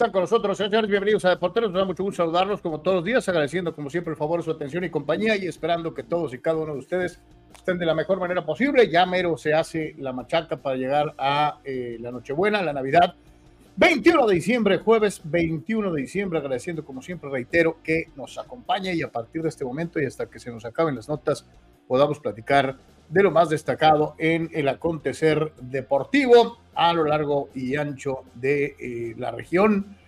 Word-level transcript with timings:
están 0.00 0.12
con 0.12 0.22
nosotros, 0.22 0.56
señores. 0.56 0.88
Bienvenidos 0.88 1.26
a 1.26 1.28
Deporteros. 1.28 1.70
Nos 1.70 1.78
da 1.78 1.84
mucho 1.84 2.02
gusto 2.02 2.22
saludarlos 2.22 2.62
como 2.62 2.80
todos 2.80 2.96
los 2.96 3.04
días, 3.04 3.28
agradeciendo 3.28 3.74
como 3.74 3.90
siempre 3.90 4.12
el 4.12 4.16
favor 4.16 4.42
su 4.42 4.50
atención 4.50 4.82
y 4.82 4.88
compañía 4.88 5.36
y 5.36 5.46
esperando 5.46 5.92
que 5.92 6.02
todos 6.02 6.32
y 6.32 6.38
cada 6.38 6.56
uno 6.56 6.72
de 6.72 6.78
ustedes 6.78 7.20
estén 7.54 7.76
de 7.76 7.84
la 7.84 7.94
mejor 7.94 8.18
manera 8.18 8.46
posible. 8.46 8.88
Ya 8.88 9.04
mero 9.04 9.36
se 9.36 9.52
hace 9.52 9.94
la 9.98 10.14
machaca 10.14 10.56
para 10.56 10.76
llegar 10.76 11.14
a 11.18 11.58
eh, 11.64 11.98
la 12.00 12.10
Nochebuena, 12.12 12.62
la 12.62 12.72
Navidad. 12.72 13.14
21 13.76 14.26
de 14.26 14.34
diciembre, 14.36 14.78
jueves 14.78 15.20
21 15.22 15.92
de 15.92 16.00
diciembre, 16.00 16.38
agradeciendo 16.38 16.82
como 16.82 17.02
siempre, 17.02 17.28
reitero, 17.28 17.76
que 17.84 18.06
nos 18.16 18.38
acompañe 18.38 18.94
y 18.94 19.02
a 19.02 19.12
partir 19.12 19.42
de 19.42 19.50
este 19.50 19.66
momento 19.66 20.00
y 20.00 20.06
hasta 20.06 20.30
que 20.30 20.38
se 20.38 20.50
nos 20.50 20.64
acaben 20.64 20.96
las 20.96 21.10
notas 21.10 21.44
podamos 21.86 22.20
platicar 22.20 22.78
de 23.10 23.22
lo 23.22 23.30
más 23.32 23.50
destacado 23.50 24.14
en 24.16 24.48
el 24.54 24.66
acontecer 24.68 25.52
deportivo 25.60 26.56
a 26.80 26.94
lo 26.94 27.04
largo 27.04 27.50
y 27.54 27.76
ancho 27.76 28.24
de 28.34 28.74
eh, 28.80 29.14
la 29.18 29.30
región, 29.30 29.98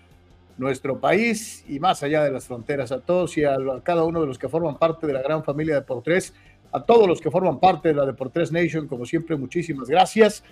nuestro 0.56 0.98
país 0.98 1.66
y 1.68 1.78
más 1.78 2.02
allá 2.02 2.24
de 2.24 2.30
las 2.30 2.46
fronteras. 2.46 2.90
A 2.92 3.00
todos 3.00 3.36
y 3.36 3.44
a, 3.44 3.58
cada 3.82 4.04
uno 4.04 4.22
de 4.22 4.26
los 4.26 4.38
que 4.38 4.48
forman 4.48 4.78
parte 4.78 5.06
de 5.06 5.12
la 5.12 5.20
gran 5.20 5.44
familia 5.44 5.74
de 5.74 5.82
Portres, 5.82 6.32
a 6.72 6.82
todos 6.82 7.06
los 7.06 7.20
que 7.20 7.30
forman 7.30 7.60
parte 7.60 7.88
de 7.88 7.94
la 7.94 8.06
Deportes 8.06 8.50
Nation, 8.52 8.88
como 8.88 9.04
siempre, 9.04 9.36
muchísimas 9.36 9.86
gracias. 9.86 10.42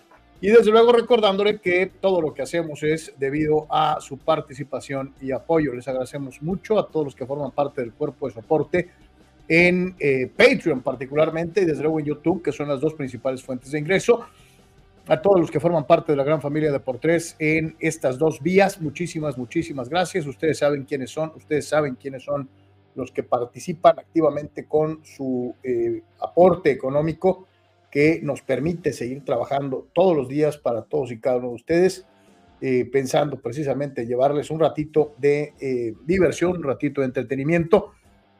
Y 0.42 0.48
desde 0.48 0.70
luego 0.70 0.92
recordándole 0.92 1.58
que 1.58 1.86
todo 1.86 2.20
lo 2.20 2.34
que 2.34 2.42
hacemos 2.42 2.82
es 2.82 3.14
debido 3.18 3.66
a 3.70 3.98
su 4.02 4.18
participación 4.18 5.14
y 5.22 5.32
apoyo. 5.32 5.72
Les 5.72 5.88
agradecemos 5.88 6.42
mucho 6.42 6.78
a 6.78 6.86
todos 6.86 7.06
los 7.06 7.14
que 7.14 7.24
forman 7.24 7.52
parte 7.52 7.80
del 7.80 7.94
cuerpo 7.94 8.28
de 8.28 8.34
soporte 8.34 8.90
en 9.48 9.96
eh, 9.98 10.30
Patreon 10.36 10.82
particularmente 10.82 11.62
y 11.62 11.64
desde 11.64 11.82
luego 11.82 11.98
en 11.98 12.06
YouTube, 12.06 12.42
que 12.42 12.52
son 12.52 12.68
las 12.68 12.78
dos 12.78 12.92
principales 12.92 13.42
fuentes 13.42 13.70
de 13.70 13.78
ingreso. 13.78 14.26
A 15.06 15.20
todos 15.20 15.40
los 15.40 15.50
que 15.50 15.60
forman 15.60 15.86
parte 15.86 16.12
de 16.12 16.16
la 16.16 16.24
gran 16.24 16.40
familia 16.40 16.70
de 16.70 16.78
por 16.78 16.98
tres 16.98 17.34
en 17.38 17.76
estas 17.80 18.18
dos 18.18 18.40
vías, 18.40 18.80
muchísimas, 18.80 19.36
muchísimas 19.36 19.88
gracias. 19.88 20.26
Ustedes 20.26 20.58
saben 20.58 20.84
quiénes 20.84 21.10
son, 21.10 21.32
ustedes 21.36 21.66
saben 21.66 21.96
quiénes 21.96 22.22
son 22.22 22.48
los 22.94 23.10
que 23.10 23.22
participan 23.22 23.98
activamente 23.98 24.66
con 24.66 25.04
su 25.04 25.54
eh, 25.62 26.02
aporte 26.20 26.70
económico 26.70 27.46
que 27.90 28.20
nos 28.22 28.42
permite 28.42 28.92
seguir 28.92 29.24
trabajando 29.24 29.88
todos 29.92 30.16
los 30.16 30.28
días 30.28 30.58
para 30.58 30.82
todos 30.82 31.10
y 31.10 31.18
cada 31.18 31.38
uno 31.38 31.48
de 31.48 31.54
ustedes, 31.54 32.06
eh, 32.60 32.84
pensando 32.84 33.40
precisamente 33.40 34.06
llevarles 34.06 34.50
un 34.50 34.60
ratito 34.60 35.14
de 35.18 35.94
diversión, 36.04 36.58
un 36.58 36.62
ratito 36.62 37.00
de 37.00 37.08
entretenimiento 37.08 37.92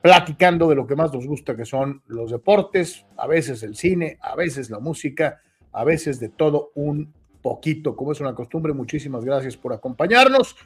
platicando 0.03 0.69
de 0.69 0.77
lo 0.77 0.87
que 0.87 0.97
más 0.97 1.12
nos 1.12 1.27
gusta, 1.27 1.57
que 1.57 1.65
son 1.65 2.03
los 2.07 2.31
deportes, 2.31 3.07
a 3.17 3.27
veces 3.27 3.62
el 3.62 3.77
cine, 3.77 4.19
a 4.21 4.35
veces 4.35 4.71
la 4.71 4.79
música, 4.79 5.41
a 5.73 5.85
veces 5.85 6.21
de 6.21 6.29
todo 6.29 6.71
un 6.75 7.13
poquito, 7.43 7.97
como 7.97 8.13
es 8.13 8.21
una 8.21 8.35
costumbre. 8.35 8.73
Muchísimas 8.73 9.25
gracias 9.25 9.57
por 9.57 9.73
acompañarnos 9.73 10.57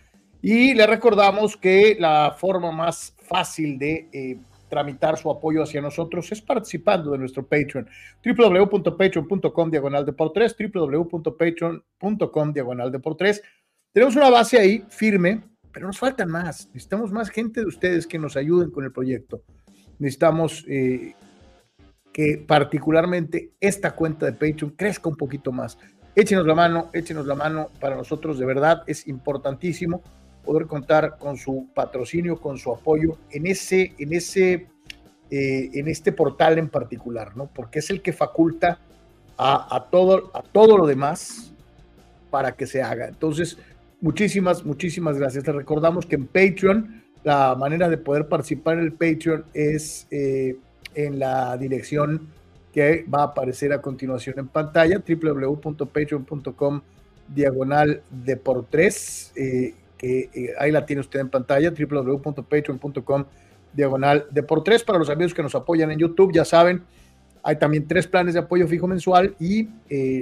y 0.43 0.75
le 0.75 0.87
recordamos 0.87 1.57
que 1.57 1.97
la 1.99 2.37
forma 2.39 2.73
más 2.73 3.15
fácil 3.19 3.79
de 3.79 4.09
eh, 4.13 4.39
tramitar 4.69 5.17
su 5.17 5.31
apoyo 5.31 5.63
hacia 5.63 5.81
nosotros 5.81 6.31
es 6.33 6.43
participando 6.43 7.13
de 7.13 7.19
nuestro 7.19 7.47
Patreon, 7.47 7.89
www.patreon.com 8.25 9.71
diagonal 9.71 10.05
de 10.05 10.13
por 10.13 10.33
tres, 10.33 10.57
www.patreon.com 10.59 12.53
diagonal 12.53 12.93
de 12.93 12.99
por 12.99 13.17
tres. 13.17 13.43
Tenemos 13.93 14.17
una 14.17 14.31
base 14.31 14.59
ahí 14.59 14.85
firme 14.89 15.43
pero 15.75 15.89
nos 15.89 15.99
faltan 15.99 16.31
más. 16.31 16.69
Necesitamos 16.69 17.11
más 17.11 17.29
gente 17.29 17.61
de 17.61 17.67
ustedes 17.67 18.07
que 18.07 18.17
nos 18.17 18.37
ayuden 18.37 18.71
con 18.71 18.85
el 18.85 18.93
proyecto. 18.93 19.43
Necesitamos 19.99 20.65
eh, 20.69 21.15
que 22.15 22.43
particularmente 22.47 23.51
esta 23.61 23.91
cuenta 23.95 24.25
de 24.25 24.33
Patreon 24.33 24.73
crezca 24.77 25.11
un 25.11 25.17
poquito 25.17 25.53
más. 25.53 25.77
Échenos 26.15 26.47
la 26.47 26.55
mano, 26.55 26.89
échenos 26.95 27.27
la 27.27 27.35
mano. 27.35 27.69
Para 27.79 27.97
nosotros 27.97 28.39
de 28.39 28.47
verdad 28.47 28.85
es 28.87 29.07
importantísimo 29.07 30.01
poder 30.43 30.67
contar 30.67 31.19
con 31.19 31.37
su 31.37 31.69
patrocinio, 31.75 32.41
con 32.41 32.57
su 32.57 32.73
apoyo 32.73 33.19
en 33.31 33.47
ese, 33.47 33.95
en 33.99 34.15
ese, 34.15 34.69
eh, 35.31 35.71
en 35.75 35.89
este 35.89 36.13
portal 36.13 36.57
en 36.59 36.71
particular, 36.71 37.37
¿no? 37.37 37.51
Porque 37.53 37.81
es 37.81 37.91
el 37.91 38.01
que 38.01 38.15
faculta 38.15 38.79
a, 39.37 39.77
a, 39.77 39.91
todo, 39.91 40.31
a 40.33 40.43
todo 40.43 40.79
lo 40.79 40.87
demás 40.87 41.53
para 42.31 42.53
que 42.53 42.67
se 42.67 42.81
haga. 42.81 43.09
Entonces, 43.09 43.59
Muchísimas, 44.05 44.67
muchísimas 44.67 45.17
gracias. 45.17 45.45
Te 45.45 45.53
recordamos 45.53 46.05
que 46.05 46.17
en 46.17 46.27
Patreon, 46.27 47.03
la 47.23 47.55
manera 47.55 47.89
de 47.89 47.97
poder 47.97 48.29
participar 48.29 48.77
en 48.77 48.85
el 48.85 48.93
Patreon 48.93 49.47
es 49.55 50.07
eh, 50.11 50.59
en 50.95 51.19
la 51.19 51.57
dirección 51.57 52.29
que 52.73 53.05
va 53.13 53.21
a 53.21 53.25
aparecer 53.27 53.73
a 53.73 53.81
continuación 53.81 54.39
en 54.39 54.49
pantalla, 54.49 55.03
www.patreon.com 55.07 56.81
diagonal 57.29 58.03
de 58.11 58.37
por 58.37 58.67
tres, 58.67 59.33
eh, 59.37 59.75
que 59.97 60.29
eh, 60.35 60.55
ahí 60.59 60.71
la 60.73 60.85
tiene 60.85 61.01
usted 61.01 61.21
en 61.21 61.29
pantalla, 61.31 61.71
www.patreon.com 61.71 63.25
diagonal 63.73 64.27
de 64.31 64.43
por 64.43 64.65
tres. 64.65 64.83
Para 64.83 64.99
los 64.99 65.09
amigos 65.09 65.33
que 65.33 65.43
nos 65.43 65.55
apoyan 65.55 65.91
en 65.91 65.99
YouTube, 65.99 66.33
ya 66.33 66.45
saben, 66.45 66.83
hay 67.43 67.57
también 67.57 67.87
tres 67.87 68.07
planes 68.07 68.35
de 68.35 68.41
apoyo 68.41 68.67
fijo 68.67 68.87
mensual 68.87 69.37
y 69.39 69.69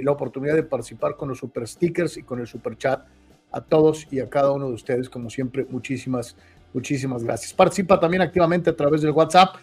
la 0.03 0.11
oportunidad 0.11 0.55
de 0.55 0.63
participar 0.63 1.15
con 1.15 1.29
los 1.29 1.39
super 1.39 1.67
stickers 1.67 2.17
y 2.17 2.23
con 2.23 2.39
el 2.39 2.47
super 2.47 2.77
chat 2.77 3.05
a 3.53 3.61
todos 3.61 4.07
y 4.11 4.19
a 4.19 4.29
cada 4.29 4.51
uno 4.51 4.67
de 4.67 4.73
ustedes, 4.73 5.09
como 5.09 5.29
siempre, 5.29 5.65
muchísimas, 5.69 6.35
muchísimas 6.73 7.23
gracias. 7.23 7.53
Participa 7.53 7.99
también 7.99 8.21
activamente 8.23 8.69
a 8.69 8.75
través 8.75 9.01
del 9.01 9.11
WhatsApp. 9.11 9.55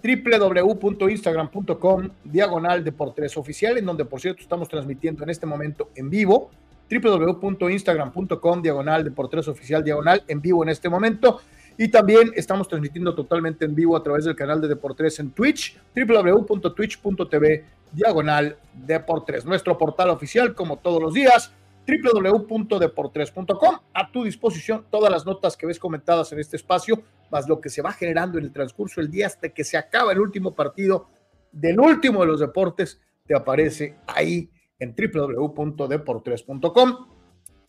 www.instagram.com 0.02 2.10
diagonal 2.24 2.84
de 2.84 2.92
por 2.92 3.12
tres 3.12 3.36
oficial, 3.36 3.76
en 3.76 3.86
donde 3.86 4.04
por 4.04 4.20
cierto 4.20 4.42
estamos 4.42 4.68
transmitiendo 4.68 5.24
en 5.24 5.30
este 5.30 5.46
momento 5.46 5.90
en 5.96 6.10
vivo 6.10 6.52
www.instagram.com 6.90 8.62
diagonal 8.62 9.04
de 9.04 9.10
por 9.10 9.28
tres 9.28 9.48
oficial 9.48 9.82
diagonal 9.82 10.22
en 10.28 10.40
vivo 10.40 10.62
en 10.62 10.68
este 10.68 10.88
momento 10.88 11.40
y 11.76 11.88
también 11.88 12.30
estamos 12.36 12.68
transmitiendo 12.68 13.14
totalmente 13.14 13.64
en 13.64 13.74
vivo 13.74 13.96
a 13.96 14.02
través 14.02 14.24
del 14.24 14.36
canal 14.36 14.60
de 14.60 14.68
Deportes 14.68 15.18
en 15.18 15.30
Twitch, 15.32 15.76
www.twitch.tv, 15.94 17.64
diagonal 17.92 18.56
Deportes. 18.72 19.44
Nuestro 19.44 19.76
portal 19.76 20.10
oficial, 20.10 20.54
como 20.54 20.78
todos 20.78 21.02
los 21.02 21.14
días, 21.14 21.52
www.deportres.com. 21.86 23.78
A 23.92 24.10
tu 24.10 24.24
disposición 24.24 24.86
todas 24.90 25.10
las 25.10 25.26
notas 25.26 25.56
que 25.56 25.66
ves 25.66 25.78
comentadas 25.78 26.32
en 26.32 26.38
este 26.38 26.56
espacio, 26.56 27.02
más 27.30 27.48
lo 27.48 27.60
que 27.60 27.70
se 27.70 27.82
va 27.82 27.92
generando 27.92 28.38
en 28.38 28.44
el 28.44 28.52
transcurso 28.52 29.00
del 29.00 29.10
día 29.10 29.26
hasta 29.26 29.48
que 29.48 29.64
se 29.64 29.76
acaba 29.76 30.12
el 30.12 30.20
último 30.20 30.54
partido 30.54 31.08
del 31.50 31.78
último 31.78 32.20
de 32.20 32.26
los 32.26 32.40
deportes, 32.40 33.00
te 33.26 33.34
aparece 33.34 33.96
ahí 34.06 34.50
en 34.78 34.94
www.deportres.com. 34.94 37.08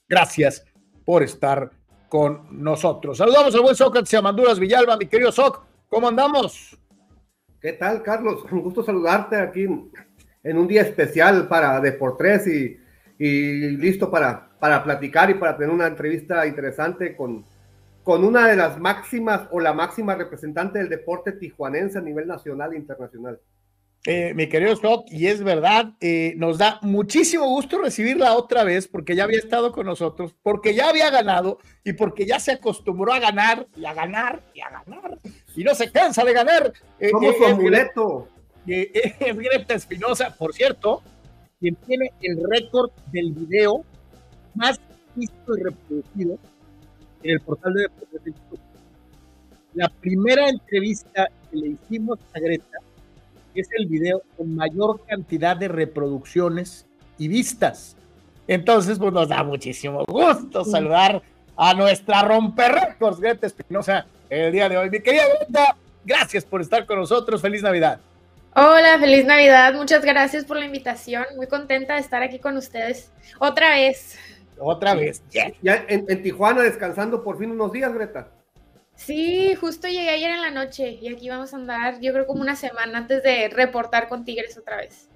Gracias 0.08 0.66
por 1.04 1.24
estar 1.24 1.72
con 2.10 2.64
nosotros. 2.64 3.18
Saludamos 3.18 3.56
al 3.56 3.62
buen 3.62 3.76
Sócrates 3.76 4.14
y 4.14 4.16
a 4.16 4.22
Manduras 4.22 4.60
Villalba, 4.60 4.98
mi 4.98 5.08
querido 5.08 5.32
Soc, 5.32 5.66
¿cómo 5.90 6.08
andamos? 6.08 6.78
¿Qué 7.60 7.74
tal, 7.74 8.04
Carlos? 8.04 8.46
Un 8.52 8.62
gusto 8.62 8.84
saludarte 8.84 9.38
aquí 9.38 9.64
en, 9.64 10.58
un 10.58 10.68
día 10.68 10.84
especial 10.84 11.48
para 11.48 11.80
Deportes 11.82 12.48
y, 12.48 12.78
y 13.18 13.78
listo 13.78 14.12
para, 14.12 14.50
para 14.60 14.84
platicar 14.84 15.30
y 15.30 15.36
para 15.36 15.58
tener 15.58 15.74
una 15.74 15.88
entrevista 15.88 16.46
interesante 16.46 17.16
con, 17.16 17.44
con 18.04 18.24
una 18.24 18.48
de 18.48 18.56
las 18.56 18.80
máximas 18.80 19.48
o 19.52 19.60
la 19.60 19.74
máxima 19.74 20.14
representante 20.14 20.78
del 20.78 20.90
deporte 20.90 21.32
tijuanense 21.32 21.98
a 21.98 22.02
nivel 22.02 22.28
nacional 22.28 22.74
e 22.74 22.78
internacional. 22.78 23.40
Eh, 24.08 24.36
mi 24.36 24.48
querido 24.48 24.76
Scott, 24.76 25.08
y 25.10 25.26
es 25.26 25.44
verdad, 25.44 25.94
eh, 26.00 26.36
nos 26.38 26.60
da 26.60 26.78
muchísimo 26.84 27.48
gusto 27.48 27.80
recibirla 27.80 28.36
otra 28.36 28.64
vez 28.64 28.88
porque 28.88 29.16
ya 29.16 29.24
había 29.24 29.40
estado 29.40 29.72
con 29.72 29.88
nosotros, 29.88 30.36
porque 30.44 30.76
ya 30.76 30.90
había 30.90 31.10
ganado 31.10 31.58
y 31.84 31.94
porque 31.94 32.28
ya 32.28 32.40
se 32.40 32.52
acostumbró 32.52 33.14
a 33.14 33.20
ganar 33.20 33.66
y 33.76 33.84
a 33.84 33.96
ganar 33.96 34.44
y 34.54 34.62
a 34.62 34.70
ganar 34.70 35.18
y 35.56 35.64
no 35.64 35.74
se 35.74 35.92
cansa 35.92 36.24
de 36.24 36.34
ganar. 36.34 36.72
Eh, 37.00 37.10
Como 37.10 37.34
su 37.34 37.46
amuleto. 37.46 38.28
es 38.68 39.14
Greta 39.38 39.74
Espinosa, 39.74 40.36
por 40.38 40.54
cierto, 40.54 41.02
quien 41.60 41.74
tiene 41.76 42.12
el 42.22 42.38
récord 42.48 42.92
del 43.12 43.32
video 43.32 43.84
más 44.54 44.80
visto 45.16 45.58
y 45.58 45.64
reproducido 45.64 46.38
en 47.24 47.32
el 47.32 47.40
portal 47.40 47.74
de 47.74 47.82
Deportes 47.82 48.60
La 49.74 49.90
primera 49.90 50.48
entrevista 50.48 51.28
que 51.50 51.58
le 51.58 51.70
hicimos 51.70 52.20
a 52.36 52.40
Greta 52.40 52.85
es 53.62 53.70
el 53.78 53.88
video 53.88 54.22
con 54.38 54.56
mayor 54.56 55.02
cantidad 55.06 55.56
de 55.56 55.68
reproducciones 55.68 56.86
y 57.18 57.28
vistas. 57.28 57.96
Entonces, 58.48 59.00
pues 59.00 59.14
nos 59.14 59.30
da 59.30 59.44
muchísimo 59.44 60.06
gusto 60.08 60.64
saludar 60.64 61.22
a 61.58 61.74
nuestra 61.74 62.22
romper 62.22 62.74
récords, 62.74 63.20
Greta 63.20 63.48
Espinosa, 63.48 64.06
el 64.30 64.52
día 64.52 64.70
de 64.70 64.78
hoy. 64.78 64.90
Mi 64.90 65.00
querida 65.00 65.24
Greta, 65.40 65.76
gracias 66.04 66.46
por 66.46 66.62
estar 66.62 66.86
con 66.86 67.00
nosotros. 67.00 67.42
Feliz 67.42 67.64
Navidad. 67.64 68.00
Hola, 68.56 68.98
feliz 69.00 69.26
Navidad. 69.26 69.74
Muchas 69.74 70.04
gracias 70.04 70.46
por 70.46 70.58
la 70.58 70.66
invitación. 70.66 71.26
Muy 71.36 71.48
contenta 71.48 71.96
de 71.96 72.02
estar 72.02 72.22
aquí 72.24 72.40
con 72.40 72.56
ustedes 72.56 73.12
otra 73.40 73.72
vez. 73.72 74.18
Otra 74.58 74.96
vez. 74.96 75.22
Ya 75.32 75.86
en, 75.88 76.06
en 76.08 76.24
Tijuana 76.24 76.62
descansando 76.62 77.24
por 77.24 77.38
fin 77.38 77.52
unos 77.52 77.72
días, 77.74 77.94
Greta. 77.94 78.30
Sí, 78.96 79.56
justo 79.56 79.88
llegué 79.88 80.10
ayer 80.10 80.32
en 80.32 80.42
la 80.42 80.52
noche 80.52 80.98
y 81.02 81.14
aquí 81.14 81.30
vamos 81.30 81.54
a 81.54 81.58
andar, 81.58 82.00
yo 82.00 82.14
creo 82.14 82.26
como 82.26 82.42
una 82.42 82.56
semana 82.56 82.98
antes 82.98 83.22
de 83.24 83.50
reportar 83.50 84.08
con 84.08 84.24
Tigres 84.26 84.58
otra 84.58 84.78
vez. 84.78 85.10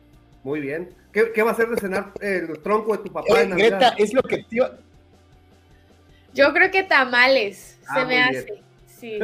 Muy 0.44 0.60
bien. 0.60 0.94
¿Qué, 1.12 1.42
va 1.42 1.50
a 1.50 1.54
hacer 1.54 1.70
de 1.70 1.78
cenar 1.78 2.12
el 2.22 2.60
tronco 2.60 2.96
de 2.96 3.04
tu 3.04 3.12
papá 3.12 3.42
en 3.42 3.50
Navidad? 3.50 3.94
es 3.98 4.14
lo 4.14 4.22
que 4.22 4.44
tío... 4.44 4.70
Yo 6.34 6.54
creo 6.54 6.70
que 6.70 6.84
tamales 6.84 7.80
ah, 7.88 7.96
se 7.96 8.06
me 8.06 8.22
hace. 8.22 8.64
Sí. 8.86 9.20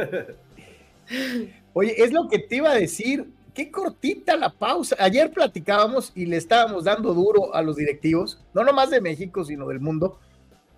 Oye, 1.72 2.02
es 2.02 2.12
lo 2.12 2.28
que 2.28 2.40
te 2.40 2.56
iba 2.56 2.70
a 2.70 2.74
decir. 2.74 3.30
Qué 3.54 3.70
cortita 3.70 4.36
la 4.36 4.50
pausa. 4.50 4.96
Ayer 4.98 5.30
platicábamos 5.30 6.12
y 6.14 6.26
le 6.26 6.36
estábamos 6.36 6.84
dando 6.84 7.14
duro 7.14 7.54
a 7.54 7.62
los 7.62 7.76
directivos, 7.76 8.38
no 8.52 8.64
nomás 8.64 8.90
de 8.90 9.00
México, 9.00 9.44
sino 9.44 9.66
del 9.68 9.80
mundo, 9.80 10.18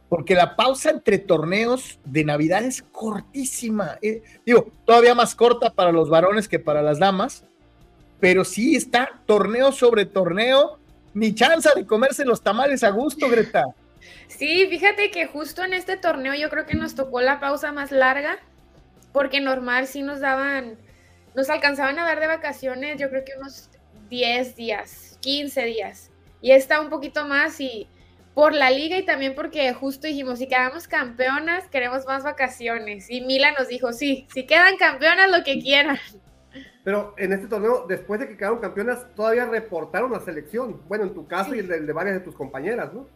porque 0.08 0.34
la 0.34 0.56
pausa 0.56 0.90
entre 0.90 1.18
torneos 1.18 1.98
de 2.04 2.24
Navidad 2.24 2.64
es 2.64 2.82
cortísima. 2.82 3.98
Eh, 4.00 4.22
digo, 4.44 4.72
todavía 4.84 5.14
más 5.14 5.34
corta 5.34 5.70
para 5.70 5.92
los 5.92 6.08
varones 6.08 6.48
que 6.48 6.58
para 6.58 6.82
las 6.82 6.98
damas, 6.98 7.44
pero 8.18 8.44
sí 8.44 8.74
está 8.74 9.20
torneo 9.26 9.70
sobre 9.70 10.06
torneo, 10.06 10.78
ni 11.12 11.34
chance 11.34 11.68
de 11.74 11.86
comerse 11.86 12.24
los 12.24 12.42
tamales 12.42 12.82
a 12.82 12.90
gusto, 12.90 13.28
Greta. 13.28 13.64
Sí, 14.28 14.66
fíjate 14.68 15.10
que 15.10 15.26
justo 15.26 15.64
en 15.64 15.74
este 15.74 15.96
torneo 15.96 16.34
yo 16.34 16.48
creo 16.48 16.66
que 16.66 16.74
nos 16.74 16.94
tocó 16.94 17.20
la 17.20 17.40
pausa 17.40 17.72
más 17.72 17.90
larga, 17.90 18.38
porque 19.12 19.40
normal 19.40 19.86
sí 19.86 20.02
nos 20.02 20.20
daban, 20.20 20.76
nos 21.34 21.50
alcanzaban 21.50 21.98
a 21.98 22.04
dar 22.04 22.20
de 22.20 22.26
vacaciones, 22.28 22.98
yo 22.98 23.10
creo 23.10 23.24
que 23.24 23.32
unos 23.38 23.68
10 24.08 24.56
días, 24.56 25.18
15 25.20 25.64
días, 25.64 26.10
y 26.40 26.52
está 26.52 26.80
un 26.80 26.88
poquito 26.88 27.26
más 27.26 27.60
y 27.60 27.88
por 28.38 28.54
la 28.54 28.70
liga 28.70 28.96
y 28.96 29.04
también 29.04 29.34
porque 29.34 29.74
justo 29.74 30.06
dijimos, 30.06 30.38
si 30.38 30.46
quedamos 30.46 30.86
campeonas, 30.86 31.64
queremos 31.72 32.06
más 32.06 32.22
vacaciones. 32.22 33.10
Y 33.10 33.20
Mila 33.20 33.50
nos 33.58 33.66
dijo, 33.66 33.92
sí, 33.92 34.28
si 34.32 34.46
quedan 34.46 34.76
campeonas, 34.76 35.28
lo 35.28 35.42
que 35.42 35.58
quieran. 35.58 35.98
Pero 36.84 37.16
en 37.18 37.32
este 37.32 37.48
torneo, 37.48 37.86
después 37.88 38.20
de 38.20 38.28
que 38.28 38.36
quedaron 38.36 38.60
campeonas, 38.60 39.12
todavía 39.16 39.44
reportaron 39.46 40.12
la 40.12 40.20
selección. 40.20 40.80
Bueno, 40.86 41.02
en 41.02 41.14
tu 41.14 41.26
caso 41.26 41.52
y 41.52 41.58
el 41.58 41.84
de, 41.84 41.92
varias 41.92 42.14
de 42.14 42.20
tus 42.20 42.36
compañeras, 42.36 42.94
¿no? 42.94 43.08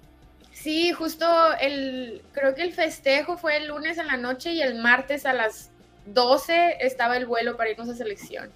Sí, 0.50 0.90
justo 0.90 1.24
el, 1.60 2.24
creo 2.32 2.56
que 2.56 2.62
el 2.62 2.72
festejo 2.72 3.38
fue 3.38 3.58
el 3.58 3.68
lunes 3.68 3.98
en 3.98 4.08
la 4.08 4.16
noche 4.16 4.50
y 4.50 4.60
el 4.60 4.74
martes 4.74 5.24
a 5.24 5.32
las 5.32 5.70
12 6.06 6.78
estaba 6.80 7.16
el 7.16 7.26
vuelo 7.26 7.56
para 7.56 7.70
irnos 7.70 7.88
a 7.88 7.94
selección. 7.94 8.50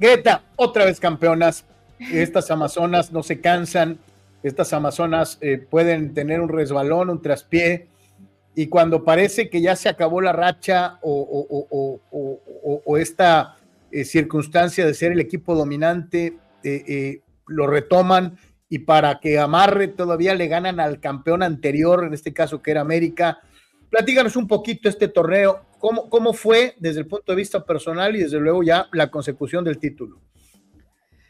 Greta, 0.00 0.42
otra 0.56 0.84
vez 0.84 0.98
campeonas. 0.98 1.64
Estas 2.00 2.50
Amazonas 2.50 3.12
no 3.12 3.22
se 3.22 3.40
cansan, 3.40 4.00
estas 4.42 4.72
Amazonas 4.72 5.38
eh, 5.40 5.58
pueden 5.58 6.14
tener 6.14 6.40
un 6.40 6.48
resbalón, 6.48 7.10
un 7.10 7.22
traspié, 7.22 7.88
y 8.54 8.66
cuando 8.68 9.04
parece 9.04 9.48
que 9.48 9.60
ya 9.60 9.76
se 9.76 9.88
acabó 9.88 10.20
la 10.20 10.32
racha 10.32 10.98
o, 11.02 12.96
esta 12.98 13.56
eh, 13.92 14.04
circunstancia 14.04 14.84
de 14.84 14.94
ser 14.94 15.12
el 15.12 15.20
equipo 15.20 15.54
dominante, 15.54 16.36
eh, 16.64 17.20
lo 17.46 17.66
retoman 17.68 18.36
y 18.68 18.80
para 18.80 19.20
que 19.20 19.38
amarre 19.38 19.88
todavía 19.88 20.34
le 20.34 20.48
ganan 20.48 20.80
al 20.80 21.00
campeón 21.00 21.42
anterior, 21.42 22.04
en 22.04 22.14
este 22.14 22.32
caso 22.32 22.60
que 22.60 22.72
era 22.72 22.80
América. 22.80 23.38
Platíganos 23.90 24.36
un 24.36 24.48
poquito 24.48 24.88
este 24.88 25.08
torneo, 25.08 25.64
cómo, 25.78 26.10
cómo 26.10 26.32
fue 26.32 26.74
desde 26.78 27.00
el 27.00 27.06
punto 27.06 27.32
de 27.32 27.36
vista 27.36 27.64
personal 27.64 28.16
y 28.16 28.24
desde 28.24 28.40
luego 28.40 28.62
ya 28.62 28.88
la 28.92 29.10
consecución 29.10 29.64
del 29.64 29.78
título. 29.78 30.20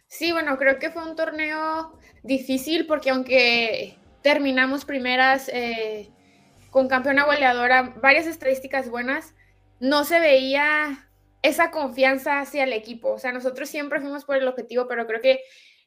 Sí, 0.09 0.33
bueno, 0.33 0.57
creo 0.57 0.79
que 0.79 0.91
fue 0.91 1.09
un 1.09 1.17
torneo 1.17 1.93
difícil 2.23 2.87
porque 2.87 3.11
aunque 3.11 3.99
terminamos 4.23 4.85
primeras 4.85 5.49
eh, 5.53 6.11
con 6.71 6.89
campeona 6.89 7.25
goleadora, 7.25 7.95
varias 8.03 8.27
estadísticas 8.27 8.89
buenas, 8.89 9.35
no 9.81 10.05
se 10.05 10.19
veía 10.19 11.09
esa 11.43 11.71
confianza 11.71 12.41
hacia 12.41 12.65
el 12.65 12.73
equipo. 12.73 13.13
O 13.13 13.19
sea, 13.19 13.33
nosotros 13.33 13.69
siempre 13.69 14.01
fuimos 14.01 14.25
por 14.25 14.37
el 14.37 14.49
objetivo, 14.49 14.89
pero 14.89 15.07
creo 15.07 15.21
que 15.21 15.41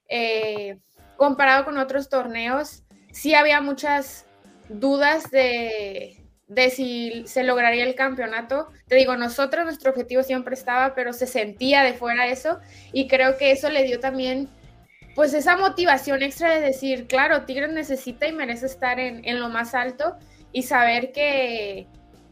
eh, 0.07 0.79
comparado 1.17 1.65
con 1.65 1.77
otros 1.77 2.07
torneos, 2.07 2.83
sí 3.11 3.33
había 3.33 3.59
muchas 3.59 4.25
dudas 4.69 5.29
de, 5.31 6.20
de 6.51 6.69
si 6.69 7.23
se 7.27 7.43
lograría 7.43 7.85
el 7.85 7.95
campeonato. 7.95 8.67
Te 8.87 8.95
digo, 8.95 9.15
nosotros 9.15 9.63
nuestro 9.63 9.91
objetivo 9.91 10.21
siempre 10.21 10.53
estaba, 10.53 10.93
pero 10.93 11.13
se 11.13 11.25
sentía 11.25 11.81
de 11.81 11.93
fuera 11.93 12.27
eso 12.27 12.59
y 12.91 13.07
creo 13.07 13.37
que 13.37 13.51
eso 13.51 13.69
le 13.69 13.83
dio 13.83 13.99
también 13.99 14.49
pues 15.15 15.33
esa 15.33 15.55
motivación 15.57 16.23
extra 16.23 16.53
de 16.53 16.61
decir, 16.61 17.07
claro, 17.07 17.43
Tigres 17.43 17.71
necesita 17.71 18.27
y 18.27 18.33
merece 18.33 18.65
estar 18.65 18.99
en, 18.99 19.25
en 19.25 19.39
lo 19.39 19.49
más 19.49 19.73
alto 19.73 20.15
y 20.51 20.63
saber 20.63 21.11
que, 21.11 21.87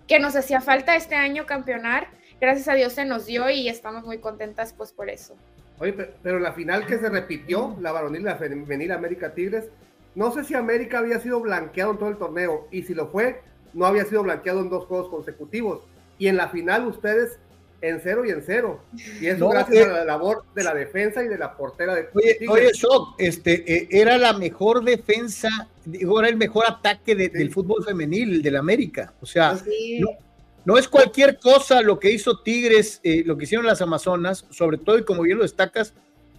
que 0.07 0.19
nos 0.19 0.35
hacía 0.35 0.59
falta 0.59 0.95
este 0.95 1.15
año 1.15 1.45
campeonar, 1.45 2.07
gracias 2.41 2.67
a 2.67 2.73
Dios 2.73 2.93
se 2.93 3.05
nos 3.05 3.25
dio 3.25 3.49
y 3.49 3.69
estamos 3.69 4.03
muy 4.03 4.17
contentas 4.17 4.73
pues 4.73 4.91
por 4.91 5.09
eso. 5.09 5.35
Oye, 5.79 5.93
pero 5.93 6.39
la 6.39 6.51
final 6.51 6.85
que 6.85 6.97
se 6.97 7.09
repitió, 7.09 7.77
la 7.79 7.93
varonil, 7.93 8.23
la 8.23 8.35
femenil 8.35 8.91
América 8.91 9.33
Tigres, 9.33 9.69
no 10.15 10.31
sé 10.31 10.43
si 10.43 10.55
América 10.55 10.99
había 10.99 11.19
sido 11.19 11.39
blanqueado 11.39 11.91
en 11.91 11.97
todo 11.97 12.09
el 12.09 12.17
torneo 12.17 12.67
y 12.71 12.83
si 12.83 12.93
lo 12.93 13.07
fue, 13.07 13.41
no 13.73 13.85
había 13.85 14.05
sido 14.05 14.23
blanqueado 14.23 14.61
en 14.61 14.69
dos 14.69 14.85
juegos 14.85 15.09
consecutivos. 15.09 15.81
Y 16.17 16.27
en 16.27 16.37
la 16.37 16.49
final 16.49 16.87
ustedes 16.87 17.39
en 17.81 17.99
cero 18.01 18.25
y 18.25 18.31
en 18.31 18.43
cero. 18.45 18.81
Y 19.21 19.27
eso 19.27 19.49
gracias 19.49 19.87
eh, 19.87 19.89
a 19.89 19.93
la 19.93 20.05
labor 20.05 20.43
de 20.53 20.63
la 20.63 20.73
defensa 20.73 21.23
y 21.23 21.27
de 21.27 21.37
la 21.37 21.55
portera 21.55 21.95
de 21.95 22.09
Oye, 22.13 22.37
oye 22.47 22.71
Shock, 22.73 23.15
este, 23.17 23.73
eh, 23.73 23.87
era 23.89 24.17
la 24.17 24.33
mejor 24.33 24.83
defensa, 24.83 25.49
digo, 25.85 26.19
era 26.19 26.29
el 26.29 26.37
mejor 26.37 26.65
ataque 26.67 27.15
del 27.15 27.51
fútbol 27.51 27.83
femenil, 27.85 28.41
del 28.41 28.57
América. 28.57 29.13
O 29.21 29.25
sea, 29.25 29.53
no, 29.99 30.09
no 30.65 30.77
es 30.77 30.87
cualquier 30.87 31.39
cosa 31.39 31.81
lo 31.81 31.99
que 31.99 32.11
hizo 32.11 32.39
Tigres, 32.41 32.99
eh, 33.03 33.23
lo 33.25 33.37
que 33.37 33.45
hicieron 33.45 33.65
las 33.65 33.81
Amazonas, 33.81 34.45
sobre 34.49 34.77
todo, 34.77 34.97
y 34.97 35.03
como 35.03 35.23
bien 35.23 35.37
lo 35.37 35.43
destacas, 35.43 35.93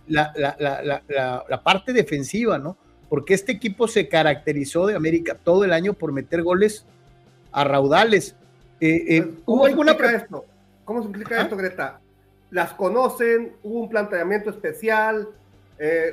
la, 0.07 0.33
la, 0.37 1.63
parte 1.63 1.93
defensiva, 1.93 2.59
¿no? 2.59 2.77
Porque 3.09 3.35
este 3.35 3.53
equipo 3.53 3.89
se 3.89 4.09
caracterizó 4.09 4.87
de 4.87 4.97
América 4.97 5.37
todo 5.37 5.65
el 5.65 5.73
año 5.73 5.95
por 5.95 6.13
meter 6.13 6.43
goles 6.43 6.85
a 7.53 7.65
raudales. 7.65 8.37
Eh, 8.81 9.17
eh, 9.17 9.31
¿Cómo, 9.45 9.65
se 9.65 9.73
explica 9.73 10.13
esto? 10.13 10.45
¿Cómo 10.85 11.03
se 11.03 11.09
explica 11.09 11.37
¿Ah? 11.39 11.43
esto, 11.43 11.57
Greta? 11.57 12.01
¿Las 12.51 12.73
conocen? 12.73 13.53
¿Hubo 13.63 13.81
un 13.81 13.89
planteamiento 13.89 14.51
especial? 14.51 15.29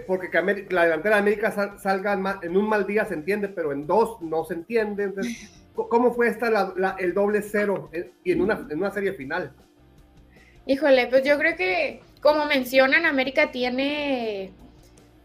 porque 0.08 0.30
que 0.30 0.66
la 0.70 0.86
delantera 0.86 1.18
de 1.18 1.22
América 1.24 1.78
salga 1.78 2.40
en 2.42 2.56
un 2.56 2.70
mal 2.70 2.88
día 2.88 3.04
se 3.04 3.16
entiende, 3.16 3.50
pero 3.50 3.74
en 3.74 3.86
dos 3.86 4.22
no 4.22 4.46
se 4.46 4.54
entiende. 4.54 5.04
Entonces, 5.04 5.52
¿Cómo 5.90 6.12
fue 6.14 6.28
esta 6.30 6.74
el 6.98 7.14
doble 7.14 7.42
cero 7.44 7.90
y 8.24 8.32
en 8.32 8.42
una, 8.42 8.66
en 8.70 8.80
una 8.80 8.92
serie 8.92 9.14
final? 9.14 9.54
Híjole, 10.66 11.08
pues 11.08 11.24
yo 11.24 11.38
creo 11.38 11.56
que, 11.56 12.02
como 12.20 12.46
mencionan, 12.46 13.06
América 13.06 13.52
tiene 13.52 14.52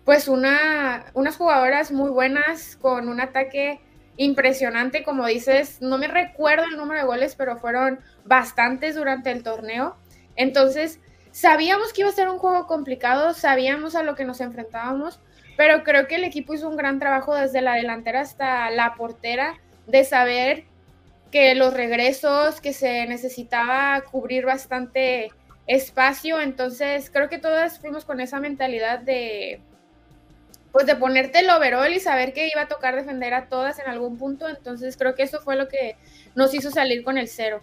pues 0.05 0.29
una, 0.29 1.07
unas 1.15 1.37
jugadoras 1.37 1.91
muy 1.91 2.11
buenas 2.11 2.77
con 2.77 3.09
un 3.09 3.21
ataque 3.21 3.81
impresionante, 4.17 5.03
como 5.03 5.27
dices, 5.27 5.81
no 5.81 5.99
me 5.99 6.09
recuerdo 6.09 6.65
el 6.65 6.77
número 6.77 7.01
de 7.01 7.07
goles, 7.07 7.35
pero 7.35 7.57
fueron 7.59 8.01
bastantes 8.25 8.95
durante 8.95 9.31
el 9.31 9.43
torneo. 9.43 9.97
Entonces, 10.37 11.01
sabíamos 11.31 11.93
que 11.93 12.03
iba 12.03 12.11
a 12.11 12.15
ser 12.15 12.29
un 12.29 12.39
juego 12.39 12.67
complicado, 12.67 13.35
sabíamos 13.35 13.95
a 13.95 14.03
lo 14.03 14.15
que 14.15 14.25
nos 14.25 14.41
enfrentábamos, 14.41 15.21
pero 15.57 15.83
creo 15.83 16.07
que 16.07 16.17
el 16.17 16.25
equipo 16.25 16.55
hizo 16.55 16.69
un 16.69 16.77
gran 16.77 16.99
trabajo 16.99 17.35
desde 17.35 17.63
la 17.63 17.75
delantera 17.75 18.21
hasta 18.21 18.71
la 18.71 18.95
portera 18.95 19.61
de 19.87 20.05
saber 20.05 20.65
que 21.31 21.55
los 21.55 21.73
regresos, 21.73 22.61
que 22.61 22.73
se 22.73 23.07
necesitaba 23.07 24.03
cubrir 24.11 24.45
bastante 24.45 25.31
espacio, 25.67 26.41
entonces 26.41 27.11
creo 27.11 27.29
que 27.29 27.39
todas 27.39 27.79
fuimos 27.79 28.05
con 28.05 28.21
esa 28.21 28.41
mentalidad 28.41 28.99
de 28.99 29.63
pues 30.73 30.87
de 30.87 30.97
ponerte 30.97 31.41
el 31.41 31.51
overall 31.51 31.93
y 31.93 32.01
saber 32.01 32.33
que 32.33 32.49
iba 32.49 32.63
a 32.63 32.69
tocar 32.69 32.97
defender 32.97 33.35
a 33.35 33.47
todas 33.49 33.79
en 33.79 33.89
algún 33.89 34.17
punto, 34.17 34.49
entonces 34.49 34.97
creo 34.97 35.15
que 35.15 35.23
eso 35.23 35.41
fue 35.41 35.57
lo 35.57 35.69
que 35.69 35.97
nos 36.35 36.55
hizo 36.55 36.71
salir 36.71 37.05
con 37.05 37.19
el 37.19 37.29
cero. 37.29 37.61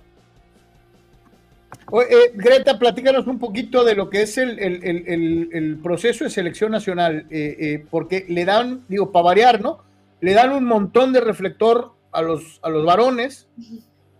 Eh, 1.92 2.32
Greta, 2.36 2.78
platícanos 2.78 3.25
un 3.25 3.39
poquito 3.39 3.84
de 3.84 3.96
lo 3.96 4.10
que 4.12 4.22
es 4.22 4.38
el, 4.38 5.80
proceso 5.82 6.24
de 6.24 6.30
selección 6.30 6.72
nacional, 6.72 7.25
eh, 7.32 7.56
eh, 7.60 7.86
porque 7.89 8.25
le 8.28 8.46
dan, 8.46 8.86
digo, 8.88 9.12
para 9.12 9.24
variar, 9.24 9.62
¿no? 9.62 9.80
Le 10.22 10.34
dan 10.34 10.51
un 10.51 10.66
montón 10.66 11.13
de 11.13 11.22
reflector 11.22 11.94
a 12.12 12.22
los, 12.22 12.60
a 12.62 12.70
los 12.70 12.86
varones, 12.86 13.48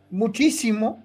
muchísimo, 0.10 1.04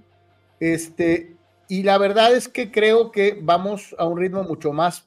este, 0.58 1.36
y 1.68 1.82
la 1.82 1.98
verdad 1.98 2.34
es 2.34 2.48
que 2.48 2.70
creo 2.70 3.10
que 3.10 3.38
vamos 3.40 3.94
a 3.98 4.06
un 4.06 4.18
ritmo 4.18 4.42
mucho 4.44 4.72
más 4.72 5.06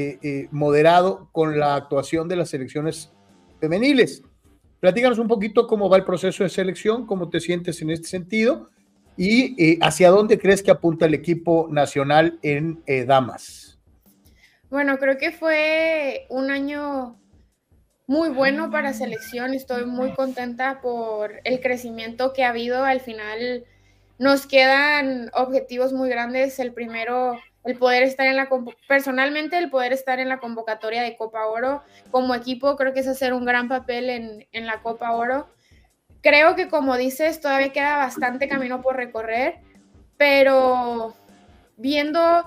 eh, 0.00 0.16
eh, 0.22 0.48
moderado 0.52 1.28
con 1.32 1.58
la 1.58 1.74
actuación 1.74 2.28
de 2.28 2.36
las 2.36 2.50
selecciones 2.50 3.10
femeniles. 3.58 4.22
Platícanos 4.78 5.18
un 5.18 5.26
poquito 5.26 5.66
cómo 5.66 5.88
va 5.88 5.96
el 5.96 6.04
proceso 6.04 6.44
de 6.44 6.50
selección, 6.50 7.04
cómo 7.04 7.30
te 7.30 7.40
sientes 7.40 7.82
en 7.82 7.90
este 7.90 8.06
sentido 8.06 8.70
y 9.16 9.60
eh, 9.60 9.76
hacia 9.82 10.10
dónde 10.10 10.38
crees 10.38 10.62
que 10.62 10.70
apunta 10.70 11.06
el 11.06 11.14
equipo 11.14 11.66
nacional 11.68 12.38
en 12.42 12.80
damas. 13.08 13.80
Bueno, 14.70 14.98
creo 14.98 15.18
que 15.18 15.32
fue 15.32 16.26
un 16.28 16.52
año 16.52 17.18
muy 18.06 18.28
bueno 18.28 18.70
para 18.70 18.92
selección. 18.92 19.52
Estoy 19.52 19.84
muy 19.84 20.12
contenta 20.12 20.80
por 20.80 21.40
el 21.42 21.58
crecimiento 21.58 22.32
que 22.32 22.44
ha 22.44 22.50
habido. 22.50 22.84
Al 22.84 23.00
final 23.00 23.64
nos 24.20 24.46
quedan 24.46 25.32
objetivos 25.34 25.92
muy 25.92 26.08
grandes. 26.08 26.60
El 26.60 26.72
primero, 26.72 27.34
el 27.64 27.76
poder 27.76 28.02
estar 28.02 28.26
en 28.26 28.36
la 28.36 28.48
personalmente, 28.86 29.58
el 29.58 29.70
poder 29.70 29.92
estar 29.92 30.20
en 30.20 30.28
la 30.28 30.38
convocatoria 30.38 31.02
de 31.02 31.16
Copa 31.16 31.46
Oro. 31.46 31.82
Como 32.10 32.34
equipo, 32.34 32.76
creo 32.76 32.92
que 32.92 33.00
es 33.00 33.08
hacer 33.08 33.32
un 33.32 33.44
gran 33.44 33.68
papel 33.68 34.10
en, 34.10 34.46
en 34.52 34.66
la 34.66 34.80
Copa 34.82 35.12
Oro. 35.12 35.48
Creo 36.22 36.56
que 36.56 36.68
como 36.68 36.96
dices, 36.96 37.40
todavía 37.40 37.72
queda 37.72 37.96
bastante 37.96 38.48
camino 38.48 38.80
por 38.82 38.96
recorrer, 38.96 39.58
pero 40.16 41.14
viendo 41.76 42.44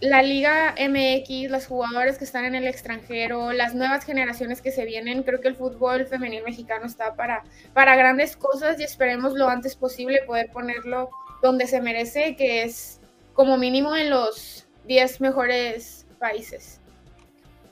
la 0.00 0.22
Liga 0.22 0.74
MX, 0.78 1.50
los 1.50 1.66
jugadores 1.66 2.18
que 2.18 2.24
están 2.24 2.44
en 2.44 2.54
el 2.54 2.66
extranjero, 2.66 3.52
las 3.52 3.74
nuevas 3.74 4.04
generaciones 4.04 4.60
que 4.60 4.70
se 4.70 4.84
vienen, 4.84 5.22
creo 5.22 5.40
que 5.40 5.48
el 5.48 5.56
fútbol 5.56 6.06
femenil 6.06 6.42
mexicano 6.44 6.86
está 6.86 7.14
para, 7.14 7.42
para 7.72 7.96
grandes 7.96 8.36
cosas 8.36 8.78
y 8.80 8.84
esperemos 8.84 9.32
lo 9.32 9.48
antes 9.48 9.76
posible 9.76 10.20
poder 10.26 10.50
ponerlo 10.50 11.10
donde 11.42 11.66
se 11.66 11.80
merece, 11.80 12.36
que 12.36 12.62
es 12.62 13.00
como 13.34 13.58
mínimo 13.58 13.94
en 13.94 14.10
los 14.10 14.66
10 14.86 15.20
mejores 15.20 16.06
países. 16.18 16.80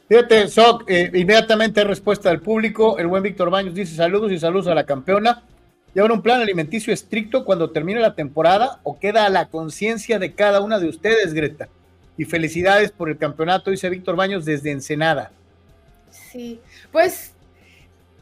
Fíjate, 0.09 0.47
Soc, 0.49 0.85
eh, 0.91 1.11
inmediatamente 1.15 1.85
respuesta 1.85 2.29
del 2.29 2.41
público. 2.41 2.99
El 2.99 3.07
buen 3.07 3.23
Víctor 3.23 3.49
Baños 3.49 3.75
dice 3.75 3.97
saludos 3.97 4.31
y 4.31 4.39
saludos 4.39 4.67
a 4.67 4.75
la 4.75 4.85
campeona. 4.85 5.43
¿Llevan 5.95 6.13
un 6.13 6.23
plan 6.23 6.41
alimenticio 6.41 6.93
estricto 6.93 7.45
cuando 7.45 7.71
termine 7.71 8.01
la 8.01 8.15
temporada 8.15 8.81
o 8.83 8.99
queda 8.99 9.25
a 9.25 9.31
la 9.31 9.47
conciencia 9.47 10.19
de 10.19 10.35
cada 10.35 10.61
una 10.61 10.79
de 10.79 10.89
ustedes, 10.89 11.33
Greta? 11.33 11.69
y 12.17 12.25
felicidades 12.25 12.91
por 12.91 13.09
el 13.09 13.19
campeonato, 13.19 13.71
dice 13.71 13.89
Víctor 13.89 14.17
Baños 14.17 14.45
desde 14.45 14.71
Ensenada. 14.71 15.33
Sí, 16.11 16.61
pues 16.91 17.33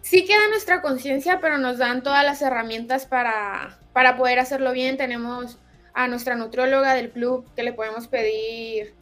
sí 0.02 0.24
queda 0.24 0.48
nuestra 0.48 0.80
conciencia, 0.80 1.40
pero 1.40 1.58
nos 1.58 1.78
dan 1.78 2.02
todas 2.02 2.24
las 2.24 2.40
herramientas 2.42 3.06
para, 3.06 3.78
para 3.92 4.16
poder 4.16 4.38
hacerlo 4.38 4.72
bien. 4.72 4.96
Tenemos 4.96 5.58
a 5.94 6.08
nuestra 6.08 6.36
nutrióloga 6.36 6.94
del 6.94 7.10
club 7.10 7.46
que 7.54 7.62
le 7.62 7.72
podemos 7.72 8.08
pedir 8.08 8.94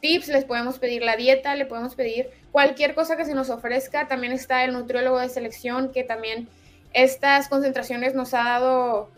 tips, 0.00 0.28
les 0.28 0.44
podemos 0.44 0.78
pedir 0.78 1.02
la 1.02 1.16
dieta, 1.16 1.54
le 1.54 1.66
podemos 1.66 1.94
pedir 1.94 2.28
cualquier 2.52 2.94
cosa 2.94 3.16
que 3.16 3.24
se 3.24 3.34
nos 3.34 3.50
ofrezca. 3.50 4.06
También 4.08 4.32
está 4.32 4.64
el 4.64 4.72
nutriólogo 4.72 5.18
de 5.18 5.28
selección 5.28 5.92
que 5.92 6.04
también 6.04 6.48
estas 6.92 7.48
concentraciones 7.48 8.14
nos 8.14 8.34
ha 8.34 8.44
dado 8.44 9.10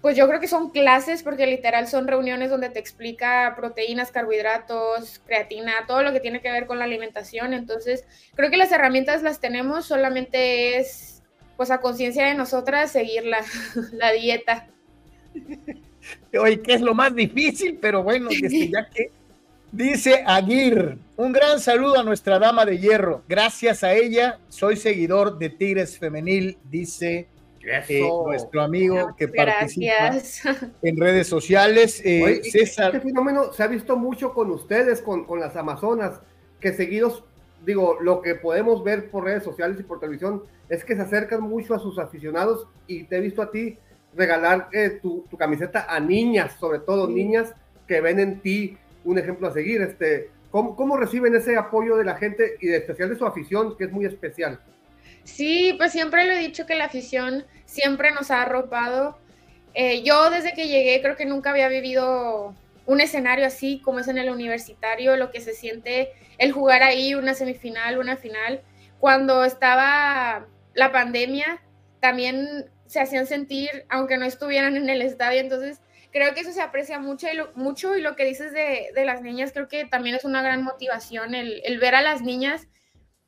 pues 0.00 0.16
yo 0.16 0.28
creo 0.28 0.40
que 0.40 0.46
son 0.46 0.70
clases 0.70 1.22
porque 1.22 1.46
literal 1.46 1.88
son 1.88 2.06
reuniones 2.06 2.50
donde 2.50 2.70
te 2.70 2.78
explica 2.78 3.52
proteínas, 3.56 4.12
carbohidratos, 4.12 5.20
creatina, 5.26 5.72
todo 5.86 6.02
lo 6.02 6.12
que 6.12 6.20
tiene 6.20 6.40
que 6.40 6.52
ver 6.52 6.66
con 6.66 6.78
la 6.78 6.84
alimentación. 6.84 7.52
Entonces, 7.52 8.04
creo 8.34 8.50
que 8.50 8.56
las 8.56 8.70
herramientas 8.70 9.22
las 9.22 9.40
tenemos, 9.40 9.86
solamente 9.86 10.78
es 10.78 11.22
pues 11.56 11.72
a 11.72 11.80
conciencia 11.80 12.26
de 12.26 12.34
nosotras 12.34 12.92
seguir 12.92 13.24
la 13.24 14.12
dieta. 14.12 14.68
Oye, 16.38 16.60
que 16.60 16.74
es 16.74 16.80
lo 16.80 16.94
más 16.94 17.14
difícil, 17.14 17.78
pero 17.80 18.02
bueno, 18.02 18.28
ya 18.30 18.88
que 18.90 19.10
dice 19.72 20.22
Aguirre, 20.26 20.98
un 21.16 21.32
gran 21.32 21.60
saludo 21.60 21.98
a 21.98 22.02
nuestra 22.02 22.38
dama 22.38 22.64
de 22.64 22.78
hierro. 22.78 23.22
Gracias 23.28 23.84
a 23.84 23.92
ella, 23.94 24.38
soy 24.48 24.76
seguidor 24.76 25.38
de 25.38 25.50
Tigres 25.50 25.98
Femenil, 25.98 26.58
dice 26.70 27.28
eh, 27.88 28.08
nuestro 28.24 28.62
amigo 28.62 29.14
que 29.16 29.28
participa 29.28 30.16
en 30.82 30.96
redes 30.96 31.26
sociales. 31.26 32.00
Eh, 32.04 32.40
César. 32.44 32.94
Este 32.94 33.08
fenómeno 33.08 33.52
se 33.52 33.62
ha 33.62 33.66
visto 33.66 33.96
mucho 33.96 34.32
con 34.32 34.50
ustedes, 34.50 35.02
con, 35.02 35.24
con, 35.24 35.40
las 35.40 35.56
Amazonas, 35.56 36.20
que 36.60 36.72
seguidos, 36.72 37.24
digo, 37.64 37.98
lo 38.00 38.22
que 38.22 38.34
podemos 38.34 38.82
ver 38.84 39.10
por 39.10 39.24
redes 39.24 39.42
sociales 39.42 39.78
y 39.80 39.82
por 39.82 40.00
televisión 40.00 40.44
es 40.68 40.84
que 40.84 40.94
se 40.94 41.02
acercan 41.02 41.42
mucho 41.42 41.74
a 41.74 41.78
sus 41.78 41.98
aficionados 41.98 42.66
y 42.86 43.04
te 43.04 43.16
he 43.16 43.20
visto 43.20 43.42
a 43.42 43.50
ti 43.50 43.78
regalar 44.14 44.68
eh, 44.72 44.98
tu, 45.02 45.26
tu, 45.30 45.36
camiseta 45.36 45.86
a 45.88 46.00
niñas, 46.00 46.56
sobre 46.58 46.80
todo 46.80 47.08
niñas 47.08 47.54
que 47.86 48.00
ven 48.00 48.18
en 48.20 48.40
ti 48.40 48.76
un 49.04 49.18
ejemplo 49.18 49.48
a 49.48 49.52
seguir. 49.52 49.80
Este, 49.82 50.30
¿cómo, 50.50 50.76
¿Cómo 50.76 50.96
reciben 50.96 51.34
ese 51.34 51.56
apoyo 51.56 51.96
de 51.96 52.04
la 52.04 52.16
gente 52.16 52.56
y 52.60 52.68
de 52.68 52.76
especial 52.78 53.08
de 53.10 53.16
su 53.16 53.26
afición, 53.26 53.76
que 53.76 53.84
es 53.84 53.92
muy 53.92 54.04
especial? 54.06 54.60
Sí, 55.24 55.74
pues 55.76 55.92
siempre 55.92 56.26
lo 56.26 56.32
he 56.32 56.38
dicho 56.38 56.66
que 56.66 56.74
la 56.74 56.86
afición 56.86 57.44
siempre 57.66 58.12
nos 58.12 58.30
ha 58.30 58.42
arropado. 58.42 59.18
Eh, 59.74 60.02
yo 60.02 60.30
desde 60.30 60.54
que 60.54 60.68
llegué 60.68 61.00
creo 61.02 61.16
que 61.16 61.26
nunca 61.26 61.50
había 61.50 61.68
vivido 61.68 62.54
un 62.86 63.00
escenario 63.00 63.46
así 63.46 63.80
como 63.80 63.98
es 63.98 64.08
en 64.08 64.16
el 64.16 64.30
universitario, 64.30 65.16
lo 65.16 65.30
que 65.30 65.42
se 65.42 65.52
siente 65.52 66.10
el 66.38 66.52
jugar 66.52 66.82
ahí 66.82 67.14
una 67.14 67.34
semifinal, 67.34 67.98
una 67.98 68.16
final. 68.16 68.62
Cuando 68.98 69.44
estaba 69.44 70.46
la 70.74 70.90
pandemia, 70.90 71.60
también 72.00 72.70
se 72.88 73.00
hacían 73.00 73.26
sentir, 73.26 73.86
aunque 73.88 74.16
no 74.16 74.24
estuvieran 74.24 74.76
en 74.76 74.88
el 74.88 75.02
estadio, 75.02 75.40
entonces 75.40 75.80
creo 76.10 76.34
que 76.34 76.40
eso 76.40 76.52
se 76.52 76.62
aprecia 76.62 76.98
mucho 76.98 77.28
y 77.30 77.36
lo, 77.36 77.52
mucho 77.54 77.96
y 77.96 78.00
lo 78.00 78.16
que 78.16 78.24
dices 78.24 78.52
de, 78.52 78.88
de, 78.94 79.04
las 79.04 79.22
niñas 79.22 79.52
creo 79.52 79.68
que 79.68 79.84
también 79.84 80.16
es 80.16 80.24
una 80.24 80.42
gran 80.42 80.62
motivación 80.64 81.34
el, 81.34 81.60
el, 81.64 81.78
ver 81.78 81.94
a 81.94 82.02
las 82.02 82.22
niñas 82.22 82.66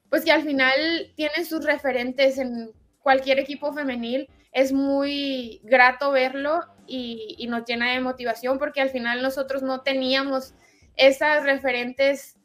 pues 0.08 0.24
que 0.24 0.32
al 0.32 0.42
final 0.42 1.12
tienen 1.14 1.44
sus 1.44 1.64
referentes 1.64 2.38
en 2.38 2.72
cualquier 3.02 3.38
equipo 3.38 3.72
femenil 3.72 4.28
es 4.52 4.72
muy 4.72 5.60
grato 5.62 6.10
verlo 6.10 6.60
y, 6.86 7.36
y 7.38 7.46
nos 7.48 7.64
llena 7.66 7.92
de 7.92 8.00
motivación 8.00 8.58
porque 8.58 8.80
al 8.80 8.90
final 8.90 9.22
nosotros 9.22 9.62
no 9.62 9.82
teníamos 9.82 10.54
esas 10.96 11.44
referentes 11.44 12.36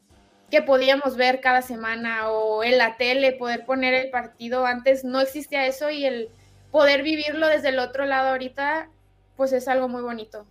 que 0.52 0.62
podíamos 0.62 1.18
ver 1.18 1.42
cada 1.42 1.62
semana 1.62 2.30
o 2.30 2.64
en 2.64 2.78
la 2.78 2.98
tele, 2.98 3.34
poder 3.34 3.66
poner 3.66 3.94
el 3.94 4.12
partido. 4.12 4.66
Antes 4.66 5.04
no 5.04 5.20
existía 5.20 5.66
eso 5.66 5.90
y 5.90 6.06
el 6.06 6.30
poder 6.76 7.04
vivirlo 7.04 7.48
desde 7.48 7.70
el 7.70 7.80
otro 7.80 8.06
lado 8.06 8.32
ahorita, 8.32 8.90
pues 9.38 9.54
es 9.54 9.70
algo 9.70 9.88
muy 9.88 10.02
bonito. 10.02 10.46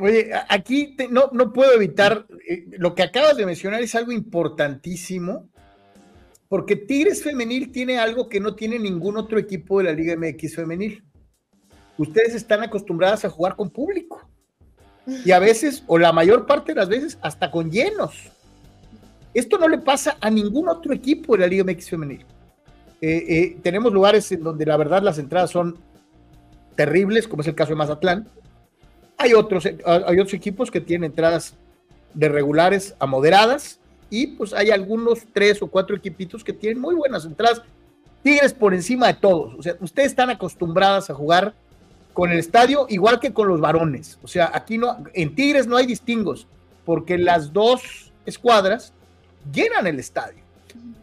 Oye, 0.00 0.30
aquí 0.48 0.96
no, 1.10 1.28
no 1.34 1.52
puedo 1.52 1.70
evitar, 1.74 2.24
eh, 2.48 2.64
lo 2.78 2.94
que 2.94 3.02
acabas 3.02 3.36
de 3.36 3.44
mencionar 3.44 3.82
es 3.82 3.94
algo 3.94 4.10
importantísimo, 4.10 5.50
porque 6.48 6.76
Tigres 6.76 7.22
Femenil 7.22 7.72
tiene 7.72 7.98
algo 7.98 8.26
que 8.26 8.40
no 8.40 8.54
tiene 8.54 8.78
ningún 8.78 9.18
otro 9.18 9.38
equipo 9.38 9.76
de 9.76 9.84
la 9.84 9.92
Liga 9.92 10.16
MX 10.16 10.56
Femenil. 10.56 11.04
Ustedes 11.98 12.34
están 12.34 12.62
acostumbradas 12.62 13.26
a 13.26 13.28
jugar 13.28 13.54
con 13.54 13.68
público. 13.68 14.26
Y 15.26 15.30
a 15.32 15.38
veces, 15.38 15.84
o 15.88 15.98
la 15.98 16.10
mayor 16.10 16.46
parte 16.46 16.72
de 16.72 16.80
las 16.80 16.88
veces, 16.88 17.18
hasta 17.20 17.50
con 17.50 17.70
llenos. 17.70 18.30
Esto 19.34 19.58
no 19.58 19.68
le 19.68 19.76
pasa 19.76 20.16
a 20.22 20.30
ningún 20.30 20.70
otro 20.70 20.94
equipo 20.94 21.34
de 21.34 21.40
la 21.40 21.46
Liga 21.48 21.64
MX 21.64 21.90
Femenil. 21.90 22.24
Eh, 23.00 23.24
eh, 23.28 23.58
tenemos 23.62 23.92
lugares 23.92 24.30
en 24.32 24.42
donde 24.42 24.64
la 24.66 24.76
verdad 24.76 25.02
las 25.02 25.18
entradas 25.18 25.50
son 25.50 25.76
terribles, 26.74 27.28
como 27.28 27.42
es 27.42 27.48
el 27.48 27.54
caso 27.54 27.70
de 27.70 27.76
Mazatlán. 27.76 28.28
Hay 29.18 29.32
otros, 29.32 29.66
hay 29.66 30.18
otros 30.18 30.34
equipos 30.34 30.70
que 30.70 30.80
tienen 30.80 31.10
entradas 31.10 31.54
de 32.14 32.28
regulares 32.28 32.94
a 32.98 33.06
moderadas 33.06 33.80
y 34.10 34.28
pues 34.28 34.52
hay 34.52 34.70
algunos 34.70 35.20
tres 35.32 35.60
o 35.62 35.68
cuatro 35.68 35.96
equipitos 35.96 36.44
que 36.44 36.52
tienen 36.52 36.80
muy 36.80 36.94
buenas 36.94 37.24
entradas. 37.24 37.62
Tigres 38.22 38.52
por 38.52 38.74
encima 38.74 39.06
de 39.08 39.14
todos. 39.14 39.54
O 39.58 39.62
sea, 39.62 39.76
ustedes 39.80 40.08
están 40.08 40.30
acostumbradas 40.30 41.10
a 41.10 41.14
jugar 41.14 41.54
con 42.12 42.32
el 42.32 42.38
estadio 42.38 42.86
igual 42.88 43.20
que 43.20 43.32
con 43.32 43.48
los 43.48 43.60
varones. 43.60 44.18
O 44.22 44.28
sea, 44.28 44.50
aquí 44.52 44.78
no, 44.78 44.96
en 45.12 45.34
Tigres 45.34 45.66
no 45.66 45.76
hay 45.76 45.86
distingos, 45.86 46.46
porque 46.84 47.18
las 47.18 47.52
dos 47.52 48.12
escuadras 48.24 48.92
llenan 49.52 49.86
el 49.86 49.98
estadio. 49.98 50.42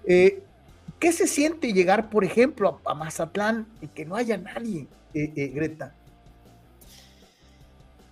Eh, 0.06 0.43
¿Qué 1.04 1.12
se 1.12 1.28
siente 1.28 1.74
llegar, 1.74 2.10
por 2.10 2.24
ejemplo, 2.24 2.80
a, 2.86 2.94
Mazatlán 2.94 3.68
y 3.82 3.88
que 3.88 4.06
no 4.06 4.16
haya 4.16 4.38
nadie, 4.38 4.88
eh, 5.14 5.34
eh, 5.36 5.48
Greta? 5.48 5.94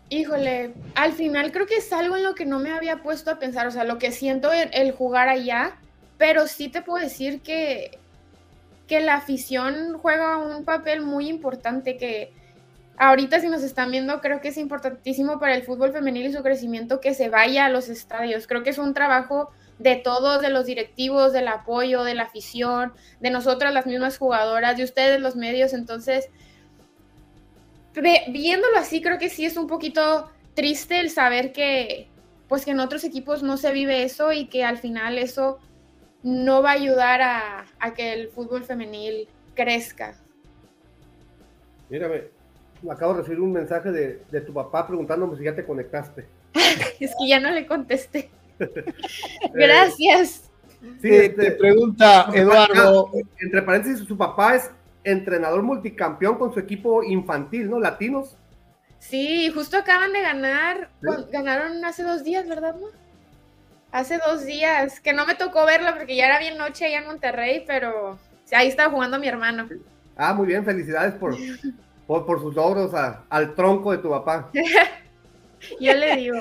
Híjole, 0.09 0.73
al 0.95 1.13
final 1.13 1.53
creo 1.53 1.65
que 1.65 1.77
es 1.77 1.93
algo 1.93 2.17
en 2.17 2.23
lo 2.23 2.35
que 2.35 2.45
no 2.45 2.59
me 2.59 2.73
había 2.73 3.01
puesto 3.01 3.31
a 3.31 3.39
pensar, 3.39 3.65
o 3.65 3.71
sea, 3.71 3.85
lo 3.85 3.97
que 3.97 4.11
siento 4.11 4.51
el, 4.51 4.69
el 4.73 4.91
jugar 4.91 5.29
allá, 5.29 5.77
pero 6.17 6.47
sí 6.47 6.67
te 6.67 6.81
puedo 6.81 7.01
decir 7.01 7.39
que, 7.39 7.97
que 8.87 8.99
la 8.99 9.15
afición 9.15 9.97
juega 9.97 10.35
un 10.35 10.65
papel 10.65 11.01
muy 11.01 11.29
importante 11.29 11.95
que 11.95 12.33
ahorita 12.97 13.39
si 13.39 13.47
nos 13.47 13.63
están 13.63 13.89
viendo 13.89 14.19
creo 14.19 14.41
que 14.41 14.49
es 14.49 14.57
importantísimo 14.57 15.39
para 15.39 15.55
el 15.55 15.63
fútbol 15.63 15.93
femenil 15.93 16.25
y 16.25 16.33
su 16.33 16.43
crecimiento 16.43 16.99
que 16.99 17.13
se 17.13 17.29
vaya 17.29 17.67
a 17.67 17.69
los 17.69 17.87
estadios. 17.87 18.47
Creo 18.47 18.63
que 18.63 18.71
es 18.71 18.77
un 18.77 18.93
trabajo 18.93 19.49
de 19.81 19.95
todos, 19.95 20.41
de 20.41 20.49
los 20.49 20.65
directivos, 20.65 21.33
del 21.33 21.47
apoyo, 21.47 22.03
de 22.03 22.13
la 22.13 22.23
afición, 22.23 22.93
de 23.19 23.31
nosotras 23.31 23.73
las 23.73 23.87
mismas 23.87 24.17
jugadoras, 24.17 24.77
de 24.77 24.83
ustedes 24.83 25.19
los 25.19 25.35
medios. 25.35 25.73
Entonces, 25.73 26.29
viéndolo 27.93 28.77
así, 28.77 29.01
creo 29.01 29.17
que 29.17 29.29
sí 29.29 29.45
es 29.45 29.57
un 29.57 29.67
poquito 29.67 30.29
triste 30.53 30.99
el 30.99 31.09
saber 31.09 31.51
que, 31.51 32.09
pues 32.47 32.63
que 32.63 32.71
en 32.71 32.79
otros 32.79 33.03
equipos 33.03 33.41
no 33.41 33.57
se 33.57 33.71
vive 33.71 34.03
eso 34.03 34.31
y 34.31 34.47
que 34.47 34.63
al 34.63 34.77
final 34.77 35.17
eso 35.17 35.59
no 36.21 36.61
va 36.61 36.71
a 36.71 36.73
ayudar 36.73 37.21
a, 37.21 37.65
a 37.79 37.93
que 37.95 38.13
el 38.13 38.29
fútbol 38.29 38.63
femenil 38.63 39.27
crezca. 39.55 40.13
Mírame, 41.89 42.25
acabo 42.87 43.13
de 43.13 43.19
recibir 43.21 43.39
un 43.39 43.51
mensaje 43.51 43.91
de, 43.91 44.21
de 44.29 44.41
tu 44.41 44.53
papá 44.53 44.85
preguntándome 44.85 45.37
si 45.37 45.43
ya 45.43 45.55
te 45.55 45.65
conectaste. 45.65 46.27
es 46.99 47.11
que 47.19 47.27
ya 47.27 47.39
no 47.39 47.49
le 47.49 47.65
contesté. 47.65 48.29
Gracias. 49.53 50.49
Sí, 50.81 51.09
te, 51.09 51.25
este, 51.25 51.43
te 51.43 51.51
pregunta 51.51 52.29
Eduardo. 52.33 53.11
Entre 53.39 53.61
paréntesis, 53.61 54.07
su 54.07 54.17
papá 54.17 54.55
es 54.55 54.71
entrenador 55.03 55.61
multicampeón 55.63 56.37
con 56.37 56.53
su 56.53 56.59
equipo 56.59 57.03
infantil, 57.03 57.69
¿no? 57.69 57.79
Latinos. 57.79 58.37
Sí, 58.99 59.49
justo 59.49 59.77
acaban 59.77 60.13
de 60.13 60.21
ganar. 60.21 60.89
¿Sí? 61.01 61.07
Ganaron 61.31 61.83
hace 61.85 62.03
dos 62.03 62.23
días, 62.23 62.47
¿verdad, 62.47 62.75
no? 62.79 62.87
Hace 63.91 64.19
dos 64.25 64.45
días, 64.45 64.99
que 64.99 65.11
no 65.11 65.25
me 65.25 65.35
tocó 65.35 65.65
verlo 65.65 65.93
porque 65.95 66.15
ya 66.15 66.27
era 66.27 66.39
bien 66.39 66.57
noche 66.57 66.85
allá 66.85 66.99
en 66.99 67.07
Monterrey, 67.07 67.63
pero 67.67 68.17
ahí 68.51 68.67
estaba 68.67 68.91
jugando 68.91 69.19
mi 69.19 69.27
hermano. 69.27 69.67
Ah, 70.15 70.33
muy 70.33 70.47
bien, 70.47 70.63
felicidades 70.63 71.13
por, 71.15 71.35
por, 72.07 72.25
por 72.25 72.39
sus 72.39 72.55
logros 72.55 72.93
a, 72.93 73.23
al 73.29 73.53
tronco 73.53 73.91
de 73.91 73.97
tu 73.97 74.09
papá. 74.09 74.49
Yo 75.79 75.93
le 75.93 76.15
digo. 76.15 76.37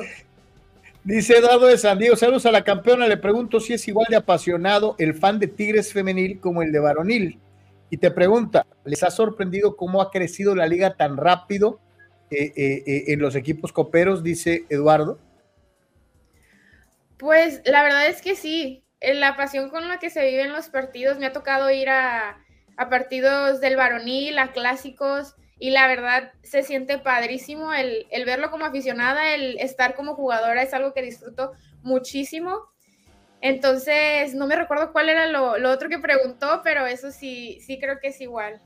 Dice 1.03 1.39
Eduardo 1.39 1.67
de 1.67 1.79
San 1.79 1.99
Diego, 1.99 2.15
saludos 2.15 2.45
a 2.45 2.53
la 2.53 2.63
campeona, 2.63 3.09
le 3.09 3.17
pregunto 3.17 3.59
si 3.59 3.73
es 3.73 3.89
igual 3.89 4.09
de 4.11 4.17
apasionado 4.17 4.97
el 4.99 5.15
fan 5.15 5.39
de 5.39 5.47
Tigres 5.47 5.95
femenil 5.95 6.41
como 6.41 6.63
el 6.63 6.73
de 6.73 6.79
varonil. 6.79 7.39
Y 7.89 7.97
te 7.97 8.11
pregunta, 8.11 8.67
¿les 8.85 9.03
ha 9.03 9.11
sorprendido 9.11 9.77
cómo 9.77 10.03
ha 10.03 10.11
crecido 10.11 10.55
la 10.55 10.67
liga 10.67 10.97
tan 10.97 11.17
rápido 11.17 11.81
eh, 12.31 12.53
eh, 12.55 12.83
eh, 12.87 13.05
en 13.09 13.21
los 13.21 13.35
equipos 13.35 13.73
coperos? 13.73 14.23
Dice 14.23 14.67
Eduardo. 14.69 15.19
Pues 17.17 17.63
la 17.65 17.83
verdad 17.83 18.07
es 18.07 18.21
que 18.21 18.37
sí, 18.37 18.85
la 19.01 19.37
pasión 19.37 19.71
con 19.71 19.89
la 19.89 19.99
que 19.99 20.11
se 20.11 20.29
viven 20.29 20.53
los 20.53 20.69
partidos, 20.69 21.19
me 21.19 21.25
ha 21.25 21.33
tocado 21.33 21.71
ir 21.71 21.89
a, 21.89 22.45
a 22.77 22.89
partidos 22.91 23.61
del 23.63 23.77
varonil, 23.77 24.39
a 24.39 24.53
clásicos, 24.53 25.35
y 25.61 25.71
la 25.71 25.87
verdad 25.87 26.33
se 26.43 26.63
siente 26.63 26.99
padrísimo 26.99 27.75
el, 27.75 28.07
el, 28.11 28.25
verlo 28.25 28.51
como 28.51 28.65
aficionada, 28.65 29.35
el 29.35 29.59
estar 29.59 29.95
como 29.95 30.15
jugadora 30.15 30.63
es 30.63 30.73
algo 30.73 30.95
que 30.95 31.03
disfruto 31.03 31.53
muchísimo. 31.83 32.71
Entonces, 33.43 34.35
no 34.35 34.47
me 34.47 34.57
recuerdo 34.57 34.91
cuál 34.91 35.11
era 35.11 35.27
lo, 35.27 35.59
lo 35.59 35.71
otro 35.71 35.91
que 35.91 35.99
preguntó, 35.99 36.63
pero 36.65 36.87
eso 36.87 37.13
sí, 37.13 37.59
sí 37.61 37.79
creo 37.79 37.99
que 38.01 38.09
es 38.09 38.21
igual. 38.23 38.61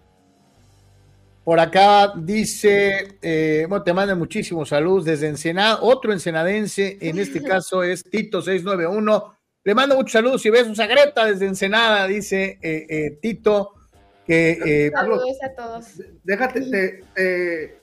Por 1.43 1.59
acá 1.59 2.15
dice, 2.17 3.19
eh, 3.21 3.67
bueno, 3.69 3.83
te 3.83 3.93
mandan 3.93 4.19
muchísimos 4.19 4.69
saludos 4.69 5.05
desde 5.05 5.27
Ensenada, 5.27 5.81
otro 5.83 6.13
ensenadense, 6.13 6.97
en 7.01 7.19
este 7.19 7.43
caso 7.45 7.83
es 7.83 8.05
Tito691. 8.05 9.35
Le 9.65 9.75
mando 9.75 9.97
muchos 9.97 10.13
saludos 10.13 10.47
y 10.47 10.51
besos 10.51 10.79
a 10.79 10.87
Greta 10.87 11.27
desde 11.27 11.47
Ensenada, 11.47 12.07
dice 12.07 12.59
eh, 12.63 12.87
eh, 12.89 13.19
Tito. 13.21 13.73
Que, 14.27 14.87
eh, 14.87 14.91
Saludos 14.91 15.39
a 15.43 15.55
todos. 15.55 16.03
Déjate, 16.23 16.61
te, 16.63 17.05
te, 17.15 17.79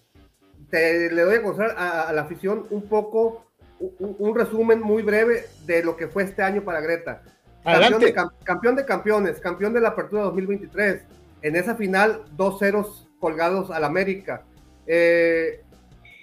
te, 0.69 1.11
le 1.11 1.21
doy 1.21 1.35
a 1.35 1.41
conocer 1.43 1.71
a, 1.77 2.09
a, 2.09 2.13
la 2.13 2.21
afición 2.21 2.65
un 2.71 2.87
poco, 2.87 3.45
un, 3.79 4.15
un, 4.17 4.35
resumen 4.35 4.81
muy 4.81 5.03
breve 5.03 5.45
de 5.65 5.83
lo 5.83 5.95
que 5.95 6.07
fue 6.07 6.23
este 6.23 6.41
año 6.41 6.63
para 6.63 6.81
Greta. 6.81 7.21
Campeón 7.63 8.01
de, 8.01 8.13
campeón 8.43 8.75
de, 8.75 8.85
campeones, 8.85 9.39
campeón 9.39 9.73
de 9.73 9.81
la 9.81 9.89
apertura 9.89 10.23
2023. 10.23 11.01
En 11.43 11.55
esa 11.55 11.75
final, 11.75 12.23
dos 12.35 12.57
ceros 12.57 13.07
colgados 13.19 13.69
al 13.69 13.83
América. 13.83 14.43
Eh, 14.87 15.61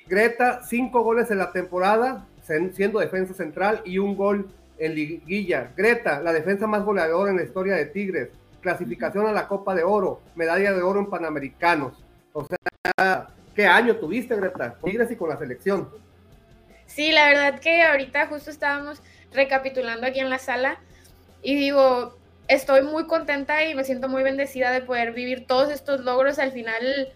Greta, 0.08 0.62
cinco 0.64 1.02
goles 1.04 1.30
en 1.30 1.38
la 1.38 1.52
temporada, 1.52 2.26
siendo 2.72 2.98
defensa 2.98 3.34
central 3.34 3.82
y 3.84 3.98
un 3.98 4.16
gol 4.16 4.48
en 4.78 4.94
liguilla. 4.94 5.72
Greta, 5.76 6.20
la 6.20 6.32
defensa 6.32 6.66
más 6.66 6.84
goleadora 6.84 7.30
en 7.30 7.36
la 7.36 7.44
historia 7.44 7.76
de 7.76 7.86
Tigres 7.86 8.30
clasificación 8.68 9.26
a 9.26 9.32
la 9.32 9.48
Copa 9.48 9.74
de 9.74 9.82
Oro, 9.82 10.20
medalla 10.34 10.74
de 10.74 10.82
oro 10.82 11.00
en 11.00 11.06
Panamericanos. 11.06 11.94
O 12.34 12.44
sea, 12.44 13.28
¿qué 13.54 13.66
año 13.66 13.96
tuviste, 13.96 14.36
Greta? 14.36 14.76
Tigres 14.84 15.10
y 15.10 15.16
con 15.16 15.30
la 15.30 15.38
selección. 15.38 15.88
Sí, 16.86 17.12
la 17.12 17.28
verdad 17.28 17.60
que 17.60 17.82
ahorita 17.82 18.26
justo 18.26 18.50
estábamos 18.50 19.00
recapitulando 19.32 20.06
aquí 20.06 20.20
en 20.20 20.28
la 20.28 20.38
sala 20.38 20.78
y 21.42 21.54
digo, 21.54 22.18
estoy 22.46 22.82
muy 22.82 23.06
contenta 23.06 23.64
y 23.64 23.74
me 23.74 23.84
siento 23.84 24.08
muy 24.08 24.22
bendecida 24.22 24.70
de 24.70 24.82
poder 24.82 25.12
vivir 25.12 25.46
todos 25.46 25.70
estos 25.70 26.00
logros. 26.00 26.38
Al 26.38 26.52
final, 26.52 27.08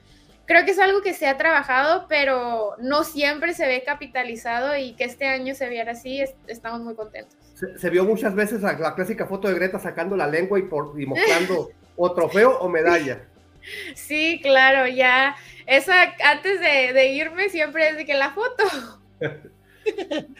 creo 0.47 0.65
que 0.65 0.71
es 0.71 0.79
algo 0.79 1.03
que 1.03 1.12
se 1.12 1.27
ha 1.27 1.37
trabajado, 1.37 2.07
pero 2.09 2.77
no 2.79 3.05
siempre 3.05 3.53
se 3.53 3.67
ve 3.67 3.83
capitalizado 3.85 4.75
y 4.77 4.95
que 4.95 5.05
este 5.05 5.27
año 5.27 5.55
se 5.55 5.69
viera 5.69 5.93
así, 5.93 6.25
estamos 6.47 6.81
muy 6.81 6.95
contentos 6.95 7.41
se, 7.62 7.79
se, 7.79 7.90
vio 7.90 8.05
muchas 8.05 8.35
veces 8.35 8.61
la, 8.62 8.72
la, 8.79 8.94
clásica 8.94 9.27
foto 9.27 9.48
de 9.48 9.55
Greta 9.55 9.79
sacando 9.79 10.16
la 10.16 10.27
lengua 10.27 10.59
y, 10.59 10.62
por, 10.62 11.01
y 11.01 11.07
mostrando 11.07 11.70
o 11.96 12.12
trofeo 12.12 12.59
o 12.59 12.68
medalla. 12.68 13.25
Sí, 13.94 14.40
claro, 14.42 14.88
ya. 14.88 15.37
Esa 15.66 16.14
antes 16.25 16.61
de, 16.61 16.92
de 16.92 17.12
irme 17.12 17.48
siempre 17.48 17.90
es 17.90 17.96
de 17.96 18.05
que 18.05 18.14
la 18.14 18.33
foto. 18.33 18.64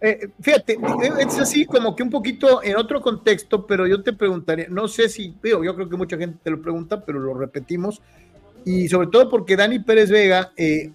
Eh, 0.00 0.28
fíjate, 0.40 0.78
es 1.18 1.38
así 1.38 1.66
como 1.66 1.94
que 1.94 2.02
un 2.02 2.08
poquito 2.08 2.62
en 2.62 2.76
otro 2.76 3.02
contexto, 3.02 3.66
pero 3.66 3.86
yo 3.86 4.02
te 4.02 4.14
preguntaría, 4.14 4.68
no 4.70 4.88
sé 4.88 5.10
si, 5.10 5.36
digo, 5.42 5.62
yo 5.62 5.74
creo 5.74 5.86
que 5.86 5.98
mucha 5.98 6.16
gente 6.16 6.38
te 6.42 6.48
lo 6.50 6.62
pregunta, 6.62 7.04
pero 7.04 7.18
lo 7.18 7.34
repetimos, 7.34 8.00
y 8.66 8.88
sobre 8.88 9.06
todo 9.06 9.30
porque 9.30 9.54
Dani 9.54 9.78
Pérez 9.78 10.10
Vega, 10.10 10.52
eh, 10.56 10.90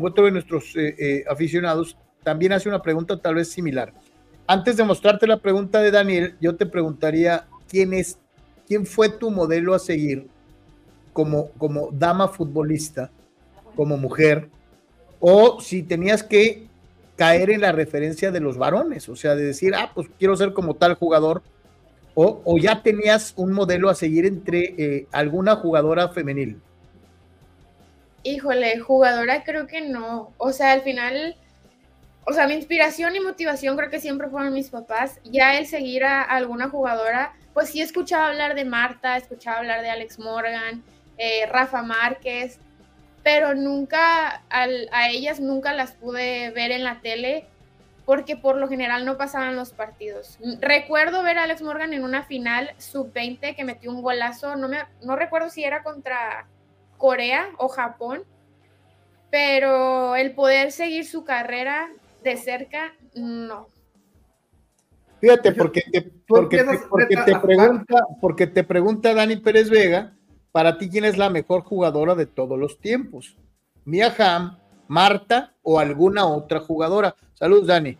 otro 0.00 0.24
de 0.24 0.32
nuestros 0.32 0.74
eh, 0.74 0.96
eh, 0.98 1.24
aficionados 1.28 1.96
también 2.24 2.52
hace 2.52 2.68
una 2.68 2.82
pregunta 2.82 3.20
tal 3.20 3.36
vez 3.36 3.52
similar. 3.52 3.94
Antes 4.46 4.76
de 4.76 4.84
mostrarte 4.84 5.26
la 5.26 5.38
pregunta 5.38 5.80
de 5.80 5.90
Daniel, 5.90 6.36
yo 6.40 6.56
te 6.56 6.66
preguntaría 6.66 7.46
quién 7.68 7.94
es, 7.94 8.18
quién 8.66 8.84
fue 8.84 9.08
tu 9.08 9.30
modelo 9.30 9.74
a 9.74 9.78
seguir 9.78 10.28
como, 11.12 11.50
como 11.52 11.88
dama 11.92 12.28
futbolista, 12.28 13.10
como 13.74 13.96
mujer, 13.96 14.48
o 15.20 15.60
si 15.60 15.82
tenías 15.82 16.22
que 16.22 16.66
caer 17.16 17.50
en 17.50 17.62
la 17.62 17.72
referencia 17.72 18.30
de 18.30 18.40
los 18.40 18.58
varones, 18.58 19.08
o 19.08 19.16
sea, 19.16 19.34
de 19.34 19.44
decir, 19.44 19.74
ah, 19.74 19.92
pues 19.94 20.08
quiero 20.18 20.36
ser 20.36 20.52
como 20.52 20.74
tal 20.74 20.94
jugador, 20.94 21.42
o, 22.16 22.58
ya 22.58 22.82
tenías 22.82 23.32
un 23.36 23.52
modelo 23.52 23.90
a 23.90 23.94
seguir 23.94 24.24
entre 24.24 24.74
eh, 24.78 25.06
alguna 25.10 25.56
jugadora 25.56 26.10
femenil. 26.10 26.60
Híjole, 28.22 28.78
jugadora 28.78 29.42
creo 29.42 29.66
que 29.66 29.80
no. 29.80 30.32
O 30.38 30.52
sea, 30.52 30.72
al 30.72 30.82
final, 30.82 31.36
o 32.26 32.32
sea, 32.32 32.46
mi 32.46 32.54
inspiración 32.54 33.14
y 33.16 33.20
motivación 33.20 33.76
creo 33.76 33.90
que 33.90 34.00
siempre 34.00 34.28
fueron 34.28 34.52
mis 34.52 34.70
papás. 34.70 35.18
Ya 35.24 35.56
el 35.58 35.66
seguir 35.66 36.04
a, 36.04 36.22
alguna 36.22 36.68
jugadora, 36.68 37.34
pues 37.52 37.70
sí 37.70 37.80
escuchaba 37.80 38.28
hablar 38.28 38.54
de 38.54 38.64
Marta, 38.64 39.16
escuchaba 39.16 39.58
hablar 39.58 39.82
de 39.82 39.90
Alex 39.90 40.18
Morgan, 40.18 40.82
eh, 41.18 41.46
Rafa 41.46 41.82
Márquez, 41.82 42.58
pero 43.22 43.54
nunca, 43.54 44.42
a 44.50 45.08
ellas 45.08 45.40
nunca 45.40 45.72
las 45.72 45.92
pude 45.92 46.50
ver 46.50 46.70
en 46.70 46.84
la 46.84 47.00
tele 47.00 47.46
porque 48.04 48.36
por 48.36 48.56
lo 48.56 48.68
general 48.68 49.04
no 49.04 49.16
pasaban 49.16 49.56
los 49.56 49.72
partidos. 49.72 50.38
Recuerdo 50.60 51.22
ver 51.22 51.38
a 51.38 51.44
Alex 51.44 51.62
Morgan 51.62 51.94
en 51.94 52.04
una 52.04 52.22
final 52.22 52.74
sub-20 52.76 53.56
que 53.56 53.64
metió 53.64 53.90
un 53.90 54.02
golazo, 54.02 54.56
no, 54.56 54.68
me, 54.68 54.78
no 55.02 55.16
recuerdo 55.16 55.48
si 55.48 55.64
era 55.64 55.82
contra 55.82 56.46
Corea 56.98 57.48
o 57.56 57.68
Japón, 57.68 58.24
pero 59.30 60.16
el 60.16 60.32
poder 60.32 60.70
seguir 60.70 61.06
su 61.06 61.24
carrera 61.24 61.88
de 62.24 62.36
cerca, 62.36 62.94
no. 63.14 63.68
Fíjate, 65.20 65.52
porque 65.52 65.82
te, 65.90 66.02
porque, 66.26 66.58
te, 66.58 67.38
pregunta, 67.38 68.06
porque 68.20 68.46
te 68.46 68.64
pregunta 68.64 69.14
Dani 69.14 69.36
Pérez 69.36 69.70
Vega, 69.70 70.14
para 70.52 70.76
ti 70.76 70.90
quién 70.90 71.04
es 71.04 71.16
la 71.16 71.30
mejor 71.30 71.62
jugadora 71.62 72.14
de 72.14 72.26
todos 72.26 72.58
los 72.58 72.78
tiempos. 72.78 73.36
Mia 73.84 74.14
Hamm, 74.18 74.58
Marta 74.88 75.54
o 75.62 75.78
alguna 75.78 76.26
otra 76.26 76.60
jugadora. 76.60 77.14
Saludos, 77.34 77.68
Dani. 77.68 77.96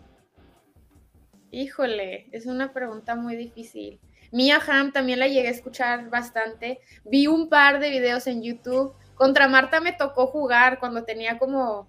Híjole, 1.51 2.29
es 2.33 2.47
una 2.47 2.73
pregunta 2.73 3.15
muy 3.15 3.37
difícil. 3.37 4.01
Mia 4.31 4.59
Hamm 4.67 4.93
también 4.93 5.21
la 5.21 5.29
llegué 5.29 5.49
a 5.49 5.53
escuchar 5.53 6.11
bastante. 6.11 6.81
Vi 7.05 7.27
un 7.27 7.49
par 7.49 7.81
de 7.81 7.91
videos 7.91 8.27
en 8.27 8.43
YouTube. 8.43 8.93
Contra 9.15 9.49
Marta 9.49 9.81
me 9.81 9.93
tocó 9.93 10.27
jugar 10.27 10.81
cuando 10.81 11.05
tenía 11.05 11.39
como 11.39 11.89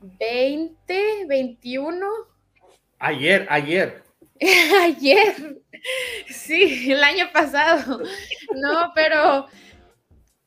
20, 0.00 1.26
21. 1.26 2.06
Ayer, 2.98 3.46
ayer. 3.50 4.02
ayer. 4.82 5.62
Sí, 6.28 6.92
el 6.92 7.02
año 7.02 7.26
pasado. 7.32 8.00
No, 8.54 8.92
pero 8.94 9.46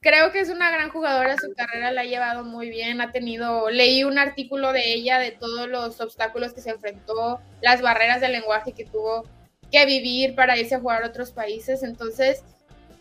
creo 0.02 0.32
que 0.32 0.40
es 0.40 0.50
una 0.50 0.72
gran 0.72 0.90
jugadora, 0.90 1.36
su 1.38 1.54
carrera 1.54 1.92
la 1.92 2.02
ha 2.02 2.06
llevado 2.06 2.44
muy 2.44 2.70
bien, 2.70 3.02
ha 3.02 3.12
tenido, 3.12 3.70
leí 3.70 4.04
un 4.04 4.18
artículo 4.18 4.72
de 4.72 4.94
ella 4.94 5.20
de 5.20 5.32
todos 5.32 5.68
los 5.68 6.00
obstáculos 6.00 6.54
que 6.54 6.62
se 6.62 6.72
enfrentó, 6.72 7.40
las 7.62 7.82
barreras 7.82 8.22
del 8.22 8.32
lenguaje 8.32 8.72
que 8.72 8.86
tuvo 8.86 9.24
que 9.72 9.86
vivir 9.86 10.36
para 10.36 10.58
irse 10.58 10.76
a 10.76 10.80
jugar 10.80 11.04
a 11.04 11.08
otros 11.08 11.32
países. 11.32 11.84
Entonces, 11.84 12.44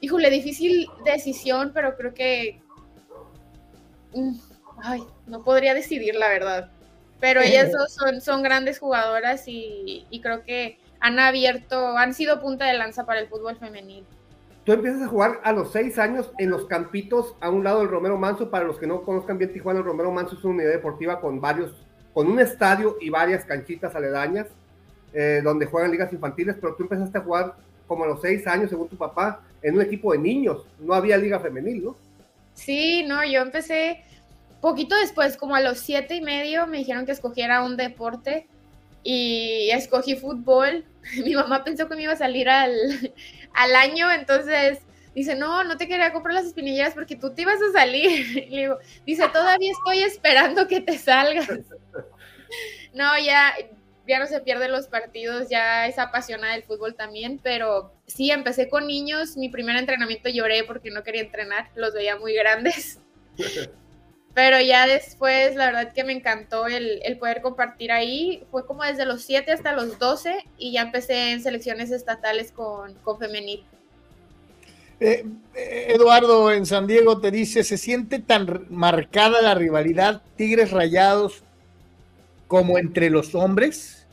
híjole, 0.01 0.31
difícil 0.31 0.89
decisión, 1.05 1.73
pero 1.73 1.97
creo 1.97 2.15
que... 2.15 2.61
Ay, 4.83 5.03
no 5.27 5.43
podría 5.43 5.75
decidir 5.75 6.15
la 6.15 6.29
verdad. 6.29 6.71
Pero 7.21 7.41
ellas 7.41 7.73
dos 7.73 7.93
son, 7.93 8.21
son 8.21 8.43
grandes 8.43 8.79
jugadoras 8.79 9.45
y, 9.47 10.07
creo 10.23 10.45
que 10.45 10.79
han 11.01 11.19
abierto, 11.19 11.97
han 11.97 12.15
sido 12.15 12.41
punta 12.41 12.67
de 12.67 12.75
lanza 12.75 13.07
para 13.07 13.21
el 13.21 13.29
fútbol 13.29 13.57
femenil. 13.57 14.05
Tú 14.65 14.73
empiezas 14.73 15.03
a 15.03 15.09
jugar 15.09 15.41
a 15.43 15.53
los 15.53 15.73
seis 15.73 15.99
años 15.99 16.31
en 16.39 16.51
los 16.51 16.67
campitos 16.67 17.35
a 17.41 17.49
un 17.49 17.65
lado 17.65 17.81
del 17.81 17.89
Romero 17.89 18.19
Manso. 18.19 18.51
Para 18.51 18.65
los 18.65 18.79
que 18.79 18.87
no 18.87 19.03
conozcan 19.03 19.39
bien 19.39 19.53
Tijuana, 19.53 19.81
el 19.81 19.85
Romero 19.85 20.13
Manso 20.13 20.37
es 20.37 20.45
una 20.45 20.57
unidad 20.57 20.71
deportiva 20.71 21.21
con 21.21 21.41
varios, 21.41 21.73
con 22.13 22.31
un 22.31 22.39
estadio 22.39 22.99
y 23.01 23.11
varias 23.11 23.45
canchitas 23.45 23.95
aledañas. 23.97 24.47
Eh, 25.15 25.41
donde 25.43 25.65
juegan 25.65 25.91
ligas 25.91 26.13
infantiles, 26.13 26.57
pero 26.61 26.75
tú 26.75 26.83
empezaste 26.83 27.17
a 27.17 27.23
jugar 27.23 27.55
como 27.87 28.05
a 28.05 28.09
los 28.09 28.21
seis 28.21 28.47
años, 28.47 28.69
según 28.69 28.89
tu 28.89 28.97
papá, 28.97 29.41
en 29.63 29.75
un 29.75 29.81
equipo 29.81 30.13
de 30.13 30.19
niños. 30.19 30.67
No 30.79 30.93
había 30.93 31.17
liga 31.17 31.41
femenil, 31.41 31.83
¿no? 31.83 31.97
Sí, 32.53 33.05
no, 33.09 33.25
yo 33.25 33.41
empecé 33.41 34.05
poquito 34.61 34.97
después, 34.97 35.37
como 35.37 35.55
a 35.55 35.61
los 35.61 35.79
siete 35.79 36.15
y 36.15 36.21
medio, 36.21 36.67
me 36.67 36.79
dijeron 36.79 37.07
que 37.07 37.13
escogiera 37.13 37.63
un 37.63 37.77
deporte 37.77 38.47
y 39.03 39.71
escogí 39.71 40.17
fútbol. 40.17 40.85
Mi 41.25 41.35
mamá 41.35 41.65
pensó 41.65 41.89
que 41.89 41.97
me 41.97 42.03
iba 42.03 42.13
a 42.13 42.17
salir 42.17 42.49
al, 42.49 42.73
al 43.55 43.75
año, 43.77 44.11
entonces 44.13 44.81
dice, 45.15 45.35
no, 45.35 45.65
no 45.65 45.77
te 45.77 45.89
quería 45.89 46.13
comprar 46.13 46.35
las 46.35 46.47
espinilleras 46.47 46.95
porque 46.95 47.17
tú 47.17 47.35
te 47.35 47.43
ibas 47.43 47.61
a 47.61 47.73
salir. 47.73 48.09
Y 48.49 48.57
digo, 48.57 48.79
dice, 49.05 49.29
todavía 49.33 49.73
estoy 49.73 50.03
esperando 50.03 50.69
que 50.69 50.81
te 50.81 50.99
salgas. 50.99 51.49
No, 52.95 53.19
ya, 53.19 53.55
ya 54.07 54.19
no 54.19 54.27
se 54.27 54.41
pierde 54.41 54.69
los 54.69 54.87
partidos, 54.89 55.49
ya 55.49 55.87
es 55.87 55.99
apasionada 55.99 56.55
del 56.55 56.63
fútbol 56.63 56.95
también, 56.95 57.39
pero 57.43 57.93
sí, 58.07 58.31
empecé 58.31 58.69
con 58.69 58.87
niños, 58.87 59.37
mi 59.37 59.49
primer 59.49 59.77
entrenamiento 59.77 60.31
lloré 60.31 60.65
porque 60.65 60.91
no 60.91 61.03
quería 61.03 61.23
entrenar, 61.23 61.71
los 61.75 61.93
veía 61.93 62.17
muy 62.17 62.35
grandes. 62.35 63.01
Pero 64.39 64.61
ya 64.61 64.87
después, 64.87 65.57
la 65.57 65.67
verdad 65.67 65.93
que 65.93 66.05
me 66.05 66.13
encantó 66.13 66.69
el, 66.69 67.01
poder 67.19 67.43
compartir 67.43 67.91
ahí, 67.91 68.45
fue 68.53 68.65
como 68.65 68.85
desde 68.85 69.05
los 69.05 69.23
7 69.23 69.51
hasta 69.51 69.73
los 69.73 69.99
12 69.99 70.45
y 70.59 70.75
ya 70.75 70.83
empecé 70.83 71.33
en 71.33 71.43
selecciones 71.43 71.91
estatales 71.91 72.53
con, 72.53 72.95
con 73.03 73.19
femenil. 73.19 73.65
Eh, 75.01 75.25
Eduardo 75.89 76.53
en 76.53 76.67
San 76.67 76.87
Diego 76.87 77.21
te 77.21 77.33
dice, 77.33 77.65
¿se 77.65 77.77
siente 77.77 78.21
tan 78.21 78.65
marcada 78.71 79.43
la 79.43 79.57
rivalidad 79.57 80.23
Tigres 80.37 80.71
Rayados 80.71 81.43
como 82.47 82.79
entre 82.79 83.11
los 83.11 83.35
hombres? 83.35 84.07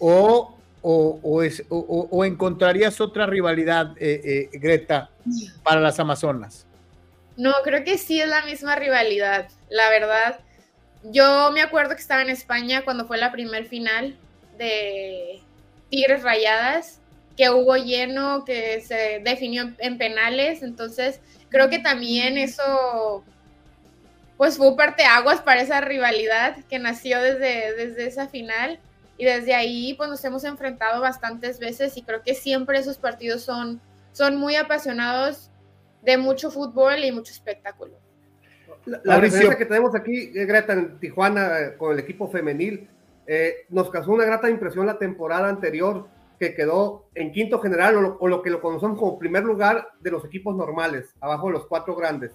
o, 0.00 0.56
o, 0.82 2.24
encontrarías 2.24 3.00
otra 3.00 3.24
rivalidad, 3.26 3.92
eh, 4.00 4.48
eh, 4.52 4.58
Greta, 4.58 5.10
para 5.62 5.80
las 5.80 6.00
Amazonas? 6.00 6.66
No, 7.40 7.54
creo 7.64 7.84
que 7.84 7.96
sí 7.96 8.20
es 8.20 8.28
la 8.28 8.42
misma 8.42 8.76
rivalidad, 8.76 9.48
la 9.70 9.88
verdad. 9.88 10.40
Yo 11.04 11.50
me 11.52 11.62
acuerdo 11.62 11.94
que 11.94 12.02
estaba 12.02 12.20
en 12.20 12.28
España 12.28 12.82
cuando 12.84 13.06
fue 13.06 13.16
la 13.16 13.32
primer 13.32 13.64
final 13.64 14.14
de 14.58 15.40
Tigres 15.88 16.22
Rayadas, 16.22 17.00
que 17.38 17.48
hubo 17.48 17.76
lleno, 17.76 18.44
que 18.44 18.82
se 18.82 19.22
definió 19.24 19.72
en 19.78 19.96
penales, 19.96 20.62
entonces 20.62 21.20
creo 21.48 21.70
que 21.70 21.78
también 21.78 22.36
eso 22.36 23.24
pues 24.36 24.58
fue 24.58 24.76
parte 24.76 25.04
aguas 25.04 25.40
para 25.40 25.62
esa 25.62 25.80
rivalidad 25.80 26.58
que 26.68 26.78
nació 26.78 27.22
desde, 27.22 27.74
desde 27.74 28.06
esa 28.06 28.28
final 28.28 28.78
y 29.16 29.24
desde 29.24 29.54
ahí 29.54 29.94
pues 29.94 30.10
nos 30.10 30.22
hemos 30.26 30.44
enfrentado 30.44 31.00
bastantes 31.00 31.58
veces 31.58 31.96
y 31.96 32.02
creo 32.02 32.22
que 32.22 32.34
siempre 32.34 32.78
esos 32.78 32.98
partidos 32.98 33.40
son, 33.40 33.80
son 34.12 34.36
muy 34.36 34.56
apasionados 34.56 35.49
de 36.02 36.16
mucho 36.18 36.50
fútbol 36.50 37.04
y 37.04 37.12
mucho 37.12 37.32
espectáculo. 37.32 37.98
La, 38.86 39.00
la 39.04 39.56
que 39.56 39.66
tenemos 39.66 39.94
aquí, 39.94 40.32
eh, 40.34 40.46
Greta, 40.46 40.72
en 40.72 40.98
Tijuana 40.98 41.60
eh, 41.60 41.76
con 41.76 41.92
el 41.92 41.98
equipo 41.98 42.30
femenil, 42.30 42.88
eh, 43.26 43.66
nos 43.68 43.90
causó 43.90 44.12
una 44.12 44.24
grata 44.24 44.48
impresión 44.48 44.86
la 44.86 44.98
temporada 44.98 45.48
anterior 45.48 46.08
que 46.38 46.54
quedó 46.54 47.08
en 47.14 47.32
quinto 47.32 47.60
general 47.60 47.96
o 47.96 48.00
lo, 48.00 48.18
o 48.18 48.28
lo, 48.28 48.42
que 48.42 48.48
lo 48.48 48.62
conocemos 48.62 48.98
como 48.98 49.18
primer 49.18 49.44
lugar 49.44 49.90
de 50.00 50.10
los 50.10 50.24
equipos 50.24 50.56
normales, 50.56 51.14
abajo 51.20 51.48
de 51.48 51.52
los 51.52 51.66
cuatro 51.66 51.94
grandes. 51.94 52.32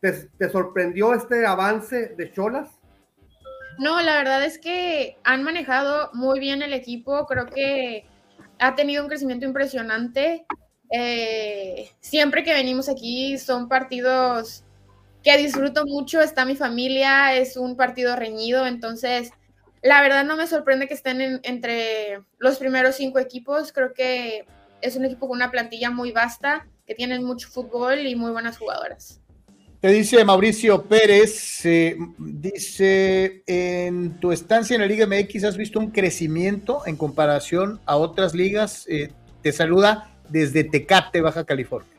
¿Te, 0.00 0.12
te 0.12 0.50
sorprendió 0.50 1.14
este 1.14 1.46
avance 1.46 2.08
de 2.16 2.32
Cholas? 2.32 2.68
No, 3.78 4.00
la 4.02 4.16
verdad 4.16 4.44
es 4.44 4.58
que 4.58 5.16
han 5.22 5.44
manejado 5.44 6.10
muy 6.12 6.40
bien 6.40 6.62
el 6.62 6.72
equipo, 6.72 7.26
creo 7.26 7.46
que 7.46 8.06
ha 8.58 8.74
tenido 8.74 9.02
un 9.02 9.08
crecimiento 9.08 9.46
impresionante. 9.46 10.46
Eh, 10.90 11.90
siempre 12.00 12.44
que 12.44 12.54
venimos 12.54 12.88
aquí 12.88 13.38
son 13.38 13.68
partidos 13.68 14.64
que 15.22 15.36
disfruto 15.38 15.84
mucho, 15.86 16.20
está 16.20 16.44
mi 16.44 16.54
familia, 16.54 17.34
es 17.34 17.56
un 17.56 17.76
partido 17.76 18.14
reñido, 18.14 18.66
entonces 18.66 19.30
la 19.82 20.00
verdad 20.00 20.24
no 20.24 20.36
me 20.36 20.46
sorprende 20.46 20.86
que 20.86 20.94
estén 20.94 21.40
entre 21.42 22.20
los 22.38 22.58
primeros 22.58 22.94
cinco 22.94 23.18
equipos, 23.18 23.72
creo 23.72 23.92
que 23.92 24.44
es 24.80 24.96
un 24.96 25.04
equipo 25.04 25.26
con 25.26 25.36
una 25.36 25.50
plantilla 25.50 25.90
muy 25.90 26.12
vasta, 26.12 26.68
que 26.86 26.94
tienen 26.94 27.24
mucho 27.24 27.48
fútbol 27.48 28.06
y 28.06 28.14
muy 28.14 28.30
buenas 28.30 28.56
jugadoras. 28.56 29.20
Te 29.80 29.88
dice 29.88 30.24
Mauricio 30.24 30.84
Pérez, 30.84 31.66
eh, 31.66 31.96
dice, 32.18 33.42
en 33.46 34.18
tu 34.18 34.32
estancia 34.32 34.74
en 34.74 34.80
la 34.80 34.86
Liga 34.86 35.06
MX 35.06 35.44
has 35.44 35.56
visto 35.56 35.78
un 35.78 35.90
crecimiento 35.90 36.86
en 36.86 36.96
comparación 36.96 37.80
a 37.84 37.96
otras 37.96 38.34
ligas. 38.34 38.86
Eh, 38.88 39.10
te 39.42 39.52
saluda 39.52 40.15
desde 40.28 40.64
Tecate, 40.64 41.20
Baja 41.20 41.44
California. 41.44 41.96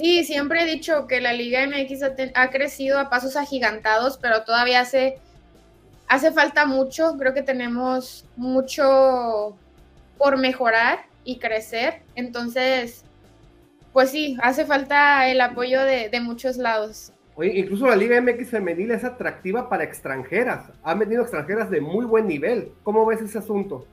Sí, 0.00 0.24
siempre 0.24 0.62
he 0.62 0.66
dicho 0.66 1.06
que 1.06 1.20
la 1.20 1.32
Liga 1.34 1.66
MX 1.66 2.02
ha, 2.34 2.50
crecido 2.50 2.98
a 2.98 3.10
pasos 3.10 3.36
agigantados, 3.36 4.16
pero 4.16 4.44
todavía 4.44 4.80
hace, 4.80 5.18
hace 6.08 6.32
falta 6.32 6.64
mucho. 6.64 7.16
Creo 7.18 7.34
que 7.34 7.42
tenemos 7.42 8.24
mucho 8.36 9.56
por 10.16 10.38
mejorar 10.38 11.00
y 11.24 11.38
crecer. 11.38 12.00
Entonces, 12.14 13.04
pues 13.92 14.10
sí, 14.10 14.38
hace 14.42 14.64
falta 14.64 15.28
el 15.28 15.40
apoyo 15.40 15.82
de, 15.82 16.20
muchos 16.22 16.56
lados. 16.56 17.12
Oye, 17.34 17.58
incluso 17.58 17.86
la 17.86 17.96
Liga 17.96 18.20
MX 18.20 18.48
femenil 18.48 18.92
es 18.92 19.04
atractiva 19.04 19.68
para 19.68 19.84
extranjeras. 19.84 20.70
Han 20.82 20.98
venido 20.98 21.22
extranjeras 21.22 21.70
de 21.70 21.80
muy 21.80 22.06
buen 22.06 22.26
nivel. 22.26 22.72
¿Cómo 22.84 23.04
ves 23.04 23.20
ese 23.20 23.38
asunto? 23.38 23.86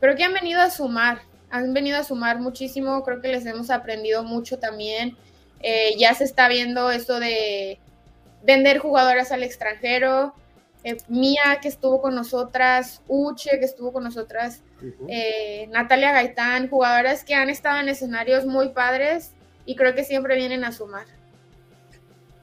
Creo 0.00 0.14
que 0.16 0.24
han 0.24 0.32
venido 0.32 0.60
a 0.60 0.70
sumar, 0.70 1.22
han 1.52 1.74
venido 1.74 1.98
a 1.98 2.02
sumar 2.02 2.40
muchísimo. 2.40 3.04
Creo 3.04 3.20
que 3.20 3.28
les 3.28 3.44
hemos 3.46 3.70
aprendido 3.70 4.24
mucho 4.24 4.58
también. 4.58 5.16
Eh, 5.60 5.94
ya 5.98 6.14
se 6.14 6.24
está 6.24 6.48
viendo 6.48 6.90
esto 6.90 7.20
de 7.20 7.78
vender 8.42 8.78
jugadoras 8.78 9.30
al 9.32 9.42
extranjero. 9.42 10.34
Eh, 10.82 10.96
Mía, 11.08 11.58
que 11.60 11.68
estuvo 11.68 12.00
con 12.00 12.14
nosotras, 12.14 13.02
Uche, 13.06 13.58
que 13.58 13.66
estuvo 13.66 13.92
con 13.92 14.02
nosotras, 14.02 14.62
eh, 15.08 15.68
Natalia 15.70 16.10
Gaitán, 16.10 16.68
jugadoras 16.68 17.22
que 17.22 17.34
han 17.34 17.50
estado 17.50 17.78
en 17.80 17.90
escenarios 17.90 18.46
muy 18.46 18.70
padres 18.70 19.32
y 19.64 19.76
creo 19.76 19.94
que 19.94 20.02
siempre 20.02 20.34
vienen 20.34 20.64
a 20.64 20.72
sumar. 20.72 21.04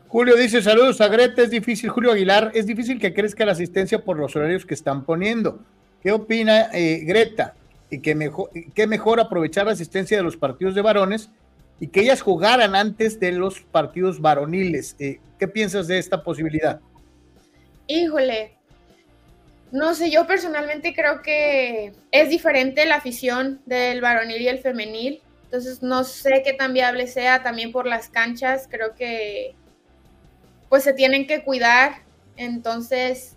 Julio 0.08 0.36
dice, 0.36 0.62
saludos 0.62 1.02
a 1.02 1.08
Greta, 1.08 1.42
es 1.42 1.50
difícil, 1.50 1.90
Julio 1.90 2.12
Aguilar, 2.12 2.52
es 2.54 2.66
difícil 2.66 3.00
que 3.00 3.14
crezca 3.14 3.46
la 3.46 3.52
asistencia 3.52 4.04
por 4.06 4.18
los 4.18 4.36
horarios 4.36 4.66
que 4.66 4.76
están 4.76 5.04
poniendo. 5.04 5.60
¿Qué 6.02 6.12
opina 6.12 6.70
eh, 6.72 7.02
Greta? 7.04 7.56
Y 7.90 8.02
que 8.02 8.16
mejor, 8.16 8.50
que 8.74 8.88
mejor 8.88 9.20
aprovechar 9.20 9.66
la 9.66 9.72
asistencia 9.72 10.18
de 10.18 10.24
los 10.24 10.38
partidos 10.38 10.76
de 10.76 10.82
varones 10.82 11.30
y 11.80 11.88
que 11.88 12.02
ellas 12.02 12.22
jugaran 12.22 12.76
antes 12.76 13.20
de 13.20 13.32
los 13.32 13.62
partidos 13.62 14.22
varoniles. 14.22 14.96
¿Qué 14.98 15.48
piensas 15.48 15.88
de 15.88 15.98
esta 15.98 16.24
posibilidad? 16.24 16.82
Híjole, 17.88 18.58
no 19.72 19.94
sé, 19.94 20.12
yo 20.12 20.28
personalmente 20.28 20.94
creo 20.94 21.22
que 21.22 21.94
es 22.12 22.30
diferente 22.30 22.86
la 22.86 22.96
afición 22.96 23.62
del 23.66 24.02
varonil 24.02 24.42
y 24.42 24.48
el 24.48 24.60
femenil. 24.60 25.22
Entonces 25.46 25.82
no 25.82 26.04
sé 26.04 26.42
qué 26.44 26.54
tan 26.54 26.74
viable 26.74 27.08
sea 27.08 27.42
también 27.44 27.72
por 27.72 27.88
las 27.88 28.10
canchas. 28.10 28.68
Creo 28.70 28.94
que 28.96 29.56
pues 30.70 30.84
se 30.84 30.94
tienen 30.94 31.28
que 31.28 31.44
cuidar. 31.44 32.04
Entonces, 32.36 33.36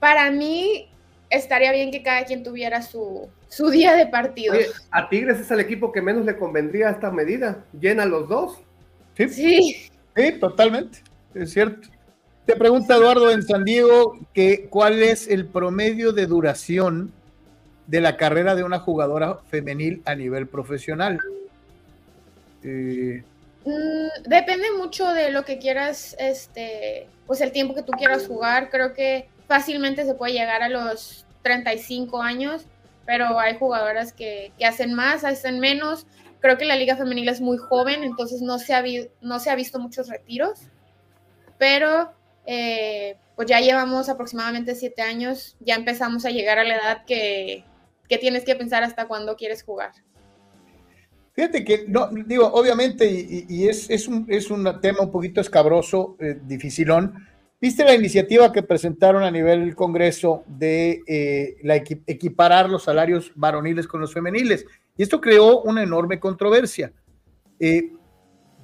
para 0.00 0.30
mí 0.30 0.87
estaría 1.30 1.72
bien 1.72 1.90
que 1.90 2.02
cada 2.02 2.24
quien 2.24 2.42
tuviera 2.42 2.82
su, 2.82 3.28
día 3.70 3.94
de 3.94 4.06
partido. 4.06 4.54
a 4.90 5.08
Tigres 5.08 5.40
es 5.40 5.50
el 5.50 5.60
equipo 5.60 5.92
que 5.92 6.02
menos 6.02 6.24
le 6.24 6.36
convendría 6.36 6.90
esta 6.90 7.10
medida. 7.10 7.64
Llena 7.78 8.04
los 8.04 8.28
dos. 8.28 8.58
Sí. 9.16 9.28
Sí, 9.28 9.90
sí 10.16 10.32
totalmente. 10.38 10.98
Es 11.34 11.52
cierto. 11.52 11.88
Te 12.46 12.56
pregunta 12.56 12.96
Eduardo 12.96 13.30
en 13.30 13.42
San 13.42 13.64
Diego 13.64 14.18
que 14.32 14.68
cuál 14.70 15.02
es 15.02 15.28
el 15.28 15.46
promedio 15.46 16.12
de 16.12 16.26
duración 16.26 17.12
de 17.86 18.00
la 18.00 18.16
carrera 18.16 18.54
de 18.54 18.64
una 18.64 18.78
jugadora 18.78 19.40
femenil 19.50 20.02
a 20.06 20.14
nivel 20.14 20.46
profesional. 20.46 21.18
Eh, 22.62 23.22
mm, 23.64 24.28
depende 24.28 24.70
mucho 24.78 25.12
de 25.12 25.30
lo 25.30 25.44
que 25.44 25.58
quieras, 25.58 26.16
este, 26.18 27.06
pues 27.26 27.40
el 27.40 27.52
tiempo 27.52 27.74
que 27.74 27.82
tú 27.82 27.92
quieras 27.92 28.26
jugar. 28.26 28.70
Creo 28.70 28.94
que 28.94 29.28
fácilmente 29.48 30.04
se 30.04 30.14
puede 30.14 30.34
llegar 30.34 30.62
a 30.62 30.68
los 30.68 31.26
35 31.42 32.22
años, 32.22 32.66
pero 33.06 33.40
hay 33.40 33.56
jugadoras 33.56 34.12
que, 34.12 34.52
hacen 34.64 34.94
más, 34.94 35.24
hacen 35.24 35.58
menos. 35.58 36.06
Creo 36.40 36.58
que 36.58 36.66
la 36.66 36.76
liga 36.76 36.96
femenil 36.96 37.28
es 37.28 37.40
muy 37.40 37.56
joven, 37.56 38.04
entonces 38.04 38.42
no 38.42 38.58
se 38.58 38.74
ha, 38.74 38.84
no 39.22 39.40
se 39.40 39.50
ha 39.50 39.56
visto 39.56 39.80
muchos 39.80 40.08
retiros, 40.08 40.60
pero 41.58 42.12
eh, 42.46 43.16
pues 43.34 43.48
ya 43.48 43.60
llevamos 43.60 44.08
aproximadamente 44.08 44.74
siete 44.74 45.02
años, 45.02 45.56
ya 45.60 45.74
empezamos 45.74 46.24
a 46.26 46.30
llegar 46.30 46.58
a 46.58 46.64
la 46.64 46.76
edad 46.76 47.04
que, 47.06 47.64
tienes 48.20 48.44
que 48.44 48.54
pensar 48.54 48.84
hasta 48.84 49.08
cuándo 49.08 49.36
quieres 49.36 49.62
jugar. 49.62 49.92
Fíjate 51.32 51.64
que, 51.64 51.84
no, 51.88 52.08
digo, 52.26 52.46
obviamente, 52.46 53.06
y, 53.06 53.68
es, 53.68 54.08
un, 54.08 54.26
es, 54.28 54.50
un, 54.50 54.80
tema 54.80 55.00
un 55.02 55.12
poquito 55.12 55.40
escabroso, 55.40 56.16
eh, 56.20 56.38
dificilón. 56.42 57.28
¿Viste 57.60 57.84
la 57.84 57.94
iniciativa 57.94 58.52
que 58.52 58.62
presentaron 58.62 59.24
a 59.24 59.30
nivel 59.30 59.74
Congreso 59.74 60.44
de 60.46 61.02
eh, 61.06 61.56
equiparar 62.06 62.70
los 62.70 62.84
salarios 62.84 63.32
varoniles 63.34 63.88
con 63.88 64.00
los 64.00 64.12
femeniles? 64.12 64.64
Y 64.96 65.02
esto 65.02 65.20
creó 65.20 65.62
una 65.62 65.82
enorme 65.82 66.20
controversia. 66.20 66.92
Eh, 67.58 67.92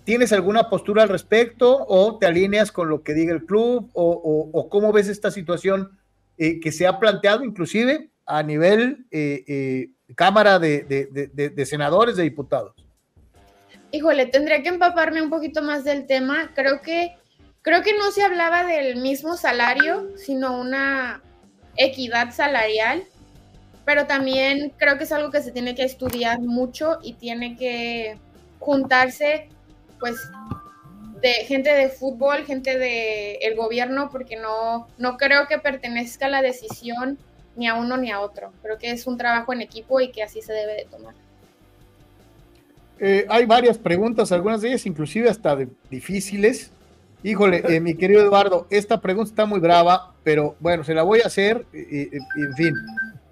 ¿Tienes 0.04 0.34
alguna 0.34 0.68
postura 0.68 1.02
al 1.02 1.08
respecto 1.08 1.84
o 1.88 2.18
te 2.18 2.26
alineas 2.26 2.70
con 2.70 2.90
lo 2.90 3.02
que 3.02 3.14
diga 3.14 3.32
el 3.32 3.46
club 3.46 3.90
o, 3.94 4.68
cómo 4.70 4.92
ves 4.92 5.08
esta 5.08 5.30
situación 5.30 5.98
eh, 6.36 6.60
que 6.60 6.72
se 6.72 6.86
ha 6.86 6.98
planteado 6.98 7.42
inclusive 7.42 8.10
a 8.26 8.42
nivel 8.42 9.06
eh, 9.10 9.44
eh, 9.48 9.90
Cámara 10.14 10.58
de, 10.58 11.64
Senadores, 11.64 12.16
de 12.16 12.22
Diputados? 12.22 12.74
Híjole, 13.92 14.26
tendría 14.26 14.62
que 14.62 14.68
empaparme 14.68 15.22
un 15.22 15.30
poquito 15.30 15.62
más 15.62 15.84
del 15.84 16.06
tema. 16.06 16.52
Creo 16.54 16.82
que, 16.82 17.16
creo 17.64 17.82
que 17.82 17.96
no 17.96 18.12
se 18.12 18.22
hablaba 18.22 18.62
del 18.64 18.96
mismo 18.96 19.36
salario, 19.38 20.10
sino 20.16 20.60
una 20.60 21.22
equidad 21.76 22.30
salarial, 22.32 23.04
pero 23.86 24.06
también 24.06 24.72
creo 24.76 24.98
que 24.98 25.04
es 25.04 25.12
algo 25.12 25.30
que 25.30 25.42
se 25.42 25.50
tiene 25.50 25.74
que 25.74 25.82
estudiar 25.82 26.40
mucho 26.40 26.98
y 27.02 27.14
tiene 27.14 27.56
que 27.56 28.18
juntarse 28.58 29.48
pues 29.98 30.16
de 31.22 31.32
gente 31.46 31.72
de 31.72 31.88
fútbol, 31.88 32.44
gente 32.44 33.46
el 33.46 33.56
gobierno, 33.56 34.10
porque 34.10 34.36
no, 34.36 34.86
no 34.98 35.16
creo 35.16 35.46
que 35.48 35.58
pertenezca 35.58 36.28
la 36.28 36.42
decisión 36.42 37.16
ni 37.56 37.66
a 37.66 37.76
uno 37.76 37.96
ni 37.96 38.10
a 38.10 38.20
otro. 38.20 38.52
Creo 38.62 38.76
que 38.76 38.90
es 38.90 39.06
un 39.06 39.16
trabajo 39.16 39.54
en 39.54 39.62
equipo 39.62 40.02
y 40.02 40.12
que 40.12 40.22
así 40.22 40.42
se 40.42 40.52
debe 40.52 40.74
de 40.74 40.84
tomar. 40.84 41.14
Eh, 43.00 43.24
hay 43.30 43.46
varias 43.46 43.78
preguntas, 43.78 44.32
algunas 44.32 44.60
de 44.60 44.68
ellas 44.68 44.84
inclusive 44.84 45.30
hasta 45.30 45.56
difíciles. 45.88 46.73
Híjole, 47.24 47.62
eh, 47.68 47.80
mi 47.80 47.94
querido 47.96 48.20
Eduardo, 48.20 48.68
esta 48.70 49.00
pregunta 49.00 49.30
está 49.30 49.46
muy 49.46 49.58
brava, 49.58 50.14
pero 50.22 50.54
bueno, 50.60 50.84
se 50.84 50.94
la 50.94 51.02
voy 51.02 51.20
a 51.22 51.26
hacer. 51.26 51.66
en 51.72 52.54
fin, 52.54 52.74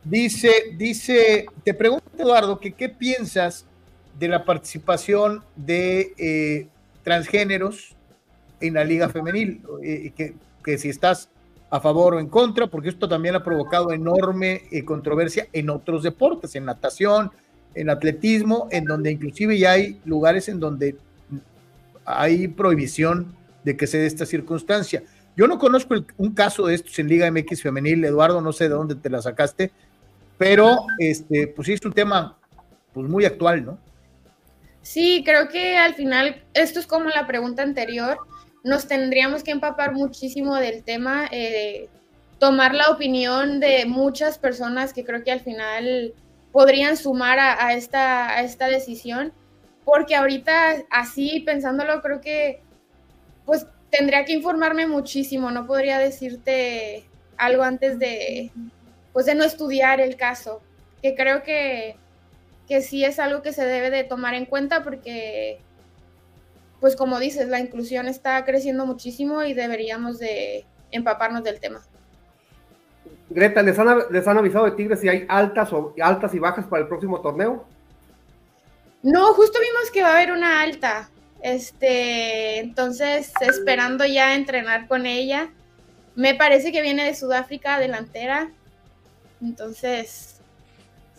dice, 0.02 0.50
dice, 0.76 1.46
te 1.62 1.74
pregunto 1.74 2.10
Eduardo, 2.18 2.58
que 2.58 2.72
qué 2.72 2.88
piensas 2.88 3.66
de 4.18 4.28
la 4.28 4.44
participación 4.44 5.42
de 5.56 6.12
eh, 6.18 6.68
transgéneros 7.02 7.94
en 8.60 8.74
la 8.74 8.84
liga 8.84 9.08
femenil, 9.08 9.62
eh, 9.82 10.12
que, 10.62 10.78
si 10.78 10.88
estás 10.88 11.28
a 11.70 11.80
favor 11.80 12.14
o 12.14 12.20
en 12.20 12.28
contra, 12.28 12.66
porque 12.66 12.90
esto 12.90 13.08
también 13.08 13.34
ha 13.34 13.42
provocado 13.42 13.92
enorme 13.92 14.62
eh, 14.70 14.84
controversia 14.84 15.48
en 15.52 15.70
otros 15.70 16.02
deportes, 16.02 16.54
en 16.54 16.66
natación, 16.66 17.30
en 17.74 17.90
atletismo, 17.90 18.68
en 18.70 18.84
donde 18.84 19.10
inclusive 19.10 19.58
ya 19.58 19.72
hay 19.72 20.00
lugares 20.04 20.48
en 20.48 20.60
donde 20.60 20.96
hay 22.04 22.48
prohibición 22.48 23.34
de 23.64 23.76
que 23.76 23.86
se 23.86 23.98
dé 23.98 24.06
esta 24.06 24.26
circunstancia. 24.26 25.02
Yo 25.36 25.46
no 25.46 25.58
conozco 25.58 25.94
un 26.18 26.34
caso 26.34 26.66
de 26.66 26.74
estos 26.74 26.98
en 26.98 27.08
Liga 27.08 27.30
MX 27.30 27.62
femenil, 27.62 28.04
Eduardo, 28.04 28.40
no 28.40 28.52
sé 28.52 28.64
de 28.64 28.74
dónde 28.74 28.94
te 28.94 29.08
la 29.08 29.22
sacaste, 29.22 29.72
pero 30.36 30.76
este, 30.98 31.48
pues 31.48 31.68
es 31.68 31.84
un 31.84 31.92
tema 31.92 32.38
pues 32.92 33.08
muy 33.08 33.24
actual, 33.24 33.64
¿no? 33.64 33.78
Sí, 34.82 35.22
creo 35.24 35.48
que 35.48 35.76
al 35.76 35.94
final 35.94 36.42
esto 36.54 36.80
es 36.80 36.86
como 36.86 37.08
la 37.08 37.26
pregunta 37.26 37.62
anterior. 37.62 38.18
Nos 38.64 38.88
tendríamos 38.88 39.42
que 39.42 39.52
empapar 39.52 39.92
muchísimo 39.92 40.56
del 40.56 40.82
tema, 40.82 41.28
eh, 41.30 41.88
tomar 42.38 42.74
la 42.74 42.90
opinión 42.90 43.60
de 43.60 43.86
muchas 43.86 44.38
personas 44.38 44.92
que 44.92 45.04
creo 45.04 45.22
que 45.22 45.32
al 45.32 45.40
final 45.40 46.12
podrían 46.50 46.96
sumar 46.96 47.38
a, 47.38 47.72
esta, 47.72 48.30
a 48.30 48.42
esta 48.42 48.66
decisión, 48.66 49.32
porque 49.84 50.16
ahorita 50.16 50.84
así 50.90 51.40
pensándolo 51.46 52.02
creo 52.02 52.20
que 52.20 52.60
pues 53.44 53.66
tendría 53.90 54.24
que 54.24 54.32
informarme 54.32 54.86
muchísimo, 54.86 55.50
no 55.50 55.66
podría 55.66 55.98
decirte 55.98 57.04
algo 57.36 57.62
antes 57.62 57.98
de 57.98 58.52
pues 59.12 59.26
de 59.26 59.34
no 59.34 59.44
estudiar 59.44 60.00
el 60.00 60.16
caso, 60.16 60.62
que 61.02 61.14
creo 61.14 61.42
que 61.42 61.96
que 62.72 62.80
sí 62.80 63.04
es 63.04 63.18
algo 63.18 63.42
que 63.42 63.52
se 63.52 63.64
debe 63.66 63.90
de 63.90 64.04
tomar 64.04 64.34
en 64.34 64.46
cuenta 64.46 64.82
porque, 64.82 65.60
pues 66.80 66.96
como 66.96 67.18
dices, 67.18 67.48
la 67.48 67.60
inclusión 67.60 68.08
está 68.08 68.44
creciendo 68.44 68.86
muchísimo 68.86 69.42
y 69.42 69.52
deberíamos 69.54 70.18
de 70.18 70.64
empaparnos 70.90 71.44
del 71.44 71.60
tema. 71.60 71.82
Greta, 73.28 73.62
¿les 73.62 73.78
han, 73.78 74.38
avisado 74.38 74.66
de 74.66 74.70
Tigres 74.72 75.00
si 75.00 75.08
hay 75.08 75.26
altas, 75.28 75.72
o, 75.72 75.94
altas 76.00 76.34
y 76.34 76.38
bajas 76.38 76.66
para 76.66 76.82
el 76.82 76.88
próximo 76.88 77.20
torneo? 77.20 77.64
No, 79.02 79.32
justo 79.34 79.58
vimos 79.60 79.90
que 79.90 80.02
va 80.02 80.08
a 80.08 80.16
haber 80.16 80.32
una 80.32 80.60
alta. 80.60 81.10
Este, 81.42 82.60
entonces, 82.60 83.32
esperando 83.40 84.06
ya 84.06 84.34
entrenar 84.34 84.86
con 84.86 85.06
ella. 85.06 85.50
Me 86.14 86.34
parece 86.34 86.70
que 86.70 86.82
viene 86.82 87.04
de 87.04 87.16
Sudáfrica, 87.16 87.80
delantera. 87.80 88.52
Entonces, 89.42 90.40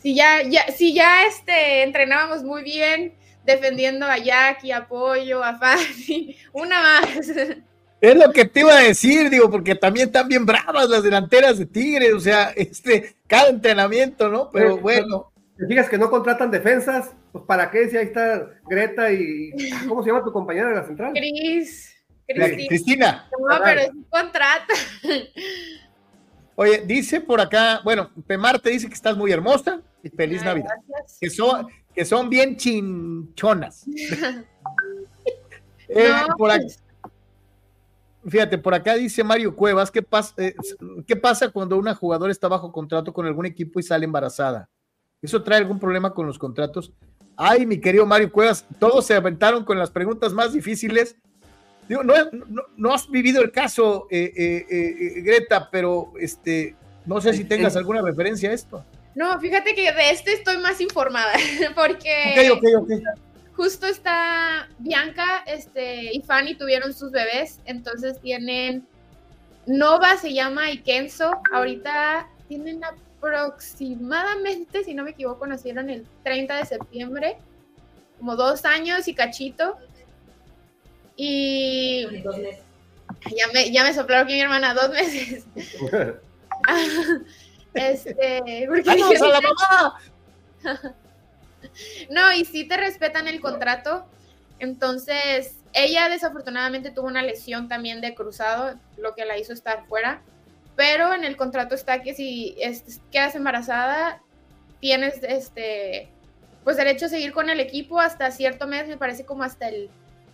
si 0.01 0.15
ya, 0.15 0.41
ya, 0.43 0.65
si 0.71 0.93
ya 0.93 1.25
este, 1.25 1.83
entrenábamos 1.83 2.43
muy 2.43 2.63
bien, 2.63 3.13
defendiendo 3.45 4.05
a 4.05 4.17
Jackie, 4.17 4.71
a 4.71 4.87
Pollo, 4.87 5.43
a 5.43 5.57
Fanny, 5.57 6.37
una 6.53 6.81
más. 6.81 7.29
Es 7.99 8.15
lo 8.15 8.31
que 8.31 8.45
te 8.45 8.61
iba 8.61 8.77
a 8.77 8.81
decir, 8.81 9.29
digo, 9.29 9.51
porque 9.51 9.75
también 9.75 10.07
están 10.07 10.29
bien 10.29 10.45
bravas 10.45 10.89
las 10.89 11.03
delanteras 11.03 11.57
de 11.57 11.65
Tigres, 11.65 12.13
o 12.13 12.19
sea, 12.21 12.53
este, 12.55 13.15
cada 13.27 13.49
entrenamiento, 13.49 14.29
¿no? 14.29 14.49
Pero 14.51 14.77
bueno. 14.77 15.32
Te 15.63 15.67
fijas 15.67 15.89
que 15.89 15.97
no 15.97 16.09
contratan 16.09 16.51
defensas, 16.51 17.13
pues 17.31 17.45
para 17.45 17.71
qué 17.71 17.89
si 17.89 17.95
ahí 17.95 18.07
está 18.07 18.49
Greta 18.69 19.09
y 19.13 19.51
¿cómo 19.87 20.03
se 20.03 20.09
llama 20.09 20.25
tu 20.25 20.33
compañera 20.33 20.67
de 20.67 20.75
la 20.75 20.83
central? 20.83 21.13
Cris. 21.13 21.95
Cristina. 22.27 23.29
No, 23.31 23.63
pero 23.63 23.79
es 23.79 23.89
un 23.91 24.03
contrato. 24.03 24.73
Oye, 26.55 26.83
dice 26.85 27.21
por 27.21 27.39
acá, 27.39 27.79
bueno, 27.81 28.11
Pemar 28.27 28.59
te 28.59 28.71
dice 28.71 28.89
que 28.89 28.93
estás 28.93 29.15
muy 29.15 29.31
hermosa 29.31 29.79
y 30.03 30.09
feliz 30.09 30.43
Navidad. 30.43 30.75
Que 31.21 31.29
son, 31.29 31.67
que 31.95 32.03
son 32.03 32.29
bien 32.29 32.57
chinchonas. 32.57 33.85
Eh, 35.95 36.09
por 36.39 36.49
fíjate, 38.27 38.57
por 38.57 38.73
acá 38.73 38.95
dice 38.95 39.23
Mario 39.23 39.55
Cuevas, 39.55 39.91
¿qué 39.91 40.01
pasa, 40.01 40.33
eh, 40.37 40.55
¿qué 41.05 41.15
pasa 41.15 41.49
cuando 41.49 41.77
una 41.77 41.93
jugadora 41.93 42.31
está 42.31 42.47
bajo 42.47 42.71
contrato 42.71 43.13
con 43.13 43.27
algún 43.27 43.45
equipo 43.45 43.79
y 43.79 43.83
sale 43.83 44.05
embarazada? 44.05 44.69
¿Eso 45.23 45.41
trae 45.41 45.57
algún 45.57 45.79
problema 45.79 46.13
con 46.13 46.27
los 46.27 46.37
contratos? 46.37 46.93
Ay, 47.35 47.65
mi 47.65 47.79
querido 47.79 48.05
Mario 48.05 48.31
Cuevas, 48.31 48.63
todos 48.77 49.07
se 49.07 49.15
aventaron 49.15 49.65
con 49.65 49.79
las 49.79 49.89
preguntas 49.89 50.33
más 50.33 50.53
difíciles 50.53 51.15
Digo, 51.87 52.03
no, 52.03 52.13
no, 52.77 52.93
has 52.93 53.09
vivido 53.09 53.41
el 53.41 53.51
caso, 53.51 54.07
eh, 54.09 54.31
eh, 54.35 54.65
eh, 54.69 55.21
Greta, 55.21 55.69
pero 55.69 56.13
este, 56.19 56.75
no 57.05 57.19
sé 57.19 57.33
si 57.33 57.43
tengas 57.43 57.75
alguna 57.75 58.01
referencia 58.01 58.49
a 58.49 58.53
esto. 58.53 58.85
No, 59.15 59.39
fíjate 59.39 59.75
que 59.75 59.91
de 59.91 60.09
este 60.11 60.33
estoy 60.33 60.57
más 60.57 60.79
informada, 60.79 61.33
porque 61.75 62.49
justo 63.53 63.85
está 63.85 64.69
Bianca 64.79 65.43
este, 65.45 66.15
y 66.15 66.21
Fanny 66.21 66.55
tuvieron 66.55 66.93
sus 66.93 67.11
bebés, 67.11 67.59
entonces 67.65 68.19
tienen 68.21 68.87
Nova 69.67 70.17
se 70.17 70.33
llama 70.33 70.71
y 70.71 70.79
Kenzo, 70.79 71.31
ahorita 71.51 72.27
tienen 72.47 72.81
aproximadamente, 73.23 74.83
si 74.83 74.93
no 74.93 75.03
me 75.03 75.11
equivoco, 75.11 75.47
nacieron 75.47 75.89
el 75.89 76.05
30 76.23 76.57
de 76.57 76.65
septiembre, 76.65 77.37
como 78.19 78.35
dos 78.35 78.65
años 78.65 79.07
y 79.07 79.15
cachito, 79.15 79.77
y 81.15 82.05
ya 83.35 83.47
me, 83.53 83.71
ya 83.71 83.83
me 83.83 83.93
soplaron 83.93 84.27
que 84.27 84.33
mi 84.33 84.41
hermana 84.41 84.73
dos 84.73 84.89
meses. 84.89 85.45
este, 87.73 88.65
porque 88.67 88.89
a 88.89 88.95
la 88.95 89.41
mamá! 89.41 89.99
no, 92.09 92.33
y 92.33 92.45
sí 92.45 92.67
te 92.67 92.77
respetan 92.77 93.27
el 93.27 93.39
contrato. 93.39 94.05
Entonces, 94.59 95.57
ella 95.73 96.09
desafortunadamente 96.09 96.91
tuvo 96.91 97.07
una 97.07 97.21
lesión 97.21 97.67
también 97.67 98.01
de 98.01 98.15
cruzado, 98.15 98.79
lo 98.97 99.13
que 99.15 99.25
la 99.25 99.37
hizo 99.37 99.53
estar 99.53 99.85
fuera. 99.87 100.21
Pero 100.75 101.13
en 101.13 101.23
el 101.23 101.37
contrato 101.37 101.75
está 101.75 102.01
que 102.01 102.13
si 102.13 102.55
quedas 103.11 103.35
embarazada, 103.35 104.21
tienes 104.79 105.21
este 105.23 106.09
pues 106.63 106.77
derecho 106.77 107.07
a 107.07 107.09
seguir 107.09 107.33
con 107.33 107.49
el 107.49 107.59
equipo 107.59 107.99
hasta 107.99 108.31
cierto 108.31 108.67
mes, 108.67 108.87
me 108.87 108.97
parece 108.97 109.25
como 109.25 109.43
hasta 109.43 109.67
el 109.67 109.89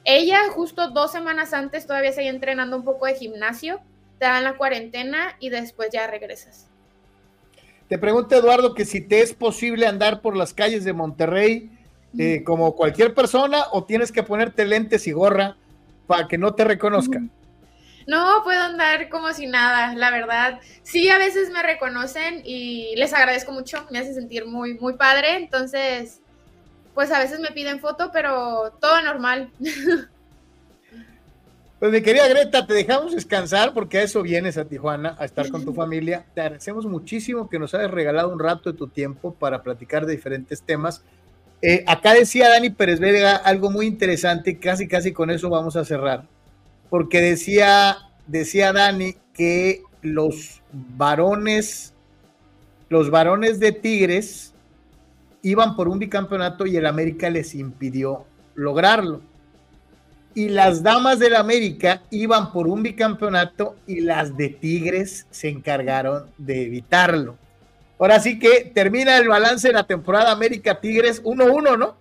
ella 0.06 0.40
justo 0.52 0.90
dos 0.90 1.12
semanas 1.12 1.54
antes 1.54 1.86
todavía 1.86 2.12
seguía 2.14 2.32
entrenando 2.32 2.78
un 2.78 2.84
poco 2.84 3.06
de 3.06 3.16
gimnasio, 3.16 3.80
te 4.18 4.26
dan 4.26 4.44
la 4.44 4.56
cuarentena 4.58 5.36
y 5.40 5.50
después 5.50 5.90
ya 5.92 6.08
regresas. 6.08 6.68
Te 7.88 7.98
pregunta 7.98 8.38
Eduardo 8.38 8.74
que 8.74 8.86
si 8.86 9.02
te 9.02 9.22
es 9.22 9.34
posible 9.34 9.88
andar 9.88 10.22
por 10.22 10.38
las 10.38 10.54
calles 10.54 10.84
de 10.84 10.94
Monterrey 10.94 11.72
eh, 12.18 12.44
como 12.44 12.76
cualquier 12.76 13.14
persona 13.14 13.66
o 13.72 13.84
tienes 13.84 14.12
que 14.12 14.24
ponerte 14.24 14.66
lentes 14.66 15.08
y 15.08 15.12
gorra 15.12 15.58
para 16.08 16.28
que 16.28 16.38
no 16.38 16.54
te 16.54 16.64
reconozcan. 16.64 17.32
No, 18.10 18.42
puedo 18.44 18.60
andar 18.60 19.08
como 19.10 19.32
si 19.34 19.46
nada, 19.46 19.94
la 19.94 20.10
verdad. 20.10 20.60
Sí, 20.82 21.10
a 21.10 21.20
veces 21.20 21.52
me 21.52 21.62
reconocen 21.62 22.42
y 22.44 22.96
les 22.96 23.14
agradezco 23.14 23.52
mucho, 23.52 23.86
me 23.92 24.00
hace 24.00 24.16
sentir 24.16 24.48
muy, 24.48 24.74
muy 24.80 24.94
padre. 24.94 25.38
Entonces, 25.38 26.20
pues 26.96 27.12
a 27.12 27.20
veces 27.20 27.40
me 27.40 27.52
piden 27.52 27.80
foto, 27.80 28.10
pero 28.12 28.72
todo 28.82 29.02
normal. 29.04 29.52
Pues 31.80 31.94
mi 31.94 32.02
querida 32.02 32.28
Greta, 32.28 32.68
te 32.68 32.74
dejamos 32.74 33.16
descansar 33.16 33.74
porque 33.74 34.00
a 34.00 34.04
eso 34.04 34.22
vienes 34.22 34.58
a 34.58 34.66
Tijuana, 34.66 35.16
a 35.18 35.24
estar 35.24 35.50
con 35.50 35.64
tu 35.64 35.74
familia. 35.86 36.26
Te 36.34 36.42
agradecemos 36.42 36.86
muchísimo 36.86 37.48
que 37.48 37.58
nos 37.58 37.74
hayas 37.74 37.90
regalado 37.90 38.34
un 38.34 38.40
rato 38.40 38.70
de 38.70 38.78
tu 38.78 38.90
tiempo 38.90 39.34
para 39.34 39.64
platicar 39.64 40.06
de 40.06 40.12
diferentes 40.12 40.62
temas. 40.62 41.04
Eh, 41.62 41.86
acá 41.88 42.14
decía 42.16 42.50
Dani 42.50 42.70
Pérez 42.72 43.00
Vega 43.00 43.38
algo 43.38 43.72
muy 43.72 43.86
interesante, 43.86 44.60
casi 44.60 44.90
casi 44.90 45.14
con 45.14 45.30
eso 45.30 45.50
vamos 45.50 45.78
a 45.78 45.86
cerrar, 45.86 46.26
porque 46.90 47.22
decía, 47.22 47.98
decía 48.28 48.74
Dani 48.74 49.16
que 49.34 49.84
los 50.02 50.62
varones, 50.72 51.94
los 52.90 53.10
varones 53.10 53.60
de 53.60 53.72
Tigres 53.72 54.54
iban 55.42 55.76
por 55.76 55.88
un 55.88 56.00
bicampeonato 56.00 56.66
y 56.66 56.78
el 56.78 56.86
América 56.86 57.30
les 57.30 57.56
impidió 57.56 58.26
lograrlo. 58.56 59.22
Y 60.36 60.50
las 60.50 60.84
damas 60.84 61.20
del 61.20 61.36
América 61.36 62.04
iban 62.12 62.52
por 62.52 62.68
un 62.68 62.84
bicampeonato 62.84 63.76
y 63.88 64.02
las 64.02 64.38
de 64.38 64.50
Tigres 64.50 65.28
se 65.32 65.50
encargaron 65.50 66.30
de 66.38 66.64
evitarlo. 66.64 67.38
Ahora 67.98 68.20
sí 68.20 68.40
que 68.40 68.72
termina 68.74 69.18
el 69.18 69.28
balance 69.28 69.68
de 69.68 69.74
la 69.74 69.86
temporada 69.86 70.32
América 70.32 70.80
Tigres 70.80 71.22
1-1, 71.24 71.78
¿no? 71.78 71.98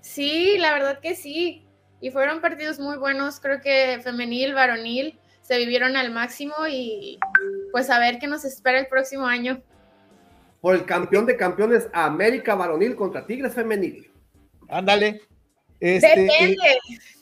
Sí, 0.00 0.56
la 0.58 0.72
verdad 0.72 1.00
que 1.00 1.16
sí. 1.16 1.64
Y 2.00 2.10
fueron 2.10 2.40
partidos 2.40 2.78
muy 2.78 2.96
buenos, 2.96 3.40
creo 3.40 3.60
que 3.60 4.00
femenil, 4.02 4.54
varonil, 4.54 5.18
se 5.42 5.58
vivieron 5.58 5.96
al 5.96 6.10
máximo 6.10 6.54
y 6.68 7.18
pues 7.72 7.90
a 7.90 7.98
ver 7.98 8.18
qué 8.18 8.26
nos 8.26 8.44
espera 8.44 8.78
el 8.78 8.86
próximo 8.86 9.26
año 9.26 9.62
por 10.60 10.74
el 10.74 10.84
campeón 10.84 11.26
de 11.26 11.36
campeones 11.36 11.88
América 11.92 12.54
Varonil 12.54 12.94
contra 12.94 13.26
Tigres 13.26 13.54
Femenil. 13.54 14.10
Ándale. 14.68 15.22
Este, 15.80 16.20
Depende. 16.20 16.78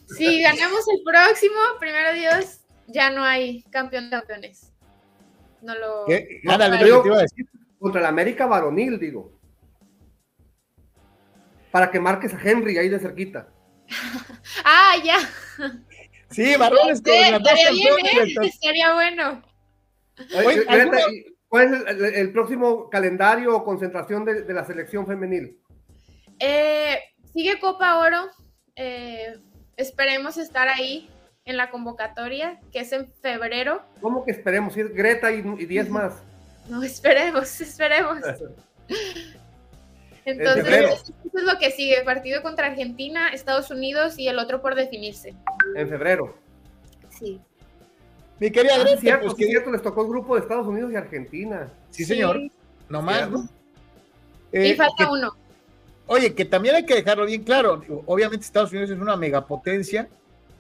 Si 0.07 0.43
ganamos 0.43 0.85
el 0.89 1.03
próximo, 1.05 1.57
primero 1.79 2.13
Dios, 2.15 2.61
ya 2.87 3.11
no 3.11 3.23
hay 3.23 3.63
campeón 3.65 4.07
de 4.07 4.11
campeones. 4.11 4.73
No 5.63 5.75
lo. 5.75 6.07
Ándale, 6.49 6.89
yo 6.89 7.03
te 7.03 7.09
iba 7.09 7.19
a 7.19 7.23
decir. 7.23 7.47
Contra 7.79 8.01
el 8.01 8.07
América 8.07 8.47
Varonil, 8.47 8.99
digo. 8.99 9.39
Para 11.71 11.91
que 11.91 12.01
marques 12.01 12.35
a 12.35 12.41
Henry 12.43 12.77
ahí 12.77 12.89
de 12.89 12.99
cerquita. 12.99 13.49
ah, 14.65 14.95
ya. 15.05 15.19
Sí, 16.31 16.57
varones 16.57 17.01
con 17.01 17.13
estaría, 17.13 17.71
bien, 17.71 18.07
¿eh? 18.07 18.35
estaría 18.43 18.95
bueno. 18.95 19.43
Oye, 20.35 20.65
¿Cuál 21.49 21.73
es 21.73 22.15
el, 22.15 22.31
próximo 22.33 22.91
calendario 22.91 23.57
o 23.57 23.65
concentración 23.65 24.25
de, 24.25 24.53
la 24.53 24.67
selección 24.67 25.07
femenil? 25.07 25.59
Eh, 26.39 26.99
sigue 27.33 27.59
Copa 27.59 27.99
Oro. 27.99 28.29
Eh, 28.77 29.39
esperemos 29.77 30.37
estar 30.37 30.69
ahí 30.69 31.09
en 31.47 31.57
la 31.57 31.71
convocatoria, 31.71 32.61
que 32.71 32.81
es 32.81 32.93
en 32.93 33.11
febrero. 33.23 33.83
¿Cómo 34.03 34.27
que 34.27 34.33
esperemos? 34.33 34.77
Es 34.77 34.93
Greta 34.93 35.33
y 35.33 35.41
10 35.43 35.89
más. 35.89 36.23
No, 36.69 36.83
esperemos, 36.83 37.61
esperemos. 37.61 38.21
Entonces, 40.25 40.67
eso 40.67 41.13
es 41.35 41.43
lo 41.45 41.59
que 41.59 41.71
sigue: 41.71 42.03
partido 42.05 42.43
contra 42.43 42.67
Argentina, 42.67 43.29
Estados 43.29 43.71
Unidos 43.71 44.19
y 44.19 44.29
el 44.29 44.39
otro 44.39 44.61
por 44.61 44.75
definirse. 44.75 45.35
En 45.77 45.89
febrero. 45.89 46.35
Sí. 47.11 47.41
Mi 48.41 48.51
querida 48.51 48.75
ah, 48.77 48.79
Greta, 48.81 49.01
cierto, 49.01 49.25
pues 49.27 49.35
que 49.35 49.47
cierto, 49.47 49.71
les 49.73 49.83
tocó 49.83 50.03
el 50.03 50.09
grupo 50.09 50.35
de 50.35 50.43
Estados 50.43 50.67
Unidos 50.67 50.93
y 50.93 50.97
Argentina. 50.97 51.73
Sí, 51.91 52.05
señor. 52.05 52.39
No 52.89 53.03
más, 53.03 53.29
y 54.53 54.75
falta 54.75 55.11
uno. 55.11 55.37
Oye, 56.07 56.35
que 56.35 56.45
también 56.45 56.75
hay 56.75 56.87
que 56.87 56.95
dejarlo 56.95 57.27
bien 57.27 57.43
claro. 57.45 57.83
Obviamente 58.07 58.47
Estados 58.47 58.73
Unidos 58.73 58.91
es 58.91 58.99
una 58.99 59.17
megapotencia, 59.17 60.09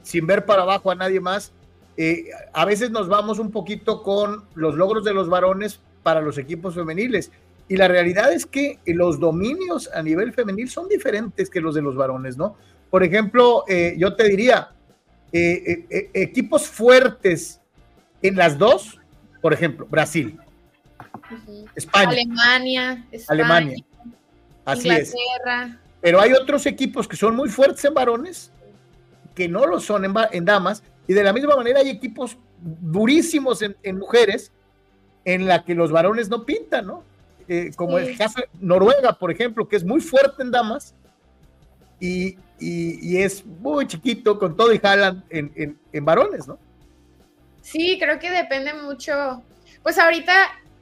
sin 0.02 0.26
ver 0.26 0.44
para 0.44 0.62
abajo 0.62 0.90
a 0.90 0.94
nadie 0.94 1.20
más. 1.20 1.52
Eh, 1.96 2.26
a 2.52 2.64
veces 2.64 2.90
nos 2.90 3.09
vamos 3.09 3.38
un 3.38 3.50
poquito 3.50 4.02
con 4.02 4.44
los 4.54 4.74
logros 4.74 5.04
de 5.04 5.14
los 5.14 5.28
varones 5.28 5.80
para 6.02 6.20
los 6.20 6.36
equipos 6.36 6.74
femeniles. 6.74 7.32
Y 7.68 7.76
la 7.76 7.86
realidad 7.86 8.32
es 8.32 8.46
que 8.46 8.78
los 8.86 9.20
dominios 9.20 9.90
a 9.92 10.02
nivel 10.02 10.32
femenil 10.32 10.70
son 10.70 10.88
diferentes 10.88 11.50
que 11.50 11.60
los 11.60 11.74
de 11.74 11.82
los 11.82 11.96
varones, 11.96 12.36
¿no? 12.36 12.56
Por 12.90 13.02
ejemplo, 13.02 13.64
eh, 13.68 13.94
yo 13.98 14.16
te 14.16 14.24
diría, 14.28 14.70
eh, 15.32 16.10
equipos 16.14 16.66
fuertes 16.66 17.60
en 18.22 18.36
las 18.36 18.56
dos, 18.56 18.98
por 19.42 19.52
ejemplo, 19.52 19.86
Brasil, 19.90 20.38
España, 21.74 22.08
Alemania, 22.08 23.06
Alemania. 23.28 23.76
Así 24.64 24.88
Inglaterra. 24.88 25.78
Pero 26.00 26.20
hay 26.20 26.32
otros 26.32 26.66
equipos 26.66 27.08
que 27.08 27.16
son 27.16 27.34
muy 27.34 27.48
fuertes 27.48 27.84
en 27.84 27.94
varones, 27.94 28.52
que 29.34 29.48
no 29.48 29.66
lo 29.66 29.80
son 29.80 30.04
en, 30.04 30.44
damas, 30.44 30.82
y 31.06 31.12
de 31.12 31.22
la 31.22 31.32
misma 31.32 31.56
manera 31.56 31.80
hay 31.80 31.90
equipos 31.90 32.38
durísimos 32.60 33.62
en, 33.62 33.98
mujeres, 33.98 34.52
en 35.24 35.46
la 35.46 35.64
que 35.64 35.74
los 35.74 35.90
varones 35.90 36.28
no 36.28 36.44
pintan, 36.44 36.86
¿no? 36.86 37.02
Eh, 37.49 37.70
como 37.74 37.99
el 37.99 38.16
caso 38.18 38.40
de 38.40 38.49
Noruega, 38.61 39.14
por 39.14 39.30
ejemplo, 39.30 39.66
que 39.66 39.76
es 39.76 39.84
muy 39.84 40.01
fuerte 40.01 40.42
en 40.42 40.51
damas, 40.51 40.94
y, 42.01 42.36
es 42.61 43.44
muy 43.46 43.86
chiquito 43.86 44.38
con 44.38 44.57
todo 44.57 44.72
y 44.72 44.80
Haaland 44.82 45.24
en, 45.30 45.78
en, 45.92 46.05
varones, 46.05 46.46
¿no? 46.46 46.59
Sí, 47.62 47.99
creo 48.01 48.18
que 48.18 48.30
depende 48.30 48.74
mucho. 48.74 49.42
Pues 49.82 49.99
ahorita 49.99 50.34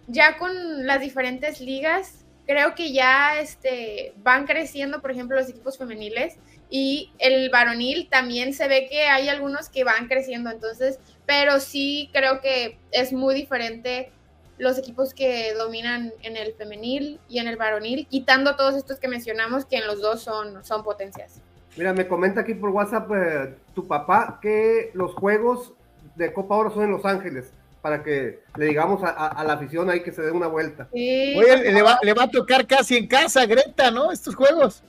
ya 0.06 0.38
con 0.38 0.86
las 0.86 1.00
diferentes 1.00 1.60
ligas, 1.60 2.24
creo 2.46 2.74
que 2.74 2.92
ya 2.92 3.38
este, 3.38 4.14
van 4.18 4.46
creciendo, 4.46 5.02
por 5.02 5.10
ejemplo, 5.10 5.36
los 5.36 5.48
equipos 5.48 5.78
femeniles 5.78 6.36
y 6.70 7.12
el 7.18 7.50
varonil 7.50 8.08
también 8.08 8.54
se 8.54 8.68
ve 8.68 8.88
que 8.88 9.04
hay 9.04 9.28
algunos 9.28 9.68
que 9.68 9.84
van 9.84 10.08
creciendo, 10.08 10.50
entonces, 10.50 10.98
pero 11.26 11.60
sí 11.60 12.08
creo 12.12 12.40
que 12.40 12.78
es 12.90 13.12
muy 13.12 13.34
diferente 13.34 14.12
los 14.58 14.78
equipos 14.78 15.12
que 15.14 15.54
dominan 15.54 16.12
en 16.22 16.36
el 16.36 16.54
femenil 16.54 17.20
y 17.28 17.38
en 17.38 17.48
el 17.48 17.56
varonil, 17.56 18.06
quitando 18.06 18.56
todos 18.56 18.74
estos 18.74 18.98
que 18.98 19.08
mencionamos, 19.08 19.64
que 19.64 19.76
en 19.76 19.86
los 19.86 20.00
dos 20.00 20.22
son, 20.22 20.64
son 20.64 20.82
potencias. 20.82 21.40
Mira, 21.76 21.92
me 21.92 22.06
comenta 22.06 22.40
aquí 22.40 22.54
por 22.54 22.70
WhatsApp 22.70 23.10
eh, 23.14 23.54
tu 23.74 23.86
papá 23.86 24.38
que 24.40 24.90
los 24.94 25.12
juegos 25.12 25.74
de 26.14 26.32
Copa 26.32 26.56
Oro 26.56 26.70
son 26.70 26.84
en 26.84 26.90
Los 26.90 27.04
Ángeles, 27.04 27.52
para 27.82 28.02
que 28.02 28.40
le 28.56 28.66
digamos 28.66 29.02
a, 29.04 29.44
la 29.44 29.52
afición 29.52 29.90
ahí 29.90 30.02
que 30.02 30.10
se 30.10 30.22
dé 30.22 30.30
una 30.30 30.46
vuelta. 30.46 30.88
Oye, 30.90 31.72
le 31.72 31.82
va, 31.82 31.98
le 32.02 32.14
va 32.14 32.24
a 32.24 32.30
tocar 32.30 32.66
casi 32.66 32.96
en 32.96 33.06
casa, 33.06 33.44
Greta, 33.44 33.90
¿no? 33.90 34.10
Estos 34.10 34.34
juegos. 34.34 34.82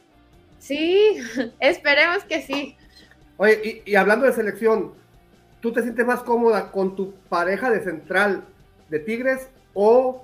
Sí, 0.59 1.17
esperemos 1.59 2.23
que 2.23 2.41
sí. 2.41 2.77
Oye, 3.37 3.83
y, 3.85 3.95
hablando 3.95 4.25
de 4.25 4.33
selección, 4.33 4.93
¿tú 5.61 5.71
te 5.71 5.83
sientes 5.83 6.05
más 6.05 6.21
cómoda 6.21 6.71
con 6.71 6.95
tu 6.95 7.13
pareja 7.29 7.69
de 7.69 7.83
central 7.83 8.45
de 8.89 8.99
Tigres 8.99 9.49
o 9.73 10.23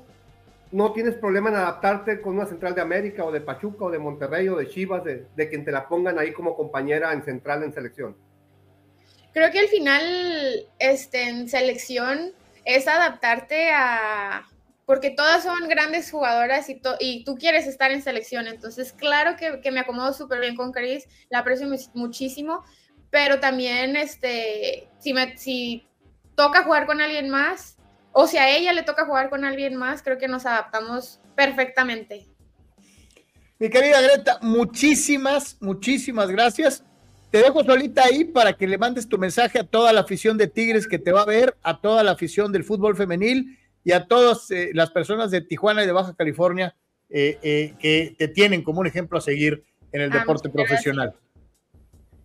no 0.71 0.91
tienes 0.91 1.15
problema 1.15 1.49
en 1.49 1.55
adaptarte 1.55 2.21
con 2.21 2.35
una 2.35 2.45
central 2.45 2.73
de 2.73 2.81
América 2.81 3.23
o 3.25 3.31
de 3.31 3.41
Pachuca 3.41 3.85
o 3.85 3.91
de 3.91 3.99
Monterrey 3.99 4.47
o 4.49 4.55
de 4.55 4.67
Chivas, 4.67 5.03
de, 5.03 5.27
de 5.35 5.49
quien 5.49 5.63
te 5.63 5.71
la 5.71 5.87
pongan 5.87 6.17
ahí 6.17 6.33
como 6.33 6.55
compañera 6.55 7.13
en 7.13 7.23
central 7.23 7.63
en 7.63 7.73
selección? 7.73 8.15
Creo 9.33 9.51
que 9.51 9.59
al 9.59 9.67
final, 9.67 10.67
este, 10.79 11.29
en 11.29 11.49
selección 11.49 12.33
es 12.65 12.87
adaptarte 12.87 13.71
a, 13.71 14.47
porque 14.85 15.11
todas 15.11 15.43
son 15.43 15.67
grandes 15.67 16.11
jugadoras 16.11 16.67
y, 16.69 17.23
tú 17.23 17.35
quieres 17.35 17.67
estar 17.67 17.91
en 17.91 18.01
selección. 18.01 18.47
Entonces, 18.47 18.93
claro 18.93 19.35
que, 19.35 19.71
me 19.71 19.79
acomodo 19.79 20.13
súper 20.13 20.39
bien 20.39 20.55
con 20.55 20.71
Cris, 20.71 21.07
la 21.29 21.39
aprecio 21.39 21.67
muchísimo, 21.93 22.63
pero 23.09 23.39
también 23.39 23.95
este, 23.95 24.89
si, 24.99 25.13
me, 25.13 25.37
si 25.37 25.87
toca 26.35 26.63
jugar 26.63 26.85
con 26.85 27.01
alguien 27.01 27.29
más, 27.29 27.72
o 28.13 28.27
si 28.27 28.37
a 28.37 28.55
ella 28.55 28.71
le 28.73 28.83
toca 28.83 29.05
jugar 29.05 29.29
con 29.29 29.43
alguien 29.43 29.75
más, 29.75 30.01
creo 30.01 30.17
que 30.17 30.27
nos 30.27 30.45
adaptamos 30.45 31.19
perfectamente. 31.35 32.27
Mi 33.59 33.69
querida 33.69 34.01
Greta, 34.01 34.39
muchísimas, 34.41 35.57
muchísimas 35.59 36.29
gracias. 36.29 36.83
Te 37.31 37.39
dejo 37.39 37.63
solita 37.63 38.03
ahí 38.03 38.23
para 38.23 38.53
que 38.53 38.67
le 38.67 38.77
mandes 38.77 39.09
tu 39.09 39.17
mensaje 39.17 39.59
a 39.59 39.63
toda 39.63 39.91
la 39.91 40.01
afición 40.01 40.37
de 40.37 40.47
Tigres 40.47 40.87
que 40.87 40.99
te 40.99 41.11
va 41.11 41.23
a 41.23 41.25
ver, 41.25 41.57
a 41.63 41.81
toda 41.81 42.03
la 42.03 42.11
afición 42.11 42.51
del 42.51 42.63
fútbol 42.63 42.95
femenil 42.95 43.57
y 43.83 43.91
a 43.91 44.05
todas 44.05 44.51
eh, 44.51 44.69
las 44.73 44.91
personas 44.91 45.31
de 45.31 45.41
Tijuana 45.41 45.83
y 45.83 45.87
de 45.87 45.91
Baja 45.91 46.13
California 46.15 46.75
eh, 47.09 47.39
eh, 47.41 47.73
que 47.79 48.15
te 48.17 48.27
tienen 48.27 48.63
como 48.63 48.81
un 48.81 48.87
ejemplo 48.87 49.17
a 49.17 49.21
seguir 49.21 49.63
en 49.91 50.01
el 50.01 50.11
ah, 50.13 50.19
deporte 50.19 50.49
profesional. 50.49 51.15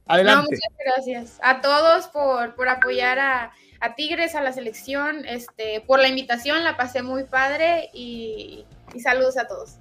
Adelante. 0.06 0.50
muchas 0.50 0.86
gracias 0.96 1.40
a 1.42 1.60
todos 1.60 2.08
por, 2.08 2.54
por 2.54 2.68
apoyar 2.68 3.18
a, 3.18 3.52
a, 3.80 3.94
Tigres, 3.94 4.34
a 4.34 4.42
la 4.42 4.52
selección, 4.52 5.24
este, 5.26 5.82
por 5.86 6.00
la 6.00 6.08
invitación, 6.08 6.64
la 6.64 6.76
pasé 6.76 7.02
muy 7.02 7.24
padre 7.24 7.90
y, 7.92 8.64
y 8.94 9.00
saludos 9.00 9.38
a 9.38 9.46
todos. 9.46 9.76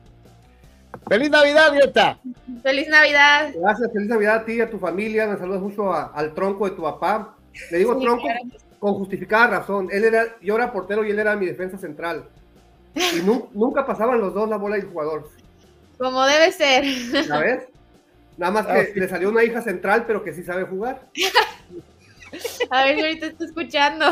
¡Feliz 1.08 1.30
Navidad, 1.30 1.72
Dieta! 1.72 2.20
¡Feliz 2.64 2.90
Navidad! 2.90 3.52
Gracias, 3.56 3.92
feliz 3.94 4.10
Navidad 4.10 4.36
a 4.36 4.46
ti 4.46 4.54
y 4.54 4.62
a 4.62 4.70
tu 4.70 4.78
familia. 4.80 5.28
Me 5.28 5.38
saludas 5.38 5.62
mucho 5.62 5.94
al 5.94 6.34
tronco 6.34 6.70
de 6.70 6.76
tu 6.76 6.82
papá. 6.82 7.36
Le 7.72 7.78
digo 7.78 7.98
tronco 7.98 8.28
con 8.80 8.94
justificada 8.96 9.48
razón. 9.60 9.90
Él 9.92 10.04
era, 10.04 10.26
yo 10.42 10.56
era 10.56 10.72
portero 10.72 11.06
y 11.06 11.12
él 11.12 11.20
era 11.20 11.36
mi 11.36 11.46
defensa 11.46 11.78
central. 11.78 12.26
Y 12.96 13.22
nunca 13.54 13.86
pasaban 13.86 14.20
los 14.20 14.34
dos 14.34 14.50
la 14.50 14.58
bola 14.58 14.78
y 14.78 14.82
el 14.82 14.88
jugador. 14.88 15.30
Como 15.98 16.26
debe 16.26 16.52
ser. 16.52 16.84
¿La 17.28 17.40
ves? 17.40 17.64
Nada 18.38 18.52
más 18.52 18.68
que 18.68 18.72
ah, 18.72 18.86
le 18.94 19.10
salió 19.10 19.30
una 19.30 19.44
hija 19.44 19.62
central, 19.62 20.04
pero 20.06 20.24
que 20.24 20.34
sí 20.34 20.44
sabe 20.44 20.64
jugar. 20.66 21.08
A 22.70 22.86
ver 22.86 22.96
si 22.96 23.02
ahorita 23.02 23.28
está 23.28 23.46
escuchando. 23.46 24.06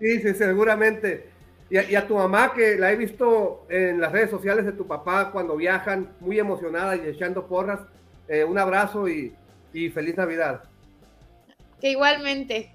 Sí, 0.00 0.20
sí, 0.20 0.34
seguramente. 0.34 1.30
Y 1.68 1.96
a, 1.96 2.06
tu 2.06 2.14
mamá, 2.14 2.52
que 2.54 2.76
la 2.76 2.92
he 2.92 2.96
visto 2.96 3.66
en 3.68 4.00
las 4.00 4.12
redes 4.12 4.30
sociales 4.30 4.64
de 4.64 4.72
tu 4.72 4.86
papá 4.86 5.32
cuando 5.32 5.56
viajan, 5.56 6.14
muy 6.20 6.38
emocionada 6.38 6.94
y 6.94 7.00
echando 7.08 7.46
porras. 7.48 7.80
Eh, 8.28 8.44
un 8.44 8.56
abrazo 8.56 9.08
y, 9.08 9.34
y 9.72 9.90
feliz 9.90 10.16
Navidad. 10.16 10.62
Que 11.80 11.90
igualmente. 11.90 12.72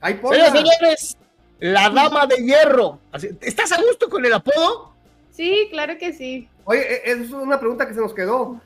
Señores, 0.00 0.52
señores, 0.52 1.16
la 1.58 1.90
dama 1.90 2.26
de 2.26 2.36
hierro. 2.36 2.98
¿Estás 3.42 3.72
a 3.72 3.82
gusto 3.82 4.08
con 4.08 4.24
el 4.24 4.32
apodo? 4.32 4.94
Sí, 5.30 5.68
claro 5.70 5.98
que 5.98 6.12
sí. 6.12 6.48
Oye, 6.64 6.80
e, 6.80 7.12
es 7.12 7.30
una 7.30 7.60
pregunta 7.60 7.86
que 7.86 7.94
se 7.94 8.00
nos 8.00 8.14
quedó. 8.14 8.60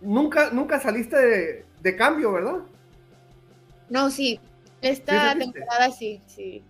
Nunca, 0.00 0.50
nunca 0.50 0.78
saliste 0.78 1.64
de, 1.80 1.96
cambio, 1.96 2.32
¿verdad? 2.32 2.58
No, 3.88 4.10
sí. 4.10 4.38
Esta 4.80 5.36
temporada 5.36 5.90
sí, 5.90 6.20
sí. 6.26 6.62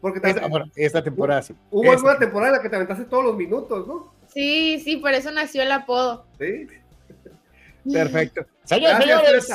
Porque 0.00 0.20
esta, 0.22 0.48
esta 0.74 1.02
temporada 1.02 1.42
sí. 1.42 1.54
Hubo 1.70 1.90
una 1.90 2.18
temporada 2.18 2.48
en 2.48 2.56
la 2.56 2.62
que 2.62 2.68
te 2.68 2.76
aventaste 2.76 3.04
todos 3.04 3.24
los 3.24 3.36
minutos, 3.36 3.86
¿no? 3.86 4.12
Sí, 4.28 4.80
sí, 4.80 4.96
por 4.96 5.12
eso 5.12 5.30
nació 5.30 5.62
el 5.62 5.72
apodo. 5.72 6.24
Sí. 6.38 6.66
Perfecto. 7.92 8.44
Señores, 8.64 8.98
señores. 8.98 9.48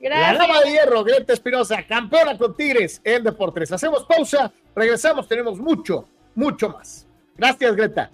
La 0.00 0.32
dama 0.32 0.60
de 0.60 0.70
hierro, 0.70 1.04
Greta 1.04 1.34
Espinosa, 1.34 1.82
campeona 1.86 2.38
con 2.38 2.56
Tigres 2.56 3.00
en 3.04 3.22
Deportes. 3.22 3.70
Hacemos 3.70 4.04
pausa, 4.04 4.50
regresamos, 4.74 5.28
tenemos 5.28 5.58
mucho, 5.58 6.08
mucho 6.34 6.70
más. 6.70 7.06
Gracias, 7.36 7.76
Greta. 7.76 8.10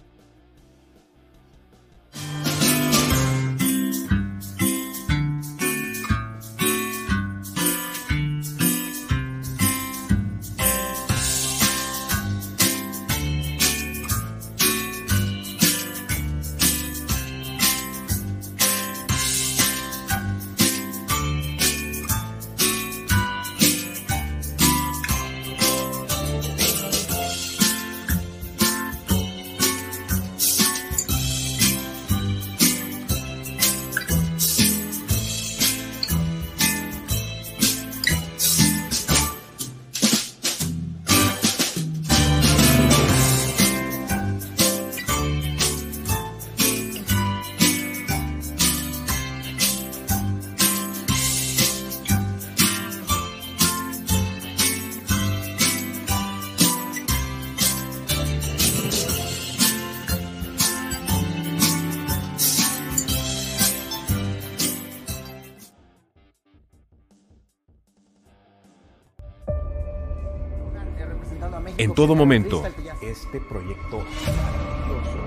Todo 71.97 72.13
momento. 72.13 72.61
Este 73.01 73.39
proyecto 73.39 74.03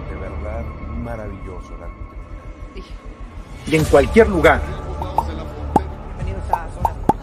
de 0.09 0.16
verdad 0.21 0.64
maravilloso. 1.03 1.73
Y 3.66 3.75
en 3.75 3.85
cualquier 3.87 4.29
lugar. 4.29 4.62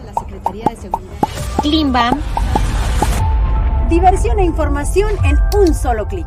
La 0.04 0.12
Secretaría 0.20 0.66
de 0.66 0.76
Seguridad. 0.76 1.16
Klimbam. 1.62 2.20
Diversión 3.88 4.38
e 4.38 4.44
información 4.44 5.12
en 5.24 5.38
un 5.58 5.74
solo 5.74 6.06
clic. 6.06 6.26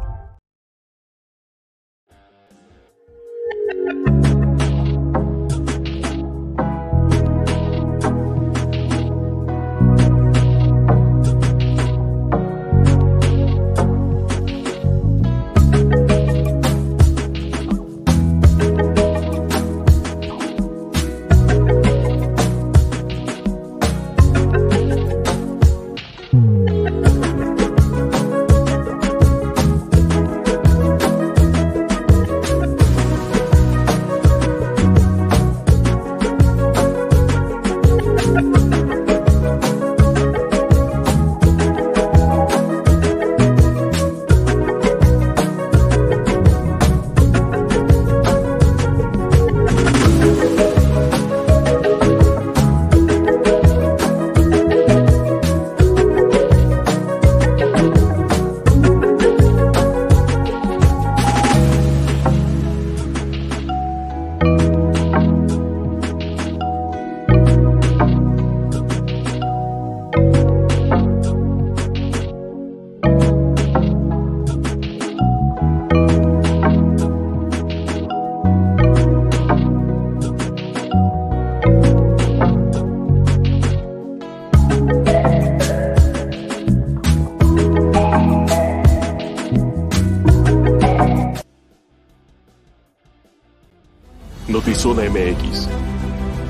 Notizona 94.84 95.08
MX. 95.12 95.68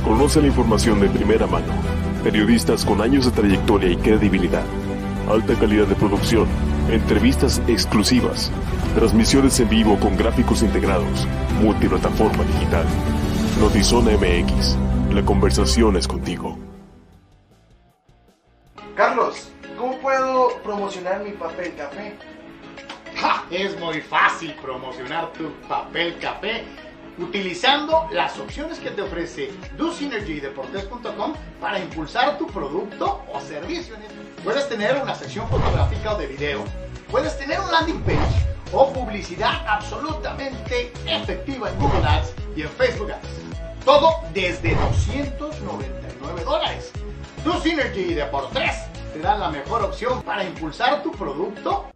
Conoce 0.06 0.40
la 0.40 0.48
información 0.48 1.02
de 1.02 1.10
primera 1.10 1.48
mano. 1.48 1.74
Periodistas 2.24 2.86
con 2.86 3.02
años 3.02 3.26
de 3.26 3.32
trayectoria 3.32 3.90
y 3.90 3.98
credibilidad. 3.98 4.64
Alta 5.30 5.54
calidad 5.56 5.86
de 5.86 5.96
producción. 5.96 6.48
Entrevistas 6.90 7.62
exclusivas. 7.68 8.50
Transmisiones 8.96 9.60
en 9.60 9.68
vivo 9.68 10.00
con 10.00 10.16
gráficos 10.16 10.64
integrados. 10.64 11.28
Multiplataforma 11.62 12.46
digital. 12.46 12.86
Notizona 13.60 14.12
MX. 14.12 14.78
La 15.14 15.26
conversación 15.26 15.98
es 15.98 16.08
contigo. 16.08 16.21
Utilizando 27.52 28.08
las 28.14 28.40
opciones 28.40 28.80
que 28.80 28.92
te 28.92 29.02
ofrece 29.02 29.52
DoSynergyDeportes.com 29.78 31.34
para 31.60 31.80
impulsar 31.80 32.38
tu 32.38 32.48
producto 32.48 33.26
o 33.34 33.42
servicio. 33.42 33.96
Puedes 34.42 34.70
tener 34.70 34.96
una 34.96 35.14
sección 35.16 35.50
fotográfica 35.50 36.14
o 36.14 36.18
de 36.18 36.28
video, 36.28 36.64
puedes 37.10 37.38
tener 37.38 37.60
un 37.60 37.70
landing 37.70 38.00
page 38.04 38.46
o 38.72 38.94
publicidad 38.94 39.68
absolutamente 39.68 40.94
efectiva 41.06 41.70
en 41.70 41.78
Google 41.78 42.08
Ads 42.08 42.34
y 42.56 42.62
en 42.62 42.70
Facebook 42.70 43.12
Ads. 43.12 43.84
Todo 43.84 44.14
desde 44.34 44.74
299 44.74 46.44
dólares. 46.46 46.94
DoSynergy 47.44 48.14
Deportes 48.14 48.76
te 49.12 49.20
da 49.20 49.36
la 49.36 49.50
mejor 49.50 49.84
opción 49.84 50.22
para 50.24 50.46
impulsar 50.46 51.04
tu 51.04 51.12
producto 51.12 51.91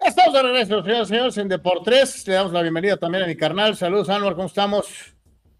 Estamos 0.00 0.32
de 0.32 0.42
regreso, 0.42 0.82
señores 0.82 1.08
y 1.08 1.10
señores, 1.10 1.38
en 1.38 1.48
Deportes. 1.48 2.26
Le 2.26 2.34
damos 2.34 2.52
la 2.52 2.62
bienvenida 2.62 2.96
también 2.96 3.24
a 3.24 3.26
mi 3.26 3.36
carnal. 3.36 3.76
Saludos, 3.76 4.08
Anwar, 4.08 4.34
¿cómo 4.34 4.46
estamos? 4.46 5.14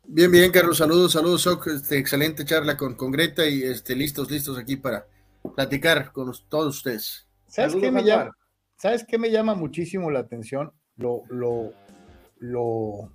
Bien, 0.04 0.30
bien, 0.30 0.50
Carlos, 0.50 0.78
saludos, 0.78 1.12
saludos, 1.12 1.42
Soc. 1.42 1.66
Este, 1.66 1.98
excelente 1.98 2.44
charla 2.46 2.76
con, 2.76 2.94
con 2.94 3.12
Greta 3.12 3.46
y 3.46 3.62
este, 3.62 3.94
listos, 3.94 4.30
listos 4.30 4.58
aquí 4.58 4.76
para 4.76 5.06
platicar 5.54 6.10
con 6.12 6.32
todos 6.48 6.76
ustedes. 6.76 7.28
¿Sabes 7.48 7.76
qué, 7.76 7.90
me 7.90 8.02
llama, 8.02 8.34
¿Sabes 8.76 9.04
qué 9.06 9.18
me 9.18 9.30
llama 9.30 9.54
muchísimo 9.54 10.10
la 10.10 10.20
atención? 10.20 10.72
Lo, 10.96 11.22
lo, 11.28 11.74
lo, 12.38 13.12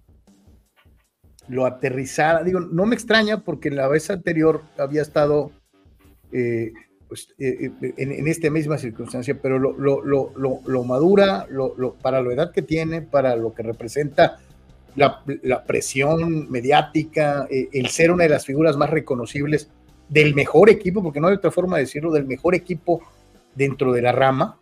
lo 1.48 1.66
aterrizada. 1.66 2.44
Digo, 2.44 2.60
no 2.60 2.86
me 2.86 2.94
extraña 2.94 3.42
porque 3.44 3.72
la 3.72 3.88
vez 3.88 4.12
anterior 4.12 4.62
había 4.78 5.02
estado 5.02 5.52
eh, 6.32 6.72
pues, 7.08 7.30
eh, 7.38 7.72
eh, 7.82 7.94
en, 7.98 8.12
en, 8.12 8.28
esta 8.28 8.50
misma 8.50 8.78
circunstancia, 8.78 9.38
pero 9.42 9.60
lo, 9.60 9.74
lo, 9.78 10.02
lo, 10.04 10.60
lo 10.66 10.84
madura, 10.84 11.48
para 12.02 12.22
la 12.22 12.34
edad 12.34 12.52
que 12.52 12.62
tiene, 12.62 13.02
para 13.02 13.36
lo 13.36 13.54
que 13.54 13.64
representa 13.64 14.40
la, 14.96 15.22
la 15.44 15.64
presión 15.64 16.50
mediática, 16.50 17.48
eh, 17.50 17.70
el 17.74 17.88
ser 17.88 18.12
una 18.12 18.24
de 18.24 18.30
las 18.30 18.46
figuras 18.46 18.78
más 18.78 18.90
reconocibles 18.90 19.70
del 20.10 20.36
mejor 20.36 20.70
equipo, 20.70 21.04
porque 21.04 21.20
no 21.20 21.28
hay 21.28 21.36
otra 21.36 21.52
forma 21.52 21.78
de 21.78 21.84
decirlo, 21.84 22.12
del 22.12 22.26
mejor 22.26 22.56
equipo 22.56 23.02
dentro 23.56 23.92
de 23.92 24.02
la 24.02 24.12
rama, 24.12 24.60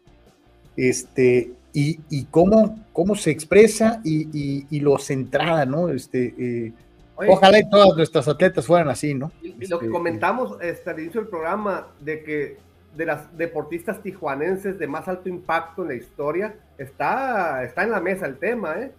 este, 0.75 1.51
y, 1.73 1.99
y 2.09 2.25
cómo, 2.25 2.83
cómo 2.93 3.15
se 3.15 3.31
expresa 3.31 4.01
y, 4.03 4.27
y, 4.37 4.65
y 4.69 4.79
lo 4.79 4.97
centrada, 4.97 5.65
¿no? 5.65 5.89
Este, 5.89 6.33
eh, 6.37 6.73
Oye, 7.15 7.29
Ojalá 7.29 7.59
y 7.59 7.69
todas 7.69 7.95
nuestras 7.95 8.27
atletas 8.27 8.65
fueran 8.65 8.89
así, 8.89 9.13
¿no? 9.13 9.31
Y, 9.41 9.67
lo 9.67 9.79
que 9.79 9.89
comentamos 9.89 10.57
este, 10.61 10.89
al 10.89 10.99
inicio 10.99 11.21
del 11.21 11.29
programa, 11.29 11.87
de 11.99 12.23
que 12.23 12.57
de 12.95 13.05
las 13.05 13.35
deportistas 13.37 14.01
tijuanenses 14.01 14.77
de 14.77 14.87
más 14.87 15.07
alto 15.07 15.29
impacto 15.29 15.83
en 15.83 15.89
la 15.89 15.95
historia, 15.95 16.55
está, 16.77 17.63
está 17.63 17.83
en 17.83 17.91
la 17.91 17.99
mesa 17.99 18.25
el 18.25 18.37
tema, 18.37 18.75
¿eh? 18.79 18.91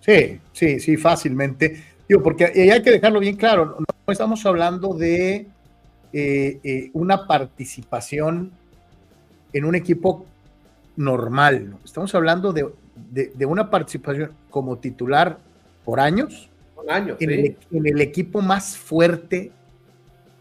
Sí, 0.00 0.40
sí, 0.52 0.80
sí, 0.80 0.96
fácilmente. 0.96 1.82
Digo, 2.08 2.22
porque 2.22 2.46
hay 2.46 2.82
que 2.82 2.90
dejarlo 2.90 3.20
bien 3.20 3.36
claro, 3.36 3.76
no 3.78 4.12
estamos 4.12 4.44
hablando 4.44 4.94
de 4.94 5.46
eh, 6.12 6.60
eh, 6.62 6.90
una 6.92 7.26
participación 7.26 8.50
en 9.52 9.64
un 9.64 9.74
equipo 9.74 10.26
normal, 10.96 11.70
¿no? 11.70 11.78
estamos 11.84 12.14
hablando 12.14 12.52
de, 12.52 12.68
de, 12.96 13.32
de 13.34 13.46
una 13.46 13.70
participación 13.70 14.32
como 14.50 14.78
titular 14.78 15.38
por 15.84 16.00
años, 16.00 16.50
años, 16.88 17.16
en, 17.20 17.28
sí. 17.30 17.34
el, 17.34 17.56
en, 17.78 17.86
el, 17.86 18.00
equipo 18.00 18.40
más 18.40 18.76
fuerte 18.76 19.50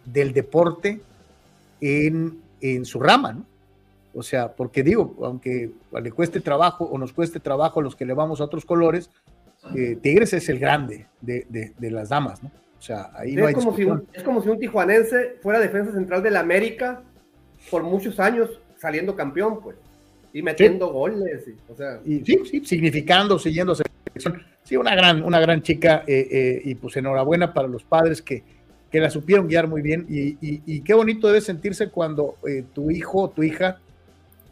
del 0.06 0.34
deporte 0.34 1.02
en, 1.80 2.40
en, 2.60 2.86
su 2.86 3.00
rama, 3.00 3.34
¿no? 3.34 3.46
O 4.14 4.24
sea, 4.24 4.52
porque 4.52 4.84
digo, 4.84 5.16
aunque 5.24 5.72
le 6.02 6.12
cueste 6.12 6.42
trabajo 6.42 6.86
o 6.86 6.98
nos 6.98 7.14
cueste 7.14 7.40
trabajo 7.40 7.80
a 7.80 7.84
los 7.84 7.96
que 7.96 8.06
le 8.06 8.14
vamos 8.14 8.42
a 8.42 8.44
otros 8.44 8.66
colores, 8.66 9.10
eh, 9.76 9.98
Tigres 10.02 10.34
es 10.34 10.50
el 10.50 10.60
grande 10.60 11.08
de, 11.22 11.46
de, 11.50 11.72
de, 11.78 11.92
las 11.92 12.10
damas, 12.10 12.44
¿no? 12.44 12.52
O 12.78 12.82
sea, 12.82 13.12
ahí 13.14 13.30
sí, 13.30 13.36
no 13.36 13.46
hay 13.46 13.54
es, 13.54 13.60
como 13.60 13.76
si 13.76 13.84
un, 13.84 14.08
es 14.12 14.24
como 14.24 14.42
si 14.42 14.50
un 14.50 14.60
tijuanense 14.60 15.36
fuera 15.42 15.60
defensa 15.60 15.94
central 15.94 16.24
del 16.24 16.36
América 16.36 17.04
por 17.70 17.84
muchos 17.84 18.20
años 18.20 18.50
saliendo 18.78 19.16
campeón, 19.16 19.62
pues, 19.62 19.78
y 20.34 20.42
metiendo 20.42 20.88
sí. 20.88 20.92
goles, 20.94 21.48
y, 21.48 21.72
o 21.72 21.76
sea. 21.76 22.00
Y, 22.04 22.26
sí, 22.26 22.42
sí, 22.50 22.66
significando, 22.66 23.38
siguiendo 23.38 23.76
selección 23.76 24.44
sí, 24.72 24.78
una 24.78 24.96
gran, 24.96 25.22
una 25.24 25.42
gran 25.42 25.62
chica 25.62 26.06
eh, 26.08 26.28
eh, 26.32 26.62
y 26.64 26.76
pues 26.76 26.96
enhorabuena 26.96 27.54
para 27.54 27.68
los 27.68 27.84
padres 27.84 28.22
que, 28.22 28.42
que 28.90 29.02
la 29.02 29.10
supieron 29.10 29.50
guiar 29.50 29.68
muy 29.68 29.82
bien. 29.82 30.06
Y, 30.10 30.38
y, 30.42 30.80
qué 30.82 30.94
bonito 30.94 31.28
debe 31.28 31.42
sentirse 31.42 31.90
cuando 31.90 32.38
eh, 32.48 32.64
tu 32.74 32.90
hijo 32.90 33.24
o 33.24 33.30
tu 33.30 33.44
hija 33.44 33.80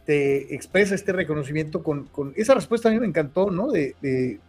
te 0.05 0.53
expresa 0.53 0.93
este 0.93 1.13
reconocimiento 1.13 1.83
con, 1.83 2.07
con, 2.07 2.33
esa 2.35 2.53
respuesta. 2.53 2.89
A 2.89 2.91
mí 2.91 2.99
me 2.99 3.07
encantó, 3.07 3.49
¿no? 3.49 3.71
De, 3.71 3.95
de 4.01 4.39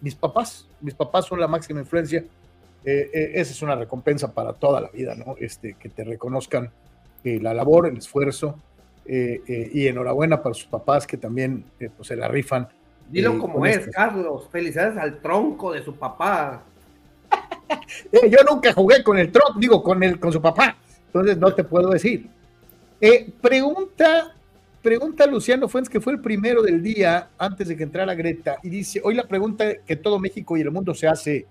mis 0.00 0.14
papás, 0.14 0.66
mis 0.80 0.94
papás 0.94 1.26
son 1.26 1.40
la 1.40 1.46
máxima 1.48 1.80
influencia, 1.80 2.24
esa 2.82 3.52
es 3.52 3.60
una 3.60 3.74
recompensa 3.74 4.32
para 4.32 4.54
toda 4.54 4.80
la 4.80 4.88
vida, 4.88 5.14
¿no? 5.14 5.34
Este, 5.38 5.74
que 5.74 5.90
te 5.90 6.02
reconozcan 6.04 6.70
la 7.22 7.52
labor, 7.52 7.86
el 7.86 7.98
esfuerzo 7.98 8.58
y 9.06 9.86
enhorabuena 9.86 10.42
para 10.42 10.54
sus 10.54 10.64
papás 10.64 11.06
que 11.06 11.18
también 11.18 11.64
pues 11.78 12.08
se 12.08 12.16
la 12.16 12.28
rifan 12.28 12.68
Dilo 13.10 13.38
como 13.38 13.66
es, 13.66 13.78
este. 13.78 13.90
Carlos. 13.90 14.48
Felicidades 14.50 14.96
al 14.96 15.20
tronco 15.20 15.72
de 15.72 15.82
su 15.82 15.94
papá. 15.94 16.62
eh, 18.12 18.30
yo 18.30 18.38
nunca 18.48 18.72
jugué 18.72 19.02
con 19.02 19.18
el 19.18 19.32
tronco, 19.32 19.58
digo, 19.58 19.82
con, 19.82 20.02
el, 20.02 20.18
con 20.18 20.32
su 20.32 20.40
papá. 20.40 20.76
Entonces 21.06 21.36
no 21.36 21.52
te 21.52 21.64
puedo 21.64 21.90
decir. 21.90 22.28
Eh, 23.00 23.32
pregunta, 23.40 24.36
pregunta 24.80 25.26
Luciano 25.26 25.68
Fuentes, 25.68 25.90
que 25.90 26.00
fue 26.00 26.12
el 26.12 26.20
primero 26.20 26.62
del 26.62 26.82
día 26.82 27.30
antes 27.36 27.66
de 27.68 27.76
que 27.76 27.82
entrara 27.82 28.14
Greta, 28.14 28.58
y 28.62 28.68
dice, 28.68 29.00
hoy 29.02 29.14
la 29.14 29.26
pregunta 29.26 29.74
que 29.86 29.96
todo 29.96 30.20
México 30.20 30.56
y 30.56 30.60
el 30.60 30.70
mundo 30.70 30.94
se 30.94 31.08
hace, 31.08 31.46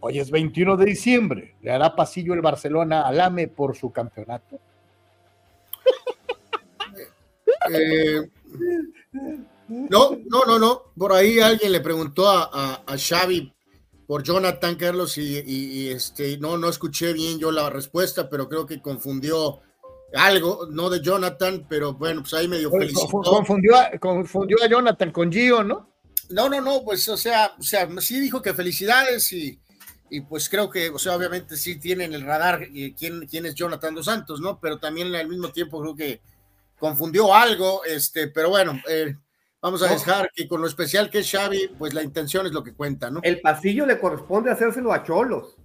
hoy 0.00 0.18
es 0.18 0.30
21 0.30 0.76
de 0.76 0.84
diciembre, 0.84 1.54
¿le 1.62 1.72
hará 1.72 1.96
pasillo 1.96 2.34
el 2.34 2.42
Barcelona 2.42 3.02
al 3.02 3.18
AME 3.20 3.48
por 3.48 3.74
su 3.74 3.90
campeonato? 3.90 4.60
eh, 7.72 8.28
no, 9.68 10.18
no, 10.26 10.44
no, 10.46 10.58
no. 10.58 10.82
Por 10.96 11.12
ahí 11.12 11.40
alguien 11.40 11.72
le 11.72 11.80
preguntó 11.80 12.28
a, 12.28 12.50
a, 12.52 12.82
a 12.86 12.98
Xavi 12.98 13.52
por 14.06 14.22
Jonathan 14.22 14.76
Carlos 14.76 15.16
y, 15.18 15.38
y, 15.38 15.42
y, 15.46 15.88
este 15.88 16.36
no, 16.38 16.58
no 16.58 16.68
escuché 16.68 17.12
bien 17.12 17.38
yo 17.38 17.50
la 17.50 17.70
respuesta, 17.70 18.28
pero 18.28 18.48
creo 18.48 18.66
que 18.66 18.82
confundió 18.82 19.60
algo, 20.14 20.66
no 20.70 20.90
de 20.90 21.00
Jonathan, 21.00 21.66
pero 21.68 21.94
bueno, 21.94 22.20
pues 22.20 22.34
ahí 22.34 22.46
medio 22.46 22.70
felicitó. 22.70 23.08
Confundió, 23.08 23.76
a, 23.76 23.98
confundió 23.98 24.58
a 24.62 24.68
Jonathan 24.68 25.10
con 25.10 25.32
Gio, 25.32 25.64
¿no? 25.64 25.90
No, 26.30 26.48
no, 26.48 26.60
no, 26.60 26.84
pues 26.84 27.08
o 27.08 27.16
sea, 27.16 27.54
o 27.58 27.62
sea, 27.62 27.88
sí 28.00 28.20
dijo 28.20 28.40
que 28.40 28.54
felicidades 28.54 29.32
y, 29.32 29.58
y 30.10 30.20
pues 30.20 30.48
creo 30.48 30.70
que, 30.70 30.90
o 30.90 30.98
sea, 30.98 31.16
obviamente 31.16 31.56
sí 31.56 31.78
tienen 31.78 32.14
el 32.14 32.22
radar 32.22 32.68
quién, 32.96 33.26
quién 33.26 33.46
es 33.46 33.54
Jonathan 33.54 33.94
dos 33.94 34.06
Santos, 34.06 34.40
¿no? 34.40 34.58
Pero 34.60 34.78
también 34.78 35.14
al 35.14 35.28
mismo 35.28 35.50
tiempo 35.50 35.80
creo 35.80 35.96
que 35.96 36.20
confundió 36.78 37.34
algo, 37.34 37.84
este, 37.84 38.28
pero 38.28 38.50
bueno, 38.50 38.80
eh, 38.88 39.16
Vamos 39.64 39.82
a 39.82 39.88
dejar 39.88 40.30
que 40.34 40.46
con 40.46 40.60
lo 40.60 40.66
especial 40.66 41.08
que 41.08 41.20
es 41.20 41.30
Xavi, 41.30 41.70
pues 41.78 41.94
la 41.94 42.02
intención 42.02 42.44
es 42.44 42.52
lo 42.52 42.62
que 42.62 42.74
cuenta, 42.74 43.10
¿no? 43.10 43.20
El 43.22 43.40
pasillo 43.40 43.86
le 43.86 43.98
corresponde 43.98 44.50
hacérselo 44.50 44.92
a 44.92 45.02
Cholos. 45.02 45.56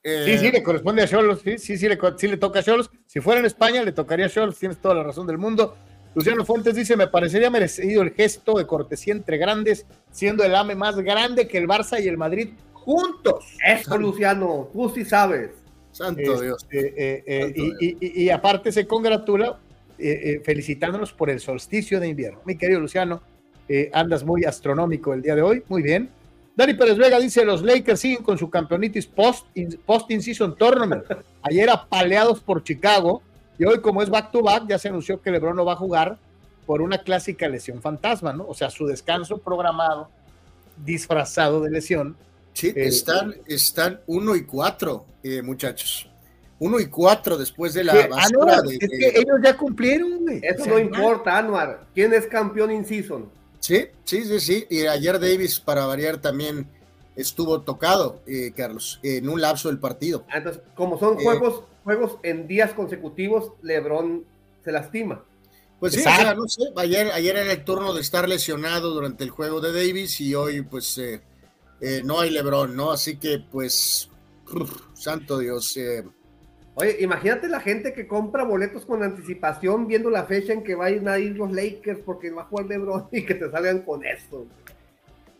Eh, 0.00 0.22
sí, 0.26 0.38
sí, 0.38 0.52
le 0.52 0.62
corresponde 0.62 1.02
a 1.02 1.08
Cholos, 1.08 1.40
sí, 1.42 1.58
sí, 1.58 1.76
sí 1.76 1.88
le, 1.88 1.98
sí 2.16 2.28
le 2.28 2.36
toca 2.36 2.60
a 2.60 2.62
Cholos. 2.62 2.88
Si 3.08 3.18
fuera 3.18 3.40
en 3.40 3.46
España, 3.46 3.82
le 3.82 3.90
tocaría 3.90 4.26
a 4.26 4.28
Cholos, 4.28 4.60
tienes 4.60 4.78
toda 4.78 4.94
la 4.94 5.02
razón 5.02 5.26
del 5.26 5.38
mundo. 5.38 5.76
Luciano 6.14 6.44
Fuentes 6.44 6.76
dice, 6.76 6.96
me 6.96 7.08
parecería 7.08 7.50
merecido 7.50 8.00
el 8.00 8.12
gesto 8.12 8.56
de 8.56 8.64
cortesía 8.64 9.14
entre 9.14 9.38
grandes, 9.38 9.84
siendo 10.12 10.44
el 10.44 10.54
AME 10.54 10.76
más 10.76 10.94
grande 11.00 11.48
que 11.48 11.58
el 11.58 11.66
Barça 11.66 12.00
y 12.00 12.06
el 12.06 12.16
Madrid 12.16 12.50
juntos. 12.74 13.56
Eso, 13.66 13.98
Luciano, 13.98 14.70
tú 14.72 14.88
sí 14.88 15.04
sabes. 15.04 15.50
Santo 15.90 16.20
este, 16.20 16.44
Dios. 16.44 16.66
Eh, 16.70 17.24
eh, 17.26 17.40
Santo 17.42 17.60
y, 17.60 17.64
Dios. 17.64 17.76
Y, 17.80 18.20
y, 18.20 18.22
y, 18.22 18.30
aparte 18.30 18.70
se 18.70 18.86
congratula 18.86 19.58
eh, 19.98 20.20
eh, 20.24 20.42
felicitándonos 20.44 21.12
por 21.12 21.30
el 21.30 21.40
solsticio 21.40 22.00
de 22.00 22.08
invierno. 22.08 22.40
Mi 22.44 22.56
querido 22.56 22.80
Luciano, 22.80 23.22
eh, 23.68 23.90
andas 23.92 24.24
muy 24.24 24.44
astronómico 24.44 25.14
el 25.14 25.22
día 25.22 25.34
de 25.34 25.42
hoy, 25.42 25.62
muy 25.68 25.82
bien. 25.82 26.10
Dani 26.56 26.74
Pérez 26.74 26.96
Vega 26.96 27.18
dice: 27.18 27.44
Los 27.44 27.62
Lakers 27.62 28.00
siguen 28.00 28.22
con 28.22 28.38
su 28.38 28.50
campeonitis 28.50 29.06
post-in-season 29.06 30.56
tournament. 30.56 31.04
Ayer 31.42 31.70
apaleados 31.70 32.40
por 32.40 32.62
Chicago 32.62 33.22
y 33.58 33.64
hoy, 33.64 33.80
como 33.80 34.02
es 34.02 34.10
back-to-back, 34.10 34.68
ya 34.68 34.78
se 34.78 34.88
anunció 34.88 35.20
que 35.20 35.30
LeBron 35.30 35.56
no 35.56 35.64
va 35.64 35.74
a 35.74 35.76
jugar 35.76 36.18
por 36.66 36.82
una 36.82 36.98
clásica 36.98 37.48
lesión 37.48 37.80
fantasma, 37.80 38.32
¿no? 38.32 38.46
O 38.46 38.54
sea, 38.54 38.70
su 38.70 38.86
descanso 38.86 39.38
programado, 39.38 40.10
disfrazado 40.84 41.60
de 41.60 41.70
lesión. 41.70 42.16
Sí, 42.52 42.72
están, 42.76 43.34
están 43.46 44.00
uno 44.06 44.36
y 44.36 44.44
cuatro, 44.44 45.06
muchachos. 45.42 46.11
Uno 46.62 46.78
y 46.78 46.86
cuatro 46.86 47.36
después 47.36 47.74
de 47.74 47.82
la 47.82 48.06
basura 48.06 48.62
de, 48.62 48.76
Es 48.80 48.88
que 48.88 49.18
ellos 49.18 49.40
ya 49.42 49.56
cumplieron, 49.56 50.20
güey. 50.20 50.40
Eso 50.44 50.64
no 50.66 50.78
importa, 50.78 51.36
Anuar. 51.36 51.88
¿Quién 51.92 52.14
es 52.14 52.28
campeón 52.28 52.70
in-season? 52.70 53.28
Sí, 53.58 53.88
sí, 54.04 54.24
sí, 54.24 54.38
sí. 54.38 54.66
Y 54.70 54.86
ayer 54.86 55.18
Davis, 55.18 55.58
para 55.58 55.86
variar, 55.86 56.18
también 56.18 56.68
estuvo 57.16 57.62
tocado, 57.62 58.20
eh, 58.28 58.52
Carlos, 58.56 59.00
en 59.02 59.28
un 59.28 59.40
lapso 59.40 59.70
del 59.70 59.80
partido. 59.80 60.24
Ah, 60.30 60.38
entonces, 60.38 60.62
como 60.76 61.00
son 61.00 61.16
juegos, 61.16 61.64
juegos 61.82 62.18
en 62.22 62.46
días 62.46 62.72
consecutivos, 62.74 63.54
LeBron 63.62 64.24
se 64.64 64.70
lastima. 64.70 65.24
Pues 65.80 65.94
sí, 65.94 65.98
o 65.98 66.02
sea, 66.04 66.32
no 66.32 66.46
sé, 66.46 66.62
ayer, 66.76 67.10
ayer 67.10 67.38
era 67.38 67.50
el 67.50 67.64
turno 67.64 67.92
de 67.92 68.02
estar 68.02 68.28
lesionado 68.28 68.90
durante 68.90 69.24
el 69.24 69.30
juego 69.30 69.60
de 69.60 69.72
Davis 69.72 70.20
y 70.20 70.36
hoy 70.36 70.62
pues 70.62 70.96
eh, 70.98 71.22
eh, 71.80 72.02
no 72.04 72.20
hay 72.20 72.30
Lebron, 72.30 72.76
¿no? 72.76 72.92
Así 72.92 73.16
que 73.16 73.40
pues, 73.50 74.08
santo 74.94 75.40
Dios. 75.40 75.76
Oye, 76.74 76.96
imagínate 77.00 77.48
la 77.48 77.60
gente 77.60 77.92
que 77.92 78.06
compra 78.06 78.44
boletos 78.44 78.86
con 78.86 79.02
anticipación 79.02 79.86
viendo 79.86 80.08
la 80.08 80.24
fecha 80.24 80.52
en 80.52 80.64
que 80.64 80.74
van 80.74 81.06
a 81.06 81.18
ir 81.18 81.36
los 81.36 81.52
Lakers 81.52 82.00
porque 82.04 82.30
va 82.30 82.42
a 82.42 82.44
jugar 82.46 82.66
Lebron 82.66 83.08
y 83.12 83.26
que 83.26 83.34
te 83.34 83.50
salgan 83.50 83.80
con 83.80 84.04
esto. 84.04 84.46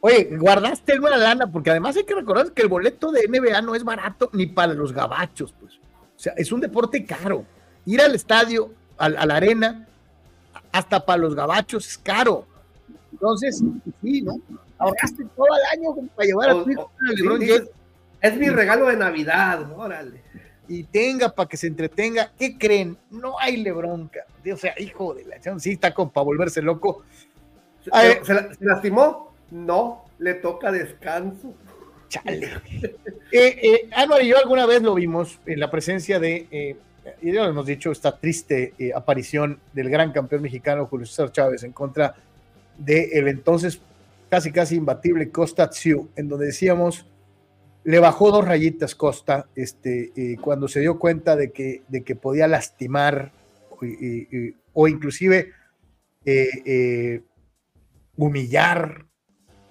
Oye, 0.00 0.28
guardaste 0.32 0.92
alguna 0.92 1.16
lana 1.16 1.50
porque 1.50 1.70
además 1.70 1.96
hay 1.96 2.04
que 2.04 2.14
recordar 2.14 2.52
que 2.52 2.62
el 2.62 2.68
boleto 2.68 3.12
de 3.12 3.28
NBA 3.28 3.62
no 3.62 3.74
es 3.74 3.84
barato 3.84 4.28
ni 4.32 4.46
para 4.46 4.74
los 4.74 4.92
gabachos, 4.92 5.54
pues. 5.58 5.74
O 5.74 6.18
sea, 6.18 6.34
es 6.36 6.52
un 6.52 6.60
deporte 6.60 7.04
caro. 7.06 7.46
Ir 7.86 8.02
al 8.02 8.14
estadio, 8.14 8.72
a 8.98 9.08
la 9.08 9.36
arena, 9.36 9.86
hasta 10.70 11.04
para 11.04 11.18
los 11.18 11.34
gabachos 11.34 11.86
es 11.86 11.98
caro. 11.98 12.46
Entonces, 13.12 13.62
sí, 14.02 14.22
¿no? 14.22 14.40
Ahorraste 14.78 15.24
todo 15.36 15.46
el 15.46 15.78
año 15.78 16.08
para 16.14 16.26
llevar 16.26 16.50
a 16.50 16.64
tu 16.64 16.70
hijo 16.70 16.90
Es 18.20 18.36
mi 18.36 18.48
regalo 18.48 18.86
de 18.86 18.96
Navidad, 18.96 19.70
órale. 19.76 20.22
Y 20.72 20.84
tenga 20.84 21.34
para 21.34 21.48
que 21.48 21.56
se 21.56 21.66
entretenga. 21.66 22.32
¿Qué 22.38 22.56
creen? 22.56 22.96
No 23.10 23.38
hay 23.38 23.58
Lebron. 23.58 24.10
O 24.52 24.56
sea, 24.56 24.74
hijo 24.78 25.14
de 25.14 25.24
la 25.24 25.60
sí 25.60 25.72
está 25.72 25.92
con 25.92 26.10
para 26.10 26.24
volverse 26.24 26.62
loco. 26.62 27.02
¿Se, 27.84 28.34
lastimó? 28.60 29.34
No, 29.50 30.04
le 30.18 30.34
toca 30.34 30.72
descanso. 30.72 31.54
Chale. 32.08 32.48
eh, 33.32 33.60
eh, 33.62 33.90
y 34.22 34.28
yo 34.28 34.38
alguna 34.38 34.66
vez 34.66 34.82
lo 34.82 34.94
vimos 34.94 35.38
en 35.46 35.60
la 35.60 35.70
presencia 35.70 36.18
de 36.18 36.46
eh, 36.50 36.76
y 37.20 37.32
ya 37.32 37.42
lo 37.42 37.50
hemos 37.50 37.66
dicho, 37.66 37.90
esta 37.90 38.16
triste 38.16 38.74
eh, 38.78 38.92
aparición 38.94 39.58
del 39.72 39.90
gran 39.90 40.12
campeón 40.12 40.42
mexicano 40.42 40.86
Julio 40.86 41.06
César 41.06 41.32
Chávez 41.32 41.64
en 41.64 41.72
contra 41.72 42.14
del 42.78 43.10
el 43.12 43.28
entonces 43.28 43.80
casi 44.28 44.52
casi 44.52 44.76
imbatible 44.76 45.30
Costa 45.30 45.68
Tziu, 45.68 46.08
en 46.16 46.28
donde 46.28 46.46
decíamos, 46.46 47.04
le 47.84 47.98
bajó 47.98 48.30
dos 48.30 48.46
rayitas 48.46 48.94
Costa 48.94 49.48
este, 49.54 50.12
eh, 50.16 50.36
cuando 50.40 50.68
se 50.68 50.80
dio 50.80 50.98
cuenta 50.98 51.36
de 51.36 51.52
que, 51.52 51.82
de 51.88 52.02
que 52.02 52.14
podía 52.14 52.46
lastimar 52.46 53.32
o 54.72 54.88
inclusive 54.88 55.50
eh, 56.24 57.22
humillar 58.16 59.06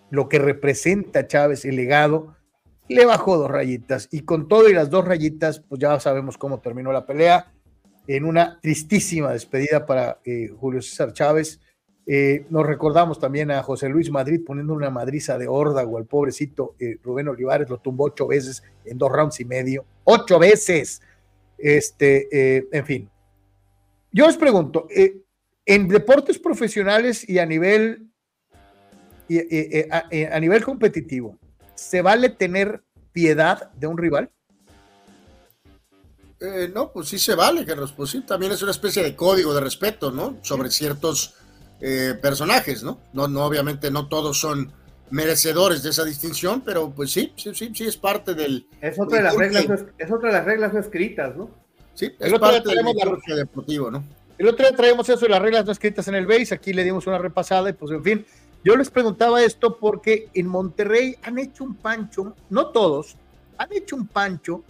lo 0.10 0.28
que 0.28 0.38
representa 0.38 1.28
Chávez, 1.28 1.64
el 1.64 1.78
legado 1.78 2.36
le 2.90 3.06
bajó 3.06 3.38
dos 3.38 3.50
rayitas 3.50 4.10
y 4.12 4.22
con 4.22 4.48
todo 4.48 4.70
y 4.70 4.74
las 4.74 4.90
dos 4.90 5.06
rayitas, 5.06 5.62
pues 5.62 5.80
ya 5.80 5.98
sabemos 6.00 6.38
cómo 6.38 6.60
terminó 6.60 6.92
la 6.92 7.06
pelea 7.06 7.54
en 8.08 8.26
una 8.26 8.60
tristísima 8.60 9.32
despedida 9.32 9.86
para 9.86 10.20
eh, 10.26 10.50
Julio 10.60 10.82
César 10.82 11.14
Chávez. 11.14 11.62
Eh, 12.08 12.46
nos 12.50 12.66
recordamos 12.66 13.20
también 13.20 13.52
a 13.52 13.62
José 13.64 13.88
Luis 13.88 14.10
Madrid 14.10 14.42
poniendo 14.46 14.74
una 14.74 14.90
madriza 14.90 15.38
de 15.38 15.48
órdago 15.48 15.98
al 15.98 16.06
pobrecito 16.06 16.76
eh, 16.80 16.98
Rubén 17.04 17.28
Olivares, 17.28 17.70
lo 17.70 17.78
tumbó 17.78 18.06
ocho 18.06 18.28
veces 18.28 18.64
en 18.86 18.98
dos 18.98 19.12
rounds 19.12 19.40
y 19.40 19.46
medio, 19.46 19.86
ocho 20.04 20.40
veces. 20.40 21.02
Este, 21.58 22.68
en 22.76 22.86
fin. 22.88 23.10
Yo 24.12 24.26
les 24.26 24.36
pregunto, 24.36 24.88
en 25.64 25.88
deportes 25.88 26.40
profesionales 26.40 27.28
y 27.30 27.38
a 27.38 27.46
nivel, 27.46 28.10
a 29.92 30.40
nivel 30.40 30.64
competitivo, 30.66 31.38
¿se 31.76 32.02
vale 32.02 32.30
tener 32.30 32.82
piedad 33.14 33.72
de 33.74 33.86
un 33.86 34.00
rival? 34.00 34.32
Eh, 36.42 36.72
no, 36.74 36.92
pues 36.92 37.08
sí 37.08 37.20
se 37.20 37.36
vale, 37.36 37.64
Carlos. 37.64 37.94
Pues 37.96 38.10
sí, 38.10 38.22
también 38.22 38.52
es 38.52 38.62
una 38.64 38.72
especie 38.72 39.04
de 39.04 39.16
código 39.16 39.54
de 39.54 39.62
respeto, 39.62 40.12
¿no? 40.12 40.40
Sobre 40.42 40.72
ciertos 40.72 41.36
eh, 41.82 42.14
personajes, 42.22 42.84
¿no? 42.84 43.00
¿no? 43.14 43.28
No, 43.28 43.46
obviamente 43.46 43.90
no 43.92 44.08
todos 44.08 44.40
son 44.40 44.72
merecedores 45.10 45.84
de 45.84 45.90
esa 45.90 46.06
distinción, 46.06 46.62
pero 46.62 46.92
pues 46.92 47.12
sí, 47.12 47.34
sí, 47.36 47.54
sí, 47.54 47.72
sí 47.74 47.86
es 47.86 47.98
parte 47.98 48.34
del. 48.34 48.68
Es 48.82 49.00
otra, 49.00 49.18
de 49.18 49.24
las, 49.24 49.36
reglas, 49.36 49.66
es 49.98 50.12
otra 50.12 50.30
de 50.30 50.36
las 50.36 50.46
reglas 50.46 50.74
no 50.74 50.80
escritas, 50.80 51.36
¿no? 51.36 51.50
Sí, 51.94 52.12
es 52.20 52.40
parte 52.40 52.70
del 52.70 53.38
deportivo, 53.38 53.92
¿no? 53.92 54.04
El 54.38 54.48
otro 54.48 54.66
día 54.66 54.76
traemos 54.76 55.08
eso 55.08 55.20
de 55.26 55.30
las 55.30 55.42
reglas 55.42 55.66
no 55.66 55.72
escritas 55.72 56.08
en 56.08 56.16
el 56.16 56.26
base, 56.26 56.56
aquí 56.56 56.74
le 56.74 56.84
dimos 56.84 57.06
una 57.06 57.18
repasada 57.18 57.70
y 57.70 57.74
pues 57.74 57.92
en 57.92 58.04
fin, 58.04 58.26
yo 58.64 58.76
les 58.76 58.90
preguntaba 58.90 59.44
esto 59.44 59.78
porque 59.78 60.30
en 60.34 60.48
Monterrey 60.48 61.16
han 61.24 61.38
hecho 61.38 61.64
un 61.64 61.76
pancho, 61.76 62.36
no 62.50 62.68
todos, 62.68 63.18
han 63.58 63.72
hecho 63.74 63.96
un 63.96 64.08
pancho 64.08 64.64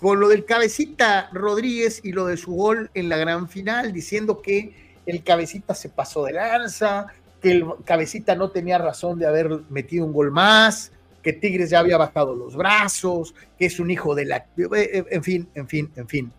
con 0.00 0.18
lo 0.18 0.28
del 0.28 0.44
cabecita 0.44 1.30
Rodríguez 1.32 2.00
y 2.02 2.12
lo 2.12 2.26
de 2.26 2.36
su 2.36 2.52
gol 2.52 2.90
en 2.94 3.08
la 3.08 3.16
gran 3.16 3.48
final, 3.48 3.92
diciendo 3.92 4.42
que 4.42 4.91
el 5.06 5.22
cabecita 5.22 5.74
se 5.74 5.88
pasó 5.88 6.24
de 6.24 6.32
lanza, 6.32 7.06
que 7.40 7.52
el 7.52 7.64
cabecita 7.84 8.34
no 8.34 8.50
tenía 8.50 8.78
razón 8.78 9.18
de 9.18 9.26
haber 9.26 9.60
metido 9.68 10.04
un 10.04 10.12
gol 10.12 10.30
más, 10.30 10.92
que 11.22 11.32
Tigres 11.32 11.70
ya 11.70 11.78
había 11.78 11.96
bajado 11.96 12.34
los 12.34 12.56
brazos, 12.56 13.34
que 13.58 13.66
es 13.66 13.80
un 13.80 13.90
hijo 13.90 14.14
de 14.14 14.26
la... 14.26 14.36
Eh, 14.36 14.68
eh, 14.72 15.04
en 15.10 15.22
fin, 15.22 15.48
en 15.54 15.68
fin, 15.68 15.90
en 15.96 16.08
fin. 16.08 16.32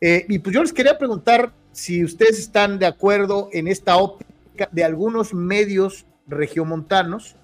Eh, 0.00 0.26
y 0.28 0.38
pues 0.38 0.54
yo 0.54 0.62
les 0.62 0.72
quería 0.72 0.98
preguntar 0.98 1.52
si 1.72 2.04
ustedes 2.04 2.38
están 2.38 2.78
de 2.78 2.86
acuerdo 2.86 3.48
en 3.52 3.68
esta 3.68 3.96
óptica 3.96 4.68
de 4.70 4.84
algunos 4.84 5.34
medios 5.34 6.06
regiomontanos, 6.26 7.36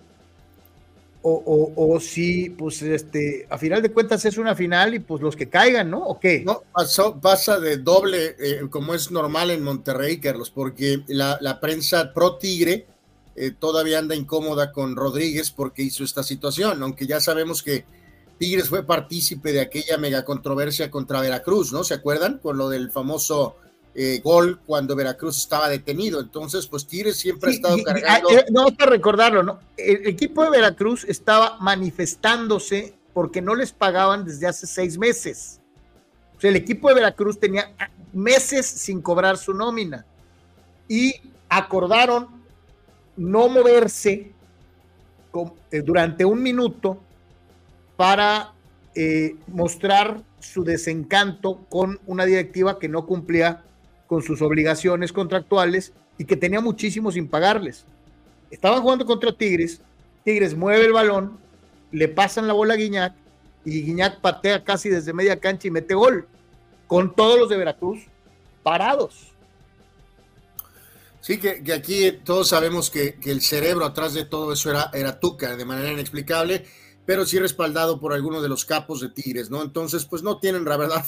o, 1.26 1.72
o, 1.74 2.00
si, 2.00 2.50
pues, 2.50 2.82
este, 2.82 3.46
a 3.48 3.56
final 3.56 3.80
de 3.80 3.90
cuentas 3.90 4.24
es 4.26 4.36
una 4.36 4.54
final 4.54 4.94
y 4.94 4.98
pues 4.98 5.22
los 5.22 5.34
que 5.34 5.48
caigan, 5.48 5.90
¿no? 5.90 6.04
¿O 6.04 6.20
qué? 6.20 6.42
No, 6.44 6.62
pasó, 6.70 7.18
pasa 7.18 7.58
de 7.58 7.78
doble, 7.78 8.36
eh, 8.38 8.60
como 8.68 8.94
es 8.94 9.10
normal 9.10 9.50
en 9.50 9.62
Monterrey, 9.62 10.20
Carlos, 10.20 10.50
porque 10.50 11.02
la, 11.06 11.38
la 11.40 11.60
prensa 11.60 12.12
pro 12.12 12.36
Tigre 12.36 12.86
eh, 13.36 13.52
todavía 13.58 14.00
anda 14.00 14.14
incómoda 14.14 14.70
con 14.70 14.96
Rodríguez 14.96 15.50
porque 15.50 15.82
hizo 15.82 16.04
esta 16.04 16.22
situación, 16.22 16.82
aunque 16.82 17.06
ya 17.06 17.20
sabemos 17.20 17.62
que 17.62 17.86
Tigres 18.38 18.68
fue 18.68 18.84
partícipe 18.84 19.52
de 19.52 19.62
aquella 19.62 19.96
mega 19.96 20.26
controversia 20.26 20.90
contra 20.90 21.22
Veracruz, 21.22 21.72
¿no? 21.72 21.84
¿Se 21.84 21.94
acuerdan? 21.94 22.38
Con 22.38 22.58
lo 22.58 22.68
del 22.68 22.90
famoso 22.90 23.56
eh, 23.96 24.20
gol 24.24 24.58
cuando 24.66 24.96
Veracruz 24.96 25.38
estaba 25.38 25.68
detenido. 25.68 26.20
Entonces, 26.20 26.66
pues 26.66 26.84
Tigres 26.84 27.16
siempre 27.16 27.50
ha 27.50 27.54
estado 27.54 27.76
cargando. 27.84 28.28
Ah, 28.28 28.32
eh, 28.40 28.46
no, 28.50 28.66
para 28.76 28.90
recordarlo, 28.90 29.44
¿no? 29.44 29.60
El 29.76 30.08
equipo 30.08 30.42
de 30.42 30.50
Veracruz 30.50 31.04
estaba 31.04 31.58
manifestándose 31.60 32.94
porque 33.12 33.40
no 33.40 33.54
les 33.54 33.70
pagaban 33.72 34.24
desde 34.24 34.48
hace 34.48 34.66
seis 34.66 34.98
meses. 34.98 35.60
O 36.36 36.40
sea, 36.40 36.50
el 36.50 36.56
equipo 36.56 36.88
de 36.88 36.94
Veracruz 36.94 37.38
tenía 37.38 37.72
meses 38.12 38.66
sin 38.66 39.00
cobrar 39.00 39.36
su 39.36 39.54
nómina 39.54 40.04
y 40.88 41.14
acordaron 41.48 42.26
no 43.16 43.48
moverse 43.48 44.32
eh, 45.70 45.82
durante 45.82 46.24
un 46.24 46.42
minuto 46.42 47.00
para 47.96 48.50
mostrar 49.48 50.22
su 50.38 50.62
desencanto 50.62 51.66
con 51.68 51.98
una 52.06 52.24
directiva 52.24 52.78
que 52.78 52.88
no 52.88 53.06
cumplía 53.06 53.64
con 54.06 54.22
sus 54.22 54.42
obligaciones 54.42 55.12
contractuales 55.12 55.92
y 56.18 56.24
que 56.24 56.36
tenía 56.36 56.60
muchísimo 56.60 57.10
sin 57.10 57.28
pagarles. 57.28 57.84
Estaban 58.50 58.82
jugando 58.82 59.04
contra 59.04 59.32
Tigres, 59.32 59.80
Tigres 60.24 60.56
mueve 60.56 60.86
el 60.86 60.92
balón, 60.92 61.38
le 61.92 62.08
pasan 62.08 62.46
la 62.46 62.52
bola 62.52 62.74
a 62.74 62.76
Guiñac 62.76 63.14
y 63.64 63.82
Guiñac 63.82 64.20
patea 64.20 64.62
casi 64.62 64.88
desde 64.88 65.12
media 65.12 65.38
cancha 65.38 65.68
y 65.68 65.70
mete 65.70 65.94
gol, 65.94 66.26
con 66.86 67.14
todos 67.14 67.38
los 67.38 67.48
de 67.48 67.56
Veracruz 67.56 68.00
parados. 68.62 69.32
Sí, 71.20 71.38
que, 71.38 71.62
aquí 71.72 72.12
todos 72.22 72.48
sabemos 72.48 72.90
que, 72.90 73.18
el 73.24 73.40
cerebro 73.40 73.86
atrás 73.86 74.12
de 74.12 74.26
todo 74.26 74.52
eso 74.52 74.70
era, 74.70 74.90
era 74.92 75.18
Tuca, 75.20 75.56
de 75.56 75.64
manera 75.64 75.90
inexplicable, 75.90 76.66
pero 77.06 77.24
sí 77.24 77.38
respaldado 77.38 77.98
por 77.98 78.12
algunos 78.12 78.42
de 78.42 78.48
los 78.48 78.64
capos 78.64 79.00
de 79.00 79.08
Tigres, 79.08 79.50
¿no? 79.50 79.62
Entonces, 79.62 80.04
pues 80.04 80.22
no 80.22 80.38
tienen, 80.38 80.64
la 80.66 80.76
verdad, 80.76 81.04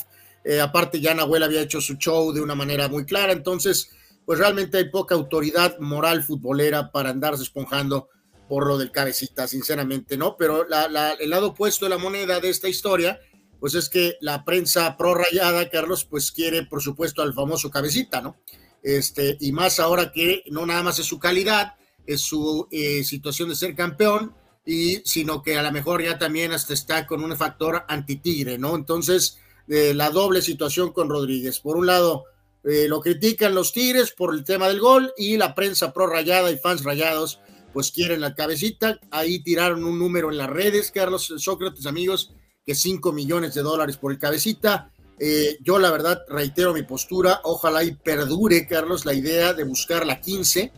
eh, 0.48 0.60
aparte, 0.60 1.00
ya 1.00 1.12
Nahuel 1.12 1.42
había 1.42 1.60
hecho 1.60 1.80
su 1.80 1.96
show 1.96 2.32
de 2.32 2.40
una 2.40 2.54
manera 2.54 2.86
muy 2.88 3.04
clara. 3.04 3.32
Entonces, 3.32 3.90
pues 4.24 4.38
realmente 4.38 4.78
hay 4.78 4.90
poca 4.90 5.16
autoridad 5.16 5.76
moral 5.80 6.22
futbolera 6.22 6.92
para 6.92 7.10
andarse 7.10 7.42
esponjando 7.42 8.08
por 8.48 8.64
lo 8.64 8.78
del 8.78 8.92
cabecita, 8.92 9.48
sinceramente, 9.48 10.16
¿no? 10.16 10.36
Pero 10.36 10.64
el 10.64 11.30
lado 11.30 11.48
opuesto 11.48 11.86
de 11.86 11.90
la 11.90 11.98
moneda 11.98 12.38
de 12.38 12.50
esta 12.50 12.68
historia, 12.68 13.18
pues 13.58 13.74
es 13.74 13.88
que 13.88 14.18
la 14.20 14.44
prensa 14.44 14.96
prorrayada, 14.96 15.68
Carlos, 15.68 16.04
pues 16.04 16.30
quiere, 16.30 16.64
por 16.64 16.80
supuesto, 16.80 17.22
al 17.22 17.34
famoso 17.34 17.68
cabecita, 17.68 18.20
¿no? 18.20 18.36
Este, 18.84 19.36
y 19.40 19.50
más 19.50 19.80
ahora 19.80 20.12
que 20.12 20.44
no 20.52 20.64
nada 20.64 20.84
más 20.84 21.00
es 21.00 21.06
su 21.06 21.18
calidad, 21.18 21.74
es 22.06 22.20
su 22.20 22.68
eh, 22.70 23.02
situación 23.02 23.48
de 23.48 23.56
ser 23.56 23.74
campeón, 23.74 24.32
y 24.64 25.02
sino 25.04 25.42
que 25.42 25.56
a 25.56 25.62
lo 25.64 25.72
mejor 25.72 26.04
ya 26.04 26.18
también 26.18 26.52
hasta 26.52 26.72
está 26.72 27.04
con 27.04 27.24
un 27.24 27.36
factor 27.36 27.84
anti-tigre, 27.88 28.58
¿no? 28.58 28.76
Entonces, 28.76 29.38
eh, 29.68 29.94
la 29.94 30.10
doble 30.10 30.42
situación 30.42 30.92
con 30.92 31.08
Rodríguez. 31.08 31.60
Por 31.60 31.76
un 31.76 31.86
lado, 31.86 32.24
eh, 32.64 32.86
lo 32.88 33.00
critican 33.00 33.54
los 33.54 33.72
Tigres 33.72 34.12
por 34.12 34.34
el 34.34 34.44
tema 34.44 34.68
del 34.68 34.80
gol 34.80 35.12
y 35.16 35.36
la 35.36 35.54
prensa 35.54 35.92
pro 35.92 36.06
rayada 36.06 36.50
y 36.50 36.58
fans 36.58 36.84
rayados 36.84 37.40
pues 37.72 37.92
quieren 37.92 38.22
la 38.22 38.34
cabecita. 38.34 38.98
Ahí 39.10 39.40
tiraron 39.40 39.84
un 39.84 39.98
número 39.98 40.30
en 40.30 40.38
las 40.38 40.48
redes, 40.48 40.90
Carlos 40.90 41.30
Sócrates, 41.36 41.84
amigos, 41.84 42.32
que 42.64 42.74
5 42.74 43.12
millones 43.12 43.52
de 43.54 43.62
dólares 43.62 43.98
por 43.98 44.12
el 44.12 44.18
cabecita. 44.18 44.90
Eh, 45.18 45.58
yo 45.62 45.78
la 45.78 45.90
verdad 45.90 46.22
reitero 46.28 46.72
mi 46.72 46.82
postura, 46.82 47.40
ojalá 47.44 47.84
y 47.84 47.94
perdure, 47.94 48.66
Carlos, 48.66 49.04
la 49.04 49.14
idea 49.14 49.52
de 49.52 49.64
buscar 49.64 50.06
la 50.06 50.20
15 50.20 50.72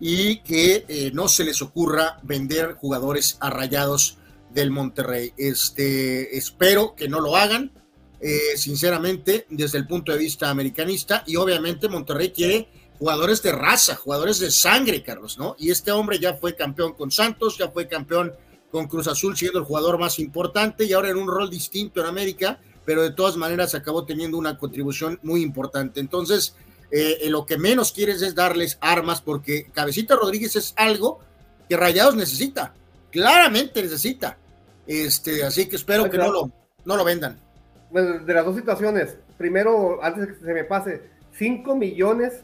y 0.00 0.42
que 0.42 0.84
eh, 0.88 1.10
no 1.14 1.28
se 1.28 1.44
les 1.44 1.62
ocurra 1.62 2.18
vender 2.22 2.74
jugadores 2.74 3.36
a 3.38 3.50
rayados 3.50 4.18
del 4.50 4.70
Monterrey. 4.70 5.32
Este, 5.36 6.36
espero 6.36 6.94
que 6.96 7.08
no 7.08 7.20
lo 7.20 7.36
hagan, 7.36 7.72
eh, 8.20 8.56
sinceramente, 8.56 9.46
desde 9.48 9.78
el 9.78 9.86
punto 9.86 10.12
de 10.12 10.18
vista 10.18 10.50
americanista, 10.50 11.24
y 11.26 11.36
obviamente 11.36 11.88
Monterrey 11.88 12.30
quiere 12.30 12.68
jugadores 12.98 13.42
de 13.42 13.52
raza, 13.52 13.96
jugadores 13.96 14.38
de 14.40 14.50
sangre, 14.50 15.02
Carlos, 15.02 15.38
¿no? 15.38 15.56
Y 15.58 15.70
este 15.70 15.90
hombre 15.90 16.18
ya 16.18 16.34
fue 16.34 16.54
campeón 16.54 16.92
con 16.92 17.10
Santos, 17.10 17.56
ya 17.56 17.70
fue 17.70 17.88
campeón 17.88 18.34
con 18.70 18.88
Cruz 18.88 19.08
Azul, 19.08 19.36
siendo 19.36 19.58
el 19.58 19.64
jugador 19.64 19.98
más 19.98 20.18
importante 20.18 20.84
y 20.84 20.92
ahora 20.92 21.08
en 21.08 21.16
un 21.16 21.28
rol 21.28 21.48
distinto 21.48 22.00
en 22.00 22.06
América, 22.06 22.60
pero 22.84 23.02
de 23.02 23.12
todas 23.12 23.36
maneras 23.36 23.74
acabó 23.74 24.04
teniendo 24.04 24.36
una 24.36 24.58
contribución 24.58 25.18
muy 25.22 25.42
importante. 25.42 25.98
Entonces, 25.98 26.54
eh, 26.90 27.26
lo 27.30 27.46
que 27.46 27.56
menos 27.56 27.92
quieres 27.92 28.20
es 28.20 28.34
darles 28.34 28.76
armas 28.82 29.22
porque 29.22 29.70
Cabecita 29.72 30.14
Rodríguez 30.14 30.56
es 30.56 30.74
algo 30.76 31.20
que 31.68 31.76
Rayados 31.76 32.16
necesita, 32.16 32.74
claramente 33.10 33.82
necesita. 33.82 34.36
Este, 34.86 35.42
así 35.42 35.68
que 35.68 35.76
espero 35.76 36.10
que 36.10 36.18
no 36.18 36.30
lo, 36.30 36.50
no 36.84 36.96
lo 36.96 37.04
vendan. 37.04 37.40
Bueno, 37.90 38.20
de 38.20 38.34
las 38.34 38.44
dos 38.44 38.56
situaciones, 38.56 39.16
primero, 39.36 40.02
antes 40.02 40.26
de 40.26 40.34
que 40.34 40.44
se 40.44 40.54
me 40.54 40.64
pase, 40.64 41.02
5 41.32 41.74
millones, 41.76 42.42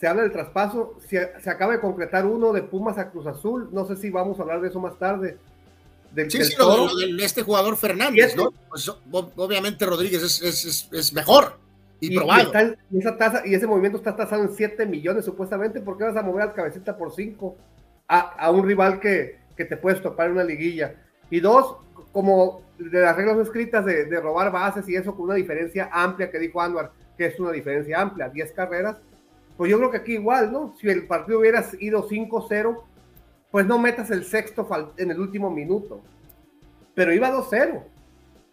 se 0.00 0.06
habla 0.06 0.22
del 0.22 0.32
traspaso, 0.32 0.96
se, 1.08 1.32
se, 1.40 1.50
acaba 1.50 1.72
de 1.72 1.80
concretar 1.80 2.26
uno 2.26 2.52
de 2.52 2.62
Pumas 2.62 2.98
a 2.98 3.10
Cruz 3.10 3.26
Azul, 3.26 3.68
no 3.72 3.86
sé 3.86 3.96
si 3.96 4.10
vamos 4.10 4.38
a 4.38 4.42
hablar 4.42 4.60
de 4.60 4.68
eso 4.68 4.80
más 4.80 4.98
tarde. 4.98 5.38
sí, 6.28 6.44
sí, 6.44 6.54
lo, 6.58 6.94
de, 6.96 7.24
este 7.24 7.42
jugador 7.42 7.76
Fernández, 7.76 8.36
¿no? 8.36 8.52
Pues, 8.68 8.90
obviamente 9.10 9.86
Rodríguez 9.86 10.22
es, 10.22 10.42
es, 10.42 10.88
es 10.92 11.12
mejor 11.12 11.58
y, 12.00 12.16
probado. 12.16 12.52
Y, 12.90 12.98
esa 12.98 13.16
tasa, 13.16 13.42
y 13.46 13.54
ese 13.54 13.66
movimiento 13.66 13.98
está 13.98 14.16
tasado 14.16 14.42
en 14.42 14.54
7 14.54 14.86
millones 14.86 15.24
supuestamente. 15.24 15.80
¿Por 15.80 15.96
qué 15.96 16.04
vas 16.04 16.16
a 16.16 16.22
mover 16.22 16.42
al 16.42 16.54
cabecita 16.54 16.96
por 16.96 17.12
5 17.14 17.56
a, 18.08 18.18
a, 18.18 18.50
un 18.50 18.66
rival 18.66 19.00
que, 19.00 19.38
que, 19.56 19.64
te 19.64 19.76
puedes 19.76 20.02
topar 20.02 20.26
en 20.26 20.32
una 20.32 20.44
liguilla? 20.44 20.94
Y 21.30 21.40
dos, 21.40 21.76
como 22.12 22.62
de 22.78 23.00
las 23.00 23.16
reglas 23.16 23.38
escritas 23.38 23.84
de, 23.84 24.04
de, 24.04 24.20
robar 24.20 24.52
bases 24.52 24.88
y 24.88 24.96
eso 24.96 25.14
con 25.14 25.26
una 25.26 25.34
diferencia 25.34 25.88
amplia 25.92 26.30
que 26.30 26.38
dijo 26.38 26.60
Anwar, 26.60 26.92
que 27.16 27.26
es 27.26 27.40
una 27.40 27.52
diferencia 27.52 28.00
amplia, 28.00 28.28
10 28.28 28.52
carreras. 28.52 28.98
Pues 29.56 29.70
yo 29.70 29.78
creo 29.78 29.90
que 29.90 29.96
aquí 29.98 30.12
igual, 30.14 30.52
¿no? 30.52 30.74
Si 30.78 30.88
el 30.88 31.06
partido 31.06 31.40
hubiera 31.40 31.64
ido 31.80 32.06
5-0, 32.06 32.82
pues 33.50 33.66
no 33.66 33.78
metas 33.78 34.10
el 34.10 34.24
sexto 34.24 34.68
en 34.98 35.10
el 35.10 35.18
último 35.18 35.50
minuto. 35.50 36.02
Pero 36.94 37.12
iba 37.12 37.32
2-0. 37.32 37.82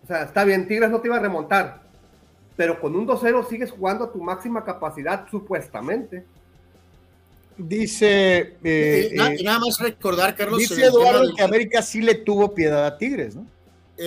O 0.04 0.08
sea, 0.08 0.24
está 0.24 0.44
bien, 0.44 0.68
Tigres 0.68 0.90
no 0.90 1.02
te 1.02 1.08
iba 1.08 1.18
a 1.18 1.22
remontar, 1.22 1.84
pero 2.56 2.80
con 2.80 2.96
un 2.96 3.08
2-0 3.08 3.48
sigues 3.48 3.72
jugando 3.72 4.06
a 4.06 4.12
tu 4.12 4.22
máxima 4.22 4.64
capacidad, 4.64 5.28
supuestamente. 5.30 6.26
Dice. 7.58 8.58
Eh, 8.64 9.12
nada, 9.14 9.34
eh, 9.34 9.44
nada, 9.44 9.60
más 9.60 9.80
recordar, 9.80 10.36
Carlos. 10.36 10.60
Dice 10.60 10.86
Eduardo 10.86 11.34
que 11.36 11.44
América 11.44 11.82
sí 11.82 12.02
le 12.02 12.16
tuvo 12.16 12.54
piedad 12.54 12.86
a 12.86 12.98
Tigres, 12.98 13.36
¿no? 13.36 13.46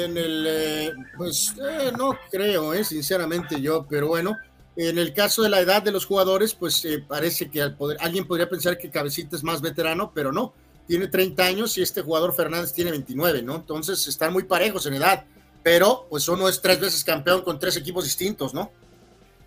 En 0.05 0.17
el. 0.17 0.45
Eh, 0.47 0.93
pues 1.17 1.55
eh, 1.59 1.93
no 1.97 2.17
creo, 2.31 2.75
eh, 2.75 2.85
sinceramente 2.85 3.61
yo, 3.61 3.87
pero 3.89 4.09
bueno. 4.09 4.37
En 4.79 4.99
el 4.99 5.15
caso 5.15 5.43
de 5.43 5.49
la 5.49 5.61
edad 5.61 5.83
de 5.83 5.91
los 5.91 6.05
jugadores, 6.05 6.53
pues 6.55 6.87
parece 7.09 7.49
que 7.51 7.63
al 7.63 7.79
poder, 7.79 7.97
alguien 7.99 8.27
podría 8.27 8.47
pensar 8.47 8.77
que 8.77 8.91
Cabecita 8.91 9.35
es 9.35 9.43
más 9.43 9.63
veterano, 9.63 10.13
pero 10.15 10.33
no. 10.33 10.53
Tiene 10.87 11.09
30 11.09 11.43
años 11.43 11.79
y 11.79 11.83
este 11.83 12.03
jugador 12.03 12.35
Fernández 12.35 12.75
tiene 12.75 12.91
29, 12.91 13.43
¿no? 13.43 13.57
Entonces 13.57 14.07
están 14.07 14.35
muy 14.35 14.43
parejos 14.43 14.85
en 14.85 14.95
edad 14.95 15.25
pero 15.67 16.07
pues 16.09 16.29
uno 16.29 16.49
es 16.49 16.63
tres 16.63 16.79
veces 16.79 17.03
campeón 17.03 17.43
con 17.43 17.59
tres 17.59 17.77
equipos 17.77 18.05
distintos, 18.05 18.55
¿no? 18.55 18.71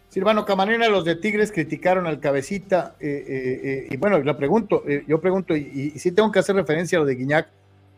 Silvano 0.10 0.44
Camarena, 0.44 0.90
los 0.90 1.06
de 1.06 1.16
Tigres 1.16 1.50
criticaron 1.50 2.08
al 2.08 2.20
cabecita, 2.20 2.98
eh, 3.00 3.24
eh, 3.26 3.62
eh, 3.64 3.88
y 3.90 3.96
bueno, 3.96 4.22
la 4.22 4.36
pregunto, 4.36 4.84
yo 5.08 5.22
pregunto, 5.22 5.56
y, 5.56 5.92
sí 5.92 6.12
tengo 6.12 6.30
que 6.30 6.40
hacer 6.40 6.58
referencia 6.58 6.98
a 6.98 7.02
lo 7.02 7.08
de 7.08 7.16
Guiñac 7.16 7.48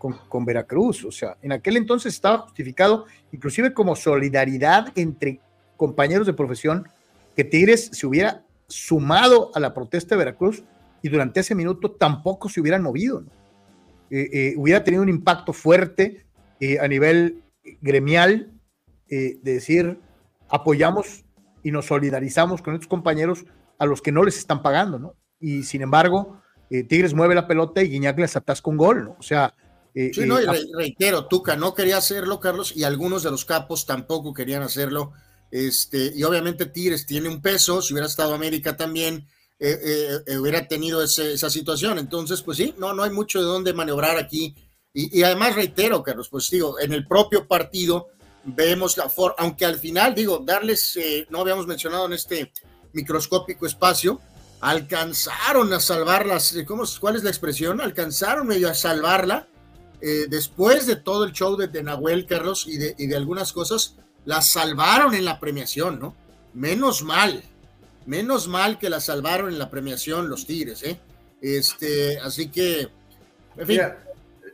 con, 0.02 0.46
Veracruz, 0.46 1.06
o 1.06 1.12
sea, 1.12 1.38
en 1.44 1.52
aquel 1.52 1.78
entonces 1.78 2.16
estaba 2.16 2.40
justificado, 2.40 3.06
inclusive 3.32 3.72
como 3.72 3.96
solidaridad 3.96 4.92
entre 4.96 5.40
compañeros 5.78 6.26
de 6.26 6.34
profesión, 6.34 6.88
que 7.36 7.44
Tigres 7.44 7.92
se 7.94 8.08
hubiera 8.08 8.44
sumado 8.68 9.52
a 9.54 9.60
la 9.60 9.76
protesta 9.76 10.16
de 10.16 10.20
Veracruz 10.20 10.64
y 11.04 11.10
durante 11.10 11.42
ese 11.42 11.54
minuto 11.54 11.92
tampoco 11.92 12.50
se 12.50 12.62
hubieran 12.62 12.82
movido, 12.82 13.22
¿no? 13.22 13.32
hubiera 14.58 14.84
tenido 14.84 15.04
un 15.04 15.10
impacto 15.10 15.54
fuerte 15.54 16.26
a 16.82 16.88
nivel 16.88 17.44
gremial 17.80 18.52
eh, 19.08 19.40
de 19.42 19.54
decir 19.54 20.00
apoyamos 20.50 21.24
y 21.64 21.72
nos 21.72 21.86
solidarizamos 21.86 22.62
con 22.62 22.74
estos 22.74 22.90
compañeros 22.90 23.46
a 23.78 23.86
los 23.86 24.02
que 24.02 24.12
no 24.12 24.24
les 24.24 24.38
están 24.38 24.62
pagando, 24.62 25.00
¿no? 25.00 25.16
Y 25.40 25.64
sin 25.64 25.82
embargo, 25.82 26.42
eh, 26.70 26.84
Tigres 26.84 27.14
mueve 27.14 27.36
la 27.36 27.48
pelota 27.48 27.82
y 27.82 27.90
Guiñac 27.90 28.20
les 28.20 28.36
atasca 28.36 28.70
un 28.70 28.78
gol, 28.78 29.06
¿no? 29.06 29.16
O 29.20 29.22
sea... 29.22 29.54
Eh, 29.94 30.12
sí, 30.14 30.26
no, 30.26 30.42
y 30.42 30.46
reitero, 30.74 31.26
Tuca 31.26 31.56
no 31.56 31.74
quería 31.74 31.98
hacerlo, 31.98 32.40
Carlos, 32.40 32.74
y 32.76 32.84
algunos 32.84 33.24
de 33.24 33.32
los 33.32 33.46
capos 33.46 33.86
tampoco 33.86 34.34
querían 34.34 34.64
hacerlo. 34.64 35.12
Este, 35.52 36.14
y 36.16 36.24
obviamente 36.24 36.66
Tigres 36.66 37.06
tiene 37.06 37.28
un 37.28 37.42
peso, 37.42 37.82
si 37.82 37.94
hubiera 37.94 38.08
estado 38.08 38.34
América 38.34 38.78
también, 38.78 39.28
hubiera 40.40 40.68
tenido 40.68 41.04
esa 41.04 41.50
situación. 41.50 42.00
Entonces, 42.00 42.42
pues 42.42 42.58
sí, 42.58 42.74
no, 42.78 42.94
no 42.94 43.04
hay 43.04 43.12
mucho 43.12 43.40
de 43.40 43.46
dónde 43.46 43.74
maniobrar 43.74 44.18
aquí 44.18 44.56
y, 44.94 45.24
además 45.24 45.56
reitero, 45.56 46.04
Carlos, 46.04 46.28
pues 46.30 46.50
digo, 46.50 46.80
en 46.80 46.92
el 46.92 47.08
propio 47.08 47.48
partido 47.48 48.10
vemos 48.44 48.98
la 48.98 49.10
forma, 49.10 49.36
aunque 49.40 49.66
al 49.66 49.78
final, 49.78 50.14
digo, 50.14 50.40
darles, 50.46 50.98
eh, 50.98 51.28
no 51.30 51.40
habíamos 51.40 51.66
mencionado 51.66 52.08
en 52.08 52.14
este 52.14 52.52
microscópico 52.92 53.66
espacio, 53.66 54.20
alcanzaron 54.60 55.72
a 55.72 55.80
salvarlas, 55.80 56.56
eh, 56.56 56.66
¿cómo, 56.66 56.84
¿cuál 57.00 57.16
es 57.16 57.24
la 57.24 57.30
expresión? 57.30 57.80
Alcanzaron 57.80 58.48
medio 58.48 58.70
a 58.70 58.74
salvarla 58.74 59.48
eh, 60.02 60.26
después 60.30 60.88
de 60.88 60.96
todo 60.96 61.24
el 61.24 61.32
show 61.32 61.56
de, 61.56 61.68
de 61.68 62.26
Carlos, 62.28 62.66
y 62.68 62.78
de, 62.78 62.96
y 62.98 63.14
algunas 63.14 63.54
cosas, 63.54 63.98
la 64.26 64.42
salvaron 64.42 65.14
en 65.14 65.26
la 65.26 65.40
premiación, 65.40 66.00
¿no? 66.00 66.16
Menos 66.54 67.04
mal, 67.04 67.44
menos 68.06 68.48
mal 68.48 68.78
que 68.78 68.90
la 68.90 69.00
salvaron 69.00 69.50
en 69.50 69.60
la 69.60 69.70
premiación 69.70 70.30
los 70.30 70.46
Tigres, 70.46 70.84
¿eh? 70.84 71.00
Este, 71.42 72.20
así 72.20 72.50
que, 72.50 72.90
en 73.58 73.68
fin 73.68 73.82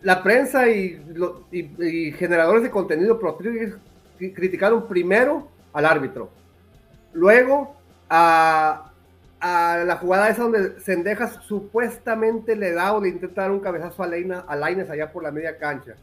la 0.01 0.23
prensa 0.23 0.69
y, 0.69 2.13
generadores 2.17 2.63
de 2.63 2.69
contenido 2.69 3.19
pro 3.19 3.37
criticaron 4.17 4.87
primero 4.87 5.49
al 5.73 5.85
árbitro, 5.85 6.29
luego 7.13 7.75
a, 8.09 8.91
la 9.41 9.97
jugada 10.01 10.29
esa 10.29 10.43
donde 10.43 10.79
Sendejas 10.79 11.39
supuestamente 11.43 12.55
le 12.55 12.71
da 12.71 12.93
o 12.93 13.01
le 13.01 13.09
intenta 13.09 13.43
dar 13.43 13.51
un 13.51 13.59
cabezazo 13.59 14.03
a, 14.03 14.07
Leina, 14.07 14.45
a 14.47 14.55
Laines 14.55 14.89
allá 14.89 15.11
por 15.11 15.23
la 15.23 15.31
media 15.31 15.57
cancha. 15.57 15.93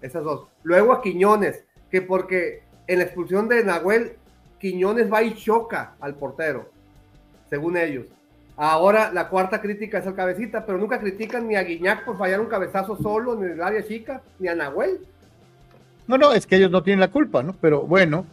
Esas 0.00 0.24
dos. 0.24 0.48
Luego 0.62 0.92
a 0.92 1.02
Quiñones, 1.02 1.64
que 1.90 2.02
porque 2.02 2.62
en 2.86 2.98
la 2.98 3.04
expulsión 3.04 3.48
de 3.48 3.64
Nahuel, 3.64 4.16
Quiñones 4.58 5.12
va 5.12 5.22
y 5.22 5.34
choca 5.34 5.94
al 6.00 6.14
portero, 6.14 6.70
según 7.48 7.76
ellos. 7.76 8.06
Ahora 8.56 9.12
la 9.12 9.28
cuarta 9.28 9.60
crítica 9.60 9.98
es 9.98 10.06
al 10.06 10.14
cabecita, 10.14 10.64
pero 10.64 10.78
nunca 10.78 10.98
critican 10.98 11.46
ni 11.46 11.56
a 11.56 11.62
Guiñac 11.62 12.04
por 12.04 12.16
fallar 12.16 12.40
un 12.40 12.46
cabezazo 12.46 12.96
solo 12.96 13.34
en 13.34 13.52
el 13.52 13.62
área 13.62 13.84
chica, 13.84 14.22
ni 14.38 14.48
a 14.48 14.54
Nahuel. 14.54 15.00
No, 16.06 16.16
no, 16.16 16.32
es 16.32 16.46
que 16.46 16.56
ellos 16.56 16.70
no 16.70 16.82
tienen 16.82 17.00
la 17.00 17.10
culpa, 17.10 17.42
¿no? 17.42 17.54
Pero 17.60 17.82
bueno, 17.82 18.24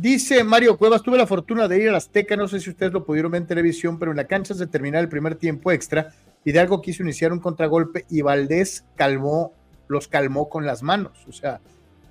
dice 0.00 0.42
Mario 0.44 0.78
Cuevas, 0.78 1.02
tuve 1.02 1.18
la 1.18 1.26
fortuna 1.26 1.68
de 1.68 1.82
ir 1.82 1.90
a 1.90 1.96
Azteca, 1.96 2.36
no 2.36 2.48
sé 2.48 2.60
si 2.60 2.70
ustedes 2.70 2.92
lo 2.92 3.04
pudieron 3.04 3.32
ver 3.32 3.42
en 3.42 3.48
televisión, 3.48 3.98
pero 3.98 4.10
en 4.12 4.16
la 4.16 4.26
cancha 4.26 4.54
se 4.54 4.66
terminar 4.66 5.02
el 5.02 5.08
primer 5.08 5.34
tiempo 5.34 5.70
extra, 5.72 6.12
y 6.44 6.52
de 6.52 6.60
algo 6.60 6.80
quiso 6.80 7.02
iniciar 7.02 7.32
un 7.32 7.40
contragolpe 7.40 8.06
y 8.08 8.22
Valdés 8.22 8.84
calmó, 8.96 9.52
los 9.88 10.08
calmó 10.08 10.48
con 10.48 10.64
las 10.64 10.82
manos, 10.82 11.12
o 11.28 11.32
sea, 11.32 11.60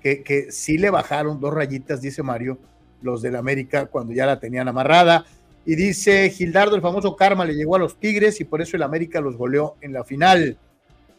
que, 0.00 0.22
que 0.22 0.52
sí 0.52 0.78
le 0.78 0.90
bajaron 0.90 1.40
dos 1.40 1.52
rayitas, 1.52 2.00
dice 2.00 2.22
Mario, 2.22 2.58
los 3.02 3.22
del 3.22 3.36
América 3.36 3.86
cuando 3.86 4.12
ya 4.12 4.26
la 4.26 4.38
tenían 4.38 4.68
amarrada. 4.68 5.24
Y 5.66 5.74
dice 5.74 6.30
Gildardo, 6.30 6.74
el 6.74 6.82
famoso 6.82 7.16
karma 7.16 7.44
le 7.44 7.54
llegó 7.54 7.76
a 7.76 7.78
los 7.78 7.98
Tigres 7.98 8.40
y 8.40 8.44
por 8.44 8.62
eso 8.62 8.76
el 8.76 8.82
América 8.82 9.20
los 9.20 9.36
goleó 9.36 9.76
en 9.80 9.92
la 9.92 10.04
final. 10.04 10.56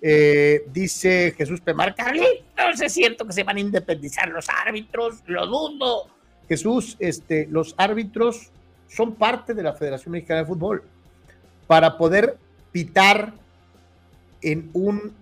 Eh, 0.02 0.64
dice 0.74 1.34
Jesús 1.38 1.62
Pemar, 1.62 1.94
Carlitos, 1.94 2.82
es 2.82 2.92
cierto 2.92 3.26
que 3.26 3.34
se 3.34 3.44
van 3.44 3.58
a 3.58 3.60
independizar 3.60 4.30
los 4.30 4.48
árbitros, 4.50 5.22
lo 5.28 5.46
dudo. 5.46 6.08
Jesús, 6.48 6.98
este, 7.00 7.48
los 7.50 7.76
árbitros 7.78 8.52
son 8.88 9.16
parte 9.16 9.54
de 9.54 9.64
la 9.64 9.74
Federación 9.74 10.12
Mexicana 10.12 10.42
de 10.42 10.46
Fútbol. 10.48 10.84
Para 11.68 11.98
poder 11.98 12.38
pitar 12.72 13.34
en 14.42 14.70
un 14.74 15.14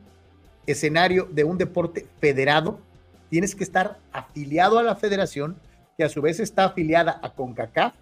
escenario 0.65 1.27
de 1.31 1.43
un 1.43 1.57
deporte 1.57 2.07
federado, 2.19 2.79
tienes 3.29 3.55
que 3.55 3.63
estar 3.63 3.97
afiliado 4.11 4.79
a 4.79 4.83
la 4.83 4.95
federación, 4.95 5.55
que 5.97 6.03
a 6.03 6.09
su 6.09 6.21
vez 6.21 6.39
está 6.39 6.65
afiliada 6.65 7.19
a 7.21 7.31
CONCACAF, 7.31 7.93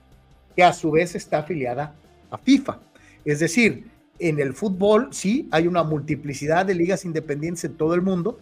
que 0.56 0.64
a 0.64 0.74
su 0.74 0.92
vez 0.92 1.16
está 1.16 1.40
afiliada 1.40 1.94
a 2.32 2.38
FIFA. 2.38 2.80
Es 3.26 3.40
decir, 3.40 3.90
en 4.20 4.40
el 4.40 4.54
fútbol 4.54 5.10
sí 5.12 5.48
hay 5.52 5.68
una 5.68 5.84
multiplicidad 5.84 6.66
de 6.66 6.76
ligas 6.76 7.06
independientes 7.06 7.64
en 7.66 7.76
todo 7.76 7.94
el 7.94 8.02
mundo, 8.02 8.40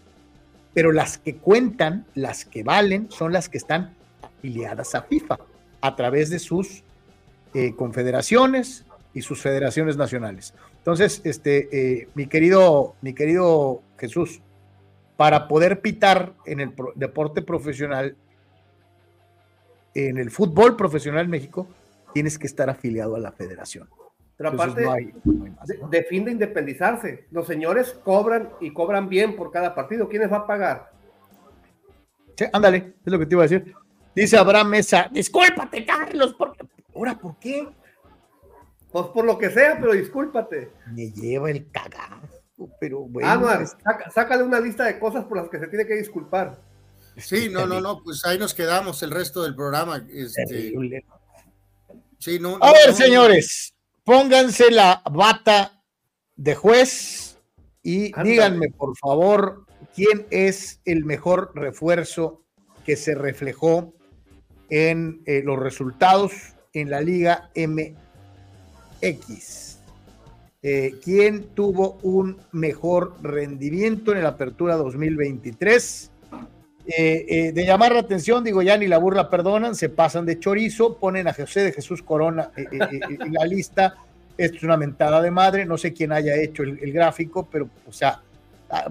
pero 0.74 0.92
las 0.92 1.18
que 1.18 1.36
cuentan, 1.38 2.06
las 2.16 2.46
que 2.46 2.64
valen, 2.64 3.10
son 3.10 3.34
las 3.34 3.50
que 3.50 3.58
están 3.58 3.94
afiliadas 4.38 4.96
a 4.96 5.02
FIFA 5.02 5.40
a 5.82 5.96
través 5.96 6.30
de 6.30 6.40
sus 6.40 6.84
eh, 7.54 7.76
confederaciones 7.76 8.86
y 9.14 9.22
sus 9.22 9.42
federaciones 9.42 9.98
nacionales. 9.98 10.54
Entonces, 10.78 11.22
este, 11.24 11.70
eh, 11.72 12.10
mi 12.16 12.28
querido, 12.28 12.96
mi 13.02 13.14
querido 13.14 13.82
Jesús, 13.98 14.42
para 15.18 15.48
poder 15.48 15.82
pitar 15.82 16.34
en 16.46 16.60
el 16.60 16.74
deporte 16.96 17.42
profesional, 17.42 18.16
en 19.94 20.18
el 20.18 20.30
fútbol 20.30 20.76
profesional 20.76 21.26
en 21.26 21.32
México, 21.32 21.68
tienes 22.14 22.38
que 22.38 22.48
estar 22.48 22.70
afiliado 22.70 23.16
a 23.16 23.20
la 23.20 23.32
federación. 23.32 23.88
Pero 24.38 24.50
aparte, 24.50 24.82
de, 25.90 26.04
fin 26.04 26.26
de 26.26 26.32
independizarse, 26.32 27.26
los 27.32 27.48
señores 27.48 27.98
cobran 28.04 28.50
y 28.60 28.74
cobran 28.74 29.08
bien 29.08 29.36
por 29.36 29.50
cada 29.52 29.74
partido. 29.74 30.10
¿Quiénes 30.10 30.32
va 30.32 30.38
a 30.38 30.48
pagar? 30.48 30.92
ándale, 32.52 32.96
es 33.06 33.12
lo 33.14 33.18
que 33.18 33.26
te 33.26 33.36
iba 33.36 33.44
a 33.44 33.48
decir. 33.48 33.74
Dice 34.16 34.38
Abraham 34.38 34.70
Mesa, 34.70 35.10
discúlpate, 35.12 35.86
Carlos, 35.86 36.34
porque... 36.38 36.66
¿Ahora 36.96 37.20
por 37.20 37.38
qué? 37.38 37.68
Pues 38.92 39.08
por 39.08 39.26
lo 39.26 39.38
que 39.38 39.50
sea, 39.50 39.78
pero 39.78 39.92
discúlpate. 39.92 40.72
Me 40.94 41.12
lleva 41.12 41.52
el 41.52 41.70
cagazo, 41.70 42.70
pero 42.80 43.02
bueno. 43.02 43.28
Ah, 43.28 43.66
sácale 44.14 44.44
una 44.44 44.62
lista 44.62 44.86
de 44.86 44.98
cosas 44.98 45.26
por 45.26 45.38
las 45.38 45.50
que 45.50 45.60
se 45.60 45.68
tiene 45.68 45.86
que 45.86 45.96
disculpar. 45.96 46.62
Sí, 47.18 47.50
no, 47.50 47.66
no, 47.66 47.82
no, 47.82 48.02
pues 48.04 48.26
ahí 48.26 48.38
nos 48.38 48.54
quedamos 48.54 49.04
el 49.04 49.12
resto 49.12 49.44
del 49.44 49.54
programa. 49.54 50.06
Este... 50.10 50.74
Sí, 52.20 52.40
no, 52.40 52.58
a 52.62 52.72
ver, 52.72 52.94
señores, 52.94 53.76
pónganse 54.06 54.72
la 54.72 55.02
bata 55.12 55.84
de 56.38 56.56
juez 56.56 57.38
y 57.84 58.14
díganme, 58.24 58.70
por 58.70 58.98
favor, 58.98 59.66
quién 59.94 60.26
es 60.32 60.80
el 60.86 61.04
mejor 61.04 61.52
refuerzo 61.54 62.44
que 62.86 62.96
se 62.96 63.16
reflejó 63.16 63.94
en 64.70 65.22
eh, 65.26 65.42
los 65.44 65.60
resultados 65.60 66.34
en 66.74 66.90
la 66.90 67.02
Liga 67.02 67.50
MX. 67.56 67.96
Eh, 70.62 70.96
¿Quién 71.04 71.44
tuvo 71.54 72.00
un 72.02 72.38
mejor 72.52 73.16
rendimiento 73.22 74.14
en 74.14 74.24
la 74.24 74.30
apertura 74.30 74.76
2023? 74.76 76.12
Eh, 76.88 77.52
de 77.54 77.66
llamar 77.66 77.94
la 77.94 78.00
atención, 78.02 78.44
digo, 78.44 78.62
ya 78.62 78.78
ni 78.78 78.88
la 78.88 79.00
burla 79.00 79.30
perdonan, 79.30 79.76
se 79.76 79.90
pasan 79.90 80.26
de 80.26 80.40
chorizo, 80.40 80.98
ponen 80.98 81.28
a 81.28 81.34
José 81.34 81.64
de 81.64 81.72
Jesús 81.72 82.04
Corona 82.04 82.52
en 82.56 83.34
la 83.34 83.46
lista. 83.46 83.96
Esto 84.38 84.58
es 84.58 84.64
una 84.64 84.78
mentada 84.78 85.22
de 85.22 85.32
madre, 85.32 85.66
no 85.66 85.78
sé 85.78 85.94
quién 85.94 86.12
haya 86.12 86.36
hecho 86.36 86.64
el, 86.64 86.92
gráfico, 86.92 87.48
pero, 87.50 87.70
o 87.88 87.94
sea, 87.94 88.22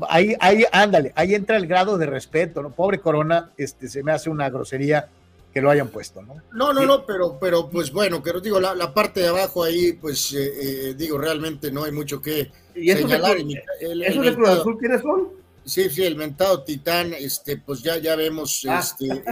ahí, 0.09 0.35
ahí, 0.41 0.65
ándale, 0.73 1.13
ahí 1.15 1.35
entra 1.35 1.57
el 1.57 1.67
grado 1.67 1.99
de 1.99 2.07
respeto, 2.07 2.63
¿no? 2.63 2.71
Pobre 2.71 2.99
Corona, 3.01 3.51
este, 3.57 3.89
se 3.89 4.03
me 4.03 4.13
hace 4.13 4.31
una 4.31 4.49
grosería 4.49 5.09
que 5.55 5.61
lo 5.61 5.71
hayan 5.71 5.89
puesto, 5.89 6.21
¿no? 6.21 6.43
No, 6.53 6.73
no, 6.73 6.85
no, 6.85 7.07
pero, 7.07 7.39
pero 7.41 7.71
pues 7.71 7.93
bueno, 7.93 8.21
que 8.21 8.33
digo, 8.43 8.59
la, 8.59 8.75
la 8.75 8.93
parte 8.93 9.21
de 9.21 9.29
abajo 9.29 9.63
ahí, 9.63 9.93
pues 9.93 10.33
eh, 10.33 10.53
eh, 10.91 10.95
digo, 10.95 11.17
realmente 11.17 11.71
no 11.71 11.85
hay 11.85 11.93
mucho 11.93 12.21
que 12.21 12.51
¿Y 12.75 12.91
señalar. 12.91 13.37
¿Esos 13.81 14.25
de 14.25 14.35
Cruz 14.35 14.49
Azul 14.49 14.77
quiénes 14.79 15.03
son? 15.03 15.29
Sí, 15.65 15.89
sí, 15.91 16.05
el 16.05 16.17
mentado 16.17 16.65
Titán, 16.65 17.15
este, 17.15 17.59
pues 17.59 17.83
ya, 17.83 17.99
ya 17.99 18.17
vemos, 18.17 18.67
ah. 18.69 18.81
este, 18.81 19.23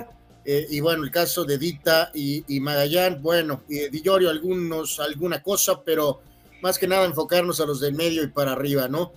eh, 0.45 0.65
y 0.71 0.79
bueno, 0.79 1.03
el 1.03 1.11
caso 1.11 1.45
de 1.45 1.59
Dita 1.59 2.13
y, 2.15 2.45
y 2.47 2.61
Magallán, 2.61 3.21
bueno, 3.21 3.65
y 3.69 3.89
Di 3.89 4.09
algunos, 4.09 5.01
alguna 5.01 5.43
cosa, 5.43 5.83
pero 5.83 6.21
más 6.63 6.79
que 6.79 6.87
nada 6.87 7.05
enfocarnos 7.05 7.61
a 7.61 7.67
los 7.67 7.81
del 7.81 7.95
medio 7.95 8.23
y 8.23 8.29
para 8.29 8.53
arriba, 8.53 8.87
¿no? 8.87 9.13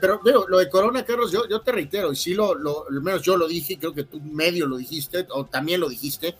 pero 0.00 0.18
pero 0.24 0.48
lo 0.48 0.58
de 0.58 0.68
Corona, 0.68 1.04
Carlos, 1.04 1.30
yo, 1.30 1.48
yo 1.48 1.60
te 1.60 1.70
reitero, 1.70 2.10
y 2.10 2.16
sí 2.16 2.34
lo, 2.34 2.52
lo, 2.52 2.88
al 2.88 3.00
menos 3.00 3.22
yo 3.22 3.36
lo 3.36 3.46
dije, 3.46 3.78
creo 3.78 3.94
que 3.94 4.02
tú 4.02 4.20
medio 4.20 4.66
lo 4.66 4.76
dijiste, 4.76 5.24
o 5.30 5.44
también 5.44 5.78
lo 5.78 5.88
dijiste, 5.88 6.34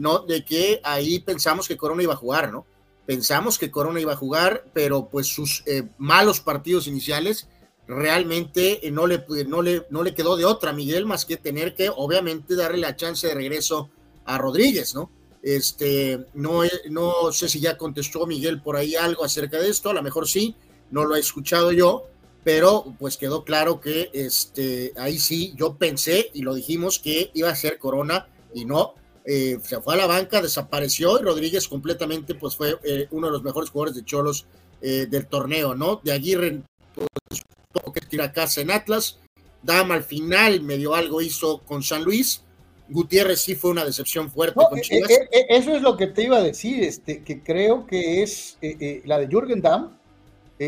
¿no? 0.00 0.20
De 0.20 0.46
que 0.46 0.80
ahí 0.82 1.20
pensamos 1.20 1.68
que 1.68 1.76
Corona 1.76 2.02
iba 2.02 2.14
a 2.14 2.16
jugar, 2.16 2.50
¿no? 2.50 2.64
Pensamos 3.04 3.58
que 3.58 3.70
Corona 3.70 4.00
iba 4.00 4.14
a 4.14 4.16
jugar, 4.16 4.64
pero 4.72 5.10
pues 5.10 5.26
sus 5.26 5.62
eh, 5.66 5.82
malos 5.98 6.40
partidos 6.40 6.86
iniciales 6.86 7.48
realmente 7.86 8.86
eh, 8.86 8.90
no, 8.90 9.06
le, 9.06 9.22
no, 9.46 9.60
le, 9.60 9.86
no 9.90 10.02
le 10.02 10.14
quedó 10.14 10.38
de 10.38 10.46
otra, 10.46 10.72
Miguel, 10.72 11.04
más 11.04 11.26
que 11.26 11.36
tener 11.36 11.74
que 11.74 11.90
obviamente 11.94 12.56
darle 12.56 12.78
la 12.78 12.96
chance 12.96 13.26
de 13.26 13.34
regreso 13.34 13.90
a 14.24 14.38
Rodríguez, 14.38 14.94
¿no? 14.94 15.10
Este, 15.42 16.24
no, 16.32 16.62
no 16.88 17.30
sé 17.32 17.50
si 17.50 17.60
ya 17.60 17.76
contestó 17.76 18.26
Miguel 18.26 18.62
por 18.62 18.76
ahí 18.76 18.96
algo 18.96 19.22
acerca 19.22 19.58
de 19.58 19.68
esto, 19.68 19.90
a 19.90 19.94
lo 19.94 20.02
mejor 20.02 20.26
sí, 20.26 20.56
no 20.90 21.04
lo 21.04 21.14
he 21.14 21.20
escuchado 21.20 21.72
yo, 21.72 22.06
pero 22.42 22.94
pues 22.98 23.18
quedó 23.18 23.44
claro 23.44 23.82
que 23.82 24.08
este, 24.14 24.94
ahí 24.96 25.18
sí, 25.18 25.52
yo 25.56 25.76
pensé 25.76 26.30
y 26.32 26.40
lo 26.40 26.54
dijimos 26.54 26.98
que 26.98 27.30
iba 27.34 27.50
a 27.50 27.56
ser 27.56 27.78
Corona 27.78 28.28
y 28.54 28.64
no, 28.64 28.94
eh, 29.24 29.58
se 29.62 29.80
fue 29.80 29.94
a 29.94 29.98
la 29.98 30.06
banca, 30.06 30.40
desapareció 30.40 31.20
y 31.20 31.22
Rodríguez 31.22 31.68
completamente 31.68 32.34
pues 32.34 32.56
fue 32.56 32.78
eh, 32.84 33.06
uno 33.10 33.26
de 33.26 33.32
los 33.34 33.42
mejores 33.42 33.70
jugadores 33.70 33.94
de 33.94 34.04
Cholos 34.04 34.46
eh, 34.80 35.06
del 35.10 35.26
torneo, 35.26 35.74
¿no? 35.74 36.00
De 36.02 36.12
Aguirre 36.12 36.62
pues, 36.94 37.42
tuvo 37.72 37.92
que 37.92 38.00
tirar 38.00 38.32
casa 38.32 38.60
en 38.60 38.70
Atlas, 38.70 39.18
Dama 39.62 39.94
al 39.94 40.04
final 40.04 40.62
medio 40.62 40.94
algo 40.94 41.20
hizo 41.20 41.58
con 41.58 41.82
San 41.82 42.02
Luis, 42.02 42.42
Gutiérrez 42.88 43.40
sí 43.40 43.54
fue 43.54 43.70
una 43.70 43.84
decepción 43.84 44.30
fuerte 44.30 44.58
con 44.68 44.80
Chivas. 44.80 45.10
eso 45.48 45.74
es 45.76 45.82
lo 45.82 45.96
que 45.96 46.06
te 46.06 46.24
iba 46.24 46.38
a 46.38 46.42
decir, 46.42 46.82
este, 46.82 47.22
que 47.22 47.42
creo 47.42 47.86
que 47.86 48.22
es 48.22 48.56
la 49.04 49.18
de 49.18 49.28
Jürgen 49.28 49.60
Damm, 49.60 49.96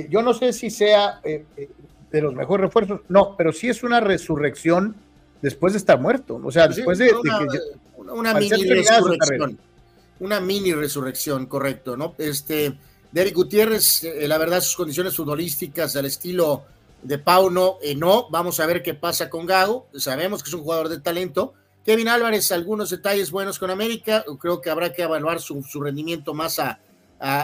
yo 0.09 0.23
no 0.23 0.35
sé 0.35 0.53
si 0.53 0.71
sea 0.71 1.21
de 1.23 2.21
los 2.21 2.35
mejores 2.35 2.67
refuerzos, 2.67 3.01
no, 3.09 3.35
pero 3.37 3.53
sí 3.53 3.69
es 3.69 3.83
una 3.83 3.99
resurrección 4.01 4.95
después 5.41 5.73
de 5.73 5.79
estar 5.79 6.01
muerto, 6.01 6.41
o 6.43 6.51
sea, 6.51 6.69
después 6.69 6.99
de, 6.99 7.09
que 7.09 7.13
una, 8.13 8.35
mini 8.35 8.65
resurrección. 8.65 9.59
Una 10.21 10.41
mini 10.41 10.73
resurrección, 10.73 11.47
correcto, 11.47 11.97
¿no? 11.97 12.15
Este, 12.19 12.77
Derek 13.13 13.35
Gutiérrez, 13.35 14.05
eh, 14.05 14.27
la 14.27 14.39
verdad, 14.39 14.61
sus 14.61 14.77
condiciones 14.77 15.15
futbolísticas 15.15 15.95
al 15.97 16.07
estilo 16.07 16.65
de 17.03 17.19
Pauno, 17.19 17.77
eh, 17.83 17.95
no. 17.95 18.29
Vamos 18.31 18.59
a 18.61 18.67
ver 18.67 18.83
qué 18.83 18.95
pasa 18.95 19.29
con 19.29 19.47
Gago. 19.47 19.89
Sabemos 19.95 20.43
que 20.43 20.49
es 20.49 20.55
un 20.55 20.63
jugador 20.63 20.89
de 20.89 21.01
talento. 21.01 21.53
Kevin 21.85 22.09
Álvarez, 22.09 22.51
algunos 22.53 22.91
detalles 22.91 23.31
buenos 23.31 23.59
con 23.59 23.71
América. 23.71 24.25
Creo 24.41 24.61
que 24.61 24.71
habrá 24.71 24.93
que 24.93 25.03
evaluar 25.03 25.41
su, 25.41 25.63
rendimiento 25.81 26.33
más 26.33 26.59
a, 26.59 26.79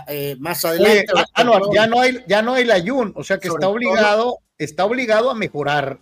eh, 0.08 0.36
más 0.38 0.64
adelante. 0.64 1.06
Ah, 1.34 1.60
ya 1.74 1.86
no 1.86 2.00
hay, 2.00 2.18
ya 2.26 2.40
no 2.40 2.54
hay 2.54 2.64
la 2.64 2.80
Jun, 2.80 3.12
o 3.16 3.24
sea 3.24 3.38
que 3.38 3.48
está 3.48 3.68
obligado, 3.68 4.38
está 4.56 4.84
obligado 4.84 5.30
a 5.30 5.34
mejorar. 5.34 5.98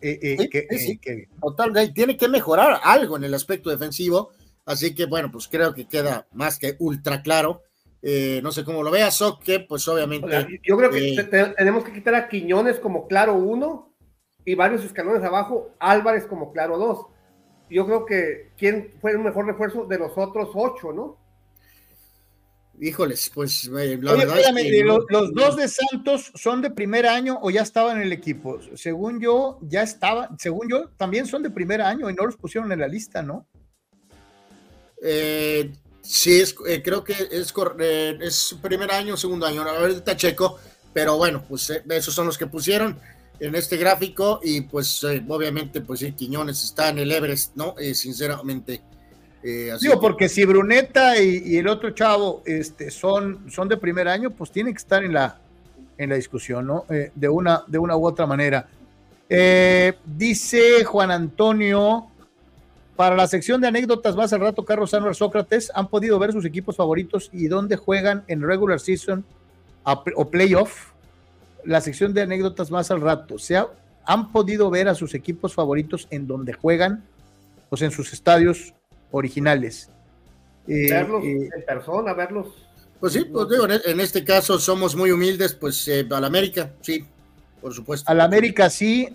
Total, 1.41 1.93
tiene 1.95 2.17
que 2.17 2.29
mejorar 2.29 2.81
algo 2.85 3.17
en 3.17 3.25
el 3.25 3.35
aspecto 3.35 3.71
defensivo. 3.71 4.33
Así 4.67 4.95
que 4.95 5.07
bueno, 5.07 5.31
pues 5.31 5.49
creo 5.49 5.73
que 5.73 5.87
queda 5.87 6.27
más 6.33 6.59
que 6.59 6.77
ultra 6.81 7.23
claro. 7.23 7.63
Eh, 8.03 8.41
no 8.43 8.53
sé 8.53 8.65
cómo 8.65 8.83
lo 8.83 8.91
veas, 8.91 9.21
o 9.23 9.39
que 9.39 9.61
pues 9.61 9.87
obviamente. 9.89 10.61
Yo 10.63 10.77
creo 10.77 10.91
que 10.91 11.15
eh, 11.15 11.55
tenemos 11.57 11.85
que 11.85 11.93
quitar 11.93 12.15
a 12.15 12.29
Quiñones 12.29 12.79
como 12.79 13.07
claro 13.09 13.35
uno 13.35 13.95
y 14.45 14.55
varios 14.55 14.85
escalones 14.85 15.23
abajo, 15.23 15.71
Álvarez 15.79 16.27
como 16.27 16.53
claro 16.53 16.79
dos. 16.79 17.07
Yo 17.71 17.87
creo 17.87 18.05
que 18.07 18.53
quién 18.57 18.93
fue 19.01 19.13
el 19.13 19.19
mejor 19.19 19.47
refuerzo 19.47 19.87
de 19.87 19.99
los 19.99 20.13
otros 20.17 20.51
ocho, 20.55 20.93
¿no? 20.93 21.19
Híjoles, 22.79 23.31
pues 23.35 23.65
la 23.69 24.13
verdad 24.13 24.37
los, 25.09 25.33
dos 25.33 25.57
de 25.57 25.67
Santos 25.67 26.31
son 26.35 26.61
de 26.61 26.71
primer 26.71 27.07
año 27.07 27.39
o 27.41 27.51
ya 27.51 27.63
estaban 27.63 27.97
en 27.97 28.03
el 28.03 28.13
equipo. 28.13 28.61
Según 28.75 29.19
yo, 29.19 29.59
ya 29.63 29.83
estaban, 29.83 30.39
según 30.39 30.69
yo, 30.69 30.91
también 30.91 31.27
son 31.27 31.43
de 31.43 31.51
primer 31.51 31.81
año 31.81 32.11
y 32.11 32.15
no 32.15 32.27
los 32.27 32.37
pusieron 32.37 32.71
en 32.73 32.81
la 32.81 32.89
lista, 32.89 33.23
¿no? 33.23 33.49
Eh, 35.03 35.73
sí, 36.03 36.41
es, 36.41 36.55
eh, 36.67 36.83
creo 36.83 37.05
que 37.05 37.13
es, 37.13 37.53
eh, 37.79 38.19
es 38.21 38.57
primer 38.63 38.91
año, 38.91 39.17
segundo 39.17 39.47
año, 39.47 39.63
ahorita 39.63 40.17
checo, 40.17 40.59
pero 40.93 41.17
bueno, 41.17 41.45
pues 41.49 41.71
esos 41.71 42.15
son 42.15 42.27
los 42.27 42.39
que 42.39 42.47
pusieron 42.47 42.99
en 43.39 43.55
este 43.55 43.77
gráfico 43.77 44.41
y 44.43 44.63
pues 44.63 45.05
obviamente 45.05 45.83
pues 45.83 46.01
sí, 46.01 46.13
Quiñones 46.13 46.65
está 46.65 46.89
en 46.89 46.99
el 47.01 47.13
Everest, 47.13 47.55
¿no? 47.55 47.75
sinceramente. 47.93 48.83
Digo, 49.43 50.01
porque 50.01 50.29
si 50.29 50.45
Bruneta 50.45 51.23
y, 51.23 51.57
el 51.57 51.69
otro 51.69 51.91
chavo 51.91 52.43
este, 52.47 52.91
son, 52.91 53.49
son 53.49 53.69
de 53.69 53.77
primer 53.77 54.09
año, 54.09 54.31
pues 54.31 54.51
tiene 54.51 54.73
que 54.73 54.79
estar 54.79 55.05
en 55.05 55.13
la, 55.13 55.39
en 55.99 56.11
la 56.11 56.17
discusión, 56.17 56.67
¿no? 56.67 56.85
de, 56.89 57.29
una, 57.29 57.63
de 57.69 57.79
una 57.79 57.97
u 57.97 58.07
otra 58.07 58.27
manera. 58.27 58.67
Dice 59.29 60.85
Juan 60.85 61.13
Antonio, 61.13 62.11
para 62.97 63.15
la 63.15 63.27
sección 63.27 63.61
de 63.61 63.69
anécdotas 63.69 64.17
más 64.17 64.33
al 64.33 64.41
rato, 64.41 64.65
Carlos 64.65 64.91
Sanuar 64.91 65.15
Sócrates, 65.15 65.71
¿han 65.75 65.89
podido 65.89 66.19
ver 66.19 66.33
sus 66.33 66.45
equipos 66.45 66.77
favoritos 66.77 67.29
y 67.33 67.47
dónde 67.47 67.77
juegan 67.77 68.25
en 68.27 68.43
regular 68.43 68.81
season 68.81 69.25
o 69.85 70.31
playoff? 70.31 70.93
La 71.65 71.81
sección 71.81 72.15
de 72.15 72.23
anécdotas 72.23 72.71
más 72.71 72.91
al 72.91 73.01
rato. 73.01 73.39
¿Se 73.39 73.63
¿Han 74.09 74.33
podido 74.33 74.71
ver 74.71 74.89
a 74.89 74.95
sus 74.95 75.15
equipos 75.15 75.53
favoritos 75.53 76.07
en 76.11 76.27
donde 76.27 76.53
juegan? 76.53 77.05
O 77.71 77.77
sea, 77.77 77.87
en 77.87 77.93
sus 77.93 78.13
estadios 78.13 78.73
originales. 79.11 79.91
Eh, 80.69 80.91
verlos 80.91 81.25
eh, 81.25 81.51
en 81.55 81.65
persona, 81.67 82.15
verlos. 82.15 82.47
Pues 83.01 83.13
sí, 83.13 83.25
pues 83.25 83.49
digo, 83.49 83.67
en 83.69 84.01
este 84.01 84.25
caso 84.25 84.59
somos 84.59 84.97
muy 84.97 85.11
humildes, 85.11 85.55
pues 85.55 85.87
eh, 85.89 86.07
a 86.11 86.21
la 86.21 86.29
América, 86.29 86.73
sí, 86.81 87.05
por 87.61 87.75
supuesto. 87.75 88.11
A 88.11 88.15
la 88.15 88.25
América 88.25 88.71
sí, 88.71 89.15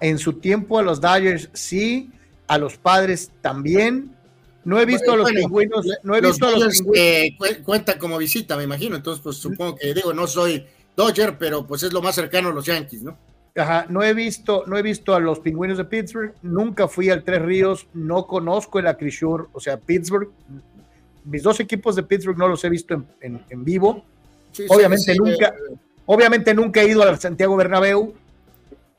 en 0.00 0.18
su 0.18 0.34
tiempo 0.34 0.78
a 0.78 0.82
los 0.82 1.00
Dodgers 1.00 1.50
sí, 1.52 2.10
a 2.50 2.58
los 2.58 2.76
padres 2.76 3.30
también. 3.40 4.10
No 4.64 4.80
he 4.80 4.84
visto 4.84 5.12
a 5.12 5.16
los 5.16 5.30
pingüinos, 5.30 5.86
no 6.02 6.16
he 6.16 6.20
visto 6.20 6.46
a 6.46 6.50
los 6.50 6.78
pingüinos. 6.78 7.58
cuenta 7.64 7.96
como 7.96 8.18
visita, 8.18 8.56
me 8.56 8.64
imagino, 8.64 8.96
entonces 8.96 9.22
pues 9.22 9.36
supongo 9.36 9.76
que 9.76 9.94
digo, 9.94 10.12
no 10.12 10.26
soy 10.26 10.66
Dodger, 10.96 11.38
pero 11.38 11.64
pues 11.64 11.84
es 11.84 11.92
lo 11.92 12.02
más 12.02 12.16
cercano 12.16 12.48
a 12.48 12.52
los 12.52 12.66
Yankees, 12.66 13.04
¿no? 13.04 13.16
Ajá, 13.56 13.86
no 13.88 14.02
he 14.02 14.14
visto, 14.14 14.64
no 14.66 14.76
he 14.76 14.82
visto 14.82 15.14
a 15.14 15.20
los 15.20 15.38
pingüinos 15.38 15.78
de 15.78 15.84
Pittsburgh, 15.84 16.34
nunca 16.42 16.88
fui 16.88 17.08
al 17.08 17.22
Tres 17.22 17.40
Ríos, 17.40 17.86
no 17.94 18.26
conozco 18.26 18.80
el 18.80 18.88
Acrisure, 18.88 19.44
o 19.52 19.60
sea, 19.60 19.76
Pittsburgh, 19.76 20.30
mis 21.24 21.44
dos 21.44 21.60
equipos 21.60 21.94
de 21.94 22.02
Pittsburgh 22.02 22.36
no 22.36 22.48
los 22.48 22.64
he 22.64 22.68
visto 22.68 23.00
en, 23.20 23.64
vivo. 23.64 24.04
obviamente 24.68 25.14
nunca, 25.14 25.48
eh, 25.48 25.76
obviamente 26.04 26.52
nunca 26.52 26.82
he 26.82 26.88
ido 26.88 27.02
al 27.02 27.18
Santiago 27.20 27.56
Bernabéu. 27.56 28.12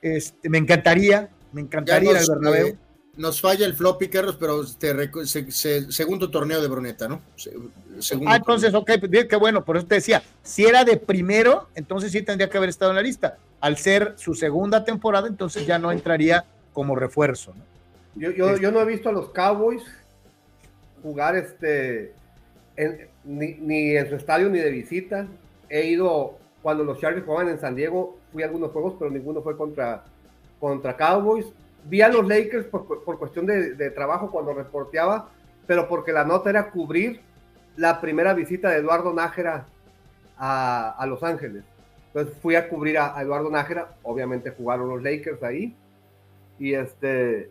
Este, 0.02 0.50
me 0.50 0.58
encantaría, 0.58 1.30
me 1.52 1.62
encantaría 1.62 2.12
ir 2.12 2.18
al 2.18 2.26
Bernabéu. 2.28 2.68
Eh, 2.68 2.78
nos 3.18 3.42
falla 3.42 3.66
el 3.66 3.74
floppy, 3.74 4.08
Carlos, 4.08 4.38
pero 4.40 4.64
segundo 4.64 6.32
torneo 6.32 6.62
de 6.62 6.68
Bruneta, 6.68 7.08
¿no? 7.08 7.22
ah, 8.26 8.36
entonces, 8.36 8.74
ok, 8.74 8.92
pues, 9.00 9.26
qué 9.26 9.36
bueno, 9.36 9.64
por 9.66 9.78
eso 9.78 9.86
te 9.86 9.96
decía, 9.96 10.24
si 10.44 10.66
era 10.66 10.84
de 10.84 10.98
primero, 10.98 11.68
entonces 11.76 12.12
sí 12.12 12.22
tendría 12.22 12.50
que 12.50 12.58
haber 12.58 12.70
estado 12.70 12.92
en 12.92 12.96
la 12.96 13.04
lista. 13.04 13.38
Al 13.60 13.78
ser 13.78 14.14
su 14.18 14.34
segunda 14.34 14.84
temporada, 14.84 15.28
entonces 15.28 15.68
ya 15.68 15.78
no 15.78 15.92
entraría 15.92 16.46
como 16.74 16.96
refuerzo. 16.96 17.54
Yo, 18.16 18.32
yo, 18.32 18.58
yo, 18.58 18.72
no 18.72 18.82
he 18.82 18.86
visto 18.86 19.10
a 19.10 19.12
los 19.12 19.30
Cowboys 19.30 19.84
jugar 21.04 21.36
este 21.36 22.14
ni, 23.24 23.96
en 23.96 24.10
su 24.10 24.16
estadio 24.16 24.50
ni 24.50 24.60
de 24.60 24.72
visita. 24.72 25.28
He 25.70 25.88
ido 25.88 26.38
cuando 26.62 26.84
los 26.84 27.00
Chargers 27.00 27.26
jugaban 27.26 27.50
en 27.50 27.60
San 27.60 27.76
Diego, 27.76 28.18
fui 28.32 28.44
a 28.44 28.48
algunos 28.48 28.72
juegos, 28.72 28.96
pero 28.98 29.12
ninguno 29.12 29.42
fue 29.42 29.58
contra, 29.58 30.04
contra 30.60 30.96
Cowboys. 30.96 31.46
Vi 31.86 32.02
a 32.02 32.10
los 32.10 32.28
Lakers 32.28 32.66
por, 32.66 33.04
por 33.04 33.20
cuestión 33.20 33.46
de, 33.46 33.90
trabajo 33.92 34.32
cuando 34.32 34.54
reporteaba, 34.54 35.30
pero 35.68 35.88
porque 35.88 36.12
la 36.12 36.24
nota 36.24 36.50
era 36.50 36.70
cubrir 36.72 37.22
la 37.76 38.02
primera 38.02 38.34
visita 38.34 38.70
de 38.70 38.78
Eduardo 38.78 39.14
Nájera 39.14 39.66
a, 40.38 40.92
a 40.92 41.06
Los 41.06 41.24
Ángeles. 41.24 41.64
Entonces 42.08 42.38
fui 42.42 42.56
a 42.56 42.68
cubrir 42.70 42.98
a, 42.98 43.18
a, 43.18 43.22
Eduardo 43.22 43.50
Nájera, 43.50 43.96
obviamente 44.04 44.52
jugaron 44.52 44.90
los 44.90 45.02
Lakers 45.02 45.42
ahí, 45.44 45.76
y 46.60 46.74
este, 46.74 47.50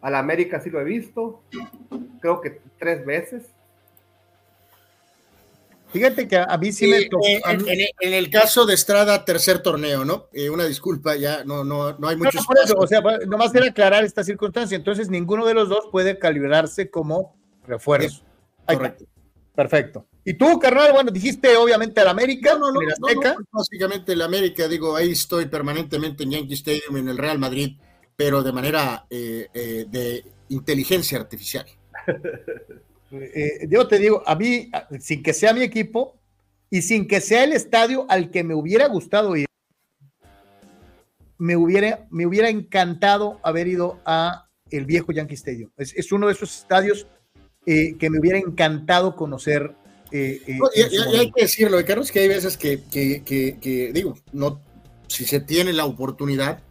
a 0.00 0.10
la 0.10 0.18
América 0.18 0.60
sí 0.60 0.70
lo 0.70 0.80
he 0.80 0.84
visto, 0.84 1.42
creo 2.20 2.40
que 2.40 2.60
tres 2.78 3.04
veces. 3.04 3.50
Fíjate 5.92 6.26
que 6.26 6.36
a 6.36 6.56
mí 6.58 6.72
sí 6.72 6.86
me 6.86 7.04
tocó. 7.04 7.26
Eh, 7.26 7.42
en, 8.00 8.14
el 8.14 8.30
caso 8.30 8.64
de 8.64 8.74
Estrada, 8.74 9.24
tercer 9.24 9.60
torneo, 9.60 10.04
¿no? 10.04 10.28
Eh, 10.32 10.48
una 10.48 10.64
disculpa, 10.64 11.16
ya 11.16 11.44
no, 11.44 11.64
no, 11.64 11.98
no 11.98 12.08
hay 12.08 12.16
muchos. 12.16 12.42
No, 12.68 12.74
o 12.78 12.86
sea, 12.86 13.02
nomás 13.26 13.54
era 13.54 13.66
aclarar 13.66 14.04
esta 14.04 14.24
circunstancia. 14.24 14.76
Entonces, 14.76 15.10
ninguno 15.10 15.46
de 15.46 15.54
los 15.54 15.68
dos 15.68 15.88
puede 15.92 16.18
calibrarse 16.18 16.90
como 16.90 17.36
refuerzo. 17.66 18.22
correcto. 18.66 19.04
Perfecto. 19.54 20.06
¿Y 20.24 20.34
tú, 20.34 20.58
carnal? 20.58 20.92
Bueno, 20.92 21.10
dijiste 21.10 21.54
obviamente 21.56 22.00
el 22.00 22.08
América. 22.08 22.54
No, 22.54 22.72
no, 22.72 22.80
no, 22.80 23.34
básicamente 23.50 24.14
el 24.14 24.22
América, 24.22 24.66
digo, 24.66 24.96
ahí 24.96 25.12
estoy 25.12 25.46
permanentemente 25.46 26.22
en 26.24 26.30
Yankee 26.30 26.54
Stadium, 26.54 26.96
en 26.96 27.08
el 27.10 27.18
Real 27.18 27.38
Madrid, 27.38 27.76
pero 28.16 28.42
de 28.42 28.52
manera 28.52 29.04
eh, 29.10 29.48
de 29.52 30.24
inteligencia 30.48 31.18
artificial. 31.18 31.66
Eh, 33.12 33.66
yo 33.68 33.86
te 33.86 33.98
digo, 33.98 34.22
a 34.26 34.34
mí, 34.34 34.70
sin 35.00 35.22
que 35.22 35.34
sea 35.34 35.52
mi 35.52 35.62
equipo 35.62 36.18
y 36.70 36.82
sin 36.82 37.06
que 37.06 37.20
sea 37.20 37.44
el 37.44 37.52
estadio 37.52 38.06
al 38.08 38.30
que 38.30 38.42
me 38.42 38.54
hubiera 38.54 38.88
gustado 38.88 39.36
ir, 39.36 39.46
me 41.38 41.56
hubiera, 41.56 42.06
me 42.10 42.24
hubiera 42.24 42.48
encantado 42.48 43.40
haber 43.42 43.66
ido 43.66 44.00
a 44.06 44.48
el 44.70 44.86
viejo 44.86 45.12
Yankee 45.12 45.34
Stadium. 45.34 45.70
Es, 45.76 46.12
uno 46.12 46.28
de 46.28 46.32
esos 46.32 46.60
estadios 46.60 47.06
eh, 47.66 47.96
que 47.98 48.10
me 48.10 48.18
hubiera 48.18 48.38
encantado 48.38 49.16
conocer. 49.16 49.74
Eh, 50.10 50.40
y, 50.46 51.16
hay 51.16 51.30
que 51.32 51.42
decirlo, 51.42 51.84
Carlos, 51.84 52.10
que 52.10 52.20
hay 52.20 52.28
veces 52.28 52.56
que, 52.56 52.80
que, 52.90 53.90
digo, 53.92 54.16
no, 54.32 54.62
si 55.08 55.24
se 55.24 55.40
tiene 55.40 55.72
la 55.72 55.84
oportunidad, 55.84 56.62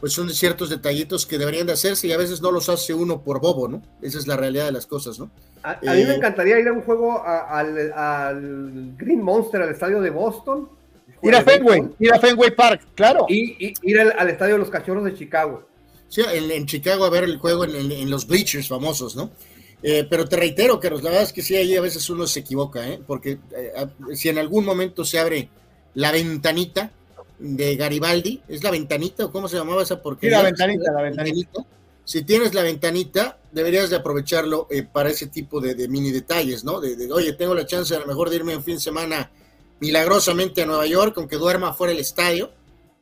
pues 0.00 0.12
son 0.12 0.28
ciertos 0.30 0.68
detallitos 0.68 1.24
que 1.24 1.38
deberían 1.38 1.66
de 1.66 1.72
hacerse 1.72 2.06
y 2.06 2.12
a 2.12 2.18
veces 2.18 2.42
no 2.42 2.50
los 2.50 2.68
hace 2.68 2.92
uno 2.92 3.22
por 3.22 3.40
bobo, 3.40 3.66
¿no? 3.66 3.82
Esa 4.02 4.18
es 4.18 4.26
la 4.26 4.36
realidad 4.36 4.66
de 4.66 4.72
las 4.72 4.86
cosas, 4.86 5.18
¿no? 5.18 5.30
A, 5.62 5.74
mí 5.82 6.04
me 6.04 6.12
eh, 6.12 6.14
encantaría 6.16 6.60
ir 6.60 6.68
a 6.68 6.72
un 6.72 6.82
juego 6.82 7.22
al, 7.24 8.94
Green 8.96 9.22
Monster, 9.22 9.62
al 9.62 9.70
estadio 9.70 10.00
de 10.00 10.10
Boston. 10.10 10.68
Ir 11.22 11.34
a 11.34 11.42
Fenway, 11.42 11.88
ir 11.98 12.12
a 12.12 12.20
Fenway 12.20 12.54
Park, 12.54 12.82
claro. 12.94 13.26
Y, 13.28 13.74
ir 13.82 14.00
al, 14.00 14.28
estadio 14.28 14.54
de 14.54 14.58
los 14.58 14.70
Cachorros 14.70 15.04
de 15.04 15.14
Chicago. 15.14 15.66
Sí, 16.08 16.22
en, 16.30 16.66
Chicago 16.66 17.04
a 17.04 17.10
ver 17.10 17.24
el 17.24 17.38
juego 17.38 17.64
en, 17.64 18.10
los 18.10 18.26
bleachers 18.26 18.68
famosos, 18.68 19.16
¿no? 19.16 19.30
Eh, 19.82 20.06
pero 20.08 20.28
te 20.28 20.36
reitero, 20.36 20.78
que 20.78 20.90
la 20.90 20.96
verdad 20.96 21.22
es 21.22 21.32
que 21.32 21.42
sí, 21.42 21.56
ahí 21.56 21.74
a 21.76 21.80
veces 21.80 22.08
uno 22.10 22.26
se 22.26 22.40
equivoca, 22.40 22.86
¿eh? 22.86 23.00
Porque 23.04 23.38
eh, 23.56 23.86
si 24.14 24.28
en 24.28 24.38
algún 24.38 24.64
momento 24.64 25.04
se 25.04 25.18
abre 25.18 25.48
la 25.94 26.12
ventanita, 26.12 26.92
de 27.38 27.76
Garibaldi, 27.76 28.42
¿es 28.48 28.62
la 28.62 28.70
ventanita 28.70 29.26
o 29.26 29.32
cómo 29.32 29.48
se 29.48 29.56
llamaba 29.56 29.82
esa 29.82 30.00
porquería? 30.00 30.38
Sí, 30.38 30.42
la 30.42 30.48
ventanita, 30.48 30.92
la 30.92 31.02
ventanita. 31.02 31.66
Si 32.04 32.22
tienes 32.22 32.54
la 32.54 32.62
ventanita, 32.62 33.38
deberías 33.50 33.90
de 33.90 33.96
aprovecharlo 33.96 34.68
eh, 34.70 34.84
para 34.84 35.10
ese 35.10 35.26
tipo 35.26 35.60
de, 35.60 35.88
mini 35.88 36.12
detalles, 36.12 36.62
¿no? 36.62 36.80
De, 36.80 37.12
oye, 37.12 37.32
tengo 37.32 37.54
la 37.54 37.66
chance 37.66 37.94
a 37.94 37.98
lo 37.98 38.06
mejor 38.06 38.30
de 38.30 38.36
irme 38.36 38.56
un 38.56 38.62
fin 38.62 38.74
de 38.74 38.80
semana 38.80 39.30
milagrosamente 39.80 40.62
a 40.62 40.66
Nueva 40.66 40.86
York, 40.86 41.14
aunque 41.16 41.36
duerma 41.36 41.74
fuera 41.74 41.92
del 41.92 42.00
estadio, 42.00 42.52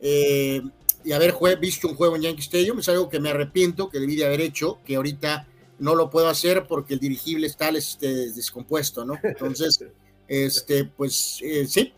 eh, 0.00 0.62
y 1.04 1.12
haber 1.12 1.34
visto 1.60 1.86
un 1.86 1.96
juego 1.96 2.16
en 2.16 2.22
Yankee 2.22 2.42
Stadium, 2.42 2.78
es 2.78 2.88
algo 2.88 3.08
que 3.08 3.20
me 3.20 3.30
arrepiento, 3.30 3.90
que 3.90 4.00
debí 4.00 4.16
de 4.16 4.24
haber 4.24 4.40
hecho, 4.40 4.78
que 4.84 4.96
ahorita 4.96 5.46
no 5.78 5.94
lo 5.94 6.08
puedo 6.08 6.28
hacer 6.28 6.66
porque 6.66 6.94
el 6.94 7.00
dirigible 7.00 7.46
está 7.46 7.68
este, 7.68 8.32
descompuesto, 8.32 9.04
¿no? 9.04 9.18
Entonces, 9.22 9.84
este, 10.28 10.84
pues 10.84 11.40
eh, 11.42 11.66
sí, 11.68 11.92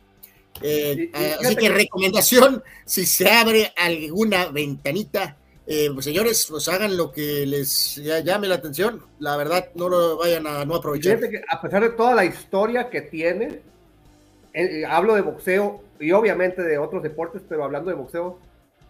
eh, 0.63 1.11
así 1.41 1.57
que 1.57 1.69
recomendación, 1.69 2.63
si 2.85 3.07
se 3.07 3.31
abre 3.31 3.73
alguna 3.77 4.47
ventanita, 4.47 5.37
eh, 5.67 5.91
pues, 5.93 6.05
señores, 6.05 6.47
pues 6.49 6.69
hagan 6.69 6.97
lo 6.97 7.11
que 7.11 7.45
les 7.45 7.97
llame 7.97 8.47
la 8.47 8.55
atención. 8.55 9.03
La 9.19 9.37
verdad, 9.37 9.71
no 9.75 9.89
lo 9.89 10.17
vayan 10.17 10.47
a 10.47 10.65
no 10.65 10.77
aprovechar. 10.77 11.19
Que 11.19 11.43
a 11.49 11.61
pesar 11.61 11.83
de 11.83 11.91
toda 11.91 12.15
la 12.15 12.25
historia 12.25 12.89
que 12.89 13.03
tiene, 13.03 13.61
eh, 14.55 14.85
hablo 14.89 15.15
de 15.15 15.23
boxeo 15.23 15.83
y 15.99 16.13
obviamente 16.13 16.63
de 16.63 16.79
otros 16.79 17.03
deportes, 17.03 17.43
pero 17.49 17.65
hablando 17.65 17.91
de 17.91 17.97
boxeo, 17.97 18.39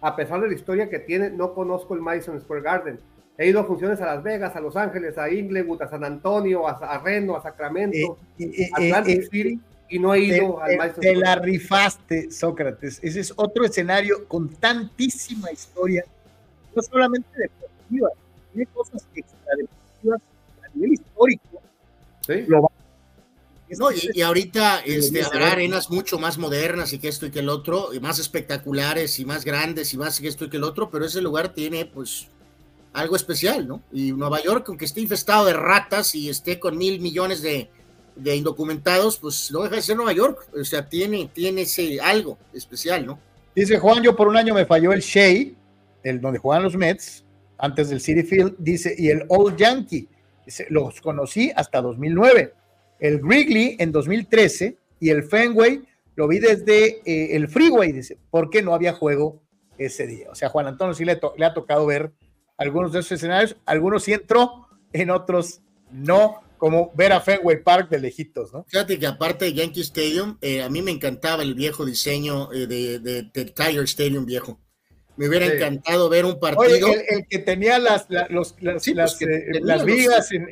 a 0.02 0.14
pesar 0.14 0.40
de 0.42 0.48
la 0.48 0.54
historia 0.54 0.90
que 0.90 0.98
tiene, 0.98 1.30
no 1.30 1.54
conozco 1.54 1.94
el 1.94 2.02
Madison 2.02 2.38
Square 2.40 2.62
Garden. 2.62 3.00
He 3.38 3.48
ido 3.48 3.60
a 3.60 3.64
funciones 3.64 4.00
a 4.00 4.06
Las 4.06 4.22
Vegas, 4.22 4.54
a 4.54 4.60
Los 4.60 4.76
Ángeles, 4.76 5.16
a 5.18 5.30
Inglewood, 5.30 5.82
a 5.82 5.88
San 5.88 6.04
Antonio, 6.04 6.66
a, 6.68 6.98
Reno, 6.98 7.36
a 7.36 7.42
Sacramento, 7.42 8.18
a 8.38 8.76
Atlantic 8.76 9.30
City 9.30 9.60
y 9.88 9.98
no 9.98 10.14
he 10.14 10.20
ido 10.20 10.60
al 10.60 10.76
maestro. 10.76 11.00
Te 11.00 11.14
la 11.14 11.36
rifaste, 11.36 12.30
Sócrates. 12.30 12.98
Ese 13.02 13.20
es 13.20 13.32
otro 13.36 13.64
escenario 13.64 14.26
con 14.26 14.48
tantísima 14.48 15.50
historia, 15.52 16.04
no 16.74 16.82
solamente 16.82 17.28
deportiva, 17.36 18.10
tiene 18.52 18.66
cosas 18.72 19.06
extradeportivas 19.14 20.20
a 20.62 20.68
nivel 20.74 20.92
histórico. 20.92 21.62
Sí. 22.26 22.46
No, 23.78 23.88
y, 23.90 24.22
ahorita 24.22 24.80
este, 24.84 25.24
habrá 25.24 25.50
arenas 25.52 25.90
mucho 25.90 26.20
más 26.20 26.38
modernas 26.38 26.92
y 26.92 27.00
que 27.00 27.08
esto 27.08 27.26
y 27.26 27.32
que 27.32 27.40
el 27.40 27.48
otro, 27.48 27.92
y 27.92 27.98
más 27.98 28.20
espectaculares 28.20 29.18
y 29.18 29.24
más 29.24 29.44
grandes 29.44 29.92
y 29.92 29.96
más 29.96 30.20
que 30.20 30.28
esto 30.28 30.44
y 30.44 30.50
que 30.50 30.56
el 30.56 30.62
otro, 30.62 30.88
pero 30.88 31.04
ese 31.04 31.20
lugar 31.20 31.52
tiene 31.52 31.84
pues 31.84 32.28
algo 32.92 33.16
especial, 33.16 33.66
¿no? 33.66 33.82
Y 33.92 34.12
Nueva 34.12 34.40
York, 34.40 34.66
aunque 34.68 34.84
esté 34.84 35.00
infestado 35.00 35.46
de 35.46 35.52
ratas 35.52 36.14
y 36.14 36.28
esté 36.28 36.60
con 36.60 36.78
mil 36.78 37.00
millones 37.00 37.42
de, 37.42 37.68
de 38.16 38.34
indocumentados, 38.34 39.18
pues 39.18 39.50
no 39.52 39.62
deja 39.62 39.76
de 39.76 39.82
ser 39.82 39.96
Nueva 39.96 40.12
York, 40.12 40.48
o 40.58 40.64
sea, 40.64 40.88
tiene, 40.88 41.30
tiene 41.32 41.64
algo 42.02 42.38
especial, 42.52 43.06
¿no? 43.06 43.18
Dice 43.54 43.78
Juan, 43.78 44.02
yo 44.02 44.16
por 44.16 44.28
un 44.28 44.36
año 44.36 44.54
me 44.54 44.66
falló 44.66 44.92
el 44.92 45.00
Shea, 45.00 45.52
el 46.02 46.20
donde 46.20 46.38
juegan 46.38 46.62
los 46.62 46.76
Mets, 46.76 47.24
antes 47.58 47.88
del 47.88 48.00
City 48.00 48.22
Field, 48.22 48.54
dice, 48.58 48.94
y 48.96 49.08
el 49.08 49.24
Old 49.28 49.56
Yankee, 49.56 50.08
los 50.70 51.00
conocí 51.00 51.52
hasta 51.54 51.80
2009, 51.80 52.52
el 53.00 53.20
Wrigley 53.20 53.76
en 53.78 53.92
2013 53.92 54.76
y 55.00 55.10
el 55.10 55.24
Fenway 55.24 55.82
lo 56.14 56.28
vi 56.28 56.38
desde 56.38 57.00
eh, 57.04 57.36
el 57.36 57.48
Freeway, 57.48 57.92
dice, 57.92 58.18
porque 58.30 58.62
no 58.62 58.74
había 58.74 58.94
juego 58.94 59.42
ese 59.76 60.06
día. 60.06 60.28
O 60.30 60.34
sea, 60.34 60.48
Juan 60.48 60.66
Antonio 60.66 60.94
sí 60.94 61.04
le, 61.04 61.20
le 61.36 61.44
ha 61.44 61.52
tocado 61.52 61.84
ver 61.86 62.12
algunos 62.56 62.92
de 62.92 63.00
esos 63.00 63.12
escenarios, 63.12 63.56
algunos 63.66 64.04
sí 64.04 64.14
entró, 64.14 64.66
en 64.92 65.10
otros 65.10 65.60
no, 65.90 66.42
como 66.58 66.92
ver 66.94 67.12
a 67.12 67.20
Fenway 67.20 67.62
Park 67.62 67.90
de 67.90 68.00
lejitos, 68.00 68.52
¿no? 68.52 68.64
Fíjate 68.68 68.98
que 68.98 69.06
aparte 69.06 69.46
de 69.46 69.54
Yankee 69.54 69.82
Stadium, 69.82 70.38
eh, 70.40 70.62
a 70.62 70.68
mí 70.68 70.82
me 70.82 70.90
encantaba 70.90 71.42
el 71.42 71.54
viejo 71.54 71.84
diseño 71.84 72.52
eh, 72.52 72.66
de, 72.66 72.98
de, 72.98 73.44
Tiger 73.44 73.84
Stadium 73.84 74.24
viejo. 74.24 74.60
Me 75.16 75.28
hubiera 75.28 75.46
encantado 75.46 76.08
ver 76.08 76.24
un 76.24 76.38
partido. 76.38 76.88
Oye, 76.88 77.04
el, 77.08 77.26
que 77.26 77.38
tenía 77.38 77.78
las, 77.78 78.06
los, 78.28 78.54
las, 78.60 78.84
pues, 78.84 79.22
eh, 79.22 79.60
las, 79.62 79.84
vigas 79.84 80.30
en, 80.32 80.48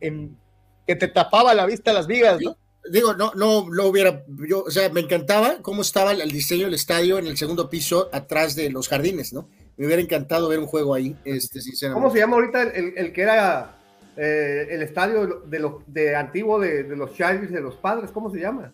en, 0.00 0.38
que 0.86 0.96
te 0.96 1.08
tapaba 1.08 1.54
la 1.54 1.66
vista 1.66 1.92
las 1.92 2.06
vigas, 2.06 2.40
¿no? 2.40 2.56
Digo, 2.90 3.14
no, 3.14 3.32
no 3.34 3.66
lo 3.68 3.88
hubiera, 3.88 4.24
yo, 4.48 4.62
o 4.62 4.70
sea, 4.70 4.88
me 4.90 5.00
encantaba 5.00 5.60
cómo 5.60 5.82
estaba 5.82 6.12
el 6.12 6.30
diseño 6.30 6.66
del 6.66 6.74
estadio 6.74 7.18
en 7.18 7.26
el 7.26 7.36
segundo 7.36 7.68
piso 7.68 8.08
atrás 8.12 8.54
de 8.54 8.70
los 8.70 8.88
jardines, 8.88 9.32
¿no? 9.32 9.48
Me 9.76 9.86
hubiera 9.86 10.00
encantado 10.00 10.48
ver 10.48 10.60
un 10.60 10.66
juego 10.66 10.94
ahí, 10.94 11.16
este, 11.24 11.60
sinceramente. 11.60 12.00
¿Cómo 12.00 12.14
se 12.14 12.20
llama 12.20 12.36
ahorita 12.36 12.62
el, 12.62 12.94
el 12.96 13.12
que 13.12 13.22
era 13.22 13.75
eh, 14.16 14.68
el 14.70 14.82
estadio 14.82 15.42
de, 15.44 15.58
los 15.58 15.74
de 15.86 16.16
antiguo 16.16 16.58
de, 16.58 16.84
los 16.96 17.14
Chargers 17.14 17.52
de 17.52 17.60
los 17.60 17.76
padres, 17.76 18.10
¿cómo 18.10 18.30
se 18.30 18.40
llama? 18.40 18.72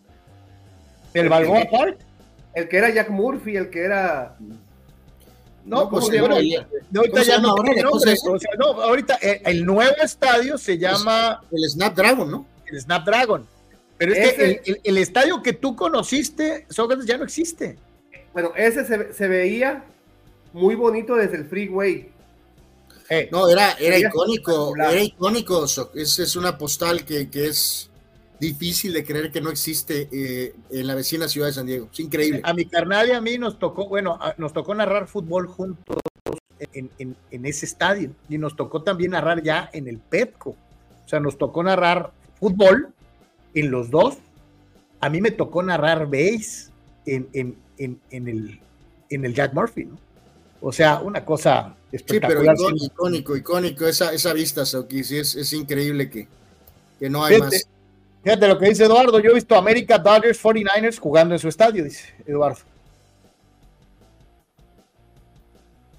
¿El, 1.13 1.29
Balboa 1.29 1.65
Park? 1.71 1.99
El 2.55 2.69
que 2.69 2.77
era 2.77 2.91
Jack 2.91 3.11
Murphy, 3.11 3.57
el 3.57 3.69
que 3.69 3.81
era. 3.81 4.37
No, 5.65 5.89
pues 5.89 6.09
ahorita 6.11 7.23
ya 7.23 7.39
no 7.39 7.57
nombre. 7.57 7.85
O 7.91 7.99
sea, 7.99 8.51
no, 8.59 8.67
ahorita 8.83 9.19
eh, 9.21 9.43
el 9.45 9.65
nuevo 9.65 9.97
estadio 10.03 10.59
se 10.59 10.79
llama. 10.79 11.43
El 11.51 11.69
Snapdragon, 11.69 12.31
¿no? 12.31 12.47
El 12.67 12.81
Snapdragon. 12.81 13.47
Pero 13.99 14.13
es 14.15 14.33
que 14.35 14.63
el, 14.65 14.81
el, 14.83 14.99
estadio 14.99 15.43
que 15.43 15.53
tú 15.53 15.77
conociste, 15.77 16.67
Sócrates, 16.69 17.07
ya 17.07 17.17
no 17.17 17.25
existe. 17.25 17.77
Bueno, 18.33 18.53
ese 18.57 18.85
se, 18.85 19.13
se 19.13 19.29
veía 19.29 19.85
muy 20.53 20.75
bonito 20.75 21.15
desde 21.15 21.37
el 21.37 21.45
freeway 21.45 22.12
eh, 23.13 23.29
no, 23.31 23.47
era, 23.47 23.73
era 23.73 23.99
icónico, 23.99 24.75
era 24.75 25.03
icónico. 25.03 25.67
Es, 25.95 26.19
es 26.19 26.35
una 26.35 26.57
postal 26.57 27.05
que, 27.05 27.29
que, 27.29 27.49
es 27.49 27.91
difícil 28.41 28.95
de 28.95 29.05
creer 29.05 29.31
que 29.31 29.43
no 29.43 29.51
existe 29.51 30.09
eh, 30.11 30.55
en 30.71 30.87
la 30.87 30.95
vecina 30.95 31.29
ciudad 31.29 31.49
de 31.49 31.53
San 31.53 31.67
Diego. 31.67 31.91
Es 31.93 32.01
increíble. 32.01 32.41
A 32.43 32.55
mi 32.55 32.65
carnal 32.65 33.09
y 33.09 33.13
a 33.13 33.21
mí 33.21 33.37
nos 33.37 33.59
tocó, 33.59 33.87
bueno, 33.87 34.19
nos 34.39 34.55
tocó 34.55 34.75
narrar 34.75 35.09
fútbol 35.09 35.47
juntos 35.47 35.99
en, 36.73 36.91
en, 36.99 37.15
en, 37.31 37.45
ese 37.45 37.67
estadio 37.67 38.13
y 38.31 38.39
nos 38.39 38.57
tocó 38.57 38.83
también 38.83 39.11
narrar 39.11 39.43
ya 39.43 39.69
en 39.75 39.89
el 39.89 39.99
Petco. 39.99 40.57
O 41.05 41.09
sea, 41.09 41.21
nos 41.21 41.37
tocó 41.37 41.63
narrar 41.63 42.13
fútbol 42.41 42.95
en 43.53 43.71
los 43.71 43.91
dos. 43.91 44.17
A 45.01 45.11
mí 45.11 45.21
me 45.21 45.33
tocó 45.33 45.63
narrar 45.63 46.07
base 46.07 46.71
en, 47.05 47.29
en, 47.35 47.59
en 47.77 48.29
el, 48.29 48.59
en 49.11 49.25
el 49.27 49.35
Jack 49.35 49.53
Murphy, 49.53 49.85
¿no? 49.85 49.99
O 50.65 50.71
sea, 50.71 51.01
una 51.01 51.25
cosa 51.25 51.75
espectacular. 51.91 52.57
Sí, 52.57 52.65
pero 52.65 52.77
icónico, 52.77 53.37
icónico, 53.37 53.87
esa, 53.87 54.13
esa 54.13 54.33
vista, 54.33 54.65
Soki, 54.65 55.03
sí, 55.03 55.19
es, 55.19 55.35
es 55.35 55.53
increíble 55.53 56.09
que, 56.09 56.29
que 57.01 57.11
no 57.11 57.25
hay 57.25 57.39
más. 57.39 57.67
Fíjate 58.23 58.47
lo 58.47 58.57
que 58.57 58.69
dice 58.69 58.85
Eduardo, 58.85 59.19
yo 59.19 59.33
he 59.33 59.35
visto 59.35 59.57
a 59.57 59.59
América 59.59 59.99
Dodgers 59.99 60.41
49ers 60.41 61.01
jugando 61.01 61.35
en 61.35 61.41
su 61.41 61.49
estadio, 61.49 61.83
dice 61.83 62.15
Eduardo. 62.25 62.61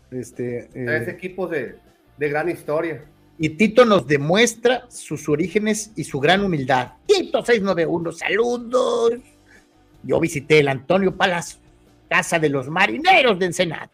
Este, 0.09 0.69
eh, 0.73 1.05
equipo 1.09 1.45
de, 1.47 1.75
de 2.17 2.29
gran 2.29 2.49
historia. 2.49 3.03
Y 3.37 3.49
Tito 3.49 3.83
nos 3.83 4.07
demuestra 4.07 4.85
sus 4.89 5.27
orígenes 5.27 5.91
y 5.97 6.05
su 6.05 6.21
gran 6.21 6.41
humildad. 6.45 6.93
Tito 7.05 7.43
691, 7.43 8.11
saludos. 8.13 9.13
Yo 10.03 10.19
visité 10.21 10.59
el 10.59 10.69
Antonio 10.69 11.13
Palacio, 11.13 11.59
casa 12.07 12.39
de 12.39 12.47
los 12.47 12.69
marineros 12.69 13.37
de 13.37 13.47
Ensenada. 13.47 13.89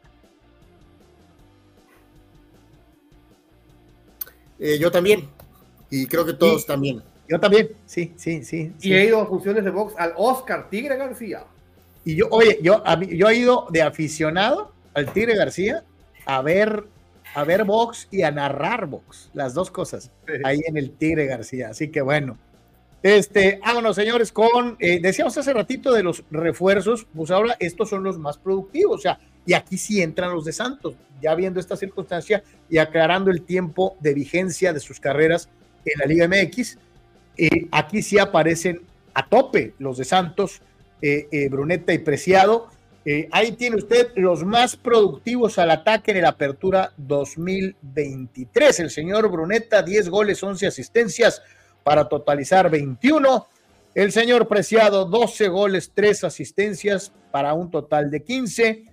Eh, 4.60 4.78
yo 4.80 4.92
también. 4.92 5.30
Y 5.90 6.06
creo 6.06 6.26
que 6.26 6.34
todos 6.34 6.66
también. 6.66 7.02
Yo 7.28 7.40
también, 7.40 7.70
sí, 7.86 8.14
sí, 8.18 8.44
sí. 8.44 8.74
Y 8.82 8.94
he 8.94 9.06
ido 9.06 9.22
a 9.22 9.26
funciones 9.28 9.64
de 9.64 9.70
box 9.70 9.94
al 9.98 10.14
Oscar 10.18 10.70
Tigre 10.70 10.98
García. 10.98 11.44
Y 12.04 12.16
yo, 12.16 12.28
oye, 12.32 12.58
yo, 12.62 12.84
yo 13.08 13.30
he 13.30 13.36
ido 13.36 13.68
de 13.70 13.84
aficionado 13.84 14.72
al 14.94 15.12
Tigre 15.14 15.36
García 15.36 15.84
a 16.26 16.42
ver, 16.42 16.86
a 17.36 17.44
ver 17.44 17.66
box 17.66 18.08
y 18.12 18.24
a 18.24 18.32
narrar 18.32 18.88
box, 18.88 19.30
las 19.34 19.54
dos 19.54 19.70
cosas, 19.70 20.12
ahí 20.44 20.60
en 20.66 20.78
el 20.78 20.92
Tigre 20.92 21.26
García. 21.26 21.70
Así 21.70 21.90
que 21.90 22.02
bueno. 22.02 22.38
Este, 23.02 23.60
vámonos, 23.66 23.96
señores, 23.96 24.32
con, 24.32 24.76
eh, 24.80 25.00
decíamos 25.02 25.38
hace 25.38 25.54
ratito 25.54 25.94
de 25.94 26.04
los 26.04 26.24
refuerzos, 26.32 27.08
pues 27.16 27.32
ahora 27.32 27.56
estos 27.60 27.90
son 27.90 28.04
los 28.04 28.18
más 28.18 28.38
productivos, 28.38 28.98
o 28.98 29.02
sea, 29.02 29.20
y 29.46 29.54
aquí 29.54 29.78
sí 29.78 30.02
entran 30.02 30.34
los 30.34 30.46
de 30.46 30.54
Santos, 30.54 30.96
ya 31.22 31.36
viendo 31.36 31.60
esta 31.60 31.76
circunstancia 31.76 32.44
y 32.70 32.78
aclarando 32.78 33.32
el 33.32 33.42
tiempo 33.42 33.98
de 34.00 34.14
vigencia 34.14 34.74
de 34.74 34.80
sus 34.80 35.00
carreras 35.00 35.50
en 35.86 36.00
la 36.00 36.06
Liga 36.06 36.28
MX. 36.28 36.78
Eh, 37.38 37.68
aquí 37.72 38.02
sí 38.02 38.20
aparecen 38.20 38.82
a 39.14 39.28
tope 39.28 39.74
los 39.80 39.98
de 39.98 40.06
Santos, 40.06 40.62
eh, 41.02 41.28
eh, 41.32 41.50
Brunetta 41.50 41.94
y 41.94 42.00
Preciado. 42.00 42.68
ahí 43.32 43.54
tiene 43.54 43.78
usted 43.78 44.12
los 44.18 44.44
más 44.44 44.76
productivos 44.76 45.58
al 45.58 45.72
ataque 45.72 46.12
en 46.12 46.22
la 46.22 46.30
apertura 46.30 46.94
2023. 46.98 48.82
El 48.82 48.92
señor 48.92 49.32
Brunetta, 49.32 49.82
10 49.82 50.10
goles, 50.10 50.44
11 50.44 50.68
asistencias 50.68 51.42
para 51.84 52.08
totalizar 52.08 52.70
21. 52.70 53.48
El 53.96 54.12
señor 54.12 54.48
Preciado, 54.48 55.06
12 55.06 55.48
goles, 55.48 55.92
3 55.96 56.26
asistencias 56.26 57.12
para 57.32 57.54
un 57.54 57.72
total 57.72 58.12
de 58.12 58.22
15. 58.22 58.84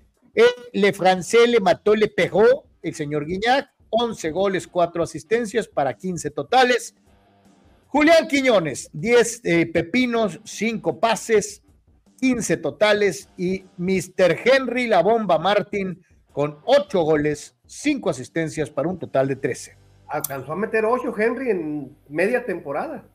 Le 0.73 0.93
Francés 0.93 1.49
le 1.49 1.61
mató, 1.61 1.95
le 1.95 2.09
pegó 2.09 2.67
el 2.83 2.95
señor 2.95 3.25
Guiñac, 3.25 3.71
11 3.91 4.31
goles, 4.31 4.67
4 4.67 5.03
asistencias 5.03 5.69
para 5.69 5.95
15 5.95 6.31
totales. 6.31 6.95
Julián 7.89 8.29
Quiñones, 8.29 8.91
10 8.93 9.41
eh, 9.45 9.67
pepinos, 9.67 10.41
5 10.45 11.01
pases, 11.01 11.63
15 12.21 12.59
totales. 12.59 13.31
Y 13.37 13.65
Mr. 13.79 14.37
Henry 14.45 14.87
La 14.87 15.03
Bomba 15.03 15.39
Martín 15.39 16.03
con 16.33 16.59
8 16.65 17.01
goles, 17.01 17.57
5 17.67 18.11
asistencias 18.11 18.69
para 18.69 18.89
un 18.89 18.99
total 18.99 19.29
de 19.29 19.37
13. 19.37 19.79
Alcanzó 20.09 20.53
a 20.53 20.57
meter 20.57 20.85
8 20.85 21.15
Henry 21.19 21.51
en 21.51 21.97
media 22.09 22.45
temporada. 22.45 23.09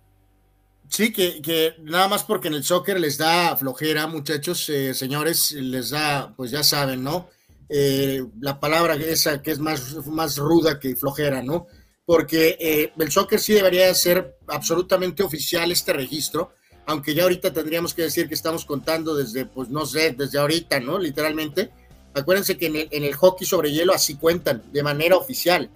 Sí, 0.91 1.13
que, 1.13 1.41
que, 1.41 1.75
nada 1.83 2.09
más 2.09 2.25
porque 2.25 2.49
en 2.49 2.53
el 2.53 2.65
soccer 2.65 2.99
les 2.99 3.17
da 3.17 3.55
flojera, 3.55 4.07
muchachos, 4.07 4.67
eh, 4.67 4.93
señores, 4.93 5.53
les 5.53 5.91
da, 5.91 6.33
pues 6.35 6.51
ya 6.51 6.63
saben, 6.65 7.01
¿no? 7.01 7.29
Eh, 7.69 8.21
la 8.41 8.59
palabra 8.59 8.95
esa 8.95 9.41
que 9.41 9.51
es 9.51 9.59
más, 9.59 10.05
más 10.07 10.35
ruda 10.35 10.81
que 10.81 10.97
flojera, 10.97 11.41
¿no? 11.41 11.67
Porque 12.05 12.57
eh, 12.59 12.91
el 12.99 13.09
soccer 13.09 13.39
sí 13.39 13.53
debería 13.53 13.93
ser 13.93 14.35
absolutamente 14.47 15.23
oficial 15.23 15.71
este 15.71 15.93
registro, 15.93 16.55
aunque 16.85 17.13
ya 17.13 17.23
ahorita 17.23 17.53
tendríamos 17.53 17.93
que 17.93 18.01
decir 18.01 18.27
que 18.27 18.33
estamos 18.33 18.65
contando 18.65 19.15
desde, 19.15 19.45
pues 19.45 19.69
no 19.69 19.85
sé, 19.85 20.11
desde 20.11 20.39
ahorita, 20.39 20.81
¿no? 20.81 20.99
Literalmente. 20.99 21.71
Acuérdense 22.13 22.57
que 22.57 22.65
en 22.65 22.75
el, 22.75 22.87
en 22.91 23.05
el 23.05 23.15
hockey 23.15 23.47
sobre 23.47 23.71
hielo 23.71 23.93
así 23.93 24.15
cuentan, 24.15 24.61
de 24.73 24.83
manera 24.83 25.15
oficial, 25.15 25.69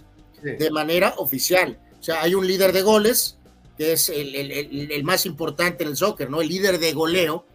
de 0.43 0.71
manera 0.71 1.13
oficial. 1.19 1.79
O 1.97 2.03
sea, 2.03 2.21
hay 2.21 2.35
un 2.35 2.45
líder 2.45 2.73
de 2.73 2.81
goles, 2.81 3.37
que 3.77 3.93
es 3.93 4.10
el, 4.10 5.03
más 5.03 5.26
importante 5.26 5.84
en 5.84 5.89
el 5.89 5.97
soccer, 5.97 6.30
¿no? 6.30 6.41
El 6.41 6.47
líder 6.47 6.80
de 6.80 6.93
goleo, 6.93 7.45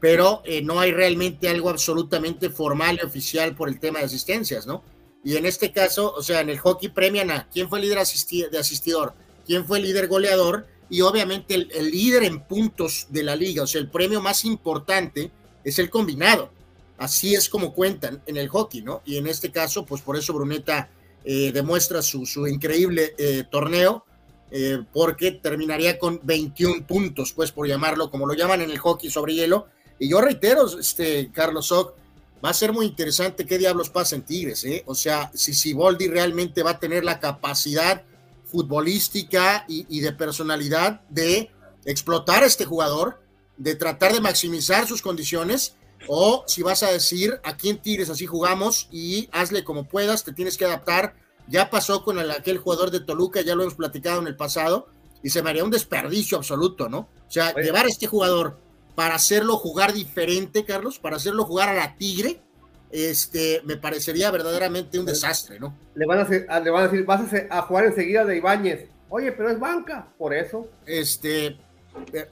pero 0.00 0.42
eh, 0.44 0.62
no 0.62 0.80
hay 0.80 0.92
realmente 0.92 1.48
algo 1.48 1.70
absolutamente 1.70 2.50
formal 2.50 2.98
y 3.00 3.06
oficial 3.06 3.54
por 3.54 3.68
el 3.68 3.80
tema 3.80 3.98
de 3.98 4.06
asistencias, 4.06 4.66
¿no? 4.66 4.82
Y 5.24 5.36
en 5.36 5.46
este 5.46 5.72
caso, 5.72 6.12
o 6.14 6.22
sea, 6.22 6.40
en 6.40 6.50
el 6.50 6.58
hockey 6.58 6.90
premian 6.90 7.30
a 7.30 7.48
quién 7.48 7.68
fue 7.68 7.78
el 7.78 7.86
líder 7.86 8.06
de 8.50 8.58
asistidor, 8.58 9.14
quién 9.46 9.66
fue 9.66 9.78
el 9.78 9.84
líder 9.84 10.06
goleador 10.06 10.66
y 10.90 11.00
obviamente 11.00 11.54
el, 11.54 11.90
líder 11.90 12.24
en 12.24 12.40
puntos 12.40 13.06
de 13.08 13.22
la 13.22 13.34
liga, 13.34 13.62
o 13.62 13.66
sea, 13.66 13.80
el 13.80 13.88
premio 13.88 14.20
más 14.20 14.44
importante 14.44 15.30
es 15.64 15.78
el 15.78 15.88
combinado. 15.88 16.52
Así 16.98 17.34
es 17.34 17.48
como 17.48 17.72
cuentan 17.72 18.22
en 18.26 18.36
el 18.36 18.48
hockey, 18.48 18.82
¿no? 18.82 19.02
Y 19.04 19.16
en 19.16 19.26
este 19.26 19.50
caso, 19.50 19.84
pues 19.84 20.02
por 20.02 20.16
eso 20.16 20.34
Bruneta 20.34 20.90
eh, 21.24 21.50
demuestra 21.52 22.02
su, 22.02 22.26
su 22.26 22.46
increíble 22.46 23.14
eh, 23.18 23.44
torneo 23.50 24.04
eh, 24.56 24.84
porque 24.92 25.32
terminaría 25.32 25.98
con 25.98 26.20
21 26.22 26.86
puntos, 26.86 27.32
pues 27.32 27.50
por 27.50 27.66
llamarlo, 27.66 28.08
como 28.08 28.24
lo 28.24 28.34
llaman 28.34 28.60
en 28.60 28.70
el 28.70 28.78
hockey 28.78 29.10
sobre 29.10 29.34
hielo. 29.34 29.66
Y 29.98 30.08
yo 30.08 30.20
reitero, 30.20 30.78
este, 30.78 31.32
Carlos 31.32 31.66
Sock, 31.66 31.96
va 32.42 32.50
a 32.50 32.54
ser 32.54 32.72
muy 32.72 32.86
interesante 32.86 33.46
qué 33.46 33.58
diablos 33.58 33.90
pasa 33.90 34.14
en 34.14 34.22
Tigres, 34.22 34.62
¿eh? 34.64 34.84
O 34.86 34.94
sea, 34.94 35.32
si 35.34 35.54
Siboldi 35.54 36.06
realmente 36.06 36.62
va 36.62 36.70
a 36.70 36.78
tener 36.78 37.04
la 37.04 37.18
capacidad 37.18 38.04
futbolística 38.44 39.64
y, 39.66 39.98
de 39.98 40.12
personalidad 40.12 41.00
de 41.08 41.50
explotar 41.84 42.44
a 42.44 42.46
este 42.46 42.64
jugador, 42.64 43.20
de 43.56 43.74
tratar 43.74 44.12
de 44.12 44.20
maximizar 44.20 44.86
sus 44.86 45.02
condiciones, 45.02 45.74
o 46.06 46.44
si 46.46 46.62
vas 46.62 46.84
a 46.84 46.92
decir, 46.92 47.40
aquí 47.42 47.70
en 47.70 47.82
Tigres 47.82 48.08
así 48.08 48.24
jugamos 48.24 48.86
y 48.92 49.28
hazle 49.32 49.64
como 49.64 49.88
puedas, 49.88 50.22
te 50.22 50.32
tienes 50.32 50.56
que 50.56 50.64
adaptar 50.64 51.16
ya 51.46 51.70
pasó 51.70 52.04
con 52.04 52.18
aquel 52.18 52.58
jugador 52.58 52.90
de 52.90 53.00
Toluca, 53.00 53.42
ya 53.42 53.54
lo 53.54 53.62
hemos 53.62 53.74
platicado 53.74 54.20
en 54.20 54.26
el 54.26 54.36
pasado, 54.36 54.88
y 55.22 55.30
se 55.30 55.42
me 55.42 55.50
haría 55.50 55.64
un 55.64 55.70
desperdicio 55.70 56.36
absoluto, 56.38 56.88
¿no? 56.88 57.08
O 57.26 57.30
sea, 57.30 57.54
llevar 57.54 57.86
a 57.86 57.88
este 57.88 58.06
jugador 58.06 58.58
para 58.94 59.14
hacerlo 59.14 59.56
jugar 59.56 59.92
diferente, 59.92 60.64
Carlos, 60.64 60.98
para 60.98 61.16
hacerlo 61.16 61.44
jugar 61.44 61.68
a 61.68 61.74
la 61.74 61.96
Tigre, 61.96 62.40
este, 62.90 63.60
me 63.64 63.76
parecería 63.76 64.30
verdaderamente 64.30 64.98
un 64.98 65.06
desastre, 65.06 65.58
¿no? 65.58 65.76
Le 65.94 66.06
van 66.06 66.20
a, 66.20 66.24
decir, 66.24 66.46
le 66.62 66.70
van 66.70 66.84
a 66.84 66.88
decir, 66.88 67.04
vas 67.04 67.22
a, 67.50 67.62
jugar 67.62 67.86
enseguida 67.86 68.24
de 68.24 68.36
Ibáñez. 68.36 68.88
Oye, 69.08 69.32
pero 69.32 69.50
es 69.50 69.58
banca, 69.58 70.08
por 70.16 70.34
eso. 70.34 70.68
Este, 70.86 71.56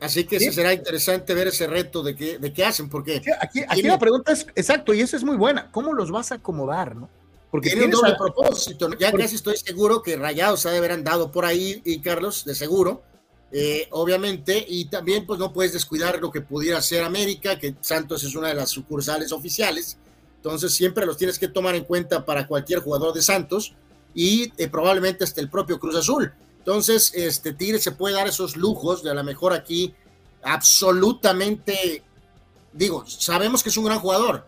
así 0.01 0.25
que 0.25 0.39
será 0.39 0.73
interesante 0.73 1.35
ver 1.35 1.49
ese 1.49 1.67
reto 1.67 2.03
de 2.03 2.15
qué, 2.15 2.39
de 2.39 2.53
qué 2.53 2.65
hacen, 2.65 2.89
porque... 2.89 3.23
aquí, 3.41 3.63
aquí 3.69 3.83
la 3.83 3.99
pregunta 3.99 4.33
es, 4.33 4.47
exacto, 4.55 4.95
y 4.95 5.01
esa 5.01 5.17
es 5.17 5.25
muy 5.25 5.37
buena, 5.37 5.71
¿cómo 5.71 5.93
los 5.93 6.11
vas 6.11 6.31
a 6.31 6.37
acomodar, 6.37 6.95
no? 6.95 7.09
Porque 7.53 7.69
tiene 7.69 7.85
un 7.85 7.91
doble 7.91 8.15
propósito, 8.17 8.89
ya 8.99 9.13
casi 9.13 9.35
estoy 9.35 9.59
seguro 9.59 10.03
que 10.03 10.17
Rayados 10.17 10.65
ha 10.65 10.71
de 10.71 10.79
haber 10.79 10.93
andado 10.93 11.31
por 11.31 11.45
ahí, 11.45 11.83
y 11.85 12.01
Carlos, 12.01 12.47
de 12.47 12.55
seguro, 12.55 13.03
eh, 13.53 13.89
obviamente, 13.91 14.65
y 14.67 14.87
también 14.87 15.27
pues 15.27 15.39
no 15.39 15.53
puedes 15.53 15.75
descuidar 15.75 16.19
lo 16.19 16.33
que 16.33 16.41
pudiera 16.41 16.81
ser 16.81 17.05
América, 17.05 17.59
que 17.59 17.75
Santos 17.83 18.25
es 18.25 18.35
una 18.35 18.49
de 18.49 18.55
las 18.55 18.71
sucursales 18.71 19.33
oficiales, 19.33 19.99
entonces 20.37 20.73
siempre 20.73 21.05
los 21.05 21.19
tienes 21.19 21.39
que 21.39 21.47
tomar 21.47 21.75
en 21.75 21.85
cuenta 21.85 22.25
para 22.25 22.47
cualquier 22.47 22.79
jugador 22.81 23.13
de 23.13 23.21
Santos 23.21 23.75
y 24.15 24.51
eh, 24.57 24.69
probablemente 24.69 25.23
hasta 25.23 25.43
el 25.43 25.51
propio 25.51 25.79
Cruz 25.79 25.97
Azul. 25.97 26.33
Entonces, 26.57 27.13
este 27.15 27.53
Tigre 27.53 27.79
se 27.79 27.93
puede 27.93 28.15
dar 28.15 28.27
esos 28.27 28.57
lujos 28.57 29.03
de 29.03 29.11
a 29.11 29.15
lo 29.15 29.25
mejor 29.25 29.53
aquí 29.53 29.95
absolutamente, 30.43 32.03
digo, 32.73 33.05
sabemos 33.07 33.63
que 33.63 33.69
es 33.69 33.77
un 33.77 33.85
gran 33.85 33.99
jugador, 33.99 34.47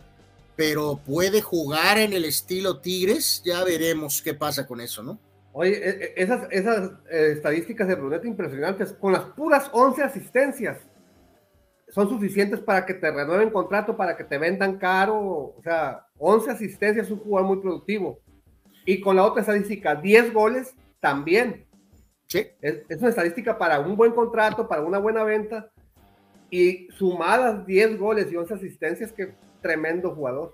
pero 0.56 1.00
puede 1.04 1.40
jugar 1.40 1.98
en 1.98 2.12
el 2.12 2.24
estilo 2.24 2.80
Tigres, 2.80 3.42
ya 3.44 3.64
veremos 3.64 4.22
qué 4.22 4.34
pasa 4.34 4.66
con 4.66 4.80
eso, 4.80 5.02
¿no? 5.02 5.18
Oye, 5.52 5.72
e, 5.72 5.90
e, 5.90 6.12
esas, 6.16 6.46
esas 6.50 6.90
eh, 7.10 7.32
estadísticas 7.32 7.86
de 7.86 7.94
Brunete 7.94 8.26
impresionantes, 8.26 8.92
con 8.92 9.12
las 9.12 9.24
puras 9.26 9.70
11 9.72 10.02
asistencias 10.02 10.78
son 11.94 12.08
suficientes 12.08 12.58
para 12.58 12.84
que 12.84 12.94
te 12.94 13.08
renueven 13.08 13.50
contrato, 13.50 13.96
para 13.96 14.16
que 14.16 14.24
te 14.24 14.36
vendan 14.36 14.78
caro. 14.78 15.16
O 15.56 15.60
sea, 15.62 16.06
11 16.18 16.50
asistencias 16.50 17.06
es 17.06 17.12
un 17.12 17.20
jugador 17.20 17.48
muy 17.48 17.62
productivo. 17.62 18.18
Y 18.84 19.00
con 19.00 19.14
la 19.14 19.24
otra 19.24 19.42
estadística, 19.42 19.94
10 19.94 20.32
goles 20.32 20.74
también. 20.98 21.66
Sí. 22.26 22.48
Es, 22.60 22.98
una 22.98 23.10
estadística 23.10 23.56
para 23.56 23.78
un 23.78 23.96
buen 23.96 24.10
contrato, 24.10 24.66
para 24.66 24.82
una 24.82 24.98
buena 24.98 25.22
venta. 25.22 25.70
Y 26.50 26.88
sumadas 26.90 27.64
10 27.64 27.96
goles 27.96 28.32
y 28.32 28.36
11 28.36 28.54
asistencias, 28.54 29.12
que 29.12 29.34
tremendo 29.64 30.14
jugador. 30.14 30.52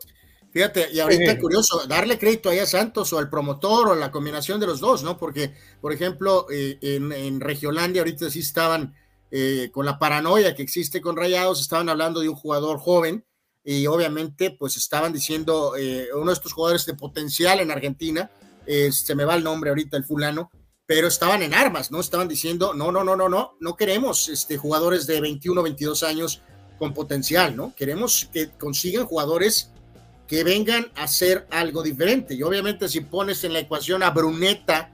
Fíjate, 0.53 0.89
y 0.93 1.01
ahorita 1.01 1.39
curioso, 1.39 1.87
darle 1.87 2.19
crédito 2.19 2.49
ahí 2.49 2.59
a 2.61 2.67
Santos 2.67 3.13
o 3.13 3.19
al 3.19 3.29
promotor 3.29 3.89
o 3.89 3.95
la 3.95 4.11
combinación 4.11 4.59
de 4.59 4.67
los 4.67 4.81
dos, 4.81 5.03
¿no? 5.03 5.19
Porque, 5.19 5.53
por 5.81 5.93
ejemplo, 5.93 6.47
eh, 6.51 6.79
en, 6.81 7.13
en 7.13 7.41
Regiolandia 7.41 8.03
ahorita 8.03 8.31
sí 8.31 8.41
estaban 8.41 8.95
eh, 9.33 9.71
con 9.73 9.87
la 9.87 9.99
paranoia 9.99 10.55
que 10.57 10.63
existe 10.63 11.01
con 11.01 11.17
Rayados, 11.17 11.61
estaban 11.61 11.89
hablando 11.89 12.21
de 12.21 12.29
un 12.29 12.35
jugador 12.35 12.79
joven 12.79 13.25
y 13.63 13.87
obviamente 13.87 14.51
pues 14.51 14.77
estaban 14.77 15.13
diciendo 15.13 15.75
eh, 15.79 16.09
uno 16.15 16.27
de 16.27 16.33
estos 16.33 16.53
jugadores 16.53 16.85
de 16.87 16.95
potencial 16.95 17.61
en 17.61 17.71
Argentina, 17.71 18.31
eh, 18.67 18.91
se 18.91 19.15
me 19.15 19.25
va 19.25 19.37
el 19.37 19.45
nombre 19.45 19.71
ahorita 19.71 19.97
el 19.97 20.05
fulano, 20.05 20.51
pero 20.85 21.07
estaban 21.07 21.43
en 21.43 21.55
armas, 21.55 21.93
¿no? 21.93 22.01
Estaban 22.01 22.27
diciendo, 22.27 22.75
no, 22.75 22.91
no, 22.91 23.05
no, 23.05 23.15
no, 23.15 23.29
no, 23.29 23.57
no 23.61 23.77
queremos 23.77 24.29
este, 24.29 24.57
jugadores 24.57 25.07
de 25.07 25.21
21, 25.21 25.63
22 25.63 26.03
años 26.03 26.43
con 26.81 26.93
potencial, 26.93 27.55
¿no? 27.55 27.73
Queremos 27.77 28.29
que 28.33 28.49
consigan 28.59 29.07
jugadores 29.07 29.71
que 30.27 30.43
vengan 30.43 30.91
a 30.97 31.05
hacer 31.05 31.47
algo 31.51 31.85
diferente. 31.85 32.35
Y 32.35 32.43
obviamente 32.43 32.89
si 32.89 33.03
pones 33.03 33.45
en 33.45 33.53
la 33.53 33.61
ecuación 33.61 34.03
a 34.03 34.11
Bruneta 34.11 34.91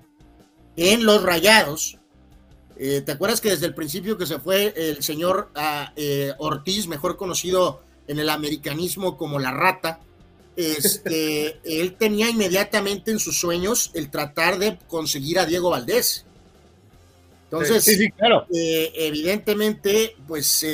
en 0.76 1.06
los 1.06 1.22
rayados, 1.22 1.98
eh, 2.78 3.00
¿Te 3.00 3.12
acuerdas 3.12 3.40
que 3.40 3.50
desde 3.50 3.66
el 3.66 3.74
principio 3.74 4.18
que 4.18 4.26
se 4.26 4.38
fue 4.38 4.74
el 4.76 5.02
señor 5.02 5.50
eh, 5.96 6.32
Ortiz, 6.38 6.86
mejor 6.86 7.16
conocido 7.16 7.80
en 8.06 8.18
el 8.18 8.28
americanismo 8.28 9.16
como 9.16 9.38
la 9.38 9.50
rata? 9.50 10.00
Este, 10.56 11.58
él 11.64 11.94
tenía 11.94 12.28
inmediatamente 12.28 13.10
en 13.10 13.18
sus 13.18 13.40
sueños 13.40 13.90
el 13.94 14.10
tratar 14.10 14.58
de 14.58 14.78
conseguir 14.88 15.38
a 15.38 15.46
Diego 15.46 15.70
Valdés. 15.70 16.25
Entonces, 17.50 17.86
eh, 17.88 18.92
evidentemente, 18.94 20.16
pues 20.26 20.64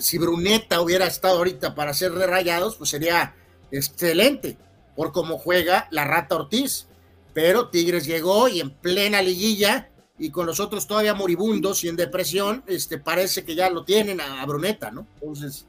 si 0.00 0.18
Bruneta 0.18 0.80
hubiera 0.80 1.06
estado 1.06 1.38
ahorita 1.38 1.74
para 1.74 1.94
ser 1.94 2.12
de 2.12 2.26
rayados, 2.26 2.76
pues 2.76 2.90
sería 2.90 3.34
excelente 3.70 4.58
por 4.94 5.12
cómo 5.12 5.38
juega 5.38 5.88
la 5.90 6.04
rata 6.04 6.36
Ortiz. 6.36 6.86
Pero 7.32 7.68
Tigres 7.68 8.04
llegó 8.04 8.48
y 8.48 8.60
en 8.60 8.70
plena 8.70 9.22
liguilla 9.22 9.88
y 10.18 10.30
con 10.30 10.44
los 10.44 10.58
otros 10.60 10.86
todavía 10.86 11.14
moribundos 11.14 11.84
y 11.84 11.88
en 11.88 11.96
depresión, 11.96 12.64
este, 12.66 12.98
parece 12.98 13.44
que 13.44 13.54
ya 13.54 13.70
lo 13.70 13.84
tienen 13.84 14.20
a, 14.20 14.44
Bruneta, 14.44 14.90
¿no? 14.90 15.06
Entonces. 15.20 15.66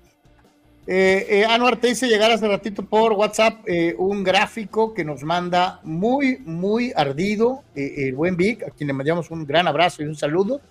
Eh, 0.92 1.42
eh, 1.42 1.46
Anuar 1.46 1.78
te 1.78 1.88
hice 1.88 2.08
llegar 2.08 2.32
hace 2.32 2.48
ratito 2.48 2.82
por 2.82 3.14
WhatsApp 3.14 3.60
eh, 3.68 3.94
un 4.00 4.24
gráfico 4.24 4.92
que 4.92 5.06
nos 5.06 5.22
manda 5.22 5.80
muy, 5.84 6.40
muy 6.40 6.92
ardido 6.96 7.62
eh, 7.76 8.08
el 8.08 8.16
buen 8.16 8.36
Vic, 8.36 8.64
a 8.64 8.72
quien 8.72 8.88
le 8.88 8.94
mandamos 8.94 9.30
un 9.30 9.46
gran 9.46 9.68
abrazo 9.68 10.02
y 10.02 10.08
un 10.08 10.16
saludo. 10.16 10.62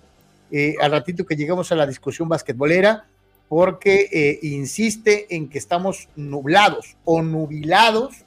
al 0.81 0.91
ratito 0.91 1.25
que 1.25 1.37
llegamos 1.37 1.71
a 1.71 1.75
la 1.75 1.87
discusión 1.87 2.27
basquetbolera, 2.27 3.05
porque 3.47 4.39
insiste 4.41 5.33
en 5.33 5.47
que 5.47 5.57
estamos 5.57 6.09
nublados 6.17 6.97
o 7.05 7.21
nubilados 7.21 8.25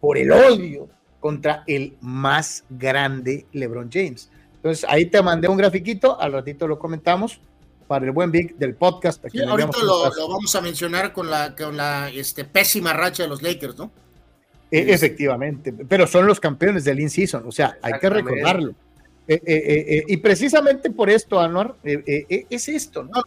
por 0.00 0.18
el 0.18 0.30
odio 0.30 0.88
contra 1.18 1.64
el 1.66 1.96
más 2.00 2.62
grande 2.70 3.46
LeBron 3.52 3.90
James. 3.92 4.30
Entonces, 4.54 4.86
ahí 4.88 5.06
te 5.06 5.20
mandé 5.20 5.48
un 5.48 5.56
grafiquito, 5.56 6.20
al 6.20 6.32
ratito 6.32 6.68
lo 6.68 6.78
comentamos 6.78 7.40
para 7.86 8.04
el 8.04 8.12
buen 8.12 8.30
Vic 8.30 8.56
del 8.56 8.74
podcast. 8.74 9.24
ahorita 9.24 9.78
lo, 9.82 10.28
vamos 10.28 10.54
a 10.54 10.60
mencionar 10.60 11.12
con 11.12 11.30
la, 11.30 11.54
con 11.54 11.76
la 11.76 12.10
este, 12.10 12.44
pésima 12.44 12.92
racha 12.92 13.22
de 13.22 13.28
los 13.28 13.42
Lakers, 13.42 13.76
¿no? 13.76 13.90
E, 14.70 14.92
efectivamente, 14.92 15.72
pero 15.72 16.06
son 16.06 16.26
los 16.26 16.40
campeones 16.40 16.84
del 16.84 16.98
in-season, 16.98 17.44
o 17.46 17.52
sea, 17.52 17.78
hay 17.80 17.92
que 18.00 18.10
recordarlo. 18.10 18.74
Eh, 19.26 19.40
eh, 19.46 19.84
eh, 19.88 20.04
y 20.08 20.16
precisamente 20.18 20.90
por 20.90 21.08
esto, 21.08 21.40
Anuar, 21.40 21.76
es 21.84 22.68
esto, 22.68 23.04
¿no? 23.04 23.22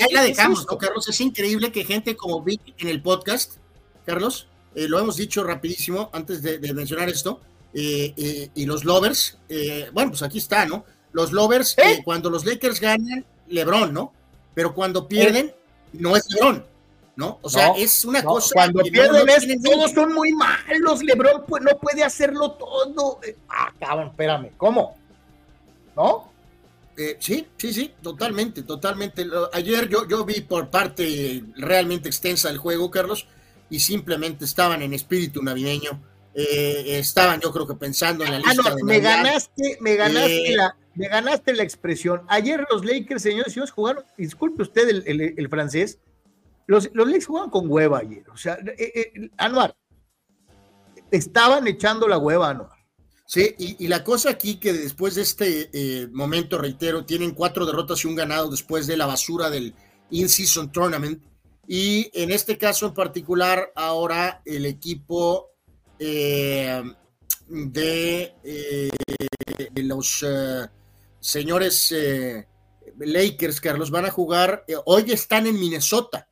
ahí 0.00 0.12
la 0.12 0.22
dejamos, 0.22 0.66
¿no, 0.70 0.78
Carlos? 0.78 1.08
Es 1.08 1.20
increíble 1.20 1.72
que 1.72 1.84
gente 1.84 2.16
como 2.16 2.42
Vic 2.42 2.60
en 2.78 2.88
el 2.88 3.02
podcast, 3.02 3.56
Carlos, 4.06 4.48
lo 4.74 4.98
hemos 4.98 5.16
dicho 5.16 5.42
rapidísimo 5.44 6.08
antes 6.12 6.40
de 6.40 6.72
mencionar 6.72 7.08
esto, 7.08 7.40
y 7.74 8.64
los 8.64 8.84
Lovers, 8.84 9.38
bueno, 9.92 10.10
pues 10.10 10.22
aquí 10.22 10.38
está, 10.38 10.64
¿no? 10.64 10.84
Los 11.12 11.32
Lovers, 11.32 11.76
cuando 12.04 12.30
los 12.30 12.44
Lakers 12.46 12.80
ganan, 12.80 13.26
LeBron, 13.50 13.92
¿no? 13.92 14.12
Pero 14.54 14.74
cuando 14.74 15.06
pierden, 15.06 15.52
no 15.92 16.16
es 16.16 16.24
LeBron, 16.30 16.64
¿no? 17.16 17.38
O 17.42 17.50
sea, 17.50 17.72
es 17.76 18.04
una 18.04 18.22
cosa. 18.22 18.50
Cuando 18.54 18.82
pierden, 18.82 19.28
es, 19.28 19.62
todos 19.62 19.92
son 19.92 20.14
muy 20.14 20.32
malos. 20.32 21.02
LeBron 21.02 21.44
no 21.62 21.78
puede 21.78 22.02
hacerlo 22.02 22.52
todo. 22.52 23.20
Ah, 23.48 23.72
cabrón, 23.78 24.08
espérame, 24.08 24.50
¿cómo? 24.56 24.96
¿No? 25.96 26.28
sí, 27.20 27.46
sí, 27.56 27.72
sí, 27.72 27.94
totalmente, 28.02 28.62
totalmente. 28.62 29.24
Ayer 29.52 29.88
yo, 29.88 30.08
yo 30.08 30.24
vi 30.24 30.40
por 30.40 30.68
parte 30.68 31.44
realmente 31.56 32.08
extensa 32.08 32.50
el 32.50 32.58
juego, 32.58 32.90
Carlos, 32.90 33.28
y 33.70 33.78
simplemente 33.78 34.44
estaban 34.44 34.82
en 34.82 34.94
espíritu 34.94 35.40
navideño 35.40 36.00
eh, 36.40 36.98
estaban 36.98 37.40
yo 37.40 37.52
creo 37.52 37.66
que 37.66 37.74
pensando 37.74 38.24
en 38.24 38.30
la 38.30 38.36
ah, 38.38 38.54
lista. 38.54 38.76
me 38.84 39.00
ganaste, 39.00 39.78
me 39.80 39.96
ganaste, 39.96 40.52
eh, 40.52 40.56
la, 40.56 40.76
me 40.98 41.08
ganaste 41.08 41.54
la 41.54 41.62
expresión. 41.62 42.22
Ayer 42.26 42.66
los 42.70 42.84
Lakers, 42.84 43.22
señores 43.22 43.48
y 43.48 43.54
señores, 43.54 43.70
jugaron, 43.70 44.04
disculpe 44.16 44.62
usted 44.62 44.88
el, 45.06 45.48
francés, 45.48 46.00
los, 46.66 46.90
los, 46.92 47.06
Lakers 47.06 47.26
jugaban 47.26 47.50
con 47.50 47.70
hueva 47.70 47.98
ayer. 48.00 48.28
O 48.30 48.36
sea, 48.36 48.58
eh, 48.76 49.30
Anuar, 49.36 49.76
estaban 51.12 51.68
echando 51.68 52.08
la 52.08 52.18
hueva, 52.18 52.50
Anuar. 52.50 52.72
Sí, 53.26 53.54
y, 53.58 53.86
la 53.88 54.02
cosa 54.02 54.30
aquí 54.30 54.56
que 54.56 54.72
después 54.72 55.14
de 55.14 55.22
este 55.22 56.08
momento, 56.12 56.58
reitero, 56.58 57.04
tienen 57.04 57.32
cuatro 57.32 57.64
derrotas 57.64 58.02
y 58.02 58.08
un 58.08 58.16
ganado 58.16 58.50
después 58.50 58.86
de 58.86 58.96
la 58.96 59.06
basura 59.06 59.50
del 59.50 59.74
In-Season 60.10 60.72
Tournament. 60.72 61.22
Y 61.68 62.10
en 62.14 62.32
este 62.32 62.58
caso 62.58 62.86
en 62.86 62.94
particular, 62.94 63.70
ahora 63.76 64.40
el 64.46 64.64
equipo 64.64 65.50
eh, 65.98 66.82
de, 67.46 68.34
eh, 68.42 68.90
los 69.76 70.24
eh, 71.34 71.38
señores 71.38 71.94
Lakers, 72.98 73.60
Carlos, 73.60 73.90
van 73.90 74.06
a 74.06 74.10
jugar, 74.10 74.64
hoy 74.84 75.10
están 75.12 75.46
en 75.46 75.58
Minnesota. 75.58 76.28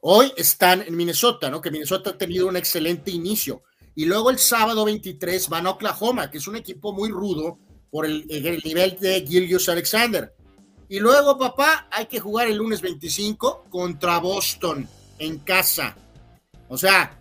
Hoy 0.00 0.32
están 0.36 0.82
en 0.82 0.96
Minnesota, 0.96 1.50
¿no? 1.50 1.60
Que 1.60 1.70
Minnesota 1.70 2.10
ha 2.10 2.18
tenido 2.18 2.46
un 2.46 2.56
excelente 2.56 3.10
inicio. 3.10 3.62
Y 3.94 4.04
luego 4.04 4.30
el 4.30 4.38
sábado 4.38 4.84
23 4.84 5.48
van 5.48 5.66
a 5.66 5.70
Oklahoma, 5.70 6.30
que 6.30 6.38
es 6.38 6.46
un 6.46 6.56
equipo 6.56 6.92
muy 6.92 7.08
rudo 7.10 7.58
por 7.90 8.06
el, 8.06 8.26
el 8.28 8.62
nivel 8.62 8.98
de 9.00 9.24
Gilgius 9.26 9.68
Alexander. 9.68 10.34
Y 10.88 11.00
luego, 11.00 11.38
papá, 11.38 11.88
hay 11.90 12.06
que 12.06 12.20
jugar 12.20 12.46
el 12.46 12.56
lunes 12.56 12.80
25 12.80 13.64
contra 13.70 14.18
Boston 14.18 14.88
en 15.18 15.38
casa. 15.38 15.96
O 16.68 16.76
sea, 16.78 17.18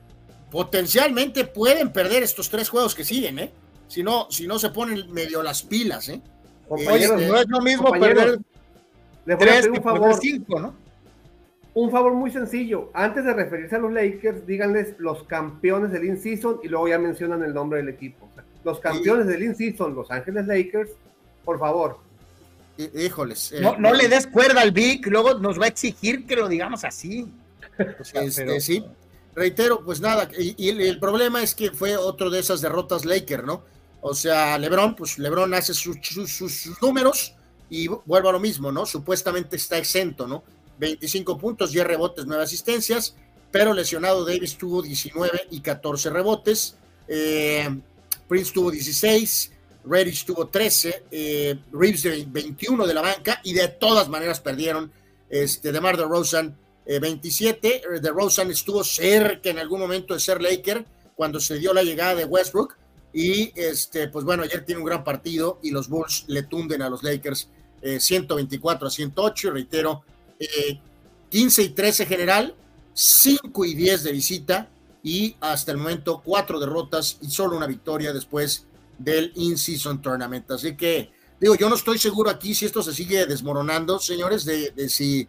potencialmente 0.52 1.46
pueden 1.46 1.92
perder 1.92 2.24
estos 2.24 2.50
tres 2.50 2.70
juegos 2.70 2.94
que 2.94 3.06
siguen, 3.06 3.40
¿eh? 3.40 3.52
Si 3.88 4.04
no, 4.04 4.28
si 4.30 4.48
no 4.48 4.60
se 4.60 4.70
ponen 4.70 5.12
medio 5.12 5.42
las 5.42 5.64
pilas, 5.64 6.10
¿eh? 6.10 6.22
Oye, 6.70 7.08
no 7.08 7.38
es 7.38 7.48
lo 7.48 7.62
mismo 7.62 7.92
perder 7.92 8.40
le 9.26 9.36
tres 9.38 9.68
un 9.68 9.82
favor. 9.82 10.16
cinco, 10.20 10.60
¿no? 10.60 10.86
un 11.76 11.92
favor 11.92 12.14
muy 12.14 12.32
sencillo. 12.32 12.90
Antes 12.94 13.26
de 13.26 13.34
referirse 13.34 13.76
a 13.76 13.80
los 13.80 13.92
Lakers, 13.92 14.48
díganles 14.48 14.96
los 14.98 15.24
campeones 15.24 15.92
del 15.92 16.06
in-season 16.06 16.60
y 16.64 16.70
luego 16.70 16.88
ya 16.88 16.98
mencionan 16.98 17.44
el 17.44 17.54
nombre 17.54 17.80
del 17.80 17.90
equipo. 17.90 18.30
Los 18.64 18.80
campeones 18.80 19.28
del 19.28 19.44
in-season, 19.44 19.94
Los 19.94 20.10
Ángeles 20.10 20.48
Lakers, 20.48 20.92
por 21.44 21.60
favor. 21.60 22.00
Híjoles. 22.78 23.52
Eh, 23.52 23.62
no, 23.62 23.94
le 23.94 24.08
des 24.08 24.26
cuerda 24.26 24.62
al 24.62 24.72
Vic, 24.72 25.06
luego 25.08 25.36
nos 25.36 25.60
va 25.60 25.66
a 25.66 25.68
exigir 25.68 26.26
que 26.26 26.36
lo 26.36 26.48
digamos 26.48 26.84
así. 26.84 27.28
Este, 28.14 28.62
sí, 28.62 28.86
reitero, 29.36 29.84
pues 29.84 30.00
nada, 30.00 30.30
y, 30.38 30.70
el, 30.70 30.98
problema 30.98 31.44
es 31.44 31.54
que 31.54 31.72
fue 31.72 31.98
otro 31.98 32.30
de 32.30 32.40
esas 32.40 32.62
derrotas 32.62 33.04
Laker, 33.04 33.44
¿no? 33.44 33.64
O 34.08 34.14
sea, 34.14 34.56
Lebron, 34.60 34.96
pues 34.96 35.18
Lebron 35.18 35.52
hace 35.56 35.74
sus, 35.74 35.98
números 36.80 37.34
y 37.72 37.88
vuelvo 37.88 38.30
a 38.30 38.34
lo 38.34 38.40
mismo, 38.40 38.72
¿no? 38.72 38.86
Supuestamente 38.86 39.56
está 39.56 39.80
exento, 39.80 40.28
¿no? 40.28 40.44
25 40.78 41.40
puntos, 41.40 41.72
10 41.72 41.88
rebotes, 41.88 42.28
9 42.28 42.44
asistencias, 42.44 43.16
pero 43.50 43.74
lesionado 43.74 44.24
Davis 44.24 44.58
tuvo 44.58 44.84
19 44.84 45.48
y 45.50 45.60
14 45.60 46.12
rebotes, 46.12 46.78
eh, 47.08 47.68
Prince 48.28 48.52
tuvo 48.54 48.70
16, 48.70 49.52
Reddish 49.86 50.24
tuvo 50.24 50.50
13, 50.50 51.06
eh, 51.10 51.56
Reeves 51.74 52.04
de 52.04 52.28
21 52.28 52.86
de 52.86 52.94
la 52.94 53.02
banca 53.02 53.42
y 53.44 53.54
de 53.54 53.70
todas 53.70 54.08
maneras 54.08 54.40
perdieron. 54.40 54.92
Este, 55.32 55.72
DeMar 55.72 55.98
DeRozan 55.98 56.56
eh, 56.86 57.00
27, 57.00 57.82
DeRozan 58.04 58.52
estuvo 58.52 58.84
cerca 58.84 59.50
en 59.50 59.58
algún 59.58 59.80
momento 59.80 60.14
de 60.14 60.20
ser 60.20 60.44
Laker 60.44 60.86
cuando 61.16 61.40
se 61.40 61.58
dio 61.58 61.74
la 61.74 61.82
llegada 61.82 62.14
de 62.14 62.26
Westbrook 62.26 62.78
y 63.16 63.54
este, 63.56 64.10
pues 64.10 64.26
bueno, 64.26 64.44
ayer 64.44 64.66
tiene 64.66 64.82
un 64.82 64.86
gran 64.86 65.06
partido 65.06 65.58
y 65.64 65.72
los 65.72 65.88
Bulls 65.88 66.26
le 66.28 66.44
tunden 66.44 66.82
a 66.82 66.90
los 66.90 67.02
Lakers 67.02 67.50
124 67.82 68.88
a 68.88 68.92
108, 68.92 69.52
reitero, 69.52 70.04
15 71.30 71.64
y 71.64 71.70
13 71.70 72.06
general, 72.08 72.56
5 72.94 73.66
y 73.66 73.74
10 73.74 74.04
de 74.04 74.12
visita 74.12 74.70
y 75.02 75.38
hasta 75.40 75.72
el 75.72 75.78
momento 75.78 76.22
cuatro 76.26 76.60
derrotas 76.60 77.18
y 77.22 77.30
solo 77.30 77.56
una 77.56 77.68
victoria 77.68 78.12
después 78.12 78.66
del 78.98 79.32
In-Season 79.36 80.02
Tournament. 80.02 80.52
Así 80.52 80.76
que, 80.76 81.12
digo, 81.40 81.56
yo 81.56 81.70
no 81.70 81.76
estoy 81.76 81.98
seguro 82.00 82.30
aquí 82.30 82.54
si 82.54 82.66
esto 82.66 82.84
se 82.84 82.94
sigue 82.94 83.26
desmoronando, 83.28 83.98
señores, 83.98 84.44
de, 84.44 84.90
si 84.90 85.26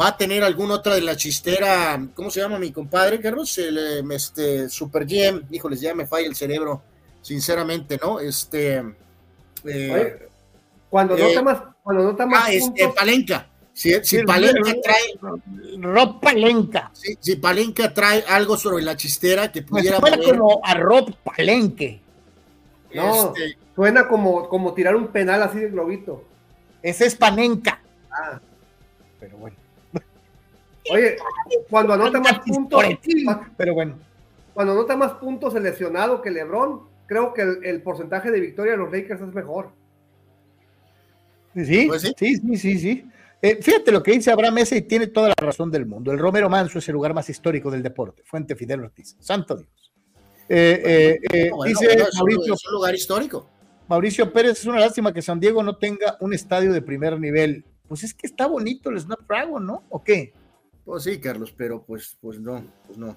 va 0.00 0.08
a 0.08 0.16
tener 0.16 0.44
alguna 0.44 0.74
otra 0.74 0.94
de 0.94 1.00
la 1.00 1.16
chistera, 1.16 2.08
¿cómo 2.14 2.30
se 2.30 2.40
llama 2.40 2.60
mi 2.60 2.70
compadre, 2.70 3.18
Carlos? 3.18 3.56
El 3.58 3.78
em, 3.78 4.12
este, 4.12 4.68
Super 4.68 5.06
GM, 5.06 5.46
híjoles, 5.50 5.80
ya 5.80 5.92
me 5.92 6.06
falla 6.06 6.28
el 6.28 6.36
cerebro, 6.36 6.82
sinceramente, 7.26 7.98
¿no? 8.00 8.20
Este... 8.20 8.84
Eh, 9.64 10.28
cuando, 10.88 11.16
no 11.16 11.26
eh, 11.26 11.42
más, 11.42 11.60
cuando 11.82 12.12
no 12.12 12.26
más... 12.26 12.44
Ah, 12.46 12.52
este, 12.52 12.88
Palenca. 12.90 13.48
Si, 13.72 13.92
si 14.04 14.22
Palenca 14.22 14.72
trae. 14.80 15.78
Rob 15.80 16.20
Palenca. 16.20 16.92
Si, 16.94 17.36
Palenca 17.36 17.92
trae 17.92 18.22
algo 18.28 18.56
sobre 18.56 18.84
la 18.84 18.96
chistera 18.96 19.50
que 19.50 19.62
pues 19.62 19.82
pudiera. 19.82 19.98
suena 19.98 20.18
como 20.18 20.60
a 20.62 20.74
Rob 20.74 21.16
Palenque. 21.24 22.00
No, 22.94 23.34
este, 23.34 23.58
suena 23.74 24.06
como, 24.06 24.48
como 24.48 24.72
tirar 24.72 24.94
un 24.94 25.08
penal 25.08 25.42
así 25.42 25.58
de 25.58 25.70
globito. 25.70 26.22
Ese 26.80 27.06
es 27.06 27.16
Panenka. 27.16 27.80
Ah. 28.08 28.40
Pero 29.18 29.36
bueno. 29.38 29.56
Oye, 30.92 31.16
cuando 31.68 31.94
anota 31.94 32.20
más 32.20 32.38
puntos. 32.38 32.84
Pero 33.56 33.74
bueno. 33.74 33.98
Cuando 34.54 34.74
anota 34.74 34.96
más 34.96 35.12
puntos 35.14 35.56
el 35.56 35.64
lesionado 35.64 36.22
que 36.22 36.30
LeBron, 36.30 36.95
creo 37.06 37.32
que 37.32 37.42
el, 37.42 37.82
porcentaje 37.82 38.30
de 38.30 38.40
victoria 38.40 38.72
de 38.72 38.78
los 38.78 38.92
Lakers 38.92 39.20
es 39.20 39.34
mejor. 39.34 39.70
Sí, 41.54 41.86
pues 41.86 42.02
sí, 42.02 42.14
sí, 42.16 42.56
sí, 42.56 42.78
sí. 42.78 43.10
Eh, 43.40 43.58
fíjate 43.62 43.92
lo 43.92 44.02
que 44.02 44.12
dice 44.12 44.30
Abraham 44.30 44.54
Mesa 44.54 44.76
y 44.76 44.82
tiene 44.82 45.06
toda 45.06 45.28
la 45.28 45.34
razón 45.38 45.70
del 45.70 45.86
mundo. 45.86 46.12
El 46.12 46.18
Romero 46.18 46.48
Manso 46.48 46.78
es 46.78 46.88
el 46.88 46.94
lugar 46.94 47.14
más 47.14 47.28
histórico 47.30 47.70
del 47.70 47.82
deporte. 47.82 48.22
Fuente 48.24 48.56
Fidel 48.56 48.80
Ortiz. 48.80 49.16
Santo 49.20 49.56
Dios. 49.56 49.92
Eh, 50.48 51.18
eh, 51.32 51.50
dice 51.64 51.96
Mauricio, 52.14 52.54
es 52.54 52.66
un 52.66 52.72
lugar 52.72 52.94
histórico. 52.94 53.48
Mauricio 53.88 54.32
Pérez, 54.32 54.58
es 54.58 54.66
una 54.66 54.80
lástima 54.80 55.12
que 55.12 55.22
San 55.22 55.40
Diego 55.40 55.62
no 55.62 55.76
tenga 55.76 56.16
un 56.20 56.34
estadio 56.34 56.72
de 56.72 56.82
primer 56.82 57.18
nivel. 57.20 57.64
Pues 57.88 58.02
es 58.04 58.14
que 58.14 58.26
está 58.26 58.46
bonito 58.46 58.90
el 58.90 58.98
Snapdragon, 58.98 59.64
¿no? 59.64 59.84
¿O 59.90 60.02
qué? 60.02 60.32
Pues 60.84 61.04
sí, 61.04 61.20
Carlos, 61.20 61.54
pero 61.56 61.82
pues, 61.82 62.16
pues 62.20 62.40
no, 62.40 62.64
pues 62.86 62.98
no. 62.98 63.16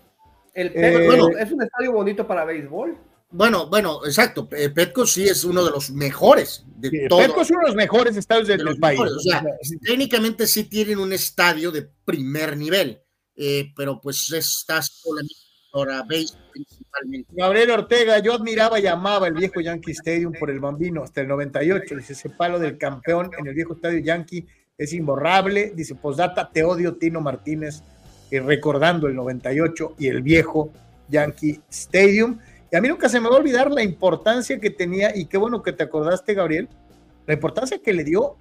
El, 0.53 0.72
bueno, 1.06 1.30
es 1.30 1.52
un 1.52 1.61
estadio 1.64 1.91
bonito 1.91 2.28
para 2.28 2.45
béisbol. 2.45 2.98
Bueno, 3.31 3.68
bueno, 3.68 4.01
exacto. 4.06 4.47
Eh, 4.51 4.69
Petco 4.69 5.06
sí 5.06 5.23
es 5.23 5.43
uno 5.43 5.64
de 5.64 5.72
los 5.72 5.91
mejores 5.91 6.65
de 6.80 6.89
Petco 6.89 7.41
es 7.41 7.51
uno 7.51 7.60
de 7.61 7.68
los 7.68 7.76
mejores 7.76 8.15
estadios 8.15 8.47
del 8.47 8.80
país. 8.80 8.99
O 8.99 9.19
sea, 9.19 9.43
técnicamente 9.84 10.47
sí 10.47 10.64
tienen 10.64 10.99
un 10.99 11.14
estadio 11.14 11.72
de 11.72 11.88
primer 12.06 12.57
nivel, 12.57 13.01
eh, 13.35 13.72
pero 13.76 13.99
pues 13.99 14.31
está 14.31 14.81
solamente 14.81 15.35
para 15.72 16.03
béisbol 16.03 16.41
principalmente. 16.51 17.31
Gabriel 17.35 17.72
Ortega, 17.72 18.19
yo 18.19 18.34
admiraba 18.34 18.80
y 18.80 18.88
amaba 18.88 19.27
el 19.27 19.34
viejo 19.34 19.60
Yankee 19.60 19.91
Stadium 19.91 20.34
por 20.34 20.49
el 20.49 20.60
bambino 20.60 21.03
hasta 21.03 21.22
el 21.22 21.27
98. 21.27 21.95
Dice, 21.95 22.14
ese 22.14 22.30
palo 22.30 22.60
del 22.60 22.77
campeón 22.77 23.30
en 23.38 23.45
el 23.45 23.53
viejo 23.53 23.73
estadio 23.73 23.99
Yankee 23.99 24.47
es 24.77 24.93
imborrable. 24.93 25.73
Dice, 25.76 25.95
posdata, 25.95 26.49
te 26.51 26.64
odio 26.64 26.95
Tino 26.95 27.22
Martínez, 27.22 27.84
eh, 28.31 28.39
recordando 28.39 29.07
el 29.07 29.15
98 29.15 29.95
y 29.99 30.07
el 30.07 30.22
viejo 30.22 30.72
Yankee 31.10 31.60
Stadium. 31.69 32.39
Y 32.72 32.76
a 32.76 32.82
mí 32.82 32.88
nunca 32.88 33.10
se 33.10 33.20
me 33.20 33.30
va 33.30 33.36
a 33.36 33.40
olvidar 33.40 33.72
la 33.72 33.84
importancia 33.84 34.60
que 34.60 34.70
tenía, 34.70 35.16
y 35.16 35.26
qué 35.26 35.38
bueno 35.38 35.64
que 35.64 35.74
te 35.74 35.84
acordaste, 35.84 36.34
Gabriel, 36.34 36.70
la 37.26 37.34
importancia 37.34 37.80
que 37.80 37.94
le 37.94 38.04
dio 38.04 38.36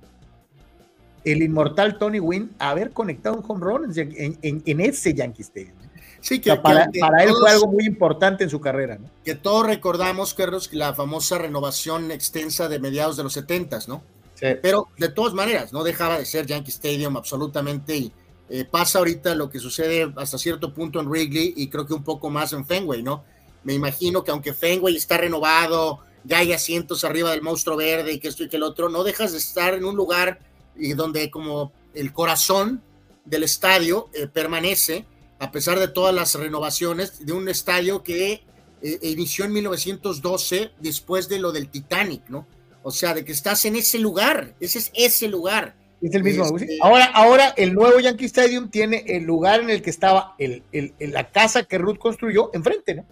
el 1.24 1.42
inmortal 1.42 1.98
Tony 1.98 2.20
Wynn 2.20 2.50
a 2.58 2.70
haber 2.70 2.90
conectado 2.90 3.36
un 3.36 3.44
home 3.46 3.64
run 3.64 3.92
en, 3.96 4.80
ese 4.80 5.14
Yankee 5.14 5.42
Stadium. 5.42 5.76
Sí, 6.20 6.40
que, 6.40 6.56
para, 6.56 6.84
él 6.84 7.32
fue 7.38 7.50
algo 7.50 7.68
muy 7.68 7.86
importante 7.86 8.44
en 8.44 8.50
su 8.50 8.60
carrera. 8.60 8.98
¿no? 8.98 9.08
Que 9.24 9.34
todos 9.34 9.66
recordamos, 9.66 10.34
Carlos, 10.34 10.72
la 10.72 10.92
famosa 10.94 11.38
renovación 11.38 12.10
extensa 12.10 12.68
de 12.68 12.78
mediados 12.78 13.16
de 13.16 13.22
los 13.22 13.32
70, 13.34 13.80
¿no? 13.86 14.02
Sí. 14.34 14.46
Pero 14.62 14.88
de 14.98 15.08
todas 15.08 15.34
maneras, 15.34 15.72
no 15.72 15.84
dejaba 15.84 16.18
de 16.18 16.24
ser 16.24 16.46
Yankee 16.46 16.70
Stadium 16.70 17.16
absolutamente. 17.16 17.96
Y, 17.96 18.12
eh, 18.50 18.64
pasa 18.64 18.98
ahorita 18.98 19.34
lo 19.34 19.50
que 19.50 19.58
sucede 19.58 20.12
hasta 20.16 20.38
cierto 20.38 20.72
punto 20.72 21.00
en 21.00 21.08
Wrigley 21.08 21.52
y 21.56 21.68
creo 21.68 21.86
que 21.86 21.94
un 21.94 22.02
poco 22.02 22.30
más 22.30 22.52
en 22.52 22.64
Fenway, 22.64 23.02
¿no? 23.02 23.24
Me 23.64 23.74
imagino 23.74 24.24
que 24.24 24.30
aunque 24.30 24.54
Fenway 24.54 24.96
está 24.96 25.18
renovado, 25.18 26.00
ya 26.24 26.38
hay 26.38 26.52
asientos 26.52 27.04
arriba 27.04 27.30
del 27.30 27.42
monstruo 27.42 27.76
verde 27.76 28.12
y 28.12 28.18
que 28.18 28.28
esto 28.28 28.44
y 28.44 28.48
que 28.48 28.56
el 28.56 28.62
otro, 28.62 28.88
no 28.88 29.04
dejas 29.04 29.32
de 29.32 29.38
estar 29.38 29.74
en 29.74 29.84
un 29.84 29.96
lugar 29.96 30.40
y 30.76 30.92
donde 30.92 31.30
como 31.30 31.72
el 31.94 32.12
corazón 32.12 32.82
del 33.24 33.42
estadio 33.42 34.08
eh, 34.14 34.26
permanece, 34.26 35.04
a 35.38 35.50
pesar 35.50 35.78
de 35.78 35.88
todas 35.88 36.14
las 36.14 36.34
renovaciones, 36.34 37.24
de 37.24 37.32
un 37.32 37.48
estadio 37.48 38.02
que 38.02 38.42
eh, 38.82 38.98
inició 39.02 39.44
en 39.44 39.52
1912 39.52 40.70
después 40.78 41.28
de 41.28 41.38
lo 41.38 41.52
del 41.52 41.68
Titanic, 41.68 42.28
¿no? 42.28 42.46
O 42.82 42.90
sea, 42.90 43.12
de 43.12 43.24
que 43.24 43.32
estás 43.32 43.64
en 43.64 43.76
ese 43.76 43.98
lugar, 43.98 44.54
ese 44.60 44.78
es 44.78 44.90
ese 44.94 45.28
lugar. 45.28 45.74
Es 46.00 46.14
el 46.14 46.22
mismo. 46.22 46.56
Este 46.56 46.78
ahora, 46.80 47.06
ahora 47.06 47.48
el 47.56 47.74
nuevo 47.74 47.98
Yankee 47.98 48.26
Stadium 48.26 48.70
tiene 48.70 49.04
el 49.08 49.24
lugar 49.24 49.60
en 49.60 49.70
el 49.70 49.82
que 49.82 49.90
estaba 49.90 50.36
el, 50.38 50.62
la 50.98 51.28
casa 51.30 51.64
que 51.64 51.76
Ruth 51.76 51.98
construyó 51.98 52.50
enfrente, 52.54 52.94
¿no? 52.94 53.06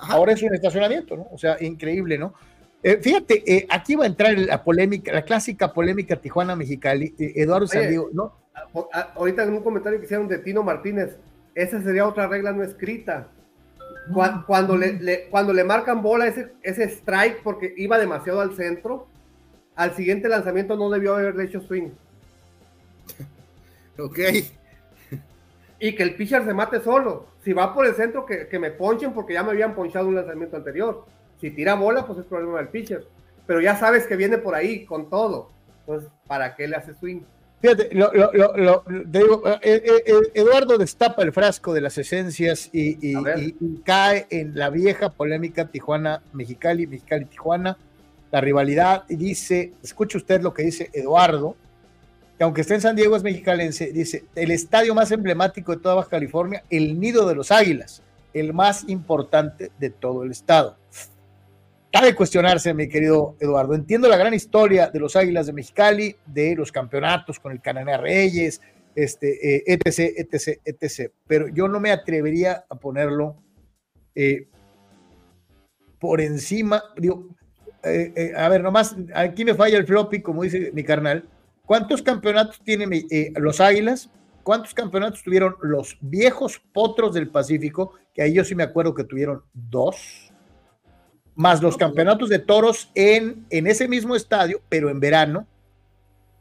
Ahora 0.00 0.32
es 0.32 0.42
un 0.42 0.54
estacionamiento, 0.54 1.16
¿no? 1.16 1.28
O 1.30 1.38
sea, 1.38 1.56
increíble, 1.60 2.18
¿no? 2.18 2.34
Eh, 2.82 2.98
fíjate, 3.00 3.42
eh, 3.46 3.66
aquí 3.70 3.94
va 3.94 4.04
a 4.04 4.08
entrar 4.08 4.36
la 4.36 4.62
polémica, 4.64 5.12
la 5.12 5.22
clásica 5.22 5.72
polémica 5.72 6.16
Tijuana-Mexicali. 6.16 7.14
Eh, 7.18 7.32
Eduardo 7.36 7.66
Sandiego, 7.66 8.10
¿no? 8.12 8.34
Ahorita 9.14 9.44
en 9.44 9.52
un 9.54 9.62
comentario 9.62 9.98
que 9.98 10.06
hicieron 10.06 10.28
de 10.28 10.38
Tino 10.38 10.62
Martínez, 10.62 11.16
esa 11.54 11.80
sería 11.82 12.06
otra 12.06 12.26
regla 12.26 12.52
no 12.52 12.62
escrita. 12.62 13.28
Cuando, 14.46 14.76
le, 14.76 15.28
cuando 15.30 15.52
le 15.52 15.62
marcan 15.62 16.02
bola 16.02 16.26
ese, 16.26 16.52
ese 16.62 16.84
strike 16.84 17.40
porque 17.44 17.72
iba 17.76 17.98
demasiado 17.98 18.40
al 18.40 18.56
centro, 18.56 19.06
al 19.76 19.94
siguiente 19.94 20.28
lanzamiento 20.28 20.76
no 20.76 20.90
debió 20.90 21.14
haberle 21.14 21.44
hecho 21.44 21.60
swing. 21.60 21.90
ok 23.98 24.18
y 25.82 25.96
que 25.96 26.04
el 26.04 26.14
pitcher 26.14 26.44
se 26.44 26.54
mate 26.54 26.80
solo. 26.80 27.26
Si 27.44 27.52
va 27.52 27.74
por 27.74 27.84
el 27.84 27.96
centro, 27.96 28.24
que, 28.24 28.56
me 28.60 28.70
ponchen 28.70 29.12
porque 29.12 29.34
ya 29.34 29.42
me 29.42 29.50
habían 29.50 29.74
ponchado 29.74 30.06
un 30.06 30.14
lanzamiento 30.14 30.56
anterior. 30.56 31.04
Si 31.40 31.50
tira 31.50 31.74
bola, 31.74 32.06
pues 32.06 32.20
es 32.20 32.24
problema 32.24 32.58
del 32.58 32.68
pitcher. 32.68 33.04
Pero 33.48 33.60
ya 33.60 33.74
sabes 33.74 34.06
que 34.06 34.14
viene 34.14 34.38
por 34.38 34.54
ahí 34.54 34.84
con 34.84 35.10
todo. 35.10 35.50
Entonces, 35.80 36.08
¿para 36.28 36.54
qué 36.54 36.68
le 36.68 36.76
hace 36.76 36.94
swing? 36.94 37.22
Fíjate, 37.60 37.88
lo, 37.96 38.12
digo, 39.06 39.42
eh, 39.48 39.58
eh, 39.62 40.02
eh, 40.06 40.14
Eduardo 40.34 40.78
destapa 40.78 41.24
el 41.24 41.32
frasco 41.32 41.74
de 41.74 41.80
las 41.80 41.98
esencias 41.98 42.70
y, 42.72 43.12
cae 43.82 44.28
en 44.30 44.56
la 44.56 44.70
vieja 44.70 45.10
polémica 45.10 45.66
Tijuana-Mexicali, 45.66 46.86
Mexicali-Tijuana, 46.86 47.76
la 48.30 48.40
rivalidad, 48.40 49.02
y 49.08 49.16
dice, 49.16 49.72
escuche 49.82 50.16
usted 50.16 50.42
lo 50.42 50.54
que 50.54 50.62
dice 50.62 50.90
Eduardo, 50.92 51.56
aunque 52.42 52.62
esté 52.62 52.74
en 52.74 52.80
San 52.80 52.96
Diego 52.96 53.16
es 53.16 53.22
mexicalense, 53.22 53.92
dice, 53.92 54.24
el 54.34 54.50
estadio 54.50 54.94
más 54.94 55.10
emblemático 55.12 55.72
de 55.72 55.82
toda 55.82 55.96
Baja 55.96 56.10
California, 56.10 56.64
el 56.70 56.98
Nido 56.98 57.26
de 57.28 57.34
los 57.34 57.50
Águilas, 57.50 58.02
el 58.32 58.52
más 58.52 58.88
importante 58.88 59.70
de 59.78 59.90
todo 59.90 60.22
el 60.24 60.30
estado. 60.30 60.76
Cabe 61.92 62.14
cuestionarse, 62.14 62.72
mi 62.72 62.88
querido 62.88 63.36
Eduardo. 63.38 63.74
Entiendo 63.74 64.08
la 64.08 64.16
gran 64.16 64.32
historia 64.32 64.88
de 64.88 64.98
los 64.98 65.14
Águilas 65.14 65.46
de 65.46 65.52
Mexicali, 65.52 66.16
de 66.24 66.54
los 66.56 66.72
campeonatos 66.72 67.38
con 67.38 67.52
el 67.52 67.60
Cananea 67.60 67.98
Reyes, 67.98 68.62
este, 68.94 69.56
eh, 69.56 69.64
etc, 69.66 70.14
etc, 70.16 70.58
etc. 70.64 71.12
Pero 71.26 71.48
yo 71.48 71.68
no 71.68 71.80
me 71.80 71.90
atrevería 71.90 72.64
a 72.68 72.74
ponerlo 72.76 73.36
eh, 74.14 74.48
por 75.98 76.20
encima, 76.22 76.82
eh, 77.84 78.32
a 78.36 78.48
ver, 78.48 78.62
nomás, 78.62 78.96
aquí 79.14 79.44
me 79.44 79.54
falla 79.54 79.76
el 79.76 79.86
floppy, 79.86 80.22
como 80.22 80.42
dice 80.44 80.70
mi 80.72 80.82
carnal. 80.82 81.28
¿Cuántos 81.66 82.02
campeonatos 82.02 82.60
tienen 82.64 82.92
eh, 82.92 83.32
los 83.36 83.60
Águilas? 83.60 84.10
¿Cuántos 84.42 84.74
campeonatos 84.74 85.22
tuvieron 85.22 85.56
los 85.62 85.96
viejos 86.00 86.60
potros 86.72 87.14
del 87.14 87.28
Pacífico? 87.28 87.94
Que 88.12 88.22
ahí 88.22 88.34
yo 88.34 88.44
sí 88.44 88.54
me 88.54 88.64
acuerdo 88.64 88.94
que 88.94 89.04
tuvieron 89.04 89.42
dos. 89.52 90.32
Más 91.34 91.62
los 91.62 91.76
campeonatos 91.76 92.28
de 92.28 92.40
toros 92.40 92.90
en, 92.94 93.46
en 93.50 93.66
ese 93.66 93.88
mismo 93.88 94.16
estadio, 94.16 94.60
pero 94.68 94.90
en 94.90 95.00
verano. 95.00 95.46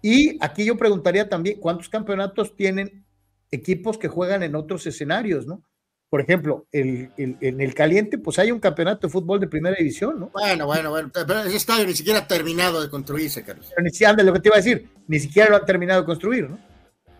Y 0.01 0.37
aquí 0.43 0.65
yo 0.65 0.77
preguntaría 0.77 1.29
también, 1.29 1.59
¿cuántos 1.59 1.87
campeonatos 1.87 2.55
tienen 2.55 3.05
equipos 3.51 3.97
que 3.97 4.07
juegan 4.07 4.41
en 4.43 4.55
otros 4.55 4.87
escenarios, 4.87 5.45
no? 5.45 5.63
Por 6.11 6.19
ejemplo, 6.19 6.65
el, 6.73 7.09
el, 7.15 7.37
en 7.39 7.61
el 7.61 7.73
caliente, 7.73 8.17
pues 8.17 8.37
hay 8.37 8.51
un 8.51 8.59
campeonato 8.59 9.07
de 9.07 9.13
fútbol 9.13 9.39
de 9.39 9.47
primera 9.47 9.77
división, 9.77 10.19
¿no? 10.19 10.29
Bueno, 10.33 10.65
bueno, 10.65 10.89
bueno, 10.89 11.09
pero 11.13 11.39
ese 11.39 11.55
estadio 11.55 11.87
ni 11.87 11.93
siquiera 11.93 12.19
ha 12.19 12.27
terminado 12.27 12.81
de 12.81 12.89
construirse, 12.89 13.43
Carlos. 13.43 13.67
Pero 13.69 13.81
ni 13.81 13.91
siquiera, 13.91 14.11
lo 14.21 14.33
que 14.33 14.41
te 14.41 14.49
iba 14.49 14.57
a 14.57 14.59
decir, 14.59 14.89
ni 15.07 15.19
siquiera 15.21 15.49
lo 15.49 15.55
han 15.55 15.65
terminado 15.65 16.01
de 16.01 16.05
construir, 16.05 16.49
¿no? 16.49 16.59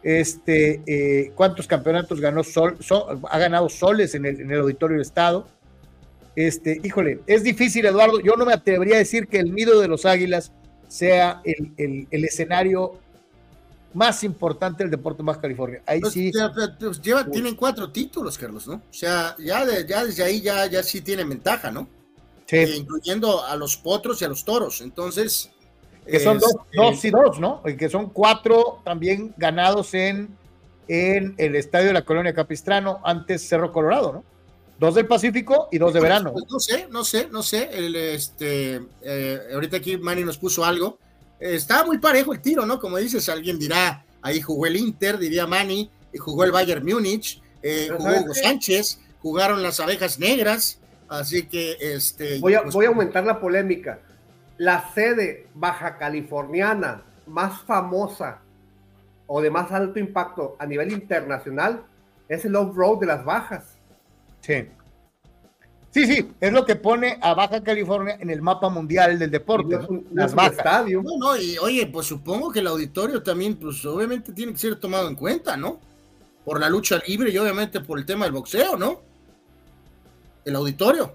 Este, 0.03 0.81
eh, 0.85 1.31
¿cuántos 1.35 1.67
campeonatos 1.67 2.19
ganó 2.19 2.43
Sol? 2.43 2.75
Sol 2.81 3.21
ha 3.29 3.39
ganado 3.39 3.69
Soles 3.69 4.13
en 4.13 4.25
el, 4.25 4.41
en 4.41 4.51
el 4.51 4.59
Auditorio 4.59 4.95
del 4.95 5.03
Estado. 5.03 5.47
Este, 6.35 6.81
híjole, 6.83 7.21
es 7.27 7.43
difícil, 7.43 7.85
Eduardo. 7.85 8.19
Yo 8.19 8.35
no 8.35 8.45
me 8.45 8.51
atrevería 8.51 8.95
a 8.95 8.99
decir 8.99 9.27
que 9.27 9.39
el 9.39 9.55
nido 9.55 9.79
de 9.79 9.87
los 9.87 10.05
Águilas 10.05 10.51
sea 10.89 11.39
el, 11.45 11.71
el, 11.77 12.07
el 12.11 12.25
escenario 12.25 12.99
más 13.93 14.23
importante 14.23 14.83
del 14.83 14.91
deporte 14.91 15.23
más 15.23 15.37
California. 15.37 15.81
Ahí 15.85 15.99
pues, 15.99 16.13
sí. 16.13 16.31
Ya, 16.33 16.51
pues, 16.79 17.01
lleva, 17.01 17.25
tienen 17.25 17.55
cuatro 17.55 17.91
títulos, 17.91 18.37
Carlos, 18.37 18.67
¿no? 18.67 18.75
O 18.75 18.93
sea, 18.93 19.35
ya, 19.37 19.65
de, 19.65 19.85
ya 19.87 20.05
desde 20.05 20.23
ahí 20.23 20.41
ya, 20.41 20.65
ya 20.65 20.83
sí 20.83 21.01
tienen 21.01 21.29
ventaja, 21.29 21.71
¿no? 21.71 21.87
Sí. 22.45 22.57
Eh, 22.57 22.75
incluyendo 22.77 23.43
a 23.43 23.55
los 23.55 23.77
potros 23.77 24.21
y 24.21 24.25
a 24.25 24.29
los 24.29 24.45
toros. 24.45 24.81
Entonces. 24.81 25.51
Que 26.05 26.19
son 26.19 26.39
dos, 26.39 26.53
dos, 26.73 27.05
y 27.05 27.11
dos, 27.11 27.39
¿no? 27.39 27.61
Y 27.65 27.77
que 27.77 27.87
son 27.87 28.09
cuatro 28.09 28.81
también 28.83 29.33
ganados 29.37 29.93
en, 29.93 30.35
en 30.87 31.35
el 31.37 31.55
estadio 31.55 31.87
de 31.87 31.93
la 31.93 32.03
colonia 32.03 32.33
Capistrano, 32.33 32.99
antes 33.03 33.47
Cerro 33.47 33.71
Colorado, 33.71 34.13
¿no? 34.13 34.23
Dos 34.79 34.95
del 34.95 35.05
Pacífico 35.05 35.67
y 35.71 35.77
dos 35.77 35.93
de 35.93 35.99
verano. 35.99 36.33
Pues 36.33 36.45
no 36.49 36.59
sé, 36.59 36.87
no 36.89 37.03
sé, 37.03 37.27
no 37.31 37.43
sé. 37.43 37.69
El, 37.71 37.95
este, 37.95 38.81
eh, 39.03 39.39
ahorita 39.53 39.77
aquí 39.77 39.95
Manny 39.97 40.23
nos 40.23 40.39
puso 40.39 40.65
algo. 40.65 40.97
Estaba 41.41 41.85
muy 41.85 41.97
parejo 41.97 42.33
el 42.33 42.39
tiro, 42.39 42.65
¿no? 42.65 42.79
Como 42.79 42.97
dices, 42.97 43.27
alguien 43.27 43.57
dirá, 43.57 44.05
ahí 44.21 44.41
jugó 44.41 44.67
el 44.67 44.77
Inter, 44.77 45.17
diría 45.17 45.47
Manny, 45.47 45.89
y 46.13 46.17
jugó 46.17 46.43
el 46.43 46.51
Bayern 46.51 46.85
Múnich, 46.85 47.41
eh, 47.63 47.89
jugó 47.95 48.09
Hugo 48.11 48.33
Sánchez, 48.33 48.99
jugaron 49.21 49.63
las 49.63 49.79
abejas 49.79 50.19
negras, 50.19 50.79
así 51.09 51.47
que 51.47 51.77
este. 51.79 52.39
Voy 52.39 52.53
a, 52.53 52.61
pues, 52.63 52.75
voy 52.75 52.85
a 52.85 52.89
aumentar 52.89 53.25
la 53.25 53.39
polémica. 53.39 53.99
La 54.57 54.91
sede 54.93 55.47
baja 55.55 55.97
californiana 55.97 57.03
más 57.25 57.61
famosa 57.63 58.41
o 59.25 59.41
de 59.41 59.49
más 59.49 59.71
alto 59.71 59.97
impacto 59.97 60.55
a 60.59 60.65
nivel 60.67 60.91
internacional 60.91 61.83
es 62.27 62.45
el 62.45 62.55
off-road 62.55 62.99
de 62.99 63.05
las 63.07 63.25
bajas. 63.25 63.63
Sí. 64.41 64.67
Sí, 65.91 66.05
sí, 66.05 66.31
es 66.39 66.53
lo 66.53 66.65
que 66.65 66.77
pone 66.77 67.17
a 67.21 67.33
Baja 67.33 67.61
California 67.61 68.17
en 68.19 68.29
el 68.29 68.41
mapa 68.41 68.69
mundial 68.69 69.19
del 69.19 69.29
deporte. 69.29 69.75
No 69.75 69.87
no 69.89 70.03
las 70.13 70.33
bajas. 70.33 70.57
Estadio. 70.57 71.03
No, 71.03 71.17
no, 71.17 71.37
y 71.37 71.57
oye, 71.57 71.85
pues 71.87 72.07
supongo 72.07 72.49
que 72.49 72.59
el 72.59 72.67
auditorio 72.67 73.21
también, 73.21 73.55
pues 73.55 73.85
obviamente 73.85 74.31
tiene 74.31 74.53
que 74.53 74.57
ser 74.57 74.77
tomado 74.77 75.09
en 75.09 75.15
cuenta, 75.15 75.57
¿no? 75.57 75.81
Por 76.45 76.61
la 76.61 76.69
lucha 76.69 76.97
libre 77.05 77.29
y 77.29 77.37
obviamente 77.37 77.81
por 77.81 77.99
el 77.99 78.05
tema 78.05 78.23
del 78.23 78.33
boxeo, 78.33 78.77
¿no? 78.77 79.01
El 80.45 80.55
auditorio. 80.55 81.13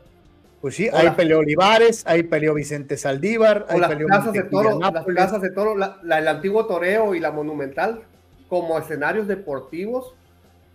Pues 0.61 0.75
sí, 0.75 0.89
Hola. 0.89 1.01
ahí 1.01 1.11
peleó 1.17 1.39
Olivares, 1.39 2.03
ahí 2.07 2.23
peleó 2.23 2.53
Vicente 2.53 2.99
Saldívar, 2.99 3.67
ahí 3.71 3.81
las 3.81 3.91
peleó 3.91 4.09
plazas 4.09 4.33
de 4.33 4.43
toro, 4.43 4.79
las 4.79 5.05
plazas 5.05 5.41
de 5.41 5.51
toro, 5.51 5.77
la, 5.77 6.01
la, 6.03 6.19
el 6.19 6.29
antiguo 6.29 6.67
toreo 6.67 7.15
y 7.15 7.21
la 7.21 7.31
monumental, 7.31 8.03
como 8.49 8.79
escenarios 8.79 9.27
deportivos, 9.27 10.15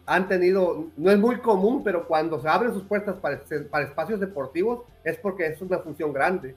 han 0.05 0.27
tenido, 0.27 0.87
no 0.97 1.11
es 1.11 1.19
muy 1.19 1.37
común, 1.37 1.83
pero 1.83 2.07
cuando 2.07 2.41
se 2.41 2.47
abren 2.47 2.73
sus 2.73 2.83
puertas 2.83 3.15
para, 3.15 3.41
para 3.69 3.85
espacios 3.85 4.19
deportivos 4.19 4.81
es 5.03 5.17
porque 5.17 5.47
es 5.47 5.61
una 5.61 5.79
función 5.79 6.11
grande. 6.11 6.55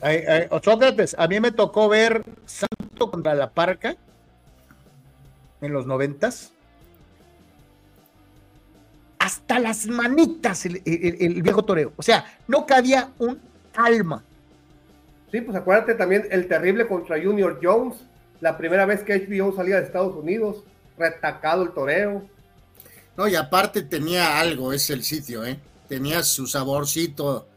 Ay, 0.00 0.24
ay, 0.28 0.48
Sócrates, 0.62 1.14
a 1.18 1.28
mí 1.28 1.38
me 1.40 1.52
tocó 1.52 1.88
ver 1.88 2.22
Santo 2.44 3.10
contra 3.10 3.34
la 3.34 3.50
Parca 3.50 3.96
en 5.60 5.72
los 5.72 5.86
noventas. 5.86 6.52
Hasta 9.18 9.60
las 9.60 9.86
manitas 9.86 10.66
el, 10.66 10.82
el, 10.84 11.16
el, 11.20 11.42
viejo 11.42 11.64
toreo. 11.64 11.92
O 11.96 12.02
sea, 12.02 12.24
no 12.48 12.66
cabía 12.66 13.10
un 13.18 13.40
alma. 13.76 14.24
Sí, 15.30 15.40
pues 15.40 15.56
acuérdate 15.56 15.94
también 15.94 16.26
el 16.30 16.48
terrible 16.48 16.86
contra 16.88 17.22
Junior 17.22 17.58
Jones, 17.62 17.96
la 18.40 18.58
primera 18.58 18.84
vez 18.84 19.02
que 19.02 19.14
HBO 19.14 19.54
salía 19.54 19.76
de 19.76 19.84
Estados 19.84 20.16
Unidos, 20.16 20.64
retacado 20.98 21.62
el 21.62 21.70
toreo. 21.70 22.28
No, 23.16 23.28
y 23.28 23.34
aparte 23.34 23.82
tenía 23.82 24.40
algo, 24.40 24.72
es 24.72 24.88
el 24.90 25.02
sitio, 25.04 25.44
¿eh? 25.44 25.58
Tenía 25.88 26.22
su 26.22 26.46
saborcito, 26.46 27.48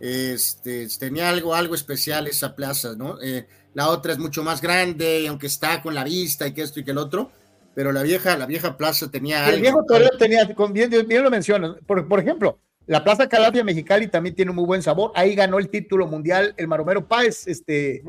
este, 0.00 0.86
tenía 0.98 1.30
algo, 1.30 1.54
algo 1.54 1.74
especial 1.74 2.26
esa 2.26 2.54
plaza, 2.54 2.94
¿no? 2.96 3.20
Eh, 3.22 3.46
la 3.74 3.88
otra 3.88 4.12
es 4.12 4.18
mucho 4.18 4.42
más 4.42 4.60
grande, 4.60 5.20
y 5.22 5.26
aunque 5.26 5.46
está 5.46 5.80
con 5.82 5.94
la 5.94 6.04
vista 6.04 6.46
y 6.46 6.52
que 6.52 6.62
esto 6.62 6.80
y 6.80 6.84
que 6.84 6.90
el 6.90 6.98
otro, 6.98 7.30
pero 7.74 7.92
la 7.92 8.02
vieja, 8.02 8.36
la 8.36 8.46
vieja 8.46 8.76
plaza 8.76 9.10
tenía 9.10 9.38
el 9.44 9.54
algo. 9.54 9.62
viejo 9.62 9.84
Toreo 9.86 10.10
tenía, 10.18 10.44
bien, 10.70 10.90
bien 11.06 11.22
lo 11.22 11.30
mencionas, 11.30 11.76
por, 11.86 12.06
por 12.06 12.20
ejemplo, 12.20 12.58
la 12.86 13.04
Plaza 13.04 13.28
Calafia 13.28 13.62
Mexicali 13.62 14.08
también 14.08 14.34
tiene 14.34 14.50
un 14.50 14.56
muy 14.56 14.64
buen 14.64 14.82
sabor, 14.82 15.12
ahí 15.14 15.34
ganó 15.34 15.58
el 15.58 15.68
título 15.68 16.06
mundial 16.06 16.54
el 16.56 16.68
Maromero 16.68 17.06
Páez, 17.06 17.46
este, 17.46 18.02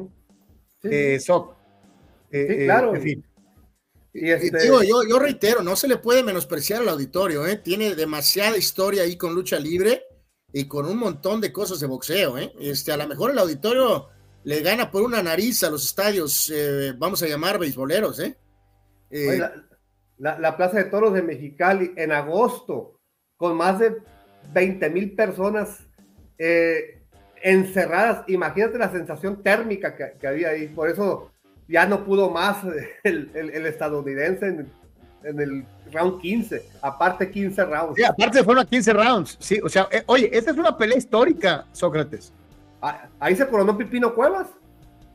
sí. 0.82 0.90
eh, 0.90 1.20
Soc. 1.20 1.54
Eh, 2.32 2.48
sí, 2.50 2.66
claro. 2.66 2.96
en 2.96 3.02
fin. 3.02 3.26
Y 4.14 4.30
este... 4.30 4.60
Digo, 4.60 4.82
yo, 4.84 5.04
yo, 5.08 5.20
reitero, 5.20 5.62
no 5.62 5.76
se 5.76 5.88
le 5.88 5.98
puede 5.98 6.24
menospreciar 6.24 6.82
al 6.82 6.90
auditorio, 6.90 7.46
¿eh? 7.46 7.58
tiene 7.58 7.96
demasiada 7.96 8.58
historia 8.58 9.04
ahí 9.04 9.18
con 9.18 9.36
lucha 9.36 9.60
libre 9.60 10.04
y 10.52 10.68
con 10.68 10.86
un 10.86 10.98
montón 10.98 11.42
de 11.42 11.52
cosas 11.52 11.80
de 11.80 11.88
boxeo. 11.88 12.38
¿eh? 12.38 12.54
Este, 12.60 12.92
a 12.92 12.98
lo 12.98 13.08
mejor 13.08 13.32
el 13.32 13.40
auditorio 13.40 14.08
le 14.44 14.62
gana 14.62 14.90
por 14.90 15.04
una 15.04 15.22
nariz 15.22 15.64
a 15.64 15.70
los 15.70 15.86
estadios, 15.86 16.52
eh, 16.54 16.94
vamos 16.98 17.22
a 17.22 17.28
llamar 17.28 17.60
beisboleros. 17.60 18.20
¿eh? 18.20 18.38
La, 19.12 19.54
la, 20.18 20.40
la, 20.40 20.58
Plaza 20.58 20.78
de 20.78 20.86
Toros 20.86 21.14
de 21.14 21.22
Mexicali 21.22 21.92
en 21.96 22.12
agosto, 22.12 23.00
con 23.38 23.56
más 23.56 23.80
de 23.80 23.98
20 24.54 24.90
mil 24.90 25.16
personas 25.16 25.80
eh, 26.38 27.04
encerradas, 27.42 28.24
imagínate 28.28 28.78
la 28.78 28.92
sensación 28.92 29.44
térmica 29.44 29.96
que, 29.96 30.18
que 30.20 30.28
había 30.28 30.50
ahí, 30.50 30.68
por 30.68 30.90
eso 30.90 31.32
ya 31.70 31.86
no 31.86 32.04
pudo 32.04 32.30
más 32.30 32.58
el, 33.04 33.30
el, 33.34 33.50
el 33.52 33.66
estadounidense 33.66 34.48
en, 34.48 34.72
en, 35.24 35.40
el 35.40 35.66
round 35.92 36.20
15, 36.22 36.66
aparte 36.82 37.30
15 37.32 37.66
rounds. 37.66 37.96
Sí, 37.96 38.04
aparte 38.04 38.44
fueron 38.44 38.64
a 38.64 38.68
15 38.68 38.94
rounds, 38.94 39.38
sí, 39.40 39.60
o 39.64 39.70
sea, 39.70 39.88
eh, 39.92 40.04
oye, 40.08 40.30
esta 40.34 40.52
es 40.52 40.58
una 40.58 40.78
pelea 40.78 40.98
histórica, 40.98 41.66
Sócrates. 41.72 42.34
Ah, 42.82 43.08
ahí 43.20 43.36
se 43.36 43.48
coronó 43.48 43.78
Pipino 43.78 44.14
Cuevas. 44.14 44.48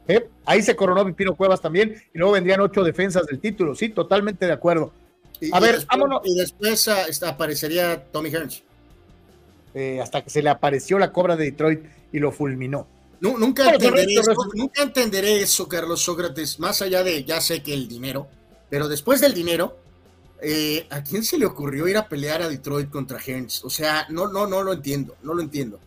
Eh, 0.07 0.29
ahí 0.45 0.63
se 0.63 0.77
coronó 0.77 1.05
Pipino 1.05 1.35
Cuevas 1.35 1.61
también, 1.61 1.95
y 2.13 2.19
luego 2.19 2.35
vendrían 2.35 2.61
ocho 2.61 2.85
defensas 2.85 3.27
del 3.27 3.41
título, 3.41 3.75
sí, 3.75 3.89
totalmente 3.89 4.47
de 4.47 4.53
acuerdo. 4.53 4.93
Y, 5.41 5.47
a 5.55 5.59
y 5.59 5.61
ver, 5.61 5.75
después, 5.77 5.87
vámonos. 5.87 6.21
Y 6.25 6.37
después 6.37 6.87
uh, 6.89 7.27
aparecería 7.27 8.05
Tommy 8.05 8.31
Hearns. 8.31 8.63
Eh, 9.75 10.01
hasta 10.01 10.23
que 10.23 10.31
se 10.31 10.41
le 10.41 10.51
apareció 10.51 10.99
la 11.01 11.13
cobra 11.13 11.35
de 11.37 11.47
Detroit 11.47 11.81
y 12.13 12.21
lo 12.21 12.31
fulminó. 12.31 12.87
No, 13.25 13.39
nunca, 13.39 13.73
entenderé 13.73 14.13
eso, 14.17 14.35
nunca 14.53 14.83
entenderé 14.83 15.41
eso, 15.41 15.67
Carlos 15.67 16.03
Sócrates, 16.03 16.61
más 16.61 16.83
allá 16.83 17.03
de, 17.03 17.25
ya 17.25 17.41
sé 17.41 17.63
que 17.63 17.73
el 17.73 17.89
dinero, 17.89 18.29
pero 18.69 18.87
después 18.87 19.19
del 19.23 19.33
dinero, 19.33 19.79
eh, 20.43 20.87
¿a 20.91 21.03
quién 21.03 21.25
se 21.25 21.39
le 21.39 21.47
ocurrió 21.47 21.89
ir 21.89 21.97
a 21.97 22.07
pelear 22.07 22.43
a 22.43 22.51
Detroit 22.51 22.91
contra 22.91 23.19
Hearns? 23.19 23.65
O 23.65 23.71
sea, 23.71 24.07
no, 24.11 24.29
no, 24.29 24.47
no 24.47 24.63
lo 24.63 24.75
entiendo, 24.75 25.17
no 25.23 25.33
lo 25.33 25.41
entiendo. 25.41 25.81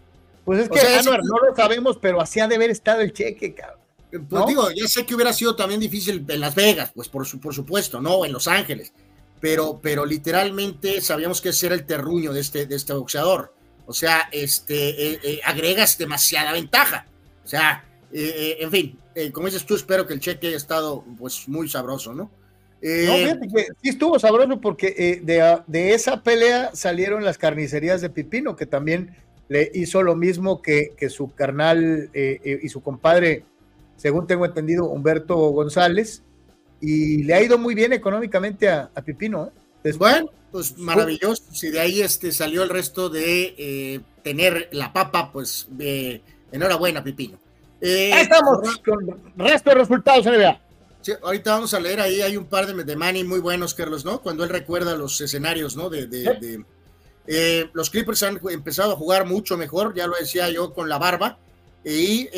Pues 0.45 0.61
es 0.61 0.69
que, 0.69 0.79
sea, 0.79 0.99
es... 0.99 1.05
no 1.05 1.13
lo 1.13 1.55
sabemos, 1.55 1.99
pero 2.01 2.19
así 2.19 2.39
ha 2.39 2.47
de 2.47 2.55
haber 2.55 2.71
estado 2.71 3.01
el 3.01 3.13
cheque, 3.13 3.53
cabrón. 3.53 3.81
Pues 4.09 4.23
¿no? 4.31 4.47
digo, 4.47 4.71
ya 4.71 4.87
sé 4.87 5.05
que 5.05 5.13
hubiera 5.13 5.31
sido 5.31 5.55
también 5.55 5.79
difícil 5.79 6.25
en 6.27 6.39
Las 6.39 6.55
Vegas, 6.55 6.91
pues 6.95 7.07
por, 7.07 7.39
por 7.39 7.53
supuesto, 7.53 8.01
no, 8.01 8.25
en 8.25 8.33
Los 8.33 8.47
Ángeles, 8.47 8.93
pero, 9.39 9.79
pero 9.79 10.07
literalmente 10.07 11.01
sabíamos 11.01 11.39
que 11.39 11.49
ese 11.49 11.67
era 11.67 11.75
el 11.75 11.85
terruño 11.85 12.33
de 12.33 12.39
este, 12.39 12.65
de 12.65 12.75
este 12.75 12.93
boxeador. 12.93 13.53
O 13.85 13.93
sea, 13.93 14.27
este, 14.31 14.89
eh, 14.89 15.19
eh, 15.23 15.41
agregas 15.45 15.99
demasiada 15.99 16.51
ventaja. 16.51 17.05
O 17.47 17.49
sea, 17.49 17.81
eh, 18.11 18.57
en 18.59 18.69
fin, 18.69 18.99
eh, 19.15 19.31
como 19.31 19.47
dices 19.47 19.65
tú, 19.65 19.73
espero 19.75 20.05
que 20.05 20.13
el 20.13 20.19
cheque 20.19 20.47
haya 20.47 20.57
estado 20.57 21.05
pues 21.17 21.47
muy 21.47 21.69
sabroso, 21.69 22.13
¿no? 22.13 22.29
Eh, 22.81 23.05
no, 23.07 23.13
fíjate 23.13 23.47
que 23.47 23.67
sí 23.81 23.89
estuvo 23.89 24.19
sabroso 24.19 24.59
porque 24.59 25.21
de, 25.23 25.61
de, 25.65 25.93
esa 25.93 26.23
pelea 26.23 26.71
salieron 26.73 27.23
las 27.23 27.37
carnicerías 27.37 28.01
de 28.01 28.09
Pipino, 28.09 28.57
que 28.57 28.65
también 28.65 29.15
le 29.47 29.71
hizo 29.73 30.03
lo 30.03 30.17
mismo 30.17 30.61
que, 30.61 30.91
que 30.97 31.09
su 31.09 31.33
carnal 31.33 32.11
y 32.13 32.67
su 32.67 32.81
compadre, 32.81 33.45
según 33.95 34.27
tengo 34.27 34.45
entendido, 34.45 34.89
Humberto 34.89 35.37
González. 35.37 36.23
y 36.81 37.23
le 37.23 37.33
ha 37.33 37.41
ido 37.41 37.57
muy 37.57 37.75
bien 37.75 37.93
económicamente 37.93 38.67
a, 38.67 38.91
Pipino. 39.05 39.53
¿eh? 39.85 39.93
Bueno, 39.97 40.29
pues 40.51 40.77
maravilloso. 40.77 41.43
Si 41.53 41.69
de 41.69 41.79
ahí 41.79 42.01
este, 42.01 42.33
salió 42.33 42.63
el 42.63 42.69
resto 42.69 43.07
de 43.07 43.55
eh, 43.57 44.01
tener 44.21 44.67
la 44.73 44.91
papa, 44.91 45.31
pues 45.31 45.69
enhorabuena, 46.51 47.03
Pipino. 47.03 47.37
Eh, 47.79 48.11
estamos 48.21 48.59
con 48.83 49.37
resto 49.37 49.69
de 49.69 49.75
resultados 49.75 50.25
NBA. 50.25 50.59
Sí, 51.01 51.13
ahorita 51.21 51.51
vamos 51.51 51.73
a 51.73 51.79
leer 51.79 52.01
ahí, 52.01 52.21
hay 52.21 52.35
un 52.35 52.45
par 52.45 52.65
de, 52.65 52.83
de 52.83 52.95
Manny 52.95 53.23
muy 53.23 53.39
buenos, 53.39 53.73
Carlos, 53.73 54.03
¿no? 54.03 54.21
Cuando 54.21 54.43
él 54.43 54.49
recuerda 54.49 54.95
los 54.95 55.19
escenarios, 55.21 55.75
¿no? 55.75 55.89
De, 55.89 56.63
eh, 57.27 57.69
los 57.73 57.89
Clippers 57.89 58.23
han 58.23 58.39
empezado 58.49 58.93
a 58.93 58.95
jugar 58.95 59.25
mucho 59.25 59.57
mejor, 59.57 59.93
ya 59.93 60.07
lo 60.07 60.15
decía 60.19 60.49
yo, 60.49 60.73
con 60.73 60.89
la 60.89 60.97
barba. 60.97 61.37
Y 61.85 62.29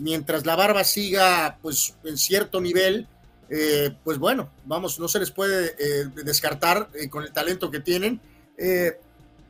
mientras 0.00 0.44
la 0.46 0.56
barba 0.56 0.82
siga, 0.82 1.58
pues, 1.62 1.94
en 2.02 2.16
cierto 2.16 2.60
nivel, 2.60 3.06
eh, 3.54 3.94
pues 4.02 4.16
bueno, 4.16 4.50
vamos, 4.64 4.98
no 4.98 5.08
se 5.08 5.18
les 5.18 5.30
puede 5.30 5.76
eh, 5.78 6.06
descartar 6.24 6.88
eh, 6.94 7.10
con 7.10 7.22
el 7.22 7.32
talento 7.32 7.70
que 7.70 7.80
tienen. 7.80 8.18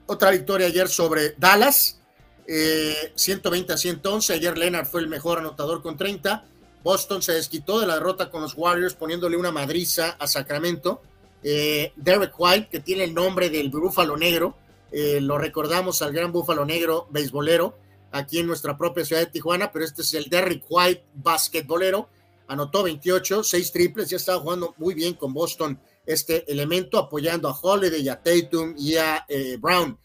otra 0.06 0.32
victoria 0.32 0.66
ayer 0.66 0.88
sobre 0.88 1.34
Dallas, 1.38 2.00
120 2.46 3.72
a 3.72 3.76
111. 3.76 4.34
Ayer 4.34 4.58
Leonard 4.58 4.86
fue 4.86 5.00
el 5.00 5.08
mejor 5.08 5.38
anotador 5.38 5.82
con 5.82 5.96
30. 5.96 6.44
Boston 6.82 7.22
se 7.22 7.32
desquitó 7.32 7.80
de 7.80 7.86
la 7.86 7.94
derrota 7.94 8.30
con 8.30 8.42
los 8.42 8.54
Warriors 8.56 8.94
poniéndole 8.94 9.36
una 9.36 9.52
madriza 9.52 10.16
a 10.18 10.26
Sacramento. 10.26 11.00
Derek 11.42 12.34
White, 12.38 12.68
que 12.70 12.80
tiene 12.80 13.04
el 13.04 13.14
nombre 13.14 13.50
del 13.50 13.68
Búfalo 13.70 14.16
Negro, 14.16 14.56
lo 14.92 15.38
recordamos 15.38 16.02
al 16.02 16.12
gran 16.12 16.32
Búfalo 16.32 16.64
Negro 16.64 17.06
beisbolero 17.10 17.78
aquí 18.10 18.38
en 18.38 18.46
nuestra 18.46 18.76
propia 18.76 19.04
ciudad 19.04 19.22
de 19.22 19.26
Tijuana, 19.26 19.70
pero 19.72 19.84
este 19.84 20.02
es 20.02 20.12
el 20.14 20.24
Derek 20.28 20.64
White 20.68 21.04
basquetbolero 21.14 22.08
anotó 22.52 22.82
28, 22.82 23.42
6 23.42 23.72
triples, 23.72 24.10
ya 24.10 24.18
estaba 24.18 24.40
jugando 24.40 24.74
muy 24.76 24.94
bien 24.94 25.14
con 25.14 25.32
Boston 25.32 25.78
este 26.04 26.50
elemento, 26.50 26.98
apoyando 26.98 27.48
a 27.48 27.58
Holiday, 27.58 28.06
a 28.08 28.20
Tatum 28.20 28.74
y 28.76 28.96
a 28.96 29.24
eh, 29.28 29.56
Brown. 29.58 29.98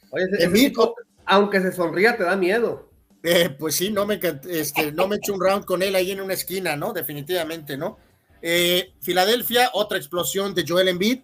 Aunque 1.28 1.62
se 1.62 1.72
sonría, 1.72 2.18
te 2.18 2.24
da 2.24 2.36
miedo. 2.36 2.90
Eh, 3.24 3.50
pues 3.50 3.76
sí, 3.76 3.92
no 3.92 4.06
me, 4.06 4.20
este, 4.50 4.92
no 4.92 5.08
me 5.08 5.18
eché 5.18 5.32
un 5.32 5.42
round 5.42 5.66
con 5.66 5.82
él 5.82 5.96
ahí 5.96 6.12
en 6.12 6.22
una 6.22 6.34
esquina, 6.34 6.76
¿no? 6.76 6.94
Definitivamente, 6.94 7.78
¿no? 7.78 7.98
Eh, 8.42 8.94
Filadelfia, 9.02 9.72
otra 9.74 9.98
explosión 9.98 10.54
de 10.54 10.66
Joel 10.68 10.88
Embiid, 10.88 11.22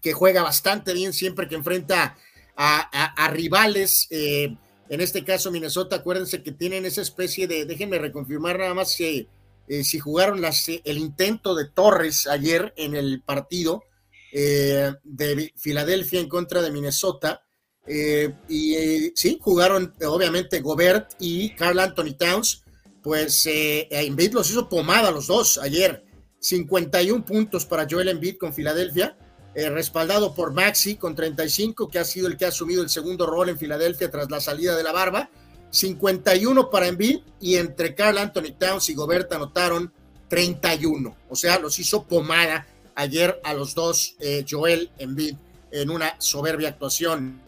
que 0.00 0.12
juega 0.12 0.42
bastante 0.42 0.92
bien 0.92 1.12
siempre 1.12 1.48
que 1.48 1.56
enfrenta 1.56 2.16
a, 2.56 3.30
rivales. 3.32 4.08
en 4.10 4.58
este 4.88 5.24
caso, 5.24 5.50
Minnesota, 5.50 5.96
acuérdense 5.96 6.42
que 6.42 6.52
tienen 6.52 6.86
esa 6.86 7.02
especie 7.02 7.46
de, 7.46 7.64
déjenme 7.64 7.98
reconfirmar 7.98 8.58
nada 8.58 8.74
más 8.74 8.96
que 8.96 9.28
eh, 9.68 9.84
si 9.84 9.98
jugaron 9.98 10.42
el 10.84 10.98
intento 10.98 11.54
de 11.54 11.66
Torres 11.66 12.26
ayer 12.26 12.72
en 12.76 12.94
el 12.94 13.20
partido 13.20 13.84
eh, 14.32 14.92
de 15.04 15.52
Filadelfia 15.56 16.20
en 16.20 16.28
contra 16.28 16.62
de 16.62 16.70
Minnesota. 16.70 17.44
Eh, 17.88 18.34
y 18.48 19.12
sí, 19.14 19.38
jugaron 19.40 19.94
obviamente 20.06 20.60
Gobert 20.60 21.12
y 21.18 21.50
Carl 21.54 21.78
Anthony 21.78 22.14
Towns. 22.18 22.62
Pues 23.02 23.44
Embiid 23.46 24.32
los 24.32 24.50
hizo 24.50 24.68
pomada 24.68 25.10
los 25.10 25.26
dos 25.28 25.58
ayer. 25.58 26.04
51 26.40 27.24
puntos 27.24 27.64
para 27.64 27.86
Joel 27.88 28.08
Embiid 28.08 28.36
con 28.36 28.52
Filadelfia, 28.52 29.16
respaldado 29.54 30.34
por 30.34 30.52
Maxi 30.52 30.96
con 30.96 31.14
35, 31.14 31.88
que 31.88 31.98
ha 31.98 32.04
sido 32.04 32.28
el 32.28 32.36
que 32.36 32.44
ha 32.44 32.48
asumido 32.48 32.82
el 32.82 32.90
segundo 32.90 33.26
rol 33.26 33.48
en 33.48 33.58
Filadelfia 33.58 34.10
tras 34.10 34.30
la 34.30 34.40
salida 34.40 34.76
de 34.76 34.82
la 34.82 34.92
barba. 34.92 35.30
51 35.70 36.70
para 36.70 36.88
Embiid 36.88 37.20
y 37.40 37.56
entre 37.56 37.94
Carl 37.94 38.18
Anthony 38.18 38.52
Towns 38.58 38.88
y 38.88 38.94
Gobert 38.94 39.32
anotaron 39.32 39.92
31. 40.28 41.16
O 41.28 41.36
sea, 41.36 41.58
los 41.58 41.78
hizo 41.78 42.04
pomada 42.04 42.66
ayer 42.94 43.40
a 43.44 43.54
los 43.54 43.74
dos 43.74 44.16
eh, 44.20 44.44
Joel 44.48 44.90
Embiid 44.98 45.36
en 45.70 45.90
una 45.90 46.14
soberbia 46.18 46.70
actuación. 46.70 47.40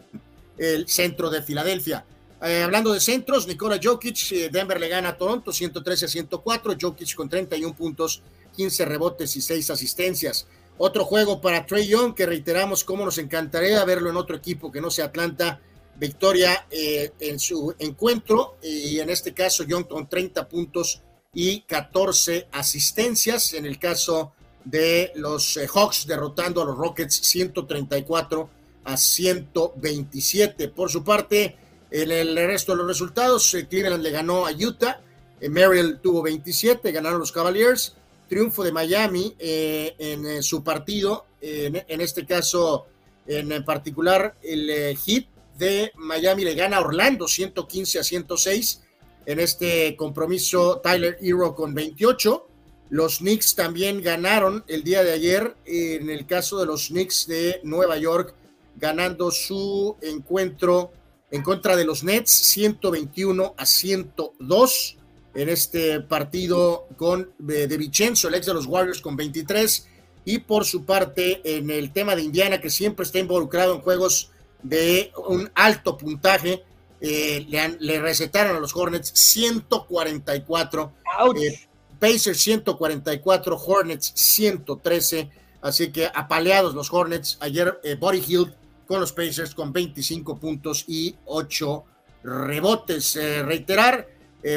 El 0.61 0.87
centro 0.87 1.31
de 1.31 1.41
Filadelfia. 1.41 2.05
Eh, 2.43 2.61
hablando 2.61 2.93
de 2.93 2.99
centros, 2.99 3.47
Nikola 3.47 3.79
Jokic, 3.81 4.31
eh, 4.31 4.49
Denver 4.51 4.79
le 4.79 4.89
gana 4.89 5.09
a 5.09 5.17
Toronto 5.17 5.51
113 5.51 6.05
a 6.05 6.07
104, 6.07 6.75
Jokic 6.79 7.15
con 7.15 7.27
31 7.27 7.75
puntos, 7.75 8.21
15 8.55 8.85
rebotes 8.85 9.35
y 9.35 9.41
6 9.41 9.71
asistencias. 9.71 10.45
Otro 10.77 11.03
juego 11.03 11.41
para 11.41 11.65
Trey 11.65 11.87
Young, 11.87 12.13
que 12.13 12.27
reiteramos 12.27 12.83
cómo 12.83 13.05
nos 13.05 13.17
encantaría 13.17 13.83
verlo 13.85 14.11
en 14.11 14.17
otro 14.17 14.35
equipo 14.35 14.71
que 14.71 14.81
no 14.81 14.91
sea 14.91 15.05
Atlanta 15.05 15.59
victoria 15.97 16.67
eh, 16.69 17.11
en 17.19 17.39
su 17.39 17.73
encuentro 17.79 18.57
y 18.61 18.99
en 18.99 19.09
este 19.09 19.33
caso 19.33 19.63
Young 19.63 19.87
con 19.87 20.07
30 20.07 20.47
puntos 20.47 21.01
y 21.33 21.61
14 21.61 22.49
asistencias. 22.51 23.53
En 23.53 23.65
el 23.65 23.79
caso 23.79 24.33
de 24.63 25.11
los 25.15 25.59
Hawks 25.73 26.05
derrotando 26.05 26.61
a 26.61 26.65
los 26.65 26.77
Rockets 26.77 27.15
134 27.15 28.60
a 28.83 28.97
127. 28.97 30.69
Por 30.69 30.89
su 30.89 31.03
parte, 31.03 31.55
en 31.89 32.11
el 32.11 32.35
resto 32.35 32.71
de 32.73 32.79
los 32.79 32.87
resultados, 32.87 33.53
eh, 33.53 33.67
Cleveland 33.67 34.03
le 34.03 34.11
ganó 34.11 34.45
a 34.45 34.51
Utah, 34.51 35.01
Merrill 35.41 35.99
tuvo 36.01 36.21
27, 36.21 36.91
ganaron 36.91 37.19
los 37.19 37.31
Cavaliers. 37.31 37.95
Triunfo 38.29 38.63
de 38.63 38.71
Miami 38.71 39.35
en 39.39 40.41
su 40.41 40.63
partido, 40.63 41.25
en, 41.41 41.99
este 41.99 42.25
caso 42.25 42.85
en 43.27 43.65
particular 43.65 44.35
el 44.41 44.95
Heat 44.95 45.25
de 45.61 45.91
Miami 45.95 46.43
le 46.43 46.55
gana 46.55 46.77
a 46.77 46.81
Orlando 46.81 47.27
115 47.27 47.99
a 47.99 48.03
106. 48.03 48.81
En 49.25 49.39
este 49.39 49.95
compromiso, 49.95 50.81
Tyler 50.83 51.17
Hero 51.21 51.53
con 51.53 51.73
28. 51.75 52.47
Los 52.89 53.19
Knicks 53.19 53.55
también 53.55 54.01
ganaron 54.01 54.63
el 54.67 54.83
día 54.83 55.03
de 55.03 55.11
ayer. 55.11 55.55
En 55.65 56.09
el 56.09 56.25
caso 56.25 56.59
de 56.59 56.65
los 56.65 56.87
Knicks 56.87 57.27
de 57.27 57.61
Nueva 57.63 57.97
York, 57.97 58.33
ganando 58.75 59.31
su 59.31 59.95
encuentro 60.01 60.91
en 61.29 61.43
contra 61.43 61.75
de 61.75 61.85
los 61.85 62.03
Nets 62.03 62.31
121 62.31 63.55
a 63.57 63.65
102 63.65 64.97
en 65.33 65.49
este 65.49 66.01
partido 66.01 66.87
con 66.97 67.31
de, 67.37 67.67
de 67.67 67.77
Vicenzo, 67.77 68.27
el 68.27 68.35
ex 68.35 68.45
de 68.45 68.53
los 68.53 68.65
Warriors 68.65 69.01
con 69.01 69.15
23 69.15 69.87
y 70.25 70.39
por 70.39 70.65
su 70.65 70.85
parte 70.85 71.41
en 71.43 71.69
el 71.69 71.91
tema 71.91 72.15
de 72.15 72.23
Indiana 72.23 72.59
que 72.59 72.69
siempre 72.69 73.03
está 73.03 73.19
involucrado 73.19 73.75
en 73.75 73.81
juegos 73.81 74.31
de 74.63 75.11
un 75.27 75.49
alto 75.55 75.97
puntaje. 75.97 76.63
Eh, 76.99 77.47
le, 77.79 77.99
recetaron 77.99 78.55
a 78.55 78.59
los 78.59 78.75
Hornets 78.75 79.11
144. 79.15 80.93
Eh, 81.37 81.59
Pacers 81.99 82.39
144, 82.39 83.55
Hornets 83.57 84.11
113. 84.15 85.29
Así 85.61 85.91
que 85.91 86.09
apaleados 86.13 86.75
los 86.75 86.91
Hornets. 86.91 87.37
Ayer 87.39 87.79
eh, 87.83 87.95
Body 87.95 88.23
Hill 88.27 88.53
con 88.91 88.99
los 88.99 89.13
Pacers 89.13 89.55
con 89.55 89.71
25 89.71 90.37
puntos 90.37 90.83
y 90.85 91.15
8 91.23 91.85
rebotes. 92.23 93.17
reiterar, 93.45 94.05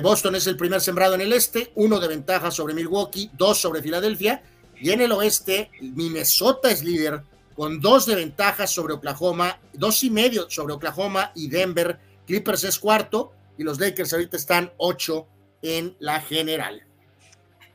Boston 0.03 0.35
es 0.35 0.49
el 0.49 0.57
primer 0.57 0.81
sembrado 0.81 1.15
en 1.15 1.21
el 1.21 1.33
este, 1.33 1.71
uno 1.77 2.01
de 2.01 2.09
ventaja 2.09 2.51
sobre 2.51 2.75
Milwaukee, 2.75 3.31
dos 3.35 3.61
sobre 3.61 3.81
Filadelfia. 3.81 4.43
Y 4.77 4.91
en 4.91 5.03
el 5.03 5.13
oeste, 5.13 5.71
Minnesota 5.81 6.69
es 6.69 6.83
líder 6.83 7.23
con 7.55 7.81
dos 7.81 8.07
de 8.07 8.17
ventaja 8.17 8.67
sobre 8.67 8.95
Oklahoma, 8.95 9.61
dos 9.73 10.03
y 10.03 10.11
medio 10.11 10.51
sobre 10.51 10.75
Oklahoma 10.75 11.31
y 11.37 11.49
Denver. 11.49 12.01
Clippers 12.27 12.65
es 12.65 12.81
cuarto 12.81 13.35
y 13.57 13.63
los 13.63 13.79
Lakers 13.79 14.15
ahorita 14.15 14.37
están 14.37 14.73
ocho 14.79 15.29
en 15.63 15.95
la 16.01 16.21
general. 16.21 16.83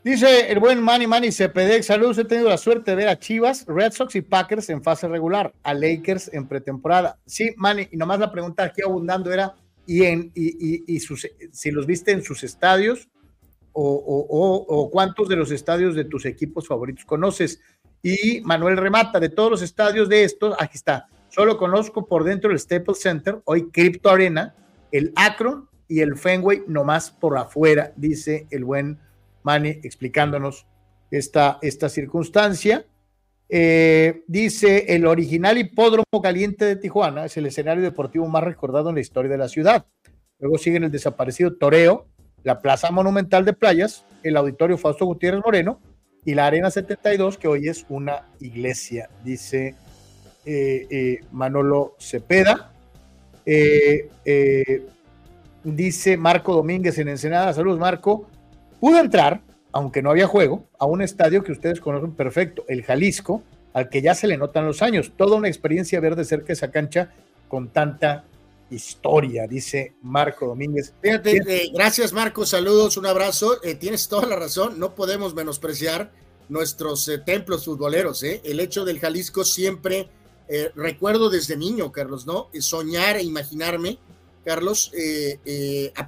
Dice 0.02 0.50
el 0.50 0.60
buen 0.60 0.82
Manny 0.82 1.08
Manny 1.08 1.30
Cepedex, 1.30 1.88
saludos, 1.88 2.18
he 2.20 2.24
tenido 2.24 2.48
la 2.48 2.58
suerte 2.58 2.92
de 2.92 2.96
ver 2.96 3.10
a 3.10 3.20
Chivas, 3.20 3.66
Red 3.68 3.92
Sox 3.92 4.16
y 4.16 4.22
Packers 4.22 4.70
en 4.70 4.82
fase 4.82 5.10
regular, 5.10 5.54
a 5.62 5.74
Lakers 5.74 6.34
en 6.34 6.48
pretemporada. 6.48 7.20
Sí, 7.26 7.54
Manny, 7.58 7.90
y 7.92 7.98
nomás 7.98 8.22
la 8.22 8.32
pregunta 8.32 8.64
aquí 8.64 8.82
abundando 8.82 9.30
era, 9.34 9.56
¿y, 9.86 10.04
en, 10.04 10.32
y, 10.34 11.00
si 11.52 11.72
los 11.72 11.86
viste 11.86 12.14
en 12.14 12.24
sus 12.24 12.46
estadios 12.46 13.10
o, 13.74 14.66
o, 14.70 14.90
cuántos 14.90 15.28
de 15.28 15.36
los 15.36 15.52
estadios 15.52 15.96
de 15.96 16.06
tus 16.06 16.26
equipos 16.26 16.66
favoritos 16.66 17.04
conoces? 17.04 17.60
Y 18.02 18.40
Manuel 18.46 18.78
remata 18.78 19.20
de 19.20 19.28
todos 19.28 19.52
los 19.52 19.62
estadios 19.62 20.08
de 20.08 20.24
estos, 20.24 20.56
aquí 20.60 20.78
está, 20.78 21.10
solo 21.28 21.58
conozco 21.58 22.06
por 22.06 22.24
dentro 22.24 22.52
el 22.52 22.60
Staples 22.60 23.02
Center, 23.02 23.42
hoy 23.44 23.70
Crypto 23.70 24.10
Arena, 24.10 24.56
el 24.94 25.12
Akron 25.18 25.68
y 25.90 26.00
el 26.00 26.18
Fenway 26.18 26.64
nomás 26.68 27.12
por 27.12 27.38
afuera, 27.38 27.92
dice 27.98 28.48
el 28.50 28.64
buen 28.64 28.98
Manny 29.44 29.80
explicándonos 29.84 30.66
esta, 31.12 31.60
esta 31.62 31.90
circunstancia. 31.90 32.86
Eh, 33.50 34.24
dice, 34.28 34.94
el 34.94 35.08
original 35.08 35.58
hipódromo 35.58 36.22
caliente 36.22 36.66
de 36.66 36.76
Tijuana 36.76 37.26
es 37.26 37.36
el 37.38 37.48
escenario 37.48 37.84
deportivo 37.84 38.28
más 38.28 38.44
recordado 38.44 38.90
en 38.90 38.96
la 38.96 39.02
historia 39.02 39.32
de 39.32 39.38
la 39.38 39.50
ciudad. 39.50 39.86
Luego 40.40 40.58
siguen 40.58 40.84
el 40.84 40.92
desaparecido 40.92 41.56
Toreo, 41.56 42.08
la 42.44 42.62
Plaza 42.62 42.92
Monumental 42.92 43.46
de 43.46 43.54
Playas, 43.54 44.06
el 44.24 44.38
Auditorio 44.38 44.78
Fausto 44.78 45.06
Gutiérrez 45.06 45.42
Moreno 45.44 45.82
y 46.24 46.36
la 46.36 46.46
Arena 46.46 46.70
72, 46.70 47.38
que 47.38 47.48
hoy 47.48 47.68
es 47.68 47.86
una 47.90 48.28
iglesia, 48.40 49.10
dice 49.24 49.76
eh, 50.46 50.88
eh, 50.90 51.20
Manolo 51.32 51.96
Cepeda. 52.00 52.72
Dice 55.64 56.16
Marco 56.16 56.54
Domínguez 56.54 56.98
en 57.00 57.10
Ensenada, 57.10 57.54
saludos 57.54 57.80
Marco. 57.80 58.28
Pude 58.80 59.00
entrar, 59.00 59.42
aunque 59.72 60.02
no 60.02 60.10
había 60.10 60.28
juego, 60.28 60.68
a 60.80 60.86
un 60.86 61.02
estadio 61.02 61.44
que 61.44 61.52
ustedes 61.52 61.82
conocen 61.82 62.14
perfecto, 62.14 62.66
el 62.68 62.84
Jalisco, 62.84 63.44
al 63.74 63.90
que 63.90 64.02
ya 64.02 64.16
se 64.16 64.28
le 64.28 64.38
notan 64.38 64.66
los 64.66 64.82
años. 64.82 65.12
Toda 65.16 65.36
una 65.36 65.48
experiencia 65.48 66.00
ver 66.00 66.16
de 66.16 66.26
cerca 66.26 66.54
esa 66.54 66.72
cancha 66.72 67.12
con 67.48 67.70
tanta 67.70 68.26
historia, 68.70 69.48
dice 69.48 69.94
Marco 70.02 70.48
Domínguez. 70.48 70.94
Fíjate, 71.02 71.38
eh, 71.48 71.72
gracias 71.74 72.14
Marco, 72.14 72.46
saludos, 72.46 72.98
un 72.98 73.06
abrazo. 73.06 73.62
Eh, 73.64 73.76
tienes 73.76 74.08
toda 74.08 74.28
la 74.28 74.36
razón, 74.36 74.80
no 74.80 74.96
podemos 74.96 75.34
menospreciar 75.34 76.12
nuestros 76.50 77.08
eh, 77.08 77.18
templos 77.18 77.66
futboleros. 77.66 78.24
El 78.24 78.60
hecho 78.60 78.86
del 78.86 79.00
Jalisco 79.00 79.44
siempre, 79.44 80.10
recuerdo 80.76 81.30
desde 81.30 81.56
niño, 81.56 81.92
Carlos, 81.92 82.26
¿no? 82.26 82.50
Soñar 82.60 83.18
e 83.18 83.24
imaginarme, 83.24 84.00
Carlos, 84.44 84.92
a 85.96 86.08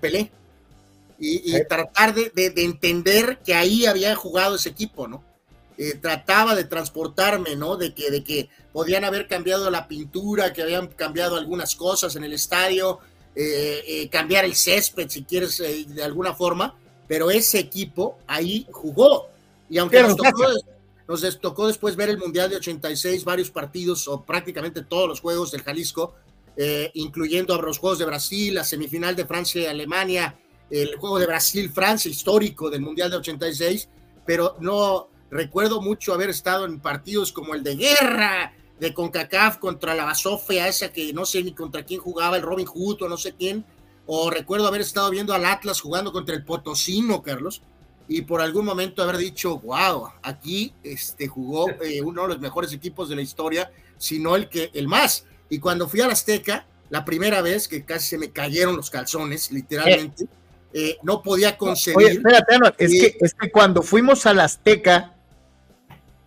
Y, 1.24 1.54
tratar 1.66 2.16
de, 2.16 2.32
entender 2.36 3.40
que 3.46 3.54
ahí 3.54 3.86
había 3.86 4.16
jugado 4.16 4.56
ese 4.56 4.70
equipo, 4.70 5.08
¿no? 5.08 5.24
trataba 6.00 6.54
de 6.56 6.64
transportarme, 6.64 7.56
¿no? 7.56 7.76
De 7.76 7.94
que, 7.94 8.12
de 8.12 8.24
que 8.24 8.50
podían 8.72 9.04
haber 9.04 9.28
cambiado 9.28 9.70
la 9.72 9.88
pintura, 9.88 10.54
que 10.54 10.62
habían 10.62 10.88
cambiado 10.88 11.38
algunas 11.38 11.76
cosas 11.76 12.16
en 12.16 12.24
el 12.24 12.34
estadio, 12.34 13.00
eh, 13.34 13.84
eh, 13.88 14.10
cambiar 14.10 14.44
el 14.44 14.56
césped 14.56 15.10
si 15.10 15.24
quieres 15.24 15.58
eh, 15.62 15.86
de 15.88 16.04
alguna 16.04 16.34
forma, 16.34 16.76
pero 17.08 17.32
ese 17.32 17.60
equipo 17.60 18.18
ahí 18.28 18.68
jugó. 18.72 19.30
Y 19.70 19.78
aunque 19.78 20.02
nos 20.02 20.18
tocó, 20.18 20.48
nos 21.08 21.40
tocó, 21.40 21.68
después 21.68 21.96
ver 21.96 22.10
el 22.10 22.18
Mundial 22.18 22.50
de 22.50 22.58
86, 22.58 23.24
varios 23.24 23.50
partidos 23.50 24.08
o 24.08 24.24
prácticamente 24.24 24.84
todos 24.84 25.08
los 25.08 25.22
juegos 25.22 25.52
del 25.52 25.64
Jalisco, 25.64 26.16
incluyendo 26.94 27.56
a 27.56 27.62
los 27.62 27.80
Juegos 27.80 27.98
de 27.98 28.06
Brasil, 28.06 28.54
la 28.54 28.64
semifinal 28.64 29.16
de 29.16 29.26
Francia 29.26 29.62
y 29.62 29.66
Alemania, 29.66 30.38
el 30.72 30.96
juego 30.96 31.20
de 31.20 31.28
Brasil-Francia 31.28 32.10
histórico 32.10 32.70
del 32.70 32.82
Mundial 32.82 33.12
de 33.12 33.18
86, 33.18 33.90
pero 34.26 34.56
no 34.60 35.10
recuerdo 35.30 35.82
mucho 35.82 36.14
haber 36.14 36.30
estado 36.30 36.66
en 36.66 36.80
partidos 36.80 37.32
como 37.32 37.54
el 37.54 37.64
de 37.64 37.76
guerra, 37.76 38.54
de 38.80 38.94
CONCACAF 38.94 39.58
contra 39.58 39.94
la 39.94 40.06
Basofia, 40.06 40.68
esa 40.68 40.92
que 40.92 41.14
no 41.14 41.26
sé 41.26 41.44
ni 41.44 41.54
contra 41.54 41.84
quién 41.84 42.00
jugaba, 42.00 42.38
el 42.38 42.44
Robin 42.44 42.66
Hood 42.66 43.04
o 43.04 43.10
no 43.10 43.18
sé 43.18 43.34
quién, 43.34 43.64
o 44.08 44.32
recuerdo 44.32 44.68
haber 44.68 44.82
estado 44.82 45.10
viendo 45.12 45.34
al 45.34 45.46
Atlas 45.46 45.82
jugando 45.82 46.12
contra 46.12 46.34
el 46.34 46.44
Potosino, 46.44 47.22
Carlos, 47.22 47.62
y 48.08 48.24
por 48.24 48.42
algún 48.42 48.66
momento 48.66 49.04
haber 49.04 49.18
dicho, 49.18 49.60
wow, 49.60 50.10
aquí 50.24 50.74
este, 50.84 51.28
jugó 51.28 51.70
eh, 51.82 52.02
uno 52.02 52.24
de 52.24 52.28
los 52.30 52.40
mejores 52.40 52.74
equipos 52.74 53.08
de 53.08 53.16
la 53.16 53.22
historia, 53.22 53.72
sino 53.98 54.36
el 54.36 54.50
que 54.50 54.72
el 54.74 54.88
más. 54.88 55.26
Y 55.50 55.60
cuando 55.60 55.88
fui 55.88 56.02
a 56.02 56.08
la 56.08 56.14
Azteca, 56.14 56.66
la 56.90 57.06
primera 57.06 57.42
vez 57.42 57.68
que 57.68 57.86
casi 57.86 58.10
se 58.10 58.18
me 58.18 58.32
cayeron 58.32 58.76
los 58.76 58.90
calzones, 58.90 59.52
literalmente, 59.52 60.26
eh, 60.26 60.28
no 61.04 61.22
podía 61.22 61.58
concebir. 61.58 61.98
Oye, 61.98 62.12
espérate, 62.12 62.56
es, 62.78 62.92
que, 62.92 63.18
es 63.20 63.34
que 63.34 63.52
cuando 63.52 63.82
fuimos 63.82 64.26
a 64.26 64.34
la 64.34 64.46
Azteca, 64.46 65.16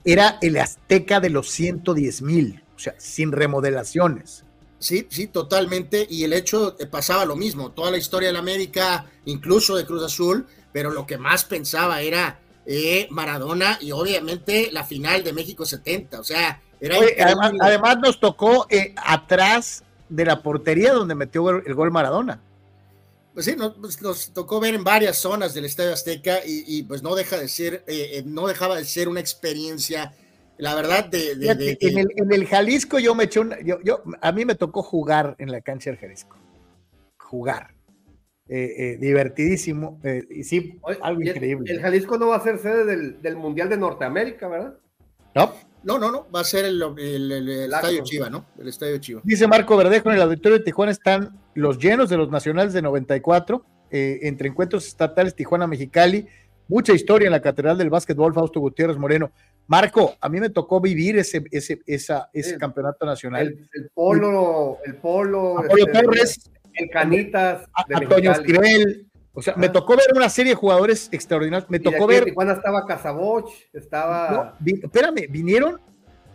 era 0.05 0.39
el 0.43 0.57
Azteca 0.59 1.21
de 1.21 1.31
los 1.31 1.51
110 1.51 2.23
mil, 2.23 2.63
o 2.77 2.79
sea, 2.79 2.95
sin 2.99 3.33
remodelaciones. 3.33 4.45
Sí, 4.79 5.07
sí, 5.11 5.29
totalmente. 5.29 6.07
Y 6.11 6.25
el 6.25 6.35
hecho 6.35 6.77
eh, 6.79 6.87
pasaba 6.87 7.25
lo 7.25 7.37
mismo. 7.37 7.71
Toda 7.71 7.91
la 7.91 7.97
historia 7.97 8.29
de 8.29 8.35
la 8.35 8.41
América, 8.41 9.07
incluso 9.25 9.77
de 9.77 9.87
Cruz 9.87 10.03
Azul, 10.03 10.47
pero 10.73 10.91
lo 10.91 11.07
que 11.07 11.17
más 11.17 11.47
pensaba 11.47 12.03
era 12.03 12.39
eh, 12.67 13.07
Maradona 13.11 13.79
y 13.81 13.93
obviamente 13.93 14.69
la 14.73 14.85
final 14.85 15.25
de 15.25 15.33
México 15.33 15.65
70. 15.65 16.21
O 16.21 16.25
sea, 16.25 16.61
era. 16.81 16.99
además, 17.61 17.99
nos 17.99 18.21
tocó 18.21 18.67
eh, 18.69 18.95
atrás 18.97 19.85
de 20.11 20.27
la 20.27 20.43
portería 20.43 20.93
donde 20.93 21.15
metió 21.15 21.49
el 21.49 21.75
gol 21.75 21.91
Maradona 21.91 22.41
pues 23.35 23.47
sí, 23.47 23.57
pues, 23.81 24.01
nos, 24.01 24.33
tocó 24.33 24.61
ver 24.61 24.75
en 24.75 24.85
varias 24.85 25.17
zonas 25.17 25.55
del 25.55 25.65
Estadio 25.65 25.93
Azteca 25.93 26.39
y, 26.47 26.85
pues 26.85 27.03
no 27.03 27.17
deja 27.17 27.37
de 27.37 27.49
ser, 27.49 27.85
eh, 27.89 28.19
eh, 28.19 28.23
no 28.25 28.47
dejaba 28.47 28.77
de 28.77 28.85
ser 28.85 29.09
una 29.09 29.19
experiencia, 29.19 30.15
la 30.57 30.77
verdad, 30.77 31.07
de... 31.07 31.33
en, 31.33 32.33
el, 32.33 32.47
Jalisco 32.47 33.01
yo 33.01 33.17
me 33.17 33.25
eché 33.25 33.41
un, 33.41 33.53
yo, 33.65 34.03
a 34.21 34.31
mí 34.31 34.45
me 34.45 34.55
tocó 34.55 34.83
jugar 34.83 35.35
en 35.39 35.51
la 35.51 35.61
cancha 35.61 35.91
del 35.91 35.99
Jalisco, 35.99 36.37
jugar, 37.19 37.75
eh, 38.49 38.99
divertidísimo, 39.01 40.01
y 40.31 40.45
sí, 40.45 40.79
algo 41.03 41.21
increíble. 41.21 41.73
El, 41.73 41.81
Jalisco 41.81 42.17
no 42.17 42.29
va 42.29 42.37
a 42.37 42.41
ser 42.41 42.59
sede 42.59 42.85
del, 42.85 43.21
del 43.21 43.35
Mundial 43.35 43.69
de 43.69 43.77
Norteamérica, 43.77 44.47
¿verdad? 44.47 44.79
No. 45.35 45.53
No, 45.85 45.99
no, 45.99 46.11
no, 46.11 46.27
va 46.35 46.41
a 46.41 46.45
ser 46.45 46.65
el, 46.65 46.83
Estadio 46.83 48.03
Chiva, 48.03 48.31
¿no? 48.31 48.47
El 48.59 48.69
Estadio 48.69 48.99
Chiva. 48.99 49.21
Dice 49.25 49.47
Marco 49.47 49.77
Verdejo, 49.77 50.11
en 50.11 50.17
el 50.17 50.23
auditorio 50.23 50.59
de 50.59 50.65
Tijuana 50.65 50.93
están 50.93 51.39
los 51.55 51.79
llenos 51.79 52.09
de 52.09 52.17
los 52.17 52.31
nacionales 52.31 52.73
de 52.73 52.83
94, 52.83 53.65
eh, 53.91 54.21
entre 54.23 54.49
encuentros 54.49 54.87
estatales 54.87 55.37
Tijuana-Mexicali, 55.37 56.27
mucha 56.69 56.95
historia 56.95 57.27
en 57.27 57.33
la 57.33 57.43
Catedral 57.43 57.77
del 57.77 57.91
Básquetbol, 57.91 58.33
Fausto 58.33 58.61
Gutiérrez 58.61 58.97
Moreno. 58.97 59.31
Marco, 59.67 60.15
a 60.21 60.29
mí 60.29 60.41
me 60.41 60.51
tocó 60.51 60.81
vivir 60.81 61.19
ese, 61.19 61.45
ese, 61.51 61.81
esa, 61.87 62.29
ese 62.33 62.57
campeonato 62.59 63.07
nacional. 63.07 63.55
El, 63.73 63.91
polo, 63.95 64.79
el 64.85 64.97
polo, 64.97 65.59
Apolo 65.59 65.87
este, 65.87 66.03
Torres, 66.03 66.51
el 66.75 66.91
Canitas, 66.91 67.69
Antonio 67.89 68.33
Esquivel, 68.33 69.07
o 69.35 69.43
sea, 69.43 69.55
me 69.57 69.69
tocó 69.69 69.97
ver 69.97 70.07
una 70.15 70.29
serie 70.29 70.53
de 70.53 70.57
jugadores 70.57 71.09
extraordinarios. 71.11 71.69
Me 71.69 71.81
tocó 71.81 72.07
ver. 72.07 72.25
Tijuana 72.25 72.53
estaba 72.53 72.87
Casaboch, 72.87 73.51
estaba. 73.73 74.57
espérame, 74.65 75.27
vinieron 75.29 75.81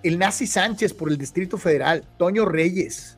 el 0.03 0.19
Nazi 0.19 0.45
Sánchez 0.45 0.93
por 0.93 1.09
el 1.09 1.17
Distrito 1.17 1.57
Federal, 1.57 2.03
Toño 2.17 2.45
Reyes. 2.45 3.17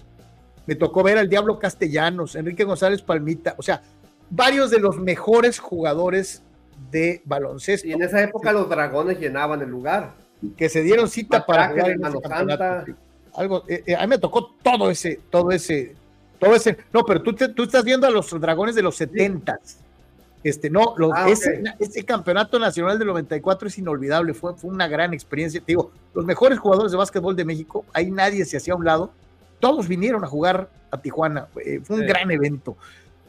Me 0.68 0.76
tocó 0.76 1.02
ver 1.02 1.18
al 1.18 1.30
Diablo 1.30 1.58
Castellanos, 1.58 2.36
Enrique 2.36 2.64
González 2.64 3.02
Palmita. 3.02 3.56
O 3.58 3.64
sea, 3.64 3.82
varios 4.30 4.70
de 4.70 4.80
los 4.80 5.00
mejores 5.00 5.58
jugadores 5.58 6.44
de 6.92 7.22
baloncesto. 7.26 7.88
Y 7.88 7.94
en 7.94 8.04
esa 8.04 8.22
época 8.22 8.54
los 8.54 8.70
dragones 8.70 9.20
llenaban 9.20 9.62
el 9.62 9.70
lugar. 9.70 10.14
Que 10.58 10.70
se 10.70 10.82
dieron 10.82 11.08
cita 11.10 11.46
para 11.46 11.70
jugar 11.70 11.92
en 11.92 12.06
Algo, 13.34 13.64
eh, 13.68 13.84
eh, 13.86 13.96
a 13.96 14.02
mí 14.02 14.08
me 14.08 14.18
tocó 14.18 14.56
todo 14.62 14.90
ese, 14.90 15.20
todo 15.30 15.52
ese, 15.52 15.96
todo 16.42 16.56
ese, 16.56 16.76
no, 16.92 17.06
pero 17.06 17.22
tú, 17.22 17.36
tú 17.36 17.64
estás 17.64 17.84
viendo 17.84 18.08
a 18.08 18.10
los 18.10 18.28
dragones 18.42 18.74
de 18.74 18.82
los 18.82 18.96
70 18.96 19.60
Este, 20.44 20.72
no, 20.72 20.96
ah, 21.14 21.30
ese, 21.30 22.04
campeonato 22.04 22.58
nacional 22.58 22.98
del 22.98 23.10
94 23.10 23.68
es 23.68 23.78
inolvidable, 23.78 24.34
fue, 24.34 24.56
fue 24.56 24.72
una 24.72 24.88
gran 24.88 25.14
experiencia. 25.14 25.60
Te 25.62 25.68
digo, 25.68 25.92
los 26.16 26.26
mejores 26.26 26.58
jugadores 26.58 26.92
de 26.92 26.98
básquetbol 26.98 27.36
de 27.36 27.46
México, 27.46 27.86
ahí 27.94 28.10
nadie 28.10 28.44
se 28.46 28.58
hacía 28.58 28.74
a 28.74 28.78
un 28.78 28.86
lado, 28.86 29.12
todos 29.60 29.88
vinieron 29.88 30.24
a 30.24 30.28
jugar 30.28 30.68
a 30.90 30.98
Tijuana, 30.98 31.48
eh, 31.64 31.80
fue 31.84 31.98
un 31.98 32.08
gran 32.08 32.32
evento. 32.32 32.76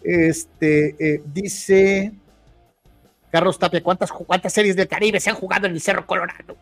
Este, 0.02 0.96
eh, 0.98 1.22
dice 1.34 2.12
Carlos 3.30 3.58
Tapia, 3.58 3.82
¿cuántas, 3.82 4.10
¿cuántas 4.10 4.54
series 4.54 4.74
del 4.74 4.88
Caribe 4.88 5.20
se 5.20 5.28
han 5.28 5.36
jugado 5.36 5.66
en 5.66 5.72
el 5.72 5.82
Cerro 5.82 6.06
Colorado? 6.06 6.56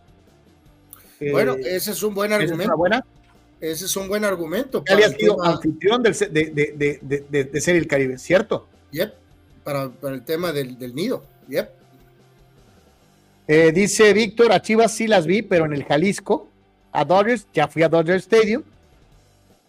Bueno, 1.30 1.54
eh, 1.54 1.76
ese 1.76 1.92
es 1.92 2.02
un 2.02 2.12
buen 2.12 2.32
argumento. 2.32 2.76
Buena? 2.76 3.04
Ese 3.60 3.84
es 3.84 3.96
un 3.96 4.08
buen 4.08 4.24
argumento. 4.24 4.82
Para 4.82 5.04
había 5.04 5.10
sido 5.10 5.42
anfitrión 5.42 6.02
de, 6.02 6.10
de, 6.10 7.60
ser 7.60 7.76
el 7.76 7.86
Caribe, 7.86 8.16
¿cierto? 8.16 8.66
Yep, 8.92 9.12
para, 9.62 9.90
el 10.04 10.22
tema 10.24 10.52
del, 10.52 10.94
nido. 10.94 11.22
Yep. 11.48 11.70
Eh, 13.48 13.72
dice 13.72 14.12
Víctor, 14.14 14.52
a 14.52 14.62
Chivas 14.62 14.92
sí 14.92 15.06
las 15.06 15.26
vi, 15.26 15.42
pero 15.42 15.66
en 15.66 15.74
el 15.74 15.84
Jalisco. 15.84 16.48
A 16.92 17.04
Dodgers, 17.04 17.46
ya 17.52 17.68
fui 17.68 17.82
a 17.82 17.88
Dodger 17.88 18.16
Stadium. 18.16 18.62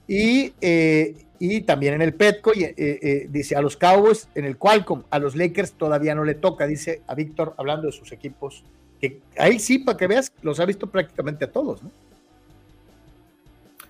Y, 0.07 0.53
eh, 0.61 1.25
y 1.39 1.61
también 1.61 1.95
en 1.95 2.01
el 2.01 2.13
Petco, 2.13 2.51
y, 2.55 2.63
eh, 2.63 3.27
dice 3.29 3.55
a 3.55 3.61
los 3.61 3.75
Cowboys 3.75 4.27
en 4.35 4.45
el 4.45 4.57
Qualcomm, 4.57 5.03
a 5.09 5.19
los 5.19 5.35
Lakers 5.35 5.73
todavía 5.73 6.15
no 6.15 6.23
le 6.23 6.35
toca, 6.35 6.65
dice 6.65 7.01
a 7.07 7.15
Víctor, 7.15 7.55
hablando 7.57 7.87
de 7.87 7.93
sus 7.93 8.11
equipos, 8.11 8.63
que 8.99 9.19
ahí 9.37 9.59
sí, 9.59 9.79
para 9.79 9.97
que 9.97 10.07
veas, 10.07 10.31
los 10.41 10.59
ha 10.59 10.65
visto 10.65 10.87
prácticamente 10.87 11.45
a 11.45 11.51
todos, 11.51 11.83
¿no? 11.83 11.91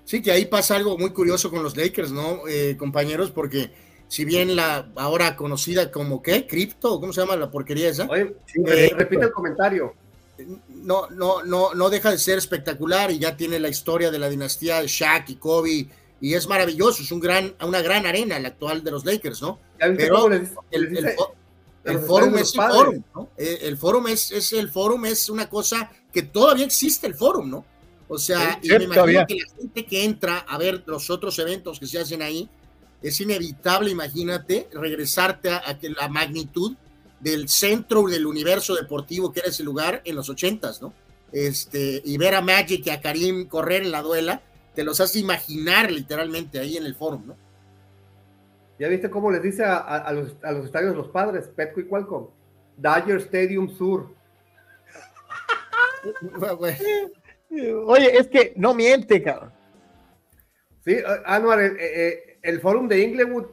Sí, 0.05 0.21
que 0.21 0.31
ahí 0.31 0.45
pasa 0.45 0.75
algo 0.75 0.97
muy 0.97 1.11
curioso 1.11 1.49
con 1.49 1.63
los 1.63 1.77
Lakers, 1.77 2.11
¿no, 2.11 2.47
eh, 2.47 2.75
compañeros? 2.77 3.31
Porque 3.31 3.71
si 4.07 4.25
bien 4.25 4.55
la 4.55 4.89
ahora 4.95 5.35
conocida 5.35 5.91
como 5.91 6.21
¿qué? 6.21 6.47
¿Cripto? 6.47 6.99
¿Cómo 6.99 7.13
se 7.13 7.21
llama 7.21 7.35
la 7.35 7.49
porquería 7.49 7.89
esa? 7.89 8.07
Oye, 8.07 8.35
eh, 8.67 8.91
repite 8.95 9.25
el 9.25 9.31
comentario. 9.31 9.93
No, 10.69 11.09
no, 11.09 11.43
no, 11.43 11.73
no 11.75 11.89
deja 11.89 12.11
de 12.11 12.17
ser 12.17 12.37
espectacular 12.37 13.11
y 13.11 13.19
ya 13.19 13.37
tiene 13.37 13.59
la 13.59 13.69
historia 13.69 14.09
de 14.09 14.19
la 14.19 14.27
dinastía 14.27 14.81
de 14.81 14.87
Shaq 14.87 15.29
y 15.29 15.35
Kobe 15.35 15.87
y 16.21 16.33
es 16.35 16.47
maravilloso, 16.47 17.01
es 17.01 17.11
un 17.11 17.19
gran, 17.19 17.55
una 17.65 17.81
gran 17.81 18.05
arena 18.05 18.37
la 18.39 18.49
actual 18.49 18.83
de 18.83 18.91
los 18.91 19.05
Lakers, 19.05 19.41
¿no? 19.41 19.59
Pero 19.79 20.27
el, 20.27 20.47
el, 20.71 21.15
el 21.83 21.99
forum 21.99 22.37
es 22.37 22.53
el 22.53 22.61
forum, 22.61 23.03
¿no? 23.15 23.29
Eh, 23.37 23.59
el 23.63 23.77
forum 23.77 24.07
es, 24.07 24.31
es 24.31 24.53
el 24.53 24.69
forum, 24.69 25.05
es 25.05 25.29
una 25.29 25.49
cosa 25.49 25.91
que 26.13 26.21
todavía 26.21 26.65
existe 26.65 27.07
el 27.07 27.15
forum, 27.15 27.49
¿no? 27.49 27.65
O 28.13 28.17
sea, 28.17 28.59
y 28.61 28.67
me 28.67 28.83
imagino 28.83 29.25
que 29.25 29.35
la 29.35 29.55
gente 29.57 29.85
que 29.85 30.03
entra 30.03 30.39
a 30.39 30.57
ver 30.57 30.83
los 30.85 31.09
otros 31.09 31.39
eventos 31.39 31.79
que 31.79 31.87
se 31.87 31.97
hacen 31.97 32.21
ahí, 32.21 32.49
es 33.01 33.21
inevitable, 33.21 33.89
imagínate, 33.89 34.67
regresarte 34.73 35.49
a, 35.49 35.79
la 35.81 36.09
magnitud 36.09 36.75
del 37.21 37.47
centro 37.47 38.03
del 38.03 38.25
universo 38.25 38.75
deportivo 38.75 39.31
que 39.31 39.39
era 39.39 39.47
ese 39.47 39.63
lugar 39.63 40.01
en 40.03 40.17
los 40.17 40.27
ochentas, 40.27 40.81
¿no? 40.81 40.93
Este, 41.31 42.01
y 42.03 42.17
ver 42.17 42.35
a 42.35 42.41
Magic 42.41 42.85
y 42.85 42.89
a 42.89 42.99
Karim 42.99 43.47
correr 43.47 43.83
en 43.83 43.91
la 43.91 44.01
duela, 44.01 44.41
te 44.75 44.83
los 44.83 44.99
hace 44.99 45.19
imaginar 45.19 45.89
literalmente 45.89 46.59
ahí 46.59 46.75
en 46.75 46.85
el 46.85 46.95
foro, 46.95 47.21
¿no? 47.25 47.37
¿Ya 48.77 48.89
viste 48.89 49.09
cómo 49.09 49.31
les 49.31 49.41
dice 49.41 49.63
a, 49.63 50.11
los, 50.11 50.35
a 50.43 50.51
los, 50.51 50.65
estadios 50.65 50.97
los 50.97 51.07
padres, 51.07 51.47
Petco 51.47 51.79
y 51.79 51.85
Qualcomm? 51.85 52.27
Dodger 52.75 53.21
Stadium 53.21 53.73
Sur, 53.77 54.13
Oye, 57.85 58.17
es 58.17 58.27
que 58.27 58.53
no 58.55 58.73
miente, 58.73 59.21
cabrón. 59.21 59.51
Sí, 60.83 60.97
Anuar, 61.25 61.59
el, 61.61 61.79
el, 61.79 62.13
el 62.41 62.59
Fórum 62.61 62.87
de 62.87 63.03
Inglewood, 63.03 63.45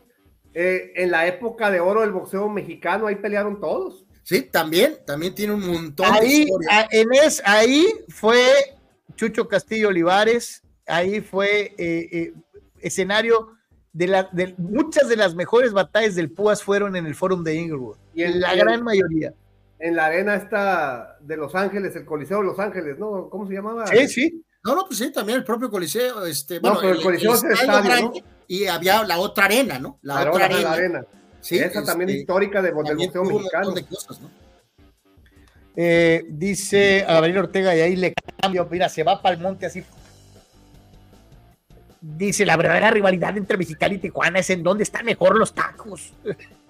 eh, 0.55 0.93
en 0.97 1.11
la 1.11 1.27
época 1.27 1.70
de 1.70 1.81
oro 1.81 2.01
del 2.01 2.12
boxeo 2.12 2.49
mexicano, 2.49 3.07
ahí 3.07 3.16
pelearon 3.16 3.61
todos. 3.61 4.07
Sí, 4.23 4.43
también, 4.43 4.97
también 5.07 5.35
tiene 5.35 5.53
un 5.55 5.66
montón 5.66 6.07
ahí, 6.11 6.29
de 6.29 6.35
historia. 6.45 6.69
a- 6.70 6.89
en 6.91 7.12
es, 7.12 7.43
ahí 7.45 7.87
fue 8.09 8.41
Chucho 9.16 9.49
Castillo 9.49 9.89
Olivares, 9.89 10.62
ahí 10.87 11.20
fue 11.20 11.75
eh, 11.79 12.09
eh, 12.12 12.33
escenario 12.81 13.53
de, 13.93 14.07
la, 14.07 14.29
de 14.33 14.55
muchas 14.59 15.09
de 15.09 15.16
las 15.16 15.35
mejores 15.35 15.73
batallas 15.73 16.15
del 16.15 16.31
Púas 16.31 16.62
fueron 16.62 16.95
en 16.97 17.07
el 17.07 17.15
Fórum 17.15 17.43
de 17.43 17.55
Inglewood. 17.55 17.97
Y 18.15 18.23
en 18.23 18.41
la 18.41 18.55
gran 18.55 18.83
mayoría. 18.83 19.35
En 19.80 19.94
la 19.96 20.06
arena 20.06 20.34
esta 20.34 21.16
de 21.20 21.36
Los 21.36 21.55
Ángeles, 21.55 21.94
el 21.96 22.05
Coliseo 22.05 22.38
de 22.38 22.44
Los 22.44 22.59
Ángeles, 22.59 22.98
¿no? 22.98 23.28
¿Cómo 23.30 23.46
se 23.46 23.55
llamaba? 23.55 23.86
Sí, 23.86 24.09
sí. 24.09 24.44
No, 24.64 24.74
no, 24.74 24.84
pues 24.86 24.98
sí, 24.98 25.12
también 25.12 25.38
el 25.38 25.44
propio 25.44 25.70
Coliseo, 25.70 26.26
este, 26.26 26.56
No, 26.56 26.60
bueno, 26.62 26.78
pero 26.80 26.92
el 26.94 27.02
Coliseo 27.02 27.34
es 27.34 27.44
el 27.44 27.52
estadio, 27.52 27.82
grande, 27.90 28.24
y 28.48 28.66
había 28.66 29.05
la 29.05 29.18
otra 29.18 29.44
arena, 29.44 29.78
¿no? 29.78 29.98
La, 30.02 30.24
La 30.24 30.30
otra 30.30 30.46
arena, 30.46 30.59
arena. 30.59 30.70
la 30.70 30.98
arena. 30.98 31.05
Sí, 31.40 31.59
Esa 31.59 31.84
también 31.84 32.10
este, 32.10 32.20
histórica 32.22 32.60
de, 32.60 32.72
del 32.72 32.84
también 32.84 33.12
mexicano. 33.12 33.70
de 33.70 33.86
cosas, 33.86 34.20
¿no? 34.20 34.30
Eh, 35.76 36.24
dice 36.28 37.05
Gabriel 37.06 37.38
Ortega 37.38 37.76
y 37.76 37.80
ahí 37.80 37.94
le 37.94 38.12
cambio, 38.42 38.66
mira, 38.68 38.88
se 38.88 39.05
va 39.05 39.22
para 39.22 39.36
el 39.36 39.40
monte 39.40 39.66
así. 39.66 39.84
Dice, 42.00 42.44
la 42.44 42.56
verdadera 42.56 42.90
rivalidad 42.90 43.36
entre 43.36 43.56
Mexicali 43.56 43.94
y 43.94 43.98
Tijuana 43.98 44.40
es 44.40 44.50
en 44.50 44.64
donde 44.64 44.82
están 44.82 45.05
mejor 45.05 45.38
los 45.38 45.52
tacos. 45.55 46.12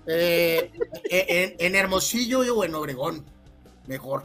Eh, 0.08 0.70
en, 1.10 1.54
en 1.58 1.74
Hermosillo 1.74 2.40
o 2.40 2.64
en 2.64 2.74
Obregón, 2.74 3.24
mejor. 3.86 4.24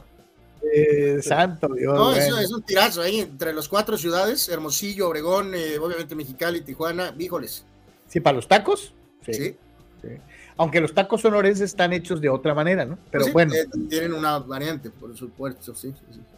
Eh, 0.74 1.20
santo 1.22 1.68
Dios. 1.74 1.94
No, 1.94 2.14
eso 2.14 2.38
es 2.38 2.50
un 2.52 2.62
tirazo 2.62 3.02
ahí 3.02 3.20
entre 3.20 3.52
las 3.52 3.68
cuatro 3.68 3.98
ciudades, 3.98 4.48
Hermosillo, 4.48 5.08
Obregón, 5.08 5.54
eh, 5.54 5.78
obviamente 5.78 6.14
Mexicali, 6.14 6.62
Tijuana, 6.62 7.14
híjoles. 7.18 7.66
Sí, 8.08 8.20
para 8.20 8.36
los 8.36 8.48
tacos. 8.48 8.94
Sí. 9.26 9.34
Sí. 9.34 9.56
sí. 10.02 10.08
Aunque 10.56 10.80
los 10.80 10.94
tacos 10.94 11.20
sonorenses 11.20 11.64
están 11.70 11.92
hechos 11.92 12.20
de 12.20 12.28
otra 12.28 12.54
manera, 12.54 12.84
¿no? 12.84 12.96
Pero 13.10 13.24
Sí, 13.24 13.32
bueno. 13.32 13.52
eh, 13.54 13.66
tienen 13.90 14.14
una 14.14 14.38
variante, 14.38 14.88
por 14.88 15.14
supuesto, 15.16 15.74
sí. 15.74 15.92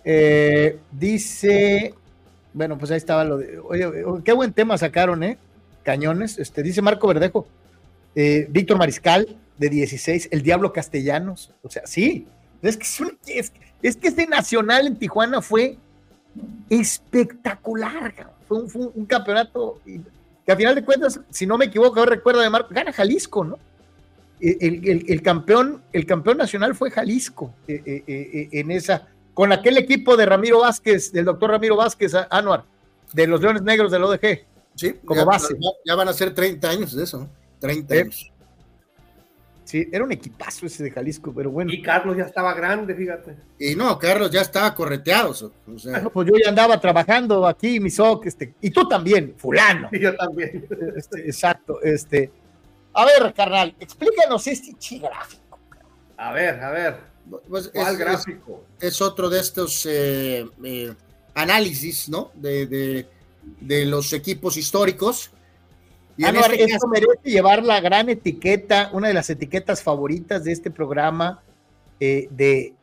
Eh, 0.04 0.78
dice, 0.90 1.94
bueno, 2.52 2.78
pues 2.78 2.90
ahí 2.90 2.96
estaba 2.96 3.24
lo 3.24 3.36
de, 3.36 3.58
oye, 3.58 3.86
qué 4.24 4.32
buen 4.32 4.52
tema 4.52 4.76
sacaron, 4.78 5.22
¿eh? 5.22 5.38
Cañones, 5.84 6.38
este, 6.38 6.62
dice 6.62 6.80
Marco 6.82 7.06
Verdejo, 7.06 7.46
eh, 8.16 8.46
Víctor 8.50 8.78
Mariscal, 8.78 9.36
de 9.58 9.68
16, 9.70 10.28
El 10.32 10.42
Diablo 10.42 10.72
Castellanos, 10.72 11.52
o 11.62 11.70
sea, 11.70 11.86
sí, 11.86 12.26
es 12.62 12.76
que 12.76 12.82
es, 12.82 13.00
un- 13.00 13.18
es- 13.26 13.52
es 13.82 13.96
que 13.96 14.08
este 14.08 14.26
nacional 14.26 14.86
en 14.88 14.96
Tijuana 14.96 15.40
fue 15.40 15.76
espectacular, 16.68 18.12
fue 18.48 18.58
un, 18.62 18.68
fue 18.70 18.86
un 18.94 19.06
campeonato 19.06 19.80
y- 19.86 20.00
que 20.44 20.52
a 20.52 20.56
final 20.56 20.74
de 20.74 20.84
cuentas, 20.84 21.20
si 21.30 21.46
no 21.46 21.58
me 21.58 21.64
equivoco, 21.66 21.98
ahora 21.98 22.14
recuerdo 22.16 22.40
de 22.40 22.50
Marco, 22.50 22.68
gana 22.72 22.92
Jalisco, 22.92 23.44
¿no? 23.44 23.58
El, 24.38 25.04
el- 25.08 25.22
campeón, 25.22 25.82
el 25.92 26.04
campeón 26.06 26.36
nacional 26.36 26.74
fue 26.74 26.90
Jalisco 26.90 27.52
eh, 27.66 27.82
eh, 27.86 28.04
eh, 28.06 28.30
eh, 28.32 28.48
en 28.52 28.70
esa, 28.70 29.08
con 29.34 29.50
aquel 29.52 29.78
equipo 29.78 30.16
de 30.16 30.26
Ramiro 30.26 30.60
Vázquez, 30.60 31.10
del 31.12 31.24
doctor 31.24 31.50
Ramiro 31.50 31.76
Vázquez 31.76 32.12
Anuar, 32.30 32.64
de 33.14 33.26
los 33.26 33.40
Leones 33.40 33.62
Negros 33.62 33.90
del 33.90 34.04
ODG. 34.04 34.44
Sí, 34.74 34.92
como 35.04 35.20
ya, 35.20 35.24
base. 35.24 35.54
ya- 35.58 35.70
ya 35.86 35.94
van 35.94 36.08
a 36.08 36.12
ser 36.12 36.34
30 36.34 36.68
años 36.68 36.94
de 36.94 37.02
eso, 37.04 37.18
¿no? 37.20 37.28
30 37.66 37.94
Eh, 37.94 38.00
años. 38.00 38.32
Sí, 39.64 39.88
era 39.90 40.04
un 40.04 40.12
equipazo 40.12 40.66
ese 40.66 40.84
de 40.84 40.92
Jalisco, 40.92 41.32
pero 41.34 41.50
bueno. 41.50 41.72
Y 41.72 41.82
Carlos 41.82 42.16
ya 42.16 42.22
estaba 42.22 42.54
grande, 42.54 42.94
fíjate. 42.94 43.34
Y 43.58 43.74
no, 43.74 43.98
Carlos 43.98 44.30
ya 44.30 44.42
estaba 44.42 44.72
correteado. 44.72 45.30
O 45.30 45.78
sea, 45.78 45.96
Ah, 45.96 46.08
Pues 46.08 46.28
yo 46.28 46.34
ya 46.40 46.50
andaba 46.50 46.80
trabajando 46.80 47.44
aquí, 47.46 47.80
mi 47.80 47.90
soc, 47.90 48.26
este, 48.26 48.54
y 48.60 48.70
tú 48.70 48.88
también, 48.88 49.34
fulano. 49.36 49.88
Y 49.92 49.98
yo 49.98 50.14
también. 50.14 50.68
Este, 50.96 51.20
exacto, 51.26 51.82
este. 51.82 52.30
A 52.94 53.04
ver, 53.04 53.34
carnal, 53.34 53.74
explícanos 53.80 54.46
este 54.46 54.72
chigráfico. 54.78 55.58
A 56.16 56.32
ver, 56.32 56.60
a 56.62 56.70
ver. 56.70 56.96
pues, 57.48 57.68
¿Cuál 57.74 57.92
es- 57.92 57.98
gráfico? 57.98 58.64
Es, 58.78 58.94
es 58.94 59.02
otro 59.02 59.28
de 59.28 59.40
estos 59.40 59.84
eh, 59.86 60.46
eh, 60.62 60.94
análisis, 61.34 62.08
¿no? 62.08 62.30
De, 62.34 62.66
de- 62.68 63.06
de 63.60 63.84
los 63.84 64.12
equipos 64.12 64.56
históricos. 64.56 65.32
Y 66.16 66.22
en 66.22 66.28
Anuar, 66.30 66.52
este 66.52 66.64
esto 66.64 66.74
caso- 66.74 66.88
merece 66.88 67.30
llevar 67.30 67.62
la 67.64 67.80
gran 67.80 68.08
etiqueta, 68.08 68.90
una 68.92 69.08
de 69.08 69.14
las 69.14 69.28
etiquetas 69.30 69.82
favoritas 69.82 70.44
de 70.44 70.52
este 70.52 70.70
programa 70.70 71.42
eh, 72.00 72.28
de 72.30 72.74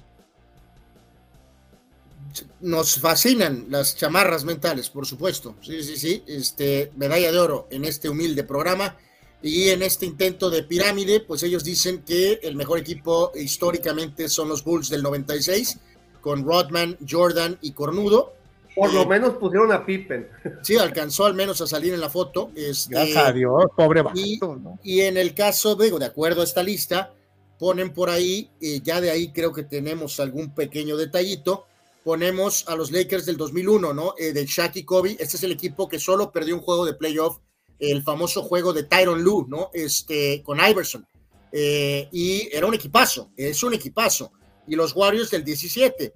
nos 2.62 3.00
fascinan 3.00 3.66
las 3.70 3.96
chamarras 3.96 4.44
mentales, 4.44 4.90
por 4.90 5.06
supuesto. 5.06 5.56
Sí, 5.62 5.84
sí, 5.84 5.98
sí. 5.98 6.24
Este, 6.26 6.92
medalla 6.96 7.32
de 7.32 7.38
oro 7.40 7.68
en 7.70 7.86
este 7.86 8.10
humilde 8.10 8.44
programa. 8.44 8.98
Y 9.42 9.70
en 9.70 9.84
este 9.84 10.06
intento 10.06 10.50
de 10.50 10.64
pirámide, 10.64 11.20
pues 11.20 11.44
ellos 11.44 11.64
dicen 11.64 12.02
que 12.04 12.40
el 12.44 12.56
mejor 12.56 12.80
equipo 12.80 13.32
históricamente 13.36 14.30
son 14.30 14.48
los 14.50 14.64
Bulls 14.64 14.90
del 14.90 15.04
96, 15.04 15.80
con 16.22 16.44
Rodman, 16.46 16.98
Jordan 17.08 17.58
y 17.62 17.74
Cornudo. 17.74 18.34
Por 18.76 18.94
lo 18.94 19.06
menos 19.06 19.36
pusieron 19.36 19.72
a 19.72 19.86
Pippen. 19.86 20.28
Sí, 20.62 20.78
alcanzó 20.78 21.26
al 21.26 21.34
menos 21.34 21.62
a 21.62 21.68
salir 21.68 21.94
en 21.94 22.00
la 22.00 22.10
foto. 22.10 22.52
Este, 22.56 22.96
Gracias 22.96 23.18
a 23.18 23.32
Dios, 23.32 23.66
pobre 23.76 24.02
vato, 24.02 24.20
y, 24.20 24.38
¿no? 24.40 24.80
y 24.84 25.02
en 25.02 25.18
el 25.18 25.34
caso, 25.34 25.76
digo, 25.76 26.00
de 26.00 26.06
acuerdo 26.06 26.42
a 26.42 26.44
esta 26.44 26.64
lista, 26.64 27.14
ponen 27.60 27.94
por 27.94 28.10
ahí, 28.10 28.50
eh, 28.62 28.82
ya 28.84 29.00
de 29.00 29.12
ahí 29.12 29.32
creo 29.32 29.54
que 29.54 29.64
tenemos 29.64 30.20
algún 30.20 30.54
pequeño 30.54 30.98
detallito, 30.98 31.66
ponemos 32.04 32.66
a 32.68 32.76
los 32.76 32.92
Lakers 32.92 33.26
del 33.26 33.38
2001, 33.38 33.94
¿no? 33.94 34.16
Eh, 34.18 34.34
de 34.34 34.46
Shaq 34.46 34.78
y 34.78 34.84
Kobe, 34.84 35.12
este 35.20 35.38
es 35.38 35.44
el 35.44 35.52
equipo 35.52 35.88
que 35.88 36.00
solo 36.00 36.32
perdió 36.32 36.56
un 36.56 36.62
juego 36.62 36.86
de 36.86 36.94
playoff, 36.94 37.38
el 37.80 38.04
famoso 38.04 38.44
juego 38.44 38.74
de 38.74 38.84
Tyron 38.84 39.24
Lue, 39.24 39.46
¿no? 39.48 39.70
Este, 39.74 40.42
con 40.44 40.60
Iverson. 40.60 41.06
Eh, 41.52 42.10
y 42.12 42.50
era 42.52 42.66
un 42.66 42.74
equipazo, 42.74 43.32
es 43.38 43.62
un 43.64 43.74
equipazo. 43.74 44.32
Y 44.68 44.76
los 44.76 44.96
Warriors 44.96 45.30
del 45.30 45.44
17, 45.44 46.14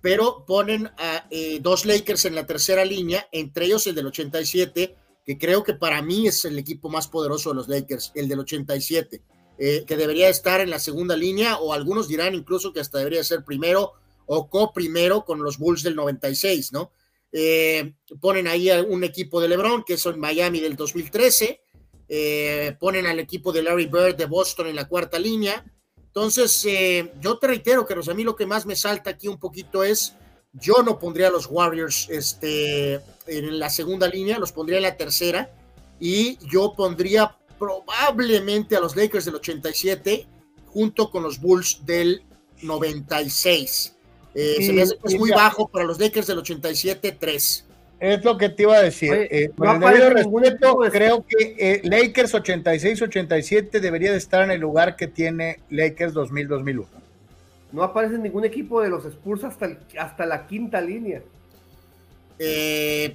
pero 0.00 0.44
ponen 0.46 0.86
a 0.98 1.26
eh, 1.30 1.58
dos 1.60 1.84
Lakers 1.84 2.24
en 2.24 2.34
la 2.34 2.46
tercera 2.46 2.84
línea, 2.84 3.28
entre 3.32 3.66
ellos 3.66 3.86
el 3.86 3.94
del 3.94 4.06
87, 4.06 4.96
que 5.24 5.38
creo 5.38 5.62
que 5.62 5.74
para 5.74 6.02
mí 6.02 6.26
es 6.26 6.44
el 6.44 6.58
equipo 6.58 6.88
más 6.88 7.08
poderoso 7.08 7.50
de 7.50 7.56
los 7.56 7.68
Lakers, 7.68 8.12
el 8.14 8.28
del 8.28 8.40
87, 8.40 9.22
eh, 9.58 9.84
que 9.86 9.96
debería 9.96 10.28
estar 10.28 10.60
en 10.60 10.70
la 10.70 10.78
segunda 10.78 11.16
línea, 11.16 11.58
o 11.58 11.72
algunos 11.72 12.08
dirán 12.08 12.34
incluso 12.34 12.72
que 12.72 12.80
hasta 12.80 12.98
debería 12.98 13.22
ser 13.22 13.44
primero 13.44 13.92
o 14.26 14.48
co-primero 14.48 15.24
con 15.24 15.42
los 15.42 15.58
Bulls 15.58 15.82
del 15.82 15.96
96, 15.96 16.72
¿no? 16.72 16.92
Eh, 17.32 17.94
ponen 18.20 18.48
ahí 18.48 18.70
a 18.70 18.82
un 18.82 19.04
equipo 19.04 19.40
de 19.40 19.48
LeBron, 19.48 19.84
que 19.84 19.94
es 19.94 20.06
en 20.06 20.18
Miami 20.18 20.60
del 20.60 20.76
2013, 20.76 21.60
eh, 22.08 22.76
ponen 22.80 23.06
al 23.06 23.20
equipo 23.20 23.52
de 23.52 23.62
Larry 23.62 23.86
Bird 23.86 24.16
de 24.16 24.26
Boston 24.26 24.66
en 24.66 24.76
la 24.76 24.88
cuarta 24.88 25.18
línea. 25.18 25.64
Entonces, 26.10 26.64
eh, 26.66 27.12
yo 27.20 27.38
te 27.38 27.46
reitero 27.46 27.86
que 27.86 27.94
a 27.94 28.14
mí 28.14 28.24
lo 28.24 28.34
que 28.34 28.44
más 28.44 28.66
me 28.66 28.74
salta 28.74 29.10
aquí 29.10 29.28
un 29.28 29.38
poquito 29.38 29.84
es, 29.84 30.14
yo 30.52 30.82
no 30.82 30.98
pondría 30.98 31.28
a 31.28 31.30
los 31.30 31.46
Warriors 31.48 32.08
este, 32.10 32.94
en 33.28 33.58
la 33.60 33.70
segunda 33.70 34.08
línea, 34.08 34.36
los 34.38 34.50
pondría 34.50 34.78
en 34.78 34.82
la 34.82 34.96
tercera, 34.96 35.48
y 36.00 36.36
yo 36.48 36.74
pondría 36.76 37.36
probablemente 37.60 38.74
a 38.74 38.80
los 38.80 38.96
Lakers 38.96 39.26
del 39.26 39.36
87 39.36 40.26
junto 40.66 41.10
con 41.12 41.22
los 41.22 41.40
Bulls 41.40 41.86
del 41.86 42.24
96. 42.62 43.94
Eh, 44.34 44.56
Y- 44.58 44.66
se 44.66 44.72
me 44.72 44.82
hace 44.82 44.98
que 44.98 45.14
es 45.14 45.18
muy 45.18 45.30
bajo 45.30 45.68
para 45.68 45.84
los 45.84 46.00
Lakers 46.00 46.26
del 46.26 46.38
87, 46.38 47.12
3. 47.12 47.64
Es 48.00 48.24
lo 48.24 48.38
que 48.38 48.48
te 48.48 48.62
iba 48.62 48.76
a 48.76 48.82
decir. 48.82 49.12
Oye, 49.12 49.28
Eh, 49.44 49.48
no 49.50 49.54
con 49.56 49.68
el 49.68 49.76
aparece 49.76 50.02
debido 50.04 50.20
ningún 50.22 50.42
respeto, 50.42 50.66
equipo 50.68 50.84
de- 50.84 50.90
creo 50.90 51.26
que 51.28 51.56
eh, 51.58 51.80
Lakers 51.84 52.34
86-87 52.34 53.78
debería 53.80 54.10
de 54.12 54.16
estar 54.18 54.42
en 54.42 54.50
el 54.50 54.60
lugar 54.60 54.96
que 54.96 55.06
tiene 55.06 55.60
Lakers 55.68 56.14
2000-2001. 56.14 56.86
No 57.72 57.82
aparece 57.82 58.16
ningún 58.18 58.44
equipo 58.44 58.80
de 58.80 58.88
los 58.88 59.04
Spurs 59.04 59.44
hasta, 59.44 59.66
el- 59.66 59.78
hasta 59.98 60.24
la 60.26 60.46
quinta 60.46 60.80
línea. 60.80 61.22
Eh, 62.38 63.14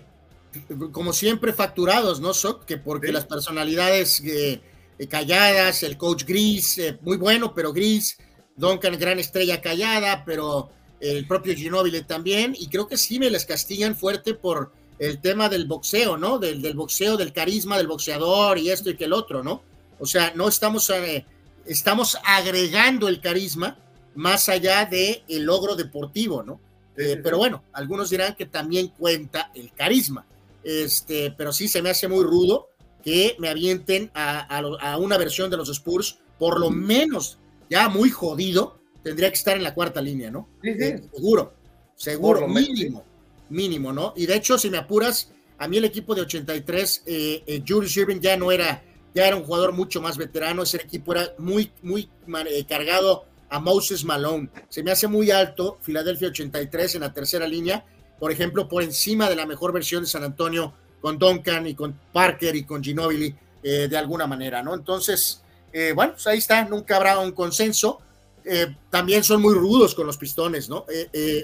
como 0.92 1.12
siempre, 1.14 1.52
facturados, 1.52 2.22
¿no, 2.22 2.34
Sok? 2.34 2.66
Que 2.66 2.78
porque 2.78 3.08
Sí. 3.08 3.14
las 3.14 3.26
personalidades 3.26 4.22
eh, 4.24 4.62
eh, 5.00 5.08
calladas, 5.08 5.84
el 5.84 5.98
coach 5.98 6.24
gris, 6.26 6.78
eh, 6.78 6.98
muy 7.02 7.18
bueno, 7.18 7.54
pero 7.54 7.74
gris, 7.74 8.18
Duncan, 8.56 8.98
gran 8.98 9.20
estrella 9.20 9.62
callada, 9.62 10.24
pero 10.26 10.70
el 11.12 11.28
propio 11.28 11.56
Ginóbili 11.56 12.02
también, 12.04 12.56
y 12.58 12.68
creo 12.68 12.88
que 12.88 12.98
sí 12.98 13.20
me 13.20 13.30
les 13.30 13.46
castigan 13.46 13.96
fuerte 13.96 14.34
por 14.34 14.72
el 15.00 15.20
tema 15.20 15.50
del 15.50 15.66
boxeo, 15.66 16.18
¿no? 16.18 16.40
Del, 16.40 16.62
del 16.62 16.74
boxeo, 16.76 17.18
del 17.18 17.34
carisma 17.34 17.78
del 17.78 17.88
boxeador 17.88 18.58
y 18.58 18.70
esto 18.70 18.90
y 18.90 18.96
que 18.96 19.06
el 19.06 19.14
otro, 19.14 19.44
¿no? 19.44 19.62
O 20.00 20.06
sea, 20.06 20.32
no 20.36 20.48
estamos, 20.48 20.90
eh, 20.90 21.26
estamos 21.66 22.18
agregando 22.24 23.08
el 23.08 23.20
carisma 23.22 23.78
más 24.16 24.48
allá 24.50 24.86
del 24.86 25.22
el 25.28 25.44
logro 25.44 25.76
deportivo, 25.76 26.44
¿no? 26.44 26.60
Eh, 26.98 27.20
pero 27.22 27.38
bueno, 27.38 27.64
algunos 27.74 28.10
dirán 28.10 28.36
que 28.36 28.46
también 28.46 28.88
cuenta 28.88 29.52
el 29.54 29.74
carisma. 29.74 30.26
Este, 30.64 31.32
pero 31.38 31.52
sí 31.52 31.68
se 31.68 31.82
me 31.82 31.90
hace 31.90 32.08
muy 32.08 32.24
rudo 32.24 32.70
que 33.04 33.36
me 33.38 33.50
avienten 33.50 34.10
a, 34.14 34.40
a 34.40 34.62
lo- 34.62 34.82
a 34.82 34.98
una 34.98 35.18
versión 35.18 35.50
de 35.52 35.58
los 35.58 35.70
Spurs, 35.70 36.18
por 36.40 36.60
lo 36.60 36.70
menos 36.72 37.38
ya 37.70 37.90
muy 37.90 38.10
jodido, 38.10 38.80
tendría 39.06 39.30
que 39.30 39.36
estar 39.36 39.56
en 39.56 39.62
la 39.62 39.76
cuarta 39.76 40.02
línea, 40.02 40.32
¿no? 40.32 40.50
Sí, 40.64 40.74
sí. 40.74 40.84
Eh, 40.84 41.02
seguro. 41.14 41.54
seguro, 41.96 42.48
mínimo, 42.48 43.06
mínimo, 43.50 43.94
¿no? 43.94 44.14
Y 44.16 44.26
de 44.26 44.36
hecho, 44.36 44.58
si 44.58 44.72
me 44.72 44.80
apuras, 44.80 45.32
a 45.60 45.68
mí 45.68 45.78
el 45.78 45.86
equipo 45.86 46.16
de 46.16 46.22
83, 46.22 47.04
eh, 47.06 47.44
eh, 47.46 47.64
Julius 47.68 47.96
Irving 47.98 48.20
ya 48.20 48.36
no 48.36 48.52
era, 48.52 48.84
ya 49.14 49.28
era 49.28 49.36
un 49.36 49.44
jugador 49.44 49.74
mucho 49.74 50.02
más 50.02 50.18
veterano, 50.18 50.64
ese 50.64 50.78
equipo 50.78 51.14
era 51.14 51.36
muy, 51.38 51.72
muy 51.84 52.10
eh, 52.48 52.66
cargado 52.68 53.26
a 53.48 53.60
Moses 53.60 54.04
Malone. 54.04 54.50
Se 54.70 54.82
me 54.82 54.90
hace 54.90 55.08
muy 55.08 55.30
alto 55.30 55.78
Filadelfia 55.82 56.30
83 56.30 56.96
en 56.96 57.02
la 57.02 57.14
tercera 57.14 57.48
línea, 57.48 57.86
por 58.20 58.32
ejemplo, 58.32 58.68
por 58.68 58.82
encima 58.82 59.30
de 59.30 59.36
la 59.36 59.46
mejor 59.46 59.72
versión 59.72 60.02
de 60.02 60.10
San 60.10 60.24
Antonio 60.24 60.74
con 61.00 61.20
Duncan 61.20 61.68
y 61.68 61.76
con 61.76 61.94
Parker 62.12 62.56
y 62.56 62.64
con 62.64 62.84
Ginobili, 62.84 63.36
eh, 63.62 63.88
de 63.88 63.98
alguna 63.98 64.26
manera, 64.26 64.64
¿no? 64.64 64.74
Entonces, 64.74 65.44
eh, 65.72 65.92
bueno, 65.94 66.14
pues 66.14 66.26
ahí 66.28 66.38
está, 66.38 66.66
nunca 66.66 66.96
habrá 66.96 67.20
un 67.20 67.34
consenso. 67.34 68.00
Eh, 68.46 68.76
también 68.90 69.24
son 69.24 69.42
muy 69.42 69.56
rudos 69.56 69.96
con 69.96 70.06
los 70.06 70.18
pistones, 70.18 70.70
¿no? 70.70 70.86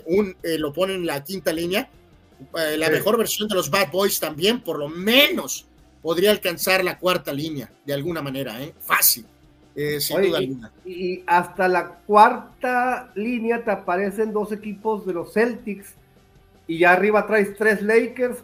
un, 0.06 0.36
lo 0.44 0.72
ponen 0.72 0.98
en 0.98 1.06
la 1.06 1.24
quinta 1.24 1.52
línea. 1.52 1.90
la 2.54 2.90
mejor 2.90 3.18
versión 3.18 3.48
de 3.48 3.56
los 3.56 3.70
Bad 3.70 3.92
Boys 3.92 4.20
también, 4.20 4.62
por 4.62 4.78
lo 4.78 4.88
menos, 4.88 5.66
podría 6.02 6.32
alcanzar 6.32 6.84
la 6.84 6.98
cuarta 6.98 7.34
línea, 7.34 7.72
de 7.86 7.94
alguna 7.94 8.22
manera, 8.22 8.62
¿eh? 8.62 8.74
Fácil. 8.80 9.26
sin 10.00 10.22
duda 10.22 10.38
alguna. 10.38 10.72
Y 10.86 11.24
hasta 11.26 11.68
la 11.68 11.88
cuarta 12.06 13.12
línea 13.16 13.64
te 13.64 13.72
aparecen 13.72 14.34
dos 14.34 14.52
equipos 14.52 15.06
de 15.06 15.14
los 15.14 15.34
Celtics 15.34 15.96
y 16.68 16.80
ya 16.80 16.94
arriba 16.94 17.28
traes 17.28 17.56
tres 17.58 17.82
Lakers 17.82 18.38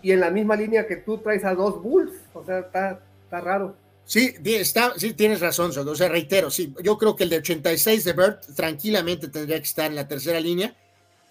y 0.00 0.12
en 0.12 0.20
la 0.20 0.30
misma 0.30 0.56
línea 0.56 0.86
que 0.86 0.96
tú 0.96 1.18
traes 1.18 1.44
a 1.44 1.54
dos 1.54 1.82
Bulls. 1.82 2.12
O 2.32 2.44
sea, 2.44 2.60
está, 2.60 3.00
está 3.24 3.40
raro. 3.40 3.74
Sí, 4.06 4.34
está, 4.44 4.92
sí, 4.98 5.14
tienes 5.14 5.40
razón, 5.40 5.72
O 5.76 5.94
sea, 5.94 6.08
reitero, 6.08 6.50
sí, 6.50 6.74
yo 6.82 6.98
creo 6.98 7.16
que 7.16 7.24
el 7.24 7.30
de 7.30 7.38
86 7.38 8.04
de 8.04 8.12
Bert 8.12 8.46
tranquilamente 8.54 9.28
tendría 9.28 9.58
que 9.58 9.66
estar 9.66 9.86
en 9.86 9.96
la 9.96 10.06
tercera 10.06 10.40
línea. 10.40 10.76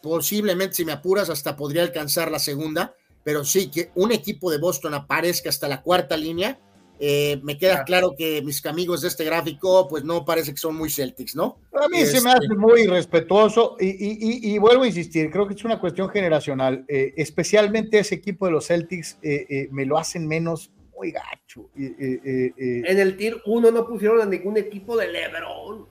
Posiblemente, 0.02 0.76
si 0.76 0.86
me 0.86 0.92
apuras, 0.92 1.30
hasta 1.30 1.56
podría 1.56 1.84
alcanzar 1.84 2.32
la 2.32 2.40
segunda. 2.40 2.96
Pero 3.24 3.46
sí, 3.46 3.72
que 3.72 3.92
un 3.96 4.12
equipo 4.12 4.52
de 4.52 4.58
Boston 4.58 4.94
aparezca 4.94 5.50
hasta 5.50 5.68
la 5.68 5.82
cuarta 5.82 6.18
línea, 6.18 6.60
eh, 7.00 7.40
me 7.44 7.58
queda 7.58 7.84
claro 7.84 8.14
que 8.18 8.42
mis 8.42 8.66
amigos 8.66 9.02
de 9.02 9.08
este 9.08 9.26
gráfico, 9.26 9.88
pues 9.88 10.04
no 10.04 10.24
parece 10.24 10.52
que 10.52 10.58
son 10.58 10.76
muy 10.76 10.90
Celtics, 10.90 11.36
¿no? 11.36 11.58
A 11.74 11.88
mí 11.88 12.06
se 12.06 12.22
me 12.22 12.30
hace 12.30 12.44
este 12.44 12.56
muy 12.56 12.86
respetuoso 12.86 13.76
y, 13.80 14.58
vuelvo 14.58 14.84
a 14.84 14.88
insistir, 14.88 15.32
creo 15.32 15.48
que 15.48 15.54
es 15.54 15.64
una 15.66 15.80
cuestión 15.80 16.10
generacional, 16.10 16.86
eh, 16.88 17.14
especialmente 17.18 18.00
ese 18.00 18.16
equipo 18.16 18.46
de 18.46 18.52
los 18.52 18.68
Celtics 18.68 19.18
eh, 19.22 19.68
me 19.72 19.86
lo 19.86 19.98
hacen 19.98 20.28
menos 20.28 20.72
muy 20.96 21.12
gacho. 21.12 21.70
en 21.76 23.00
el 23.00 23.18
Tier 23.18 23.42
1 23.46 23.72
no 23.72 23.88
pusieron 23.88 24.22
a 24.22 24.26
ningún 24.26 24.58
equipo 24.58 24.98
de 24.98 25.08
LeBron. 25.08 25.88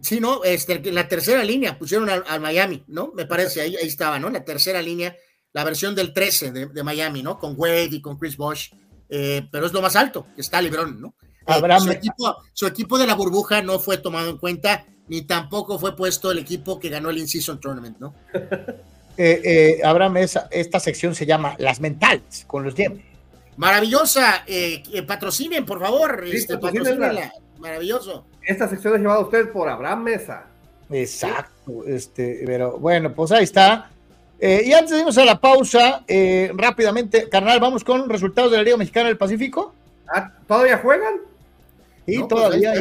sí, 0.00 0.20
no, 0.20 0.44
este, 0.44 0.92
la 0.92 1.08
tercera 1.08 1.42
línea 1.44 1.78
pusieron 1.78 2.08
al, 2.10 2.40
Miami, 2.40 2.84
¿no? 2.88 3.12
Me 3.14 3.26
parece, 3.26 3.60
ahí, 3.60 3.76
ahí 3.76 3.86
estaba, 3.86 4.18
¿no? 4.18 4.30
La 4.30 4.44
tercera 4.44 4.82
línea 4.82 5.16
la 5.52 5.64
versión 5.64 5.94
del 5.94 6.12
13 6.12 6.52
de, 6.52 6.82
Miami, 6.82 7.22
¿no? 7.22 7.38
Con 7.38 7.54
Wade 7.56 7.90
y 7.92 8.00
con 8.00 8.18
Chris 8.18 8.36
Bosh, 8.36 8.70
eh, 9.08 9.48
pero 9.50 9.66
es 9.66 9.72
lo 9.72 9.82
más 9.82 9.96
alto, 9.96 10.26
que 10.34 10.40
está 10.40 10.60
LeBron, 10.60 11.00
¿no? 11.00 11.14
Eh, 11.46 11.80
su, 11.80 11.90
equipo, 11.90 12.36
su, 12.52 12.66
equipo, 12.66 12.98
de 12.98 13.06
la 13.06 13.14
burbuja 13.14 13.62
no 13.62 13.78
fue 13.78 13.98
tomado 13.98 14.30
en 14.30 14.38
cuenta, 14.38 14.84
ni 15.08 15.22
tampoco 15.22 15.78
fue 15.78 15.96
puesto 15.96 16.30
el 16.30 16.38
equipo 16.38 16.78
que 16.78 16.88
ganó 16.88 17.10
el 17.10 17.18
In-Season 17.18 17.58
Tournament, 17.58 17.98
¿no? 17.98 18.14
eh, 19.22 19.80
Abraham, 19.84 20.16
esta 20.50 20.80
sección 20.80 21.14
se 21.14 21.26
llama 21.26 21.54
Las 21.58 21.80
Mentales, 21.80 22.44
con 22.46 22.64
los 22.64 22.74
dientes. 22.74 23.04
Maravillosa, 23.56 24.44
eh, 24.46 24.82
patrocinen, 25.06 25.66
por 25.66 25.80
favor, 25.80 26.24
este, 26.26 26.58
maravilloso. 27.58 28.24
Esta 28.42 28.68
sección 28.68 28.94
es 28.94 29.00
llevada 29.00 29.20
a 29.20 29.24
usted 29.24 29.50
por 29.52 29.68
Abraham 29.68 30.04
Mesa. 30.04 30.46
Exacto, 30.90 31.84
este, 31.86 32.42
pero 32.46 32.78
bueno, 32.78 33.12
pues 33.12 33.30
ahí 33.32 33.44
está. 33.44 33.90
Eh, 34.40 34.62
y 34.64 34.72
antes 34.72 34.92
de 34.92 35.00
irnos 35.00 35.18
a 35.18 35.24
la 35.24 35.38
pausa, 35.38 36.02
eh, 36.08 36.50
rápidamente, 36.54 37.28
carnal, 37.28 37.60
vamos 37.60 37.84
con 37.84 38.08
resultados 38.08 38.50
de 38.50 38.56
la 38.56 38.62
Liga 38.62 38.76
Mexicana 38.78 39.08
del 39.08 39.18
Pacífico. 39.18 39.74
Ah, 40.08 40.32
¿Todavía 40.48 40.78
juegan? 40.78 41.14
Sí, 42.06 42.16
pues 42.16 42.28
todavía 42.28 42.72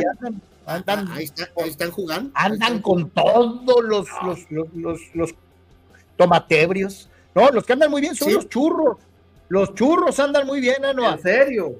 andan, 0.66 1.11
ahí, 1.11 1.30
están 1.66 1.91
jugando. 1.91 2.32
Andan 2.34 2.82
con 2.82 3.10
todos 3.10 3.84
los, 3.84 4.07
los, 4.24 5.02
los, 5.14 5.36
tomatebrios. 6.20 7.10
No, 7.34 7.50
los 7.50 7.66
que 7.66 7.74
andan 7.74 7.90
muy 7.90 8.02
bien 8.02 8.16
son 8.16 8.34
los 8.34 8.50
churros. 8.50 8.98
Los 9.48 9.74
churros 9.74 10.20
andan 10.20 10.46
muy 10.46 10.60
bien, 10.60 10.82
¿no? 10.96 11.12
¿En 11.12 11.22
serio? 11.22 11.76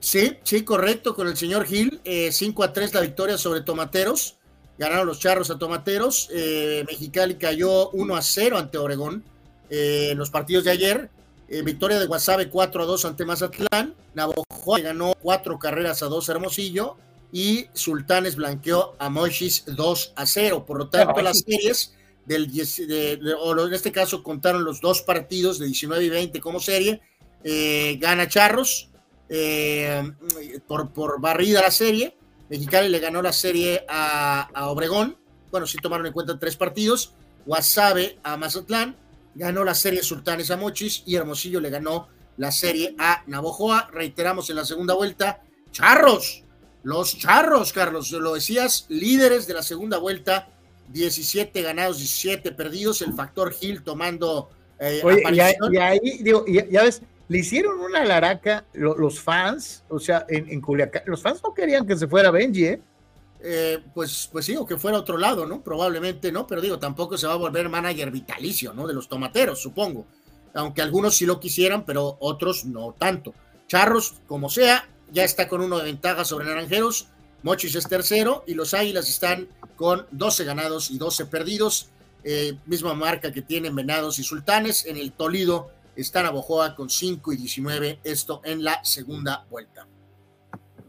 Sí, 0.00 0.36
sí, 0.42 0.62
correcto, 0.62 1.14
con 1.14 1.28
el 1.28 1.36
señor 1.36 1.64
Gil. 1.64 2.00
5 2.04 2.04
eh, 2.04 2.66
a 2.66 2.72
3 2.72 2.94
la 2.94 3.00
victoria 3.00 3.38
sobre 3.38 3.62
Tomateros 3.62 4.38
ganaron 4.78 5.06
los 5.06 5.18
Charros 5.18 5.50
a 5.50 5.58
Tomateros. 5.58 6.28
Eh, 6.32 6.84
Mexicali 6.86 7.34
cayó 7.34 7.90
1 7.90 8.16
a 8.16 8.22
0 8.22 8.58
ante 8.58 8.78
Oregón 8.78 9.24
eh, 9.68 10.10
en 10.12 10.18
los 10.18 10.30
partidos 10.30 10.64
de 10.64 10.70
ayer. 10.70 11.10
Eh, 11.48 11.62
victoria 11.62 11.98
de 11.98 12.06
Guasave 12.06 12.48
4 12.48 12.82
a 12.82 12.86
2 12.86 13.04
ante 13.04 13.24
Mazatlán. 13.24 13.94
Navojoa 14.14 14.80
ganó 14.80 15.14
4 15.20 15.58
carreras 15.58 16.02
a 16.02 16.06
2 16.06 16.28
Hermosillo. 16.28 16.96
Y 17.30 17.66
Sultanes 17.74 18.36
blanqueó 18.36 18.94
a 18.98 19.10
Mochis 19.10 19.64
2 19.66 20.12
a 20.16 20.24
0. 20.24 20.64
Por 20.64 20.78
lo 20.78 20.88
tanto, 20.88 21.20
las 21.20 21.40
series 21.40 21.94
del 22.28 23.20
o 23.40 23.66
en 23.66 23.72
este 23.72 23.90
caso 23.90 24.22
contaron 24.22 24.64
los 24.64 24.80
dos 24.80 25.02
partidos 25.02 25.58
de 25.58 25.66
19 25.66 26.04
y 26.04 26.10
20 26.10 26.40
como 26.40 26.60
serie. 26.60 27.00
gana 27.98 28.28
Charros 28.28 28.90
por, 30.66 30.92
por 30.92 31.20
barrida 31.20 31.62
la 31.62 31.70
serie 31.70 32.18
Mexicali 32.48 32.88
le 32.88 32.98
ganó 32.98 33.20
la 33.22 33.32
serie 33.32 33.84
a, 33.88 34.48
Obregón. 34.68 35.16
Bueno, 35.50 35.66
sí 35.66 35.78
tomaron 35.78 36.06
en 36.06 36.12
cuenta 36.12 36.38
tres 36.38 36.56
partidos. 36.56 37.12
Guasave 37.46 38.18
a 38.22 38.36
Mazatlán. 38.36 38.96
Ganó 39.34 39.64
la 39.64 39.74
serie 39.74 40.02
Sultanes 40.02 40.50
a 40.50 40.56
Mochis. 40.56 41.02
Y 41.06 41.16
Hermosillo 41.16 41.60
le 41.60 41.70
ganó 41.70 42.08
la 42.36 42.50
serie 42.50 42.94
a 42.98 43.22
Navojoa. 43.26 43.90
Reiteramos 43.92 44.48
en 44.50 44.56
la 44.56 44.64
segunda 44.64 44.94
vuelta. 44.94 45.42
Charros. 45.72 46.44
Los 46.82 47.18
charros, 47.18 47.72
Carlos. 47.72 48.10
Lo 48.12 48.34
decías, 48.34 48.86
líderes 48.88 49.46
de 49.46 49.54
la 49.54 49.62
segunda 49.62 49.98
vuelta. 49.98 50.48
17 50.88 51.62
ganados, 51.62 51.98
17 51.98 52.52
perdidos. 52.52 53.02
El 53.02 53.14
factor 53.14 53.52
Gil 53.52 53.82
tomando. 53.82 54.50
Eh, 54.78 55.02
y, 55.32 55.78
ahí, 55.78 55.98
digo, 56.20 56.44
ya 56.46 56.84
ves, 56.84 57.02
le 57.28 57.38
hicieron 57.38 57.80
una 57.80 58.04
laraca 58.04 58.64
los 58.72 59.20
fans, 59.20 59.84
o 59.88 59.98
sea, 59.98 60.24
en, 60.28 60.48
en, 60.50 60.60
Culiacán, 60.60 61.02
los 61.06 61.20
fans 61.20 61.40
no 61.42 61.52
querían 61.52 61.86
que 61.86 61.96
se 61.96 62.08
fuera 62.08 62.30
Benji, 62.30 62.64
¿eh? 62.64 62.80
¿eh? 63.40 63.78
pues, 63.94 64.28
pues 64.32 64.46
sí, 64.46 64.56
o 64.56 64.66
que 64.66 64.78
fuera 64.78 64.96
a 64.96 65.00
otro 65.00 65.18
lado, 65.18 65.46
¿no? 65.46 65.62
Probablemente 65.62 66.32
no, 66.32 66.46
pero 66.46 66.60
digo, 66.60 66.78
tampoco 66.78 67.16
se 67.18 67.26
va 67.26 67.34
a 67.34 67.36
volver 67.36 67.68
manager 67.68 68.10
vitalicio, 68.10 68.72
¿no? 68.72 68.86
De 68.86 68.94
los 68.94 69.08
tomateros, 69.08 69.60
supongo. 69.60 70.06
Aunque 70.54 70.82
algunos 70.82 71.16
sí 71.16 71.26
lo 71.26 71.38
quisieran, 71.38 71.84
pero 71.84 72.16
otros 72.20 72.64
no 72.64 72.94
tanto. 72.98 73.34
Charros, 73.66 74.14
como 74.26 74.48
sea, 74.48 74.88
ya 75.12 75.24
está 75.24 75.48
con 75.48 75.60
uno 75.60 75.78
de 75.78 75.84
ventaja 75.84 76.24
sobre 76.24 76.46
Naranjeros. 76.46 77.08
Mochis 77.42 77.74
es 77.74 77.88
tercero 77.88 78.44
y 78.46 78.54
los 78.54 78.74
Águilas 78.74 79.08
están 79.08 79.48
con 79.76 80.06
12 80.10 80.44
ganados 80.44 80.90
y 80.90 80.98
12 80.98 81.26
perdidos. 81.26 81.90
Eh, 82.24 82.58
misma 82.66 82.94
marca 82.94 83.32
que 83.32 83.42
tienen 83.42 83.74
Venados 83.74 84.18
y 84.18 84.24
Sultanes. 84.24 84.86
En 84.86 84.96
el 84.96 85.12
Tolido 85.12 85.70
están 85.96 86.26
a 86.26 86.30
Bojoa 86.30 86.74
con 86.74 86.90
5 86.90 87.32
y 87.32 87.36
19, 87.36 88.00
esto 88.04 88.40
en 88.44 88.62
la 88.64 88.82
segunda 88.84 89.46
vuelta. 89.50 89.86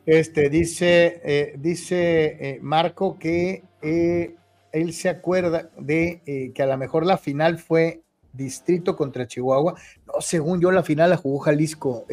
Este 0.06 0.50
dice, 0.50 1.22
eh, 1.24 1.54
dice 1.58 2.26
eh, 2.40 2.60
Marco 2.62 3.20
que 3.20 3.64
eh, 3.82 4.36
él 4.72 4.94
se 4.94 5.10
acuerda 5.10 5.70
de 5.78 6.52
que 6.56 6.64
a 6.64 6.66
lo 6.66 6.78
mejor 6.78 7.06
la 7.06 7.18
final 7.18 7.60
fue 7.60 8.02
Distrito 8.34 8.96
contra 8.96 9.28
Chihuahua. 9.28 9.76
No, 10.08 10.14
según 10.20 10.62
yo, 10.62 10.72
la 10.72 10.84
final 10.84 11.12
la 11.12 11.18
jugó 11.18 11.40
Jalisco, 11.40 12.06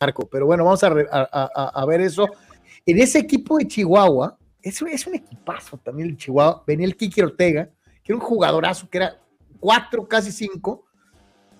Marco, 0.00 0.26
pero 0.26 0.46
bueno, 0.46 0.64
vamos 0.64 0.82
a, 0.84 0.88
a, 0.88 1.86
ver 1.86 2.00
eso. 2.00 2.28
En 2.86 2.98
ese 2.98 3.18
equipo 3.18 3.58
de 3.58 3.66
Chihuahua, 3.66 4.38
es, 4.60 4.80
un 4.80 5.14
equipazo 5.14 5.76
también 5.78 6.10
el 6.10 6.16
Chihuahua. 6.16 6.62
Venía 6.66 6.86
el 6.86 6.96
Kiki 6.96 7.20
Ortega, 7.20 7.70
que 8.02 8.12
era 8.12 8.16
un 8.16 8.20
jugadorazo, 8.20 8.88
que 8.88 8.98
era 8.98 9.16
cuatro, 9.60 10.06
casi 10.06 10.32
cinco 10.32 10.84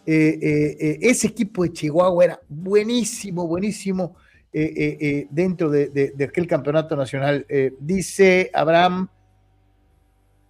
eh, 0.05 0.39
eh, 0.43 0.77
eh, 0.81 0.99
ese 1.03 1.29
equipo 1.29 1.63
de 1.63 1.73
Chihuahua 1.73 2.25
era 2.25 2.41
buenísimo, 2.49 3.47
buenísimo 3.47 4.17
dentro 4.53 5.71
de, 5.71 6.13
aquel 6.29 6.47
campeonato 6.47 6.95
nacional. 6.95 7.47
dice 7.81 8.51
Abraham, 8.53 9.09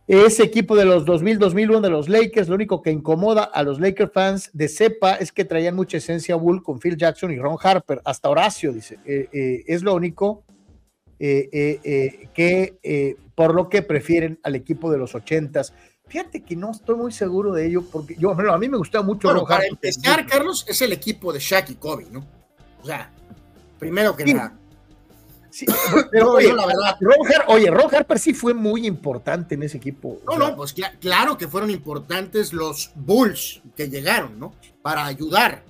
ese 0.09 0.43
equipo 0.43 0.74
de 0.74 0.85
los 0.85 1.07
2000-2001 1.07 1.81
de 1.81 1.90
los 1.90 2.09
Lakers, 2.09 2.49
lo 2.49 2.57
único 2.57 2.82
que 2.82 2.90
incomoda 2.90 3.44
a 3.44 3.62
los 3.62 3.78
Lakers 3.78 4.12
fans 4.12 4.51
de 4.53 4.66
cepa 4.66 5.15
es 5.15 5.31
que 5.31 5.44
traían 5.44 5.77
mucha 5.77 5.99
esencia 5.99 6.35
Bull 6.35 6.65
con 6.65 6.81
Phil 6.81 6.97
Jackson 6.97 7.31
y 7.31 7.39
Ron 7.39 7.57
Harper, 7.62 8.01
hasta 8.05 8.28
Horacio, 8.28 8.73
dice. 8.73 8.99
es 9.05 9.82
lo 9.85 9.94
único 9.94 10.43
que 11.23 13.16
por 13.35 13.55
lo 13.55 13.69
que 13.69 13.82
prefieren 13.82 14.39
al 14.43 14.55
equipo 14.55 14.90
de 14.90 14.99
los 14.99 15.15
ochentas. 15.15 15.73
Fíjate 16.09 16.43
que 16.43 16.57
no 16.57 16.73
estoy 16.73 16.97
muy 16.97 17.12
seguro 17.12 17.53
de 17.53 17.66
ello, 17.66 17.82
porque 17.90 18.15
yo, 18.19 18.31
a 18.32 18.59
mí 18.59 18.69
me 18.69 18.77
gustaba 18.77 19.05
mucho. 19.05 19.28
Bueno, 19.28 19.47
para 19.47 19.65
empezar, 19.65 20.27
Carlos, 20.27 20.65
es 20.69 20.82
el 20.82 20.93
equipo 20.93 21.32
de 21.32 21.39
Shaq 21.39 21.70
y 21.70 21.74
Kobe, 21.77 22.07
¿no? 22.11 22.27
O 22.82 22.85
sea, 22.85 23.11
primero 23.78 24.15
que 24.15 24.35
nada. 24.35 24.59
Sí, 25.51 25.66
pero 26.11 26.32
oye, 26.35 26.53
la 26.53 26.66
verdad. 26.66 26.97
Ron 27.01 27.16
oye, 27.49 27.70
Ron 27.70 27.94
Harper 27.94 28.19
sí 28.19 28.35
fue 28.35 28.53
muy 28.53 28.86
importante 28.86 29.55
en 29.55 29.62
ese 29.62 29.78
equipo. 29.78 30.20
No, 30.27 30.36
no, 30.36 30.55
pues 30.57 30.74
claro 31.01 31.39
que 31.39 31.49
fueron 31.49 31.70
importantes 31.70 32.53
los 32.53 32.90
Bulls 32.94 33.62
que 33.74 33.89
llegaron, 33.89 34.39
¿no? 34.39 34.55
Para 34.82 35.07
ayudar. 35.07 35.62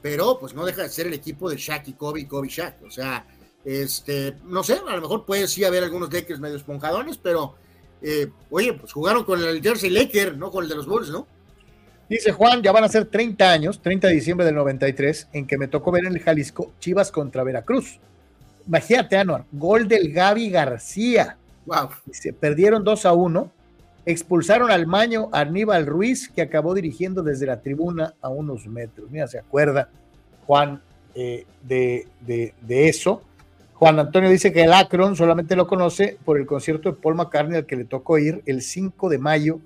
Pero 0.00 0.38
pues 0.38 0.54
no 0.54 0.64
deja 0.64 0.82
de 0.82 0.88
ser 0.88 1.08
el 1.08 1.14
equipo 1.14 1.50
de 1.50 1.56
Shaq 1.56 1.88
y 1.88 1.92
Kobe 1.94 2.20
y 2.20 2.26
Kobe 2.26 2.48
Shaq. 2.48 2.82
O 2.84 2.90
sea, 2.90 3.26
este, 3.64 4.36
no 4.44 4.62
sé, 4.62 4.74
a 4.86 4.96
lo 4.96 5.02
mejor 5.02 5.24
puede 5.24 5.46
sí 5.48 5.64
haber 5.64 5.84
algunos 5.84 6.12
Lakers 6.12 6.40
medio 6.40 6.56
esponjadones, 6.56 7.18
pero 7.18 7.54
eh, 8.00 8.28
oye, 8.50 8.72
pues 8.74 8.92
jugaron 8.92 9.24
con 9.24 9.42
el 9.42 9.62
Jersey 9.62 9.90
Laker, 9.90 10.36
no 10.36 10.50
con 10.50 10.64
el 10.64 10.70
de 10.70 10.76
los 10.76 10.86
Bulls, 10.86 11.10
¿no? 11.10 11.26
Dice 12.08 12.32
Juan, 12.32 12.62
ya 12.62 12.72
van 12.72 12.84
a 12.84 12.88
ser 12.88 13.06
30 13.06 13.50
años, 13.50 13.80
30 13.80 14.08
de 14.08 14.14
diciembre 14.14 14.44
del 14.44 14.54
93, 14.56 15.28
en 15.32 15.46
que 15.46 15.56
me 15.56 15.68
tocó 15.68 15.92
ver 15.92 16.04
en 16.04 16.14
el 16.14 16.20
Jalisco 16.20 16.72
Chivas 16.78 17.10
contra 17.10 17.44
Veracruz. 17.44 18.00
Imagínate, 18.66 19.16
Anuar, 19.16 19.44
gol 19.52 19.88
del 19.88 20.12
Gaby 20.12 20.50
García. 20.50 21.36
Wow. 21.66 21.90
Se 22.10 22.32
perdieron 22.32 22.84
2 22.84 23.06
a 23.06 23.12
1. 23.12 23.52
Expulsaron 24.04 24.70
al 24.70 24.86
maño 24.86 25.28
Aníbal 25.32 25.86
Ruiz, 25.86 26.28
que 26.28 26.42
acabó 26.42 26.74
dirigiendo 26.74 27.22
desde 27.22 27.46
la 27.46 27.60
tribuna 27.60 28.14
a 28.20 28.28
unos 28.28 28.66
metros. 28.66 29.10
Mira, 29.10 29.28
se 29.28 29.38
acuerda 29.38 29.88
Juan 30.46 30.82
eh, 31.14 31.46
de, 31.62 32.06
de, 32.20 32.88
eso. 32.88 33.22
Juan 33.82 33.98
Antonio 33.98 34.30
dice 34.30 34.52
que 34.52 34.62
el 34.62 34.72
Akron 34.72 35.16
solamente 35.16 35.56
lo 35.56 35.66
conoce 35.66 36.16
por 36.24 36.38
el 36.38 36.46
concierto 36.46 36.92
de 36.92 36.94
Paul 36.94 37.16
McCartney 37.16 37.56
al 37.56 37.66
que 37.66 37.74
le 37.74 37.84
tocó 37.84 38.16
ir 38.16 38.40
el 38.46 38.62
5 38.62 39.08
de 39.08 39.18
mayo 39.18 39.58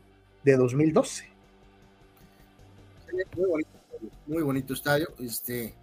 de 0.43 0.57
2012. 0.57 1.29
Muy 3.37 3.45
bonito, 3.47 3.69
muy 4.27 4.43
bonito 4.43 4.73
estadio. 4.73 5.09
Este, 5.19 5.75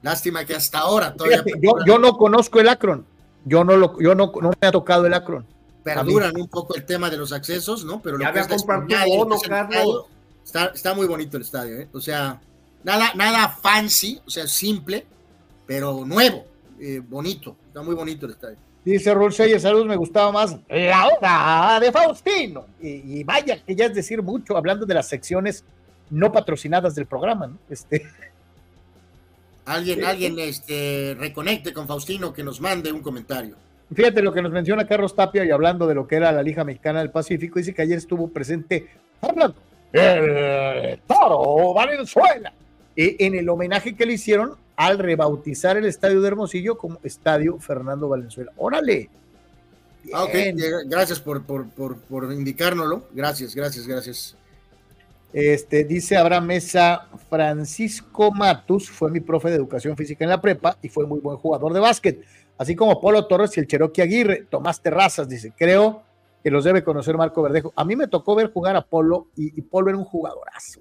Lástima 0.00 0.46
que 0.46 0.54
hasta 0.54 0.78
ahora 0.78 1.12
todavía. 1.12 1.44
yo, 1.86 1.98
no 1.98 2.16
conozco 2.16 2.58
el 2.58 2.70
Akron. 2.70 3.04
Yo 3.44 3.64
no 3.64 3.76
lo, 3.76 4.00
yo 4.00 4.14
no, 4.14 4.32
no 4.40 4.52
me 4.58 4.66
ha 4.66 4.72
tocado 4.72 5.04
el 5.04 5.12
Akron. 5.12 5.44
Perduran 5.82 6.32
un 6.40 6.48
poco 6.48 6.76
el 6.76 6.86
tema 6.86 7.10
de 7.10 7.18
los 7.18 7.32
accesos, 7.32 7.84
¿no? 7.84 8.00
Pero 8.00 8.16
lo 8.16 8.32
que 8.32 8.40
está, 10.42 10.64
está, 10.74 10.94
muy 10.94 11.06
bonito 11.06 11.36
el 11.36 11.42
estadio, 11.42 11.80
¿eh? 11.80 11.88
O 11.92 12.00
sea, 12.00 12.40
nada, 12.82 13.12
nada 13.14 13.46
fancy, 13.50 14.22
o 14.24 14.30
sea, 14.30 14.46
simple, 14.46 15.04
pero 15.66 16.06
nuevo, 16.06 16.46
eh, 16.80 17.00
bonito. 17.06 17.56
Está 17.66 17.82
muy 17.82 17.94
bonito 17.94 18.26
el 18.26 18.32
estadio. 18.32 18.56
Dice 18.84 19.14
Raúl 19.14 19.32
saludos, 19.32 19.86
me 19.86 19.96
gustaba 19.96 20.30
más 20.30 20.58
la 20.68 21.06
hora 21.06 21.80
de 21.80 21.90
Faustino. 21.90 22.66
Y, 22.80 23.18
y, 23.20 23.24
vaya, 23.24 23.58
que 23.64 23.74
ya 23.74 23.86
es 23.86 23.94
decir 23.94 24.22
mucho, 24.22 24.56
hablando 24.56 24.84
de 24.84 24.94
las 24.94 25.08
secciones 25.08 25.64
no 26.10 26.30
patrocinadas 26.30 26.94
del 26.94 27.06
programa, 27.06 27.46
¿no? 27.46 27.58
Este. 27.70 28.06
Alguien, 29.64 30.04
alguien 30.04 30.38
este, 30.38 31.16
reconecte 31.18 31.72
con 31.72 31.86
Faustino, 31.86 32.34
que 32.34 32.44
nos 32.44 32.60
mande 32.60 32.92
un 32.92 33.00
comentario. 33.00 33.56
Fíjate 33.94 34.20
lo 34.20 34.32
que 34.32 34.42
nos 34.42 34.52
menciona 34.52 34.86
Carlos 34.86 35.14
Tapia 35.14 35.44
y 35.44 35.50
hablando 35.50 35.86
de 35.86 35.94
lo 35.94 36.06
que 36.06 36.16
era 36.16 36.32
la 36.32 36.42
Liga 36.42 36.64
Mexicana 36.64 36.98
del 36.98 37.10
Pacífico, 37.10 37.58
dice 37.58 37.72
que 37.72 37.82
ayer 37.82 37.96
estuvo 37.96 38.28
presente 38.28 38.88
hablando 39.20 39.56
el 39.92 40.98
Toro 41.06 41.72
Valenzuela 41.72 42.52
en 42.96 43.34
el 43.34 43.48
homenaje 43.48 43.94
que 43.94 44.06
le 44.06 44.14
hicieron 44.14 44.56
al 44.76 44.98
rebautizar 44.98 45.76
el 45.76 45.86
estadio 45.86 46.20
de 46.20 46.28
Hermosillo 46.28 46.76
como 46.76 46.98
Estadio 47.02 47.58
Fernando 47.58 48.08
Valenzuela. 48.08 48.52
¡Órale! 48.56 49.10
Ah, 50.12 50.24
ok, 50.24 50.34
gracias 50.86 51.18
por, 51.18 51.42
por, 51.44 51.68
por, 51.70 51.96
por 51.98 52.32
indicárnoslo. 52.32 53.04
Gracias, 53.12 53.54
gracias, 53.54 53.86
gracias. 53.86 54.36
Este, 55.34 55.82
dice 55.84 56.16
Abraham 56.16 56.46
Mesa, 56.46 57.08
Francisco 57.28 58.30
Matus 58.30 58.88
fue 58.88 59.10
mi 59.10 59.18
profe 59.18 59.48
de 59.50 59.56
educación 59.56 59.96
física 59.96 60.24
en 60.24 60.30
la 60.30 60.40
prepa 60.40 60.78
y 60.80 60.88
fue 60.88 61.06
muy 61.06 61.18
buen 61.18 61.38
jugador 61.38 61.72
de 61.72 61.80
básquet, 61.80 62.24
así 62.56 62.76
como 62.76 63.00
Polo 63.00 63.26
Torres 63.26 63.56
y 63.56 63.60
el 63.60 63.66
Cherokee 63.66 64.02
Aguirre. 64.02 64.46
Tomás 64.48 64.80
Terrazas 64.80 65.28
dice, 65.28 65.52
creo 65.56 66.04
que 66.44 66.52
los 66.52 66.62
debe 66.62 66.84
conocer 66.84 67.16
Marco 67.16 67.42
Verdejo. 67.42 67.72
A 67.74 67.84
mí 67.84 67.96
me 67.96 68.06
tocó 68.06 68.36
ver 68.36 68.52
jugar 68.52 68.76
a 68.76 68.82
Polo 68.82 69.26
y, 69.34 69.60
Polo 69.62 69.88
era 69.88 69.98
un 69.98 70.04
jugadorazo. 70.04 70.80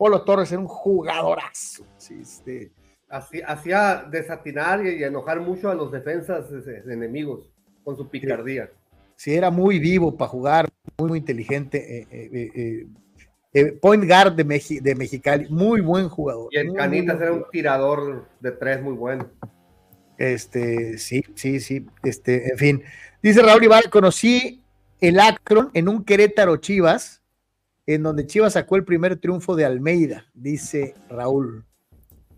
Polo 0.00 0.22
Torres 0.22 0.50
era 0.50 0.62
un 0.62 0.66
jugadorazo. 0.66 1.84
este. 1.98 2.72
Hacía 3.10 4.06
desatinar 4.10 4.86
y 4.86 5.04
enojar 5.04 5.40
mucho 5.40 5.68
a 5.68 5.74
los 5.74 5.92
defensas 5.92 6.46
enemigos 6.86 7.52
con 7.84 7.98
su 7.98 8.08
picardía. 8.08 8.70
Sí, 9.14 9.34
era 9.34 9.50
muy 9.50 9.78
vivo 9.78 10.16
para 10.16 10.30
jugar, 10.30 10.68
muy, 10.96 11.08
muy 11.10 11.18
inteligente. 11.18 11.98
Eh, 11.98 12.06
eh, 12.10 12.50
eh, 12.54 12.86
eh, 13.52 13.72
point 13.72 14.06
guard 14.06 14.32
de, 14.32 14.80
de 14.80 14.94
Mexicali, 14.94 15.50
muy 15.50 15.82
buen 15.82 16.08
jugador. 16.08 16.48
Y 16.50 16.56
el 16.56 16.72
Canitas 16.72 17.20
era 17.20 17.32
un 17.34 17.44
tirador 17.52 18.26
de 18.40 18.52
tres 18.52 18.80
muy 18.80 18.94
bueno. 18.94 19.28
Este, 20.16 20.96
sí, 20.96 21.22
sí, 21.34 21.60
sí, 21.60 21.86
este, 22.04 22.52
en 22.52 22.56
fin. 22.56 22.82
Dice 23.22 23.42
Raúl 23.42 23.64
Ibar, 23.64 23.90
conocí 23.90 24.64
el 24.98 25.20
Akron 25.20 25.70
en 25.74 25.90
un 25.90 26.04
Querétaro 26.04 26.56
Chivas, 26.56 27.19
en 27.94 28.04
donde 28.04 28.26
Chivas 28.26 28.52
sacó 28.52 28.76
el 28.76 28.84
primer 28.84 29.18
triunfo 29.18 29.56
de 29.56 29.64
Almeida, 29.64 30.26
dice 30.32 30.94
Raúl. 31.08 31.64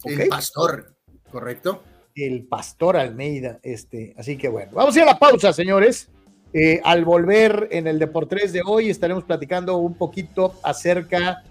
El 0.05 0.29
pastor, 0.29 0.95
¿correcto? 1.31 1.83
El 2.15 2.45
pastor 2.45 2.97
Almeida, 2.97 3.61
este, 3.63 4.15
así 4.17 4.39
que 4.39 4.49
bueno, 4.49 4.73
vamos 4.73 4.97
a 4.97 4.99
ir 4.99 5.03
a 5.03 5.13
la 5.13 5.19
pausa, 5.19 5.53
señores. 5.53 6.09
Eh, 6.55 6.81
al 6.85 7.05
volver 7.05 7.69
en 7.71 7.87
el 7.87 7.99
Deportes 7.99 8.53
de 8.53 8.63
hoy 8.65 8.91
estaremos 8.91 9.25
platicando 9.25 9.77
un 9.79 9.95
poquito 9.95 10.55
acerca 10.63 11.43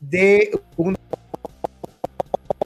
de 0.00 0.50
un 0.76 0.96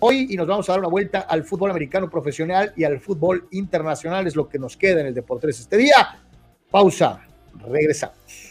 hoy 0.00 0.28
y 0.30 0.36
nos 0.36 0.46
vamos 0.46 0.68
a 0.68 0.72
dar 0.72 0.80
una 0.80 0.88
vuelta 0.88 1.20
al 1.20 1.44
fútbol 1.44 1.70
americano 1.70 2.08
profesional 2.08 2.72
y 2.76 2.84
al 2.84 3.00
fútbol 3.00 3.48
internacional 3.50 4.26
es 4.28 4.36
lo 4.36 4.48
que 4.48 4.58
nos 4.58 4.76
queda 4.76 5.00
en 5.00 5.08
el 5.08 5.14
Deportes 5.14 5.58
este 5.58 5.76
día. 5.76 6.20
Pausa, 6.70 7.20
regresamos. 7.68 8.47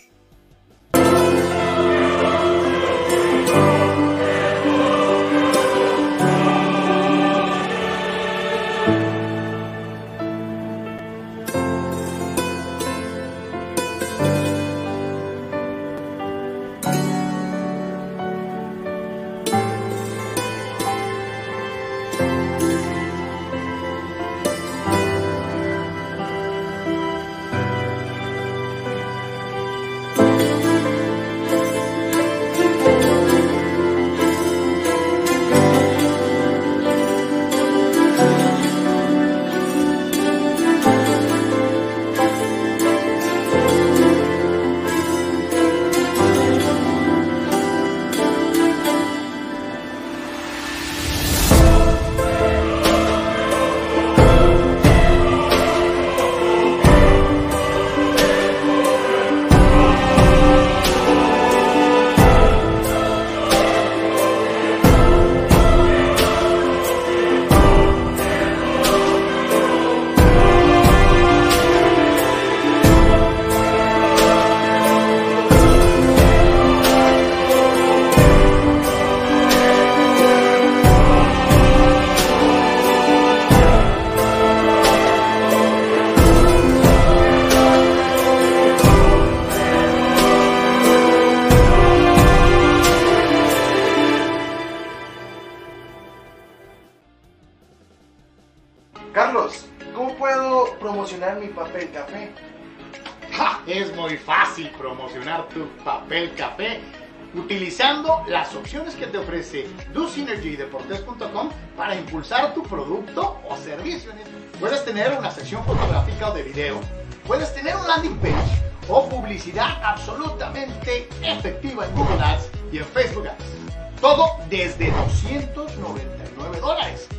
Ofrece 109.28 109.68
DoSynergyDeportes.com 109.94 111.50
para 111.76 111.96
impulsar 111.96 112.54
tu 112.54 112.64
producto 112.64 113.38
o 113.50 113.58
servicio. 113.58 114.12
Puedes 114.58 114.86
tener 114.86 115.12
una 115.20 115.30
sección 115.32 115.64
fotográfica 115.66 116.30
o 116.30 116.34
de 116.34 116.44
video, 116.44 116.80
puedes 117.28 117.54
tener 117.54 117.76
un 117.76 117.86
landing 117.86 118.18
page 118.20 118.62
o 118.88 119.08
publicidad 119.10 119.84
absolutamente 119.84 121.10
efectiva 121.22 121.86
en 121.86 121.96
Google 121.96 122.24
Ads 122.24 122.50
y 122.72 122.78
en 122.78 122.86
Facebook 122.86 123.28
Ads. 123.28 124.00
Todo 124.00 124.38
desde 124.50 124.92
299 124.92 126.60
dólares. 126.62 127.10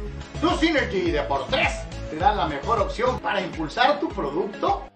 Tu 0.41 0.49
Synergy 0.57 1.11
de 1.11 1.23
por 1.23 1.47
3 1.49 1.69
te 2.11 2.17
da 2.17 2.33
la 2.33 2.47
mejor 2.47 2.81
opción 2.81 3.21
para 3.21 3.43
impulsar 3.43 4.01
tu 4.01 4.09
producto 4.09 4.88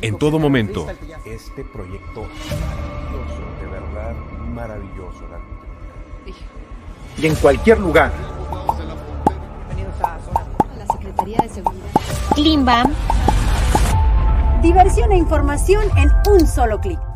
en 0.00 0.18
todo 0.18 0.38
momento. 0.38 0.86
Este 1.24 1.64
proyecto 1.64 2.22
maravilloso, 2.22 3.42
de 3.60 3.66
verdad 3.66 4.14
maravilloso. 4.54 5.24
Y 7.18 7.26
en 7.26 7.34
cualquier 7.36 7.78
lugar. 7.78 8.12
Bienvenidos 9.68 10.00
a 10.02 10.18
la 10.78 10.86
Secretaría 10.86 11.38
de 11.42 11.48
Seguridad. 11.48 11.90
Klimbam. 12.34 12.94
Diversión 14.62 15.12
e 15.12 15.16
información 15.16 15.84
en 15.96 16.10
un 16.30 16.46
solo 16.46 16.80
clic. 16.80 17.09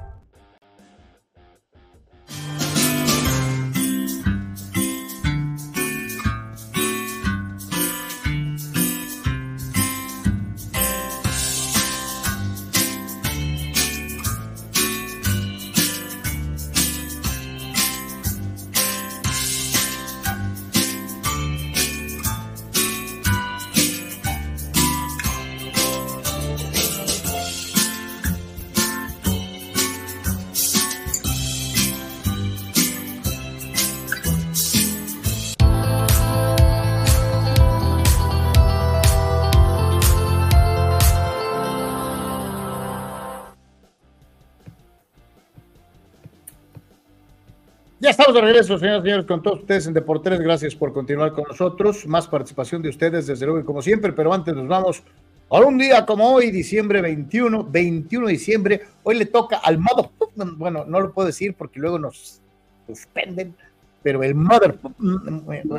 Estamos 48.25 48.41
de 48.41 48.53
regreso, 48.53 48.79
señoras 48.79 49.01
y 49.01 49.03
señores, 49.03 49.27
con 49.27 49.43
todos 49.43 49.61
ustedes 49.61 49.87
en 49.87 49.93
Deportes. 49.93 50.41
Gracias 50.41 50.75
por 50.75 50.95
continuar 50.95 51.33
con 51.33 51.45
nosotros. 51.45 52.07
Más 52.07 52.27
participación 52.27 52.81
de 52.81 52.89
ustedes, 52.89 53.27
desde 53.27 53.45
luego, 53.45 53.61
y 53.61 53.65
como 53.65 53.83
siempre, 53.83 54.15
pero 54.15 54.33
antes 54.33 54.55
nos 54.55 54.67
vamos 54.67 55.03
a 55.51 55.59
un 55.61 55.77
día 55.77 56.07
como 56.07 56.33
hoy, 56.33 56.51
diciembre 56.51 57.03
21, 57.03 57.65
21 57.65 58.27
de 58.27 58.33
diciembre. 58.33 58.81
Hoy 59.03 59.17
le 59.17 59.27
toca 59.27 59.59
al 59.59 59.77
Mother. 59.77 60.09
Bueno, 60.57 60.87
no 60.87 61.01
lo 61.01 61.13
puedo 61.13 61.27
decir 61.27 61.55
porque 61.55 61.79
luego 61.79 61.99
nos 61.99 62.41
suspenden, 62.87 63.55
pero 64.03 64.23
el 64.23 64.35
Mother. 64.35 64.79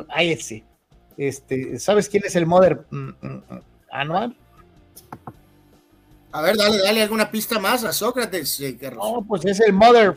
A 0.09 0.21
ese. 0.21 0.63
Este, 1.17 1.79
¿Sabes 1.79 2.07
quién 2.07 2.25
es 2.27 2.35
el 2.35 2.45
Mother 2.45 2.85
anual? 3.89 4.37
A 6.31 6.41
ver, 6.43 6.55
dale, 6.57 6.77
dale 6.77 7.01
alguna 7.01 7.31
pista 7.31 7.57
más 7.57 7.83
a 7.85 7.91
Sócrates, 7.91 8.59
eh. 8.59 8.77
No, 8.93 9.25
pues 9.27 9.45
es 9.45 9.59
el 9.61 9.73
Mother 9.73 10.15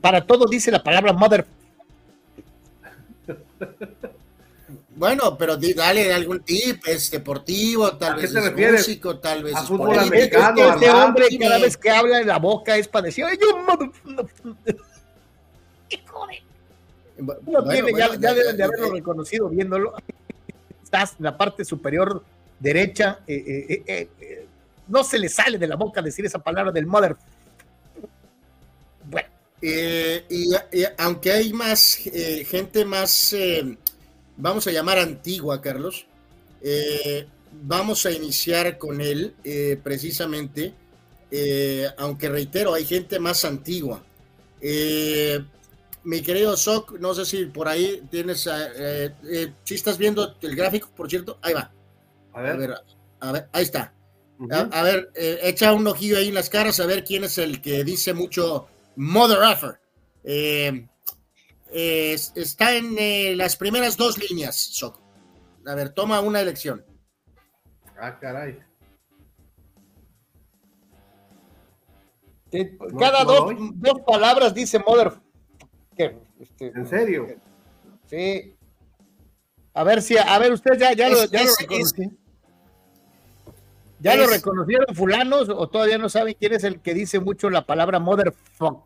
para 0.00 0.24
todo 0.26 0.46
dice 0.46 0.70
la 0.70 0.82
palabra 0.82 1.12
mother. 1.12 1.46
Bueno, 4.94 5.36
pero 5.38 5.56
dale 5.56 6.12
algún 6.12 6.40
tip, 6.40 6.86
es 6.86 7.10
deportivo, 7.10 7.96
tal 7.96 8.16
vez 8.16 8.34
es 8.34 8.72
músico, 8.72 9.18
tal 9.18 9.42
vez 9.42 9.56
a 9.56 9.60
es 9.62 9.68
fútbol 9.68 9.98
americano. 9.98 10.74
este 10.74 10.90
hombre 10.90 11.26
cada 11.38 11.58
vez 11.58 11.76
que 11.76 11.90
habla 11.90 12.20
en 12.20 12.26
la 12.26 12.38
boca 12.38 12.76
es 12.76 12.88
para 12.88 13.06
decir, 13.06 13.24
¡ay, 13.24 13.38
yo 13.40 13.56
mother! 13.58 13.90
Bueno, 17.18 17.64
tiene, 17.68 17.92
bueno, 17.92 17.98
ya, 17.98 18.16
ya, 18.18 18.34
deben 18.34 18.56
de 18.56 18.64
haberlo 18.64 18.90
reconocido 18.90 19.48
viéndolo. 19.48 19.94
Estás 20.82 21.14
en 21.18 21.24
la 21.24 21.36
parte 21.36 21.64
superior 21.64 22.22
derecha. 22.58 23.20
Eh, 23.26 23.44
eh, 23.46 23.82
eh, 23.86 24.08
eh, 24.20 24.46
no 24.88 25.04
se 25.04 25.18
le 25.18 25.28
sale 25.28 25.58
de 25.58 25.66
la 25.66 25.76
boca 25.76 26.02
decir 26.02 26.26
esa 26.26 26.38
palabra 26.38 26.72
del 26.72 26.86
mother. 26.86 27.16
Eh, 29.64 30.24
y, 30.28 30.52
y, 30.76 30.84
aunque 30.98 31.30
hay 31.30 31.52
más 31.52 32.04
eh, 32.06 32.44
gente 32.44 32.84
más, 32.84 33.32
eh, 33.32 33.78
vamos 34.36 34.66
a 34.66 34.72
llamar 34.72 34.98
antigua, 34.98 35.60
Carlos, 35.60 36.06
vamos 37.62 38.04
a 38.06 38.10
iniciar 38.10 38.78
con 38.78 39.00
él 39.00 39.34
precisamente, 39.82 40.74
aunque 41.96 42.28
reitero, 42.28 42.74
hay 42.74 42.84
gente 42.84 43.18
más 43.18 43.44
antigua. 43.44 44.04
mi 46.04 46.22
querido 46.22 46.56
Soc, 46.56 46.98
no 46.98 47.14
sé 47.14 47.24
si 47.24 47.46
por 47.46 47.68
ahí 47.68 48.02
tienes, 48.10 48.48
si 49.64 49.74
estás 49.74 49.98
viendo 49.98 50.36
el 50.40 50.56
gráfico, 50.56 50.90
por 50.96 51.08
cierto, 51.08 51.38
ahí 51.42 51.54
va. 51.54 51.72
A 52.32 52.40
ver, 52.42 52.52
a 52.52 52.56
ver, 52.56 52.74
a 53.20 53.32
ver 53.32 53.48
ahí 53.52 53.64
está. 53.64 53.92
Uh 54.38 54.46
-huh. 54.46 54.68
a, 54.72 54.80
a, 54.80 54.82
ver, 54.82 55.10
echa 55.14 55.72
un 55.72 55.86
ojillo 55.86 56.18
ahí 56.18 56.28
en 56.28 56.34
las 56.34 56.48
caras 56.48 56.80
a 56.80 56.86
ver 56.86 57.04
quién 57.04 57.24
es 57.24 57.38
el 57.38 57.60
que 57.60 57.84
dice 57.84 58.14
mucho 58.14 58.66
Mother 58.96 59.38
Effer. 59.50 59.80
Eh, 60.24 60.86
eh, 61.70 62.16
está 62.34 62.76
en 62.76 62.96
eh, 62.98 63.34
las 63.36 63.56
primeras 63.56 63.96
dos 63.96 64.18
líneas, 64.18 64.56
Soco. 64.56 65.00
A 65.66 65.74
ver, 65.74 65.90
toma 65.90 66.20
una 66.20 66.40
elección. 66.40 66.84
Ah, 67.98 68.18
caray. 68.18 68.58
Cada 72.98 73.24
no, 73.24 73.32
dos, 73.32 73.54
no 73.58 73.72
dos, 73.74 74.00
palabras 74.06 74.52
dice 74.52 74.78
Mother. 74.78 75.12
Este, 76.38 76.66
¿En 76.74 76.86
serio? 76.86 77.26
Sí. 78.06 78.54
A 79.72 79.84
ver 79.84 80.02
si, 80.02 80.18
a 80.18 80.38
ver, 80.38 80.52
usted 80.52 80.78
ya, 80.78 80.92
ya, 80.92 81.06
es, 81.06 81.12
lo, 81.12 81.24
ya 81.26 81.40
es, 81.40 81.48
lo 81.48 81.54
reconocí. 81.60 82.21
¿Ya 84.02 84.14
es, 84.14 84.18
lo 84.18 84.26
reconocieron 84.26 84.94
fulanos 84.94 85.48
o 85.48 85.68
todavía 85.68 85.96
no 85.96 86.08
saben 86.08 86.36
quién 86.38 86.54
es 86.54 86.64
el 86.64 86.80
que 86.80 86.92
dice 86.92 87.20
mucho 87.20 87.48
la 87.50 87.64
palabra 87.64 88.00
motherfuck? 88.00 88.84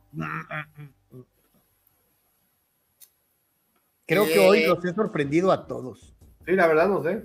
Creo 4.06 4.24
eh, 4.24 4.32
que 4.32 4.38
hoy 4.38 4.66
los 4.66 4.84
he 4.84 4.94
sorprendido 4.94 5.50
a 5.50 5.66
todos. 5.66 6.14
Sí, 6.44 6.52
la 6.52 6.66
verdad 6.66 6.88
no 6.88 7.02
sé. 7.02 7.24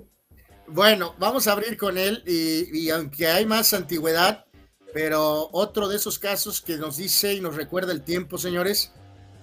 Bueno, 0.67 1.15
vamos 1.19 1.47
a 1.47 1.51
abrir 1.51 1.75
con 1.75 1.97
él 1.97 2.23
y, 2.25 2.85
y, 2.85 2.89
aunque 2.91 3.27
hay 3.27 3.45
más 3.45 3.73
antigüedad, 3.73 4.45
pero 4.93 5.49
otro 5.51 5.89
de 5.89 5.97
esos 5.97 6.17
casos 6.17 6.61
que 6.61 6.77
nos 6.77 6.95
dice 6.95 7.33
y 7.33 7.41
nos 7.41 7.57
recuerda 7.57 7.91
el 7.91 8.03
tiempo, 8.03 8.37
señores, 8.37 8.93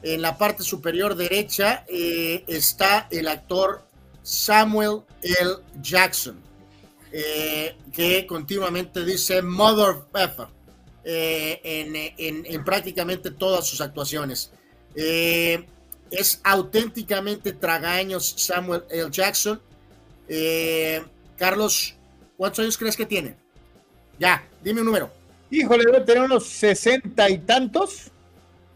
en 0.02 0.22
la 0.22 0.38
parte 0.38 0.62
superior 0.62 1.16
derecha 1.16 1.84
eh, 1.86 2.44
está 2.46 3.08
el 3.10 3.28
actor 3.28 3.82
Samuel 4.22 5.02
L. 5.22 5.56
Jackson 5.82 6.47
eh, 7.12 7.76
que 7.93 8.26
continuamente 8.26 9.05
dice 9.05 9.40
Mother 9.43 10.05
Pepper 10.12 10.47
eh, 11.05 11.60
en, 11.64 11.97
en, 11.97 12.47
en, 12.47 12.64
prácticamente 12.64 13.30
todas 13.30 13.66
sus 13.66 13.80
actuaciones. 13.80 14.51
Eh, 14.94 15.64
es 16.10 16.40
auténticamente 16.44 17.52
tragaños 17.52 18.35
Samuel 18.36 18.85
L. 18.90 19.10
Jackson. 19.10 19.60
Carlos, 21.36 21.94
¿cuántos 22.36 22.60
años 22.60 22.76
crees 22.76 22.97
que 22.97 23.06
tiene? 23.06 23.36
Ya, 24.18 24.47
dime 24.62 24.80
un 24.80 24.86
número. 24.86 25.10
Híjole, 25.51 25.85
debe 25.85 26.01
tener 26.05 26.24
unos 26.24 26.47
sesenta 26.47 27.30
y 27.30 27.39
tantos. 27.39 28.10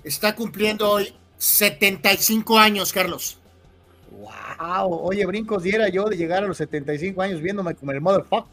Está 0.05 0.35
cumpliendo 0.35 0.91
hoy 0.91 1.15
75 1.37 2.59
años, 2.59 2.93
Carlos. 2.93 3.39
Wow, 4.23 5.01
oye, 5.03 5.27
brincos 5.27 5.65
diera 5.65 5.89
yo 5.89 6.05
de 6.05 6.17
llegar 6.17 6.45
a 6.45 6.47
los 6.47 6.57
75 6.59 7.21
años 7.23 7.41
viéndome 7.41 7.75
como 7.75 7.91
el 7.91 8.01
motherfucker. 8.01 8.53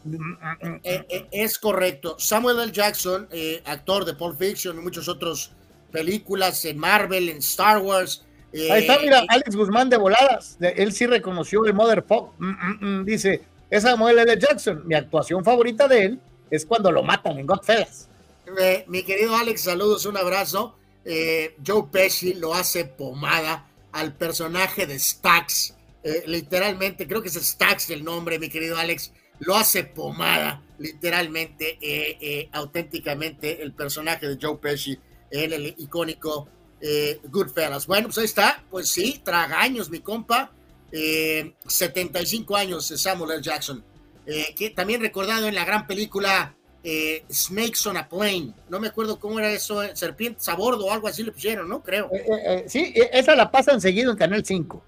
Eh, 0.82 1.06
eh, 1.08 1.26
es 1.30 1.60
correcto. 1.60 2.16
Samuel 2.18 2.58
L. 2.58 2.72
Jackson, 2.72 3.28
eh, 3.30 3.62
actor 3.64 4.04
de 4.04 4.14
Pulp 4.14 4.36
Fiction 4.36 4.76
y 4.78 4.82
muchas 4.82 5.06
otras 5.06 5.52
películas 5.92 6.64
en 6.64 6.76
Marvel, 6.76 7.28
en 7.28 7.36
Star 7.38 7.78
Wars. 7.78 8.24
Ahí 8.52 8.82
está, 8.82 8.98
mira, 8.98 9.22
Alex 9.28 9.54
Guzmán 9.54 9.88
de 9.88 9.96
voladas. 9.96 10.58
Él 10.60 10.92
sí 10.92 11.06
reconoció 11.06 11.64
el 11.64 11.72
motherfucker. 11.72 12.32
Dice, 13.04 13.42
es 13.70 13.84
Samuel 13.84 14.18
L. 14.18 14.38
Jackson. 14.40 14.82
Mi 14.86 14.96
actuación 14.96 15.44
favorita 15.44 15.86
de 15.86 16.04
él 16.04 16.20
es 16.50 16.66
cuando 16.66 16.90
lo 16.90 17.04
matan 17.04 17.38
en 17.38 17.46
Godfellas. 17.46 18.08
mi 18.88 19.04
querido 19.04 19.36
Alex, 19.36 19.60
saludos, 19.60 20.04
un 20.04 20.16
abrazo. 20.16 20.74
Joe 21.64 21.84
Pesci 21.92 22.34
lo 22.34 22.54
hace 22.54 22.86
pomada 22.86 23.69
al 23.92 24.14
personaje 24.14 24.86
de 24.86 24.98
Stax. 24.98 25.74
Eh, 26.02 26.24
literalmente, 26.26 27.06
creo 27.06 27.22
que 27.22 27.28
es 27.28 27.34
Stax 27.34 27.90
el 27.90 28.04
nombre, 28.04 28.38
mi 28.38 28.48
querido 28.48 28.76
Alex. 28.76 29.12
Lo 29.40 29.56
hace 29.56 29.84
pomada, 29.84 30.62
literalmente, 30.78 31.78
eh, 31.80 32.18
eh, 32.20 32.48
auténticamente, 32.52 33.62
el 33.62 33.72
personaje 33.72 34.28
de 34.28 34.38
Joe 34.40 34.58
Pesci 34.58 34.98
en 35.30 35.52
el 35.52 35.74
icónico 35.78 36.48
Goodfellas. 37.24 37.86
Bueno, 37.86 38.08
pues 38.08 38.18
ahí 38.18 38.24
está, 38.24 38.64
pues 38.70 38.88
sí, 38.88 39.20
tragaños, 39.22 39.90
mi 39.90 40.00
compa. 40.00 40.52
75 40.92 42.56
años 42.56 42.86
Samuel 42.96 43.32
L. 43.32 43.42
Jackson, 43.42 43.84
que 44.56 44.70
también 44.70 45.00
recordado 45.00 45.46
en 45.46 45.54
la 45.54 45.64
gran 45.64 45.86
película 45.86 46.56
eh, 46.82 47.26
Snakes 47.30 47.86
on 47.86 47.98
a 47.98 48.08
Plane. 48.08 48.54
No 48.70 48.80
me 48.80 48.88
acuerdo 48.88 49.20
cómo 49.20 49.38
era 49.38 49.52
eso, 49.52 49.82
eh, 49.82 49.90
Serpientes 49.94 50.48
a 50.48 50.54
bordo 50.54 50.86
o 50.86 50.92
algo 50.92 51.08
así 51.08 51.22
le 51.22 51.32
pusieron, 51.32 51.68
¿no? 51.68 51.82
Creo. 51.82 52.08
Eh, 52.12 52.64
sí, 52.66 52.94
esa 53.12 53.36
la 53.36 53.50
pasan 53.50 53.82
seguido 53.82 54.12
en 54.12 54.16
Canal 54.16 54.42
5. 54.44 54.82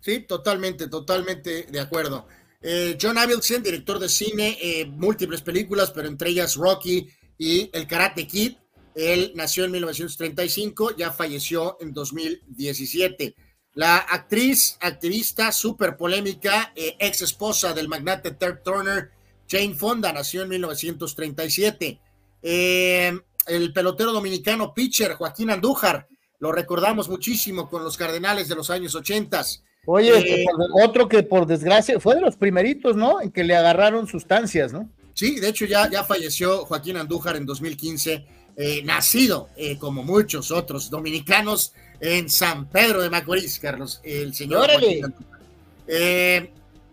Sí, 0.00 0.20
totalmente, 0.20 0.88
totalmente 0.88 1.62
de 1.70 1.80
acuerdo. 1.80 2.26
Eh, 2.62 2.96
John 3.00 3.18
Avildsen, 3.18 3.62
director 3.62 3.98
de 3.98 4.08
cine, 4.08 4.56
eh, 4.60 4.86
múltiples 4.86 5.42
películas, 5.42 5.90
pero 5.90 6.06
entre 6.06 6.30
ellas 6.30 6.54
Rocky 6.54 7.08
y 7.36 7.68
El 7.72 7.86
Karate 7.86 8.26
Kid. 8.26 8.54
Él 8.94 9.32
nació 9.34 9.64
en 9.64 9.72
1935, 9.72 10.96
ya 10.96 11.10
falleció 11.10 11.76
en 11.80 11.92
2017. 11.92 13.34
La 13.74 13.96
actriz, 13.96 14.76
activista, 14.80 15.50
súper 15.50 15.96
polémica, 15.96 16.72
eh, 16.76 16.96
ex 17.00 17.22
esposa 17.22 17.72
del 17.72 17.88
magnate 17.88 18.32
Ted 18.32 18.58
Turner, 18.62 19.10
Jane 19.48 19.74
Fonda, 19.74 20.12
nació 20.12 20.42
en 20.42 20.50
1937. 20.50 22.00
el 22.42 23.72
pelotero 23.72 24.12
dominicano 24.12 24.72
pitcher 24.72 25.14
Joaquín 25.14 25.50
Andújar, 25.50 26.06
lo 26.38 26.50
recordamos 26.50 27.08
muchísimo 27.08 27.68
con 27.68 27.84
los 27.84 27.96
Cardenales 27.96 28.48
de 28.48 28.56
los 28.56 28.68
años 28.68 28.96
80. 28.96 29.44
Oye, 29.84 30.42
eh, 30.42 30.46
otro 30.80 31.08
que 31.08 31.24
por 31.24 31.44
desgracia 31.44 31.98
fue 31.98 32.14
de 32.14 32.20
los 32.20 32.36
primeritos, 32.36 32.94
¿no? 32.94 33.20
En 33.20 33.32
que 33.32 33.42
le 33.42 33.56
agarraron 33.56 34.06
sustancias, 34.06 34.72
¿no? 34.72 34.88
Sí, 35.12 35.40
de 35.40 35.48
hecho 35.48 35.64
ya, 35.64 35.90
ya 35.90 36.04
falleció 36.04 36.64
Joaquín 36.66 36.96
Andújar 36.96 37.34
en 37.36 37.44
2015, 37.44 38.24
eh, 38.56 38.82
nacido 38.84 39.48
eh, 39.56 39.78
como 39.78 40.04
muchos 40.04 40.52
otros 40.52 40.88
dominicanos 40.88 41.72
en 42.00 42.30
San 42.30 42.68
Pedro 42.68 43.02
de 43.02 43.10
Macorís, 43.10 43.58
Carlos, 43.58 44.00
el 44.04 44.34
señor. 44.34 44.70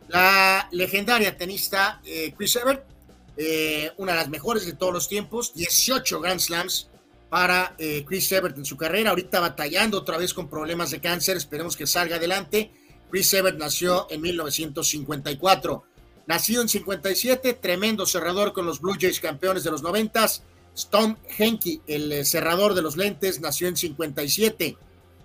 la 0.07 0.67
legendaria 0.71 1.37
tenista 1.37 2.01
Chris 2.35 2.55
Evert, 2.55 2.83
una 3.97 4.13
de 4.13 4.17
las 4.17 4.29
mejores 4.29 4.65
de 4.65 4.73
todos 4.73 4.93
los 4.93 5.07
tiempos, 5.07 5.53
18 5.53 6.19
Grand 6.21 6.39
Slams 6.39 6.89
para 7.29 7.75
Chris 8.05 8.31
Evert 8.31 8.57
en 8.57 8.65
su 8.65 8.77
carrera, 8.77 9.11
ahorita 9.11 9.39
batallando 9.39 9.99
otra 9.99 10.17
vez 10.17 10.33
con 10.33 10.49
problemas 10.49 10.89
de 10.89 10.99
cáncer, 10.99 11.37
esperemos 11.37 11.77
que 11.77 11.85
salga 11.85 12.15
adelante 12.15 12.71
Chris 13.09 13.33
Evert 13.33 13.57
nació 13.57 14.07
en 14.09 14.21
1954. 14.21 15.83
Nacido 16.27 16.61
en 16.61 16.69
57, 16.69 17.53
tremendo 17.55 18.05
cerrador 18.05 18.53
con 18.53 18.65
los 18.65 18.79
Blue 18.79 18.95
Jays 18.99 19.19
campeones 19.19 19.63
de 19.63 19.71
los 19.71 19.81
90. 19.81 20.27
Tom 20.89 21.17
Henke, 21.37 21.81
el 21.87 22.11
eh, 22.11 22.25
cerrador 22.25 22.73
de 22.73 22.81
los 22.81 22.97
lentes, 22.97 23.41
nació 23.41 23.67
en 23.67 23.75
57. 23.75 24.77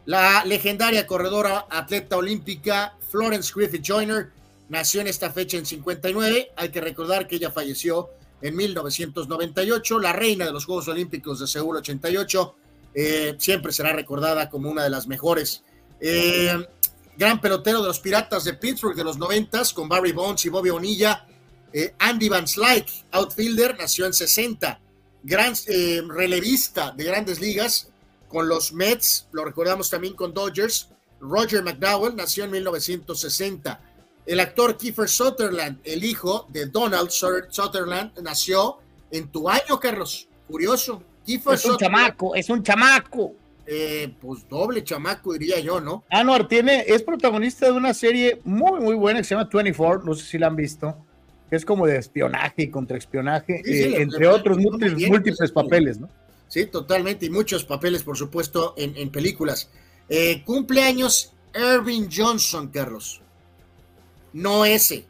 La 0.06 0.44
legendaria 0.44 1.06
corredora 1.06 1.66
atleta 1.70 2.16
olímpica 2.16 2.97
Florence 3.11 3.52
Griffith 3.55 3.86
Joyner 3.86 4.31
nació 4.69 5.01
en 5.01 5.06
esta 5.06 5.31
fecha 5.31 5.56
en 5.56 5.66
59. 5.66 6.52
Hay 6.56 6.69
que 6.70 6.81
recordar 6.81 7.27
que 7.27 7.36
ella 7.36 7.51
falleció 7.51 8.11
en 8.43 8.56
1998. 8.56 9.98
La 9.98 10.12
reina 10.12 10.47
de 10.47 10.52
los 10.52 10.65
Juegos 10.65 10.89
Olímpicos 10.89 11.40
de 11.40 11.47
Seúl 11.47 11.77
88 11.77 12.55
eh, 12.94 13.35
siempre 13.39 13.73
será 13.73 13.93
recordada 13.93 14.51
como 14.51 14.70
una 14.70 14.82
de 14.85 14.90
las 14.90 15.06
mejores. 15.06 15.62
Eh, 16.01 16.66
gran 17.16 17.40
pelotero 17.40 17.80
de 17.80 17.88
los 17.88 18.00
Piratas 18.00 18.44
de 18.44 18.54
Pittsburgh 18.54 18.96
de 18.96 19.04
los 19.04 19.18
noventas, 19.18 19.72
con 19.72 19.88
Barry 19.88 20.12
Bonds 20.12 20.44
y 20.44 20.48
Bobby 20.48 20.70
Onilla. 20.70 21.26
Eh, 21.72 21.94
Andy 21.98 22.28
Van 22.28 22.46
Slyke, 22.46 23.04
outfielder, 23.10 23.76
nació 23.78 24.06
en 24.06 24.12
60. 24.12 24.80
Gran 25.22 25.54
eh, 25.66 26.02
relevista 26.06 26.92
de 26.92 27.04
grandes 27.04 27.40
ligas 27.40 27.88
con 28.28 28.48
los 28.48 28.72
Mets, 28.72 29.28
lo 29.32 29.44
recordamos 29.44 29.90
también 29.90 30.14
con 30.14 30.34
Dodgers. 30.34 30.88
Roger 31.20 31.62
McDowell 31.62 32.16
nació 32.16 32.44
en 32.44 32.50
1960. 32.50 33.80
El 34.26 34.40
actor 34.40 34.76
Kiefer 34.76 35.08
Sutherland, 35.08 35.80
el 35.84 36.04
hijo 36.04 36.46
de 36.50 36.66
Donald 36.66 37.10
Sutherland, 37.10 38.18
nació 38.20 38.78
en 39.10 39.28
tu 39.28 39.48
año, 39.48 39.78
Carlos. 39.78 40.28
Curioso. 40.48 41.02
es 41.26 41.64
un 41.64 41.76
chamaco, 41.76 42.34
es 42.34 42.50
un 42.50 42.62
chamaco. 42.62 43.34
Eh, 43.66 44.12
pues 44.20 44.46
doble 44.48 44.84
chamaco, 44.84 45.32
diría 45.32 45.58
yo, 45.58 45.80
¿no? 45.80 46.04
Anwar 46.10 46.46
tiene, 46.48 46.84
es 46.86 47.02
protagonista 47.02 47.66
de 47.66 47.72
una 47.72 47.94
serie 47.94 48.40
muy, 48.44 48.80
muy 48.80 48.94
buena 48.94 49.20
que 49.20 49.24
se 49.24 49.34
llama 49.34 49.48
24, 49.50 50.04
no 50.04 50.14
sé 50.14 50.24
si 50.26 50.38
la 50.38 50.48
han 50.48 50.56
visto, 50.56 50.94
que 51.48 51.56
es 51.56 51.64
como 51.64 51.86
de 51.86 51.96
espionaje 51.96 52.64
y 52.64 52.70
contraespionaje, 52.70 53.62
eh, 53.64 54.02
entre 54.02 54.26
otros 54.26 54.58
múltiples, 54.58 55.50
papeles, 55.52 55.98
¿no? 55.98 56.10
Sí, 56.48 56.66
totalmente, 56.66 57.26
y 57.26 57.30
muchos 57.30 57.64
papeles, 57.64 58.02
por 58.02 58.18
supuesto, 58.18 58.74
en, 58.76 59.10
películas. 59.10 59.70
Eh, 60.08 60.42
cumpleaños 60.44 61.32
Irving 61.54 62.08
Johnson, 62.14 62.68
Carlos. 62.68 63.22
No 64.34 64.64
ese, 64.64 65.06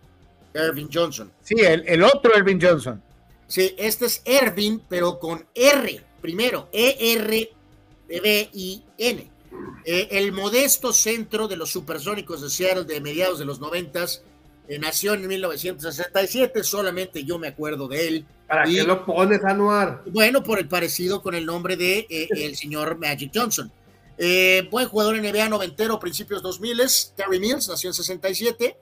Irving 0.54 0.88
Johnson. 0.92 1.32
Sí, 1.42 1.56
el, 1.58 1.84
el 1.88 2.02
otro 2.04 2.38
Irving 2.38 2.60
Johnson. 2.62 3.02
Sí, 3.48 3.74
este 3.76 4.06
es 4.06 4.22
Irving, 4.24 4.78
pero 4.88 5.18
con 5.18 5.44
R 5.54 6.04
primero, 6.24 6.70
E-R 6.72 7.50
B-I-N. 8.08 9.30
Eh, 9.84 10.08
el 10.12 10.32
modesto 10.32 10.92
centro 10.92 11.46
de 11.46 11.56
los 11.56 11.70
supersónicos 11.70 12.40
de 12.40 12.50
Seattle 12.50 12.84
de 12.84 13.00
mediados 13.00 13.38
de 13.38 13.44
los 13.44 13.60
noventas 13.60 14.22
eh, 14.66 14.78
nació 14.78 15.12
en 15.14 15.26
1967, 15.28 16.64
solamente 16.64 17.24
yo 17.24 17.38
me 17.38 17.48
acuerdo 17.48 17.86
de 17.86 18.08
él. 18.08 18.26
¿Para 18.48 18.64
qué 18.64 18.82
lo 18.82 19.04
pones, 19.04 19.44
Anuar? 19.44 20.02
Bueno, 20.06 20.42
por 20.42 20.58
el 20.58 20.68
parecido 20.68 21.22
con 21.22 21.34
el 21.34 21.44
nombre 21.44 21.76
de 21.76 22.06
eh, 22.08 22.28
el 22.36 22.56
señor 22.56 22.98
Magic 22.98 23.30
Johnson. 23.34 23.70
buen 24.70 24.88
jugador 24.88 25.16
en 25.16 25.30
NBA 25.30 25.48
noventero, 25.50 25.98
principios 25.98 26.42
2000, 26.42 26.80
Terry 27.14 27.38
Mills, 27.38 27.68
nació 27.68 27.90
en 27.90 27.94
67, 27.94 28.76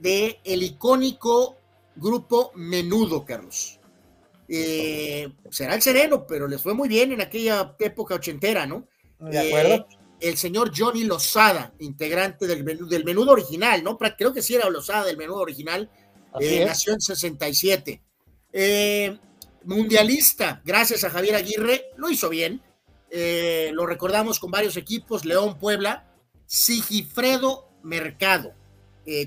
de 0.00 0.40
el 0.44 0.62
icónico 0.62 1.56
grupo 1.94 2.52
Menudo, 2.54 3.24
Carlos. 3.24 3.75
Eh, 4.48 5.32
será 5.50 5.74
el 5.74 5.82
sereno, 5.82 6.26
pero 6.26 6.46
les 6.46 6.62
fue 6.62 6.74
muy 6.74 6.88
bien 6.88 7.12
en 7.12 7.20
aquella 7.20 7.74
época 7.78 8.14
ochentera, 8.14 8.66
¿no? 8.66 8.88
De 9.18 9.38
acuerdo. 9.38 9.74
Eh, 9.74 9.86
el 10.20 10.36
señor 10.36 10.72
Johnny 10.74 11.04
Lozada, 11.04 11.74
integrante 11.78 12.46
del, 12.46 12.64
del 12.88 13.04
menudo 13.04 13.32
original, 13.32 13.82
¿no? 13.82 13.98
Creo 13.98 14.32
que 14.32 14.42
sí 14.42 14.54
era 14.54 14.70
Lozada 14.70 15.04
del 15.04 15.16
menudo 15.16 15.40
original, 15.40 15.90
eh, 16.40 16.64
nació 16.64 16.94
en 16.94 17.00
67. 17.00 18.02
mundialista, 19.64 20.62
gracias 20.64 21.04
a 21.04 21.10
Javier 21.10 21.34
Aguirre, 21.34 21.90
lo 21.96 22.08
hizo 22.08 22.28
bien. 22.28 22.62
lo 23.72 23.86
recordamos 23.86 24.38
con 24.38 24.50
varios 24.50 24.76
equipos, 24.76 25.24
León, 25.24 25.58
Puebla, 25.58 26.10
Sigifredo 26.46 27.68
Mercado, 27.82 28.54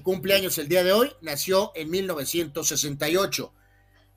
cumpleaños 0.01 0.57
el 0.57 0.69
día 0.69 0.83
de 0.83 0.93
hoy, 0.93 1.11
nació 1.21 1.71
en 1.75 1.91
1968. 1.91 3.53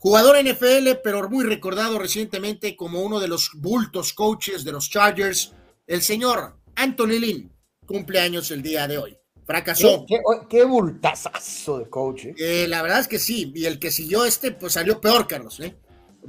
Jugador 0.03 0.37
NFL, 0.45 0.99
pero 1.05 1.31
muy 1.31 1.45
recordado 1.45 1.97
recientemente 1.97 2.75
como 2.75 3.03
uno 3.03 3.21
de 3.21 3.29
los 3.29 3.53
bultos 3.55 4.13
coaches 4.13 4.65
de 4.65 4.73
los 4.73 4.91
Chargers, 4.91 5.53
el 5.87 6.03
señor 6.03 6.57
Anthony 6.75 7.21
Lynn, 7.21 7.53
cumpleaños 7.87 8.51
el 8.51 8.63
día 8.63 8.89
de 8.89 8.99
hoy. 8.99 9.17
Fracasó. 9.47 10.05
Qué, 10.51 10.65
bultazazo 10.65 11.79
de 11.79 11.89
coach. 11.89 12.25
¿eh? 12.25 12.35
Eh, 12.37 12.67
la 12.67 12.83
verdad 12.83 12.99
es 12.99 13.07
que 13.07 13.21
sí, 13.21 13.53
y 13.55 13.65
el 13.67 13.79
que 13.79 13.93
siguió 13.93 14.25
este, 14.25 14.51
pues 14.51 14.73
salió 14.73 15.01
peor, 15.01 15.29
Carlos. 15.29 15.61
¿eh? 15.61 15.77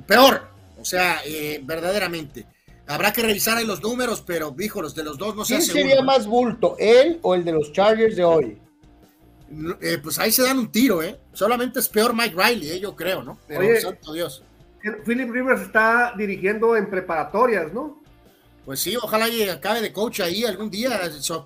Peor, 0.06 0.50
o 0.80 0.86
sea, 0.86 1.24
verdaderamente. 1.64 2.46
Habrá 2.86 3.12
que 3.12 3.24
revisar 3.24 3.58
ahí 3.58 3.66
los 3.66 3.82
números, 3.82 4.22
pero 4.22 4.52
dijo, 4.52 4.84
los 4.84 4.94
de 4.94 5.04
los 5.04 5.18
dos 5.18 5.36
no 5.36 5.46
se 5.46 5.56
¿Quién 5.56 5.66
sería 5.66 6.04
más 6.04 6.28
bulto, 6.28 6.76
él 6.78 7.18
o 7.24 7.34
el 7.34 7.44
de 7.44 7.54
los 7.54 7.72
Chargers 7.72 8.16
de 8.16 8.24
hoy? 8.24 8.62
Eh, 9.82 10.00
pues 10.02 10.20
ahí 10.20 10.32
se 10.32 10.44
dan 10.44 10.60
un 10.60 10.72
tiro, 10.72 11.04
¿eh? 11.04 11.20
Solamente 11.34 11.80
es 11.80 11.90
peor 11.90 12.14
Mike 12.16 12.36
Riley, 12.36 12.72
¿eh? 12.72 12.80
yo 12.80 12.96
creo, 12.96 13.24
¿no? 13.24 13.38
Pero 13.48 13.60
Oye, 13.60 13.82
santo 13.82 14.14
Dios. 14.14 14.44
Philip 15.06 15.32
Rivers 15.32 15.62
está 15.62 16.14
dirigiendo 16.18 16.76
en 16.76 16.90
preparatorias, 16.90 17.72
¿no? 17.74 18.02
Pues 18.66 18.80
sí, 18.80 18.96
ojalá 18.96 19.28
y 19.30 19.48
acabe 19.50 19.82
de 19.82 19.92
coach 19.92 20.22
ahí 20.22 20.46
algún 20.46 20.70
día, 20.70 21.00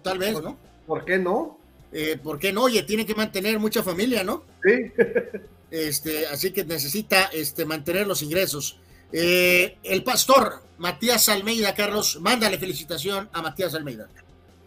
tal 0.04 0.18
vez, 0.20 0.42
¿no? 0.42 0.58
¿Por 0.86 1.06
qué 1.06 1.18
no? 1.18 1.60
Eh, 1.92 2.18
¿Por 2.22 2.40
qué 2.40 2.54
no? 2.54 2.64
Oye, 2.64 2.84
tiene 2.84 3.06
que 3.06 3.16
mantener 3.16 3.60
mucha 3.60 3.84
familia, 3.84 4.24
¿no? 4.24 4.44
Sí. 4.64 4.92
este, 5.72 6.28
así 6.28 6.52
que 6.52 6.64
necesita 6.64 7.26
este, 7.34 7.66
mantener 7.66 8.08
los 8.08 8.22
ingresos. 8.22 8.80
Eh, 9.12 9.78
el 9.84 10.04
pastor 10.04 10.64
Matías 10.78 11.30
Almeida, 11.30 11.74
Carlos, 11.74 12.20
mándale 12.22 12.58
felicitación 12.58 13.30
a 13.34 13.42
Matías 13.42 13.74
Almeida. 13.74 14.08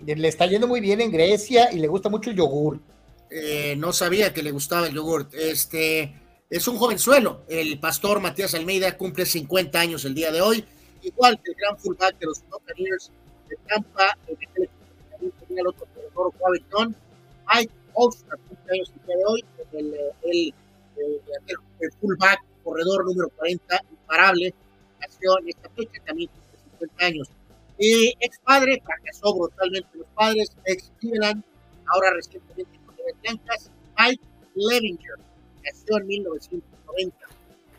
Le 0.04 0.28
está 0.28 0.46
yendo 0.46 0.66
muy 0.66 0.80
bien 0.80 1.00
en 1.00 1.12
Grecia 1.12 1.72
y 1.72 1.78
le 1.78 1.88
gusta 1.88 2.08
mucho 2.08 2.30
el 2.30 2.36
yogur. 2.36 2.80
Eh, 3.30 3.76
no 3.76 3.92
sabía 3.92 4.34
que 4.34 4.42
le 4.42 4.50
gustaba 4.50 4.88
el 4.88 4.94
yogurt. 4.94 5.32
Este 5.34 6.14
es 6.50 6.66
un 6.66 6.76
jovenzuelo. 6.76 7.42
El 7.48 7.78
pastor 7.78 8.20
Matías 8.20 8.54
Almeida 8.54 8.96
cumple 8.96 9.24
50 9.24 9.78
años 9.78 10.04
el 10.04 10.14
día 10.14 10.32
de 10.32 10.40
hoy, 10.40 10.64
igual 11.02 11.40
que 11.42 11.52
el 11.52 11.56
gran 11.56 11.78
fullback 11.78 12.18
de 12.18 12.26
los 12.26 12.42
Buccaneers 12.50 13.10
de 13.48 13.56
Tampa, 13.68 14.18
el 14.26 15.66
otro 15.66 15.86
corredor 15.94 16.32
Washington, 16.38 16.96
Mike 17.52 17.72
Olster, 17.94 18.38
cumple 18.48 18.74
años 18.74 18.92
el 18.94 19.06
día 19.06 19.16
de 19.16 19.24
hoy, 19.26 19.44
el, 19.72 19.94
el, 20.22 20.54
el, 20.96 21.56
el 21.80 21.92
fullback, 22.00 22.40
corredor 22.64 23.04
número 23.04 23.28
40, 23.30 23.80
imparable, 23.90 24.54
nació 25.00 25.38
en 25.38 25.48
esta 25.48 25.68
fecha, 25.70 26.02
también 26.04 26.30
cumple 26.30 26.58
50 26.78 27.04
años. 27.04 27.28
Eh, 27.78 28.12
ex 28.20 28.38
padre, 28.40 28.82
fracasó 28.84 29.34
brutalmente 29.34 29.88
los 29.94 30.06
padres, 30.14 30.50
ex 30.64 30.92
Cleveland, 30.98 31.42
ahora 31.86 32.12
recientemente 32.14 32.79
Blancas, 33.22 33.70
Mike 33.98 34.22
Levinger, 34.54 35.16
nació 35.64 35.98
en 35.98 36.06
1990. 36.06 37.16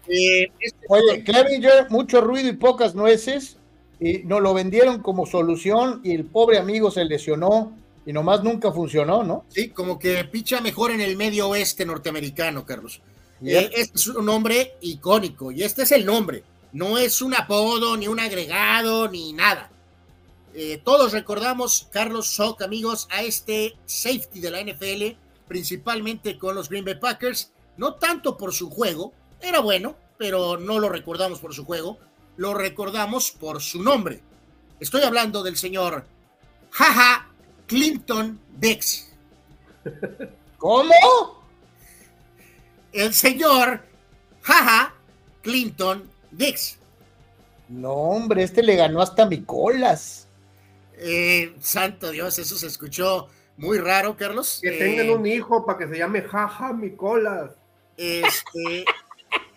Eh, 0.08 0.52
este 0.60 0.86
Oye, 0.90 1.24
Clevinger, 1.24 1.90
mucho 1.90 2.22
ruido 2.22 2.50
y 2.50 2.54
pocas 2.54 2.96
nueces, 2.96 3.58
y 4.00 4.20
nos 4.24 4.42
lo 4.42 4.54
vendieron 4.54 5.02
como 5.02 5.26
solución 5.28 6.02
y 6.04 6.16
el 6.16 6.26
pobre 6.26 6.58
amigo 6.58 6.90
se 6.90 7.06
lesionó 7.06 7.72
y 8.04 8.12
nomás 8.12 8.44
nunca 8.44 8.72
funcionó, 8.72 9.24
¿no? 9.24 9.46
Sí, 9.50 9.70
como 9.70 10.00
que 10.00 10.24
picha 10.26 10.60
mejor 10.60 10.90
en 10.90 11.02
el 11.02 11.16
medio 11.16 11.50
oeste 11.50 11.86
norteamericano, 11.86 12.66
Carlos. 12.66 13.00
Yeah. 13.42 13.62
Eh, 13.62 13.72
este 13.76 13.98
es 13.98 14.08
un 14.08 14.26
nombre 14.26 14.74
icónico 14.82 15.52
y 15.52 15.62
este 15.62 15.84
es 15.84 15.92
el 15.92 16.06
nombre, 16.06 16.44
no 16.74 16.98
es 16.98 17.22
un 17.22 17.36
apodo, 17.36 17.96
ni 17.96 18.08
un 18.08 18.20
agregado, 18.20 19.08
ni 19.08 19.34
nada. 19.34 19.70
Eh, 20.54 20.82
todos 20.84 21.14
recordamos, 21.14 21.88
Carlos 21.92 22.28
Sock, 22.28 22.62
amigos, 22.62 23.08
a 23.10 23.24
este 23.24 23.78
safety 23.86 24.42
de 24.42 24.52
la 24.52 24.62
NFL, 24.62 25.18
principalmente 25.48 26.38
con 26.38 26.56
los 26.56 26.70
Green 26.70 26.84
Bay 26.84 26.96
Packers, 26.96 27.54
no 27.78 27.96
tanto 27.96 28.38
por 28.38 28.54
su 28.54 28.70
juego, 28.70 29.14
era 29.40 29.60
bueno, 29.60 29.96
pero 30.18 30.58
no 30.58 30.80
lo 30.80 30.90
recordamos 30.90 31.40
por 31.40 31.54
su 31.54 31.66
juego, 31.66 31.98
lo 32.36 32.54
recordamos 32.54 33.32
por 33.32 33.62
su 33.62 33.82
nombre. 33.82 34.22
Estoy 34.80 35.04
hablando 35.04 35.42
del 35.42 35.58
señor 35.58 36.06
Jaja 36.72 37.30
Clinton 37.68 38.40
Dix. 38.58 39.10
¿Cómo? 40.58 40.94
El 42.92 43.14
señor 43.14 43.82
Jaja 44.42 44.94
Clinton 45.42 46.10
Dix. 46.32 46.78
No, 47.70 47.94
hombre, 47.94 48.44
este 48.44 48.62
le 48.64 48.76
ganó 48.76 49.02
hasta 49.02 49.26
mi 49.26 49.44
colas. 49.44 50.28
Eh, 51.04 51.56
santo 51.60 52.12
Dios, 52.12 52.38
eso 52.38 52.56
se 52.56 52.68
escuchó 52.68 53.28
muy 53.58 53.80
raro, 53.80 54.16
Carlos. 54.16 54.60
Que 54.62 54.76
eh, 54.76 54.78
tengan 54.78 55.10
un 55.10 55.26
hijo 55.26 55.66
para 55.66 55.80
que 55.80 55.88
se 55.88 55.98
llame 55.98 56.22
Jaja 56.22 56.74
Micolas. 56.74 57.52
Este. 57.98 58.86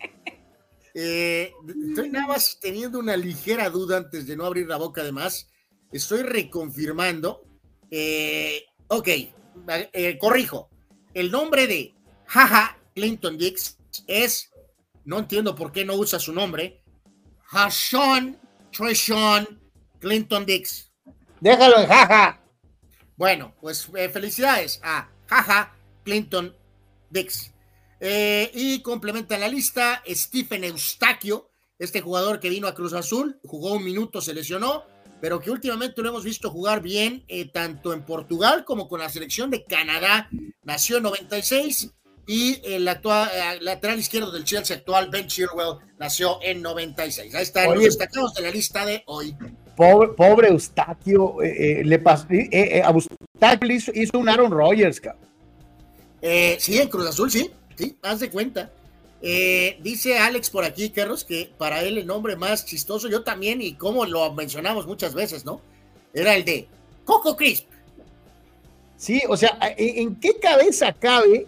eh, 0.95 1.53
estoy 1.89 2.09
nada 2.09 2.27
más 2.27 2.57
teniendo 2.59 2.97
una 2.97 3.15
ligera 3.15 3.69
duda 3.69 3.97
antes 3.97 4.25
de 4.25 4.35
no 4.35 4.45
abrir 4.45 4.67
la 4.67 4.77
boca, 4.77 5.01
además. 5.01 5.47
Estoy 5.91 6.23
reconfirmando. 6.23 7.45
Eh, 7.91 8.63
ok, 8.87 9.09
corrijo. 10.19 10.69
El 11.13 11.29
nombre 11.31 11.67
de 11.67 11.93
Jaja 12.25 12.77
Clinton 12.95 13.37
Dix 13.37 13.77
es. 14.07 14.51
No 15.03 15.19
entiendo 15.19 15.53
por 15.53 15.71
qué 15.71 15.85
no 15.85 15.93
usa 15.93 16.17
su 16.17 16.33
nombre. 16.33 16.83
Hashawn 17.51 18.39
Treshon 18.71 19.61
Clinton 19.99 20.45
Dix. 20.47 20.91
Déjalo 21.39 21.79
en 21.79 21.87
jaja. 21.87 22.41
Bueno, 23.17 23.53
pues 23.61 23.89
eh, 23.95 24.09
felicidades 24.09 24.79
a 24.83 25.09
Jaja 25.27 25.75
Clinton 26.03 26.55
Dix. 27.09 27.51
Eh, 27.99 28.51
y 28.53 28.81
complementa 28.81 29.37
la 29.37 29.47
lista 29.47 30.03
Stephen 30.07 30.63
Eustaquio, 30.63 31.49
este 31.79 32.01
jugador 32.01 32.39
que 32.39 32.49
vino 32.49 32.67
a 32.67 32.75
Cruz 32.75 32.93
Azul, 32.93 33.39
jugó 33.43 33.73
un 33.73 33.83
minuto, 33.83 34.21
se 34.21 34.33
lesionó, 34.33 34.83
pero 35.21 35.39
que 35.39 35.49
últimamente 35.49 36.01
lo 36.01 36.09
hemos 36.09 36.23
visto 36.23 36.51
jugar 36.51 36.81
bien, 36.81 37.23
eh, 37.27 37.49
tanto 37.51 37.93
en 37.93 38.05
Portugal 38.05 38.65
como 38.65 38.87
con 38.87 38.99
la 38.99 39.09
selección 39.09 39.49
de 39.49 39.63
Canadá. 39.65 40.29
Nació 40.63 40.97
en 40.97 41.03
96 41.03 41.93
y 42.27 42.61
el 42.63 42.87
actual 42.87 43.29
eh, 43.33 43.59
lateral 43.61 43.99
izquierdo 43.99 44.31
del 44.31 44.43
Chelsea 44.43 44.77
actual, 44.77 45.09
Ben 45.09 45.27
Chilwell, 45.27 45.77
nació 45.97 46.39
en 46.41 46.61
96. 46.61 47.33
Ahí 47.33 47.43
están 47.43 47.73
los 47.73 47.83
destacados 47.83 48.33
de 48.33 48.41
la 48.41 48.51
lista 48.51 48.85
de 48.85 49.03
hoy. 49.07 49.35
Pobre, 49.75 50.09
pobre 50.09 50.47
Eustaquio, 50.49 51.41
eh, 51.41 51.79
eh, 51.79 51.83
le 51.83 51.99
pasó, 51.99 52.25
eh, 52.29 52.81
a 52.83 52.91
Eustaquio 52.91 53.71
hizo, 53.73 53.91
hizo 53.93 54.17
un 54.17 54.29
Aaron 54.29 54.51
Rodgers, 54.51 55.01
cabrón. 55.01 55.25
Sí, 56.59 56.77
en 56.79 56.87
Cruz 56.87 57.07
Azul, 57.07 57.29
sí, 57.29 57.51
sí, 57.75 57.97
haz 58.01 58.19
de 58.21 58.29
cuenta. 58.29 58.71
Eh, 59.21 59.79
dice 59.81 60.17
Alex 60.17 60.49
por 60.49 60.63
aquí, 60.63 60.91
Carlos, 60.91 61.23
que 61.23 61.51
para 61.57 61.81
él 61.81 61.97
el 61.97 62.05
nombre 62.05 62.35
más 62.35 62.65
chistoso, 62.65 63.09
yo 63.09 63.23
también, 63.23 63.61
y 63.61 63.73
como 63.73 64.05
lo 64.05 64.31
mencionamos 64.33 64.85
muchas 64.85 65.13
veces, 65.13 65.45
¿no? 65.45 65.61
Era 66.13 66.35
el 66.35 66.45
de 66.45 66.67
Coco 67.03 67.35
Crisp. 67.35 67.65
Sí, 68.97 69.21
o 69.27 69.35
sea, 69.35 69.57
¿en, 69.77 69.97
en 70.07 70.15
qué 70.15 70.37
cabeza 70.39 70.93
cabe 70.93 71.47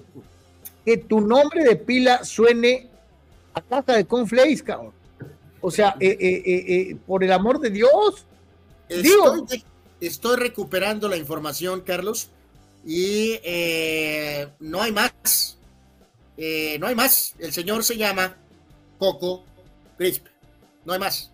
que 0.84 0.98
tu 0.98 1.22
nombre 1.22 1.64
de 1.64 1.76
pila 1.76 2.24
suene 2.24 2.88
a 3.54 3.62
caja 3.62 3.96
de 3.96 4.06
cornflakes, 4.06 4.64
cabrón? 4.64 4.97
O 5.68 5.72
sea, 5.72 5.98
eh, 6.00 6.16
eh, 6.18 6.44
eh, 6.46 6.96
por 7.06 7.26
el 7.26 7.32
amor 7.34 7.60
de 7.60 7.70
Dios. 7.70 8.26
Digo, 8.88 9.36
Estoy, 9.36 9.64
estoy 10.00 10.38
recuperando 10.38 11.10
la 11.10 11.18
información, 11.18 11.82
Carlos, 11.82 12.30
y 12.86 13.38
eh, 13.44 14.48
no 14.62 14.82
hay 14.82 14.94
más. 14.94 15.58
No 16.80 16.88
hay 16.88 16.96
más. 16.96 17.36
El 17.38 17.52
señor 17.52 17.84
se 17.84 17.98
llama 17.98 18.38
Coco 18.98 19.44
Crisp. 19.98 20.28
No 20.86 20.94
hay 20.94 21.00
más. 21.00 21.34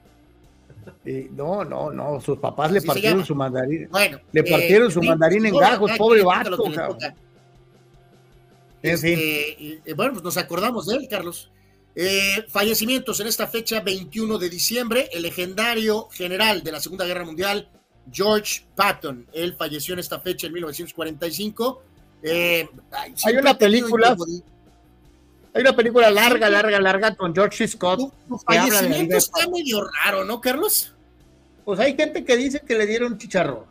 eh, 1.05 1.29
no, 1.31 1.63
no, 1.63 1.91
no, 1.91 2.19
sus 2.19 2.39
papás 2.39 2.71
le 2.71 2.79
Así 2.79 2.87
partieron 2.87 3.23
su 3.23 3.35
mandarín. 3.35 3.87
Bueno, 3.91 4.19
Le 4.31 4.41
eh, 4.41 4.49
partieron 4.49 4.89
su 4.89 5.03
mandarín 5.03 5.45
en 5.45 5.55
gajos, 5.55 5.91
pobre 5.95 6.23
vato. 6.23 6.57
En 8.81 8.97
fin. 8.97 9.19
Este, 9.19 9.93
bueno, 9.93 10.13
pues 10.13 10.23
nos 10.23 10.37
acordamos 10.37 10.87
de 10.87 10.95
él, 10.95 11.07
Carlos. 11.07 11.51
Eh, 11.95 12.45
fallecimientos 12.49 13.19
en 13.19 13.27
esta 13.27 13.47
fecha, 13.47 13.79
21 13.81 14.37
de 14.39 14.49
diciembre, 14.49 15.09
el 15.13 15.21
legendario 15.21 16.09
general 16.09 16.63
de 16.63 16.71
la 16.71 16.79
Segunda 16.79 17.05
Guerra 17.05 17.23
Mundial, 17.23 17.69
George 18.11 18.65
Patton. 18.75 19.27
Él 19.31 19.55
falleció 19.57 19.93
en 19.93 19.99
esta 19.99 20.19
fecha 20.19 20.47
en 20.47 20.53
1945. 20.53 21.83
Eh, 22.23 22.67
ay, 22.91 23.13
Hay 23.25 23.35
una 23.35 23.57
película, 23.57 24.17
hay 25.53 25.61
una 25.61 25.75
película 25.75 26.09
larga, 26.09 26.49
larga, 26.49 26.79
larga 26.79 27.15
con 27.15 27.33
George. 27.33 27.67
Scott. 27.67 27.99
Tu 28.27 28.37
fallecimiento 28.39 29.17
está 29.17 29.47
medio 29.47 29.87
raro, 29.87 30.25
¿no, 30.25 30.41
Carlos? 30.41 30.93
Pues 31.63 31.79
hay 31.79 31.95
gente 31.95 32.25
que 32.25 32.35
dice 32.35 32.61
que 32.61 32.75
le 32.75 32.87
dieron 32.87 33.17
chicharro. 33.17 33.67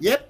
Yep. 0.00 0.20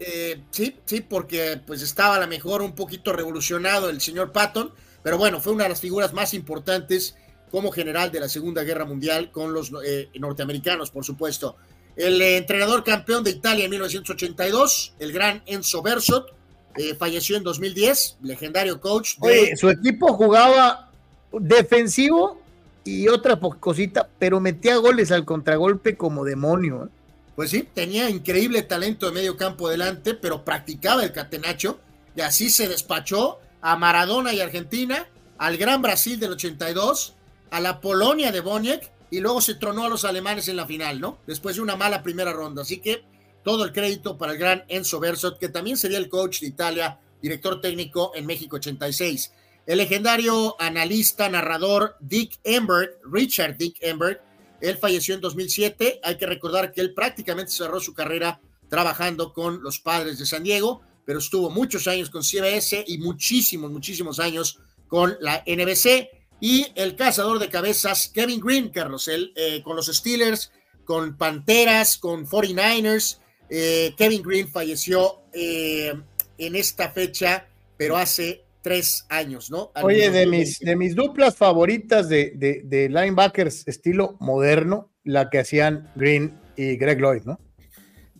Eh, 0.00 0.42
sí, 0.50 0.76
sí, 0.84 1.00
porque 1.00 1.60
pues 1.66 1.82
estaba 1.82 2.16
a 2.16 2.20
lo 2.20 2.28
mejor 2.28 2.62
un 2.62 2.74
poquito 2.74 3.12
revolucionado 3.12 3.88
el 3.88 4.00
señor 4.00 4.30
Patton, 4.30 4.72
pero 5.02 5.18
bueno, 5.18 5.40
fue 5.40 5.52
una 5.52 5.64
de 5.64 5.70
las 5.70 5.80
figuras 5.80 6.12
más 6.12 6.34
importantes 6.34 7.16
como 7.50 7.70
general 7.70 8.12
de 8.12 8.20
la 8.20 8.28
Segunda 8.28 8.62
Guerra 8.62 8.84
Mundial 8.84 9.30
con 9.30 9.52
los 9.52 9.72
eh, 9.84 10.08
norteamericanos, 10.18 10.90
por 10.90 11.04
supuesto. 11.04 11.56
El 11.96 12.20
eh, 12.20 12.36
entrenador 12.36 12.84
campeón 12.84 13.24
de 13.24 13.30
Italia 13.30 13.64
en 13.64 13.70
1982, 13.70 14.94
el 14.98 15.12
gran 15.12 15.42
Enzo 15.46 15.82
Bersot, 15.82 16.32
eh, 16.76 16.94
falleció 16.94 17.36
en 17.36 17.42
2010, 17.42 18.18
legendario 18.22 18.80
coach 18.80 19.16
de... 19.18 19.28
Oye, 19.28 19.56
su 19.56 19.68
equipo 19.68 20.12
jugaba 20.14 20.90
defensivo 21.32 22.40
y 22.84 23.08
otra 23.08 23.38
cosita, 23.38 24.08
pero 24.18 24.40
metía 24.40 24.76
goles 24.76 25.10
al 25.10 25.24
contragolpe 25.24 25.96
como 25.96 26.24
demonio. 26.24 26.84
¿eh? 26.84 26.88
Pues 27.34 27.50
sí, 27.50 27.68
tenía 27.74 28.08
increíble 28.10 28.62
talento 28.62 29.06
de 29.06 29.12
medio 29.12 29.36
campo 29.36 29.68
delante, 29.68 30.14
pero 30.14 30.44
practicaba 30.44 31.02
el 31.02 31.12
catenacho 31.12 31.80
y 32.14 32.20
así 32.20 32.48
se 32.50 32.68
despachó 32.68 33.40
a 33.68 33.76
Maradona 33.76 34.32
y 34.32 34.40
Argentina, 34.40 35.06
al 35.36 35.58
Gran 35.58 35.82
Brasil 35.82 36.18
del 36.18 36.32
82, 36.32 37.14
a 37.50 37.60
la 37.60 37.82
Polonia 37.82 38.32
de 38.32 38.40
Boniek 38.40 38.90
y 39.10 39.20
luego 39.20 39.42
se 39.42 39.56
tronó 39.56 39.84
a 39.84 39.90
los 39.90 40.06
alemanes 40.06 40.48
en 40.48 40.56
la 40.56 40.64
final, 40.64 40.98
¿no? 40.98 41.18
Después 41.26 41.56
de 41.56 41.62
una 41.62 41.76
mala 41.76 42.02
primera 42.02 42.32
ronda. 42.32 42.62
Así 42.62 42.80
que 42.80 43.04
todo 43.44 43.66
el 43.66 43.74
crédito 43.74 44.16
para 44.16 44.32
el 44.32 44.38
gran 44.38 44.64
Enzo 44.68 45.00
Bersot, 45.00 45.38
que 45.38 45.50
también 45.50 45.76
sería 45.76 45.98
el 45.98 46.08
coach 46.08 46.40
de 46.40 46.46
Italia, 46.46 46.98
director 47.20 47.60
técnico 47.60 48.12
en 48.14 48.24
México 48.24 48.56
86. 48.56 49.34
El 49.66 49.76
legendario 49.76 50.56
analista, 50.58 51.28
narrador 51.28 51.96
Dick 52.00 52.40
Emberg, 52.44 52.92
Richard 53.04 53.58
Dick 53.58 53.76
Emberg, 53.82 54.22
él 54.62 54.78
falleció 54.78 55.14
en 55.14 55.20
2007. 55.20 56.00
Hay 56.02 56.16
que 56.16 56.24
recordar 56.24 56.72
que 56.72 56.80
él 56.80 56.94
prácticamente 56.94 57.52
cerró 57.52 57.80
su 57.80 57.92
carrera 57.92 58.40
trabajando 58.70 59.34
con 59.34 59.62
los 59.62 59.78
padres 59.78 60.18
de 60.18 60.24
San 60.24 60.42
Diego, 60.42 60.80
pero 61.08 61.20
estuvo 61.20 61.48
muchos 61.48 61.88
años 61.88 62.10
con 62.10 62.22
CBS 62.22 62.84
y 62.86 62.98
muchísimos, 62.98 63.70
muchísimos 63.70 64.20
años 64.20 64.60
con 64.88 65.16
la 65.20 65.42
NBC. 65.46 66.06
Y 66.38 66.66
el 66.74 66.96
cazador 66.96 67.38
de 67.38 67.48
cabezas, 67.48 68.10
Kevin 68.12 68.38
Green, 68.40 68.68
Carlos, 68.68 69.08
él 69.08 69.32
eh, 69.34 69.62
con 69.62 69.74
los 69.74 69.86
Steelers, 69.86 70.52
con 70.84 71.16
Panteras, 71.16 71.96
con 71.96 72.26
49ers. 72.26 73.20
Eh, 73.48 73.94
Kevin 73.96 74.22
Green 74.22 74.48
falleció 74.48 75.22
eh, 75.32 75.94
en 76.36 76.54
esta 76.54 76.90
fecha, 76.90 77.48
pero 77.78 77.96
hace 77.96 78.44
tres 78.60 79.06
años, 79.08 79.50
¿no? 79.50 79.72
Oye, 79.82 80.10
de 80.10 80.26
mis, 80.26 80.58
de 80.58 80.76
mis 80.76 80.94
duplas 80.94 81.34
favoritas 81.34 82.10
de, 82.10 82.32
de, 82.34 82.60
de, 82.66 82.90
linebackers 82.90 83.66
estilo 83.66 84.18
moderno, 84.20 84.92
la 85.04 85.30
que 85.30 85.38
hacían 85.38 85.90
Green 85.96 86.38
y 86.54 86.76
Greg 86.76 87.00
Lloyd, 87.00 87.22
¿no? 87.24 87.40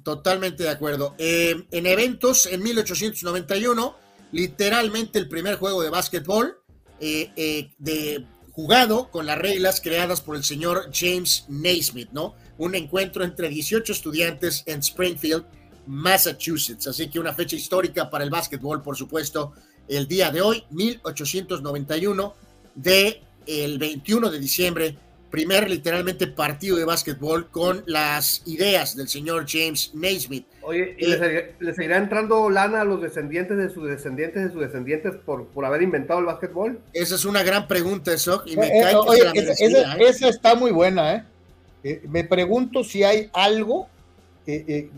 Totalmente 0.08 0.62
de 0.62 0.70
acuerdo. 0.70 1.14
en 1.18 1.66
eventos, 1.86 2.46
en 2.46 2.62
1891, 2.62 3.94
literalmente 4.32 5.18
el 5.18 5.28
primer 5.28 5.56
juego 5.56 5.82
de 5.82 5.90
básquetbol 5.90 6.62
eh, 6.98 7.30
eh, 7.36 7.70
de, 7.76 8.24
jugado 8.50 9.10
con 9.10 9.26
las 9.26 9.36
reglas 9.36 9.82
creadas 9.82 10.22
por 10.22 10.36
el 10.36 10.44
señor 10.44 10.88
James 10.94 11.44
Naismith, 11.48 12.08
¿no? 12.12 12.34
Un 12.56 12.74
encuentro 12.74 13.22
entre 13.22 13.50
18 13.50 13.92
estudiantes 13.92 14.62
en 14.64 14.78
Springfield, 14.78 15.44
Massachusetts. 15.86 16.86
Así 16.86 17.10
que 17.10 17.20
una 17.20 17.34
fecha 17.34 17.56
histórica 17.56 18.08
para 18.08 18.24
el 18.24 18.30
básquetbol, 18.30 18.80
por 18.82 18.96
supuesto, 18.96 19.52
el 19.88 20.08
día 20.08 20.30
de 20.30 20.40
hoy, 20.40 20.64
1891, 20.70 22.34
de 22.76 23.22
el 23.46 23.78
21 23.78 24.30
de 24.30 24.38
diciembre 24.38 24.98
primer 25.30 25.68
literalmente 25.68 26.26
partido 26.26 26.76
de 26.76 26.84
básquetbol 26.84 27.50
con 27.50 27.82
las 27.86 28.42
ideas 28.46 28.96
del 28.96 29.08
señor 29.08 29.46
James 29.48 29.90
Naismith. 29.94 30.46
Oye, 30.62 30.96
¿y 30.98 31.12
eh, 31.12 31.54
¿le, 31.60 31.74
seguirá 31.74 31.98
entrando 31.98 32.48
lana 32.50 32.82
a 32.82 32.84
los 32.84 33.00
descendientes 33.00 33.56
de 33.56 33.70
sus 33.70 33.88
descendientes 33.88 34.44
de 34.44 34.50
sus 34.50 34.60
descendientes 34.60 35.14
por, 35.24 35.46
por 35.46 35.64
haber 35.64 35.82
inventado 35.82 36.20
el 36.20 36.26
básquetbol? 36.26 36.80
Esa 36.92 37.14
es 37.14 37.24
una 37.24 37.42
gran 37.42 37.68
pregunta, 37.68 38.12
eso. 38.12 38.42
Y 38.46 38.56
me 38.56 38.66
eh, 38.66 38.82
cae 38.82 38.94
eh, 38.94 39.32
que 39.32 39.40
esa, 39.40 39.96
esa, 39.96 40.28
está 40.28 40.54
muy 40.54 40.70
buena, 40.70 41.14
¿eh? 41.14 42.00
me 42.08 42.24
pregunto 42.24 42.84
si 42.84 43.02
hay 43.02 43.30
algo, 43.32 43.88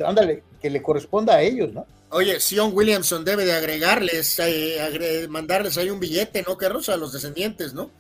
ándale, 0.05 0.43
que 0.61 0.70
le 0.70 0.82
corresponda 0.82 1.35
a 1.35 1.43
ellos, 1.43 1.73
¿no? 1.73 1.86
Oye, 2.12 2.40
Sion 2.40 2.73
Williamson 2.74 3.24
debe 3.24 3.44
de 3.44 3.52
agregarles, 3.52 4.40
mandarles 5.28 5.78
ahí 5.78 5.90
un 5.90 6.01
billete, 6.01 6.43
¿no, 6.43 6.57
Carlos? 6.57 6.89
A 6.89 6.97
los 6.97 7.12
descendientes, 7.12 7.73
¿no? 7.73 7.90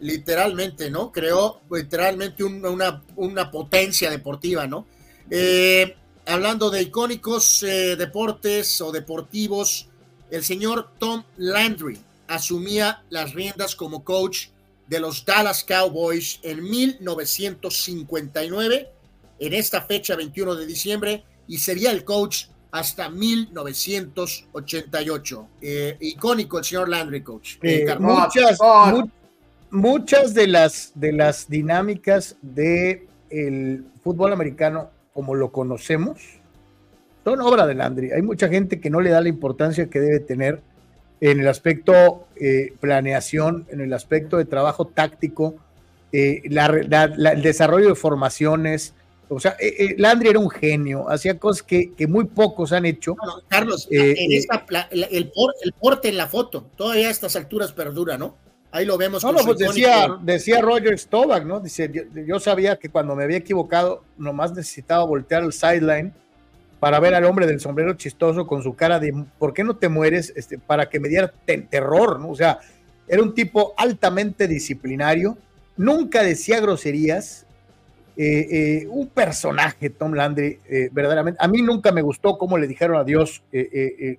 Literalmente, 0.00 0.90
¿no? 0.90 1.12
Creó 1.12 1.60
literalmente 1.70 2.42
una, 2.44 3.02
una, 3.16 3.50
potencia 3.50 4.10
deportiva, 4.10 4.66
¿no? 4.66 4.86
Eh, 5.30 5.96
hablando 6.26 6.70
de 6.70 6.82
icónicos 6.82 7.62
eh, 7.62 7.96
deportes 7.96 8.80
o 8.80 8.92
deportivos, 8.92 9.88
el 10.30 10.44
señor 10.44 10.90
Tom 10.98 11.24
Landry 11.36 11.98
asumía 12.28 13.02
las 13.10 13.34
riendas 13.34 13.74
como 13.74 14.04
coach 14.04 14.50
de 14.86 15.00
los 15.00 15.24
Dallas 15.24 15.64
Cowboys 15.64 16.38
en 16.42 16.62
1959, 16.62 18.92
en 19.38 19.54
esta 19.54 19.80
fecha 19.82 20.14
21 20.16 20.54
de 20.54 20.66
diciembre, 20.66 21.24
y 21.46 21.58
sería 21.58 21.90
el 21.90 22.04
coach 22.04 22.46
hasta 22.70 23.10
1988. 23.10 25.48
Eh, 25.60 25.96
icónico 26.00 26.58
el 26.58 26.64
señor 26.64 26.88
Landry, 26.88 27.22
coach. 27.22 27.58
muchas, 27.98 28.00
muchas 28.00 28.58
de 29.70 30.46
las, 30.46 30.92
de 30.94 31.12
las 31.12 31.48
dinámicas 31.48 32.36
del 32.42 33.06
el 33.30 33.84
fútbol 34.02 34.32
americano 34.32 34.90
como 35.12 35.34
lo 35.34 35.52
conocemos 35.52 36.38
son 37.24 37.40
obra 37.42 37.66
de 37.66 37.74
Landry. 37.74 38.12
Hay 38.12 38.22
mucha 38.22 38.48
gente 38.48 38.80
que 38.80 38.88
no 38.88 39.00
le 39.00 39.10
da 39.10 39.20
la 39.20 39.28
importancia 39.28 39.90
que 39.90 40.00
debe 40.00 40.20
tener 40.20 40.62
en 41.20 41.40
el 41.40 41.48
aspecto 41.48 42.26
eh, 42.36 42.72
planeación, 42.80 43.66
en 43.70 43.80
el 43.80 43.92
aspecto 43.92 44.38
de 44.38 44.44
trabajo 44.44 44.86
táctico, 44.86 45.56
eh, 46.12 46.42
el 46.44 47.42
desarrollo 47.42 47.88
de 47.88 47.94
formaciones. 47.94 48.94
O 49.28 49.40
sea, 49.40 49.56
eh, 49.60 49.94
Landry 49.98 50.30
era 50.30 50.38
un 50.38 50.48
genio, 50.48 51.10
hacía 51.10 51.38
cosas 51.38 51.62
que, 51.62 51.92
muy 52.08 52.24
pocos 52.24 52.72
han 52.72 52.86
hecho. 52.86 53.14
Carlos, 53.48 53.88
el, 53.90 54.46
el, 54.90 55.72
porte 55.78 56.08
en 56.08 56.16
la 56.16 56.28
foto, 56.28 56.70
todavía 56.76 57.08
a 57.08 57.10
estas 57.10 57.36
alturas 57.36 57.72
perdura, 57.72 58.16
¿no? 58.16 58.36
Ahí 58.70 58.84
lo 58.84 58.98
vemos. 58.98 59.24
No, 59.24 59.32
pues 59.32 59.58
decía, 59.58 60.08
decía 60.22 60.60
Roger 60.60 60.98
Stovak, 60.98 61.44
¿no? 61.44 61.60
Dice, 61.60 61.90
yo, 62.26 62.38
sabía 62.38 62.76
que 62.76 62.90
cuando 62.90 63.16
me 63.16 63.24
había 63.24 63.38
equivocado, 63.38 64.04
nomás 64.18 64.52
necesitaba 64.52 65.04
voltear 65.04 65.42
al 65.42 65.52
sideline 65.52 66.12
para 66.78 67.00
ver 67.00 67.14
al 67.14 67.24
hombre 67.24 67.46
del 67.46 67.60
sombrero 67.60 67.94
chistoso 67.94 68.46
con 68.46 68.62
su 68.62 68.76
cara 68.76 69.00
de 69.00 69.24
¿por 69.38 69.52
qué 69.52 69.64
no 69.64 69.76
te 69.76 69.88
mueres? 69.88 70.32
Este, 70.36 70.58
para 70.58 70.88
que 70.88 71.00
me 71.00 71.08
diera 71.08 71.32
terror, 71.70 72.20
¿no? 72.20 72.28
O 72.30 72.36
sea, 72.36 72.58
era 73.08 73.22
un 73.22 73.34
tipo 73.34 73.72
altamente 73.76 74.46
disciplinario, 74.46 75.38
nunca 75.76 76.22
decía 76.22 76.60
groserías, 76.60 77.46
eh, 78.20 78.48
eh, 78.50 78.86
un 78.90 79.06
personaje, 79.06 79.90
Tom 79.90 80.12
Landry, 80.12 80.58
eh, 80.68 80.88
verdaderamente. 80.92 81.38
A 81.42 81.48
mí 81.48 81.62
nunca 81.62 81.90
me 81.90 82.02
gustó 82.02 82.36
cómo 82.36 82.58
le 82.58 82.66
dijeron 82.66 82.96
adiós 82.96 83.42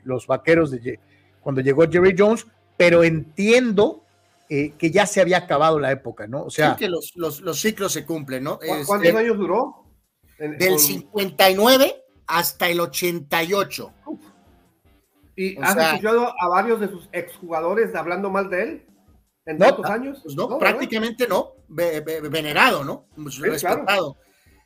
los 0.03 0.26
vaqueros 0.26 0.71
de, 0.71 0.99
cuando 1.41 1.61
llegó 1.61 1.84
Jerry 1.89 2.15
Jones, 2.17 2.47
pero 2.77 3.03
entiendo 3.03 4.01
eh, 4.49 4.73
que 4.77 4.89
ya 4.89 5.05
se 5.05 5.21
había 5.21 5.38
acabado 5.38 5.80
la 5.80 5.91
época, 5.91 6.26
¿no? 6.27 6.43
O 6.43 6.49
sea, 6.49 6.76
que 6.76 6.89
los, 6.89 7.13
ciclos 7.53 7.93
se 7.93 8.05
cumplen, 8.05 8.43
¿no? 8.43 8.57
¿Cuántos 8.57 9.05
este, 9.05 9.17
años 9.17 9.38
duró? 9.38 9.85
del 10.39 10.80
59 10.80 12.03
hasta 12.27 12.69
el 12.69 12.80
88. 12.80 13.93
¿Y 15.35 15.57
has 15.61 15.77
escuchado 15.77 16.34
a 16.39 16.47
varios 16.47 16.80
de 16.80 16.89
sus 16.89 17.09
exjugadores 17.11 17.93
hablando 17.95 18.30
mal 18.30 18.49
de 18.49 18.63
él? 18.63 18.85
¿En 19.45 19.57
tantos 19.57 19.85
años? 19.85 20.19
Pues 20.23 20.35
no, 20.35 20.57
prácticamente 20.57 21.27
no. 21.27 21.53
venerado, 21.67 22.84
¿no? 22.84 23.07
respetado. 23.15 24.17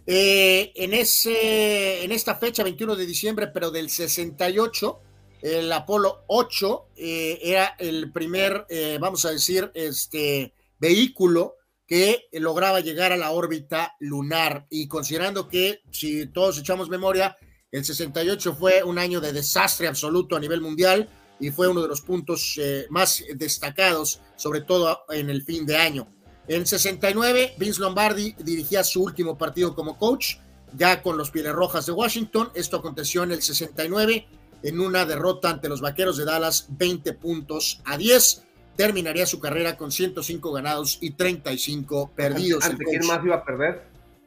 Eh, 0.05 0.73
en, 0.75 0.93
ese, 0.93 2.03
en 2.03 2.11
esta 2.11 2.35
fecha, 2.35 2.63
21 2.63 2.95
de 2.95 3.05
diciembre, 3.05 3.47
pero 3.47 3.71
del 3.71 3.89
68, 3.89 5.01
el 5.43 5.71
Apolo 5.73 6.23
8 6.27 6.85
eh, 6.95 7.39
era 7.43 7.75
el 7.77 8.13
primer, 8.13 8.65
eh, 8.69 8.97
vamos 8.99 9.25
a 9.25 9.31
decir, 9.31 9.69
este 9.73 10.53
vehículo 10.79 11.57
que 11.85 12.29
lograba 12.31 12.79
llegar 12.79 13.11
a 13.11 13.17
la 13.17 13.31
órbita 13.31 13.93
lunar. 13.99 14.65
Y 14.69 14.87
considerando 14.87 15.49
que, 15.49 15.81
si 15.91 16.27
todos 16.27 16.57
echamos 16.57 16.87
memoria, 16.87 17.35
el 17.71 17.83
68 17.83 18.55
fue 18.55 18.83
un 18.83 18.97
año 18.97 19.19
de 19.19 19.33
desastre 19.33 19.89
absoluto 19.89 20.37
a 20.37 20.39
nivel 20.39 20.61
mundial 20.61 21.09
y 21.41 21.51
fue 21.51 21.67
uno 21.67 21.81
de 21.81 21.89
los 21.89 22.01
puntos 22.01 22.57
eh, 22.57 22.85
más 22.89 23.21
destacados, 23.35 24.21
sobre 24.37 24.61
todo 24.61 25.01
en 25.09 25.29
el 25.29 25.43
fin 25.43 25.65
de 25.65 25.75
año. 25.75 26.07
En 26.47 26.65
69, 26.65 27.55
Vince 27.57 27.81
Lombardi 27.81 28.33
dirigía 28.39 28.81
su 28.85 29.03
último 29.03 29.37
partido 29.37 29.75
como 29.75 29.97
coach, 29.97 30.35
ya 30.73 31.01
con 31.01 31.17
los 31.17 31.31
Pieles 31.31 31.51
Rojas 31.51 31.85
de 31.85 31.91
Washington. 31.91 32.49
Esto 32.55 32.77
aconteció 32.77 33.23
en 33.23 33.33
el 33.33 33.41
69 33.41 34.25
en 34.63 34.79
una 34.79 35.05
derrota 35.05 35.49
ante 35.49 35.69
los 35.69 35.81
Vaqueros 35.81 36.17
de 36.17 36.25
Dallas 36.25 36.67
20 36.69 37.13
puntos 37.13 37.81
a 37.85 37.97
10. 37.97 38.43
Terminaría 38.75 39.25
su 39.25 39.39
carrera 39.39 39.77
con 39.77 39.91
105 39.91 40.51
ganados 40.51 40.97
y 41.01 41.11
35 41.11 42.11
perdidos. 42.15 42.63
¿Ante 42.65 42.85
quién 42.85 43.05
más 43.05 43.23
iba 43.23 43.35
a 43.35 43.45
perder? 43.45 43.83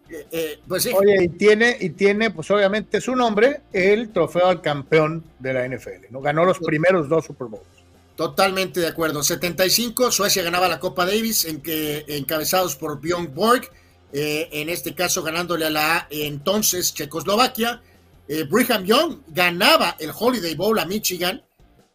Eh, 0.09 0.27
eh, 0.31 0.59
pues 0.69 0.85
sí. 0.85 0.93
Oye, 0.95 1.25
y 1.25 1.29
tiene, 1.31 1.77
y 1.81 1.91
tiene, 1.91 2.31
pues 2.31 2.51
obviamente 2.51 3.01
su 3.01 3.17
nombre, 3.17 3.63
el 3.73 4.11
trofeo 4.11 4.47
al 4.47 4.61
campeón 4.61 5.25
de 5.41 5.53
la 5.53 5.67
NFL, 5.67 6.11
¿no? 6.11 6.21
Ganó 6.21 6.45
los 6.45 6.59
primeros 6.61 7.09
dos 7.09 7.25
Super 7.25 7.49
Bowls. 7.49 7.67
Totalmente 8.15 8.81
de 8.81 8.87
acuerdo. 8.87 9.23
75, 9.23 10.11
Suecia 10.11 10.43
ganaba 10.43 10.69
la 10.69 10.79
Copa 10.79 11.05
Davis, 11.05 11.45
en 11.45 11.61
que, 11.61 12.05
encabezados 12.09 12.77
por 12.77 13.01
Bjorn 13.01 13.35
Borg, 13.35 13.69
eh, 14.13 14.49
en 14.53 14.69
este 14.69 14.95
caso 14.95 15.23
ganándole 15.23 15.67
a 15.67 15.71
la 15.71 16.07
entonces 16.11 16.95
Checoslovaquia 16.95 17.83
eh, 18.29 18.45
Brigham 18.45 18.85
Young 18.85 19.19
ganaba 19.29 19.97
el 19.99 20.11
Holiday 20.17 20.55
Bowl 20.55 20.79
a 20.79 20.85
Michigan 20.85 21.43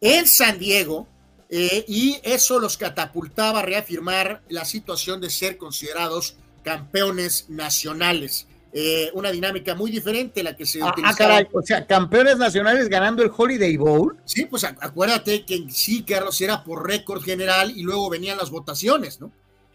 en 0.00 0.26
San 0.26 0.58
Diego 0.58 1.06
eh, 1.48 1.84
y 1.86 2.18
eso 2.22 2.58
los 2.58 2.76
catapultaba 2.76 3.60
a 3.60 3.62
reafirmar 3.62 4.42
la 4.48 4.64
situación 4.64 5.20
de 5.20 5.30
ser 5.30 5.58
considerados 5.58 6.36
campeones 6.62 7.50
nacionales. 7.50 8.46
Eh, 8.74 9.10
una 9.12 9.30
dinámica 9.30 9.74
muy 9.74 9.90
diferente 9.90 10.42
la 10.42 10.56
que 10.56 10.64
se 10.64 10.80
ah, 10.80 10.94
ah 11.04 11.14
caray, 11.14 11.46
o 11.52 11.60
sea, 11.60 11.86
campeones 11.86 12.38
nacionales 12.38 12.88
ganando 12.88 13.22
el 13.22 13.30
Holiday 13.36 13.76
Bowl. 13.76 14.16
Sí, 14.24 14.46
pues 14.46 14.64
acuérdate 14.64 15.44
que 15.44 15.66
sí, 15.68 16.04
Carlos, 16.04 16.40
era 16.40 16.64
por 16.64 16.86
récord 16.86 17.22
general 17.22 17.70
y 17.76 17.82
luego 17.82 18.08
venían 18.08 18.38
las 18.38 18.48
votaciones, 18.48 19.20
¿no? 19.20 19.30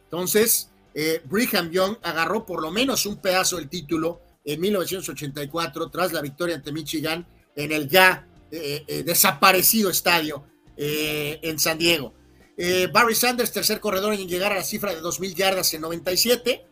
Entonces, 0.06 0.72
eh, 0.96 1.22
Brigham 1.26 1.70
Young 1.70 1.98
agarró 2.02 2.44
por 2.44 2.60
lo 2.60 2.72
menos 2.72 3.06
un 3.06 3.18
pedazo 3.18 3.58
del 3.58 3.70
título 3.70 4.20
en 4.48 4.62
1984 4.62 5.90
tras 5.90 6.14
la 6.14 6.22
victoria 6.22 6.56
ante 6.56 6.72
Michigan 6.72 7.28
en 7.54 7.72
el 7.74 7.88
ya 7.90 8.26
eh, 8.50 8.84
eh, 8.88 9.04
desaparecido 9.04 9.90
estadio 9.90 10.46
en 10.80 11.58
San 11.58 11.80
Diego. 11.80 12.14
Barry 12.94 13.16
Sanders, 13.16 13.52
tercer 13.52 13.80
corredor 13.80 14.14
en 14.14 14.28
llegar 14.28 14.52
a 14.52 14.58
la 14.58 14.64
cifra 14.64 14.94
de 14.94 15.02
2.000 15.02 15.34
yardas 15.34 15.74
en 15.74 15.82
97. 15.82 16.68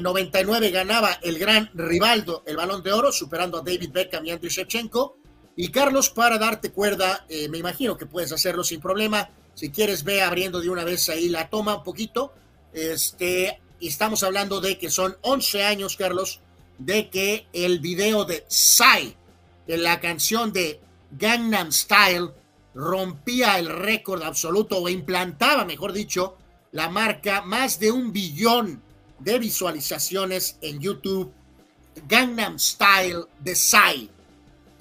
99 0.00 0.70
ganaba 0.70 1.12
el 1.22 1.38
gran 1.38 1.70
Rivaldo 1.74 2.42
el 2.46 2.56
balón 2.56 2.82
de 2.82 2.94
oro, 2.94 3.12
superando 3.12 3.58
a 3.58 3.60
David 3.60 3.90
Beckham 3.92 4.24
y 4.24 4.30
Andriy 4.30 4.50
Shevchenko. 4.50 5.18
Y 5.54 5.68
Carlos, 5.68 6.08
para 6.08 6.38
darte 6.38 6.72
cuerda, 6.72 7.26
me 7.50 7.58
imagino 7.58 7.98
que 7.98 8.06
puedes 8.06 8.32
hacerlo 8.32 8.64
sin 8.64 8.80
problema. 8.80 9.28
Si 9.52 9.70
quieres, 9.70 10.02
ve 10.02 10.22
abriendo 10.22 10.62
de 10.62 10.70
una 10.70 10.84
vez 10.84 11.10
ahí 11.10 11.28
la 11.28 11.50
toma 11.50 11.76
un 11.76 11.84
poquito. 11.84 12.32
Este, 12.72 13.60
estamos 13.80 14.22
hablando 14.22 14.62
de 14.62 14.78
que 14.78 14.88
son 14.88 15.18
11 15.20 15.62
años, 15.62 15.96
Carlos, 15.96 16.40
de 16.78 17.10
que 17.10 17.46
el 17.52 17.80
video 17.80 18.24
de 18.24 18.44
Psy, 18.48 19.16
de 19.66 19.78
la 19.78 20.00
canción 20.00 20.52
de 20.52 20.80
Gangnam 21.12 21.72
Style, 21.72 22.30
rompía 22.74 23.58
el 23.58 23.68
récord 23.68 24.22
absoluto 24.22 24.78
o 24.78 24.88
implantaba, 24.88 25.64
mejor 25.64 25.92
dicho, 25.92 26.36
la 26.72 26.88
marca 26.88 27.42
más 27.42 27.78
de 27.78 27.92
un 27.92 28.12
billón 28.12 28.82
de 29.20 29.38
visualizaciones 29.38 30.58
en 30.60 30.80
YouTube. 30.80 31.32
Gangnam 32.08 32.58
Style 32.58 33.26
de 33.38 33.54
Psy. 33.54 34.10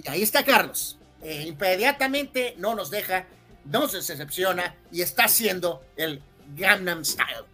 Y 0.03 0.09
ahí 0.09 0.23
está 0.23 0.43
Carlos. 0.43 0.97
Eh, 1.21 1.45
inmediatamente 1.47 2.55
no 2.57 2.75
nos 2.75 2.89
deja, 2.89 3.27
no 3.65 3.87
se 3.87 3.97
decepciona 3.97 4.75
y 4.91 5.01
está 5.01 5.25
haciendo 5.25 5.83
el 5.95 6.21
Gangnam 6.55 7.05
Style. 7.05 7.45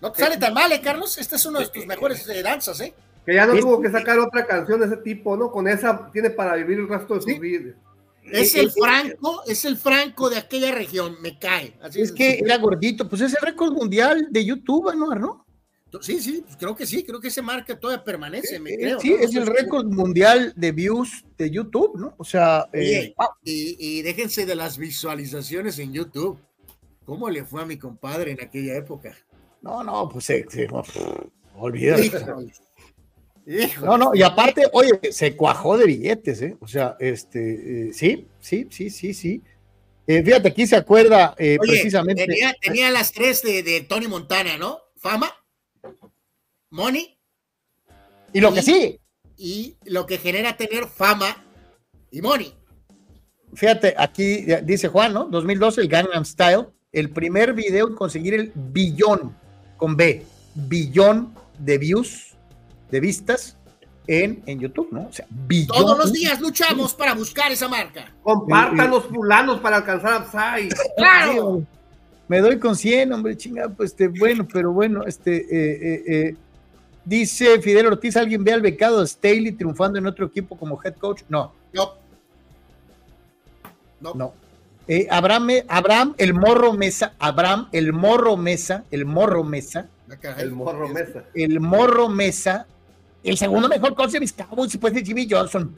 No 0.00 0.10
te 0.12 0.22
sale 0.22 0.38
tan 0.38 0.54
mal, 0.54 0.72
¿eh, 0.72 0.80
Carlos? 0.80 1.18
Esta 1.18 1.36
es 1.36 1.44
una 1.44 1.60
de 1.60 1.68
tus 1.68 1.84
mejores 1.84 2.26
eh, 2.28 2.42
danzas, 2.42 2.80
¿eh? 2.80 2.94
Que 3.24 3.34
ya 3.34 3.46
no 3.46 3.54
tuvo 3.56 3.80
que 3.80 3.90
sacar 3.90 4.18
otra 4.18 4.46
canción 4.46 4.80
de 4.80 4.86
ese 4.86 4.96
tipo, 4.98 5.36
¿no? 5.36 5.50
Con 5.50 5.68
esa 5.68 6.10
tiene 6.10 6.30
para 6.30 6.54
vivir 6.56 6.78
el 6.78 6.88
resto 6.88 7.14
de 7.14 7.20
su 7.20 7.40
vida. 7.40 7.74
Es 8.24 8.54
el 8.54 8.70
Franco, 8.70 9.42
es 9.46 9.64
el 9.64 9.76
Franco 9.76 10.30
de 10.30 10.38
aquella 10.38 10.72
región, 10.72 11.16
me 11.20 11.38
cae. 11.38 11.74
es, 11.94 12.12
que 12.12 12.38
era 12.38 12.58
gordito, 12.58 13.08
pues 13.08 13.22
es 13.22 13.34
el 13.34 13.42
récord 13.42 13.72
mundial 13.72 14.28
de 14.30 14.44
YouTube, 14.44 14.94
¿no, 14.94 15.14
¿no? 15.14 15.46
Sí, 16.00 16.20
sí, 16.20 16.42
pues 16.44 16.56
creo 16.56 16.76
que 16.76 16.86
sí, 16.86 17.02
creo 17.02 17.18
que 17.18 17.28
ese 17.28 17.42
marca 17.42 17.78
todavía 17.78 18.04
permanece, 18.04 18.60
me 18.60 18.76
creo. 18.76 19.00
Sí, 19.00 19.12
es 19.12 19.34
el 19.34 19.46
récord 19.46 19.86
mundial 19.86 20.52
de 20.54 20.70
views 20.70 21.24
de 21.36 21.50
YouTube, 21.50 21.98
¿no? 21.98 22.14
O 22.16 22.24
sea, 22.24 22.68
eh, 22.72 23.12
y, 23.42 23.76
y, 23.98 24.02
déjense 24.02 24.46
de 24.46 24.54
las 24.54 24.78
visualizaciones 24.78 25.80
en 25.80 25.92
YouTube. 25.92 26.38
¿Cómo 27.04 27.28
le 27.28 27.44
fue 27.44 27.62
a 27.62 27.66
mi 27.66 27.76
compadre 27.76 28.30
en 28.30 28.40
aquella 28.40 28.76
época? 28.76 29.16
No, 29.62 29.82
no, 29.82 30.08
pues 30.08 30.26
se, 30.26 30.46
olvídate. 31.56 32.12
No, 33.82 33.98
no, 33.98 34.14
y 34.14 34.22
aparte, 34.22 34.64
oye, 34.72 35.00
se 35.10 35.34
cuajó 35.34 35.76
de 35.76 35.86
billetes, 35.86 36.42
¿eh? 36.42 36.56
O 36.60 36.68
sea, 36.68 36.96
este, 37.00 37.88
eh, 37.88 37.92
sí, 37.92 38.28
sí, 38.38 38.68
sí, 38.70 38.90
sí, 38.90 39.14
sí. 39.14 39.42
Eh, 40.06 40.22
fíjate, 40.22 40.48
aquí 40.48 40.66
se 40.66 40.76
acuerda 40.76 41.34
eh, 41.38 41.56
precisamente. 41.60 42.26
Tenía, 42.60 42.90
las 42.90 43.12
tres 43.12 43.42
de, 43.42 43.86
Tony 43.88 44.08
Montana, 44.08 44.56
¿no? 44.58 44.78
Fama, 44.96 45.32
money. 46.70 47.18
Y 48.32 48.40
lo 48.40 48.52
que 48.52 48.62
sí. 48.62 49.00
Y 49.36 49.76
lo 49.84 50.06
que 50.06 50.18
genera 50.18 50.56
tener 50.56 50.86
fama 50.86 51.44
y 52.10 52.20
money. 52.22 52.54
Fíjate, 53.54 53.94
aquí 53.96 54.44
dice 54.62 54.88
Juan, 54.88 55.12
¿no? 55.12 55.24
2012, 55.24 55.80
el 55.80 55.88
Gangnam 55.88 56.24
Style, 56.24 56.66
el 56.92 57.10
primer 57.10 57.52
video 57.52 57.88
en 57.88 57.94
conseguir 57.94 58.34
el 58.34 58.52
billón 58.54 59.36
con 59.76 59.96
B, 59.96 60.24
billón 60.54 61.34
de 61.58 61.78
views, 61.78 62.29
de 62.90 63.00
vistas 63.00 63.56
en, 64.06 64.42
en 64.46 64.58
YouTube, 64.58 64.88
¿no? 64.90 65.06
O 65.06 65.12
sea, 65.12 65.26
billón. 65.30 65.76
Todos 65.76 65.98
los 65.98 66.12
días 66.12 66.40
luchamos 66.40 66.94
para 66.94 67.14
buscar 67.14 67.52
esa 67.52 67.68
marca. 67.68 68.12
Compartan 68.22 68.90
los 68.90 69.04
fulanos 69.04 69.60
para 69.60 69.76
alcanzar 69.76 70.22
a 70.22 70.24
Psy. 70.24 70.68
¡Claro! 70.96 71.62
Me 72.28 72.40
doy 72.40 72.58
con 72.58 72.76
100, 72.76 73.12
hombre, 73.12 73.36
chingada, 73.36 73.68
pues 73.68 73.90
este, 73.90 74.06
bueno, 74.06 74.46
pero 74.52 74.72
bueno, 74.72 75.04
este, 75.04 75.36
eh, 75.36 75.78
eh, 75.82 76.02
eh, 76.06 76.36
dice 77.04 77.60
Fidel 77.60 77.86
Ortiz, 77.86 78.16
¿alguien 78.16 78.44
ve 78.44 78.52
al 78.52 78.62
becado 78.62 79.04
Staley 79.04 79.52
triunfando 79.52 79.98
en 79.98 80.06
otro 80.06 80.26
equipo 80.26 80.56
como 80.56 80.80
head 80.82 80.94
coach? 80.94 81.22
No. 81.28 81.52
No. 81.72 81.94
No. 84.00 84.14
no. 84.14 84.32
Eh, 84.86 85.06
Abraham, 85.10 85.48
Abraham, 85.68 86.14
el 86.18 86.34
morro 86.34 86.72
mesa, 86.72 87.14
Abraham, 87.18 87.68
el 87.72 87.92
morro 87.92 88.36
mesa, 88.36 88.84
el 88.90 89.04
morro 89.04 89.44
mesa. 89.44 89.88
El 90.36 90.50
morro 90.50 90.88
mesa. 90.88 91.24
El 91.34 91.60
morro 91.60 92.08
mesa, 92.08 92.66
el 93.22 93.36
segundo 93.36 93.68
mejor 93.68 93.94
coach 93.94 94.10
de 94.10 94.20
mis 94.20 94.32
Cowboys 94.32 94.72
después 94.72 94.94
de 94.94 95.04
Jimmy 95.04 95.26
Johnson. 95.30 95.74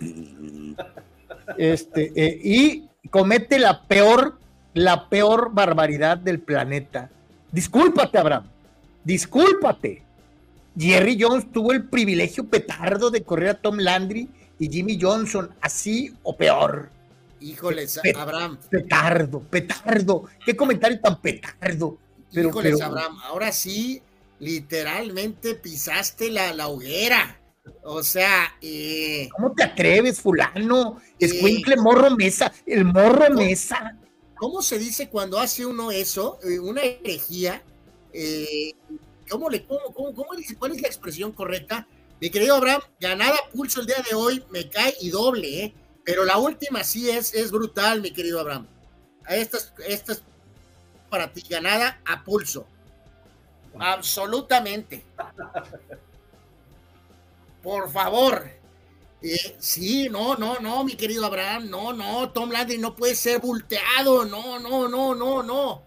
Este, 1.56 2.12
eh, 2.14 2.40
y 2.42 2.84
comete 3.10 3.58
la 3.58 3.82
peor, 3.82 4.38
la 4.74 5.08
peor 5.08 5.50
barbaridad 5.52 6.16
del 6.16 6.40
planeta. 6.40 7.10
Discúlpate, 7.50 8.18
Abraham. 8.18 8.44
Discúlpate. 9.04 10.02
Jerry 10.78 11.18
Jones 11.20 11.52
tuvo 11.52 11.72
el 11.72 11.84
privilegio 11.84 12.46
petardo 12.46 13.10
de 13.10 13.22
correr 13.22 13.50
a 13.50 13.54
Tom 13.54 13.76
Landry 13.78 14.28
y 14.58 14.70
Jimmy 14.70 14.98
Johnson, 15.00 15.50
así 15.60 16.14
o 16.22 16.36
peor. 16.36 16.90
Híjoles, 17.40 18.00
Abraham. 18.16 18.56
Petardo, 18.70 19.40
petardo. 19.40 20.24
Qué 20.46 20.56
comentario 20.56 21.00
tan 21.00 21.20
petardo. 21.20 21.98
Pero, 22.32 22.48
Híjoles, 22.48 22.80
Abraham. 22.80 23.18
Ahora 23.24 23.52
sí, 23.52 24.00
literalmente 24.42 25.54
pisaste 25.54 26.28
la, 26.28 26.52
la 26.52 26.66
hoguera. 26.66 27.40
O 27.84 28.02
sea, 28.02 28.56
eh, 28.60 29.28
¿cómo 29.36 29.52
te 29.52 29.62
atreves, 29.62 30.20
fulano? 30.20 31.00
Escuincle 31.20 31.76
morro 31.76 32.10
mesa, 32.10 32.52
el 32.66 32.84
morro 32.84 33.30
mesa. 33.30 33.96
¿Cómo 34.34 34.60
se 34.60 34.80
dice 34.80 35.08
cuando 35.08 35.38
hace 35.38 35.64
uno 35.64 35.92
eso? 35.92 36.40
Eh, 36.42 36.58
una 36.58 36.82
herejía. 36.82 37.62
Eh, 38.12 38.72
¿cómo 39.30 39.48
le, 39.48 39.64
cómo, 39.64 39.94
cómo, 39.94 40.12
cómo, 40.12 40.30
¿Cuál 40.58 40.72
es 40.72 40.82
la 40.82 40.88
expresión 40.88 41.30
correcta? 41.30 41.86
Mi 42.20 42.28
querido 42.28 42.56
Abraham, 42.56 42.82
ganada 42.98 43.36
pulso 43.52 43.80
el 43.80 43.86
día 43.86 44.04
de 44.10 44.16
hoy, 44.16 44.44
me 44.50 44.68
cae 44.68 44.94
y 45.00 45.10
doble, 45.10 45.64
¿eh? 45.64 45.74
Pero 46.04 46.24
la 46.24 46.38
última 46.38 46.82
sí 46.82 47.08
es, 47.08 47.32
es 47.32 47.52
brutal, 47.52 48.02
mi 48.02 48.10
querido 48.10 48.40
Abraham. 48.40 48.66
Esta 49.28 49.58
es, 49.86 50.22
para 51.08 51.32
ti 51.32 51.44
ganada 51.48 52.00
a 52.04 52.24
pulso. 52.24 52.66
Absolutamente. 53.78 55.04
Por 57.62 57.90
favor. 57.90 58.44
Eh, 59.22 59.56
sí, 59.58 60.08
no, 60.10 60.34
no, 60.34 60.58
no, 60.58 60.82
mi 60.82 60.96
querido 60.96 61.24
Abraham, 61.26 61.70
no, 61.70 61.92
no, 61.92 62.30
Tom 62.30 62.50
Landry 62.50 62.78
no 62.78 62.96
puede 62.96 63.14
ser 63.14 63.40
volteado, 63.40 64.24
no, 64.24 64.58
no, 64.58 64.88
no, 64.88 65.14
no, 65.14 65.42
no. 65.44 65.82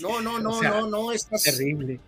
No, 0.00 0.20
no, 0.20 0.38
no, 0.38 0.62
no, 0.62 0.86
no, 0.86 1.12
es 1.12 1.26
terrible. 1.26 2.00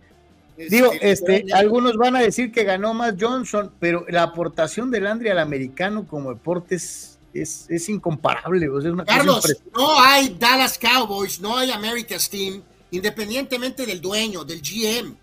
Digo, 0.57 0.91
este, 1.01 1.45
algunos 1.53 1.95
van 1.95 2.17
a 2.17 2.19
decir 2.19 2.51
que 2.51 2.65
ganó 2.65 2.93
más 2.93 3.15
Johnson, 3.19 3.73
pero 3.79 4.05
la 4.09 4.23
aportación 4.23 4.91
de 4.91 5.01
Landry 5.01 5.29
al 5.29 5.39
americano 5.39 6.05
como 6.05 6.29
deporte 6.33 6.75
es 6.75 7.19
es, 7.33 7.89
incomparable. 7.89 8.69
Carlos, 9.05 9.57
no 9.75 9.99
hay 9.99 10.35
Dallas 10.39 10.77
Cowboys, 10.77 11.39
no 11.39 11.57
hay 11.57 11.71
America's 11.71 12.29
Team, 12.29 12.63
independientemente 12.91 13.85
del 13.85 14.01
dueño, 14.01 14.43
del 14.43 14.61
GM. 14.61 15.15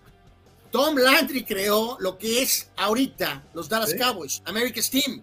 Tom 0.71 0.97
Landry 0.97 1.43
creó 1.43 1.97
lo 1.99 2.17
que 2.17 2.41
es 2.41 2.69
ahorita 2.75 3.43
los 3.53 3.69
Dallas 3.69 3.93
Cowboys, 3.93 4.41
America's 4.45 4.89
Team. 4.89 5.21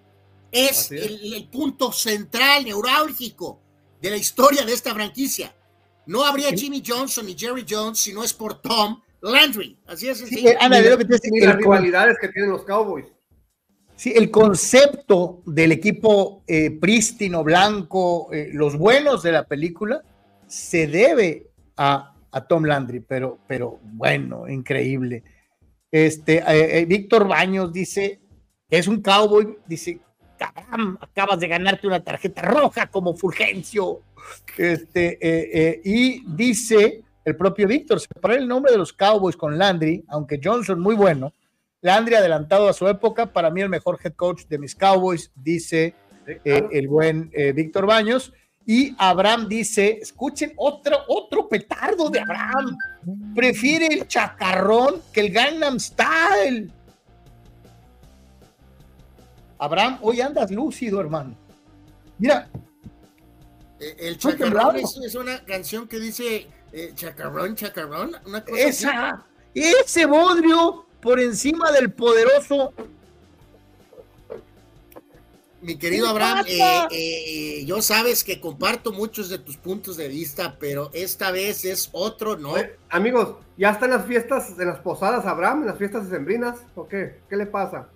Es, 0.51 0.91
El, 0.91 1.49
punto 1.51 1.91
central, 1.91 2.65
neurálgico 2.65 3.61
de 4.01 4.11
la 4.11 4.17
historia 4.17 4.65
de 4.65 4.73
esta 4.73 4.95
franquicia. 4.95 5.55
No 6.07 6.25
habría 6.25 6.51
Jimmy 6.51 6.83
Johnson 6.87 7.27
ni 7.27 7.37
Jerry 7.37 7.67
Jones 7.69 7.99
si 7.99 8.13
no 8.13 8.23
es 8.23 8.33
por 8.33 8.61
Tom 8.61 9.01
Landry. 9.21 9.77
Así 9.87 10.09
es. 10.09 10.19
Sí, 10.19 10.47
Ana, 10.61 10.81
lo 10.81 10.99
que 10.99 11.07
las 11.41 11.57
rivalidades 11.57 12.17
que 12.21 12.29
tienen 12.29 12.51
los 12.51 12.63
Cowboys. 12.63 13.07
Sí, 13.97 14.13
el 14.15 14.31
concepto 14.31 15.43
del 15.47 15.73
equipo 15.73 16.43
eh, 16.47 16.71
prístino, 16.71 17.45
blanco, 17.45 18.29
eh, 18.33 18.51
los 18.53 18.77
buenos 18.77 19.23
de 19.23 19.33
la 19.33 19.45
película, 19.47 20.03
se 20.49 20.87
debe 20.87 21.51
a, 21.77 22.14
Tom 22.43 22.65
Landry, 22.65 23.01
pero, 23.01 23.39
pero 23.47 23.79
bueno, 23.83 24.49
increíble. 24.49 25.23
Este, 25.91 26.43
eh, 26.47 26.85
Víctor 26.87 27.29
Baños 27.29 27.73
dice 27.73 28.21
que 28.69 28.79
es 28.79 28.89
un 28.89 29.01
cowboy, 29.01 29.59
dice, 29.67 30.01
acabas 31.01 31.39
de 31.39 31.49
ganarte 31.49 31.87
una 31.87 32.03
tarjeta 32.03 32.43
roja 32.43 32.87
como 32.89 33.15
Fulgencio. 33.15 34.01
Este, 34.57 35.81
y 35.85 36.25
dice 36.35 37.05
el 37.25 37.37
propio 37.37 37.69
Víctor, 37.69 38.01
separar 38.01 38.39
el 38.39 38.49
nombre 38.49 38.73
de 38.73 38.79
los 38.79 38.93
Cowboys 38.93 39.37
con 39.37 39.57
Landry, 39.59 40.05
aunque 40.09 40.41
Johnson 40.43 40.81
muy 40.81 40.95
bueno, 40.95 41.33
Landry 41.85 42.15
adelantado 42.15 42.67
a 42.67 42.73
su 42.73 42.89
época, 42.89 43.27
para 43.27 43.51
mí 43.51 43.61
el 43.61 43.69
mejor 43.69 43.99
head 44.03 44.15
coach 44.15 44.47
de 44.47 44.59
mis 44.59 44.75
Cowboys, 44.75 45.31
dice 45.35 45.95
eh, 46.27 46.67
el 46.73 46.89
buen 46.89 47.31
eh, 47.35 47.53
Víctor 47.53 47.85
Baños. 47.85 48.33
Y 48.67 48.95
Abraham 48.99 49.47
dice, 49.49 49.99
escuchen 50.01 50.53
otro, 50.57 50.97
otro 51.09 51.49
petardo 51.49 52.09
de 52.09 52.21
Abraham. 52.21 52.77
Prefiere 53.35 53.87
el 53.87 54.09
chacarrón 54.09 55.03
que 55.13 55.21
el 55.21 55.31
Gangnam 55.31 55.79
Style. 55.79 56.71
Abraham, 59.59 59.99
hoy 60.03 60.21
andas 60.21 60.51
lúcido, 60.51 61.01
hermano. 61.01 61.37
Mira. 62.19 62.49
Eh, 63.81 63.97
el 63.99 64.19
chacarrón 64.19 64.77
es, 64.77 64.97
es, 64.97 65.15
una 65.15 65.45
canción 65.45 65.87
que 65.87 65.99
dice 65.99 66.47
eh, 66.73 66.93
chacarrón, 66.95 67.55
chacarrón. 67.55 68.17
Una 68.25 68.43
cosa 68.45 68.61
Esa, 68.61 69.11
así. 69.11 69.21
ese 69.55 70.07
bodrio 70.07 70.87
por 71.03 71.21
encima 71.21 71.71
del 71.71 71.93
poderoso 71.93 72.73
mi 75.65 75.77
querido 75.77 76.09
Abraham, 76.09 76.45
eh, 76.47 76.87
eh, 76.91 77.65
yo 77.65 77.81
sabes 77.81 78.23
que 78.23 78.39
comparto 78.39 78.93
muchos 78.93 79.31
de 79.31 79.39
tus 79.39 79.57
puntos 79.57 79.97
de 79.97 80.09
vista, 80.09 80.57
pero 80.61 80.91
esta 80.93 81.31
vez 81.31 81.65
es 81.65 81.89
otro, 81.93 82.37
¿no? 82.37 82.55
Amigos, 82.91 83.37
¿ya 83.57 83.71
están 83.71 83.91
las 83.91 84.05
fiestas 84.05 84.57
de 84.59 84.67
las 84.67 84.81
posadas, 84.81 85.25
Abraham, 85.25 85.63
en 85.63 85.69
las 85.69 85.79
fiestas 85.79 86.09
sembrinas? 86.09 86.59
¿O 86.75 86.87
qué? 86.87 87.21
¿Qué 87.31 87.37
le 87.37 87.47
pasa? 87.47 87.89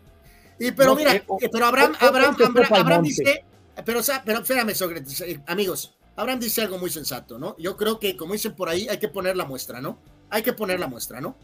Y 0.59 0.73
pero 0.73 0.91
no, 0.91 0.97
mira, 0.97 1.15
eh, 1.15 1.25
pero 1.53 1.67
Abraham, 1.67 1.95
Abraham, 2.01 2.37
Abraham, 2.41 2.73
Abraham 2.73 3.03
dice, 3.03 3.45
pero, 3.85 4.01
pero 4.25 4.41
espérame, 4.41 4.75
Sócrates, 4.75 5.25
amigos, 5.47 5.95
Abraham 6.17 6.41
dice 6.41 6.63
algo 6.63 6.79
muy 6.79 6.91
sensato, 6.91 7.39
¿no? 7.39 7.55
Yo 7.59 7.77
creo 7.77 8.01
que, 8.01 8.17
como 8.17 8.33
dicen 8.33 8.55
por 8.55 8.71
ahí, 8.71 8.89
hay 8.89 8.99
que 8.99 9.09
poner 9.09 9.37
la 9.37 9.45
muestra, 9.45 9.83
¿no? 9.83 9.99
Hay 10.31 10.43
que 10.43 10.55
poner 10.55 10.81
la 10.81 10.87
muestra, 10.87 11.21
¿no? 11.21 11.37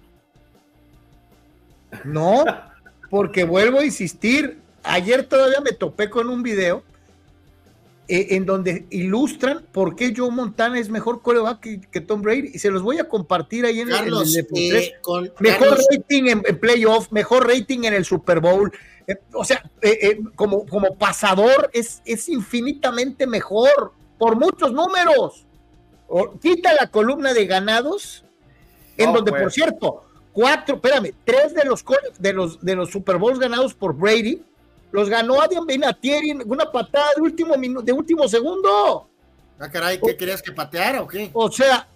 No, 2.02 2.44
porque 3.10 3.44
vuelvo 3.44 3.78
a 3.80 3.84
insistir, 3.84 4.63
ayer 4.84 5.24
todavía 5.24 5.60
me 5.60 5.72
topé 5.72 6.10
con 6.10 6.28
un 6.28 6.42
video 6.42 6.82
eh, 8.06 8.28
en 8.30 8.44
donde 8.44 8.86
ilustran 8.90 9.64
por 9.72 9.96
qué 9.96 10.12
Joe 10.14 10.30
Montana 10.30 10.78
es 10.78 10.90
mejor 10.90 11.22
coreback 11.22 11.60
que, 11.60 11.80
que, 11.80 12.00
Tom 12.02 12.20
Brady 12.20 12.50
y 12.52 12.58
se 12.58 12.70
los 12.70 12.82
voy 12.82 12.98
a 12.98 13.08
compartir 13.08 13.64
ahí 13.64 13.80
en, 13.80 13.88
Carlos, 13.88 14.36
el, 14.36 14.46
el 14.54 14.76
eh, 14.76 14.92
con, 15.00 15.32
mejor 15.40 15.68
Carlos. 15.70 15.86
rating 15.90 16.24
en, 16.24 16.42
en, 16.46 16.60
playoff, 16.60 17.10
mejor 17.10 17.48
rating 17.48 17.84
en 17.84 17.94
el 17.94 18.04
Super 18.04 18.40
Bowl. 18.40 18.70
Eh, 19.06 19.16
o 19.32 19.44
sea, 19.44 19.62
eh, 19.80 20.20
como, 20.34 20.66
como 20.66 20.96
pasador 20.96 21.70
es, 21.72 22.02
es 22.04 22.28
infinitamente 22.28 23.26
mejor 23.26 23.92
por 24.18 24.36
muchos 24.36 24.72
números. 24.72 25.46
O, 26.06 26.38
quita 26.38 26.74
la 26.74 26.90
columna 26.90 27.32
de 27.32 27.46
ganados, 27.46 28.24
en 28.98 29.14
donde, 29.14 29.30
pues. 29.30 29.42
por 29.42 29.52
cierto, 29.52 30.04
cuatro, 30.32 30.76
espérame, 30.76 31.14
tres 31.24 31.54
de 31.54 31.64
los, 31.64 31.82
de 32.18 32.32
los, 32.34 32.60
de 32.60 32.74
los 32.74 32.90
Super 32.90 33.16
Bowls 33.16 33.38
ganados 33.38 33.72
por 33.72 33.96
Brady 33.96 34.42
los 34.94 35.08
ganó 35.08 35.42
Adrian 35.42 35.66
Vinatieri 35.66 36.30
en 36.30 36.42
una 36.48 36.70
patada 36.70 37.06
de 37.16 37.22
último, 37.22 37.56
de 37.82 37.92
último 37.92 38.28
segundo. 38.28 39.08
Ah, 39.58 39.68
caray, 39.68 39.98
¿qué 40.00 40.16
querías 40.16 40.40
que 40.40 40.52
pateara 40.52 41.02
o 41.02 41.08
qué? 41.08 41.30
O 41.32 41.50
sea, 41.50 41.88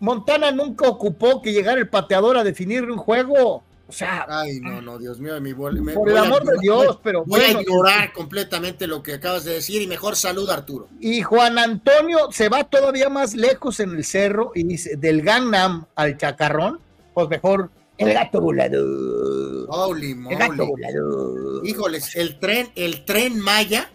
Montana 0.00 0.50
nunca 0.50 0.88
ocupó 0.88 1.42
que 1.42 1.52
llegara 1.52 1.78
el 1.78 1.90
pateador 1.90 2.38
a 2.38 2.42
definir 2.42 2.90
un 2.90 2.96
juego. 2.96 3.62
O 3.86 3.92
sea, 3.92 4.24
Ay, 4.30 4.60
no, 4.60 4.80
no, 4.80 4.98
Dios 4.98 5.20
mío, 5.20 5.38
mi 5.42 5.52
bol- 5.52 5.78
por 5.94 6.08
el 6.08 6.16
a 6.16 6.22
amor 6.22 6.42
de 6.42 6.56
Dios, 6.58 6.98
pero 7.02 7.22
Voy 7.26 7.42
a 7.42 7.50
ignorar 7.60 8.14
completamente 8.14 8.86
lo 8.86 9.02
que 9.02 9.12
acabas 9.12 9.44
de 9.44 9.52
decir 9.52 9.82
y 9.82 9.86
mejor 9.86 10.16
saluda 10.16 10.54
Arturo. 10.54 10.88
Y 10.98 11.20
Juan 11.20 11.58
Antonio 11.58 12.32
se 12.32 12.48
va 12.48 12.64
todavía 12.64 13.10
más 13.10 13.34
lejos 13.34 13.78
en 13.80 13.94
el 13.94 14.04
cerro 14.04 14.52
y 14.54 14.64
dice, 14.64 14.96
del 14.96 15.20
Gangnam 15.20 15.84
al 15.94 16.16
Chacarrón, 16.16 16.80
pues 17.12 17.28
mejor 17.28 17.68
el 17.98 18.12
gato 18.14 18.40
volador. 18.40 19.66
Holy 19.68 20.10
El 20.12 20.36
gato 20.38 20.52
moly. 20.66 20.66
volador. 20.70 21.66
Híjoles, 21.66 22.16
el 22.16 22.38
tren, 22.38 22.70
el 22.76 23.04
tren 23.04 23.38
Maya 23.40 23.90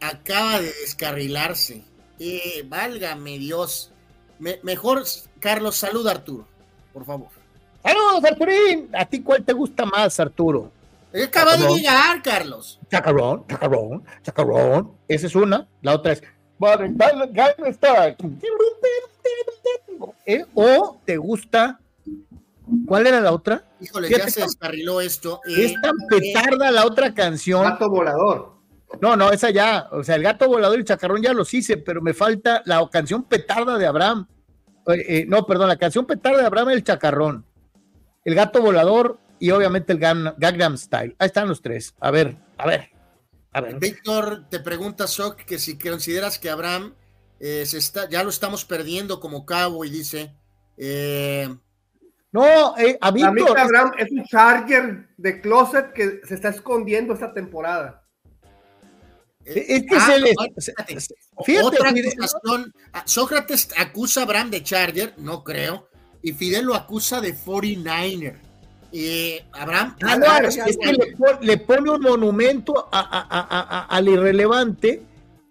acaba 0.00 0.60
de 0.60 0.66
descarrilarse. 0.66 1.82
Eh, 2.18 2.64
válgame 2.68 3.38
Dios. 3.38 3.90
Me- 4.38 4.60
mejor, 4.62 5.04
Carlos, 5.40 5.76
saluda 5.76 6.12
Arturo, 6.12 6.46
por 6.92 7.04
favor. 7.04 7.28
Saludos, 7.82 8.24
Arturín. 8.24 8.88
¿A 8.94 9.04
ti 9.04 9.20
cuál 9.22 9.44
te 9.44 9.52
gusta 9.52 9.84
más, 9.84 10.18
Arturo? 10.20 10.70
Acaba 11.26 11.56
de 11.56 11.68
llegar, 11.74 12.22
Carlos. 12.22 12.80
Chacarrón, 12.90 13.44
chacarrón, 13.48 14.04
chacarrón. 14.22 14.92
Esa 15.06 15.26
es 15.28 15.34
una. 15.36 15.68
La 15.82 15.94
otra 15.94 16.12
es. 16.12 16.22
¿Eh? 20.26 20.44
O 20.54 20.98
te 21.04 21.16
gusta. 21.16 21.80
¿Cuál 22.86 23.06
era 23.06 23.20
la 23.20 23.32
otra? 23.32 23.64
Híjole, 23.80 24.08
Fíjate 24.08 24.26
ya 24.26 24.30
se 24.30 24.40
descarriló 24.42 25.00
esto. 25.00 25.40
Eh, 25.46 25.64
Es 25.66 25.80
tan 25.80 25.94
petarda 26.08 26.70
la 26.70 26.86
otra 26.86 27.12
canción. 27.14 27.62
Gato 27.62 27.90
volador. 27.90 28.54
No, 29.00 29.16
no, 29.16 29.30
esa 29.30 29.50
ya. 29.50 29.88
O 29.92 30.02
sea, 30.02 30.14
el 30.16 30.22
gato 30.22 30.46
volador 30.48 30.76
y 30.76 30.80
el 30.80 30.86
chacarrón 30.86 31.20
ya 31.22 31.32
los 31.34 31.52
hice, 31.52 31.76
pero 31.76 32.00
me 32.00 32.14
falta 32.14 32.62
la 32.64 32.86
canción 32.90 33.24
petarda 33.24 33.76
de 33.76 33.86
Abraham. 33.86 34.26
Eh, 34.86 35.04
eh, 35.08 35.24
no, 35.28 35.44
perdón, 35.46 35.68
la 35.68 35.76
canción 35.76 36.06
petarda 36.06 36.40
de 36.40 36.46
Abraham 36.46 36.70
y 36.70 36.74
el 36.74 36.84
chacarrón. 36.84 37.44
El 38.24 38.34
gato 38.34 38.62
volador 38.62 39.18
y 39.38 39.50
obviamente 39.50 39.92
el 39.92 39.98
Gangnam, 39.98 40.34
Gangnam 40.38 40.78
Style. 40.78 41.14
Ahí 41.18 41.26
están 41.26 41.48
los 41.48 41.60
tres. 41.60 41.94
A 42.00 42.10
ver, 42.10 42.36
a 42.56 42.66
ver, 42.66 42.90
a 43.52 43.60
ver. 43.60 43.78
Víctor 43.78 44.46
te 44.48 44.60
pregunta, 44.60 45.06
Sok, 45.06 45.36
que 45.44 45.58
si 45.58 45.76
consideras 45.78 46.38
que 46.38 46.48
Abraham 46.48 46.94
eh, 47.40 47.64
se 47.66 47.76
está, 47.78 48.08
ya 48.08 48.22
lo 48.22 48.30
estamos 48.30 48.64
perdiendo 48.64 49.20
como 49.20 49.44
cabo 49.44 49.84
y 49.84 49.90
dice. 49.90 50.34
eh, 50.78 51.54
No, 52.34 52.76
eh, 52.76 52.98
a 53.00 53.12
Víctor. 53.12 53.56
Abraham 53.56 53.92
es 53.96 54.10
un 54.10 54.24
Charger 54.24 55.06
de 55.16 55.40
closet 55.40 55.92
que 55.92 56.20
se 56.26 56.34
está 56.34 56.48
escondiendo 56.48 57.14
esta 57.14 57.32
temporada. 57.32 58.02
Es 59.44 59.82
que 59.84 59.96
ah, 59.96 60.00
se 60.06 60.18
le. 60.18 60.32
no, 60.34 60.44
se- 60.60 60.72
espérate. 60.72 60.98
Fíjate, 61.44 61.64
Otra 61.66 61.90
Fidel, 61.92 62.06
acusación. 62.08 62.74
ah, 62.92 63.02
Sócrates 63.06 63.68
acusa 63.78 64.20
a 64.20 64.24
Abraham 64.24 64.50
de 64.50 64.62
Charger, 64.64 65.14
no 65.18 65.44
creo. 65.44 65.86
Y 66.22 66.32
Fidel 66.32 66.64
lo 66.64 66.74
acusa 66.74 67.20
de 67.20 67.34
49er. 67.36 68.34
Eh, 68.92 69.44
Abraham. 69.52 69.96
Ah, 70.02 70.16
no, 70.16 70.48
es 70.48 70.56
que 70.76 70.92
le, 70.92 71.16
pon- 71.16 71.38
le 71.40 71.56
pone 71.58 71.90
un 71.90 72.00
monumento 72.00 72.88
a- 72.90 72.98
a- 73.00 73.26
a- 73.30 73.46
a- 73.60 73.78
a- 73.80 73.84
al 73.86 74.08
irrelevante 74.08 75.02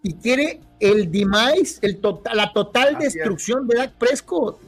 y 0.01 0.15
quiere 0.15 0.59
el 0.81 1.09
demise, 1.09 1.79
el 1.81 2.01
total, 2.01 2.35
la 2.35 2.51
total 2.51 2.95
Así 2.97 3.07
es. 3.07 3.13
destrucción 3.13 3.67
de 3.69 3.77
Dak 3.77 3.93
Prescott. 3.93 4.59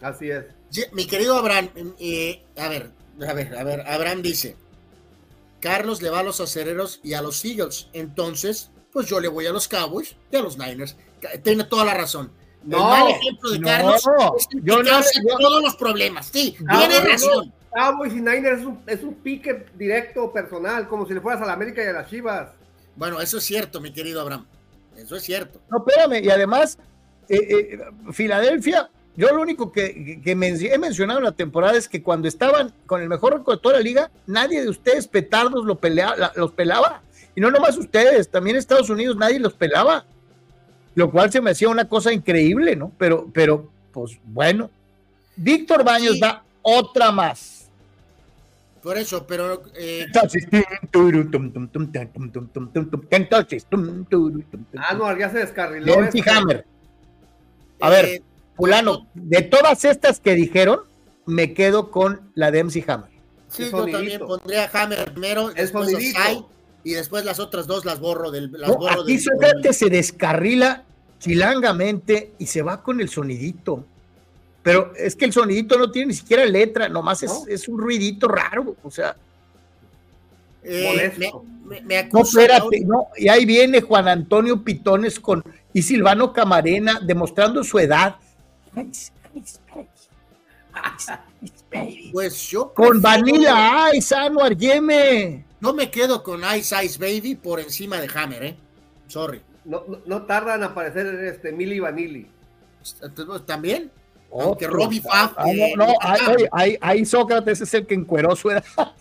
Así 0.00 0.30
es. 0.30 0.44
Mi 0.92 1.06
querido 1.06 1.36
Abraham, 1.36 1.68
eh, 1.98 2.42
a 2.56 2.68
ver, 2.68 2.90
a 3.28 3.32
ver, 3.34 3.56
a 3.56 3.64
ver, 3.64 3.80
Abraham 3.86 4.22
dice, 4.22 4.56
Carlos 5.60 6.02
le 6.02 6.10
va 6.10 6.20
a 6.20 6.22
los 6.22 6.40
acereros 6.40 7.00
y 7.02 7.12
a 7.14 7.22
los 7.22 7.44
Eagles, 7.44 7.88
entonces, 7.92 8.70
pues 8.92 9.06
yo 9.06 9.20
le 9.20 9.28
voy 9.28 9.46
a 9.46 9.52
los 9.52 9.68
Cowboys 9.68 10.16
y 10.30 10.36
a 10.36 10.40
los 10.42 10.58
Niners. 10.58 10.96
Tiene 11.42 11.64
toda 11.64 11.84
la 11.84 11.94
razón. 11.94 12.32
el 12.64 12.70
No, 12.70 12.78
mal 12.88 13.08
ejemplo 13.10 13.50
de 13.50 13.58
no, 13.58 13.66
Carlos 13.66 13.96
es 14.38 14.46
el 14.52 14.62
yo 14.64 14.82
no- 14.82 15.00
yo- 15.00 15.38
todos 15.38 15.62
los 15.62 15.76
problemas. 15.76 16.26
Sí, 16.32 16.56
Ah, 16.68 16.78
tiene 16.86 17.00
no, 17.04 17.10
razón. 17.10 17.52
Cowboys 17.74 18.12
y 18.12 18.16
Niners 18.16 18.60
es 18.60 18.66
un, 18.66 18.82
es 18.86 19.02
un 19.02 19.14
pique 19.14 19.66
directo 19.76 20.32
personal, 20.32 20.86
como 20.88 21.06
si 21.06 21.14
le 21.14 21.20
fueras 21.20 21.42
a 21.42 21.46
la 21.46 21.52
América 21.54 21.82
y 21.82 21.86
a 21.88 21.92
las 21.92 22.08
Chivas. 22.10 22.50
Bueno, 22.96 23.20
eso 23.20 23.38
es 23.38 23.44
cierto, 23.44 23.80
mi 23.80 23.92
querido 23.92 24.20
Abraham. 24.20 24.46
Eso 24.96 25.16
es 25.16 25.22
cierto. 25.22 25.60
No, 25.70 25.78
espérame, 25.78 26.22
y 26.24 26.30
además, 26.30 26.78
eh, 27.28 27.36
eh, 27.40 27.78
Filadelfia, 28.12 28.90
yo 29.14 29.28
lo 29.28 29.42
único 29.42 29.72
que, 29.72 30.20
he 30.24 30.34
mencionado 30.34 31.18
en 31.18 31.24
la 31.24 31.32
temporada 31.32 31.76
es 31.76 31.88
que 31.88 32.02
cuando 32.02 32.28
estaban 32.28 32.72
con 32.86 33.02
el 33.02 33.08
mejor 33.08 33.34
récord 33.34 33.56
de 33.56 33.62
toda 33.62 33.74
la 33.76 33.82
liga, 33.82 34.10
nadie 34.26 34.62
de 34.62 34.70
ustedes 34.70 35.06
petardos 35.06 35.66
lo 35.66 35.76
pelea, 35.76 36.32
los 36.34 36.52
pelaba. 36.52 37.02
Y 37.34 37.40
no 37.40 37.50
nomás 37.50 37.76
ustedes, 37.76 38.30
también 38.30 38.56
Estados 38.56 38.88
Unidos 38.88 39.16
nadie 39.16 39.38
los 39.38 39.52
pelaba. 39.52 40.06
Lo 40.94 41.10
cual 41.10 41.30
se 41.30 41.40
me 41.40 41.50
hacía 41.50 41.68
una 41.68 41.88
cosa 41.88 42.12
increíble, 42.12 42.76
¿no? 42.76 42.92
Pero, 42.98 43.28
pero 43.32 43.70
pues 43.92 44.18
bueno. 44.24 44.70
Víctor 45.36 45.84
Baños 45.84 46.14
sí. 46.14 46.20
da 46.20 46.42
otra 46.62 47.10
más. 47.12 47.70
Por 48.82 48.98
eso, 48.98 49.26
pero... 49.26 49.62
Eh... 49.76 50.06
Ah, 54.76 54.94
no, 54.94 55.16
ya 55.16 55.30
se 55.30 55.38
descarriló. 55.38 55.94
Hammer. 56.26 56.64
A 57.80 57.90
ver 57.90 58.22
fulano, 58.66 59.06
de 59.14 59.42
todas 59.42 59.84
estas 59.84 60.20
que 60.20 60.34
dijeron, 60.34 60.80
me 61.26 61.52
quedo 61.54 61.90
con 61.90 62.20
la 62.34 62.50
de 62.50 62.64
MC 62.64 62.84
Hammer. 62.88 63.10
sí, 63.48 63.68
yo 63.70 63.86
también 63.86 64.20
pondría 64.20 64.64
a 64.72 64.82
Hammer 64.82 65.12
primero, 65.12 65.50
después 65.50 65.88
y 66.84 66.92
después 66.94 67.24
las 67.24 67.38
otras 67.38 67.66
dos 67.66 67.84
las 67.84 68.00
borro 68.00 68.30
del. 68.30 68.50
Las 68.52 68.70
No, 68.70 68.76
borro 68.76 69.02
aquí 69.02 69.16
del- 69.16 69.74
se 69.74 69.88
descarrila 69.88 70.82
chilangamente 71.20 72.32
y 72.38 72.46
se 72.46 72.62
va 72.62 72.82
con 72.82 73.00
el 73.00 73.08
sonidito. 73.08 73.84
Pero 74.64 74.92
es 74.96 75.14
que 75.16 75.24
el 75.24 75.32
sonidito 75.32 75.76
no 75.78 75.90
tiene 75.90 76.08
ni 76.08 76.14
siquiera 76.14 76.44
letra, 76.44 76.88
nomás 76.88 77.22
es, 77.22 77.30
¿No? 77.30 77.46
es 77.48 77.68
un 77.68 77.78
ruidito 77.78 78.26
raro. 78.28 78.76
O 78.82 78.90
sea, 78.90 79.16
Eh, 80.64 81.12
me, 81.18 81.30
me- 81.64 81.80
me 81.80 82.08
no, 82.12 82.22
espérate, 82.22 82.80
no. 82.84 83.08
Y 83.16 83.28
ahí 83.28 83.44
viene 83.44 83.80
Juan 83.80 84.06
Antonio 84.06 84.62
Pitones 84.62 85.18
con 85.18 85.42
y 85.72 85.82
Silvano 85.82 86.32
Camarena 86.32 87.00
demostrando 87.00 87.64
su 87.64 87.78
edad. 87.80 88.16
Pues 92.12 92.48
yo 92.50 92.72
Con 92.72 93.00
Vanilla 93.00 93.90
Ice, 93.94 94.14
Anuar 94.14 94.56
Yeme. 94.56 95.44
No 95.60 95.72
me 95.72 95.90
quedo 95.90 96.22
con 96.22 96.42
Ice 96.56 96.84
Ice 96.84 96.98
Baby 96.98 97.36
por 97.36 97.60
encima 97.60 98.00
de 98.00 98.10
Hammer, 98.14 98.42
¿eh? 98.44 98.56
Sorry. 99.06 99.42
no, 99.64 99.84
no, 99.86 99.98
no 100.06 100.22
tardan 100.22 100.60
en 100.60 100.64
aparecer 100.64 101.06
este 101.24 101.52
Milli 101.52 101.78
Vanilli. 101.80 102.26
También. 103.46 103.90
Oh, 104.30 104.42
Aunque 104.44 104.66
Robbie 104.66 105.00
Faf. 105.02 105.34
ah, 105.36 105.44
no, 105.44 105.50
eh, 105.52 105.74
no, 105.76 105.86
no 105.86 105.92
ahí, 106.00 106.46
ahí- 106.52 106.78
ahí 106.80 107.04
Sócrates 107.04 107.60
es 107.60 107.74
el 107.74 107.86
que 107.86 107.94
encueró 107.94 108.34
su 108.36 108.50
edad. 108.50 108.64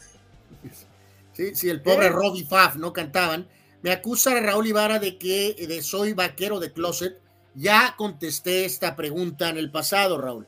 Sí, 1.34 1.56
sí, 1.56 1.70
el 1.70 1.82
pobre 1.82 2.10
Robbie 2.10 2.46
Faf 2.46 2.76
no 2.76 2.92
cantaban. 2.92 3.48
Me 3.82 3.92
acusa 3.92 4.38
Raúl 4.42 4.68
Ibarra 4.68 5.00
de 5.00 5.18
que 5.18 5.56
de 5.66 5.82
soy 5.82 6.12
vaquero 6.12 6.60
de 6.60 6.74
closet. 6.74 7.21
Ya 7.54 7.96
contesté 7.98 8.66
esta 8.66 8.96
pregunta 8.96 9.50
en 9.50 9.58
el 9.58 9.72
pasado, 9.72 10.20
Raúl. 10.20 10.48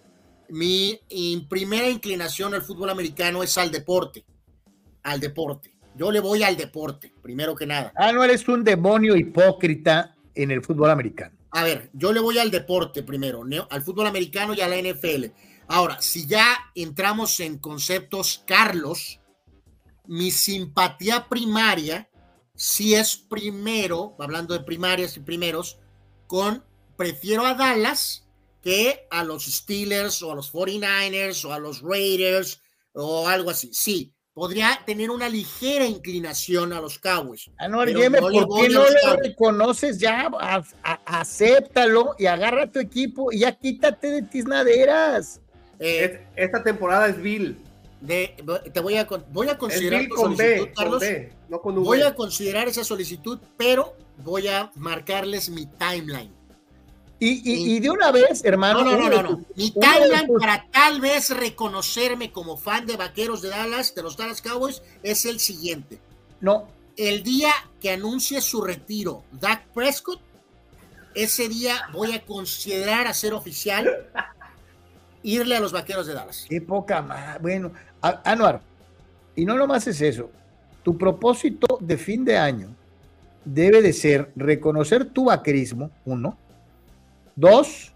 Mi 0.49 0.99
primera 1.49 1.89
inclinación 1.89 2.53
al 2.53 2.61
fútbol 2.61 2.89
americano 2.89 3.43
es 3.43 3.57
al 3.57 3.71
deporte. 3.71 4.23
Al 5.03 5.19
deporte. 5.19 5.73
Yo 5.95 6.11
le 6.11 6.19
voy 6.19 6.43
al 6.43 6.57
deporte, 6.57 7.11
primero 7.21 7.55
que 7.55 7.67
nada. 7.67 7.91
Ah, 7.95 8.11
no 8.11 8.23
eres 8.23 8.47
un 8.47 8.63
demonio 8.63 9.15
hipócrita 9.15 10.15
en 10.33 10.51
el 10.51 10.63
fútbol 10.63 10.89
americano. 10.89 11.35
A 11.51 11.63
ver, 11.63 11.91
yo 11.93 12.11
le 12.11 12.19
voy 12.19 12.39
al 12.39 12.49
deporte 12.49 13.03
primero, 13.03 13.43
al 13.69 13.81
fútbol 13.83 14.07
americano 14.07 14.53
y 14.55 14.61
a 14.61 14.67
la 14.67 14.77
NFL. 14.77 15.25
Ahora, 15.67 16.01
si 16.01 16.25
ya 16.25 16.45
entramos 16.73 17.39
en 17.39 17.59
conceptos, 17.59 18.43
Carlos, 18.45 19.19
mi 20.07 20.31
simpatía 20.31 21.27
primaria, 21.29 22.09
si 22.55 22.95
es 22.95 23.15
primero, 23.15 24.15
hablando 24.19 24.53
de 24.53 24.63
primarias 24.63 25.15
y 25.17 25.19
primeros, 25.19 25.79
con 26.27 26.63
prefiero 27.03 27.45
a 27.45 27.53
Dallas 27.53 28.23
que 28.61 29.07
a 29.11 29.23
los 29.25 29.43
Steelers 29.45 30.21
o 30.23 30.31
a 30.31 30.35
los 30.35 30.53
49ers 30.53 31.43
o 31.45 31.51
a 31.53 31.59
los 31.59 31.81
Raiders 31.81 32.61
o 32.93 33.27
algo 33.27 33.49
así. 33.49 33.69
Sí, 33.73 34.13
podría 34.33 34.79
tener 34.85 35.09
una 35.09 35.27
ligera 35.27 35.85
inclinación 35.85 36.71
a 36.71 36.79
los 36.79 36.97
Cowboys. 36.97 37.51
Anuar 37.57 37.89
Yeme, 37.89 38.21
no 38.21 38.21
¿por 38.21 38.31
qué 38.31 38.39
no 38.69 38.83
Cowboys. 38.85 38.95
reconoces 39.21 39.99
ya? 39.99 40.29
A- 40.39 40.63
a- 40.83 41.19
acéptalo 41.19 42.15
y 42.17 42.25
agarra 42.27 42.63
a 42.63 42.71
tu 42.71 42.79
equipo 42.79 43.33
y 43.33 43.39
ya 43.39 43.51
quítate 43.51 44.07
de 44.09 44.21
tiznaderas. 44.21 45.41
Eh, 45.79 46.25
esta 46.37 46.63
temporada 46.63 47.07
es 47.09 47.21
Bill. 47.21 47.57
De, 47.99 48.35
te 48.73 48.79
voy 48.79 48.95
a, 48.95 49.05
con- 49.07 49.25
voy 49.31 49.47
a 49.49 49.51
Es 49.51 49.57
considerar 49.57 49.99
Bill 50.01 50.09
tu 50.09 50.15
con 50.15 50.37
solicitud, 50.37 50.65
B, 50.67 50.73
Carlos. 50.73 50.99
con 50.99 51.09
B, 51.09 51.33
no 51.49 51.61
con 51.61 51.77
V. 51.77 51.83
Voy 51.85 52.01
a 52.01 52.15
considerar 52.15 52.67
esa 52.69 52.83
solicitud, 52.85 53.39
pero 53.57 53.93
voy 54.17 54.47
a 54.47 54.71
marcarles 54.75 55.49
mi 55.49 55.65
timeline. 55.65 56.31
Y, 57.23 57.41
y- 57.53 57.75
y 57.75 57.79
de 57.79 57.89
una 57.89 58.11
vez, 58.11 58.43
hermano. 58.43 58.83
No, 58.83 58.97
no, 58.97 59.09
no, 59.09 59.21
no, 59.21 59.29
no. 59.31 59.45
Mi 59.55 59.71
timeline 59.71 60.27
tus- 60.27 60.41
para 60.41 60.65
tal 60.71 60.99
vez 60.99 61.29
reconocerme 61.29 62.31
como 62.31 62.57
fan 62.57 62.85
de 62.85 62.97
vaqueros 62.97 63.41
de 63.41 63.49
Dallas, 63.49 63.95
de 63.95 64.03
los 64.03 64.17
Dallas 64.17 64.41
Cowboys, 64.41 64.81
es 65.03 65.25
el 65.25 65.39
siguiente. 65.39 65.99
No. 66.41 66.67
El 66.97 67.23
día 67.23 67.51
que 67.81 67.91
anuncie 67.91 68.41
su 68.41 68.61
retiro 68.61 69.23
Dak 69.31 69.63
Prescott, 69.73 70.19
ese 71.15 71.47
día 71.47 71.75
voy 71.93 72.11
a 72.13 72.25
considerar 72.25 73.07
hacer 73.07 73.33
oficial 73.33 73.89
irle 75.23 75.55
a 75.55 75.59
los 75.59 75.71
vaqueros 75.71 76.05
de 76.07 76.13
Dallas. 76.13 76.45
Qué 76.49 76.59
poca 76.61 77.01
más. 77.01 77.41
Bueno, 77.41 77.71
Anuar, 78.01 78.61
y 79.35 79.45
no 79.45 79.55
nomás 79.55 79.87
es 79.87 80.01
eso. 80.01 80.29
Tu 80.83 80.97
propósito 80.97 81.77
de 81.79 81.97
fin 81.97 82.25
de 82.25 82.37
año 82.37 82.75
debe 83.45 83.81
de 83.81 83.93
ser 83.93 84.31
reconocer 84.35 85.05
tu 85.05 85.25
vaquerismo, 85.25 85.89
uno. 86.05 86.37
Dos, 87.35 87.91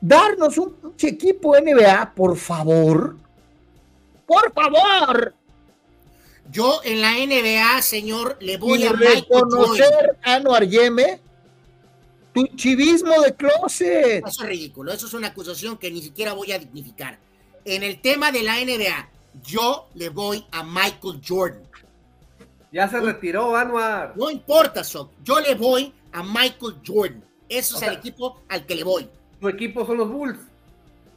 darnos 0.00 0.58
un 0.58 0.72
pinche 0.74 1.08
equipo 1.08 1.56
NBA, 1.56 2.14
por 2.14 2.36
favor. 2.36 3.16
Por 4.26 4.52
favor. 4.52 5.34
Yo 6.50 6.80
en 6.84 7.00
la 7.00 7.12
NBA, 7.14 7.82
señor, 7.82 8.36
le 8.40 8.56
voy 8.56 8.82
y 8.82 8.86
a 8.86 8.92
reconocer 8.92 10.16
a 10.22 10.34
Anuar 10.34 10.64
Yeme 10.66 11.20
tu 12.32 12.46
chivismo 12.54 13.20
de 13.22 13.34
closet. 13.34 14.24
Eso 14.26 14.42
es 14.42 14.48
ridículo, 14.48 14.92
eso 14.92 15.06
es 15.06 15.14
una 15.14 15.28
acusación 15.28 15.76
que 15.78 15.90
ni 15.90 16.02
siquiera 16.02 16.34
voy 16.34 16.52
a 16.52 16.58
dignificar. 16.58 17.18
En 17.64 17.82
el 17.82 18.00
tema 18.00 18.30
de 18.30 18.42
la 18.42 18.56
NBA, 18.56 19.08
yo 19.42 19.88
le 19.94 20.10
voy 20.10 20.44
a 20.52 20.62
Michael 20.62 21.20
Jordan. 21.26 21.62
Ya 22.70 22.88
se 22.88 23.00
retiró, 23.00 23.56
Anuar. 23.56 24.12
No 24.16 24.30
importa, 24.30 24.84
Sok, 24.84 25.12
yo 25.24 25.40
le 25.40 25.54
voy 25.54 25.92
a 26.12 26.22
Michael 26.22 26.76
Jordan. 26.86 27.24
Eso 27.48 27.74
O 27.74 27.78
es 27.78 27.80
sea, 27.80 27.92
el 27.92 27.98
equipo 27.98 28.40
al 28.48 28.66
que 28.66 28.74
le 28.74 28.84
voy. 28.84 29.08
Tu 29.40 29.48
equipo 29.48 29.86
son 29.86 29.98
los 29.98 30.10
Bulls. 30.10 30.38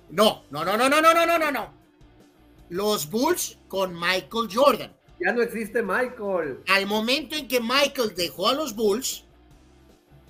No, 0.09 0.43
no, 0.49 0.63
no, 0.65 0.75
no, 0.77 0.89
no, 0.89 1.01
no, 1.01 1.13
no, 1.13 1.25
no, 1.25 1.39
no, 1.39 1.51
no. 1.51 1.73
Los 2.69 3.09
Bulls 3.09 3.57
con 3.67 3.93
Michael 3.93 4.49
Jordan. 4.53 4.93
Ya 5.23 5.31
no 5.33 5.41
existe 5.41 5.81
Michael. 5.81 6.59
Al 6.67 6.85
momento 6.85 7.35
en 7.35 7.47
que 7.47 7.59
Michael 7.59 8.13
dejó 8.15 8.47
a 8.47 8.53
los 8.53 8.75
Bulls, 8.75 9.23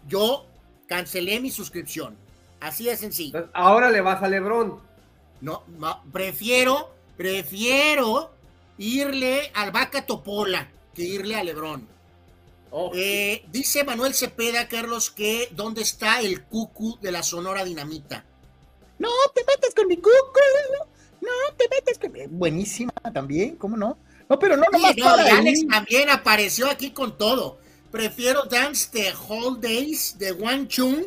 yo 0.07 0.45
cancelé 0.87 1.39
mi 1.39 1.51
suscripción. 1.51 2.17
Así 2.59 2.85
de 2.85 2.97
sencillo. 2.97 3.49
Ahora 3.53 3.89
le 3.91 4.01
vas 4.01 4.21
a 4.23 4.27
LeBron. 4.27 4.79
No, 5.41 5.63
ma- 5.77 6.03
prefiero, 6.11 6.89
prefiero 7.15 8.31
irle 8.77 9.51
al 9.53 9.71
Vaca 9.71 10.05
Topola 10.05 10.67
que 10.93 11.03
irle 11.03 11.35
a 11.35 11.43
Eh, 12.93 13.45
dice 13.51 13.83
Manuel 13.83 14.14
Cepeda, 14.14 14.67
Carlos, 14.67 15.09
que 15.09 15.49
dónde 15.51 15.81
está 15.81 16.22
el 16.22 16.43
cucu 16.43 16.99
de 17.01 17.11
la 17.11 17.23
Sonora 17.23 17.64
Dinamita. 17.64 18.25
No 18.99 19.09
te 19.33 19.41
metas 19.45 19.73
con 19.75 19.88
mi 19.88 19.98
cuco. 19.98 20.39
No 21.22 21.56
te 21.57 21.67
metas 21.69 21.98
con 21.98 22.11
mi... 22.11 22.27
Buenísima 22.27 22.91
también, 23.14 23.56
¿cómo 23.56 23.75
no? 23.75 23.98
No, 24.30 24.38
pero 24.38 24.56
no 24.56 24.65
Sí, 24.65 24.72
nomás 24.73 24.98
no, 24.98 25.03
para 25.06 25.23
ahí. 25.23 25.31
Alex 25.31 25.67
también 25.67 26.09
apareció 26.09 26.69
aquí 26.69 26.91
con 26.91 27.17
todo. 27.17 27.57
Prefiero 27.91 28.43
Dance 28.43 28.89
the 28.91 29.14
Whole 29.27 29.59
Days 29.59 30.17
de 30.19 30.31
Wang 30.33 30.67
Chung 30.67 31.06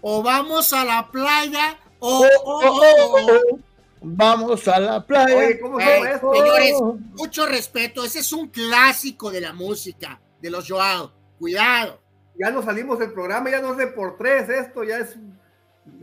o 0.00 0.22
vamos 0.22 0.72
a 0.72 0.84
la 0.84 1.10
playa 1.10 1.78
o... 1.98 2.20
Oh, 2.20 2.28
oh, 2.44 2.80
oh, 2.80 3.26
oh. 3.52 3.58
Vamos 4.04 4.66
a 4.66 4.80
la 4.80 5.06
playa. 5.06 5.36
Oye, 5.36 5.60
¿cómo 5.60 5.78
Eh, 5.78 6.18
señores, 6.20 6.74
mucho 7.14 7.46
respeto. 7.46 8.04
Ese 8.04 8.18
es 8.18 8.32
un 8.32 8.48
clásico 8.48 9.30
de 9.30 9.40
la 9.40 9.52
música, 9.52 10.20
de 10.42 10.50
los 10.50 10.68
Joao. 10.68 11.12
Cuidado. 11.38 12.02
Ya 12.38 12.50
nos 12.50 12.64
salimos 12.64 12.98
del 12.98 13.12
programa, 13.12 13.50
ya 13.50 13.60
no 13.60 13.72
es 13.72 13.78
de 13.78 13.86
por 13.88 14.16
tres 14.18 14.48
esto, 14.48 14.84
ya 14.84 14.98
es 14.98 15.16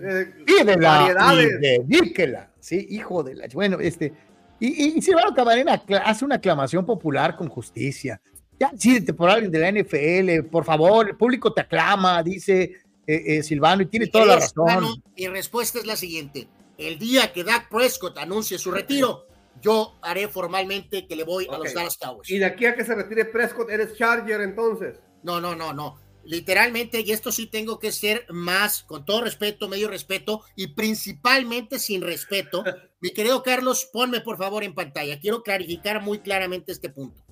eh, 0.01 0.33
Pídela 0.45 0.75
variedades. 0.99 1.47
y 1.47 1.57
dedíquela. 1.59 2.51
Sí, 2.59 2.87
hijo 2.89 3.21
de 3.23 3.35
la... 3.35 3.47
Bueno, 3.53 3.79
este... 3.79 4.13
Y, 4.59 4.67
y, 4.67 4.97
y 4.97 5.01
Silvano 5.01 5.33
Camarena 5.33 5.81
hace 6.03 6.25
una 6.25 6.35
aclamación 6.35 6.85
popular 6.85 7.37
con 7.37 7.47
justicia. 7.47 8.21
Ya, 8.59 8.71
sídete 8.77 9.13
por 9.13 9.29
alguien 9.29 9.51
de 9.51 9.59
la 9.59 9.71
NFL, 9.71 10.49
por 10.49 10.65
favor, 10.65 11.07
el 11.07 11.15
público 11.15 11.53
te 11.53 11.61
aclama, 11.61 12.21
dice 12.21 12.61
eh, 13.07 13.23
eh, 13.25 13.43
Silvano, 13.43 13.83
y 13.83 13.85
tiene 13.85 14.07
toda 14.07 14.25
la 14.25 14.35
razón. 14.35 14.67
Silvano, 14.67 14.95
Mi 15.15 15.27
respuesta 15.29 15.79
es 15.79 15.85
la 15.85 15.95
siguiente. 15.95 16.49
El 16.77 16.99
día 16.99 17.31
que 17.31 17.45
Dak 17.45 17.69
Prescott 17.69 18.17
anuncie 18.17 18.57
su 18.57 18.69
retiro, 18.71 19.27
yo 19.61 19.97
haré 20.01 20.27
formalmente 20.27 21.07
que 21.07 21.15
le 21.15 21.23
voy 21.23 21.47
a 21.51 21.57
los. 21.57 21.73
Dallas 21.73 21.97
Cowboys. 21.97 22.29
Y 22.29 22.37
de 22.39 22.45
aquí 22.45 22.65
a 22.65 22.75
que 22.75 22.85
se 22.85 22.95
retire 22.95 23.25
Prescott, 23.25 23.69
eres 23.69 23.95
Charger 23.97 24.41
entonces. 24.41 24.97
No, 25.23 25.39
no, 25.41 25.55
no, 25.55 25.73
no. 25.73 25.97
Literalmente, 26.25 27.01
y 27.01 27.11
esto 27.11 27.31
sí 27.31 27.47
tengo 27.47 27.79
que 27.79 27.91
ser 27.91 28.25
más, 28.29 28.83
con 28.83 29.03
todo 29.05 29.21
respeto, 29.21 29.67
medio 29.67 29.87
respeto, 29.89 30.43
y 30.55 30.67
principalmente 30.67 31.79
sin 31.79 32.01
respeto. 32.01 32.63
Mi 33.01 33.11
querido 33.11 33.41
Carlos, 33.41 33.89
ponme 33.91 34.21
por 34.21 34.37
favor 34.37 34.63
en 34.63 34.75
pantalla. 34.75 35.19
Quiero 35.19 35.41
clarificar 35.43 36.01
muy 36.01 36.19
claramente 36.19 36.71
este 36.71 36.89
punto. 36.89 37.23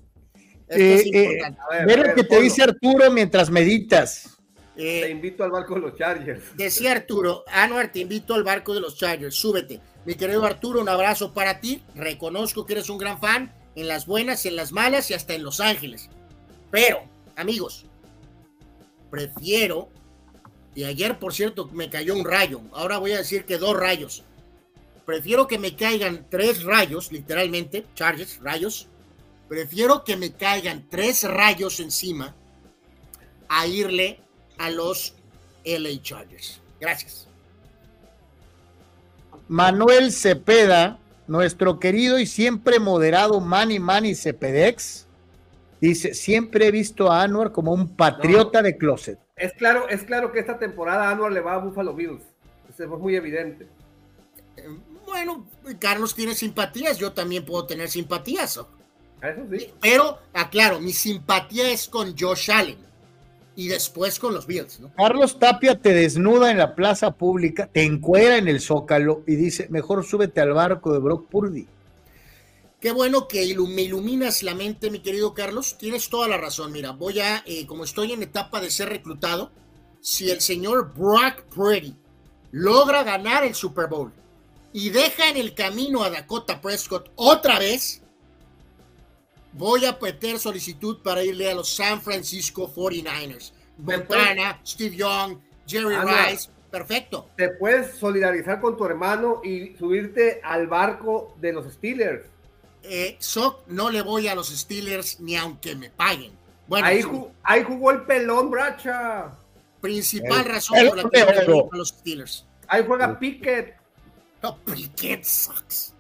Esto 0.67 0.75
Eh, 0.83 0.93
es 0.95 1.05
eh, 1.05 1.09
importante. 1.23 1.59
A 1.61 1.75
ver, 1.75 1.85
Ve 1.87 1.93
a 1.93 1.97
lo 1.97 2.03
ver, 2.03 2.15
que 2.15 2.23
te 2.23 2.27
ponlo. 2.29 2.43
dice 2.43 2.63
Arturo 2.63 3.11
mientras 3.11 3.49
meditas. 3.49 4.33
Eh, 4.79 5.01
Te 5.05 5.09
invito 5.09 5.43
al 5.43 5.51
barco 5.51 5.73
de 5.75 5.81
los 5.81 5.95
Chargers. 5.95 6.55
Decía 6.55 6.91
Arturo, 6.91 7.43
Anuar, 7.47 7.91
te 7.91 7.99
invito 7.99 8.33
al 8.35 8.43
barco 8.43 8.73
de 8.75 8.79
los 8.81 8.95
Chargers, 8.97 9.33
súbete. 9.35 9.81
Mi 10.07 10.15
querido 10.15 10.45
Arturo, 10.45 10.79
un 10.79 10.87
abrazo 10.87 11.33
para 11.33 11.59
ti. 11.59 11.83
Reconozco 11.93 12.65
que 12.65 12.71
eres 12.71 12.89
un 12.89 12.97
gran 12.97 13.19
fan 13.19 13.53
en 13.75 13.89
las 13.89 14.05
buenas, 14.05 14.45
en 14.45 14.55
las 14.55 14.71
malas 14.71 15.11
y 15.11 15.13
hasta 15.13 15.33
en 15.33 15.43
Los 15.43 15.59
Ángeles. 15.59 16.09
Pero, 16.71 17.03
amigos, 17.35 17.83
prefiero, 19.11 19.89
y 20.73 20.85
ayer 20.85 21.19
por 21.19 21.33
cierto 21.33 21.67
me 21.73 21.89
cayó 21.89 22.15
un 22.15 22.23
rayo, 22.23 22.61
ahora 22.71 22.99
voy 22.99 23.11
a 23.11 23.17
decir 23.17 23.43
que 23.43 23.57
dos 23.57 23.75
rayos. 23.75 24.23
Prefiero 25.05 25.45
que 25.45 25.59
me 25.59 25.75
caigan 25.75 26.25
tres 26.29 26.63
rayos, 26.63 27.11
literalmente, 27.11 27.85
Chargers, 27.93 28.39
rayos. 28.41 28.87
Prefiero 29.49 30.05
que 30.05 30.15
me 30.15 30.31
caigan 30.31 30.87
tres 30.89 31.23
rayos 31.23 31.81
encima 31.81 32.33
a 33.49 33.67
irle 33.67 34.21
a 34.57 34.69
los 34.69 35.15
LA 35.65 36.01
Chargers. 36.01 36.61
Gracias. 36.79 37.26
Manuel 39.47 40.11
Cepeda, 40.11 40.99
nuestro 41.27 41.79
querido 41.79 42.19
y 42.19 42.25
siempre 42.25 42.79
moderado 42.79 43.39
Manny 43.39 43.79
Manny 43.79 44.15
Cepedex, 44.15 45.07
dice, 45.81 46.13
siempre 46.13 46.67
he 46.67 46.71
visto 46.71 47.11
a 47.11 47.23
Anwar 47.23 47.51
como 47.51 47.73
un 47.73 47.95
patriota 47.95 48.61
de 48.61 48.77
closet. 48.77 49.19
Es 49.35 49.53
claro, 49.53 49.87
es 49.87 50.03
claro 50.03 50.31
que 50.31 50.39
esta 50.39 50.57
temporada 50.57 51.09
Anuar 51.09 51.31
le 51.31 51.41
va 51.41 51.53
a 51.53 51.57
Buffalo 51.59 51.93
Bills. 51.93 52.23
Eso 52.69 52.83
es 52.83 52.89
muy 52.89 53.15
evidente. 53.15 53.67
Eh, 54.57 54.63
Bueno, 55.05 55.47
Carlos 55.79 56.15
tiene 56.15 56.33
simpatías, 56.33 56.97
yo 56.97 57.13
también 57.13 57.45
puedo 57.45 57.65
tener 57.65 57.87
simpatías. 57.87 58.59
Eso 59.21 59.47
sí. 59.51 59.71
Pero, 59.79 60.19
aclaro, 60.33 60.79
mi 60.79 60.91
simpatía 60.91 61.69
es 61.69 61.87
con 61.87 62.15
Josh 62.17 62.51
Allen. 62.51 62.86
Y 63.57 63.67
después 63.69 64.19
con 64.19 64.35
los 64.35 64.45
Bills. 64.45 64.79
¿no? 64.79 64.93
Carlos 64.95 65.39
Tapia 65.39 65.81
te 65.81 65.91
desnuda 65.91 66.51
en 66.51 66.59
la 66.59 66.75
plaza 66.75 67.11
pública, 67.11 67.67
te 67.67 67.83
encuera 67.83 68.37
en 68.37 68.47
el 68.47 68.61
zócalo 68.61 69.23
y 69.25 69.35
dice, 69.35 69.67
mejor 69.69 70.05
súbete 70.05 70.39
al 70.39 70.53
barco 70.53 70.93
de 70.93 70.99
Brock 70.99 71.27
Purdy. 71.27 71.67
Qué 72.79 72.91
bueno 72.91 73.27
que 73.27 73.39
me 73.57 73.81
iluminas 73.81 74.43
la 74.43 74.53
mente, 74.53 74.91
mi 74.91 74.99
querido 74.99 75.33
Carlos. 75.33 75.75
Tienes 75.79 76.07
toda 76.09 76.27
la 76.27 76.37
razón. 76.37 76.71
Mira, 76.71 76.91
voy 76.91 77.19
a, 77.19 77.43
eh, 77.47 77.65
como 77.65 77.83
estoy 77.83 78.11
en 78.11 78.21
etapa 78.21 78.61
de 78.61 78.69
ser 78.69 78.89
reclutado, 78.89 79.51
si 80.01 80.29
el 80.29 80.39
señor 80.39 80.93
Brock 80.93 81.41
Purdy 81.53 81.95
logra 82.51 83.01
ganar 83.01 83.43
el 83.43 83.55
Super 83.55 83.87
Bowl 83.87 84.13
y 84.71 84.91
deja 84.91 85.29
en 85.29 85.37
el 85.37 85.55
camino 85.55 86.03
a 86.03 86.11
Dakota 86.11 86.61
Prescott 86.61 87.09
otra 87.15 87.57
vez, 87.57 88.03
voy 89.57 89.85
a 89.85 89.97
meter 90.01 90.39
solicitud 90.39 91.01
para 91.03 91.23
irle 91.23 91.51
a 91.51 91.55
los 91.55 91.75
San 91.75 92.01
Francisco 92.01 92.71
49ers. 92.73 93.51
Montana, 93.77 94.59
Steve 94.65 94.95
Young, 94.95 95.37
Jerry 95.67 95.95
Rice, 95.95 96.49
perfecto. 96.71 97.29
Te 97.35 97.49
puedes 97.49 97.95
solidarizar 97.95 98.61
con 98.61 98.77
tu 98.77 98.85
hermano 98.85 99.41
y 99.43 99.75
subirte 99.77 100.41
al 100.43 100.67
barco 100.67 101.35
de 101.39 101.53
los 101.53 101.71
Steelers. 101.73 102.25
Eh, 102.83 103.17
no 103.67 103.89
le 103.89 104.01
voy 104.01 104.27
a 104.27 104.35
los 104.35 104.49
Steelers 104.49 105.19
ni 105.19 105.35
aunque 105.35 105.75
me 105.75 105.89
paguen. 105.89 106.31
Bueno, 106.67 106.87
ahí, 106.87 107.01
ahí 107.43 107.63
jugó 107.63 107.91
el 107.91 108.03
pelón, 108.03 108.49
Bracha. 108.51 109.31
Principal 109.81 110.45
razón 110.45 110.77
por 110.87 110.97
la 110.97 111.09
que 111.09 111.45
no 111.47 111.69
a 111.71 111.77
los 111.77 111.89
Steelers. 111.89 112.45
Ahí 112.67 112.83
juega 112.85 113.17
Pickett. 113.17 113.75
No, 114.41 114.57
Pickett 114.57 115.23
sucks. 115.23 115.93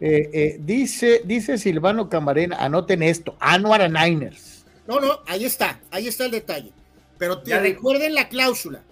Eh, 0.00 0.30
eh, 0.32 0.56
dice, 0.60 1.22
dice 1.24 1.56
Silvano 1.56 2.08
Camarena, 2.08 2.56
anoten 2.56 3.02
esto, 3.02 3.36
Anuar 3.40 3.88
Niners. 3.90 4.64
No, 4.86 5.00
no, 5.00 5.20
ahí 5.26 5.44
está, 5.44 5.80
ahí 5.90 6.08
está 6.08 6.26
el 6.26 6.30
detalle. 6.30 6.72
Pero 7.18 7.40
te 7.40 7.58
recuerden 7.58 8.14
la 8.14 8.28
cláusula. 8.28 8.82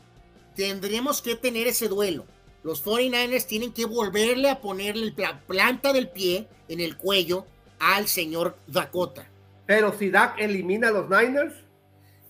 Tendremos 0.55 1.21
que 1.21 1.35
tener 1.35 1.67
ese 1.67 1.89
duelo. 1.89 2.25
Los 2.63 2.85
49ers 2.85 3.47
tienen 3.47 3.73
que 3.73 3.85
volverle 3.85 4.49
a 4.49 4.61
ponerle 4.61 5.13
la 5.17 5.41
planta 5.41 5.93
del 5.93 6.09
pie 6.09 6.47
en 6.69 6.81
el 6.81 6.97
cuello 6.97 7.47
al 7.81 8.07
señor 8.07 8.57
Dakota. 8.69 9.27
Pero 9.67 9.93
si 9.99 10.11
Dak 10.11 10.39
elimina 10.39 10.89
a 10.89 10.93
los 10.93 11.11
Niners. 11.11 11.55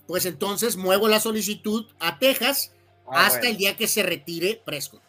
Pues 0.07 0.25
entonces 0.25 0.75
muevo 0.75 1.07
la 1.07 1.19
solicitud 1.19 1.85
a 1.99 2.19
Texas 2.19 2.73
ah, 3.07 3.27
hasta 3.27 3.47
el 3.47 3.57
día 3.57 3.77
que 3.77 3.87
se 3.87 4.03
retire 4.03 4.61
Prescott. 4.65 5.01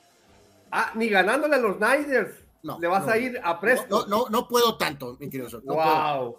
Ah, 0.70 0.92
ni 0.94 1.08
ganándole 1.08 1.56
a 1.56 1.58
los 1.58 1.76
Niners. 1.80 2.43
No, 2.64 2.78
Le 2.80 2.88
vas 2.88 3.06
a 3.06 3.18
ir 3.18 3.38
a 3.44 3.60
Prescott. 3.60 4.08
No, 4.08 4.24
no, 4.24 4.30
no, 4.30 4.48
puedo 4.48 4.78
tanto, 4.78 5.18
mi 5.20 5.28
querido 5.28 5.60
Wow. 5.64 6.38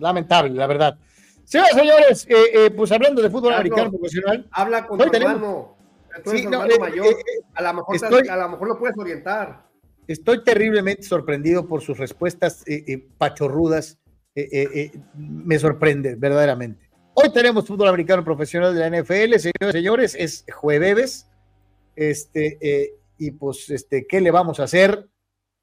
Lamentable, 0.00 0.50
la 0.50 0.66
verdad. 0.66 0.98
Señores, 1.44 1.74
señores, 1.74 2.26
eh, 2.28 2.66
eh, 2.66 2.70
pues 2.70 2.90
hablando 2.90 3.22
de 3.22 3.30
fútbol 3.30 3.52
americano 3.52 3.90
profesional. 3.90 4.48
Habla 4.50 4.86
con 4.88 4.98
tu 4.98 5.04
hermano. 5.04 5.76
Sí, 6.24 6.46
no, 6.46 6.64
eh, 6.64 6.78
mayor. 6.80 7.14
a, 7.54 7.62
lo 7.62 7.74
mejor 7.74 7.96
a 8.28 8.36
lo 8.36 8.48
mejor 8.48 8.68
lo 8.68 8.78
puedes 8.78 8.98
orientar. 8.98 9.64
Estoy 10.08 10.42
terriblemente 10.42 11.04
sorprendido 11.04 11.68
por 11.68 11.80
sus 11.80 11.96
respuestas 11.96 12.64
pachorrudas. 13.16 13.98
me 15.14 15.58
sorprende, 15.60 16.16
verdaderamente. 16.16 16.90
Hoy 17.14 17.32
tenemos 17.32 17.68
fútbol 17.68 17.88
americano 17.88 18.24
profesional 18.24 18.74
de 18.74 18.80
la 18.80 19.00
NFL, 19.00 19.38
señores, 19.38 19.72
señores, 19.72 20.16
es 20.18 20.44
jueves. 20.52 21.28
Este, 21.94 22.98
y 23.16 23.30
pues, 23.30 23.70
este, 23.70 24.06
¿qué 24.08 24.20
le 24.20 24.32
vamos 24.32 24.58
a 24.58 24.64
hacer? 24.64 25.08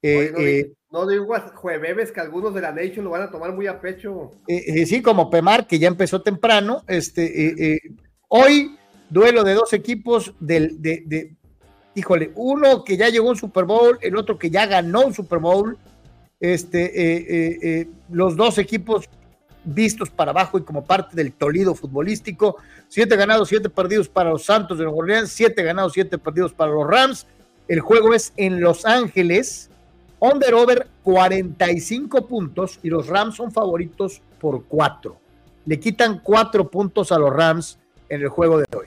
Eh, 0.06 0.72
no, 0.90 1.06
digo 1.06 1.34
jueves 1.54 2.12
que 2.12 2.20
algunos 2.20 2.54
de 2.54 2.60
la 2.60 2.72
Nation 2.72 3.04
lo 3.04 3.10
van 3.10 3.22
a 3.22 3.30
tomar 3.30 3.52
muy 3.52 3.66
a 3.66 3.80
pecho. 3.80 4.32
Eh, 4.46 4.62
eh, 4.66 4.86
sí, 4.86 5.00
como 5.00 5.30
Pemar, 5.30 5.66
que 5.66 5.78
ya 5.78 5.88
empezó 5.88 6.20
temprano. 6.20 6.84
Este, 6.86 7.80
hoy, 8.28 8.76
duelo 9.08 9.44
de 9.44 9.54
dos 9.54 9.72
equipos 9.72 10.34
del, 10.40 10.80
de, 10.82 11.34
híjole, 11.94 12.32
uno 12.34 12.84
que 12.84 12.98
ya 12.98 13.08
llegó 13.08 13.28
a 13.28 13.30
un 13.30 13.36
Super 13.36 13.64
Bowl, 13.64 13.98
el 14.02 14.16
otro 14.16 14.38
que 14.38 14.50
ya 14.50 14.66
ganó 14.66 15.06
un 15.06 15.14
Super 15.14 15.38
Bowl. 15.38 15.78
Este, 16.38 17.88
los 18.10 18.36
dos 18.36 18.58
equipos 18.58 19.08
vistos 19.64 20.10
para 20.10 20.32
abajo 20.32 20.58
y 20.58 20.62
como 20.62 20.84
parte 20.84 21.16
del 21.16 21.32
Tolido 21.32 21.74
futbolístico. 21.74 22.58
Siete 22.88 23.16
ganados, 23.16 23.48
siete 23.48 23.70
perdidos 23.70 24.10
para 24.10 24.28
los 24.28 24.44
Santos 24.44 24.76
de 24.76 24.84
Nueva 24.84 24.98
Orleans, 24.98 25.30
siete 25.30 25.62
ganados, 25.62 25.94
siete 25.94 26.18
perdidos 26.18 26.52
para 26.52 26.72
los 26.72 26.86
Rams. 26.86 27.26
El 27.66 27.80
juego 27.80 28.12
es 28.12 28.34
en 28.36 28.60
Los 28.60 28.84
Ángeles 28.84 29.70
Under 30.24 30.54
over 30.54 30.88
45 31.02 32.26
puntos 32.26 32.78
y 32.82 32.88
los 32.88 33.08
Rams 33.08 33.36
son 33.36 33.52
favoritos 33.52 34.22
por 34.40 34.64
4. 34.64 35.20
Le 35.66 35.78
quitan 35.78 36.20
4 36.20 36.70
puntos 36.70 37.12
a 37.12 37.18
los 37.18 37.30
Rams 37.30 37.78
en 38.08 38.22
el 38.22 38.28
juego 38.28 38.56
de 38.56 38.64
hoy. 38.74 38.86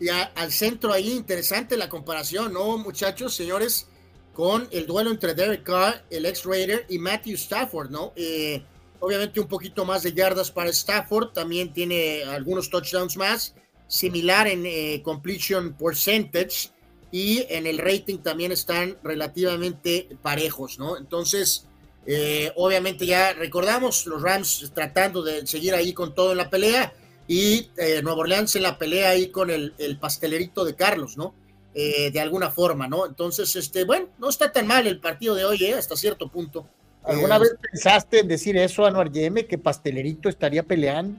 Y 0.00 0.08
al 0.08 0.50
centro 0.50 0.92
ahí, 0.92 1.12
interesante 1.12 1.76
la 1.76 1.88
comparación, 1.88 2.52
¿no, 2.52 2.76
muchachos, 2.76 3.36
señores? 3.36 3.86
Con 4.32 4.66
el 4.72 4.86
duelo 4.86 5.12
entre 5.12 5.32
Derek 5.32 5.62
Carr, 5.62 6.02
el 6.10 6.26
ex 6.26 6.44
Raider, 6.44 6.86
y 6.88 6.98
Matthew 6.98 7.36
Stafford, 7.36 7.90
¿no? 7.90 8.12
Eh, 8.16 8.64
obviamente 8.98 9.38
un 9.38 9.46
poquito 9.46 9.84
más 9.84 10.02
de 10.02 10.12
yardas 10.12 10.50
para 10.50 10.70
Stafford, 10.70 11.34
también 11.34 11.72
tiene 11.72 12.24
algunos 12.24 12.68
touchdowns 12.68 13.16
más, 13.16 13.54
similar 13.86 14.48
en 14.48 14.66
eh, 14.66 15.02
completion 15.04 15.74
percentage 15.74 16.70
y 17.10 17.46
en 17.48 17.66
el 17.66 17.78
rating 17.78 18.18
también 18.18 18.52
están 18.52 18.96
relativamente 19.02 20.08
parejos, 20.22 20.78
¿no? 20.78 20.96
Entonces, 20.96 21.66
eh, 22.06 22.52
obviamente 22.56 23.06
ya 23.06 23.32
recordamos 23.32 24.06
los 24.06 24.22
Rams 24.22 24.70
tratando 24.74 25.22
de 25.22 25.46
seguir 25.46 25.74
ahí 25.74 25.92
con 25.92 26.14
todo 26.14 26.32
en 26.32 26.38
la 26.38 26.50
pelea 26.50 26.92
y 27.28 27.70
eh, 27.76 28.00
Nuevo 28.02 28.20
Orleans 28.20 28.54
en 28.56 28.62
la 28.62 28.78
pelea 28.78 29.10
ahí 29.10 29.28
con 29.28 29.50
el, 29.50 29.98
pastelerito 30.00 30.64
de 30.64 30.74
Carlos, 30.74 31.16
¿no? 31.16 31.34
Eh, 31.74 32.10
de 32.10 32.20
alguna 32.20 32.50
forma, 32.50 32.88
¿no? 32.88 33.06
Entonces, 33.06 33.54
este, 33.56 33.84
bueno, 33.84 34.08
no 34.18 34.28
está 34.28 34.50
tan 34.50 34.66
mal 34.66 34.86
el 34.86 34.98
partido 34.98 35.34
de 35.34 35.44
hoy, 35.44 35.62
¿eh? 35.64 35.74
hasta 35.74 35.96
cierto 35.96 36.28
punto. 36.28 36.66
¿Alguna 37.02 37.38
vez 37.38 37.54
pensaste 37.60 38.20
en 38.20 38.28
decir 38.28 38.56
eso, 38.56 38.84
Anuar 38.84 39.12
Yeme, 39.12 39.46
que 39.46 39.58
pastelerito 39.58 40.28
estaría 40.28 40.62
peleando? 40.62 41.18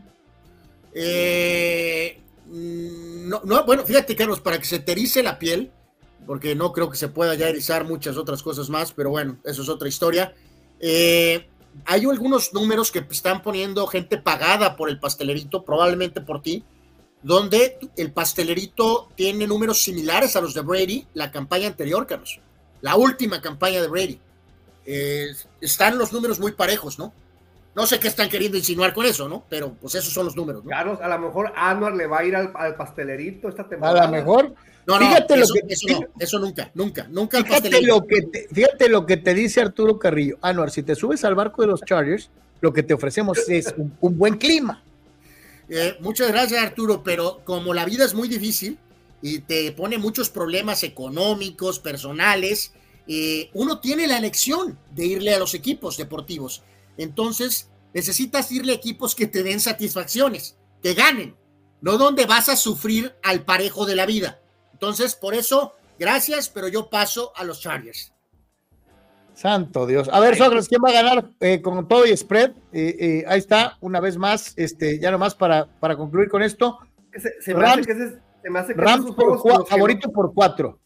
Mm, 0.94 2.27
no, 2.50 3.42
no, 3.44 3.66
bueno, 3.66 3.84
fíjate, 3.84 4.16
Carlos, 4.16 4.40
para 4.40 4.60
que 4.60 4.66
se 4.66 4.80
te 4.80 4.96
la 5.24 5.40
piel, 5.40 5.72
porque 6.26 6.56
no 6.56 6.72
creo 6.74 6.90
que 6.90 6.98
se 6.98 7.08
pueda 7.08 7.36
ya 7.36 7.50
erizar 7.50 7.86
muchas 7.86 8.18
otras 8.18 8.44
cosas 8.44 8.70
más, 8.70 8.92
pero 8.92 9.10
bueno, 9.10 9.38
eso 9.44 9.62
es 9.62 9.70
otra 9.70 9.88
historia. 9.88 10.34
Eh, 10.80 11.48
hay 11.86 12.06
algunos 12.06 12.54
números 12.54 12.92
que 12.92 13.06
están 13.10 13.42
poniendo 13.42 13.88
gente 13.88 14.18
pagada 14.18 14.76
por 14.76 14.90
el 14.90 15.00
pastelerito, 15.00 15.64
probablemente 15.64 16.22
por 16.22 16.42
ti, 16.42 16.64
donde 17.24 17.78
el 17.98 18.12
pastelerito 18.12 19.10
tiene 19.16 19.48
números 19.48 19.82
similares 19.82 20.36
a 20.36 20.42
los 20.42 20.54
de 20.54 20.62
Brady, 20.62 21.08
la 21.14 21.32
campaña 21.32 21.68
anterior, 21.68 22.08
Carlos, 22.08 22.40
la 22.82 22.96
última 22.96 23.42
campaña 23.42 23.82
de 23.82 23.88
Brady. 23.88 24.20
Eh, 24.86 25.28
están 25.60 25.98
los 25.98 26.14
números 26.14 26.40
muy 26.40 26.54
parejos, 26.54 26.98
¿no? 26.98 27.14
No 27.78 27.86
sé 27.86 28.00
qué 28.00 28.08
están 28.08 28.28
queriendo 28.28 28.58
insinuar 28.58 28.92
con 28.92 29.06
eso, 29.06 29.30
¿no? 29.30 29.46
Pero 29.48 29.72
pues 29.80 29.94
esos 29.94 30.12
son 30.12 30.26
los 30.26 30.36
números. 30.36 30.64
¿no? 30.64 30.72
Carlos, 30.72 30.98
a 31.00 31.08
lo 31.08 31.20
mejor 31.20 31.54
Anuar 31.56 31.94
le 31.94 32.08
va 32.08 32.20
a 32.22 32.26
ir 32.26 32.36
al, 32.36 32.52
al 32.56 32.76
pastelerito 32.76 33.48
esta 33.48 33.70
temporada. 33.70 34.02
A 34.02 34.06
lo 34.08 34.12
mejor, 34.14 34.56
no, 34.88 35.00
no, 35.00 35.08
fíjate 35.08 35.36
eso, 35.36 35.54
lo 35.54 35.68
que, 35.68 35.74
eso, 35.74 35.88
no, 35.88 36.08
eso 36.18 36.40
nunca, 36.40 36.72
nunca, 36.74 37.08
nunca. 37.08 37.44
Fíjate 37.44 37.84
lo, 37.84 38.08
que 38.08 38.24
te, 38.24 38.48
fíjate 38.52 38.90
lo 38.90 39.06
que 39.06 39.18
te 39.18 39.36
dice 39.36 39.62
Arturo 39.62 40.00
Carrillo. 40.00 40.40
Anuar, 40.42 40.72
si 40.72 40.82
te 40.82 40.96
subes 40.96 41.24
al 41.24 41.36
barco 41.36 41.62
de 41.62 41.68
los 41.68 41.82
Chargers, 41.82 42.32
lo 42.62 42.74
que 42.74 42.82
te 42.82 42.96
ofrecemos 42.96 43.48
es 43.48 43.72
un, 43.78 44.18
buen 44.18 44.38
clima. 44.38 44.82
Eh, 45.70 45.98
muchas 46.00 46.30
gracias, 46.30 46.60
Arturo, 46.60 47.04
pero 47.04 47.42
como 47.44 47.76
la 47.76 47.86
vida 47.86 48.06
es 48.06 48.16
muy 48.16 48.28
difícil 48.28 48.80
y 49.22 49.42
te 49.42 49.72
pone 49.72 50.00
muchos 50.00 50.32
problemas 50.32 50.82
económicos, 50.82 51.78
personales, 51.78 52.74
eh, 53.08 53.52
uno 53.54 53.80
tiene 53.80 54.08
la 54.08 54.18
elección 54.18 54.80
de 54.96 55.06
irle 55.06 55.36
a 55.36 55.38
los 55.38 55.54
equipos 55.54 55.96
deportivos. 55.96 56.64
Entonces, 56.98 57.70
necesitas 57.94 58.52
irle 58.52 58.74
a 58.74 58.76
equipos 58.76 59.16
que 59.16 59.28
te 59.28 59.44
den 59.44 59.60
satisfacciones, 59.60 60.58
que 60.82 60.94
ganen, 60.94 61.36
no 61.82 61.98
donde 61.98 62.26
vas 62.26 62.50
a 62.50 62.56
sufrir 62.56 63.16
al 63.24 63.44
parejo 63.44 63.86
de 63.86 63.96
la 63.96 64.06
vida. 64.06 64.40
Entonces, 64.74 65.16
por 65.16 65.34
eso, 65.34 65.74
gracias, 66.00 66.50
pero 66.50 66.68
yo 66.68 66.90
paso 66.90 67.32
a 67.36 67.44
los 67.44 67.62
Chargers. 67.62 68.14
Santo 69.34 69.86
Dios. 69.86 70.10
A 70.12 70.20
ver, 70.20 70.36
Sócrates, 70.36 70.68
¿quién 70.68 70.82
va 70.84 70.90
a 70.90 70.94
ganar 70.94 71.30
eh, 71.40 71.62
con 71.62 71.88
todo 71.88 72.08
y 72.08 72.18
spread? 72.18 72.52
Eh, 72.74 72.96
eh, 73.00 73.26
ahí 73.28 73.38
está, 73.38 73.78
una 73.82 74.00
vez 74.00 74.18
más, 74.18 74.54
este, 74.56 75.00
ya 75.00 75.12
nomás 75.12 75.36
para, 75.36 75.68
para 75.80 75.96
concluir 75.96 76.28
con 76.28 76.42
esto. 76.42 76.80
Se, 77.42 77.54
me 77.54 77.64
hace 77.64 77.82
que 77.84 77.92
ese, 77.92 78.20
se 78.42 78.50
me 78.50 78.60
hace 78.60 78.74
que 78.74 78.82
Rams 78.82 79.12
por 79.12 79.68
favorito 79.68 80.12
por 80.12 80.34
cuatro. 80.34 80.80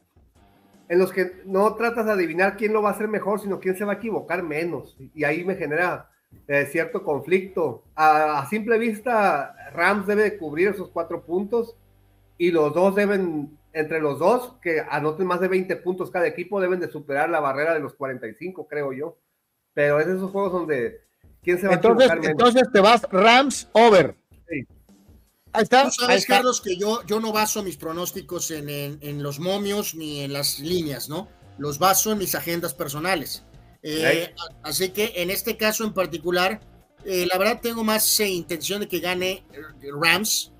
En 0.91 0.99
los 0.99 1.13
que 1.13 1.41
no 1.45 1.73
tratas 1.75 2.05
de 2.05 2.11
adivinar 2.11 2.57
quién 2.57 2.73
lo 2.73 2.81
va 2.81 2.89
a 2.89 2.91
hacer 2.91 3.07
mejor, 3.07 3.39
sino 3.39 3.61
quién 3.61 3.77
se 3.77 3.85
va 3.85 3.93
a 3.93 3.95
equivocar 3.95 4.43
menos. 4.43 4.97
Y 5.15 5.23
ahí 5.23 5.45
me 5.45 5.55
genera 5.55 6.09
cierto 6.69 7.01
conflicto. 7.03 7.85
A, 7.95 8.39
a, 8.39 8.45
simple 8.47 8.77
vista, 8.77 9.55
Rams 9.73 10.05
debe 10.05 10.37
cubrir 10.37 10.67
esos 10.67 10.89
cuatro 10.89 11.23
puntos 11.23 11.77
y 12.37 12.51
los 12.51 12.73
dos 12.73 12.93
deben 12.95 13.57
entre 13.73 14.01
los 14.01 14.19
dos, 14.19 14.55
que 14.61 14.81
anoten 14.89 15.25
más 15.25 15.39
de 15.39 15.47
20 15.47 15.75
puntos 15.77 16.11
cada 16.11 16.27
equipo, 16.27 16.59
deben 16.59 16.79
de 16.79 16.91
superar 16.91 17.29
la 17.29 17.39
barrera 17.39 17.73
de 17.73 17.79
los 17.79 17.93
45, 17.93 18.67
creo 18.67 18.91
yo. 18.91 19.17
Pero 19.73 19.99
es 19.99 20.07
esos 20.07 20.31
juegos 20.31 20.51
donde... 20.51 21.01
¿Quién 21.41 21.57
se 21.57 21.67
va 21.67 21.73
entonces, 21.73 22.11
a 22.11 22.15
Entonces 22.15 22.71
te 22.71 22.81
vas 22.81 23.07
Rams 23.09 23.69
over. 23.73 24.15
Ahí 25.53 25.63
está. 25.63 25.85
Tú 25.85 25.91
sabes, 25.91 26.25
Carlos, 26.25 26.61
que 26.61 26.77
yo, 26.77 27.05
yo 27.05 27.19
no 27.19 27.31
baso 27.31 27.63
mis 27.63 27.77
pronósticos 27.77 28.51
en, 28.51 28.69
en, 28.69 29.23
los 29.23 29.39
momios 29.39 29.95
ni 29.95 30.21
en 30.21 30.33
las 30.33 30.59
líneas, 30.59 31.09
¿no? 31.09 31.27
Los 31.57 31.77
baso 31.77 32.11
en 32.11 32.17
mis 32.17 32.35
agendas 32.35 32.73
personales. 32.73 33.43
Eh, 33.83 34.33
así 34.63 34.89
que 34.89 35.13
en 35.15 35.29
este 35.29 35.57
caso 35.57 35.83
en 35.83 35.93
particular, 35.93 36.61
eh, 37.03 37.25
la 37.31 37.37
verdad 37.37 37.59
tengo 37.61 37.83
más 37.83 38.19
eh, 38.19 38.29
intención 38.29 38.81
de 38.81 38.87
que 38.87 38.99
gane 38.99 39.43
Rams. 39.99 40.51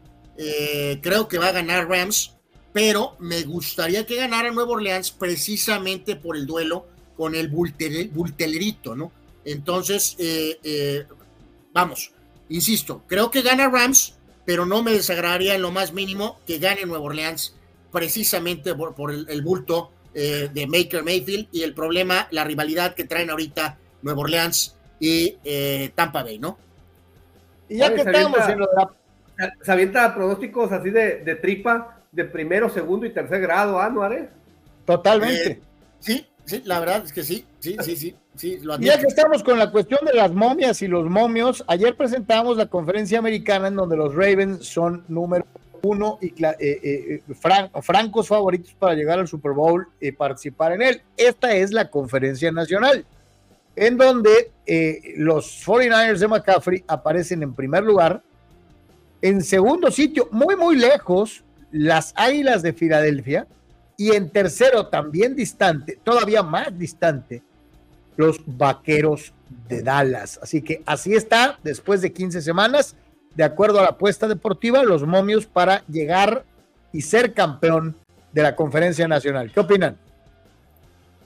creo 1.01 1.27
que 1.27 1.37
va 1.37 1.47
a 1.47 1.51
ganar 1.51 1.87
Rams, 1.87 2.33
pero 2.73 3.15
me 3.19 3.43
gustaría 3.43 4.05
que 4.05 4.15
ganara 4.15 4.51
Nuevo 4.51 4.73
Orleans 4.73 5.11
precisamente 5.11 6.15
por 6.15 6.35
el 6.35 6.45
duelo 6.45 6.87
con 7.15 7.35
el 7.35 7.49
Bultelerito, 7.49 8.95
¿no? 8.95 9.11
Entonces, 9.45 10.17
vamos, 11.73 12.11
insisto, 12.49 13.03
creo 13.07 13.29
que 13.29 13.43
gana 13.43 13.69
Rams, 13.69 14.15
pero 14.45 14.65
no 14.65 14.83
me 14.83 14.91
desagradaría 14.91 15.55
en 15.55 15.61
lo 15.61 15.71
más 15.71 15.93
mínimo 15.93 16.39
que 16.45 16.59
gane 16.59 16.85
Nuevo 16.85 17.05
Orleans 17.05 17.55
precisamente 17.91 18.73
por, 18.73 19.11
el, 19.11 19.41
bulto 19.41 19.91
eh, 20.13 20.49
de 20.53 20.67
Maker 20.67 21.03
Mayfield 21.03 21.47
y 21.51 21.63
el 21.63 21.73
problema, 21.73 22.27
la 22.31 22.43
rivalidad 22.43 22.95
que 22.95 23.03
traen 23.03 23.29
ahorita 23.29 23.77
Nuevo 24.01 24.21
Orleans 24.21 24.75
y 24.99 25.37
eh, 25.43 25.91
Tampa 25.95 26.23
Bay, 26.23 26.39
¿no? 26.39 26.57
Y 27.67 27.77
ya 27.77 27.93
que 27.93 28.01
estamos 28.01 28.37
en 28.49 28.59
Se 29.61 29.71
avienta 29.71 30.13
pronósticos 30.13 30.71
así 30.71 30.89
de, 30.89 31.37
tripa 31.41 32.01
de 32.11 32.25
primero, 32.25 32.69
segundo 32.69 33.05
y 33.05 33.11
tercer 33.11 33.41
grado, 33.41 33.79
¿ah, 33.79 33.89
no, 33.89 34.07
Totalmente. 34.85 35.51
Eh, 35.51 35.61
sí, 35.99 36.27
sí, 36.45 36.61
la 36.65 36.79
verdad 36.79 37.03
es 37.05 37.13
que 37.13 37.23
sí, 37.23 37.45
sí, 37.59 37.77
sí, 37.81 37.95
sí. 37.95 38.15
Sí, 38.35 38.59
ya 38.79 38.97
que 38.97 39.07
estamos 39.07 39.43
con 39.43 39.59
la 39.59 39.71
cuestión 39.71 39.99
de 40.05 40.13
las 40.13 40.31
momias 40.31 40.81
y 40.81 40.87
los 40.87 41.09
momios, 41.09 41.63
ayer 41.67 41.95
presentamos 41.95 42.57
la 42.57 42.65
conferencia 42.65 43.19
americana 43.19 43.67
en 43.67 43.75
donde 43.75 43.97
los 43.97 44.15
Ravens 44.15 44.65
son 44.65 45.03
número 45.09 45.45
uno 45.83 46.17
y 46.21 46.27
eh, 46.27 46.55
eh, 46.59 47.23
eh, 47.27 47.81
francos 47.81 48.27
favoritos 48.27 48.73
para 48.73 48.93
llegar 48.93 49.19
al 49.19 49.27
Super 49.27 49.51
Bowl 49.51 49.87
y 49.99 50.11
participar 50.11 50.73
en 50.73 50.81
él. 50.81 51.01
Esta 51.17 51.53
es 51.53 51.71
la 51.71 51.89
conferencia 51.89 52.51
nacional, 52.51 53.05
en 53.75 53.97
donde 53.97 54.51
los 55.17 55.65
49ers 55.65 56.19
de 56.19 56.27
McCaffrey 56.27 56.83
aparecen 56.87 57.43
en 57.43 57.53
primer 57.53 57.83
lugar. 57.83 58.21
En 59.21 59.41
segundo 59.43 59.91
sitio, 59.91 60.29
muy, 60.31 60.55
muy 60.55 60.77
lejos, 60.77 61.43
las 61.71 62.13
Águilas 62.15 62.61
de 62.61 62.73
Filadelfia. 62.73 63.47
Y 63.97 64.15
en 64.15 64.31
tercero, 64.31 64.87
también 64.87 65.35
distante, 65.35 65.99
todavía 66.03 66.41
más 66.41 66.75
distante, 66.75 67.43
los 68.17 68.39
Vaqueros 68.45 69.33
de 69.67 69.81
Dallas. 69.81 70.39
Así 70.41 70.61
que 70.61 70.81
así 70.85 71.13
está, 71.13 71.59
después 71.63 72.01
de 72.01 72.13
15 72.13 72.41
semanas, 72.41 72.95
de 73.35 73.43
acuerdo 73.43 73.79
a 73.79 73.83
la 73.83 73.89
apuesta 73.89 74.27
deportiva, 74.27 74.83
los 74.83 75.03
momios 75.05 75.45
para 75.45 75.83
llegar 75.87 76.45
y 76.91 77.01
ser 77.01 77.33
campeón 77.33 77.95
de 78.33 78.43
la 78.43 78.55
conferencia 78.55 79.07
nacional. 79.07 79.51
¿Qué 79.53 79.59
opinan? 79.59 79.97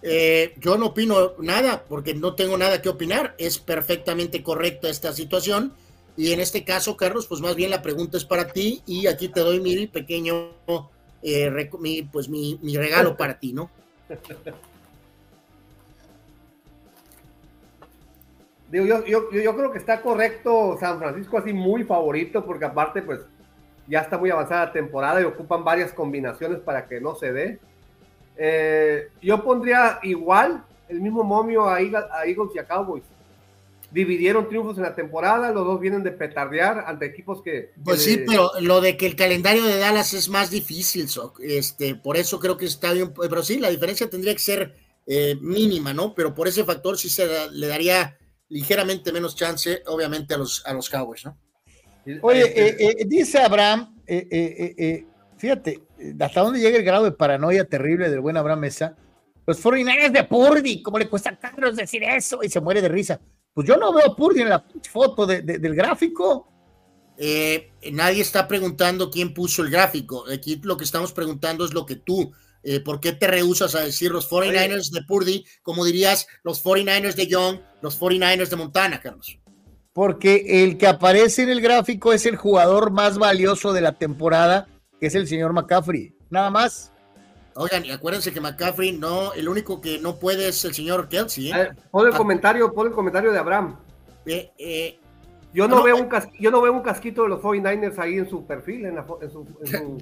Eh, 0.02 0.54
yo 0.60 0.78
no 0.78 0.88
opino 0.88 1.34
nada 1.40 1.84
porque 1.88 2.14
no 2.14 2.36
tengo 2.36 2.58
nada 2.58 2.82
que 2.82 2.90
opinar. 2.90 3.36
Es 3.38 3.58
perfectamente 3.58 4.44
correcta 4.44 4.90
esta 4.90 5.14
situación. 5.14 5.74
Y 6.18 6.32
en 6.32 6.40
este 6.40 6.64
caso, 6.64 6.96
Carlos, 6.96 7.26
pues 7.28 7.42
más 7.42 7.56
bien 7.56 7.72
la 7.72 7.82
pregunta 7.82 8.18
es 8.18 8.24
para 8.24 8.48
ti 8.48 8.82
y 8.86 9.08
aquí 9.08 9.28
te 9.28 9.42
doy 9.42 9.60
mi 9.60 9.88
pequeño, 9.88 10.52
eh, 11.24 11.70
pues 12.12 12.30
mi, 12.30 12.58
mi 12.62 12.78
regalo 12.78 13.18
para 13.18 13.38
ti, 13.40 13.52
¿no? 13.52 13.70
yo, 18.72 19.06
yo, 19.06 19.32
yo, 19.32 19.56
creo 19.56 19.72
que 19.72 19.78
está 19.78 20.02
correcto 20.02 20.78
San 20.80 21.00
Francisco 21.00 21.38
así 21.38 21.54
muy 21.54 21.84
favorito 21.84 22.46
porque 22.46 22.66
aparte 22.66 23.02
pues 23.02 23.22
ya 23.88 24.00
está 24.00 24.18
muy 24.18 24.32
avanzada 24.32 24.66
la 24.66 24.74
temporada 24.74 25.22
y 25.22 25.26
ocupan 25.26 25.64
varias 25.64 25.94
combinaciones 25.94 26.60
para 26.60 26.88
que 26.88 27.00
no 27.00 27.16
se 27.16 27.32
dé. 27.32 27.60
Eh, 28.38 29.10
yo 29.22 29.44
pondría 29.44 30.00
igual 30.04 30.64
el 30.90 31.02
mismo 31.02 31.24
momio 31.24 31.68
a 31.70 31.80
Eagles, 31.80 32.52
y 32.54 32.60
a 32.60 32.68
Cowboys. 32.68 33.04
Dividieron 33.92 34.50
triunfos 34.50 34.78
en 34.78 34.84
la 34.84 34.96
temporada, 34.96 35.52
los 35.52 35.66
dos 35.66 35.80
vienen 35.80 36.04
de 36.04 36.12
petardear 36.12 36.84
ante 36.86 37.06
equipos 37.06 37.42
que... 37.42 37.72
Pues 37.84 38.04
sí, 38.04 38.24
pero 38.28 38.52
lo 38.60 38.82
de 38.82 38.98
que 38.98 39.06
el 39.06 39.16
calendario 39.16 39.64
de 39.64 39.78
Dallas 39.78 40.14
es 40.14 40.28
más 40.28 40.50
difícil, 40.50 41.08
este, 41.40 41.96
por 41.96 42.18
eso 42.18 42.40
creo 42.40 42.58
que 42.58 42.66
está 42.66 42.92
bien, 42.92 43.14
pero 43.14 43.44
sí, 43.44 43.60
la 43.60 43.70
diferencia 43.70 44.10
tendría 44.10 44.34
que 44.34 44.40
ser 44.40 44.76
eh, 45.06 45.38
mínima, 45.40 45.94
¿no? 45.94 46.14
Pero 46.14 46.34
por 46.34 46.48
ese 46.48 46.66
factor 46.66 46.98
sí 46.98 47.10
se 47.10 47.50
le 47.52 47.68
daría 47.68 48.18
ligeramente 48.50 49.12
menos 49.12 49.36
chance, 49.36 49.84
obviamente, 49.88 50.34
a 50.34 50.38
los, 50.38 50.66
a 50.66 50.74
los 50.74 50.90
Cowboys, 50.90 51.26
¿no? 51.26 51.38
Oye, 52.22 52.44
eh, 52.44 52.76
eh, 52.80 53.06
dice 53.08 53.40
Abraham, 53.40 53.96
eh, 54.06 55.06
fíjate, 55.38 55.82
hasta 56.20 56.42
dónde 56.42 56.60
llega 56.60 56.78
el 56.78 56.84
grado 56.84 57.06
de 57.06 57.12
paranoia 57.12 57.68
terrible 57.68 58.10
del 58.10 58.20
buen 58.20 58.38
Abraham 58.38 58.60
Mesa. 58.60 58.96
Los 59.48 59.60
49 59.60 60.10
de 60.10 60.24
Purdy, 60.24 60.84
¿cómo 60.84 61.00
le 61.00 61.10
cuesta 61.10 61.32
a 61.32 61.40
Carlos 61.40 61.76
decir 61.76 62.04
eso? 62.04 62.44
Y 62.44 62.50
se 62.50 62.62
muere 62.62 62.82
de 62.82 62.90
risa. 62.90 63.20
Pues 63.54 63.68
yo 63.68 63.78
no 63.78 63.94
veo 63.94 64.12
a 64.12 64.16
Purdy 64.16 64.42
en 64.42 64.50
la 64.50 64.66
foto 64.92 65.26
del 65.26 65.76
gráfico. 65.76 66.48
nadie 67.92 68.22
está 68.22 68.48
preguntando 68.48 69.10
quién 69.10 69.34
puso 69.34 69.64
el 69.64 69.72
gráfico. 69.72 70.26
Aquí 70.32 70.60
lo 70.64 70.78
que 70.78 70.84
estamos 70.84 71.12
preguntando 71.12 71.66
es 71.66 71.74
lo 71.74 71.86
que 71.86 71.96
tú 71.96 72.32
eh, 72.68 72.80
¿Por 72.80 73.00
qué 73.00 73.12
te 73.12 73.28
rehusas 73.28 73.76
a 73.76 73.82
decir 73.82 74.10
los 74.10 74.28
49ers 74.28 74.90
de 74.90 75.04
Purdy, 75.04 75.46
como 75.62 75.86
dirías 75.86 76.28
los 76.44 76.66
49ers 76.66 77.14
de 77.14 77.28
Young, 77.28 77.60
los 77.82 78.02
49ers 78.02 78.50
de 78.50 78.56
Montana, 78.56 79.00
Carlos? 79.00 79.38
Porque 79.94 80.64
el 80.64 80.80
que 80.80 80.88
aparece 80.88 81.44
en 81.44 81.50
el 81.50 81.62
gráfico 81.62 82.12
es 82.12 82.26
el 82.26 82.38
jugador 82.38 82.90
más 82.90 83.20
valioso 83.20 83.72
de 83.72 83.82
la 83.82 84.00
temporada, 84.00 84.68
que 85.00 85.06
es 85.06 85.14
el 85.14 85.28
señor 85.28 85.54
McCaffrey. 85.54 86.16
Nada 86.32 86.50
más. 86.50 86.92
Oigan, 87.54 87.86
y 87.86 87.92
acuérdense 87.92 88.34
que 88.34 88.42
McCaffrey 88.42 88.94
no, 88.94 89.34
el 89.34 89.48
único 89.48 89.80
que 89.80 90.00
no 90.00 90.18
puede 90.18 90.48
es 90.48 90.66
el 90.66 90.74
señor 90.74 91.08
Kelsey. 91.08 91.52
¿eh? 91.52 91.70
pon 91.92 92.08
el 92.08 92.14
ah. 92.16 92.18
comentario, 92.18 92.74
pon 92.74 92.88
el 92.88 92.94
comentario 92.94 93.32
de 93.32 93.38
Abraham. 93.38 93.80
Eh, 94.26 94.52
eh 94.58 95.00
yo 95.56 95.68
no, 95.68 95.84
veo 95.84 95.96
un 95.96 96.10
yo 96.38 96.52
no 96.52 96.62
veo 96.62 96.74
un 96.74 96.82
casquito 96.82 97.24
de 97.24 97.30
los 97.30 97.42
49ers 97.42 97.98
ahí 97.98 98.18
en 98.18 98.30
su 98.30 98.46
perfil, 98.46 98.86
en, 98.86 98.96
su, 99.32 99.48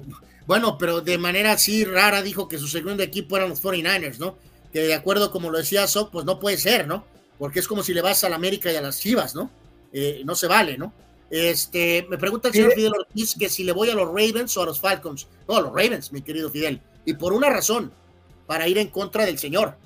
Bueno, 0.46 0.76
pero 0.78 1.00
de 1.00 1.16
manera 1.16 1.52
así 1.52 1.84
rara 1.84 2.22
dijo 2.22 2.48
que 2.48 2.58
su 2.58 2.66
segundo 2.66 3.02
equipo 3.02 3.36
eran 3.36 3.50
los 3.50 3.62
49ers, 3.62 4.18
¿no? 4.18 4.36
Que 4.72 4.80
de 4.80 4.94
acuerdo 4.94 5.30
como 5.30 5.50
lo 5.50 5.58
decía 5.58 5.86
Sok, 5.86 6.10
pues 6.10 6.24
no 6.24 6.40
puede 6.40 6.58
ser, 6.58 6.88
¿no? 6.88 7.04
Porque 7.38 7.60
es 7.60 7.68
como 7.68 7.84
si 7.84 7.94
le 7.94 8.02
vas 8.02 8.24
a 8.24 8.28
la 8.28 8.36
América 8.36 8.72
y 8.72 8.76
a 8.76 8.82
las 8.82 8.98
Chivas, 8.98 9.34
¿no? 9.34 9.48
Eh, 9.92 10.22
no 10.24 10.34
se 10.34 10.48
vale, 10.48 10.76
¿no? 10.76 10.92
Este, 11.30 12.04
me 12.10 12.18
pregunta 12.18 12.48
el 12.48 12.54
señor 12.54 12.72
Fidel 12.72 12.92
Ortiz 12.98 13.34
que 13.38 13.48
si 13.48 13.64
le 13.64 13.72
voy 13.72 13.90
a 13.90 13.94
los 13.94 14.08
Ravens 14.08 14.56
o 14.56 14.62
a 14.62 14.66
los 14.66 14.80
Falcons. 14.80 15.28
No, 15.48 15.56
a 15.56 15.60
los 15.60 15.70
Ravens, 15.70 16.12
mi 16.12 16.20
querido 16.20 16.50
Fidel. 16.50 16.80
Y 17.04 17.14
por 17.14 17.32
una 17.32 17.48
razón, 17.48 17.92
para 18.46 18.68
ir 18.68 18.78
en 18.78 18.88
contra 18.88 19.24
del 19.24 19.38
señor 19.38 19.76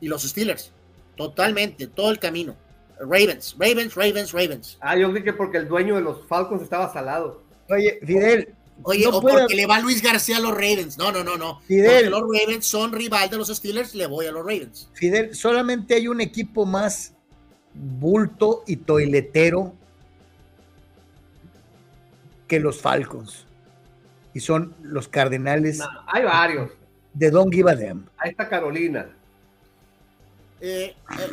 y 0.00 0.08
los 0.08 0.22
Steelers. 0.22 0.72
Totalmente, 1.16 1.86
todo 1.86 2.10
el 2.10 2.18
camino. 2.18 2.56
Ravens, 2.98 3.56
Ravens, 3.58 3.94
Ravens, 3.94 4.32
Ravens. 4.32 4.78
Ah, 4.80 4.96
yo 4.96 5.08
dije 5.08 5.24
que 5.24 5.32
porque 5.32 5.58
el 5.58 5.68
dueño 5.68 5.96
de 5.96 6.02
los 6.02 6.26
Falcons 6.26 6.62
estaba 6.62 6.92
salado. 6.92 7.42
Oye, 7.68 7.98
Fidel. 8.04 8.54
Oye, 8.82 9.06
o 9.06 9.20
porque 9.20 9.54
le 9.54 9.66
va 9.66 9.80
Luis 9.80 10.02
García 10.02 10.38
a 10.38 10.40
los 10.40 10.52
Ravens. 10.52 10.98
No, 10.98 11.12
no, 11.12 11.22
no, 11.22 11.36
no. 11.36 11.60
Fidel. 11.60 12.10
Porque 12.10 12.10
los 12.10 12.40
Ravens 12.40 12.66
son 12.66 12.92
rival 12.92 13.30
de 13.30 13.38
los 13.38 13.48
Steelers, 13.48 13.94
le 13.94 14.06
voy 14.06 14.26
a 14.26 14.32
los 14.32 14.42
Ravens. 14.42 14.90
Fidel, 14.94 15.34
solamente 15.34 15.94
hay 15.94 16.08
un 16.08 16.20
equipo 16.20 16.66
más 16.66 17.14
bulto 17.72 18.62
y 18.66 18.76
toiletero 18.76 19.74
que 22.48 22.60
los 22.60 22.80
Falcons. 22.80 23.46
Y 24.32 24.40
son 24.40 24.74
los 24.82 25.08
Cardenales. 25.08 25.80
hay 26.06 26.24
varios. 26.24 26.70
De 27.12 27.30
Don 27.30 27.50
Give 27.50 27.70
a 27.70 27.76
Them. 27.76 28.06
Ahí 28.16 28.30
está 28.30 28.48
Carolina. 28.48 29.08
Eh, 30.60 30.94
eh, 31.18 31.30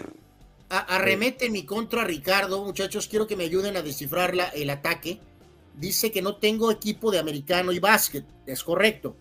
arremete 0.78 1.48
en 1.48 1.52
mi 1.52 1.66
contra 1.66 2.04
Ricardo, 2.04 2.64
muchachos, 2.64 3.08
quiero 3.08 3.28
que 3.28 3.36
me 3.36 3.44
ayuden 3.44 3.76
a 3.76 3.82
descifrar 3.82 4.34
el 4.54 4.70
ataque. 4.70 5.20
Dice 5.76 6.12
que 6.12 6.22
no 6.22 6.38
tengo 6.38 6.72
equipo 6.72 7.12
de 7.12 7.20
americano 7.20 7.72
y 7.72 7.80
básquet, 7.80 8.26
es 8.46 8.64
correcto. 8.64 9.16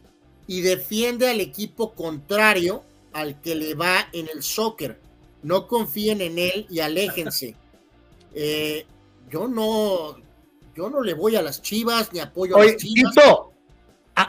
Y 0.46 0.60
defiende 0.60 1.28
al 1.28 1.40
equipo 1.40 1.94
contrario 1.94 2.84
al 3.12 3.40
que 3.40 3.54
le 3.54 3.74
va 3.74 4.08
en 4.12 4.28
el 4.32 4.42
soccer. 4.42 5.00
No 5.42 5.66
confíen 5.66 6.20
en 6.20 6.38
él 6.38 6.66
y 6.70 6.80
aléjense. 6.80 7.56
Eh, 8.32 8.86
yo 9.28 9.48
no, 9.48 10.16
yo 10.76 10.88
no 10.88 11.02
le 11.02 11.14
voy 11.14 11.34
a 11.34 11.42
las 11.42 11.62
chivas 11.62 12.12
ni 12.12 12.20
apoyo 12.20 12.56
a 12.56 12.64
las 12.64 12.76
chivas. 12.76 13.12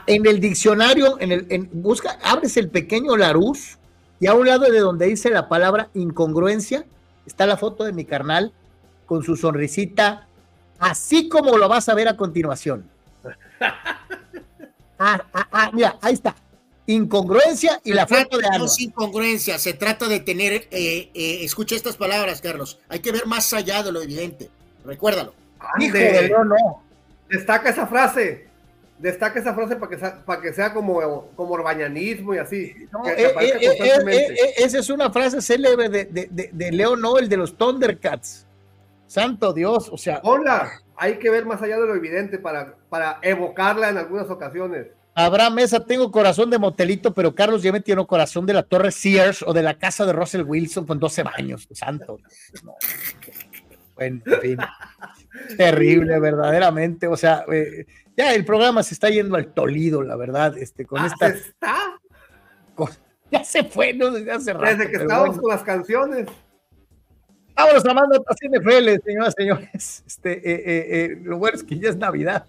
en 0.08 0.26
el 0.26 0.40
diccionario, 0.40 1.20
en 1.20 1.30
el, 1.30 1.46
en, 1.48 1.70
busca, 1.72 2.18
abres 2.20 2.56
el 2.56 2.68
pequeño 2.68 3.16
Larus 3.16 3.78
y 4.18 4.26
a 4.26 4.34
un 4.34 4.48
lado 4.48 4.64
de 4.68 4.80
donde 4.80 5.06
dice 5.06 5.30
la 5.30 5.48
palabra 5.48 5.88
incongruencia, 5.94 6.84
está 7.26 7.46
la 7.46 7.56
foto 7.56 7.84
de 7.84 7.92
mi 7.92 8.04
carnal 8.04 8.52
con 9.06 9.22
su 9.22 9.36
sonrisita, 9.36 10.26
así 10.78 11.28
como 11.28 11.56
lo 11.56 11.68
vas 11.68 11.88
a 11.88 11.94
ver 11.94 12.08
a 12.08 12.16
continuación. 12.16 12.88
Ah, 15.04 15.20
ah, 15.34 15.48
ah, 15.50 15.70
mira, 15.72 15.96
ahí 16.00 16.14
está. 16.14 16.36
Incongruencia 16.86 17.80
y 17.82 17.92
la 17.92 18.06
foto 18.06 18.38
de 18.38 18.46
No 18.56 18.66
es 18.66 18.78
incongruencia, 18.78 19.58
se 19.58 19.72
trata 19.74 20.06
de 20.06 20.20
tener, 20.20 20.68
eh, 20.70 21.10
eh, 21.12 21.38
escucha 21.42 21.74
estas 21.74 21.96
palabras, 21.96 22.40
Carlos, 22.40 22.78
hay 22.88 23.00
que 23.00 23.10
ver 23.10 23.26
más 23.26 23.52
allá 23.52 23.82
de 23.82 23.90
lo 23.90 24.00
evidente, 24.00 24.48
recuérdalo. 24.84 25.34
Hijo 25.80 25.92
de 25.92 26.28
no, 26.28 26.44
no. 26.44 26.82
Destaca 27.28 27.70
esa 27.70 27.88
frase. 27.88 28.46
Destaca 29.02 29.40
esa 29.40 29.52
frase 29.52 29.74
para 29.74 29.90
que 29.90 29.98
sea, 29.98 30.24
para 30.24 30.40
que 30.40 30.52
sea 30.52 30.72
como, 30.72 31.26
como 31.34 31.54
orbañanismo 31.54 32.36
y 32.36 32.38
así. 32.38 32.72
No, 32.92 33.04
eh, 33.04 33.34
eh, 33.40 33.68
eh, 33.68 34.54
esa 34.58 34.78
es 34.78 34.88
una 34.90 35.10
frase 35.10 35.42
célebre 35.42 35.88
de, 35.88 36.04
de, 36.04 36.28
de, 36.30 36.50
de 36.52 36.70
Leo 36.70 36.94
Noel 36.94 37.28
de 37.28 37.36
los 37.36 37.58
Thundercats. 37.58 38.46
Santo 39.08 39.52
Dios, 39.52 39.88
o 39.90 39.98
sea. 39.98 40.20
Hola, 40.22 40.70
hay 40.96 41.18
que 41.18 41.30
ver 41.30 41.44
más 41.44 41.60
allá 41.60 41.80
de 41.80 41.86
lo 41.88 41.96
evidente 41.96 42.38
para, 42.38 42.76
para 42.88 43.18
evocarla 43.22 43.88
en 43.88 43.98
algunas 43.98 44.30
ocasiones. 44.30 44.86
Abraham 45.16 45.54
Mesa, 45.54 45.84
tengo 45.84 46.12
corazón 46.12 46.48
de 46.48 46.58
motelito, 46.58 47.12
pero 47.12 47.34
Carlos 47.34 47.60
ya 47.60 47.72
me 47.72 47.80
tiene 47.80 48.06
corazón 48.06 48.46
de 48.46 48.52
la 48.52 48.62
Torre 48.62 48.92
Sears 48.92 49.42
o 49.42 49.52
de 49.52 49.62
la 49.64 49.74
casa 49.74 50.06
de 50.06 50.12
Russell 50.12 50.42
Wilson 50.42 50.86
con 50.86 51.00
12 51.00 51.24
baños. 51.24 51.68
Santo. 51.72 52.18
No. 52.62 52.76
Bueno, 53.96 54.22
en 54.24 54.40
fin. 54.40 54.58
Terrible, 55.56 56.18
verdaderamente. 56.20 57.06
O 57.08 57.16
sea, 57.16 57.44
eh, 57.52 57.84
ya 58.16 58.34
el 58.34 58.44
programa 58.44 58.82
se 58.82 58.94
está 58.94 59.08
yendo 59.10 59.36
al 59.36 59.52
tolido, 59.52 60.02
la 60.02 60.16
verdad. 60.16 60.56
Este, 60.58 60.84
con 60.84 61.00
¿Ah, 61.00 61.06
esta. 61.06 61.30
¿se 61.30 61.38
está? 61.48 61.76
Con, 62.74 62.90
ya 63.30 63.44
se 63.44 63.64
fue, 63.64 63.94
¿no? 63.94 64.10
Desde 64.10 64.30
hace 64.30 64.52
rato. 64.52 64.76
Desde 64.76 64.90
que 64.90 64.96
estábamos 64.98 65.28
bueno. 65.28 65.42
con 65.42 65.50
las 65.50 65.62
canciones. 65.62 66.28
Vámonos 67.54 67.84
a 67.84 67.94
más 67.94 68.08
notas 68.08 68.36
NFL, 68.42 69.04
señoras 69.04 69.34
y 69.36 69.42
señores. 69.42 70.04
Este, 70.06 70.32
eh, 70.32 70.62
eh, 70.66 71.04
eh, 71.04 71.18
lo 71.22 71.38
bueno 71.38 71.56
es 71.56 71.64
que 71.64 71.78
ya 71.78 71.88
es 71.90 71.96
Navidad. 71.96 72.46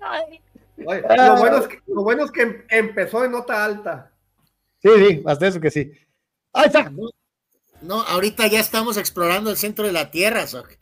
Ay. 0.00 0.40
Oye, 0.86 1.02
lo, 1.02 1.36
bueno 1.36 1.58
es 1.58 1.68
que, 1.68 1.78
lo 1.86 2.02
bueno 2.02 2.24
es 2.24 2.30
que 2.30 2.64
empezó 2.68 3.24
en 3.24 3.32
nota 3.32 3.64
alta. 3.64 4.10
Sí, 4.82 4.90
sí, 4.98 5.22
hasta 5.24 5.46
eso 5.46 5.60
que 5.60 5.70
sí. 5.70 5.92
Ahí 6.52 6.66
está. 6.66 6.90
No, 6.90 7.10
no 7.80 8.02
ahorita 8.02 8.46
ya 8.48 8.60
estamos 8.60 8.96
explorando 8.96 9.50
el 9.50 9.56
centro 9.56 9.86
de 9.86 9.92
la 9.92 10.10
Tierra, 10.10 10.46
Soc. 10.46 10.76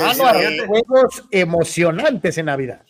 Ah, 0.00 0.14
no, 0.16 0.26
hay 0.26 0.58
juegos 0.60 1.24
emocionantes 1.30 2.38
en 2.38 2.46
Navidad. 2.46 2.82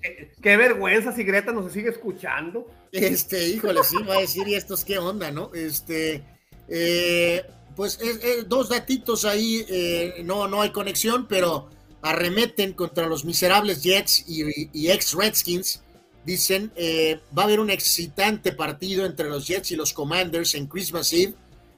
Qué, 0.00 0.32
qué 0.40 0.56
vergüenza 0.56 1.12
si 1.12 1.24
Greta 1.24 1.52
nos 1.52 1.72
sigue 1.72 1.90
escuchando. 1.90 2.66
Este, 2.92 3.48
híjole, 3.48 3.82
sí, 3.84 3.96
va 4.08 4.16
a 4.16 4.20
decir, 4.20 4.48
¿y 4.48 4.54
estos 4.54 4.84
qué 4.84 4.98
onda, 4.98 5.30
no? 5.30 5.50
Este, 5.54 6.22
eh, 6.68 7.44
pues 7.76 7.98
eh, 8.00 8.18
eh, 8.22 8.44
dos 8.46 8.68
datitos 8.68 9.24
ahí, 9.24 9.64
eh, 9.68 10.22
no, 10.24 10.48
no 10.48 10.62
hay 10.62 10.70
conexión, 10.70 11.26
pero 11.28 11.68
arremeten 12.02 12.72
contra 12.72 13.06
los 13.06 13.24
miserables 13.24 13.82
Jets 13.82 14.24
y, 14.28 14.70
y 14.72 14.90
ex 14.90 15.14
Redskins. 15.14 15.82
Dicen, 16.24 16.70
eh, 16.76 17.20
va 17.36 17.42
a 17.42 17.44
haber 17.46 17.60
un 17.60 17.70
excitante 17.70 18.52
partido 18.52 19.06
entre 19.06 19.28
los 19.28 19.46
Jets 19.46 19.72
y 19.72 19.76
los 19.76 19.92
Commanders 19.94 20.54
en 20.54 20.66
Christmas 20.66 21.12
Eve. 21.12 21.34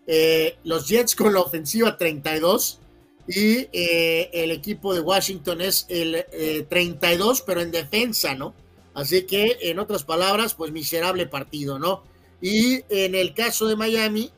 Eh, 0.06 0.56
los 0.64 0.88
Jets 0.88 1.14
con 1.14 1.32
la 1.32 1.40
ofensiva 1.40 1.96
32 1.96 2.80
y 3.30 3.68
eh, 3.72 4.30
el 4.32 4.50
equipo 4.50 4.92
de 4.92 5.00
Washington 5.00 5.60
es 5.60 5.86
el 5.88 6.24
32, 6.68 7.42
pero 7.42 7.60
en 7.60 7.70
defensa, 7.70 8.34
¿no? 8.34 8.54
Así 8.92 9.22
que, 9.22 9.58
en 9.62 9.78
otras 9.78 10.02
palabras, 10.04 10.54
pues 10.54 10.72
miserable 10.72 11.26
partido, 11.26 11.78
¿no? 11.78 12.02
Y 12.42 12.82
en 12.88 13.14
el 13.14 13.34
caso 13.34 13.68
de 13.68 13.76
Miami, 13.76 14.30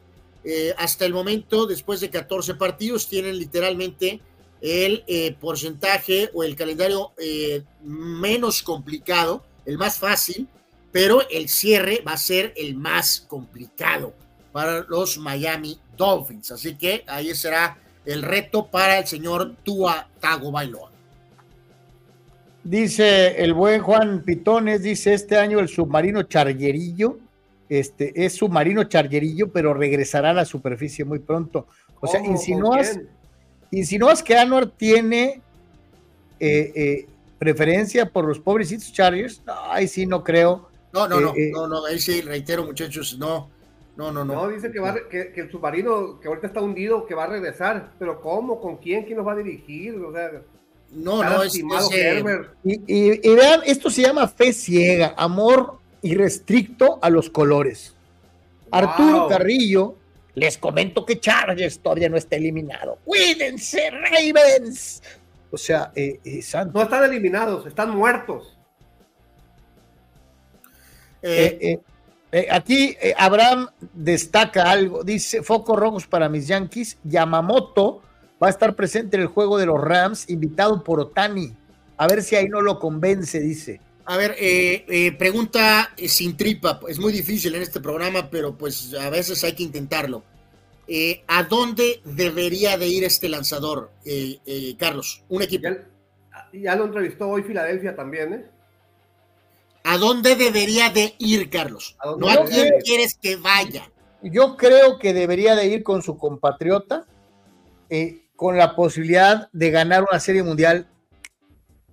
hasta 0.77 1.07
el 1.07 1.15
momento, 1.15 1.67
después 1.67 2.01
de 2.01 2.11
14 2.11 2.57
partidos, 2.57 3.09
tienen 3.09 3.39
literalmente 3.39 4.21
el 4.63 5.03
eh, 5.09 5.37
porcentaje 5.39 6.31
o 6.33 6.45
el 6.45 6.55
calendario 6.55 7.13
eh, 7.19 7.65
menos 7.83 8.63
complicado, 8.63 9.45
el 9.67 9.77
más 9.77 9.99
fácil, 9.99 10.49
pero 10.93 11.29
el 11.29 11.49
cierre 11.49 12.01
va 12.07 12.13
a 12.13 12.19
ser 12.19 12.55
el 12.57 12.77
más 12.77 13.21
complicado 13.29 14.15
para 14.53 14.85
los 14.89 15.19
Miami 15.19 15.81
Dolphins. 15.97 16.53
Así 16.53 16.77
que 16.77 17.05
ahí 17.09 17.35
será 17.35 17.82
el 18.05 18.23
reto 18.23 18.67
para 18.67 18.99
el 18.99 19.07
señor 19.07 19.57
Tua 19.63 20.09
Tagovailoa. 20.21 20.91
Dice 22.65 23.43
el 23.43 23.55
buen 23.55 23.83
Juan 23.83 24.23
Pitones, 24.23 24.83
dice 24.83 25.15
este 25.15 25.37
año 25.37 25.59
el 25.59 25.69
submarino 25.69 26.23
Charguerillo, 26.23 27.19
este 27.69 28.25
es 28.25 28.35
submarino 28.35 28.85
Charguerillo, 28.85 29.51
pero 29.51 29.75
regresará 29.75 30.31
a 30.31 30.35
la 30.35 30.45
superficie 30.45 31.05
muy 31.05 31.19
pronto. 31.19 31.67
O 32.01 32.07
sea, 32.07 32.25
insinúas, 32.25 33.01
insinúas 33.71 34.23
que 34.23 34.37
Anwar 34.37 34.67
tiene 34.67 35.41
eh, 36.39 36.73
eh, 36.75 37.07
preferencia 37.39 38.09
por 38.09 38.27
los 38.27 38.39
pobrecitos 38.39 38.93
Chargers. 38.93 39.43
No, 39.47 39.55
ahí 39.71 39.89
sí 39.89 40.07
no 40.07 40.23
creo. 40.23 40.69
No, 40.93 41.09
no, 41.09 41.21
no, 41.21 41.33
Eh, 41.35 41.51
no, 41.53 41.67
no, 41.67 41.85
ahí 41.87 41.99
sí, 41.99 42.21
reitero, 42.21 42.65
muchachos, 42.65 43.17
no, 43.19 43.49
no, 43.97 44.11
no, 44.11 44.25
no. 44.25 44.35
No, 44.35 44.49
dice 44.49 44.73
que, 44.73 44.81
va, 44.81 44.95
que, 45.11 45.33
que 45.33 45.41
el 45.43 45.51
submarino 45.51 46.19
que 46.19 46.29
ahorita 46.29 46.47
está 46.47 46.61
hundido, 46.61 47.07
que 47.07 47.15
va 47.15 47.25
a 47.25 47.29
regresar. 47.29 47.93
Pero 47.99 48.21
¿cómo? 48.21 48.61
¿Con 48.61 48.79
quién? 48.79 49.05
¿Quién 49.05 49.19
nos 49.19 49.27
va 49.27 49.33
a 49.33 49.37
dirigir? 49.37 49.95
O 49.97 50.13
sea, 50.13 50.31
no, 50.93 51.23
no, 51.23 51.43
es, 51.43 51.55
es 51.55 51.63
eh, 51.95 52.25
y, 52.65 52.73
y, 52.87 53.31
y, 53.31 53.35
vean, 53.35 53.61
esto 53.65 53.89
se 53.89 54.03
llama 54.03 54.29
fe 54.29 54.53
ciega, 54.53 55.15
amor 55.17 55.79
irrestricto 56.03 56.99
a 57.01 57.09
los 57.09 57.31
colores. 57.31 57.95
Wow. 58.71 58.81
Arturo 58.81 59.29
Carrillo, 59.29 59.95
les 60.35 60.59
comento 60.59 61.07
que 61.07 61.21
Chargers 61.21 61.79
todavía 61.79 62.09
no 62.09 62.17
está 62.17 62.37
eliminado. 62.37 62.99
Cuídense, 63.05 63.91
Ravens. 63.91 65.03
O 65.51 65.57
sea, 65.57 65.93
eh, 65.95 66.19
eh, 66.25 66.43
Santos. 66.43 66.75
No 66.75 66.83
están 66.83 67.05
eliminados, 67.05 67.67
están 67.67 67.91
muertos. 67.91 68.59
Eh, 71.23 71.79
aquí 72.51 72.97
Abraham 73.19 73.69
destaca 73.93 74.71
algo, 74.71 75.05
dice, 75.05 75.43
focos 75.43 75.79
rojos 75.79 76.07
para 76.07 76.29
mis 76.29 76.49
Yankees, 76.49 76.99
Yamamoto 77.05 78.03
va 78.43 78.49
a 78.49 78.51
estar 78.51 78.75
presente 78.75 79.17
en 79.17 79.23
el 79.23 79.29
juego 79.29 79.59
de 79.59 79.67
los 79.67 79.81
Rams, 79.81 80.29
invitado 80.29 80.83
por 80.83 80.99
Otani. 80.99 81.55
A 81.97 82.09
ver 82.09 82.23
si 82.23 82.35
ahí 82.35 82.49
no 82.49 82.61
lo 82.61 82.79
convence, 82.81 83.39
dice. 83.39 83.81
A 84.05 84.17
ver, 84.17 84.35
eh, 84.39 84.85
eh, 84.89 85.13
pregunta 85.13 85.95
sin 85.97 86.37
tripa, 86.37 86.81
es 86.89 86.99
muy 86.99 87.13
difícil 87.13 87.55
en 87.55 87.63
este 87.63 87.81
programa, 87.81 88.29
pero 88.31 88.57
pues 88.57 88.93
a 88.95 89.11
veces 89.11 89.45
hay 89.45 89.53
que 89.53 89.63
intentarlo. 89.63 90.25
Eh, 90.89 91.23
¿A 91.29 91.45
dónde 91.45 92.01
debería 92.05 92.77
de 92.77 92.89
ir 92.89 93.05
este 93.05 93.29
lanzador, 93.29 93.93
Carlos? 94.77 95.23
Un 95.29 95.43
equipo. 95.43 95.69
Ya, 95.69 96.49
ya, 96.53 96.77
lo 96.77 96.87
entrevistó 96.87 97.29
hoy 97.29 97.45
Filadelfia 97.45 97.95
también, 97.95 98.33
¿eh? 98.35 98.45
¿A 99.85 99.99
dónde 99.99 100.37
debería 100.37 100.91
de 100.91 101.15
ir, 101.19 101.51
Carlos? 101.51 101.97
¿A 102.01 102.15
no 102.17 102.29
a 102.29 102.45
quién 102.45 102.75
quieres 102.85 103.19
que 103.21 103.37
vaya. 103.37 103.91
Yo 104.23 104.57
creo 104.57 104.99
que 104.99 105.13
debería 105.13 105.57
de 105.57 105.67
ir 105.67 105.83
con 105.83 106.03
su 106.03 106.17
compatriota, 106.17 107.07
con 108.37 108.57
la 108.57 108.77
posibilidad 108.77 109.49
de 109.53 109.71
ganar 109.71 110.05
una 110.09 110.21
serie 110.21 110.43
mundial 110.43 110.89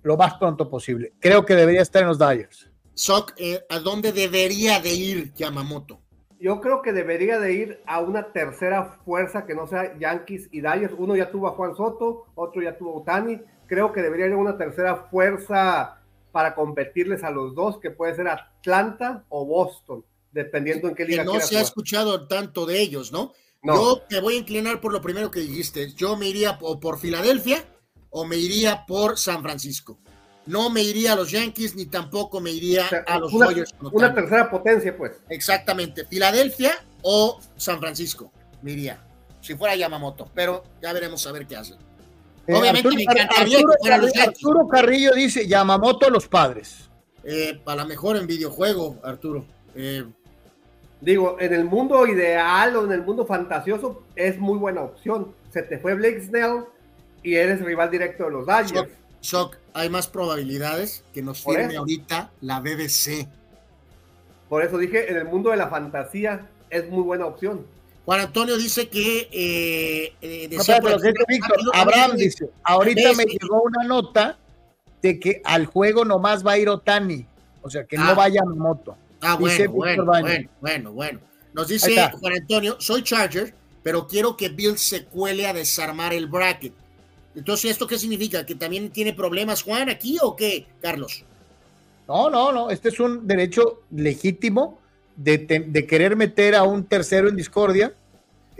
lo 0.02 0.16
más 0.16 0.34
pronto 0.34 0.70
posible. 0.70 1.12
Creo 1.20 1.44
que 1.44 1.54
debería 1.54 1.82
estar 1.82 2.02
en 2.02 2.08
los 2.08 2.18
Dyers. 2.18 2.70
Soc, 2.94 3.32
eh, 3.36 3.60
¿a 3.68 3.78
dónde 3.78 4.12
debería 4.12 4.80
de 4.80 4.92
ir 4.92 5.32
Yamamoto? 5.34 6.00
Yo 6.38 6.60
creo 6.60 6.80
que 6.80 6.92
debería 6.92 7.38
de 7.38 7.52
ir 7.52 7.82
a 7.86 8.00
una 8.00 8.32
tercera 8.32 8.98
fuerza 9.04 9.44
que 9.44 9.54
no 9.54 9.66
sea 9.66 9.98
Yankees 9.98 10.48
y 10.52 10.60
Dyers. 10.60 10.94
Uno 10.96 11.16
ya 11.16 11.30
tuvo 11.30 11.48
a 11.48 11.52
Juan 11.52 11.74
Soto, 11.76 12.26
otro 12.34 12.62
ya 12.62 12.78
tuvo 12.78 12.94
a 12.94 13.00
Utani. 13.00 13.40
Creo 13.66 13.92
que 13.92 14.00
debería 14.00 14.26
ir 14.26 14.32
a 14.32 14.38
una 14.38 14.56
tercera 14.56 15.08
fuerza 15.10 15.99
para 16.30 16.54
competirles 16.54 17.24
a 17.24 17.30
los 17.30 17.54
dos, 17.54 17.78
que 17.78 17.90
puede 17.90 18.14
ser 18.14 18.28
Atlanta 18.28 19.24
o 19.28 19.44
Boston, 19.44 20.04
dependiendo 20.32 20.88
en 20.88 20.94
qué 20.94 21.04
liga. 21.04 21.22
Que 21.22 21.26
no 21.26 21.40
se 21.40 21.48
jugar. 21.48 21.62
ha 21.62 21.64
escuchado 21.64 22.28
tanto 22.28 22.66
de 22.66 22.80
ellos, 22.80 23.12
¿no? 23.12 23.32
no. 23.62 23.74
Yo 23.74 24.02
te 24.08 24.20
voy 24.20 24.34
a 24.34 24.38
inclinar 24.38 24.80
por 24.80 24.92
lo 24.92 25.00
primero 25.00 25.30
que 25.30 25.40
dijiste. 25.40 25.92
Yo 25.92 26.16
me 26.16 26.28
iría 26.28 26.58
por, 26.58 26.80
por 26.80 26.98
Filadelfia 26.98 27.64
o 28.10 28.24
me 28.24 28.36
iría 28.36 28.84
por 28.86 29.18
San 29.18 29.42
Francisco. 29.42 29.98
No 30.46 30.70
me 30.70 30.82
iría 30.82 31.12
a 31.12 31.16
los 31.16 31.30
Yankees 31.30 31.76
ni 31.76 31.86
tampoco 31.86 32.40
me 32.40 32.50
iría 32.50 32.86
o 32.86 32.88
sea, 32.88 33.04
a 33.06 33.18
los 33.18 33.32
una. 33.32 33.48
Una 33.92 34.14
tercera 34.14 34.50
potencia, 34.50 34.96
pues. 34.96 35.12
Exactamente. 35.28 36.06
Filadelfia 36.06 36.72
o 37.02 37.40
San 37.56 37.78
Francisco 37.78 38.32
me 38.62 38.72
iría. 38.72 39.06
Si 39.40 39.54
fuera 39.54 39.74
Yamamoto, 39.74 40.28
pero 40.34 40.64
ya 40.82 40.92
veremos 40.92 41.26
a 41.26 41.32
ver 41.32 41.46
qué 41.46 41.56
hace. 41.56 41.74
Eh, 42.50 42.54
Obviamente 42.54 42.88
Arturo, 42.88 42.94
me 42.96 43.02
encantaría 43.02 43.58
Arturo, 43.58 43.72
que 43.72 43.78
fuera 43.80 43.98
los 43.98 44.12
Yankees. 44.12 44.28
Arturo 44.28 44.68
Carrillo 44.68 45.12
dice 45.14 45.46
Yamamoto 45.46 46.06
a 46.06 46.10
los 46.10 46.26
padres. 46.26 46.90
Eh, 47.22 47.60
para 47.64 47.84
mejor 47.84 48.16
en 48.16 48.26
videojuego, 48.26 48.98
Arturo. 49.04 49.44
Eh, 49.76 50.04
Digo, 51.00 51.36
en 51.40 51.54
el 51.54 51.64
mundo 51.64 52.06
ideal 52.06 52.76
o 52.76 52.84
en 52.84 52.92
el 52.92 53.02
mundo 53.02 53.24
fantasioso 53.24 54.02
es 54.16 54.38
muy 54.38 54.58
buena 54.58 54.82
opción. 54.82 55.32
Se 55.50 55.62
te 55.62 55.78
fue 55.78 55.94
Blake 55.94 56.22
Snell, 56.22 56.64
y 57.22 57.36
eres 57.36 57.60
rival 57.62 57.90
directo 57.90 58.24
de 58.24 58.30
los 58.30 58.46
Dodgers. 58.46 58.72
Shock, 58.72 58.88
shock. 59.22 59.56
hay 59.72 59.88
más 59.88 60.08
probabilidades 60.08 61.04
que 61.14 61.22
nos 61.22 61.42
firme 61.42 61.76
ahorita 61.76 62.30
la 62.40 62.60
BBC. 62.60 63.28
Por 64.48 64.64
eso 64.64 64.76
dije, 64.78 65.10
en 65.10 65.16
el 65.16 65.24
mundo 65.26 65.50
de 65.50 65.56
la 65.56 65.68
fantasía 65.68 66.48
es 66.68 66.88
muy 66.90 67.02
buena 67.02 67.26
opción. 67.26 67.64
Juan 68.10 68.22
Antonio 68.22 68.56
dice 68.56 68.88
que 68.88 69.28
eh, 69.30 70.12
eh, 70.20 70.48
no, 70.50 70.64
pero, 70.66 70.98
pero 71.00 71.24
Víctor, 71.28 71.60
Abraham 71.72 72.16
dice, 72.16 72.50
ahorita 72.64 73.12
me 73.12 73.24
llegó 73.24 73.62
una 73.62 73.84
nota 73.84 74.36
de 75.00 75.20
que 75.20 75.40
al 75.44 75.66
juego 75.66 76.04
nomás 76.04 76.44
va 76.44 76.54
a 76.54 76.58
ir 76.58 76.68
Otani, 76.68 77.24
o 77.62 77.70
sea 77.70 77.84
que 77.84 77.96
ah. 77.96 78.06
no 78.06 78.16
vaya 78.16 78.42
moto. 78.44 78.96
Ah, 79.20 79.36
bueno, 79.36 79.70
bueno, 79.70 80.04
bueno, 80.04 80.50
bueno, 80.60 80.92
bueno, 80.92 81.20
Nos 81.52 81.68
dice 81.68 82.10
Juan 82.18 82.32
Antonio, 82.32 82.80
soy 82.80 83.04
Charger, 83.04 83.54
pero 83.84 84.08
quiero 84.08 84.36
que 84.36 84.48
Bill 84.48 84.76
se 84.76 85.04
cuele 85.04 85.46
a 85.46 85.52
desarmar 85.52 86.12
el 86.12 86.26
bracket. 86.26 86.72
Entonces, 87.36 87.70
¿esto 87.70 87.86
qué 87.86 87.96
significa? 87.96 88.44
¿Que 88.44 88.56
también 88.56 88.90
tiene 88.90 89.12
problemas 89.12 89.62
Juan 89.62 89.88
aquí 89.88 90.18
o 90.20 90.34
qué, 90.34 90.66
Carlos? 90.82 91.24
No, 92.08 92.28
no, 92.28 92.50
no. 92.50 92.70
Este 92.70 92.88
es 92.88 92.98
un 92.98 93.28
derecho 93.28 93.82
legítimo 93.92 94.80
de, 95.14 95.38
de 95.64 95.86
querer 95.86 96.16
meter 96.16 96.56
a 96.56 96.64
un 96.64 96.82
tercero 96.82 97.28
en 97.28 97.36
discordia. 97.36 97.94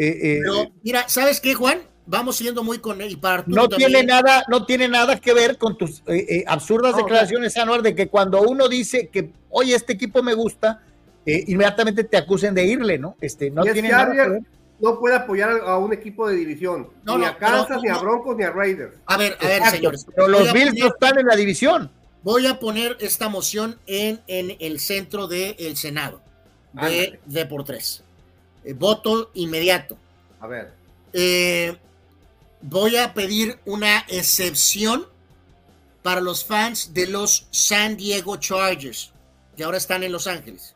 Eh, 0.02 0.18
eh, 0.22 0.38
Pero, 0.42 0.72
mira, 0.82 1.08
¿sabes 1.08 1.40
qué, 1.40 1.54
Juan? 1.54 1.80
Vamos 2.06 2.36
siendo 2.36 2.64
muy 2.64 2.78
con 2.78 3.00
él. 3.00 3.18
Para 3.18 3.44
no 3.46 3.68
tiene 3.68 4.02
nada, 4.02 4.44
no 4.48 4.64
tiene 4.64 4.88
nada 4.88 5.20
que 5.20 5.34
ver 5.34 5.58
con 5.58 5.76
tus 5.76 6.02
eh, 6.06 6.44
absurdas 6.46 6.96
declaraciones, 6.96 7.56
Anuar, 7.56 7.82
de 7.82 7.94
que 7.94 8.08
cuando 8.08 8.40
uno 8.42 8.68
dice 8.68 9.08
que, 9.08 9.30
oye, 9.50 9.74
este 9.74 9.92
equipo 9.92 10.22
me 10.22 10.34
gusta, 10.34 10.82
inmediatamente 11.26 12.04
te 12.04 12.16
acusen 12.16 12.54
de 12.54 12.64
irle, 12.64 12.98
¿no? 12.98 13.16
Este, 13.20 13.50
no 13.50 13.62
tiene 13.62 13.90
nada 13.90 14.10
que 14.10 14.28
ver 14.28 14.42
no 14.80 14.98
puede 14.98 15.14
apoyar 15.14 15.60
a 15.64 15.76
un 15.78 15.92
equipo 15.92 16.28
de 16.28 16.36
división. 16.36 16.88
ni 17.04 17.24
a 17.24 17.36
Kansas, 17.36 17.80
ni 17.82 17.88
a 17.90 17.98
Broncos, 17.98 18.36
ni 18.36 18.44
a 18.44 18.50
Raiders. 18.50 18.96
A 19.06 19.16
ver, 19.16 19.36
a 19.40 19.46
ver, 19.46 19.62
señores. 19.66 20.06
Pero 20.14 20.28
los 20.28 20.52
Bills 20.52 20.74
no 20.78 20.86
están 20.86 21.18
en 21.18 21.26
la 21.26 21.36
división. 21.36 21.90
Voy 22.22 22.46
a 22.46 22.58
poner 22.58 22.96
esta 23.00 23.28
moción 23.28 23.78
en, 23.86 24.20
en 24.26 24.56
el 24.60 24.80
centro 24.80 25.26
del 25.26 25.76
Senado 25.76 26.20
de, 26.72 27.18
de, 27.24 27.46
por 27.46 27.64
tres. 27.64 28.04
Eh, 28.64 28.74
voto 28.74 29.30
inmediato. 29.34 29.96
A 30.40 30.46
ver. 30.46 30.72
Eh, 31.12 31.76
voy 32.62 32.96
a 32.96 33.14
pedir 33.14 33.58
una 33.64 34.04
excepción 34.08 35.06
para 36.02 36.20
los 36.20 36.44
fans 36.44 36.94
de 36.94 37.06
los 37.06 37.46
San 37.50 37.96
Diego 37.96 38.36
Chargers, 38.36 39.12
que 39.56 39.64
ahora 39.64 39.78
están 39.78 40.02
en 40.02 40.12
Los 40.12 40.26
Ángeles 40.26 40.74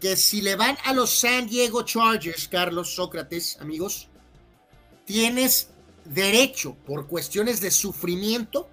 que 0.00 0.16
si 0.16 0.40
le 0.40 0.56
van 0.56 0.76
a 0.84 0.94
los 0.94 1.10
San 1.10 1.46
Diego 1.46 1.82
Chargers, 1.82 2.48
Carlos 2.48 2.94
Sócrates, 2.94 3.58
amigos, 3.60 4.08
tienes 5.04 5.70
derecho 6.06 6.74
por 6.86 7.06
cuestiones 7.06 7.60
de 7.60 7.70
sufrimiento 7.70 8.68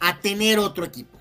a 0.00 0.18
tener 0.20 0.58
otro 0.58 0.84
equipo. 0.84 1.16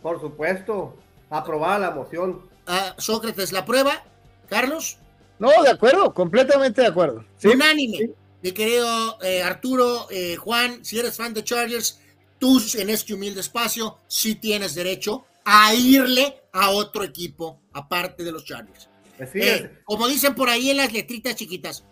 Por 0.00 0.20
supuesto, 0.20 0.96
aprobada 1.28 1.80
la 1.80 1.90
moción. 1.90 2.48
Ah, 2.66 2.94
Sócrates, 2.98 3.52
¿la 3.52 3.64
prueba? 3.64 4.04
Carlos. 4.48 4.98
No, 5.38 5.50
de 5.62 5.70
acuerdo, 5.70 6.12
completamente 6.12 6.80
de 6.80 6.88
acuerdo. 6.88 7.24
Unánime. 7.44 8.10
Mi 8.42 8.52
querido 8.52 9.20
eh, 9.22 9.42
Arturo, 9.42 10.06
eh, 10.10 10.36
Juan, 10.36 10.84
si 10.84 10.98
eres 10.98 11.16
fan 11.16 11.34
de 11.34 11.42
Chargers, 11.42 12.00
tú 12.38 12.60
en 12.76 12.90
este 12.90 13.14
humilde 13.14 13.40
espacio 13.40 13.98
sí 14.06 14.36
tienes 14.36 14.74
derecho 14.74 15.24
a 15.44 15.74
irle 15.74 16.42
a 16.52 16.70
otro 16.70 17.02
equipo 17.02 17.62
aparte 17.72 18.22
de 18.22 18.32
los 18.32 18.44
Chargers. 18.44 18.88
Eh, 19.18 19.80
como 19.84 20.06
dicen 20.06 20.34
por 20.34 20.48
ahí 20.48 20.70
en 20.70 20.76
las 20.76 20.92
letritas 20.92 21.34
chiquitas, 21.34 21.84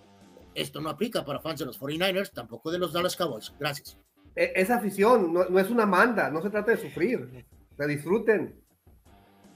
esto 0.55 0.81
no 0.81 0.89
aplica 0.89 1.25
para 1.25 1.41
fans 1.41 1.59
de 1.59 1.67
los 1.67 1.81
49ers, 1.81 2.33
tampoco 2.33 2.70
de 2.70 2.78
los 2.78 2.93
Dallas 2.93 3.17
Cowboys. 3.17 3.52
Gracias. 3.59 3.99
E, 4.35 4.52
esa 4.55 4.76
afición 4.76 5.33
no, 5.33 5.59
es 5.59 5.70
una 5.70 5.86
manda, 5.86 6.31
no 6.31 6.43
se 6.43 6.51
trata 6.51 6.70
de 6.70 6.78
sufrir, 6.78 7.44
la 7.76 7.86
disfruten. 7.86 8.62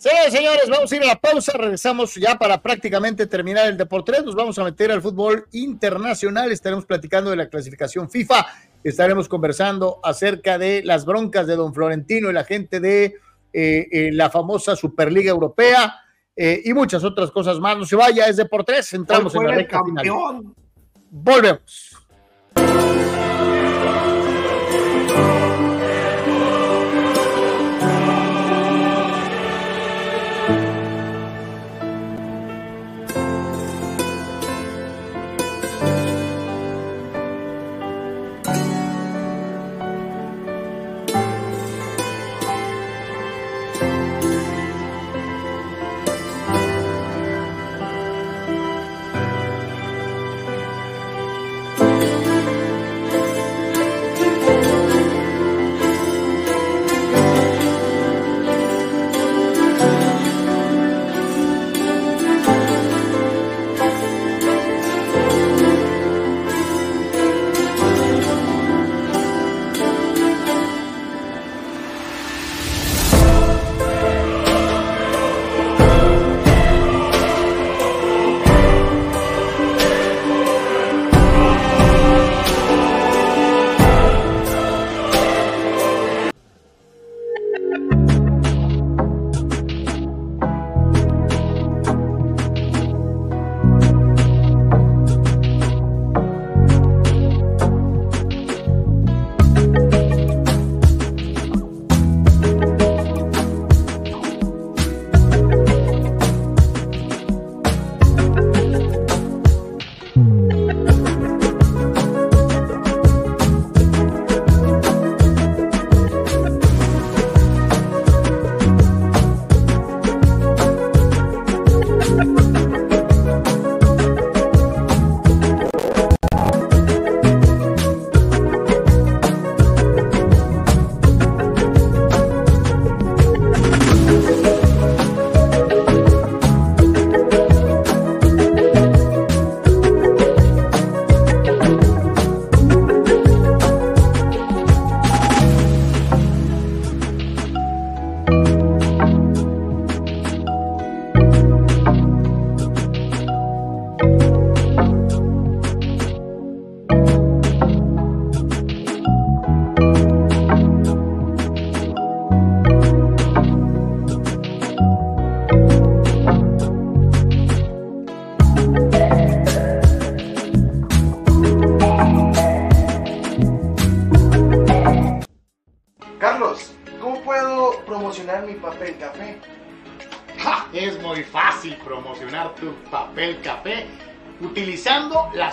Sí, 0.01 0.09
señores, 0.31 0.71
vamos 0.71 0.91
a 0.91 0.97
ir 0.97 1.03
a 1.03 1.09
la 1.09 1.21
pausa, 1.21 1.53
regresamos 1.59 2.15
ya 2.15 2.39
para 2.39 2.63
prácticamente 2.63 3.27
terminar 3.27 3.67
el 3.69 3.77
Deportes, 3.77 4.25
nos 4.25 4.35
vamos 4.35 4.59
a 4.59 4.65
meter 4.65 4.91
al 4.91 5.03
fútbol 5.03 5.47
internacional, 5.53 6.51
estaremos 6.51 6.87
platicando 6.87 7.29
de 7.29 7.37
la 7.37 7.51
clasificación 7.51 8.09
FIFA, 8.09 8.47
estaremos 8.83 9.29
conversando 9.29 10.01
acerca 10.03 10.57
de 10.57 10.83
las 10.85 11.05
broncas 11.05 11.47
de 11.47 11.55
don 11.55 11.75
Florentino 11.75 12.31
y 12.31 12.33
la 12.33 12.45
gente 12.45 12.81
de 12.81 13.05
eh, 13.53 13.89
eh, 13.93 14.11
la 14.15 14.31
famosa 14.31 14.75
Superliga 14.75 15.33
Europea 15.33 15.95
eh, 16.35 16.63
y 16.65 16.73
muchas 16.73 17.05
otras 17.05 17.31
cosas 17.31 17.61
más. 17.61 17.77
No 17.77 17.85
se 17.85 17.97
vaya, 17.97 18.25
es 18.25 18.39
de 18.39 18.47
por 18.47 18.65
tres. 18.65 18.91
Entramos 18.95 19.35
en 19.35 19.45
la 19.45 19.55
recta 19.55 19.81
final. 19.85 20.55
Volvemos. 21.11 21.99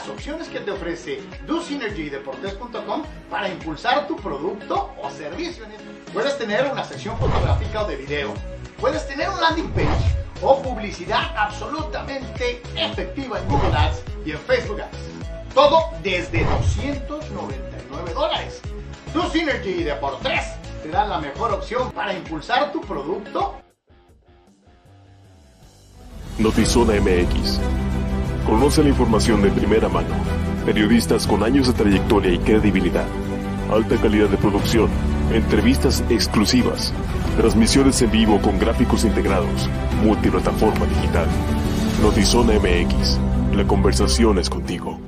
Opciones 0.07 0.47
que 0.47 0.59
te 0.59 0.71
ofrece 0.71 1.21
DoSynergy 1.45 2.03
y 2.03 2.09
Deportes.com 2.09 3.03
para 3.29 3.49
impulsar 3.49 4.07
tu 4.07 4.15
producto 4.15 4.93
o 5.01 5.09
servicio. 5.09 5.65
Puedes 6.13 6.37
tener 6.37 6.71
una 6.71 6.83
sección 6.83 7.17
fotográfica 7.17 7.83
o 7.83 7.87
de 7.87 7.97
video. 7.97 8.33
Puedes 8.79 9.07
tener 9.07 9.29
un 9.29 9.41
landing 9.41 9.71
page 9.71 10.15
o 10.41 10.61
publicidad 10.61 11.35
absolutamente 11.35 12.61
efectiva 12.75 13.39
en 13.39 13.47
Google 13.49 13.75
Ads 13.75 14.03
y 14.25 14.31
en 14.31 14.39
Facebook 14.39 14.81
Ads. 14.81 15.53
Todo 15.53 15.89
desde 16.03 16.45
299 16.45 18.13
dólares. 18.13 18.61
Tu 19.11 19.21
Synergy 19.23 19.83
de 19.83 19.95
por 19.95 20.19
3 20.19 20.41
te 20.83 20.89
da 20.89 21.05
la 21.05 21.17
mejor 21.17 21.53
opción 21.53 21.91
para 21.91 22.13
impulsar 22.13 22.71
tu 22.71 22.81
producto. 22.81 23.55
Notizona 26.40 26.93
MX. 27.01 27.59
Conoce 28.45 28.83
la 28.83 28.90
información 28.90 29.41
de 29.41 29.49
primera 29.49 29.90
mano. 29.90 30.14
Periodistas 30.66 31.25
con 31.25 31.41
años 31.41 31.66
de 31.66 31.74
trayectoria 31.74 32.32
y 32.32 32.38
credibilidad. 32.38 33.07
Alta 33.72 33.98
calidad 33.98 34.30
de 34.30 34.38
producción. 34.38 34.88
Entrevistas 35.33 36.03
exclusivas. 36.11 36.93
Transmisiones 37.38 37.99
en 38.03 38.11
vivo 38.11 38.40
con 38.40 38.59
gráficos 38.59 39.03
integrados. 39.03 39.67
Multiplataforma 40.03 40.85
digital. 40.85 41.27
Notizona 42.03 42.53
MX. 42.53 43.17
La 43.56 43.66
conversación 43.66 44.38
es 44.38 44.48
contigo. 44.48 44.99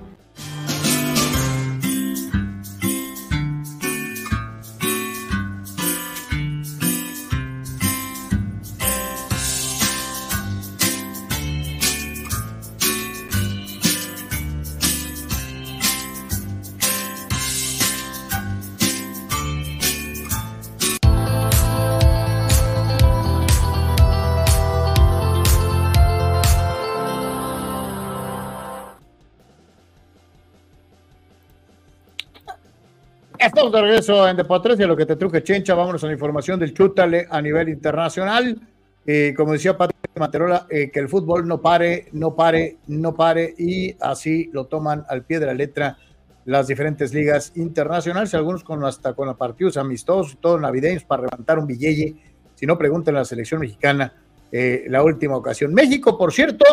De 33.71 33.81
regreso 33.81 34.27
en 34.27 34.35
Deportes 34.35 34.79
y 34.79 34.83
lo 34.83 34.97
que 34.97 35.05
te 35.05 35.15
truje 35.15 35.43
Chencha. 35.43 35.75
Vámonos 35.75 36.03
a 36.03 36.07
la 36.07 36.13
información 36.13 36.59
del 36.59 36.73
Chútale 36.73 37.27
a 37.29 37.39
nivel 37.39 37.69
internacional. 37.69 38.59
Eh, 39.05 39.33
como 39.37 39.53
decía 39.53 39.77
Patrick 39.77 40.17
Materola, 40.17 40.65
eh, 40.69 40.89
que 40.89 40.99
el 40.99 41.07
fútbol 41.07 41.47
no 41.47 41.61
pare, 41.61 42.07
no 42.13 42.35
pare, 42.35 42.77
no 42.87 43.13
pare 43.13 43.53
y 43.57 43.95
así 43.99 44.49
lo 44.53 44.65
toman 44.65 45.03
al 45.07 45.23
pie 45.23 45.39
de 45.39 45.45
la 45.45 45.53
letra 45.53 45.97
las 46.45 46.67
diferentes 46.67 47.13
ligas 47.13 47.51
internacionales, 47.55 48.33
algunos 48.33 48.63
con 48.63 48.83
hasta 48.83 49.13
con 49.13 49.35
partidos 49.37 49.77
amistosos, 49.77 50.37
todos 50.41 50.59
navideños 50.59 51.03
para 51.03 51.23
levantar 51.23 51.59
un 51.59 51.67
billete. 51.67 52.15
Si 52.55 52.65
no, 52.65 52.75
pregunten 52.77 53.15
a 53.15 53.19
la 53.19 53.25
selección 53.25 53.61
mexicana 53.61 54.13
eh, 54.51 54.85
la 54.87 55.03
última 55.03 55.35
ocasión. 55.35 55.73
México, 55.75 56.17
por 56.17 56.33
cierto, 56.33 56.65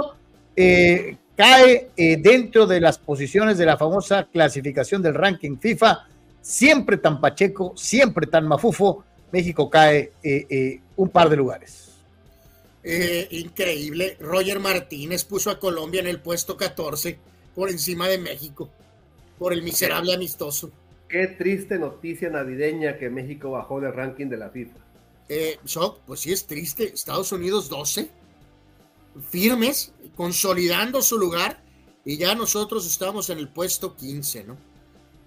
eh, 0.56 1.16
cae 1.36 1.90
eh, 1.94 2.16
dentro 2.16 2.66
de 2.66 2.80
las 2.80 2.96
posiciones 2.96 3.58
de 3.58 3.66
la 3.66 3.76
famosa 3.76 4.28
clasificación 4.32 5.02
del 5.02 5.14
ranking 5.14 5.58
FIFA 5.58 6.06
siempre 6.46 6.96
tan 6.96 7.20
pacheco, 7.20 7.72
siempre 7.76 8.26
tan 8.28 8.46
mafufo, 8.46 9.04
México 9.32 9.68
cae 9.68 10.12
eh, 10.22 10.46
eh, 10.48 10.80
un 10.94 11.08
par 11.08 11.28
de 11.28 11.36
lugares. 11.36 11.88
Eh, 12.84 13.26
increíble. 13.32 14.16
Roger 14.20 14.60
Martínez 14.60 15.24
puso 15.24 15.50
a 15.50 15.58
Colombia 15.58 16.00
en 16.00 16.06
el 16.06 16.20
puesto 16.20 16.56
14 16.56 17.18
por 17.52 17.68
encima 17.68 18.06
de 18.06 18.18
México, 18.18 18.70
por 19.40 19.52
el 19.52 19.62
miserable 19.62 20.14
amistoso. 20.14 20.70
Qué 21.08 21.26
triste 21.26 21.80
noticia 21.80 22.30
navideña 22.30 22.96
que 22.96 23.10
México 23.10 23.50
bajó 23.50 23.80
del 23.80 23.92
ranking 23.92 24.26
de 24.26 24.36
la 24.36 24.50
FIFA. 24.50 24.78
Eh, 25.28 25.58
so, 25.64 25.98
pues 26.06 26.20
sí 26.20 26.32
es 26.32 26.46
triste. 26.46 26.84
Estados 26.94 27.32
Unidos 27.32 27.68
12, 27.68 28.08
firmes, 29.30 29.92
consolidando 30.14 31.02
su 31.02 31.18
lugar, 31.18 31.60
y 32.04 32.18
ya 32.18 32.36
nosotros 32.36 32.86
estamos 32.86 33.30
en 33.30 33.38
el 33.38 33.48
puesto 33.48 33.96
15, 33.96 34.44
¿no? 34.44 34.75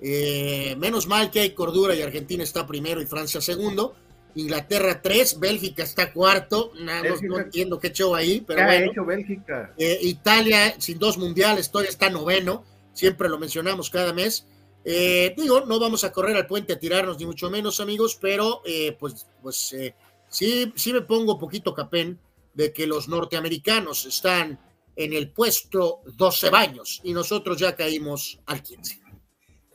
Eh, 0.02 0.76
menos 0.78 1.08
mal 1.08 1.30
que 1.32 1.42
hay 1.42 1.50
cordura 1.52 1.94
y 1.96 2.02
Argentina 2.02 2.44
está 2.44 2.66
primero 2.66 3.02
y 3.02 3.06
Francia 3.06 3.42
segundo. 3.42 3.96
Inglaterra 4.36 5.02
3, 5.02 5.40
Bélgica 5.40 5.84
está 5.84 6.14
cuarto. 6.14 6.72
No, 6.80 7.04
no- 7.04 7.16
no 7.22 7.40
entiendo 7.40 7.80
qué 7.80 7.92
show 7.92 8.16
ahí, 8.16 8.42
pero 8.42 8.58
¿Qué 8.58 8.64
ha 8.64 8.68
bueno. 8.68 8.92
hecho 8.92 9.06
Bélgica? 9.06 9.74
Eh, 9.78 10.00
Italia, 10.04 10.76
sin 10.78 11.00
dos 11.00 11.18
mundiales, 11.18 11.72
todavía 11.72 11.90
está 11.92 12.10
noveno. 12.10 12.64
Siempre 12.94 13.28
lo 13.30 13.38
mencionamos 13.40 13.90
cada 13.90 14.14
mes. 14.14 14.46
Eh, 14.86 15.34
digo, 15.38 15.62
no 15.66 15.80
vamos 15.80 16.04
a 16.04 16.12
correr 16.12 16.38
al 16.38 16.48
puente 16.48 16.74
a 16.74 16.80
tirarnos, 16.80 17.18
ni 17.20 17.26
mucho 17.26 17.50
menos, 17.50 17.80
amigos, 17.80 18.18
pero 18.20 18.62
eh, 18.66 18.96
pues, 18.98 19.28
pues 19.42 19.74
eh, 19.74 19.94
sí, 20.30 20.72
sí 20.76 20.94
me 20.94 21.02
pongo 21.02 21.38
poquito 21.38 21.74
capén 21.74 22.18
de 22.54 22.72
que 22.72 22.88
los 22.88 23.08
norteamericanos 23.10 24.06
están 24.06 24.60
en 24.96 25.14
el 25.14 25.32
puesto 25.32 26.02
12 26.16 26.50
baños 26.50 27.02
y 27.04 27.14
nosotros 27.14 27.58
ya 27.58 27.76
caímos 27.76 28.40
al 28.46 28.64
15. 28.64 29.00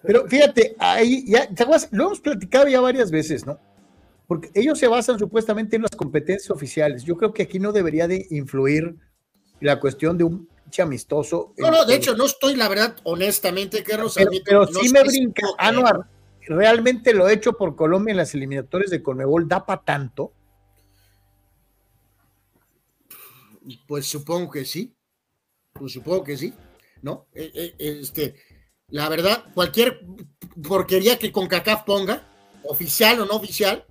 Pero 0.07 0.29
fíjate, 0.29 0.77
ahí 0.79 1.25
ya, 1.27 1.49
¿te 1.49 1.63
acuerdas? 1.63 1.89
Lo 1.91 2.05
hemos 2.05 2.21
platicado 2.21 2.69
ya 2.69 2.81
varias 2.81 3.11
veces, 3.11 3.47
¿no? 3.47 3.59
Porque 4.27 4.51
ellos 4.55 4.79
se 4.79 4.87
basan 4.87 5.19
supuestamente 5.19 5.77
en 5.77 5.83
las 5.83 5.93
competencias 5.97 6.51
oficiales. 6.51 7.05
Yo 7.05 7.17
creo 7.17 7.33
que 7.33 7.43
aquí 7.43 7.59
no 7.59 7.73
debería 7.73 8.07
de 8.07 8.27
influir 8.31 8.97
la 9.61 9.81
cuestión 9.81 10.19
de 10.19 10.25
un 10.25 10.47
pinche 10.47 10.83
amistoso. 10.83 11.55
No, 11.57 11.71
no, 11.71 11.85
de 11.85 11.95
hecho, 11.95 12.17
no 12.17 12.27
estoy, 12.27 12.57
la 12.57 12.69
verdad, 12.69 12.97
honestamente, 13.05 13.83
Carlos. 13.83 14.15
pero, 14.15 14.29
admito 14.29 14.45
pero 14.47 14.67
no 14.67 14.81
sí 14.81 14.89
me 14.91 15.03
brinca, 15.03 15.47
que- 15.47 15.55
Anuar, 15.59 16.07
realmente 16.43 17.15
lo 17.15 17.29
hecho 17.29 17.55
por 17.55 17.75
Colombia 17.75 18.13
en 18.13 18.19
las 18.19 18.35
eliminatorias 18.35 18.91
de 18.91 19.03
Conmebol 19.03 19.49
da 19.49 19.65
para 19.65 19.83
tanto. 19.83 20.33
Pues 23.87 24.07
supongo 24.07 24.51
que 24.51 24.65
sí. 24.65 24.95
Pues 25.73 25.93
supongo 25.93 26.25
que 26.25 26.37
sí. 26.37 26.53
¿No? 27.03 27.27
Eh, 27.35 27.51
eh, 27.55 27.75
este, 27.79 28.35
la 28.95 29.09
verdad, 29.09 29.43
cualquier 29.55 30.03
porquería 30.63 31.19
que 31.19 31.33
CONCACAF 31.33 31.83
ponga, 31.83 32.23
oficial 32.63 33.21
o 33.21 33.27
no 33.27 33.35
oficial, 33.35 33.85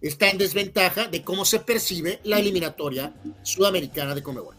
está 0.00 0.30
en 0.30 0.38
desventaja 0.38 1.08
de 1.08 1.22
cómo 1.22 1.44
se 1.44 1.60
percibe 1.60 2.20
la 2.24 2.38
eliminatoria 2.38 3.12
sudamericana 3.42 4.14
de 4.14 4.22
Conmebol. 4.22 4.54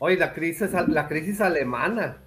Oye, 0.00 0.16
la 0.18 0.34
crisis, 0.34 0.68
la 0.88 1.08
crisis 1.08 1.40
alemana. 1.40 2.18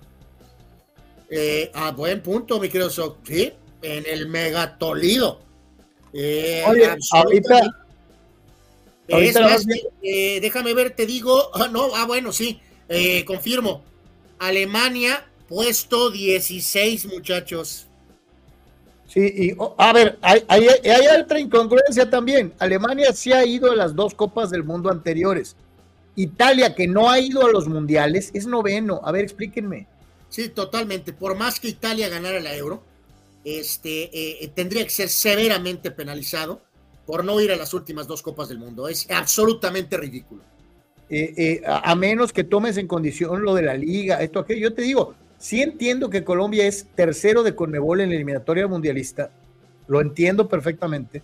Eh, 1.29 1.69
a 1.75 1.91
buen 1.91 2.23
punto, 2.23 2.59
mi 2.59 2.67
querido 2.67 2.89
Soc. 2.89 3.19
Sí, 3.27 3.53
en 3.83 4.03
el 4.07 4.27
megatolido. 4.27 5.39
Eh, 6.13 6.63
Oye, 6.67 6.87
ahorita- 7.11 7.59
Es 9.07 9.13
ahorita 9.13 9.41
más, 9.41 9.67
más 9.67 9.77
eh, 10.01 10.39
déjame 10.41 10.73
ver, 10.73 10.95
te 10.95 11.05
digo, 11.05 11.51
ah, 11.53 11.67
no, 11.71 11.93
ah, 11.95 12.07
bueno, 12.07 12.31
sí, 12.31 12.59
eh, 12.89 13.23
confirmo. 13.23 13.83
Alemania, 14.39 15.27
puesto 15.51 16.09
16, 16.09 17.07
muchachos. 17.07 17.85
Sí, 19.05 19.33
y 19.35 19.53
oh, 19.57 19.75
a 19.77 19.91
ver, 19.91 20.17
hay, 20.21 20.45
hay, 20.47 20.65
hay 20.65 21.21
otra 21.21 21.41
incongruencia 21.41 22.09
también. 22.09 22.53
Alemania 22.57 23.11
sí 23.11 23.33
ha 23.33 23.45
ido 23.45 23.69
a 23.69 23.75
las 23.75 23.93
dos 23.93 24.15
copas 24.15 24.49
del 24.49 24.63
mundo 24.63 24.89
anteriores. 24.89 25.57
Italia, 26.15 26.73
que 26.73 26.87
no 26.87 27.09
ha 27.09 27.19
ido 27.19 27.45
a 27.45 27.51
los 27.51 27.67
mundiales, 27.67 28.31
es 28.33 28.47
noveno. 28.47 29.01
A 29.03 29.11
ver, 29.11 29.25
explíquenme. 29.25 29.87
Sí, 30.29 30.47
totalmente. 30.47 31.11
Por 31.11 31.35
más 31.35 31.59
que 31.59 31.67
Italia 31.67 32.07
ganara 32.07 32.39
la 32.39 32.55
euro, 32.55 32.81
este, 33.43 34.03
eh, 34.03 34.37
eh, 34.39 34.47
tendría 34.55 34.85
que 34.85 34.89
ser 34.89 35.09
severamente 35.09 35.91
penalizado 35.91 36.61
por 37.05 37.25
no 37.25 37.41
ir 37.41 37.51
a 37.51 37.57
las 37.57 37.73
últimas 37.73 38.07
dos 38.07 38.21
copas 38.21 38.47
del 38.47 38.59
mundo. 38.59 38.87
Es 38.87 39.05
absolutamente 39.11 39.97
ridículo. 39.97 40.43
Eh, 41.09 41.33
eh, 41.35 41.61
a, 41.65 41.91
a 41.91 41.95
menos 41.97 42.31
que 42.31 42.45
tomes 42.45 42.77
en 42.77 42.87
condición 42.87 43.41
lo 43.41 43.53
de 43.53 43.63
la 43.63 43.73
liga, 43.73 44.21
esto, 44.21 44.39
aquello. 44.39 44.69
Yo 44.69 44.73
te 44.73 44.83
digo, 44.83 45.13
sí 45.41 45.61
entiendo 45.61 46.09
que 46.09 46.23
Colombia 46.23 46.65
es 46.67 46.87
tercero 46.95 47.43
de 47.43 47.55
Conmebol 47.55 47.99
en 48.01 48.09
la 48.09 48.15
eliminatoria 48.15 48.67
mundialista. 48.67 49.31
Lo 49.87 49.99
entiendo 49.99 50.47
perfectamente, 50.47 51.21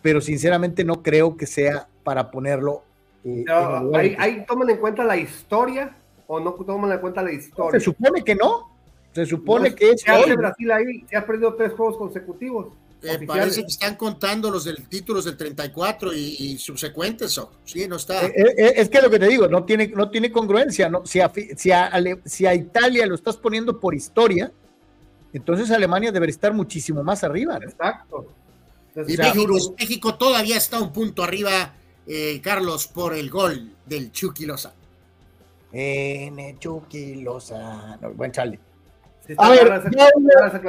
pero 0.00 0.20
sinceramente 0.20 0.84
no 0.84 1.02
creo 1.02 1.36
que 1.36 1.46
sea 1.46 1.88
para 2.04 2.30
ponerlo. 2.30 2.82
eh, 3.24 4.16
¿ahí, 4.18 4.44
toman 4.46 4.70
en 4.70 4.78
cuenta 4.78 5.04
la 5.04 5.16
historia 5.16 5.94
o 6.26 6.38
no 6.40 6.52
toman 6.52 6.92
en 6.92 6.98
cuenta 7.00 7.22
la 7.22 7.32
historia? 7.32 7.78
Se 7.78 7.84
supone 7.84 8.22
que 8.22 8.36
no. 8.36 8.70
Se 9.12 9.26
supone 9.26 9.70
No, 9.70 9.76
que 9.76 9.90
es 9.90 10.04
¿Qué 10.04 10.10
hace. 10.12 10.36
Brasil 10.36 10.70
ahí? 10.70 11.04
Se 11.10 11.16
ha 11.16 11.26
perdido 11.26 11.54
tres 11.54 11.72
juegos 11.72 11.96
consecutivos. 11.96 12.68
Eh, 13.02 13.26
parece 13.26 13.62
que 13.62 13.68
están 13.68 13.96
contando 13.96 14.50
los 14.50 14.64
del 14.64 14.86
títulos 14.86 15.24
del 15.24 15.36
34 15.36 16.12
y, 16.12 16.36
y 16.38 16.58
subsecuentes. 16.58 17.36
o 17.38 17.50
sí, 17.64 17.88
no 17.88 17.96
está. 17.96 18.26
Eh, 18.26 18.32
eh, 18.36 18.72
es 18.76 18.88
que 18.90 19.00
lo 19.00 19.08
que 19.08 19.18
te 19.18 19.26
digo, 19.26 19.48
no 19.48 19.64
tiene, 19.64 19.88
no 19.88 20.10
tiene 20.10 20.30
congruencia. 20.30 20.88
¿no? 20.88 21.06
Si, 21.06 21.20
a, 21.20 21.32
si, 21.56 21.72
a, 21.72 21.90
si 22.24 22.46
a 22.46 22.54
Italia 22.54 23.06
lo 23.06 23.14
estás 23.14 23.36
poniendo 23.36 23.80
por 23.80 23.94
historia, 23.94 24.52
entonces 25.32 25.70
Alemania 25.70 26.12
debería 26.12 26.32
estar 26.32 26.52
muchísimo 26.52 27.02
más 27.02 27.24
arriba. 27.24 27.58
¿no? 27.58 27.68
Exacto. 27.68 28.26
Y 28.94 29.00
o 29.00 29.16
sea, 29.16 29.34
México, 29.34 29.74
México 29.78 30.14
todavía 30.16 30.56
está 30.56 30.78
un 30.80 30.92
punto 30.92 31.22
arriba, 31.22 31.74
eh, 32.06 32.40
Carlos, 32.42 32.86
por 32.88 33.14
el 33.14 33.30
gol 33.30 33.72
del 33.86 34.12
Chucky 34.12 34.44
Loza. 34.44 34.74
N. 35.72 36.56
Chucky 36.58 37.22
Lozano. 37.22 38.12
Buen 38.14 38.32
Charlie. 38.32 38.58
Sí 39.26 39.32
está 39.32 39.46
A 39.46 39.50
ver, 39.50 39.90
ya 39.96 40.08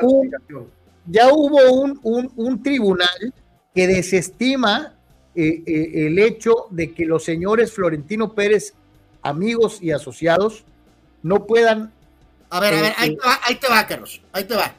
hubo. 0.03 0.81
Ya 1.05 1.30
hubo 1.33 1.71
un, 1.71 1.99
un- 2.03 2.31
un 2.35 2.63
tribunal 2.63 3.33
que 3.73 3.88
desestima 3.88 4.95
eh, 5.35 5.63
eh, 5.65 6.07
el 6.07 6.19
hecho 6.19 6.67
de 6.71 6.93
que 6.93 7.05
los 7.05 7.23
señores 7.23 7.71
Florentino 7.71 8.33
Pérez, 8.33 8.73
amigos 9.21 9.80
y 9.81 9.91
asociados, 9.91 10.63
no 11.23 11.45
puedan 11.45 11.93
A 12.49 12.59
ver, 12.59 12.73
a 12.73 12.81
ver, 12.81 12.93
ahí, 12.97 13.15
te 13.15 13.25
va, 13.27 13.39
ahí 13.43 13.55
te 13.55 13.67
va, 13.69 13.88
Carlos. 13.88 14.21
Ahí 14.33 14.43
te 14.43 14.55
va. 14.55 14.75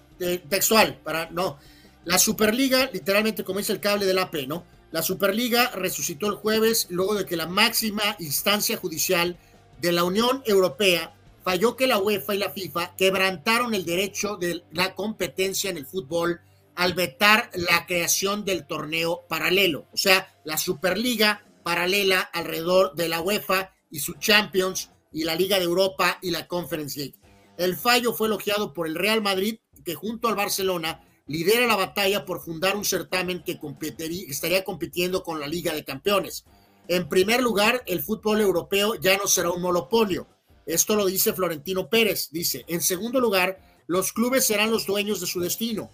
textual, 0.49 0.99
para 1.02 1.31
no. 1.31 1.59
La 2.05 2.18
Superliga, 2.18 2.91
literalmente, 2.92 3.44
como 3.44 3.59
dice 3.60 3.73
el 3.73 3.81
cable 3.81 4.07
del 4.07 4.18
AP, 4.18 4.47
¿no? 4.47 4.65
La 4.91 5.02
Superliga 5.02 5.70
resucitó 5.70 6.26
el 6.28 6.34
jueves 6.34 6.86
luego 6.91 7.15
de 7.15 7.25
que 7.25 7.36
la 7.36 7.47
máxima 7.47 8.02
instancia 8.18 8.76
judicial 8.76 9.36
de 9.81 9.92
la 9.92 10.05
Unión 10.05 10.42
Europea 10.44 11.15
falló 11.45 11.77
que 11.77 11.87
la 11.87 11.99
UEFA 11.99 12.35
y 12.35 12.39
la 12.39 12.51
FIFA 12.51 12.97
quebrantaron 12.97 13.75
el 13.75 13.85
derecho 13.85 14.37
de 14.37 14.62
la 14.73 14.95
competencia 14.95 15.71
en 15.71 15.77
el 15.77 15.87
fútbol 15.87 16.41
al 16.75 16.95
vetar 16.95 17.51
la 17.55 17.87
creación 17.87 18.45
del 18.45 18.67
torneo 18.67 19.27
paralelo, 19.29 19.87
o 19.93 19.97
sea, 19.97 20.35
la 20.45 20.57
Superliga 20.57 21.45
paralela 21.62 22.21
alrededor 22.21 22.95
de 22.95 23.09
la 23.09 23.21
UEFA 23.21 23.73
y 23.91 24.01
su 24.01 24.15
Champions 24.15 24.91
y 25.12 25.25
la 25.25 25.35
Liga 25.35 25.59
de 25.59 25.65
Europa 25.65 26.19
y 26.23 26.31
la 26.31 26.49
Conference 26.49 26.99
League. 26.99 27.21
El 27.59 27.77
fallo 27.77 28.15
fue 28.15 28.29
elogiado 28.29 28.73
por 28.73 28.87
el 28.87 28.95
Real 28.95 29.21
Madrid, 29.21 29.59
que 29.85 29.95
junto 29.95 30.29
al 30.29 30.35
Barcelona 30.37 31.05
lidera 31.27 31.67
la 31.67 31.77
batalla 31.77 32.25
por 32.25 32.41
fundar 32.41 32.77
un 32.77 32.85
certamen 32.85 33.43
que 33.45 33.59
estaría 34.29 34.65
compitiendo 34.65 35.23
con 35.23 35.39
la 35.39 35.47
Liga 35.47 35.75
de 35.75 35.85
Campeones. 35.85 36.45
En 36.89 37.09
primer 37.09 37.43
lugar, 37.43 37.83
el 37.87 38.03
fútbol 38.03 38.41
europeo 38.41 38.97
ya 38.97 39.17
no 39.17 39.27
será 39.27 39.51
un 39.51 39.62
monopolio. 39.62 40.27
Esto 40.67 40.97
lo 40.97 41.07
dice 41.07 41.33
Florentino 41.33 41.89
Pérez. 41.89 42.29
Dice, 42.31 42.65
en 42.69 42.81
segundo 42.81 43.21
lugar, 43.21 43.59
los 43.87 44.13
clubes 44.13 44.47
serán 44.47 44.71
los 44.71 44.87
dueños 44.87 45.21
de 45.21 45.27
su 45.27 45.41
destino. 45.41 45.91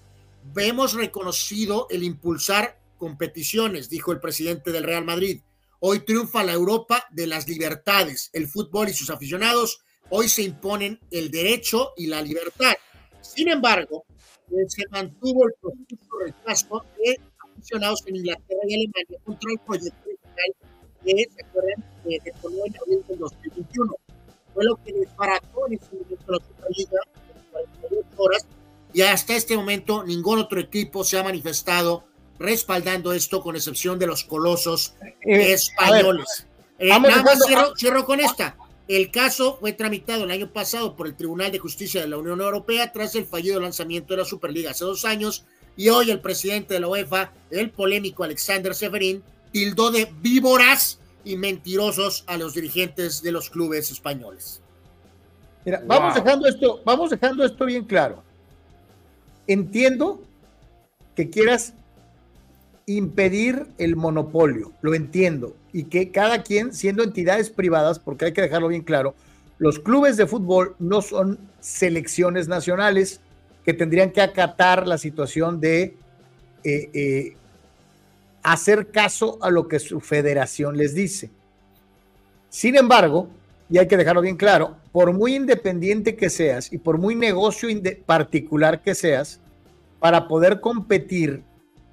Vemos 0.53 0.95
reconocido 0.95 1.87
el 1.91 2.03
impulsar 2.03 2.81
competiciones, 2.97 3.89
dijo 3.89 4.13
el 4.13 4.21
presidente 4.21 4.73
del 4.73 4.85
Real 4.85 5.05
Madrid. 5.05 5.43
Hoy 5.81 6.01
triunfa 6.01 6.43
la 6.43 6.53
Europa 6.53 7.05
de 7.11 7.27
las 7.27 7.49
libertades. 7.49 8.31
El 8.33 8.49
fútbol 8.49 8.89
y 8.89 8.95
sus 8.95 9.11
aficionados 9.11 9.81
hoy 10.11 10.29
se 10.29 10.43
imponen 10.43 11.01
el 11.11 11.31
derecho 11.31 11.93
y 11.97 12.07
la 12.07 12.21
libertad. 12.21 12.75
Sin 13.21 13.49
embargo, 13.49 14.05
eh, 14.51 14.65
se 14.69 14.83
mantuvo 14.91 15.47
el 15.47 15.55
de 15.61 15.99
rechazo 16.25 16.85
de 16.97 17.21
aficionados 17.53 18.03
en 18.07 18.17
Inglaterra 18.17 18.61
y 18.67 18.75
Alemania 18.75 19.19
contra 19.25 19.53
el 19.53 19.59
proyecto 19.61 20.09
que 21.05 21.27
se 21.31 21.43
acuerdan 21.43 21.85
de, 22.05 22.21
de 22.25 22.31
en 22.31 22.77
abril 22.77 23.05
del 23.09 23.19
2021. 23.19 23.97
Fue 24.59 24.65
lo 24.65 24.75
que 24.85 24.93
desbarató 24.93 25.69
en 25.69 25.75
ese 25.75 25.87
momento 25.93 26.33
la 26.33 26.39
Superliga 26.39 26.99
en 27.33 27.51
48 27.53 28.09
horas 28.17 28.47
y 28.93 29.03
hasta 29.03 29.37
este 29.37 29.57
momento 29.57 30.03
ningún 30.03 30.41
otro 30.41 30.59
equipo 30.59 31.05
se 31.05 31.17
ha 31.17 31.23
manifestado 31.23 32.07
respaldando 32.41 33.13
esto, 33.13 33.41
con 33.41 33.55
excepción 33.55 34.01
de 34.01 34.09
los 34.09 34.25
colosos 34.25 34.95
eh, 35.25 35.53
españoles. 35.53 36.49
Eh, 36.81 36.89
nada 36.89 37.23
más 37.23 37.39
cierro, 37.47 37.77
cierro, 37.77 38.05
con 38.05 38.19
esta. 38.19 38.57
El 38.89 39.13
caso 39.13 39.59
fue 39.61 39.75
tramitado 39.75 40.25
el 40.25 40.33
año 40.33 40.53
pasado 40.53 40.97
por 40.97 41.07
el 41.07 41.15
Tribunal 41.15 41.53
de 41.53 41.61
Justicia 41.61 42.01
de 42.01 42.09
la 42.09 42.19
Unión 42.19 42.41
Europea 42.41 42.93
tras 42.93 43.15
el 43.15 43.27
fallido 43.27 43.61
lanzamiento 43.61 44.15
de 44.15 44.23
la 44.23 44.25
Superliga 44.25 44.73
hace 44.73 44.85
dos 44.85 45.05
años 45.05 45.45
y 45.77 45.89
hoy 45.89 46.11
el 46.11 46.19
presidente 46.19 46.75
de 46.75 46.81
la 46.81 46.89
UEFA, 46.89 47.33
el 47.53 47.71
polémico 47.71 48.25
Alexander 48.25 48.75
Severin, 48.75 49.23
tildó 49.53 49.93
de 49.93 50.13
víboras 50.21 50.99
y 51.25 51.37
mentirosos 51.37 52.25
a 52.27 52.37
los 52.37 52.55
dirigentes 52.55 53.23
de 53.23 53.33
los 53.33 53.51
clubes 53.51 53.91
españoles. 53.91 54.61
Mira, 55.65 55.83
vamos 55.87 56.15
dejando 56.15 56.49
esto, 56.49 56.81
vamos 56.85 57.11
dejando 57.11 57.45
esto 57.45 57.65
bien 57.67 57.85
claro. 57.85 58.23
Entiendo 59.47 60.23
que 61.15 61.31
quieras 61.31 61.75
impedir 62.87 63.67
el 63.77 63.97
monopolio, 63.97 64.73
lo 64.81 64.95
entiendo, 64.95 65.55
y 65.73 65.85
que 65.85 66.11
cada 66.11 66.43
quien, 66.43 66.73
siendo 66.73 67.03
entidades 67.03 67.51
privadas, 67.51 67.99
porque 67.99 68.27
hay 68.27 68.33
que 68.33 68.41
dejarlo 68.41 68.69
bien 68.69 68.83
claro, 68.83 69.15
los 69.59 69.79
clubes 69.79 70.17
de 70.17 70.27
fútbol 70.27 70.75
no 70.79 71.03
son 71.03 71.39
selecciones 71.61 72.49
nacionales 72.49 73.21
que 73.65 73.75
tendrían 73.75 74.13
que 74.13 74.23
acatar 74.23 74.87
la 74.87 74.97
situación 74.97 75.61
de 75.61 75.97
eh, 76.65 76.91
eh, 76.95 77.37
hacer 78.53 78.91
caso 78.91 79.39
a 79.43 79.51
lo 79.51 79.69
que 79.69 79.79
su 79.79 80.01
federación 80.01 80.77
les 80.77 80.95
dice. 80.95 81.31
Sin 82.49 82.77
embargo, 82.77 83.29
y 83.71 83.79
hay 83.79 83.87
que 83.87 83.97
dejarlo 83.97 84.23
bien 84.23 84.37
claro, 84.37 84.77
por 84.93 85.13
muy 85.13 85.35
independiente 85.35 86.17
que 86.17 86.31
seas 86.31 86.73
y 86.73 86.79
por 86.79 86.99
muy 86.99 87.15
negocio 87.15 87.69
particular 88.07 88.83
que 88.83 88.95
seas, 88.95 89.41
para 89.99 90.29
poder 90.29 90.61
competir 90.61 91.43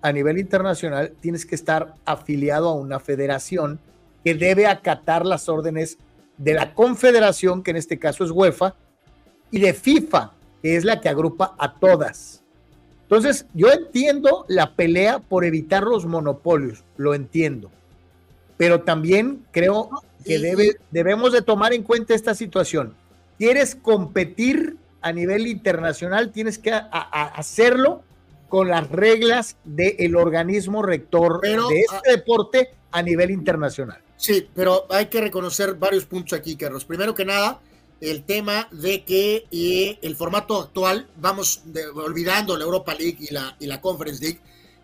a 0.02 0.12
nivel 0.12 0.38
internacional 0.38 1.14
tienes 1.20 1.46
que 1.46 1.56
estar 1.56 1.96
afiliado 2.06 2.70
a 2.70 2.76
una 2.76 3.00
federación 3.00 3.80
que 4.24 4.36
debe 4.36 4.68
acatar 4.68 5.26
las 5.26 5.50
órdenes 5.50 5.98
de 6.38 6.54
la 6.54 6.74
confederación, 6.74 7.64
que 7.64 7.72
en 7.72 7.78
este 7.78 8.00
caso 8.00 8.24
es 8.24 8.32
UEFA, 8.32 8.76
y 9.52 9.60
de 9.60 9.74
FIFA, 9.74 10.32
que 10.62 10.76
es 10.76 10.86
la 10.86 11.02
que 11.02 11.10
agrupa 11.10 11.56
a 11.58 11.74
todas. 11.74 12.45
Entonces, 13.06 13.46
yo 13.54 13.72
entiendo 13.72 14.46
la 14.48 14.76
pelea 14.76 15.20
por 15.20 15.46
evitar 15.46 15.84
los 15.84 16.08
monopolios, 16.08 16.84
lo 16.98 17.14
entiendo, 17.14 17.72
pero 18.58 18.82
también 18.82 19.46
creo 19.52 19.92
que 20.26 20.40
debe, 20.40 20.78
debemos 20.90 21.32
de 21.32 21.44
tomar 21.44 21.74
en 21.74 21.84
cuenta 21.84 22.16
esta 22.16 22.34
situación. 22.34 22.96
¿Quieres 23.38 23.76
competir 23.76 24.78
a 25.02 25.12
nivel 25.12 25.46
internacional? 25.46 26.32
Tienes 26.32 26.58
que 26.58 26.72
hacerlo 26.72 28.02
con 28.50 28.70
las 28.70 28.90
reglas 28.90 29.58
del 29.64 30.16
organismo 30.16 30.82
rector 30.82 31.42
de 31.42 31.82
este 31.82 31.86
ah, 31.92 32.02
deporte 32.06 32.70
a 32.92 33.04
nivel 33.04 33.30
internacional. 33.30 34.02
Sí, 34.18 34.50
pero 34.56 34.86
hay 34.90 35.08
que 35.08 35.22
reconocer 35.22 35.76
varios 35.76 36.06
puntos 36.06 36.38
aquí, 36.38 36.56
Carlos. 36.56 36.86
Primero 36.86 37.14
que 37.14 37.26
nada, 37.26 37.60
el 38.02 38.24
tema 38.24 38.68
de 38.72 39.04
que 39.04 39.46
eh, 39.52 39.98
el 40.02 40.16
formato 40.16 40.62
actual, 40.62 41.08
vamos 41.18 41.62
olvidando 41.96 42.58
la 42.58 42.64
Europa 42.64 42.94
League 42.94 43.18
y 43.20 43.34
la, 43.34 43.56
y 43.60 43.68
la 43.68 43.82
Conference 43.82 44.22
League, 44.22 44.40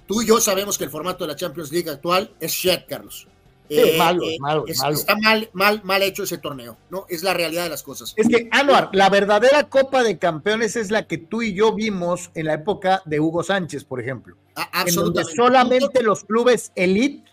tú 0.07 0.21
y 0.21 0.27
yo 0.27 0.39
sabemos 0.39 0.77
que 0.77 0.85
el 0.85 0.89
formato 0.89 1.23
de 1.23 1.29
la 1.29 1.35
Champions 1.35 1.71
League 1.71 1.89
actual 1.89 2.31
es 2.39 2.51
shit, 2.51 2.85
Carlos. 2.87 3.27
Eh, 3.73 3.97
malo, 3.97 4.23
eh, 4.25 4.37
malo, 4.41 4.65
Está 4.67 5.15
mal, 5.15 5.49
mal, 5.53 5.81
mal 5.85 6.01
hecho 6.01 6.23
ese 6.23 6.37
torneo, 6.37 6.75
¿no? 6.89 7.05
Es 7.07 7.23
la 7.23 7.33
realidad 7.33 7.63
de 7.63 7.69
las 7.69 7.83
cosas. 7.83 8.13
Es 8.17 8.27
que, 8.27 8.49
Anuar, 8.51 8.89
la 8.91 9.09
verdadera 9.09 9.69
Copa 9.69 10.03
de 10.03 10.17
Campeones 10.17 10.75
es 10.75 10.91
la 10.91 11.07
que 11.07 11.17
tú 11.17 11.41
y 11.41 11.53
yo 11.53 11.73
vimos 11.73 12.31
en 12.33 12.47
la 12.47 12.55
época 12.55 13.01
de 13.05 13.21
Hugo 13.21 13.43
Sánchez, 13.43 13.85
por 13.85 14.01
ejemplo. 14.01 14.35
absolutamente. 14.73 15.35
solamente 15.37 16.03
los 16.03 16.25
clubes 16.25 16.73
elite 16.75 17.23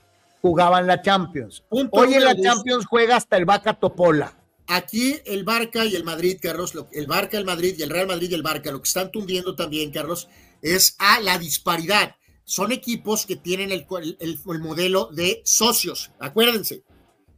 jugaban 0.40 0.86
la 0.86 1.02
Champions. 1.02 1.64
Hoy 1.70 2.14
en 2.14 2.24
la 2.24 2.36
Champions 2.40 2.86
juega 2.86 3.16
hasta 3.16 3.36
el 3.36 3.44
Vaca 3.44 3.74
Topola. 3.74 4.37
Aquí 4.70 5.16
el 5.24 5.44
Barca 5.44 5.86
y 5.86 5.96
el 5.96 6.04
Madrid, 6.04 6.38
Carlos, 6.42 6.74
el 6.92 7.06
Barca, 7.06 7.38
el 7.38 7.46
Madrid 7.46 7.74
y 7.78 7.82
el 7.82 7.88
Real 7.88 8.06
Madrid 8.06 8.30
y 8.30 8.34
el 8.34 8.42
Barca, 8.42 8.70
lo 8.70 8.82
que 8.82 8.88
están 8.88 9.10
tundiendo 9.10 9.56
también, 9.56 9.90
Carlos, 9.90 10.28
es 10.60 10.94
a 10.98 11.20
la 11.20 11.38
disparidad. 11.38 12.16
Son 12.44 12.70
equipos 12.70 13.24
que 13.24 13.36
tienen 13.36 13.72
el, 13.72 13.86
el, 14.20 14.38
modelo 14.60 15.06
de 15.06 15.40
socios, 15.44 16.10
acuérdense. 16.20 16.82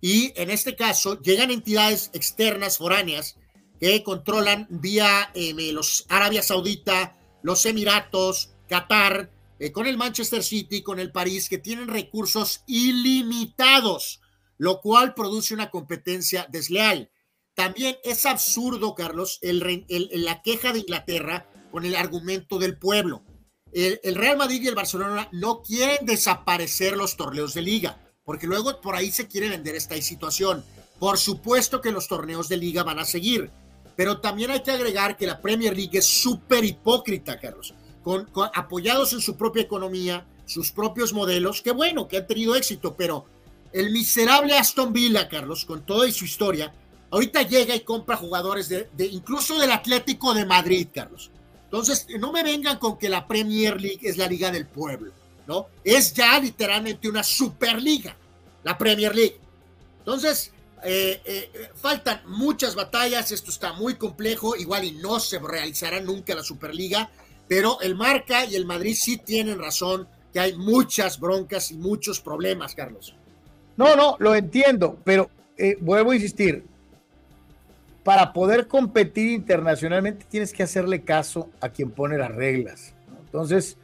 Y 0.01 0.33
en 0.35 0.51
este 0.51 0.75
caso 0.75 1.21
llegan 1.21 1.53
entidades 1.53 2.11
externas, 2.15 2.79
foráneas, 2.79 3.37
que 3.79 4.03
controlan 4.03 4.67
vía 4.69 5.31
eh, 5.35 5.55
los 5.73 6.07
Arabia 6.09 6.43
Saudita, 6.43 7.17
los 7.45 7.65
Emiratos, 7.65 8.55
Qatar, 8.69 9.31
eh, 9.61 9.71
con 9.71 9.87
el 9.87 9.97
Manchester 9.97 10.43
City, 10.43 10.83
con 10.83 10.99
el 10.99 11.13
París, 11.13 11.49
que 11.49 11.59
tienen 11.59 11.87
recursos 11.87 12.65
ilimitados, 12.67 14.21
lo 14.59 14.81
cual 14.81 15.15
produce 15.15 15.55
una 15.55 15.71
competencia 15.71 16.49
desleal. 16.51 17.09
También 17.55 17.97
es 18.05 18.27
absurdo, 18.27 18.95
Carlos, 18.95 19.39
el, 19.43 19.85
la 20.13 20.43
queja 20.43 20.73
de 20.73 20.81
Inglaterra 20.81 21.47
con 21.71 21.85
el 21.85 21.97
argumento 21.97 22.59
del 22.59 22.79
pueblo. 22.79 23.23
El, 23.73 24.15
Real 24.15 24.37
Madrid 24.37 24.63
y 24.63 24.69
el 24.69 24.75
Barcelona 24.75 25.29
no 25.33 25.63
quieren 25.63 26.05
desaparecer 26.05 26.97
los 26.97 27.17
torneos 27.17 27.55
de 27.55 27.63
liga, 27.63 28.01
porque 28.25 28.47
luego 28.47 28.81
por 28.81 28.97
ahí 28.97 29.11
se 29.11 29.29
quiere 29.29 29.49
vender 29.49 29.77
esta 29.77 30.01
situación. 30.01 30.65
Por 30.99 31.19
supuesto 31.19 31.81
que 31.81 31.93
los 31.93 32.09
torneos 32.09 32.49
de 32.49 32.57
liga 32.57 32.83
van 32.83 32.99
a 32.99 33.05
seguir, 33.05 33.51
pero 33.97 34.21
también 34.21 34.51
hay 34.51 34.63
que 34.63 34.73
agregar 34.73 35.17
que 35.17 35.27
la 35.27 35.41
Premier 35.41 35.77
League 35.77 35.99
es 35.99 36.07
súper 36.07 36.65
hipócrita, 36.65 37.39
Carlos, 37.39 37.75
apoyados 38.55 39.13
en 39.13 39.21
su 39.21 39.37
propia 39.37 39.63
economía, 39.63 40.27
sus 40.47 40.73
propios 40.73 41.13
modelos, 41.13 41.63
que 41.63 41.71
bueno, 41.71 42.09
que 42.09 42.19
han 42.19 42.27
tenido 42.27 42.57
éxito, 42.57 42.97
pero 42.97 43.27
el 43.73 43.91
miserable 43.91 44.57
Aston 44.59 44.93
Villa, 44.93 45.29
Carlos, 45.29 45.65
con 45.65 45.87
toda 45.87 46.11
su 46.11 46.25
historia, 46.25 46.75
Ahorita 47.11 47.43
llega 47.43 47.75
y 47.75 47.81
compra 47.81 48.17
jugadores 48.17 48.69
de, 48.69 48.89
incluso 49.07 49.59
del 49.59 49.73
Atlético 49.73 50.33
de 50.33 50.45
Madrid, 50.45 50.89
Carlos. 50.95 51.31
Entonces, 51.65 52.07
no 52.19 52.33
me 52.33 52.43
vengan 52.43 52.79
con 52.79 52.99
que 52.99 53.09
la 53.09 53.27
Premier 53.27 53.81
League 53.81 54.01
es 54.03 54.17
la 54.17 54.27
liga 54.27 54.51
del 54.51 54.67
pueblo, 54.67 55.13
¿no? 55.47 55.67
Es 55.85 56.13
ya 56.13 56.39
literalmente 56.39 57.09
una 57.09 57.23
superliga, 57.23 58.17
la 58.63 58.77
Premier 58.77 59.15
League. 59.15 59.39
Entonces, 59.99 60.53
eh, 60.83 61.21
eh, 61.25 61.71
faltan 61.75 62.23
muchas 62.27 62.75
batallas, 62.75 63.31
esto 63.33 63.51
está 63.51 63.73
muy 63.73 63.95
complejo, 63.95 64.57
igual 64.57 64.85
y 64.85 64.93
no 64.93 65.21
se 65.21 65.39
realizará 65.39 66.01
nunca 66.01 66.35
la 66.35 66.43
Superliga, 66.43 67.11
pero 67.49 67.81
el 67.81 67.95
Marca 67.95 68.45
y 68.45 68.55
el 68.55 68.65
Madrid 68.65 68.97
sí 68.99 69.19
tienen 69.19 69.59
razón 69.59 70.09
que 70.33 70.41
hay 70.41 70.57
muchas 70.57 71.19
broncas 71.19 71.71
y 71.71 71.77
muchos 71.77 72.21
problemas, 72.21 72.75
Carlos. 72.75 73.15
No, 73.77 73.97
no, 73.97 74.17
lo 74.19 74.35
entiendo, 74.35 74.99
pero 75.05 75.31
eh, 75.57 75.77
vuelvo 75.81 76.13
a 76.13 76.15
insistir, 76.15 76.65
para 78.11 78.33
poder 78.33 78.67
competir 78.67 79.29
internacionalmente 79.31 80.27
tienes 80.29 80.53
que 80.53 80.65
hacerle 80.65 81.05
caso 81.05 81.49
a 81.61 81.69
quien 81.69 81.93
pone 81.93 82.19
las 82.19 82.35
reglas. 82.35 82.93
Entonces, 83.27 83.77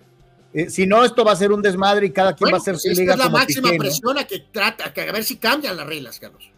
eh, 0.52 0.68
si 0.68 0.84
no, 0.84 1.04
esto 1.04 1.24
va 1.24 1.30
a 1.30 1.36
ser 1.36 1.52
un 1.52 1.62
desmadre 1.62 2.06
y 2.06 2.10
cada 2.10 2.34
quien 2.34 2.50
va 2.52 2.56
a 2.56 2.60
hacer 2.60 2.76
su 2.76 2.88
esta 2.88 3.02
liga. 3.02 3.12
es 3.12 3.18
la 3.20 3.24
como 3.26 3.38
máxima 3.38 3.68
Piqué, 3.68 3.78
¿no? 3.78 3.84
presión 3.84 4.18
a 4.18 4.26
que 4.26 4.40
trata, 4.50 4.92
que 4.92 5.02
a 5.02 5.12
ver 5.12 5.22
si 5.22 5.36
cambian 5.36 5.76
las 5.76 5.86
reglas, 5.86 6.18
Carlos. 6.18 6.50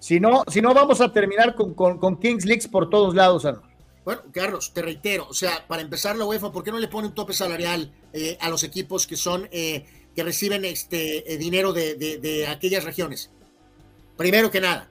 Si 0.00 0.18
no, 0.18 0.42
si 0.48 0.60
no, 0.60 0.74
vamos 0.74 1.00
a 1.00 1.12
terminar 1.12 1.54
con, 1.54 1.74
con, 1.74 1.96
con 1.98 2.18
Kings 2.18 2.44
Leagues 2.44 2.66
por 2.66 2.90
todos 2.90 3.14
lados, 3.14 3.44
Anuar. 3.44 3.62
Bueno, 4.04 4.22
Carlos, 4.32 4.72
te 4.74 4.82
reitero, 4.82 5.28
o 5.28 5.32
sea, 5.34 5.64
para 5.68 5.82
empezar 5.82 6.16
la 6.16 6.24
UEFA, 6.24 6.50
¿por 6.50 6.64
qué 6.64 6.72
no 6.72 6.78
le 6.80 6.88
pone 6.88 7.06
un 7.06 7.14
tope 7.14 7.34
salarial 7.34 7.92
eh, 8.12 8.36
a 8.40 8.48
los 8.48 8.64
equipos 8.64 9.06
que 9.06 9.14
son 9.14 9.48
eh, 9.52 9.84
que 10.16 10.24
reciben 10.24 10.64
este 10.64 11.32
eh, 11.32 11.38
dinero 11.38 11.72
de, 11.72 11.94
de- 11.94 12.18
de 12.18 12.48
aquellas 12.48 12.82
regiones? 12.82 13.30
Primero 14.16 14.50
que 14.50 14.60
nada. 14.60 14.89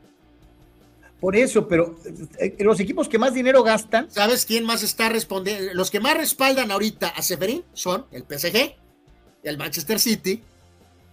Por 1.19 1.35
eso, 1.35 1.67
pero 1.67 1.99
eh, 2.39 2.55
los 2.59 2.79
equipos 2.79 3.09
que 3.09 3.19
más 3.19 3.33
dinero 3.33 3.61
gastan. 3.61 4.09
¿Sabes 4.09 4.45
quién 4.45 4.63
más 4.63 4.83
está 4.83 5.09
respondiendo? 5.09 5.73
Los 5.73 5.91
que 5.91 5.99
más 5.99 6.15
respaldan 6.15 6.71
ahorita 6.71 7.09
a 7.09 7.21
Severín 7.21 7.63
son 7.73 8.05
el 8.11 8.23
PSG, 8.23 8.75
el 9.43 9.57
Manchester 9.57 9.99
City 9.99 10.41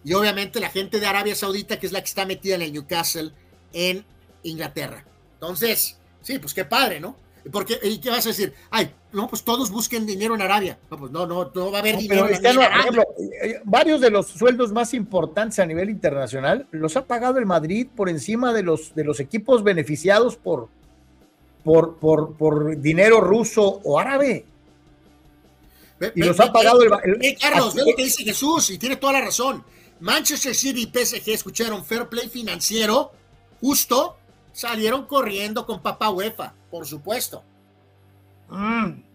y 0.05 0.13
obviamente 0.15 0.61
la 0.61 0.71
gente 0.71 1.01
de 1.01 1.07
Arabia 1.07 1.35
Saudita, 1.35 1.81
que 1.81 1.87
es 1.87 1.93
la 1.93 2.01
que 2.01 2.07
está 2.07 2.25
metida 2.25 2.55
en 2.55 2.63
el 2.63 2.73
Newcastle 2.73 3.33
en 3.73 4.05
Inglaterra. 4.45 5.05
Entonces, 5.35 5.99
sí, 6.23 6.39
pues 6.39 6.55
qué 6.55 6.65
padre, 6.65 7.01
¿no? 7.01 7.17
Porque, 7.53 7.79
¿y 7.83 7.99
qué 7.99 8.11
vas 8.11 8.27
a 8.27 8.31
decir? 8.31 8.53
Ay, 8.71 8.91
no, 9.13 9.29
pues 9.29 9.43
todos 9.45 9.71
busquen 9.71 10.05
dinero 10.07 10.35
en 10.35 10.43
Arabia. 10.43 10.79
No, 10.91 10.97
pues 10.99 11.13
no, 11.13 11.27
no, 11.27 11.51
no 11.55 11.71
va 11.71 11.79
a 11.79 11.81
haber 11.81 11.95
No, 11.95 12.01
dinero 12.01 12.27
pero 12.29 12.39
en 12.39 12.47
Arabia. 12.59 12.79
ejemplo, 12.81 13.05
eh, 13.43 13.61
varios 13.65 14.01
de 14.01 14.11
los 14.11 14.27
sueldos 14.27 14.73
más 14.73 14.93
importantes 14.95 15.59
a 15.59 15.67
nivel 15.67 15.89
internacional 15.91 16.67
los 16.73 16.97
ha 16.97 17.05
pagado 17.07 17.39
el 17.39 17.47
Madrid 17.47 17.87
por 17.95 18.09
encima 18.09 18.53
de 18.53 18.63
los, 18.63 18.95
de 18.95 19.05
los 19.05 19.21
equipos 19.21 19.63
beneficiados 19.63 20.37
por, 20.37 20.69
por, 21.65 21.97
por, 21.97 22.35
por 22.37 22.79
dinero 22.81 23.21
ruso 23.21 23.81
o 23.85 23.99
árabe. 23.99 24.45
Ve- 25.99 26.13
Y 26.15 26.21
ve- 26.21 26.27
los 26.27 26.41
ha 26.41 26.53
pagado 26.53 26.83
el 26.83 26.91
el- 27.23 27.39
Carlos, 27.39 27.75
ve 27.75 27.83
lo 27.89 27.97
que 27.97 28.05
dice 28.05 28.25
Jesús 28.25 28.71
y 28.71 28.79
tiene 28.79 28.97
toda 28.97 29.15
la 29.15 29.21
razón. 29.23 29.65
Manchester 30.01 30.55
City 30.55 30.83
y 30.83 31.05
PSG 31.05 31.31
escucharon 31.33 31.85
fair 31.85 32.07
play 32.09 32.29
financiero, 32.29 33.13
justo, 33.61 34.17
salieron 34.53 35.07
corriendo 35.07 35.65
con 35.65 35.81
papá 35.81 36.11
UEFA, 36.11 36.53
por 36.77 36.87
supuesto. 36.87 37.43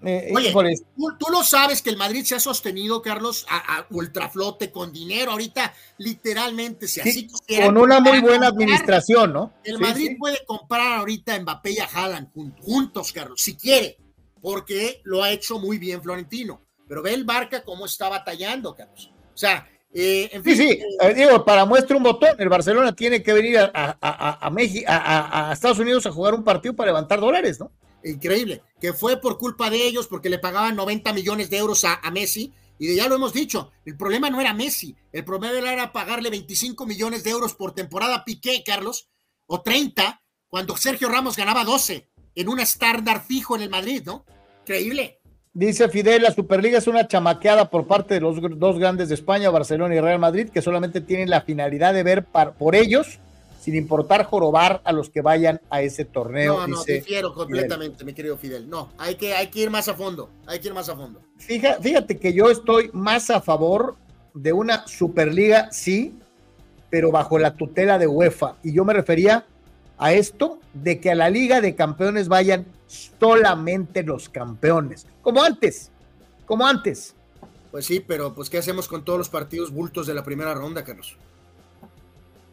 Eh, 0.03 0.31
Oye, 0.35 0.51
tú, 0.97 1.15
tú 1.19 1.27
lo 1.31 1.43
sabes 1.43 1.81
que 1.83 1.91
el 1.91 1.95
Madrid 1.95 2.25
se 2.25 2.35
ha 2.35 2.39
sostenido, 2.39 3.01
Carlos, 3.03 3.45
a, 3.47 3.77
a 3.77 3.87
ultraflote 3.91 4.71
con 4.71 4.91
dinero. 4.91 5.31
Ahorita, 5.31 5.73
literalmente, 5.99 6.87
si 6.87 6.99
así 7.01 7.11
sí, 7.11 7.27
quisieran, 7.27 7.67
con 7.73 7.83
una 7.83 7.99
muy 7.99 8.19
buena 8.19 8.47
comprar, 8.49 8.53
administración, 8.53 9.31
¿no? 9.31 9.53
El 9.63 9.77
Sí, 9.77 9.81
Madrid 9.83 10.07
sí. 10.09 10.15
puede 10.15 10.43
comprar 10.45 10.99
ahorita 10.99 11.39
Mbappé 11.39 11.71
y 11.71 11.77
a 11.79 11.85
Haaland 11.85 12.33
jun- 12.33 12.55
juntos, 12.59 13.11
Carlos, 13.13 13.39
si 13.39 13.55
quiere, 13.55 13.97
porque 14.41 15.01
lo 15.03 15.21
ha 15.23 15.31
hecho 15.31 15.59
muy 15.59 15.77
bien 15.77 16.01
Florentino. 16.01 16.61
Pero 16.87 17.03
ve 17.03 17.13
el 17.13 17.23
Barca 17.23 17.63
cómo 17.63 17.85
está 17.85 18.09
batallando, 18.09 18.75
Carlos. 18.75 19.11
O 19.33 19.37
sea, 19.37 19.69
eh, 19.93 20.29
en 20.31 20.43
Sí, 20.43 20.55
fin. 20.55 20.69
sí, 20.69 20.79
eh, 21.01 21.13
digo, 21.13 21.43
para 21.45 21.65
muestra 21.65 21.97
un 21.97 22.03
botón, 22.03 22.35
el 22.39 22.49
Barcelona 22.49 22.95
tiene 22.95 23.21
que 23.21 23.33
venir 23.33 23.57
a, 23.59 23.71
a, 23.73 23.97
a, 24.01 24.47
a 24.47 24.49
México, 24.49 24.85
a, 24.89 24.95
a- 24.97 25.49
a 25.49 25.53
Estados 25.53 25.79
Unidos 25.79 26.05
a 26.05 26.11
jugar 26.11 26.33
un 26.33 26.43
partido 26.43 26.75
para 26.75 26.87
levantar 26.91 27.19
dólares, 27.19 27.59
¿no? 27.59 27.71
Increíble, 28.03 28.63
que 28.79 28.93
fue 28.93 29.17
por 29.21 29.37
culpa 29.37 29.69
de 29.69 29.85
ellos, 29.85 30.07
porque 30.07 30.29
le 30.29 30.39
pagaban 30.39 30.75
90 30.75 31.13
millones 31.13 31.49
de 31.49 31.57
euros 31.57 31.83
a, 31.85 31.95
a 31.95 32.09
Messi, 32.11 32.51
y 32.79 32.95
ya 32.95 33.07
lo 33.07 33.15
hemos 33.15 33.31
dicho, 33.31 33.71
el 33.85 33.95
problema 33.95 34.29
no 34.31 34.41
era 34.41 34.53
Messi, 34.55 34.95
el 35.11 35.23
problema 35.23 35.51
era 35.71 35.91
pagarle 35.91 36.31
25 36.31 36.85
millones 36.87 37.23
de 37.23 37.29
euros 37.29 37.53
por 37.53 37.73
temporada 37.75 38.15
a 38.15 38.25
Piqué, 38.25 38.63
Carlos, 38.65 39.07
o 39.45 39.61
30, 39.61 40.19
cuando 40.47 40.75
Sergio 40.77 41.09
Ramos 41.09 41.35
ganaba 41.37 41.63
12, 41.63 42.09
en 42.33 42.49
un 42.49 42.59
estándar 42.59 43.23
fijo 43.23 43.55
en 43.55 43.61
el 43.61 43.69
Madrid, 43.69 44.01
¿no? 44.05 44.25
Increíble. 44.61 45.19
Dice 45.53 45.89
Fidel, 45.89 46.21
la 46.23 46.31
Superliga 46.31 46.77
es 46.77 46.87
una 46.87 47.07
chamaqueada 47.07 47.69
por 47.69 47.85
parte 47.85 48.13
de 48.13 48.21
los 48.21 48.37
dos 48.57 48.79
grandes 48.79 49.09
de 49.09 49.15
España, 49.15 49.49
Barcelona 49.49 49.93
y 49.95 49.99
Real 49.99 50.17
Madrid, 50.19 50.49
que 50.49 50.61
solamente 50.61 51.01
tienen 51.01 51.29
la 51.29 51.41
finalidad 51.41 51.93
de 51.93 52.03
ver 52.03 52.23
par- 52.23 52.53
por 52.53 52.73
ellos, 52.73 53.19
sin 53.59 53.75
importar 53.75 54.23
jorobar 54.23 54.79
a 54.85 54.93
los 54.93 55.09
que 55.09 55.21
vayan 55.21 55.59
a 55.69 55.81
ese 55.81 56.05
torneo. 56.05 56.55
No, 56.59 56.67
no, 56.67 56.83
difiero 56.85 57.33
Fidel. 57.33 57.45
completamente, 57.45 58.05
mi 58.05 58.13
querido 58.13 58.37
Fidel. 58.37 58.69
No, 58.69 58.89
hay 58.97 59.15
que, 59.15 59.33
hay 59.33 59.47
que 59.47 59.59
ir 59.59 59.69
más 59.69 59.89
a 59.89 59.93
fondo, 59.93 60.29
hay 60.47 60.59
que 60.59 60.69
ir 60.69 60.73
más 60.73 60.87
a 60.87 60.95
fondo. 60.95 61.19
Fija- 61.37 61.79
Fíjate 61.81 62.17
que 62.17 62.31
yo 62.33 62.49
estoy 62.49 62.89
más 62.93 63.29
a 63.29 63.41
favor 63.41 63.97
de 64.33 64.53
una 64.53 64.87
Superliga, 64.87 65.69
sí, 65.73 66.15
pero 66.89 67.11
bajo 67.11 67.37
la 67.37 67.55
tutela 67.55 67.99
de 67.99 68.07
UEFA. 68.07 68.55
Y 68.63 68.71
yo 68.73 68.85
me 68.85 68.93
refería 68.93 69.45
a 69.97 70.13
esto 70.13 70.59
de 70.73 71.01
que 71.01 71.11
a 71.11 71.15
la 71.15 71.29
Liga 71.29 71.59
de 71.59 71.75
Campeones 71.75 72.29
vayan 72.29 72.65
solamente 72.91 74.03
los 74.03 74.29
campeones, 74.29 75.07
como 75.21 75.41
antes, 75.43 75.91
como 76.45 76.67
antes. 76.67 77.15
Pues 77.71 77.85
sí, 77.85 78.01
pero 78.05 78.35
pues 78.35 78.49
¿qué 78.49 78.57
hacemos 78.57 78.87
con 78.87 79.05
todos 79.05 79.17
los 79.17 79.29
partidos 79.29 79.71
bultos 79.71 80.07
de 80.07 80.13
la 80.13 80.23
primera 80.23 80.53
ronda, 80.53 80.83
Carlos? 80.83 81.15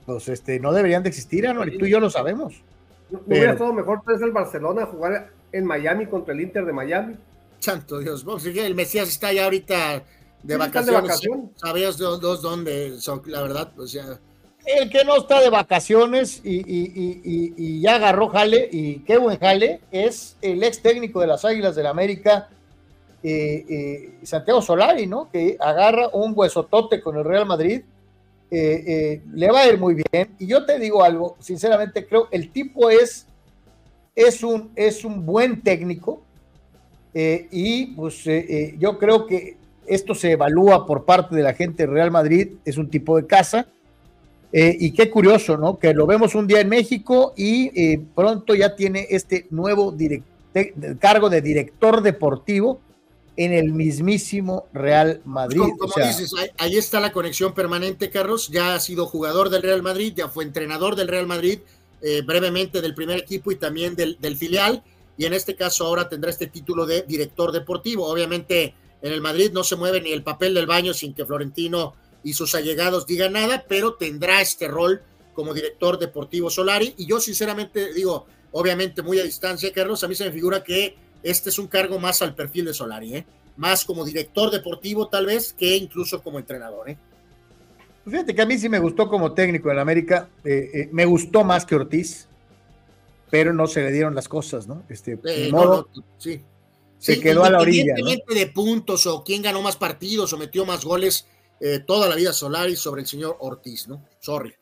Pues 0.06 0.28
este, 0.28 0.60
no 0.60 0.72
deberían 0.72 1.02
de 1.02 1.08
existir, 1.08 1.46
Anuel, 1.46 1.74
y 1.74 1.78
tú 1.78 1.86
y 1.86 1.90
yo 1.90 2.00
lo 2.00 2.08
sabemos. 2.08 2.62
¿No 3.10 3.18
Pero- 3.20 3.26
hubiera 3.26 3.52
estado 3.52 3.72
mejor 3.72 4.00
traerse 4.02 4.24
el 4.26 4.32
Barcelona 4.32 4.82
a 4.84 4.86
jugar 4.86 5.30
en 5.50 5.64
Miami 5.64 6.06
contra 6.06 6.34
el 6.34 6.40
Inter 6.40 6.64
de 6.64 6.72
Miami? 6.72 7.16
Santo 7.58 7.98
Dios, 7.98 8.24
el 8.44 8.74
Mesías 8.76 9.08
está 9.08 9.32
ya 9.32 9.44
ahorita 9.44 10.04
de 10.42 10.54
están 10.54 10.86
de 10.86 10.92
vacaciones. 10.92 11.50
¿Sabías 11.56 11.98
dos, 11.98 12.20
dos 12.20 12.42
dónde 12.42 13.00
son? 13.00 13.22
La 13.26 13.42
verdad, 13.42 13.72
pues 13.74 13.90
ya. 13.92 14.18
El 14.70 14.90
que 14.90 15.02
no 15.02 15.16
está 15.16 15.40
de 15.40 15.48
vacaciones 15.48 16.42
y, 16.44 16.60
y- 16.60 17.80
ya 17.80 17.94
agarró 17.94 18.28
jale, 18.28 18.68
y 18.70 18.98
qué 18.98 19.16
buen 19.16 19.38
jale, 19.38 19.80
es 19.90 20.36
el 20.42 20.62
ex 20.62 20.82
técnico 20.82 21.22
de 21.22 21.26
las 21.26 21.42
Águilas 21.46 21.74
del 21.74 21.86
América, 21.86 22.50
eh, 23.22 23.64
eh, 23.66 24.10
Santiago 24.24 24.60
Solari, 24.60 25.06
¿no? 25.06 25.30
Que 25.32 25.56
agarra 25.58 26.08
un 26.08 26.34
huesotote 26.36 27.00
con 27.00 27.16
el 27.16 27.24
Real 27.24 27.46
Madrid, 27.46 27.80
eh, 28.50 29.22
le 29.32 29.50
va 29.50 29.60
a 29.62 29.68
ir 29.68 29.78
muy 29.78 29.94
bien. 29.94 30.34
Y 30.38 30.46
yo 30.46 30.66
te 30.66 30.78
digo 30.78 31.02
algo, 31.02 31.36
sinceramente 31.40 32.06
creo, 32.06 32.28
el 32.30 32.50
tipo 32.50 32.90
es, 32.90 33.26
es, 34.14 34.42
un, 34.44 34.70
es 34.76 35.02
un 35.02 35.24
buen 35.24 35.62
técnico, 35.62 36.20
y 37.14 37.86
pues 37.96 38.22
yo 38.78 38.98
creo 38.98 39.26
que 39.26 39.56
esto 39.86 40.14
se 40.14 40.32
evalúa 40.32 40.84
por 40.86 41.06
parte 41.06 41.34
de 41.34 41.42
la 41.42 41.54
gente 41.54 41.84
del 41.84 41.92
Real 41.94 42.10
Madrid, 42.10 42.50
es 42.66 42.76
un 42.76 42.90
tipo 42.90 43.16
de 43.16 43.26
casa. 43.26 43.66
Eh, 44.52 44.76
y 44.80 44.92
qué 44.92 45.10
curioso, 45.10 45.56
¿no? 45.56 45.78
Que 45.78 45.92
lo 45.92 46.06
vemos 46.06 46.34
un 46.34 46.46
día 46.46 46.60
en 46.60 46.68
México 46.68 47.34
y 47.36 47.66
eh, 47.78 48.00
pronto 48.14 48.54
ya 48.54 48.74
tiene 48.74 49.06
este 49.10 49.46
nuevo 49.50 49.94
cargo 50.98 51.28
de 51.28 51.42
director 51.42 52.02
deportivo 52.02 52.80
en 53.36 53.52
el 53.52 53.72
mismísimo 53.72 54.66
Real 54.72 55.20
Madrid. 55.24 55.60
Como, 55.60 55.76
como 55.76 55.90
O 55.90 55.94
sea, 55.94 56.08
dices, 56.08 56.32
ahí, 56.38 56.48
ahí 56.58 56.76
está 56.76 56.98
la 56.98 57.12
conexión 57.12 57.54
permanente, 57.54 58.10
Carlos. 58.10 58.48
Ya 58.48 58.74
ha 58.74 58.80
sido 58.80 59.06
jugador 59.06 59.50
del 59.50 59.62
Real 59.62 59.82
Madrid, 59.82 60.14
ya 60.16 60.28
fue 60.28 60.44
entrenador 60.44 60.96
del 60.96 61.08
Real 61.08 61.26
Madrid, 61.26 61.60
eh, 62.00 62.22
brevemente 62.22 62.80
del 62.80 62.94
primer 62.94 63.18
equipo 63.18 63.52
y 63.52 63.56
también 63.56 63.94
del, 63.94 64.18
del 64.18 64.36
filial. 64.36 64.82
Y 65.16 65.26
en 65.26 65.34
este 65.34 65.56
caso 65.56 65.84
ahora 65.84 66.08
tendrá 66.08 66.30
este 66.30 66.46
título 66.46 66.86
de 66.86 67.02
director 67.02 67.52
deportivo. 67.52 68.06
Obviamente 68.06 68.74
en 69.02 69.12
el 69.12 69.20
Madrid 69.20 69.50
no 69.52 69.62
se 69.62 69.76
mueve 69.76 70.00
ni 70.00 70.10
el 70.10 70.22
papel 70.22 70.54
del 70.54 70.66
baño 70.66 70.94
sin 70.94 71.12
que 71.12 71.26
Florentino 71.26 71.94
y 72.22 72.32
sus 72.32 72.54
allegados 72.54 73.06
digan 73.06 73.32
nada, 73.32 73.64
pero 73.68 73.94
tendrá 73.94 74.40
este 74.40 74.68
rol 74.68 75.02
como 75.34 75.54
director 75.54 75.98
deportivo 75.98 76.50
Solari. 76.50 76.94
Y 76.96 77.06
yo 77.06 77.20
sinceramente 77.20 77.92
digo, 77.92 78.26
obviamente 78.52 79.02
muy 79.02 79.18
a 79.20 79.22
distancia, 79.24 79.72
Carlos, 79.72 80.02
a 80.02 80.08
mí 80.08 80.14
se 80.14 80.24
me 80.24 80.32
figura 80.32 80.62
que 80.64 80.96
este 81.22 81.50
es 81.50 81.58
un 81.58 81.68
cargo 81.68 81.98
más 81.98 82.22
al 82.22 82.34
perfil 82.34 82.66
de 82.66 82.74
Solari, 82.74 83.16
¿eh? 83.16 83.26
más 83.56 83.84
como 83.84 84.04
director 84.04 84.50
deportivo 84.50 85.08
tal 85.08 85.26
vez 85.26 85.52
que 85.52 85.76
incluso 85.76 86.22
como 86.22 86.38
entrenador. 86.38 86.90
¿eh? 86.90 86.98
fíjate 88.04 88.34
que 88.34 88.42
a 88.42 88.46
mí 88.46 88.58
sí 88.58 88.68
me 88.68 88.78
gustó 88.78 89.08
como 89.08 89.32
técnico 89.32 89.70
en 89.70 89.78
América, 89.78 90.28
eh, 90.44 90.88
me 90.92 91.04
gustó 91.04 91.44
más 91.44 91.66
que 91.66 91.74
Ortiz, 91.74 92.28
pero 93.30 93.52
no 93.52 93.66
se 93.66 93.82
le 93.82 93.92
dieron 93.92 94.14
las 94.14 94.28
cosas, 94.28 94.66
¿no? 94.66 94.82
Este, 94.88 95.18
no, 95.50 95.56
modo, 95.56 95.88
no, 95.94 96.04
sí. 96.16 96.40
se 96.98 97.14
Sí, 97.14 97.20
quedó 97.20 97.44
a 97.44 97.50
la 97.50 97.60
orilla. 97.60 97.94
¿no? 97.94 97.98
Independientemente 98.00 98.46
de 98.46 98.52
puntos 98.52 99.06
o 99.06 99.22
quién 99.22 99.42
ganó 99.42 99.62
más 99.62 99.76
partidos 99.76 100.32
o 100.32 100.38
metió 100.38 100.64
más 100.64 100.84
goles, 100.84 101.26
eh, 101.60 101.80
toda 101.80 102.08
la 102.08 102.16
vida 102.16 102.32
Solari 102.32 102.76
sobre 102.76 103.02
el 103.02 103.06
señor 103.06 103.36
Ortiz, 103.40 103.88
¿no? 103.88 104.04
Sorry. 104.20 104.54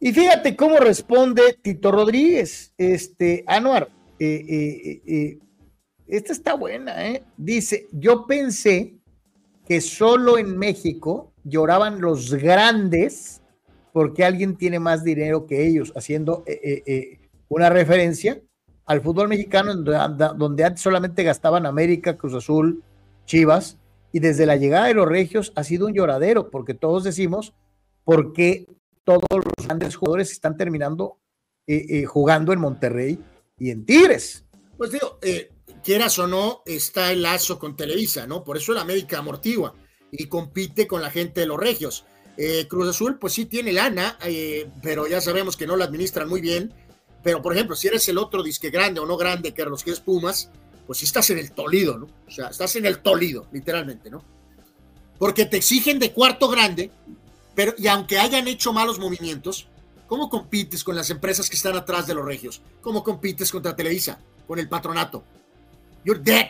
Y 0.00 0.12
fíjate 0.12 0.54
cómo 0.54 0.76
responde 0.76 1.58
Tito 1.62 1.90
Rodríguez, 1.90 2.72
este, 2.76 3.44
Anuar, 3.46 3.88
eh, 4.18 5.00
eh, 5.06 5.38
esta 6.06 6.32
está 6.32 6.54
buena, 6.54 7.08
¿eh? 7.08 7.24
Dice, 7.36 7.88
yo 7.92 8.26
pensé 8.26 8.96
que 9.66 9.80
solo 9.80 10.36
en 10.36 10.58
México 10.58 11.32
lloraban 11.44 12.00
los 12.00 12.34
grandes 12.34 13.40
porque 13.92 14.24
alguien 14.24 14.56
tiene 14.56 14.78
más 14.78 15.04
dinero 15.04 15.46
que 15.46 15.66
ellos, 15.66 15.92
haciendo 15.96 16.44
una 17.48 17.70
referencia 17.70 18.42
al 18.86 19.00
fútbol 19.00 19.28
mexicano 19.28 19.74
donde 19.74 20.64
antes 20.64 20.82
solamente 20.82 21.22
gastaban 21.22 21.64
América, 21.64 22.16
Cruz 22.16 22.34
Azul, 22.34 22.82
Chivas, 23.24 23.78
y 24.14 24.20
desde 24.20 24.46
la 24.46 24.56
llegada 24.56 24.86
de 24.86 24.94
los 24.94 25.06
regios 25.06 25.52
ha 25.56 25.64
sido 25.64 25.86
un 25.86 25.92
lloradero, 25.92 26.48
porque 26.50 26.72
todos 26.72 27.04
decimos, 27.04 27.52
¿por 28.04 28.32
qué 28.32 28.66
todos 29.04 29.20
los 29.30 29.66
grandes 29.66 29.96
jugadores 29.96 30.32
están 30.32 30.56
terminando 30.56 31.18
jugando 32.06 32.52
en 32.52 32.60
Monterrey 32.60 33.18
y 33.58 33.70
en 33.70 33.86
Tigres. 33.86 34.44
Pues 34.76 34.92
digo, 34.92 35.18
quieras 35.82 36.18
o 36.18 36.26
no, 36.26 36.62
está 36.66 37.12
el 37.12 37.22
lazo 37.22 37.58
con 37.58 37.76
Televisa, 37.76 38.26
¿no? 38.26 38.44
Por 38.44 38.56
eso 38.56 38.72
el 38.72 38.78
América 38.78 39.18
amortigua 39.18 39.74
y 40.10 40.26
compite 40.26 40.86
con 40.86 41.00
la 41.02 41.10
gente 41.10 41.40
de 41.40 41.46
los 41.46 41.58
regios. 41.58 42.04
Cruz 42.68 42.88
Azul, 42.88 43.18
pues 43.18 43.32
sí 43.32 43.46
tiene 43.46 43.72
lana, 43.72 44.18
pero 44.82 45.06
ya 45.06 45.20
sabemos 45.20 45.56
que 45.56 45.66
no 45.66 45.76
la 45.76 45.86
administran 45.86 46.28
muy 46.28 46.40
bien. 46.40 46.74
Pero, 47.22 47.40
por 47.40 47.54
ejemplo, 47.54 47.74
si 47.74 47.88
eres 47.88 48.06
el 48.10 48.18
otro 48.18 48.42
disque 48.42 48.68
grande 48.68 49.00
o 49.00 49.06
no 49.06 49.16
grande 49.16 49.54
que 49.54 49.64
los 49.64 49.82
que 49.82 49.92
es 49.92 50.00
Pumas, 50.00 50.50
pues 50.86 50.98
sí 50.98 51.04
estás 51.04 51.30
en 51.30 51.38
el 51.38 51.52
Tolido, 51.52 51.98
¿no? 51.98 52.08
O 52.26 52.30
sea, 52.30 52.48
estás 52.48 52.76
en 52.76 52.86
el 52.86 52.98
Tolido, 52.98 53.46
literalmente, 53.52 54.10
¿no? 54.10 54.22
Porque 55.18 55.46
te 55.46 55.56
exigen 55.56 55.98
de 55.98 56.12
cuarto 56.12 56.48
grande, 56.48 56.90
pero 57.54 57.74
y 57.78 57.86
aunque 57.86 58.18
hayan 58.18 58.48
hecho 58.48 58.72
malos 58.72 58.98
movimientos, 58.98 59.68
¿cómo 60.06 60.28
compites 60.28 60.84
con 60.84 60.96
las 60.96 61.10
empresas 61.10 61.48
que 61.48 61.56
están 61.56 61.76
atrás 61.76 62.06
de 62.06 62.14
los 62.14 62.24
regios? 62.24 62.60
¿Cómo 62.82 63.02
compites 63.02 63.50
contra 63.50 63.76
Televisa, 63.76 64.18
con 64.46 64.58
el 64.58 64.68
patronato? 64.68 65.24
You're 66.04 66.20
dead. 66.22 66.48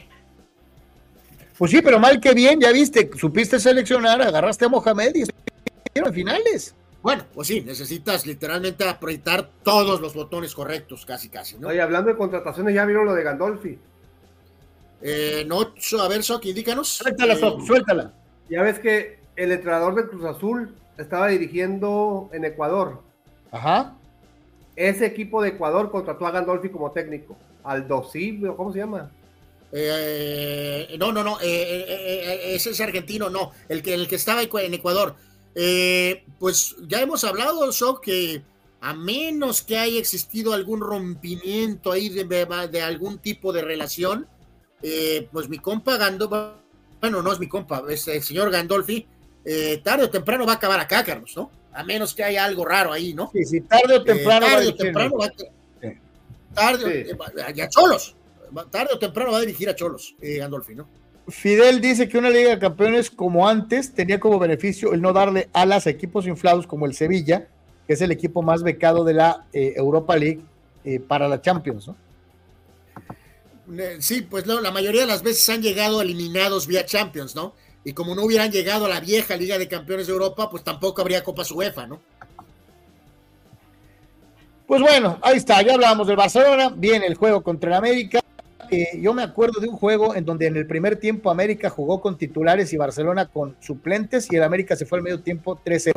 Pues 1.57 1.71
sí, 1.71 1.81
pero 1.83 2.01
mal 2.01 2.21
que 2.21 2.35
bien, 2.35 2.61
ya 2.61 2.73
viste, 2.73 3.09
supiste 3.17 3.61
seleccionar, 3.61 4.21
agarraste 4.21 4.65
a 4.65 4.69
Mohamed 4.69 5.15
y 5.15 5.25
en 5.95 6.13
finales. 6.13 6.75
Bueno, 7.01 7.27
pues 7.33 7.49
sí, 7.49 7.61
necesitas 7.61 8.27
literalmente 8.27 8.89
apretar 8.89 9.51
todos 9.63 10.01
los 10.01 10.15
botones 10.15 10.55
correctos, 10.55 11.05
casi, 11.05 11.29
casi, 11.29 11.59
¿no? 11.59 11.69
Oye, 11.69 11.81
hablando 11.81 12.11
de 12.11 12.17
contrataciones, 12.17 12.75
¿ya 12.75 12.87
vieron 12.87 13.05
lo 13.05 13.15
de 13.15 13.23
Gandolfi? 13.23 13.79
Eh, 15.07 15.45
no, 15.47 15.61
a 15.61 16.09
ver, 16.09 16.23
Sok, 16.23 16.47
indícanos. 16.47 16.89
Suéltala, 16.89 17.37
Sok, 17.37 17.61
eh, 17.61 17.67
suéltala. 17.67 18.15
Ya 18.49 18.63
ves 18.63 18.79
que 18.79 19.19
el 19.37 19.53
entrenador 19.53 19.95
de 19.95 20.09
Cruz 20.09 20.25
Azul 20.25 20.75
estaba 20.97 21.29
dirigiendo 21.29 22.31
en 22.33 22.47
Ecuador. 22.47 23.03
Ajá. 23.53 23.99
Ese 24.77 25.05
equipo 25.05 25.43
de 25.43 25.51
Ecuador 25.51 25.91
contrató 25.91 26.27
a 26.27 26.31
Gandolfi 26.31 26.71
como 26.71 26.91
técnico. 26.91 27.37
Al 27.63 27.87
¿cómo 27.87 28.73
se 28.73 28.79
llama? 28.79 29.11
Eh, 29.73 30.97
no, 30.99 31.13
no, 31.13 31.23
no, 31.23 31.39
ese 31.41 32.71
es 32.71 32.81
argentino, 32.81 33.29
no, 33.29 33.53
el 33.69 33.83
que, 33.83 33.93
el 33.93 34.09
que 34.09 34.17
estaba 34.17 34.43
en 34.43 34.75
Ecuador. 34.75 35.17
pues 36.39 36.77
ya 36.87 37.03
hemos 37.03 37.25
hablado, 37.25 37.71
Sok, 37.73 38.01
que 38.01 38.43
a 38.81 38.95
menos 38.95 39.63
que 39.63 39.77
haya 39.77 39.99
existido 39.99 40.55
algún 40.55 40.81
rompimiento 40.81 41.93
ahí 41.93 42.09
de, 42.09 42.25
de 42.71 42.83
algún 42.83 43.19
tipo 43.19 43.53
de 43.53 43.63
relación, 43.63 44.27
eh, 44.87 45.27
pues 45.33 45.49
mi 45.49 45.57
compa 45.57 45.97
Gandolfi, 45.97 46.37
bueno, 47.01 47.23
no 47.23 47.33
es 47.33 47.41
mi 47.41 47.49
compa, 47.49 47.83
es 47.89 48.07
el 48.07 48.23
señor 48.23 48.51
Gandolfi, 48.51 49.07
eh, 49.43 49.81
tarde 49.83 50.05
o 50.05 50.11
temprano 50.11 50.45
va 50.45 50.53
a 50.53 50.57
acabar 50.57 50.79
acá, 50.79 51.03
Carlos, 51.03 51.33
¿no? 51.35 51.51
A 51.73 51.83
menos 51.83 52.15
que 52.15 52.23
haya 52.23 52.45
algo 52.45 52.67
raro 52.67 52.93
ahí, 52.93 53.15
¿no? 53.15 53.31
Sí, 53.33 53.45
sí, 53.47 53.61
tarde 53.63 53.97
o 53.97 54.03
eh, 54.03 54.05
temprano. 54.05 54.47
tarde 54.47 54.69
o 54.69 54.75
temprano 54.75 55.17
va 55.17 55.25
a, 55.25 55.31
tarde, 56.55 57.17
a 57.63 57.69
Cholos, 57.71 58.15
tarde 58.71 58.91
o 58.93 58.99
temprano 58.99 59.33
va 59.33 59.39
a 59.39 59.41
dirigir 59.41 59.71
a 59.71 59.75
Cholos, 59.75 60.15
Gandolfi, 60.21 60.75
¿no? 60.75 60.87
Fidel 61.29 61.81
dice 61.81 62.07
que 62.07 62.19
una 62.19 62.29
Liga 62.29 62.51
de 62.51 62.59
Campeones 62.59 63.11
como 63.11 63.49
antes 63.49 63.95
tenía 63.95 64.21
como 64.21 64.39
beneficio 64.39 64.93
el 64.93 65.01
no 65.01 65.15
darle 65.15 65.49
alas 65.55 65.87
a 65.87 65.91
equipos 65.91 66.27
inflados 66.27 66.67
como 66.67 66.85
el 66.85 66.93
Sevilla, 66.93 67.49
que 67.87 67.95
es 67.95 68.03
el 68.03 68.11
equipo 68.11 68.43
más 68.43 68.63
becado 68.63 69.03
de 69.03 69.15
la 69.15 69.47
Europa 69.55 70.15
League 70.15 70.43
para 71.09 71.27
la 71.27 71.41
Champions, 71.41 71.89
¿no? 71.89 72.04
Sí, 73.99 74.23
pues 74.23 74.47
la 74.47 74.71
mayoría 74.71 75.03
de 75.03 75.07
las 75.07 75.23
veces 75.23 75.49
han 75.49 75.63
llegado 75.63 76.03
eliminados 76.03 76.67
vía 76.67 76.85
Champions, 76.85 77.35
¿no? 77.35 77.55
Y 77.83 77.93
como 77.93 78.15
no 78.15 78.25
hubieran 78.25 78.51
llegado 78.51 78.87
a 78.87 78.89
la 78.89 79.01
vieja 79.01 79.37
Liga 79.37 79.59
de 79.59 79.69
Campeones 79.69 80.07
de 80.07 80.13
Europa, 80.13 80.51
pues 80.51 80.63
tampoco 80.63 81.01
habría 81.01 81.25
Copa 81.25 81.43
UEFA, 81.51 81.87
¿no? 81.87 82.01
Pues 84.67 84.81
bueno, 84.81 85.19
ahí 85.23 85.37
está, 85.37 85.61
ya 85.63 85.75
hablábamos 85.75 86.07
del 86.07 86.17
Barcelona, 86.17 86.73
viene 86.75 87.07
el 87.07 87.15
juego 87.15 87.43
contra 87.43 87.71
el 87.71 87.77
América. 87.77 88.21
Eh, 88.71 88.99
yo 89.01 89.13
me 89.13 89.23
acuerdo 89.23 89.61
de 89.61 89.69
un 89.69 89.77
juego 89.77 90.15
en 90.15 90.25
donde 90.25 90.47
en 90.47 90.57
el 90.57 90.67
primer 90.67 90.97
tiempo 90.97 91.31
América 91.31 91.69
jugó 91.69 92.01
con 92.01 92.17
titulares 92.17 92.73
y 92.73 92.79
Barcelona 92.79 93.27
con 93.27 93.57
suplentes 93.61 94.31
y 94.33 94.37
el 94.37 94.43
América 94.43 94.75
se 94.75 94.87
fue 94.87 94.99
al 94.99 95.05
medio 95.05 95.21
tiempo 95.21 95.61
3-0. 95.63 95.93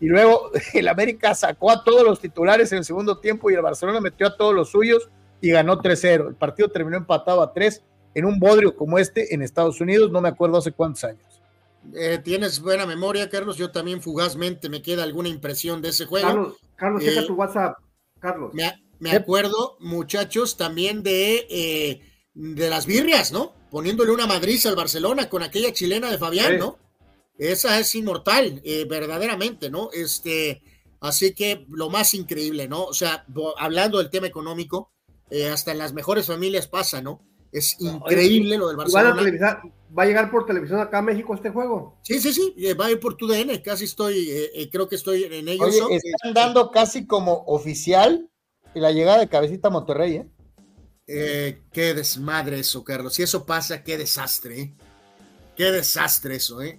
Y 0.00 0.06
luego 0.06 0.50
el 0.74 0.88
América 0.88 1.34
sacó 1.34 1.70
a 1.70 1.84
todos 1.84 2.02
los 2.02 2.20
titulares 2.20 2.72
en 2.72 2.78
el 2.78 2.84
segundo 2.84 3.18
tiempo 3.18 3.50
y 3.50 3.54
el 3.54 3.62
Barcelona 3.62 4.00
metió 4.00 4.26
a 4.26 4.36
todos 4.36 4.54
los 4.54 4.70
suyos 4.70 5.08
y 5.42 5.50
ganó 5.50 5.82
3-0. 5.82 6.28
El 6.28 6.34
partido 6.36 6.70
terminó 6.70 6.96
empatado 6.96 7.42
a 7.42 7.52
3 7.52 7.82
en 8.14 8.24
un 8.24 8.38
bodrio 8.38 8.74
como 8.76 8.98
este 8.98 9.34
en 9.34 9.42
Estados 9.42 9.80
Unidos, 9.80 10.10
no 10.10 10.22
me 10.22 10.28
acuerdo 10.28 10.58
hace 10.58 10.72
cuántos 10.72 11.04
años. 11.04 11.42
Eh, 11.94 12.20
tienes 12.22 12.60
buena 12.60 12.86
memoria, 12.86 13.28
Carlos. 13.28 13.56
Yo 13.56 13.72
también 13.72 14.00
fugazmente 14.00 14.68
me 14.68 14.82
queda 14.82 15.02
alguna 15.02 15.28
impresión 15.28 15.82
de 15.82 15.88
ese 15.88 16.06
juego. 16.06 16.28
Carlos, 16.28 16.56
Carlos 16.76 17.04
checa 17.04 17.20
eh, 17.22 17.26
tu 17.26 17.34
WhatsApp, 17.34 17.76
Carlos. 18.20 18.52
Me, 19.00 19.10
acuerdo, 19.10 19.76
muchachos, 19.80 20.56
también 20.56 21.02
de, 21.02 21.46
eh, 21.50 22.00
de 22.34 22.70
las 22.70 22.86
birrias, 22.86 23.32
¿no? 23.32 23.52
Poniéndole 23.68 24.12
una 24.12 24.28
madriz 24.28 24.64
al 24.66 24.76
Barcelona 24.76 25.28
con 25.28 25.42
aquella 25.42 25.72
chilena 25.72 26.08
de 26.08 26.18
Fabián, 26.18 26.56
¿no? 26.56 26.78
Esa 27.36 27.80
es 27.80 27.92
inmortal, 27.96 28.62
verdaderamente, 28.88 29.70
¿no? 29.70 29.90
Este, 29.92 30.62
así 31.00 31.34
que 31.34 31.66
lo 31.68 31.90
más 31.90 32.14
increíble, 32.14 32.68
¿no? 32.68 32.84
O 32.84 32.94
sea, 32.94 33.26
hablando 33.58 33.98
del 33.98 34.10
tema 34.10 34.28
económico, 34.28 34.92
eh, 35.32 35.48
hasta 35.48 35.72
en 35.72 35.78
las 35.78 35.94
mejores 35.94 36.26
familias 36.26 36.68
pasa, 36.68 37.00
¿no? 37.00 37.22
Es 37.50 37.80
increíble 37.80 38.58
lo 38.58 38.68
del 38.68 38.76
Barcelona. 38.76 39.22
¿Va 39.96 40.02
a 40.02 40.06
llegar 40.06 40.30
por 40.30 40.44
televisión 40.44 40.80
acá 40.80 40.98
a 40.98 41.02
México 41.02 41.34
este 41.34 41.48
juego? 41.48 41.98
Sí, 42.02 42.20
sí, 42.20 42.32
sí, 42.34 42.54
eh, 42.58 42.74
va 42.74 42.86
a 42.86 42.90
ir 42.90 43.00
por 43.00 43.16
tu 43.16 43.26
DN, 43.26 43.62
casi 43.62 43.84
estoy, 43.84 44.30
eh, 44.30 44.68
creo 44.70 44.88
que 44.88 44.96
estoy 44.96 45.24
en 45.24 45.48
ellos. 45.48 45.68
Oye, 45.68 45.96
están 45.96 46.34
dando 46.34 46.70
casi 46.70 47.06
como 47.06 47.44
oficial 47.46 48.28
la 48.74 48.90
llegada 48.90 49.20
de 49.20 49.28
Cabecita 49.28 49.70
Monterrey, 49.70 50.22
¿eh? 51.06 51.62
qué 51.72 51.94
desmadre 51.94 52.58
eso, 52.58 52.84
Carlos. 52.84 53.14
Si 53.14 53.22
eso 53.22 53.46
pasa, 53.46 53.82
qué 53.82 53.96
desastre, 53.96 54.60
¿eh? 54.60 54.74
Qué 55.56 55.72
desastre 55.72 56.36
eso, 56.36 56.60
¿eh? 56.60 56.78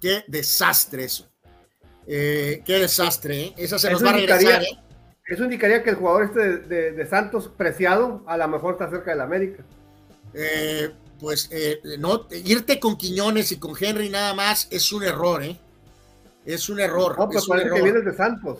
qué 0.00 0.24
desastre 0.28 1.04
eso. 1.04 1.30
qué 2.06 2.62
desastre, 2.66 3.40
¿eh? 3.40 3.54
Esa 3.58 3.78
se 3.78 3.90
nos 3.90 4.02
va 4.02 4.10
a 4.10 4.14
regresar, 4.14 4.62
¿eh? 4.62 4.78
Eso 5.26 5.44
indicaría 5.44 5.82
que 5.82 5.90
el 5.90 5.96
jugador 5.96 6.24
este 6.24 6.58
de, 6.58 7.06
Santos, 7.06 7.50
preciado, 7.56 8.22
a 8.26 8.36
lo 8.36 8.48
mejor 8.48 8.74
está 8.74 8.90
cerca 8.90 9.12
del 9.12 9.20
América. 9.20 9.64
Eh, 10.34 10.90
pues 11.20 11.48
eh, 11.52 11.80
no, 11.98 12.26
irte 12.44 12.80
con 12.80 12.96
Quiñones 12.96 13.52
y 13.52 13.58
con 13.58 13.74
Henry 13.78 14.08
nada 14.08 14.34
más 14.34 14.66
es 14.70 14.92
un 14.92 15.04
error, 15.04 15.42
¿eh? 15.42 15.58
Es 16.44 16.68
un 16.68 16.80
error. 16.80 17.16
No, 17.16 17.28
pero 17.28 17.40
parece 17.46 17.70
que 17.70 17.82
viene 17.82 18.00
de 18.00 18.14
Santos. 18.14 18.58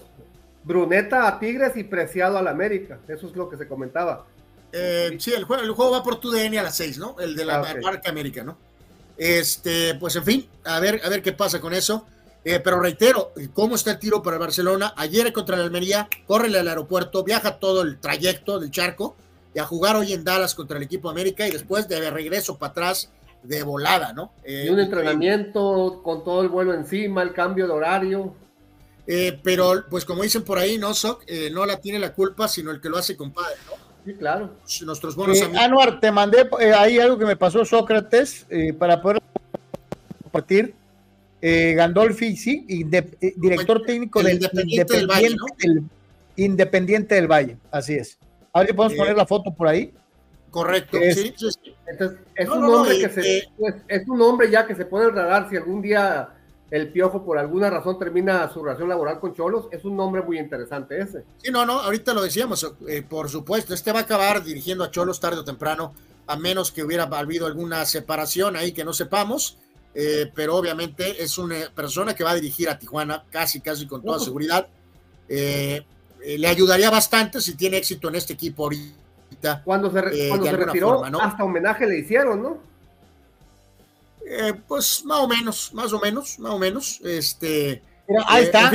Bruneta 0.62 1.26
a 1.26 1.40
Tigres 1.40 1.76
y 1.76 1.82
Preciado 1.82 2.38
al 2.38 2.46
América. 2.46 3.00
Eso 3.08 3.26
es 3.26 3.34
lo 3.34 3.48
que 3.48 3.56
se 3.56 3.66
comentaba. 3.66 4.26
Eh, 4.70 5.16
sí, 5.18 5.32
el 5.32 5.44
juego, 5.44 5.62
el 5.64 5.72
juego 5.72 5.90
va 5.90 6.02
por 6.02 6.20
tu 6.20 6.30
DN 6.30 6.58
a 6.58 6.62
las 6.62 6.76
6, 6.76 6.98
¿no? 6.98 7.16
El 7.18 7.34
de 7.34 7.44
la 7.44 7.58
ah, 7.58 7.74
Marca 7.82 8.08
América, 8.08 8.44
¿no? 8.44 8.56
Este, 9.16 9.94
pues 9.96 10.16
en 10.16 10.24
fin, 10.24 10.48
a 10.64 10.80
ver, 10.80 11.00
a 11.04 11.08
ver 11.08 11.22
qué 11.22 11.32
pasa 11.32 11.60
con 11.60 11.74
eso. 11.74 12.06
Eh, 12.44 12.60
pero 12.60 12.80
reitero, 12.80 13.32
¿cómo 13.52 13.76
está 13.76 13.92
el 13.92 13.98
tiro 13.98 14.22
para 14.22 14.36
Barcelona? 14.36 14.94
Ayer 14.96 15.32
contra 15.32 15.56
la 15.56 15.64
Almería, 15.64 16.08
córrele 16.26 16.58
al 16.58 16.68
aeropuerto, 16.68 17.22
viaja 17.22 17.58
todo 17.58 17.82
el 17.82 18.00
trayecto 18.00 18.58
del 18.58 18.72
charco 18.72 19.16
y 19.54 19.60
a 19.60 19.64
jugar 19.64 19.94
hoy 19.94 20.12
en 20.12 20.24
Dallas 20.24 20.54
contra 20.54 20.76
el 20.76 20.82
equipo 20.82 21.08
América 21.08 21.46
y 21.46 21.52
después 21.52 21.86
de 21.86 22.10
regreso 22.10 22.58
para 22.58 22.72
atrás 22.72 23.10
de 23.44 23.62
volada, 23.62 24.12
¿no? 24.12 24.32
y 24.46 24.68
un 24.68 24.78
eh, 24.78 24.82
entrenamiento 24.84 26.00
con 26.02 26.24
todo 26.24 26.42
el 26.42 26.48
vuelo 26.48 26.74
encima, 26.74 27.22
el 27.22 27.32
cambio 27.32 27.66
de 27.66 27.72
horario. 27.72 28.34
Eh, 29.06 29.38
pero, 29.42 29.84
pues 29.90 30.04
como 30.04 30.22
dicen 30.22 30.44
por 30.44 30.58
ahí, 30.58 30.78
no, 30.78 30.94
Soc, 30.94 31.24
no 31.52 31.66
la 31.66 31.80
tiene 31.80 31.98
la 31.98 32.12
culpa, 32.12 32.48
sino 32.48 32.70
el 32.70 32.80
que 32.80 32.88
lo 32.88 32.98
hace 32.98 33.16
compadre, 33.16 33.56
¿no? 33.66 33.72
Sí, 34.04 34.14
claro. 34.14 34.50
Nuestros 34.84 35.14
buenos 35.14 35.40
amigos. 35.42 35.62
Anuar, 35.62 36.00
te 36.00 36.10
mandé 36.10 36.48
ahí 36.76 36.98
algo 36.98 37.18
que 37.18 37.24
me 37.24 37.36
pasó 37.36 37.64
Sócrates 37.64 38.46
para 38.78 39.00
poder 39.00 39.20
compartir 40.22 40.81
eh, 41.42 41.74
Gandolfi, 41.74 42.36
sí, 42.36 42.64
eh, 42.68 43.34
director 43.36 43.82
técnico 43.82 44.22
del 44.22 44.34
Independiente, 44.34 44.96
del, 44.96 45.06
Valle, 45.08 45.36
Independiente 46.36 47.14
del 47.16 47.26
Valle, 47.26 47.56
así 47.72 47.94
es. 47.94 48.16
A 48.52 48.60
ver 48.60 48.68
si 48.68 48.74
podemos 48.74 48.96
poner 48.96 49.16
la 49.16 49.26
foto 49.26 49.52
por 49.52 49.66
ahí. 49.66 49.92
Correcto, 50.50 50.98
es, 50.98 51.16
sí, 51.16 51.34
es 52.36 52.48
un 52.48 52.60
nombre 52.60 52.98
que 52.98 53.08
se, 53.08 53.48
pues, 53.58 53.74
es 53.88 54.06
un 54.06 54.20
hombre 54.22 54.50
ya 54.50 54.66
que 54.66 54.74
se 54.74 54.84
puede 54.84 55.10
radar 55.10 55.48
si 55.50 55.56
algún 55.56 55.82
día 55.82 56.28
el 56.70 56.92
Piojo 56.92 57.24
por 57.24 57.38
alguna 57.38 57.68
razón 57.68 57.98
termina 57.98 58.48
su 58.50 58.62
relación 58.62 58.88
laboral 58.88 59.18
con 59.18 59.34
Cholos, 59.34 59.66
es 59.72 59.84
un 59.84 59.96
nombre 59.96 60.22
muy 60.22 60.38
interesante 60.38 60.98
ese. 61.00 61.24
Sí, 61.42 61.50
no, 61.50 61.66
no, 61.66 61.80
ahorita 61.80 62.14
lo 62.14 62.22
decíamos, 62.22 62.70
eh, 62.88 63.02
por 63.02 63.28
supuesto, 63.28 63.74
este 63.74 63.92
va 63.92 64.00
a 64.00 64.02
acabar 64.02 64.44
dirigiendo 64.44 64.84
a 64.84 64.90
Cholos 64.90 65.20
tarde 65.20 65.40
o 65.40 65.44
temprano, 65.44 65.92
a 66.26 66.36
menos 66.36 66.70
que 66.70 66.82
hubiera 66.82 67.04
habido 67.04 67.46
alguna 67.46 67.84
separación 67.84 68.56
ahí 68.56 68.72
que 68.72 68.84
no 68.84 68.92
sepamos. 68.92 69.58
Eh, 69.94 70.30
pero 70.34 70.56
obviamente 70.56 71.22
es 71.22 71.36
una 71.36 71.56
persona 71.74 72.14
que 72.14 72.24
va 72.24 72.30
a 72.30 72.34
dirigir 72.34 72.68
a 72.68 72.78
Tijuana 72.78 73.24
casi, 73.30 73.60
casi 73.60 73.86
con 73.86 74.02
toda 74.02 74.18
seguridad. 74.18 74.66
Eh, 75.28 75.84
eh, 76.24 76.38
le 76.38 76.48
ayudaría 76.48 76.90
bastante 76.90 77.40
si 77.40 77.54
tiene 77.54 77.76
éxito 77.76 78.08
en 78.08 78.14
este 78.14 78.32
equipo 78.32 78.64
ahorita. 78.64 79.62
Cuando 79.64 79.90
se, 79.90 80.00
retiró, 80.00 81.04
hasta 81.04 81.44
homenaje 81.44 81.86
le 81.86 81.98
hicieron, 81.98 82.42
¿no? 82.42 82.72
pues 84.66 85.04
más 85.04 85.18
o 85.18 85.28
menos, 85.28 85.74
más 85.74 85.92
o 85.92 86.00
menos, 86.00 86.38
más 86.38 86.52
o 86.52 86.58
menos. 86.58 87.00
Este, 87.04 87.82
ahí 88.26 88.44
está. 88.44 88.72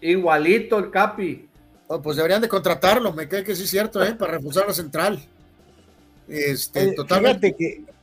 Igualito 0.00 0.78
el 0.78 0.90
Capi. 0.90 1.48
Oh, 1.86 2.02
pues 2.02 2.16
deberían 2.16 2.42
de 2.42 2.48
contratarlo, 2.48 3.12
me 3.12 3.28
cae 3.28 3.44
que 3.44 3.56
sí 3.56 3.64
es 3.64 3.70
cierto, 3.70 4.02
¿eh? 4.04 4.14
para 4.14 4.32
reforzar 4.32 4.66
la 4.66 4.74
central. 4.74 5.22
Este, 6.28 6.82
Eh, 6.82 6.92
totalmente. 6.94 7.54
fíjate 7.54 7.56
que. 7.56 7.97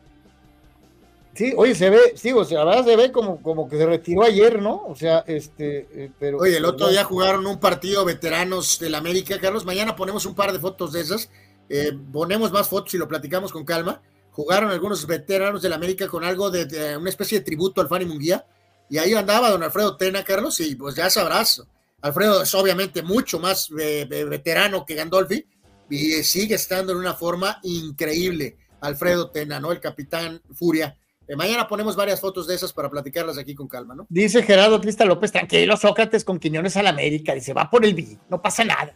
Sí, 1.36 1.54
oye, 1.58 1.76
se 1.76 1.90
ve, 1.90 2.14
sí, 2.16 2.32
o 2.32 2.46
sea, 2.46 2.60
la 2.60 2.66
verdad 2.66 2.86
se 2.86 2.96
ve 2.96 3.12
como, 3.12 3.42
como 3.42 3.68
que 3.68 3.78
se 3.78 3.86
retiró 3.86 4.24
ayer, 4.24 4.62
¿no? 4.62 4.86
O 4.88 4.96
sea, 4.96 5.20
este, 5.28 5.88
eh, 5.92 6.12
pero. 6.18 6.38
Oye, 6.38 6.58
el 6.58 6.66
otro 6.66 6.88
día 6.88 7.04
jugaron 7.04 7.46
un 7.46 7.60
partido 7.60 8.06
veteranos 8.06 8.80
del 8.80 8.96
América, 8.96 9.40
Carlos. 9.40 9.66
Mañana 9.66 9.96
ponemos 9.96 10.26
un 10.26 10.34
par 10.34 10.54
de 10.54 10.60
fotos 10.60 10.94
de 10.94 11.02
esas. 11.02 11.30
Eh, 11.68 11.92
ponemos 12.14 12.52
más 12.52 12.70
fotos 12.70 12.94
y 12.94 12.98
lo 12.98 13.08
platicamos 13.08 13.52
con 13.52 13.66
calma. 13.66 14.02
Jugaron 14.32 14.72
algunos 14.72 15.06
veteranos 15.06 15.62
del 15.62 15.74
América 15.74 16.08
con 16.08 16.24
algo 16.24 16.50
de, 16.50 16.66
de 16.66 16.96
una 16.96 17.10
especie 17.10 17.40
de 17.40 17.46
tributo 17.46 17.82
al 17.82 17.90
Fanny 17.90 18.06
Munguía. 18.06 18.46
Y 18.90 18.98
ahí 18.98 19.14
andaba 19.14 19.50
don 19.50 19.64
Alfredo 19.64 19.98
Tena, 19.98 20.24
Carlos, 20.24 20.60
y 20.60 20.76
pues 20.76 20.96
ya 20.96 21.10
sabrás. 21.10 21.62
Alfredo 22.02 22.44
es 22.44 22.54
obviamente 22.54 23.02
mucho 23.02 23.40
más 23.40 23.70
eh, 23.80 24.06
veterano 24.08 24.86
que 24.86 24.96
Gandolfi 24.96 25.46
y 25.90 26.24
sigue 26.24 26.56
estando 26.56 26.92
en 26.92 27.00
una 27.00 27.14
forma 27.14 27.60
increíble. 27.64 28.58
Alfredo 28.82 29.32
Tena, 29.32 29.60
¿no? 29.60 29.72
El 29.72 29.80
capitán 29.80 30.42
Furia. 30.54 30.96
Eh, 31.28 31.36
mañana 31.36 31.68
ponemos 31.68 31.96
varias 31.96 32.22
fotos 32.22 32.48
de 32.48 32.56
esas 32.56 32.72
para 32.72 32.90
platicarlas 32.90 33.38
aquí 33.38 33.56
con 33.56 33.68
calma, 33.68 33.96
¿no? 33.96 34.06
Dice 34.10 34.44
Gerardo 34.44 34.80
Crista 34.80 35.06
López, 35.06 35.32
tranquilo, 35.32 35.76
Sócrates 35.76 36.24
con 36.24 36.40
Quiñones 36.40 36.78
al 36.78 36.88
América. 36.88 37.34
Dice, 37.34 37.54
va 37.54 37.70
por 37.70 37.86
el 37.86 37.94
B, 37.96 38.18
no 38.30 38.42
pasa 38.42 38.64
nada. 38.64 38.96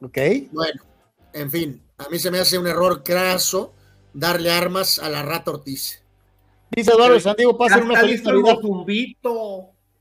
¿Ok? 0.00 0.18
Bueno, 0.52 0.82
en 1.32 1.50
fin, 1.50 1.82
a 1.98 2.08
mí 2.08 2.18
se 2.18 2.30
me 2.30 2.38
hace 2.38 2.58
un 2.58 2.66
error 2.66 3.02
craso 3.02 3.74
darle 4.14 4.50
armas 4.50 4.98
a 4.98 5.08
la 5.08 5.22
rata 5.22 5.50
Ortiz. 5.50 6.02
Dice 6.70 6.92
Eduardo 6.92 7.20
Santiago, 7.20 7.56
pasen 7.56 7.84
una 7.84 7.94
está 7.94 8.06
feliz. 8.06 8.22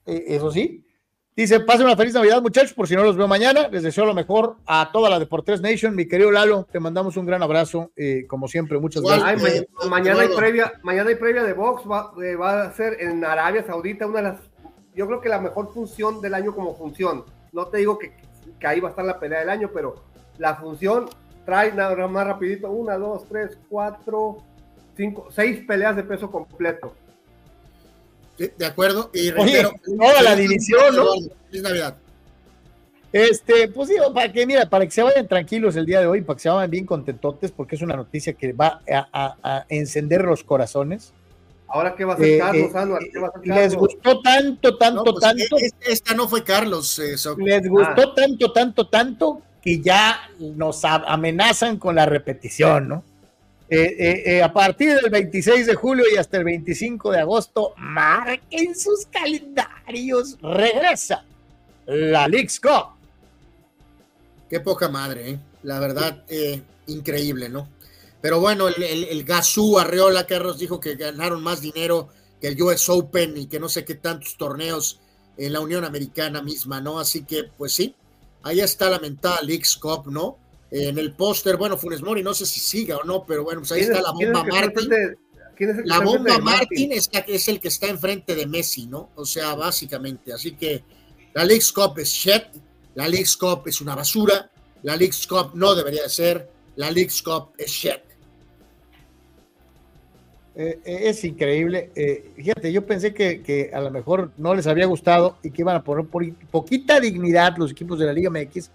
Eh, 0.05 0.25
eso 0.27 0.51
sí. 0.51 0.86
Dice, 1.37 1.59
pasen 1.59 1.85
una 1.85 1.95
feliz 1.95 2.15
Navidad, 2.15 2.41
muchachos, 2.41 2.73
por 2.73 2.87
si 2.87 2.95
no 2.95 3.03
los 3.03 3.15
veo 3.15 3.27
mañana. 3.27 3.67
Les 3.67 3.83
deseo 3.83 4.05
lo 4.05 4.15
mejor 4.15 4.55
a 4.65 4.89
toda 4.91 5.07
la 5.07 5.19
Deportes 5.19 5.61
Nation. 5.61 5.95
Mi 5.95 6.07
querido 6.07 6.31
Lalo, 6.31 6.65
te 6.71 6.79
mandamos 6.79 7.15
un 7.15 7.27
gran 7.27 7.43
abrazo. 7.43 7.91
eh, 7.95 8.25
como 8.27 8.47
siempre, 8.47 8.79
muchas 8.79 9.03
Ay, 9.07 9.19
gracias. 9.37 9.65
ma- 9.83 9.85
mañana 9.85 10.21
hay 10.21 10.29
previa, 10.35 10.73
mañana 10.81 11.11
hay 11.11 11.15
previa 11.15 11.43
de 11.43 11.53
box, 11.53 11.83
va, 11.89 12.11
eh, 12.23 12.35
va 12.35 12.63
a 12.63 12.73
ser 12.73 12.97
en 13.01 13.23
Arabia 13.23 13.63
Saudita 13.63 14.07
una 14.07 14.17
de 14.17 14.23
las, 14.29 14.39
yo 14.95 15.05
creo 15.05 15.21
que 15.21 15.29
la 15.29 15.39
mejor 15.39 15.71
función 15.71 16.21
del 16.21 16.33
año 16.33 16.55
como 16.55 16.75
función. 16.75 17.23
No 17.53 17.67
te 17.67 17.77
digo 17.77 17.99
que, 17.99 18.13
que 18.59 18.65
ahí 18.67 18.79
va 18.79 18.87
a 18.87 18.89
estar 18.89 19.05
la 19.05 19.19
pelea 19.19 19.41
del 19.41 19.51
año, 19.51 19.69
pero 19.71 19.93
la 20.39 20.55
función 20.55 21.05
trae 21.45 21.71
nada 21.71 22.07
más 22.07 22.25
rapidito, 22.25 22.71
una, 22.71 22.97
dos, 22.97 23.27
tres, 23.29 23.59
cuatro, 23.69 24.37
cinco, 24.95 25.27
seis 25.29 25.63
peleas 25.67 25.95
de 25.95 26.01
peso 26.03 26.31
completo. 26.31 26.93
De 28.37 28.65
acuerdo. 28.65 29.09
Y 29.13 29.29
Oye, 29.31 29.33
reitero, 29.63 29.71
toda 29.99 30.21
la 30.21 30.35
división, 30.35 30.95
¿no? 30.95 31.05
Feliz 31.49 31.63
Navidad. 31.63 31.95
Este, 33.11 33.69
pues 33.69 33.89
digo, 33.89 34.13
para 34.13 34.31
que, 34.31 34.45
mira, 34.45 34.69
para 34.69 34.85
que 34.85 34.91
se 34.91 35.01
vayan 35.01 35.27
tranquilos 35.27 35.75
el 35.75 35.85
día 35.85 36.01
de 36.01 36.07
hoy, 36.07 36.21
para 36.21 36.35
que 36.37 36.43
se 36.43 36.49
vayan 36.49 36.69
bien 36.69 36.85
contentotes, 36.85 37.51
porque 37.51 37.75
es 37.75 37.81
una 37.81 37.95
noticia 37.95 38.33
que 38.33 38.51
va 38.53 38.81
a, 38.91 39.07
a- 39.11 39.35
a 39.57 39.65
encender 39.69 40.23
los 40.23 40.43
corazones. 40.43 41.13
Ahora, 41.69 41.95
¿qué 41.95 42.05
va 42.05 42.13
a 42.13 42.15
hacer 42.15 42.27
Eh, 42.27 42.37
Carlos, 42.39 42.71
eh, 42.73 42.77
Anuar? 42.77 43.01
¿Qué 43.11 43.19
va 43.19 43.27
a 43.27 43.29
hacer 43.29 43.47
Les 43.47 43.75
gustó 43.75 44.21
tanto, 44.21 44.77
tanto, 44.77 45.03
No, 45.05 45.11
pues, 45.11 45.19
tanto. 45.21 45.57
eh, 45.57 45.69
esta 45.87 46.13
no 46.13 46.27
fue 46.27 46.43
Carlos. 46.43 46.99
eh. 46.99 47.15
Les 47.37 47.67
gustó 47.67 48.13
tanto, 48.13 48.51
tanto, 48.53 48.87
tanto 48.87 49.41
que 49.61 49.79
ya 49.81 50.29
nos 50.39 50.83
amenazan 50.85 51.77
con 51.77 51.95
la 51.95 52.05
repetición, 52.05 52.87
¿no? 52.89 53.03
Eh, 53.69 53.95
eh, 53.99 54.23
eh, 54.25 54.43
a 54.43 54.53
partir 54.53 54.95
del 54.95 55.09
26 55.09 55.67
de 55.67 55.75
julio 55.75 56.05
y 56.11 56.15
hasta 56.15 56.37
el 56.37 56.45
25 56.45 57.11
de 57.11 57.19
agosto, 57.19 57.73
marquen 57.77 58.73
sus 58.75 59.05
calendarios. 59.07 60.37
Regresa 60.41 61.25
la 61.85 62.27
League's 62.27 62.59
Cup. 62.59 62.95
Qué 64.49 64.61
poca 64.61 64.87
madre. 64.87 65.39
La 65.63 65.79
verdad, 65.79 66.23
increíble, 66.85 67.49
¿no? 67.49 67.67
Pero 68.21 68.39
bueno, 68.39 68.69
el, 68.69 68.81
el, 68.81 69.03
el 69.03 69.23
Gazú 69.25 69.77
Arreola 69.77 70.25
Carlos 70.25 70.59
dijo 70.59 70.79
que 70.79 70.95
ganaron 70.95 71.43
más 71.43 71.59
dinero 71.59 72.09
que 72.39 72.47
el 72.47 72.61
US 72.61 72.87
Open 72.89 73.35
y 73.37 73.47
que 73.47 73.59
no 73.59 73.67
sé 73.67 73.83
qué 73.83 73.95
tantos 73.95 74.37
torneos 74.37 75.01
en 75.35 75.53
la 75.53 75.59
Unión 75.59 75.83
Americana 75.83 76.41
misma, 76.41 76.79
¿no? 76.79 76.99
Así 76.99 77.23
que, 77.23 77.43
pues 77.43 77.73
sí, 77.73 77.95
ahí 78.43 78.61
está 78.61 78.89
la 78.89 78.99
mentada 78.99 79.41
League's 79.41 79.75
Cup, 79.75 80.07
¿no? 80.07 80.37
En 80.69 80.97
el 80.97 81.13
póster, 81.13 81.55
bueno, 81.57 81.77
Funes 81.77 82.01
Mori, 82.01 82.21
no 82.23 82.33
sé 82.33 82.45
si 82.45 82.59
siga 82.59 82.97
o 82.97 83.03
no, 83.03 83.25
pero 83.25 83.43
bueno, 83.43 83.61
pues 83.61 83.71
ahí 83.71 83.79
¿Quién 83.81 83.91
está 83.95 83.99
es- 83.99 84.03
la 84.05 84.11
bomba 84.11 84.43
Martín. 84.43 84.93
es 84.93 85.85
La 85.85 85.99
bomba 86.01 86.37
Martín 86.39 86.91
es, 86.91 87.09
es 87.27 87.47
el 87.47 87.59
que 87.59 87.69
está 87.69 87.87
enfrente 87.87 88.35
de 88.35 88.45
Messi, 88.45 88.85
¿no? 88.87 89.09
O 89.15 89.25
sea, 89.25 89.55
básicamente. 89.55 90.33
Así 90.33 90.51
que 90.55 90.83
la 91.33 91.45
League's 91.45 91.71
Cup 91.71 91.97
es 91.99 92.09
shit, 92.09 92.43
la 92.95 93.07
League's 93.07 93.37
Cup 93.37 93.63
es 93.65 93.79
una 93.81 93.95
basura, 93.95 94.51
la 94.83 94.95
League's 94.97 95.25
Cup 95.25 95.51
no 95.53 95.73
debería 95.73 96.03
de 96.03 96.09
ser, 96.09 96.49
la 96.75 96.91
League's 96.91 97.21
Cup 97.21 97.51
es 97.57 97.71
shit. 97.71 98.01
Eh, 100.55 100.79
eh, 100.85 100.99
es 101.03 101.23
increíble. 101.23 101.91
Eh, 101.95 102.31
fíjate, 102.35 102.71
yo 102.73 102.83
pensé 102.85 103.13
que, 103.13 103.43
que 103.43 103.69
a 103.73 103.79
lo 103.79 103.91
mejor 103.91 104.31
no 104.37 104.55
les 104.55 104.65
había 104.65 104.87
gustado 104.87 105.37
y 105.43 105.51
que 105.51 105.61
iban 105.61 105.75
a 105.75 105.83
poner 105.83 106.05
por 106.07 106.23
poquita 106.51 106.99
dignidad 106.99 107.55
los 107.57 107.71
equipos 107.71 107.99
de 107.99 108.05
la 108.07 108.13
Liga 108.13 108.31
MX, 108.31 108.71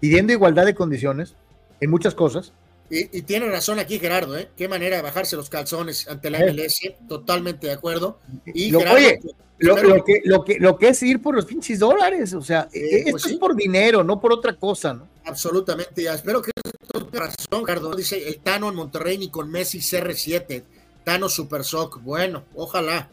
pidiendo 0.00 0.32
igualdad 0.32 0.64
de 0.66 0.74
condiciones 0.74 1.34
en 1.80 1.90
muchas 1.90 2.14
cosas. 2.14 2.52
Y, 2.88 3.18
y 3.18 3.22
tiene 3.22 3.46
razón 3.48 3.78
aquí 3.80 3.98
Gerardo, 3.98 4.36
¿eh? 4.38 4.48
Qué 4.56 4.68
manera 4.68 4.96
de 4.96 5.02
bajarse 5.02 5.34
los 5.36 5.50
calzones 5.50 6.06
ante 6.08 6.30
la 6.30 6.38
Eh. 6.40 6.52
MLS, 6.52 6.94
totalmente 7.08 7.66
de 7.66 7.72
acuerdo. 7.72 8.18
Y 8.46 8.70
Lo- 8.70 8.78
Gerardo, 8.78 8.98
oye, 8.98 9.18
pues, 9.22 9.34
Lo, 9.58 9.74
que, 10.04 10.20
lo, 10.24 10.44
que, 10.44 10.58
lo 10.60 10.76
que 10.78 10.88
es 10.88 11.02
ir 11.02 11.20
por 11.22 11.34
los 11.34 11.46
pinches 11.46 11.78
dólares, 11.78 12.34
o 12.34 12.42
sea, 12.42 12.68
Sí, 12.70 12.78
eh, 12.78 13.04
pues 13.10 13.22
esto 13.22 13.28
sí. 13.30 13.34
es 13.34 13.40
por 13.40 13.56
dinero, 13.56 14.04
no 14.04 14.20
por 14.20 14.32
otra 14.32 14.54
cosa, 14.54 14.92
¿no? 14.92 15.08
Absolutamente, 15.24 16.02
ya 16.02 16.14
espero 16.14 16.42
que 16.42 16.50
razón, 17.12 17.64
Gerardo. 17.64 17.94
Dice 17.96 18.28
el 18.28 18.38
Tano 18.40 18.68
en 18.68 18.74
Monterrey 18.74 19.16
ni 19.18 19.30
con 19.30 19.50
Messi 19.50 19.78
CR7, 19.78 20.62
Tano 21.04 21.28
Super 21.30 21.64
Sock. 21.64 22.00
Bueno, 22.02 22.44
ojalá, 22.54 23.08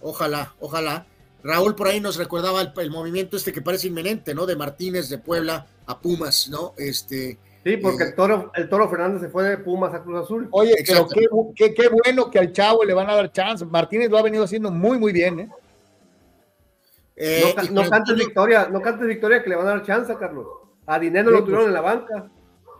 ojalá, 0.00 0.54
ojalá. 0.60 1.06
Raúl 1.44 1.74
por 1.74 1.88
ahí 1.88 2.00
nos 2.00 2.16
recordaba 2.16 2.60
el, 2.62 2.72
el 2.76 2.90
movimiento 2.90 3.36
este 3.36 3.52
que 3.52 3.62
parece 3.62 3.88
inminente, 3.88 4.34
¿no? 4.34 4.46
De 4.46 4.54
Martínez 4.56 5.08
de 5.08 5.18
Puebla 5.18 5.66
a 5.86 5.98
Pumas, 6.00 6.48
¿no? 6.48 6.74
Este, 6.76 7.38
Sí, 7.64 7.76
porque 7.76 8.02
eh, 8.04 8.06
el 8.08 8.14
toro, 8.16 8.50
el 8.56 8.68
toro 8.68 8.88
Fernández 8.90 9.20
se 9.22 9.28
fue 9.28 9.44
de 9.44 9.58
Pumas 9.58 9.94
a 9.94 10.02
Cruz 10.02 10.24
Azul. 10.24 10.48
Oye, 10.50 10.74
pero 10.86 11.06
qué, 11.08 11.28
bu- 11.28 11.52
qué, 11.54 11.72
qué 11.74 11.88
bueno 11.88 12.28
que 12.30 12.38
al 12.40 12.52
chavo 12.52 12.84
le 12.84 12.92
van 12.94 13.08
a 13.08 13.14
dar 13.14 13.30
chance. 13.30 13.64
Martínez 13.64 14.10
lo 14.10 14.18
ha 14.18 14.22
venido 14.22 14.42
haciendo 14.44 14.70
muy, 14.72 14.98
muy 14.98 15.12
bien, 15.12 15.38
¿eh? 15.40 15.48
eh, 17.16 17.44
No, 17.46 17.54
ca- 17.54 17.64
y 17.64 17.68
no 17.70 17.80
con- 17.82 17.90
cantes 17.90 18.16
victoria, 18.16 18.68
no 18.70 18.80
cantes 18.80 19.06
victoria 19.06 19.42
que 19.42 19.50
le 19.50 19.56
van 19.56 19.66
a 19.66 19.70
dar 19.70 19.82
chance, 19.84 20.14
Carlos. 20.18 20.46
A 20.86 20.98
Dinero 20.98 21.30
Sí, 21.30 21.34
lo 21.36 21.40
tuvieron 21.44 21.64
pues. 21.64 21.68
en 21.68 21.74
la 21.74 21.80
banca. 21.80 22.30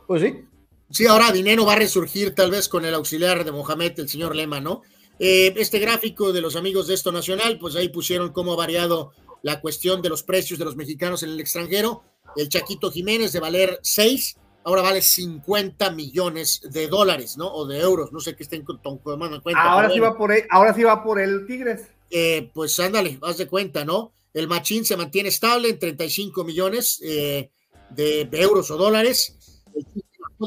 Pues 0.07 0.23
sí. 0.23 0.45
Sí, 0.91 1.07
ahora 1.07 1.31
Dinero 1.33 1.65
va 1.65 1.75
a 1.75 1.77
resurgir 1.77 2.35
tal 2.35 2.51
vez 2.51 2.69
con 2.69 2.85
el 2.85 2.95
auxiliar 2.95 3.45
de 3.45 3.53
Mohamed, 3.53 3.99
el 4.01 4.09
señor 4.09 4.35
Lema, 4.35 4.61
¿no? 4.61 4.83
Eh, 5.25 5.55
este 5.57 5.79
gráfico 5.79 6.33
de 6.33 6.41
los 6.41 6.57
amigos 6.57 6.89
de 6.89 6.95
Esto 6.95 7.13
Nacional, 7.13 7.57
pues 7.61 7.77
ahí 7.77 7.89
pusieron 7.91 8.33
cómo 8.33 8.55
ha 8.55 8.57
variado 8.57 9.13
la 9.43 9.61
cuestión 9.61 10.03
de 10.03 10.09
los 10.09 10.25
precios 10.25 10.59
de 10.59 10.65
los 10.65 10.75
mexicanos 10.75 11.23
en 11.23 11.31
el 11.31 11.39
extranjero. 11.41 12.03
El 12.35 12.49
Chaquito 12.49 12.91
Jiménez 12.91 13.31
de 13.33 13.39
valer 13.39 13.79
6, 13.83 14.37
ahora 14.65 14.83
vale 14.83 15.01
50 15.01 15.93
millones 15.93 16.63
de 16.73 16.89
dólares, 16.89 17.37
¿no? 17.37 17.47
O 17.55 17.67
de 17.67 17.79
euros, 17.79 18.11
no 18.13 18.19
sé 18.19 18.35
qué 18.35 18.43
estén 18.43 18.65
con- 18.65 18.83
tomando 18.83 19.37
en 19.37 19.43
cuenta. 19.43 19.63
Ahora 19.63 19.91
sí 19.91 20.01
va 20.01 20.19
por 20.19 20.33
él, 20.33 20.43
ahora 20.51 20.75
sí 20.75 20.83
va 20.83 21.05
por 21.05 21.21
el 21.21 21.47
Tigres. 21.47 21.83
Eh, 22.11 22.51
pues 22.53 22.79
ándale, 22.81 23.19
haz 23.23 23.37
de 23.39 23.47
cuenta, 23.47 23.85
¿no? 23.85 24.13
El 24.35 24.49
machín 24.49 24.85
se 24.85 24.97
mantiene 24.97 25.29
estable 25.29 25.69
en 25.69 25.79
35 25.79 26.43
millones 26.43 27.01
eh, 27.05 27.51
de, 27.91 28.25
de 28.25 28.41
euros 28.41 28.71
o 28.73 28.77
dólares. 28.77 29.37
El 29.75 29.85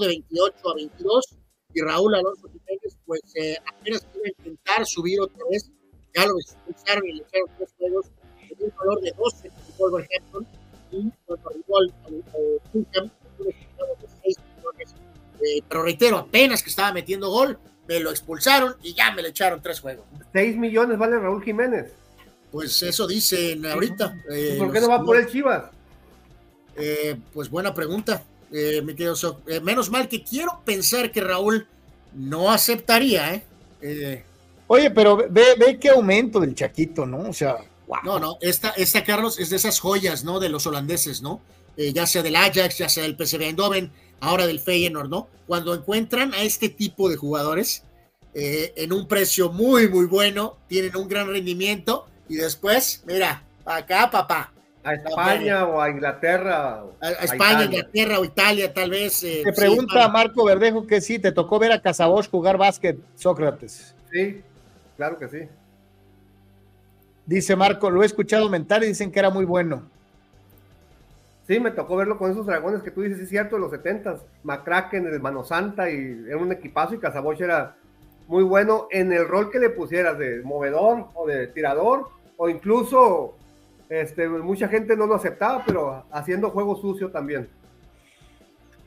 de 0.02 0.08
28 0.08 0.70
a 0.70 0.74
22 0.76 1.26
y 1.76 1.82
Raúl 1.82 2.16
Alonso 2.16 2.48
Jiménez, 2.48 2.98
pues 3.06 3.22
eh, 3.36 3.58
apenas 3.68 4.04
a 4.04 4.28
intentar 4.28 4.86
subir 4.86 5.20
otra 5.20 5.44
vez. 5.52 5.70
Ya 6.16 6.26
lo 6.26 6.40
expulsaron 6.40 7.06
y 7.06 7.14
le 7.14 7.24
echaron 7.24 7.50
tres 7.58 7.74
juegos 7.78 8.06
en 8.40 8.64
un 8.64 8.74
valor 8.78 9.02
de 9.02 9.12
12 9.12 9.52
por 9.78 9.92
Wolverhampton 9.92 10.48
y 10.92 11.12
cuando 11.26 11.50
arribó 11.50 11.78
al, 11.80 11.94
Fulham, 12.72 13.12
de 13.40 14.08
6 14.24 14.38
millones. 14.56 14.96
Eh, 15.42 15.62
pero 15.68 15.84
reitero, 15.84 16.18
apenas 16.18 16.64
que 16.64 16.70
estaba 16.70 16.94
metiendo 16.94 17.30
gol, 17.30 17.60
me 17.88 18.00
lo 18.00 18.10
expulsaron 18.12 18.78
y 18.82 18.94
ya 18.94 19.12
me 19.12 19.22
le 19.22 19.30
echaron 19.30 19.62
tres 19.62 19.82
juegos. 19.82 20.06
6 20.32 20.56
millones 20.56 20.98
vale 20.98 21.20
Raúl 21.20 21.44
Jiménez. 21.44 21.92
Pues 22.52 22.82
eso 22.84 23.06
dicen 23.06 23.66
ahorita. 23.66 24.16
eh, 24.32 24.54
¿Y 24.56 24.60
por 24.60 24.72
qué 24.72 24.80
no 24.80 24.88
va 24.88 25.04
por 25.04 25.18
el 25.18 25.28
Chivas? 25.28 25.70
Eh, 26.78 27.18
pues 27.34 27.50
buena 27.50 27.74
pregunta, 27.74 28.24
eh, 28.56 28.82
mi 28.82 28.96
querido. 28.96 29.16
Eh, 29.48 29.60
menos 29.60 29.90
mal 29.90 30.08
que 30.08 30.24
quiero 30.24 30.62
pensar 30.64 31.12
que 31.12 31.20
Raúl 31.20 31.68
no 32.14 32.52
aceptaría, 32.52 33.34
¿eh? 33.34 33.44
Eh, 33.82 34.24
Oye, 34.68 34.90
pero 34.92 35.18
ve, 35.18 35.56
ve 35.60 35.78
qué 35.80 35.90
aumento 35.90 36.40
del 36.40 36.56
Chaquito, 36.56 37.06
¿no? 37.06 37.30
O 37.30 37.34
sea, 37.34 37.58
wow. 37.88 38.00
no, 38.04 38.20
no, 38.20 38.38
esta, 38.40 38.70
esta, 38.70 39.04
Carlos, 39.04 39.40
es 39.40 39.50
de 39.50 39.58
esas 39.58 39.80
joyas, 39.80 40.24
¿no? 40.24 40.40
De 40.40 40.50
los 40.50 40.66
holandeses, 40.66 41.22
¿no? 41.22 41.42
Ya 41.78 42.08
sea 42.08 42.24
del 42.24 42.38
Ajax, 42.38 42.78
ya 42.78 42.88
sea 42.88 43.04
del 43.04 43.18
PSV 43.18 43.42
Eindhoven, 43.42 43.92
ahora 44.22 44.48
del 44.48 44.62
Feyenoord, 44.62 45.10
¿no? 45.10 45.28
Cuando 45.46 45.76
encuentran 45.76 46.34
a 46.34 46.42
este 46.44 46.70
tipo 46.70 47.10
de 47.10 47.18
jugadores 47.18 47.84
en 48.34 48.94
un 48.94 49.08
precio 49.10 49.52
muy, 49.52 49.90
muy 49.90 50.06
bueno, 50.06 50.58
tienen 50.70 50.96
un 50.96 51.10
gran 51.10 51.28
rendimiento 51.28 52.08
y 52.30 52.36
después, 52.36 53.04
mira, 53.06 53.44
acá, 53.66 54.10
papá, 54.10 54.54
A 54.86 54.94
España 54.94 55.66
o 55.66 55.82
a 55.82 55.90
Inglaterra. 55.90 56.84
A, 57.02 57.10
España, 57.10 57.66
Inglaterra 57.66 58.20
o 58.20 58.24
Italia, 58.24 58.72
tal 58.72 58.92
vez. 58.92 59.24
Eh, 59.24 59.42
te 59.44 59.52
pregunta 59.52 60.08
Marco 60.10 60.46
Verdejo 60.46 60.86
que 60.86 61.02
sí, 61.02 61.18
te 61.18 61.32
tocó 61.32 61.58
ver 61.58 61.72
a 61.72 61.82
Casabosch 61.82 62.30
jugar 62.30 62.58
básquet, 62.58 63.00
Sócrates. 63.16 63.96
Sí, 64.12 64.44
claro 64.96 65.18
que 65.18 65.28
sí. 65.28 65.40
Dice 67.26 67.56
Marco, 67.56 67.90
lo 67.90 68.04
he 68.04 68.06
escuchado 68.06 68.48
mental 68.48 68.84
y 68.84 68.88
dicen 68.88 69.12
que 69.12 69.18
era 69.18 69.32
muy 69.32 69.44
bueno. 69.44 69.90
Sí, 71.48 71.60
me 71.60 71.72
tocó 71.72 71.96
verlo 71.96 72.20
con 72.20 72.32
esos 72.32 72.46
dragones 72.46 72.84
que 72.84 72.92
tú 72.92 73.02
dices, 73.02 73.20
es 73.20 73.30
cierto, 73.30 73.56
de 73.56 73.62
los 73.62 73.72
70 73.72 74.18
Macraken, 74.44 75.08
el 75.08 75.20
Mano 75.20 75.44
Santa, 75.44 75.90
y 75.90 76.26
era 76.28 76.38
un 76.38 76.52
equipazo 76.52 76.94
y 76.94 77.00
Casabosch 77.00 77.42
era 77.42 77.76
muy 78.28 78.44
bueno 78.44 78.88
en 78.92 79.12
el 79.12 79.28
rol 79.28 79.50
que 79.50 79.60
le 79.60 79.72
pusieras 79.72 80.18
de 80.20 80.42
movedor 80.44 81.08
o 81.16 81.26
de 81.26 81.48
tirador, 81.48 82.10
o 82.38 82.50
incluso 82.50 83.36
este, 84.02 84.28
mucha 84.28 84.68
gente 84.68 84.96
no 84.96 85.08
lo 85.08 85.16
aceptaba, 85.16 85.64
pero 85.66 86.06
haciendo 86.12 86.50
juego 86.50 86.76
sucio 86.76 87.12
también. 87.12 87.50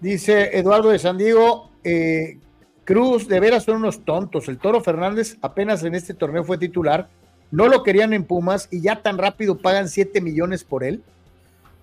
Dice 0.01 0.57
Eduardo 0.57 0.91
de 0.91 0.99
San 0.99 1.19
Diego, 1.19 1.71
eh, 1.83 2.39
Cruz, 2.85 3.27
de 3.29 3.41
veras 3.41 3.65
son 3.65 3.77
unos 3.77 4.05
tontos. 4.05 4.49
El 4.49 4.59
Toro 4.59 4.81
Fernández 4.81 5.37
apenas 5.43 5.83
en 5.83 5.95
este 5.95 6.15
torneo 6.15 6.45
fue 6.45 6.59
titular, 6.59 7.09
no 7.51 7.69
lo 7.69 7.83
querían 7.83 8.13
en 8.13 8.25
Pumas 8.25 8.69
y 8.71 8.81
ya 8.81 9.03
tan 9.03 9.19
rápido 9.19 9.59
pagan 9.59 9.89
7 9.89 10.21
millones 10.21 10.65
por 10.65 10.85
él. 10.85 11.03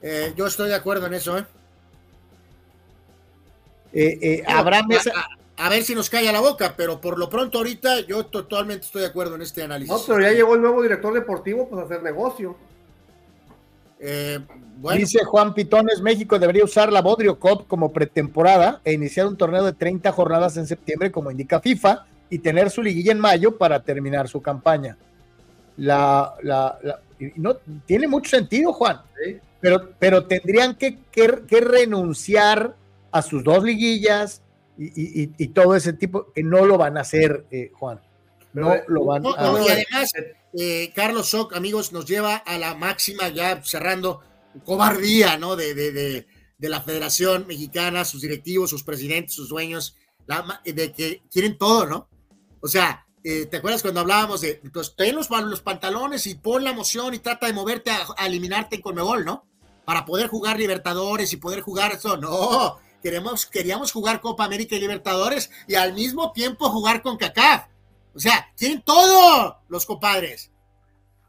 Eh, 0.02 0.34
yo 0.36 0.46
estoy 0.46 0.70
de 0.70 0.76
acuerdo 0.76 1.08
en 1.08 1.14
eso, 1.16 1.38
¿eh? 1.38 1.46
eh, 3.94 4.20
eh 4.22 4.44
Abraham 4.48 4.90
a, 5.58 5.70
ver 5.70 5.84
si 5.84 5.96
nos 5.96 6.10
calla 6.10 6.32
la 6.32 6.42
boca, 6.42 6.74
pero 6.76 7.00
por 7.00 7.18
lo 7.18 7.30
pronto 7.30 7.60
ahorita 7.60 8.02
yo 8.02 8.26
totalmente 8.26 8.86
estoy 8.86 9.02
de 9.02 9.08
acuerdo 9.08 9.36
en 9.36 9.42
este 9.42 9.64
análisis. 9.64 9.94
No, 9.94 10.02
pero 10.06 10.22
ya 10.22 10.32
llegó 10.32 10.56
el 10.56 10.62
nuevo 10.62 10.82
director 10.82 11.14
deportivo 11.14 11.70
pues 11.70 11.82
a 11.82 11.86
hacer 11.86 12.04
negocio. 12.04 12.58
Dice 14.00 15.24
Juan 15.24 15.54
Pitones, 15.54 16.02
México 16.02 16.38
debería 16.38 16.64
usar 16.64 16.92
la 16.92 17.02
Bodrio 17.02 17.40
Cup 17.40 17.66
como 17.68 17.92
pretemporada 17.92 18.82
e 18.84 18.94
iniciar 18.94 19.28
un 19.28 19.38
torneo 19.38 19.64
de 19.64 19.74
30 19.74 20.12
jornadas 20.12 20.58
en 20.58 20.68
septiembre 20.68 21.12
como 21.12 21.32
indica 21.32 21.62
FIFA 21.62 22.06
y 22.30 22.40
tener 22.40 22.70
su 22.70 22.82
liguilla 22.82 23.12
en 23.12 23.20
mayo 23.20 23.58
para 23.58 23.82
terminar 23.84 24.28
su 24.28 24.42
campaña. 24.42 24.98
La, 25.78 26.34
la, 26.44 26.80
no 27.36 27.58
tiene 27.86 28.08
mucho 28.08 28.30
sentido, 28.30 28.74
Juan. 28.74 29.02
¿Sí? 29.24 29.40
pero, 30.00 30.26
tendrían 30.26 30.76
que, 30.76 30.98
renunciar 31.50 32.76
a 33.12 33.22
sus 33.22 33.44
dos 33.44 33.64
liguillas 33.64 34.42
y, 34.78 35.48
todo 35.50 35.76
ese 35.76 35.94
tipo, 35.94 36.32
que 36.34 36.44
no 36.44 36.66
lo 36.66 36.78
van 36.78 36.98
a 36.98 37.02
hacer, 37.02 37.46
eh, 37.52 37.72
Juan. 37.74 38.00
No 38.56 38.76
lo 38.88 39.06
van 39.06 39.26
a 39.26 39.30
hacer. 39.30 39.64
Y 39.64 39.70
además, 39.70 40.14
eh, 40.58 40.92
Carlos 40.96 41.30
Soc, 41.30 41.56
amigos, 41.56 41.92
nos 41.92 42.06
lleva 42.06 42.36
a 42.36 42.58
la 42.58 42.76
máxima, 42.76 43.30
ya 43.30 43.62
cerrando, 43.64 44.22
cobardía, 44.64 45.38
¿no? 45.38 45.56
De, 45.56 45.74
de, 45.74 46.26
la 46.58 46.82
Federación 46.82 47.46
Mexicana, 47.46 48.06
sus 48.06 48.22
directivos, 48.22 48.72
sus 48.72 48.84
presidentes, 48.84 49.36
sus 49.36 49.50
dueños, 49.50 49.98
de 50.64 50.92
que 50.92 51.22
quieren 51.32 51.60
todo, 51.60 51.86
¿no? 51.86 52.10
O 52.60 52.68
sea, 52.68 53.06
eh, 53.24 53.46
¿te 53.46 53.58
acuerdas 53.58 53.84
cuando 53.84 54.00
hablábamos 54.00 54.42
de, 54.42 54.62
pues 54.74 54.96
ten 54.96 55.16
los, 55.16 55.30
los, 55.30 55.62
pantalones 55.62 56.26
y 56.26 56.34
pon 56.34 56.64
la 56.64 56.74
moción 56.74 57.14
y 57.14 57.20
trata 57.20 57.46
de 57.46 57.54
moverte 57.54 57.92
a, 57.92 58.00
a 58.18 58.26
eliminarte 58.26 58.78
en 58.78 58.82
Conmebol, 58.82 59.26
¿no? 59.26 59.46
para 59.86 60.04
poder 60.04 60.28
jugar 60.28 60.58
Libertadores 60.58 61.32
y 61.32 61.38
poder 61.38 61.62
jugar 61.62 61.94
eso. 61.94 62.18
No, 62.18 62.80
queremos, 63.02 63.46
queríamos 63.46 63.92
jugar 63.92 64.20
Copa 64.20 64.44
América 64.44 64.76
y 64.76 64.80
Libertadores 64.80 65.52
y 65.68 65.76
al 65.76 65.94
mismo 65.94 66.32
tiempo 66.34 66.70
jugar 66.70 67.02
con 67.02 67.18
CACAF. 67.18 67.68
O 68.16 68.20
sea, 68.20 68.48
tienen 68.56 68.82
todo 68.82 69.58
los 69.68 69.86
compadres. 69.86 70.52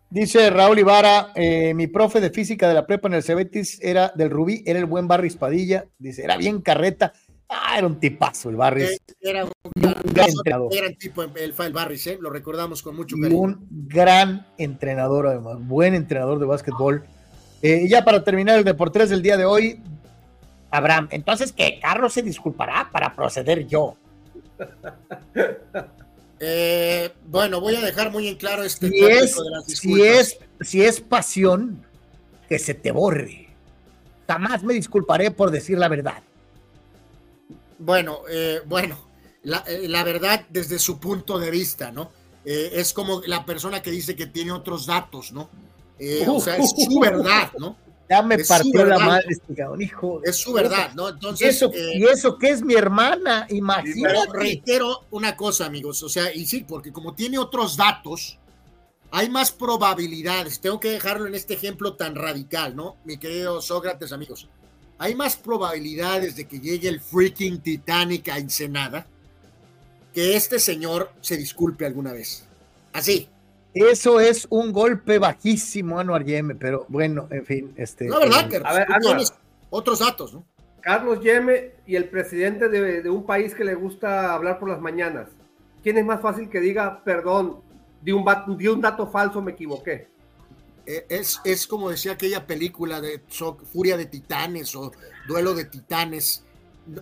Dice 0.09 0.51
Raúl 0.51 0.79
Ibarra, 0.79 1.33
eh, 1.35 1.75
mi 1.75 1.89
profe 1.89 2.21
de 2.21 2.31
física 2.31 2.69
de 2.69 2.75
la 2.75 2.87
prepa 2.87 3.09
en 3.09 3.15
el 3.15 3.23
Cebetis 3.23 3.81
era 3.83 4.13
del 4.15 4.31
Rubí, 4.31 4.63
era 4.65 4.79
el 4.79 4.87
buen 4.87 5.09
Barris 5.09 5.37
Padilla. 5.37 5.87
Dice, 5.99 6.23
era 6.23 6.37
bien 6.37 6.61
carreta. 6.61 7.13
Ah, 7.49 7.77
era 7.77 7.87
un 7.87 7.99
tipazo 7.99 8.51
el 8.51 8.57
Barris. 8.57 8.91
Eh, 8.91 8.99
era 9.21 9.45
un, 9.45 9.51
gran 9.75 10.29
entrenador. 10.29 10.75
Era 10.75 10.89
un 10.89 10.97
tipo 10.97 11.23
el, 11.23 11.33
el 11.37 11.73
Barris, 11.73 12.07
¿eh? 12.07 12.19
lo 12.21 12.31
recordamos 12.31 12.83
con 12.83 12.97
mucho 12.97 13.17
cariño. 13.21 13.41
un 13.41 13.67
gran 13.71 14.47
entrenador, 14.59 15.27
además, 15.27 15.57
buen 15.61 15.95
entrenador 15.95 16.39
de 16.39 16.47
básquetbol 16.47 17.05
eh, 17.63 17.89
ya 17.89 18.05
para 18.05 18.23
terminar 18.23 18.59
el 18.59 18.65
Deportes 18.65 19.11
del 19.11 19.23
día 19.23 19.37
de 19.37 19.45
hoy, 19.45 19.81
Abraham, 20.71 21.09
entonces 21.11 21.53
que 21.53 21.81
Carlos 21.81 22.13
se 22.13 22.23
disculpará 22.23 22.91
para 22.93 23.15
proceder 23.15 23.67
yo. 23.67 23.97
Eh, 26.41 27.13
bueno, 27.27 27.61
voy 27.61 27.77
a 27.77 27.81
dejar 27.81 28.11
muy 28.11 28.29
en 28.29 28.37
claro 28.37 28.63
este 28.63 28.91
si 28.91 29.05
es, 29.05 29.37
de 29.37 29.51
las 29.51 29.65
si 29.65 30.03
es, 30.03 30.39
si 30.61 30.83
es 30.83 31.01
pasión, 31.01 31.85
que 32.49 32.59
se 32.59 32.75
te 32.75 32.93
borre. 32.93 33.49
Jamás 34.27 34.63
me 34.63 34.75
disculparé 34.75 35.31
por 35.31 35.51
decir 35.51 35.79
la 35.79 35.89
verdad. 35.89 36.23
Bueno, 37.79 38.21
eh, 38.29 38.61
bueno, 38.67 38.99
la, 39.43 39.65
la, 39.83 40.05
verdad 40.05 40.45
desde 40.51 40.79
su 40.79 40.99
punto 40.99 41.39
de 41.39 41.51
vista, 41.51 41.93
¿no? 41.93 42.11
es 42.45 42.93
como 42.93 43.23
la 43.27 43.45
persona 43.45 43.83
que 43.83 43.91
dice 43.91 44.15
que 44.15 44.27
tiene 44.27 44.53
otros 44.53 44.87
datos, 44.87 45.33
¿no? 45.33 45.51
Eh, 45.99 46.27
o 46.29 46.41
sea, 46.41 46.57
es 46.57 46.71
su 46.71 47.01
verdad, 47.01 47.51
¿no? 47.59 47.77
Ya 48.09 48.23
me 48.23 48.39
partió 48.45 48.85
la 48.85 48.99
madre 48.99 49.27
este 49.31 49.55
hijo. 49.81 50.21
Es 50.25 50.37
su 50.37 50.53
verdad, 50.53 50.93
¿no? 50.95 51.09
Entonces. 51.09 51.57
Eso, 51.57 51.71
eh, 51.75 51.93
y 51.97 52.05
eso 52.05 52.39
que 52.39 52.51
es 52.51 52.63
mi 52.63 52.75
hermana, 52.75 53.47
imagínate. 53.51 54.01
Pero 54.03 54.33
reitero 54.33 55.07
una 55.11 55.37
cosa, 55.37 55.67
amigos, 55.67 56.03
o 56.03 56.09
sea, 56.09 56.33
y 56.33 56.47
sí, 56.47 56.65
porque 56.67 56.93
como 56.93 57.15
tiene 57.15 57.39
otros 57.39 57.77
datos, 57.77 58.39
hay 59.11 59.29
más 59.29 59.51
probabilidades. 59.51 60.61
Tengo 60.61 60.79
que 60.79 60.91
dejarlo 60.91 61.27
en 61.27 61.35
este 61.35 61.55
ejemplo 61.55 61.95
tan 61.95 62.15
radical, 62.15 62.77
¿no? 62.77 62.97
Mi 63.05 63.19
querido 63.19 63.61
Sócrates, 63.61 64.13
amigos. 64.13 64.49
Hay 64.99 65.15
más 65.15 65.37
probabilidades 65.37 66.37
de 66.37 66.47
que 66.47 66.61
llegue 66.61 66.89
el 66.89 67.01
freaking 67.01 67.61
Titanic 67.61 68.29
a 68.29 68.39
Ensenada 68.39 69.07
que 70.17 70.35
este 70.35 70.59
señor 70.59 71.13
se 71.21 71.37
disculpe 71.37 71.85
alguna 71.85 72.11
vez. 72.13 72.45
Así. 72.95 73.29
Eso 73.77 74.21
es 74.21 74.47
un 74.49 74.73
golpe 74.73 75.19
bajísimo, 75.19 76.01
Anuar 76.01 76.25
Yeme, 76.25 76.55
pero 76.55 76.87
bueno, 76.89 77.29
en 77.31 77.45
fin. 77.45 77.75
Este, 77.77 78.07
no, 78.07 78.21
¿verdad? 78.21 78.51
Eh, 78.51 78.63
a 78.65 78.73
ver, 78.73 78.87
otros 79.69 79.99
datos, 79.99 80.33
¿no? 80.33 80.47
Carlos 80.81 81.21
Yeme 81.21 81.75
y 81.87 81.95
el 81.95 82.09
presidente 82.09 82.71
de, 82.71 83.11
un 83.11 83.27
país 83.27 83.55
que 83.55 83.65
le 83.65 83.75
gusta 83.75 84.33
hablar 84.33 84.59
por 84.59 84.71
las 84.71 84.81
mañanas. 84.81 85.29
¿Quién 85.83 85.99
es 85.99 86.07
más 86.07 86.23
fácil 86.23 86.49
que 86.49 86.59
diga, 86.59 87.05
perdón, 87.05 87.61
de 88.01 88.15
un, 88.15 88.81
dato 88.81 89.09
falso, 89.09 89.43
me 89.43 89.53
equivoqué? 89.53 90.09
Eh, 90.87 91.05
es, 91.11 91.43
es 91.45 91.67
como 91.67 91.91
decía 91.91 92.13
aquella 92.13 92.47
película 92.47 93.03
de 93.03 93.21
Furia 93.73 93.99
de 93.99 94.07
Titanes 94.07 94.75
o 94.75 94.91
Duelo 95.29 95.53
de 95.53 95.67
Titanes. 95.67 96.45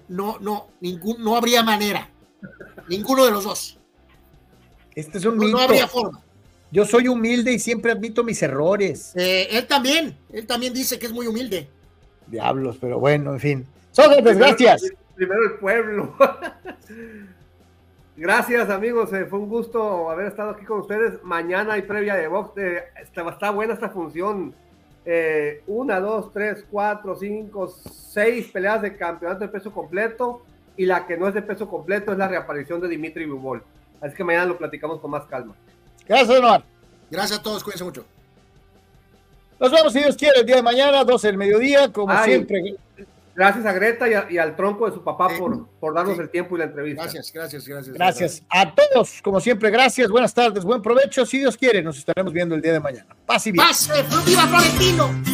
No, 0.08 0.40
no, 0.40 0.70
ningún, 0.80 1.22
no 1.22 1.36
habría 1.36 1.62
manera. 1.62 2.10
Ninguno 2.88 3.26
de 3.26 3.30
los 3.30 3.44
dos. 3.44 3.78
Este 4.96 5.18
es 5.18 5.24
un 5.24 5.36
no, 5.36 5.46
no 5.46 5.58
habría 5.58 5.86
forma. 5.86 6.23
Yo 6.74 6.84
soy 6.84 7.06
humilde 7.06 7.52
y 7.52 7.60
siempre 7.60 7.92
admito 7.92 8.24
mis 8.24 8.42
errores. 8.42 9.14
Eh, 9.14 9.46
él 9.52 9.64
también, 9.68 10.18
él 10.32 10.44
también 10.44 10.74
dice 10.74 10.98
que 10.98 11.06
es 11.06 11.12
muy 11.12 11.28
humilde. 11.28 11.68
Diablos, 12.26 12.78
pero 12.80 12.98
bueno, 12.98 13.32
en 13.32 13.38
fin. 13.38 13.66
Sócrates, 13.92 14.36
gracias. 14.36 14.82
Primero 15.14 15.44
el 15.44 15.52
pueblo. 15.60 16.16
gracias, 18.16 18.70
amigos. 18.70 19.12
Eh, 19.12 19.24
fue 19.26 19.38
un 19.38 19.48
gusto 19.48 20.10
haber 20.10 20.26
estado 20.26 20.50
aquí 20.50 20.64
con 20.64 20.80
ustedes. 20.80 21.22
Mañana 21.22 21.74
hay 21.74 21.82
previa 21.82 22.16
de 22.16 22.26
box. 22.26 22.58
Eh, 22.58 22.82
está, 23.00 23.50
buena 23.52 23.74
esta 23.74 23.90
función. 23.90 24.52
una, 25.68 26.00
dos, 26.00 26.32
tres, 26.32 26.66
cuatro, 26.68 27.14
cinco, 27.14 27.68
seis 27.68 28.48
peleas 28.48 28.82
de 28.82 28.96
campeonato 28.96 29.44
de 29.44 29.48
peso 29.48 29.72
completo. 29.72 30.42
Y 30.76 30.86
la 30.86 31.06
que 31.06 31.16
no 31.16 31.28
es 31.28 31.34
de 31.34 31.42
peso 31.42 31.68
completo 31.68 32.10
es 32.10 32.18
la 32.18 32.26
reaparición 32.26 32.80
de 32.80 32.88
Dimitri 32.88 33.26
Bubol. 33.26 33.62
Así 34.00 34.16
que 34.16 34.24
mañana 34.24 34.46
lo 34.46 34.58
platicamos 34.58 34.98
con 34.98 35.12
más 35.12 35.24
calma. 35.26 35.54
Gracias, 36.08 36.38
Omar. 36.38 36.64
Gracias 37.10 37.38
a 37.38 37.42
todos, 37.42 37.62
cuídense 37.62 37.84
mucho. 37.84 38.04
Nos 39.60 39.70
vemos, 39.70 39.92
si 39.92 40.00
Dios 40.00 40.16
quiere, 40.16 40.40
el 40.40 40.46
día 40.46 40.56
de 40.56 40.62
mañana, 40.62 41.04
12 41.04 41.26
del 41.28 41.36
mediodía, 41.36 41.92
como 41.92 42.16
siempre. 42.24 42.76
Gracias 43.34 43.66
a 43.66 43.72
Greta 43.72 44.06
y, 44.30 44.38
al 44.38 44.54
tronco 44.54 44.86
de 44.86 44.92
su 44.92 45.02
papá 45.02 45.28
por, 45.36 45.66
por 45.80 45.94
darnos 45.94 46.18
el 46.18 46.30
tiempo 46.30 46.54
y 46.54 46.58
la 46.60 46.66
entrevista. 46.66 47.02
Gracias, 47.02 47.32
gracias, 47.32 47.66
gracias. 47.66 47.94
Gracias 47.94 48.42
a 48.48 48.74
todos, 48.74 49.20
como 49.22 49.40
siempre, 49.40 49.70
gracias, 49.70 50.08
buenas 50.08 50.32
tardes, 50.32 50.64
buen 50.64 50.80
provecho. 50.82 51.26
Si 51.26 51.38
Dios 51.38 51.56
quiere, 51.56 51.82
nos 51.82 51.98
estaremos 51.98 52.32
viendo 52.32 52.54
el 52.54 52.62
día 52.62 52.72
de 52.74 52.80
mañana. 52.80 53.16
Paz 53.26 53.46
y 53.46 53.52
bien. 53.52 53.66
¡Pase! 53.66 54.04
¡Viva 54.24 54.46
Florentino! 54.46 55.33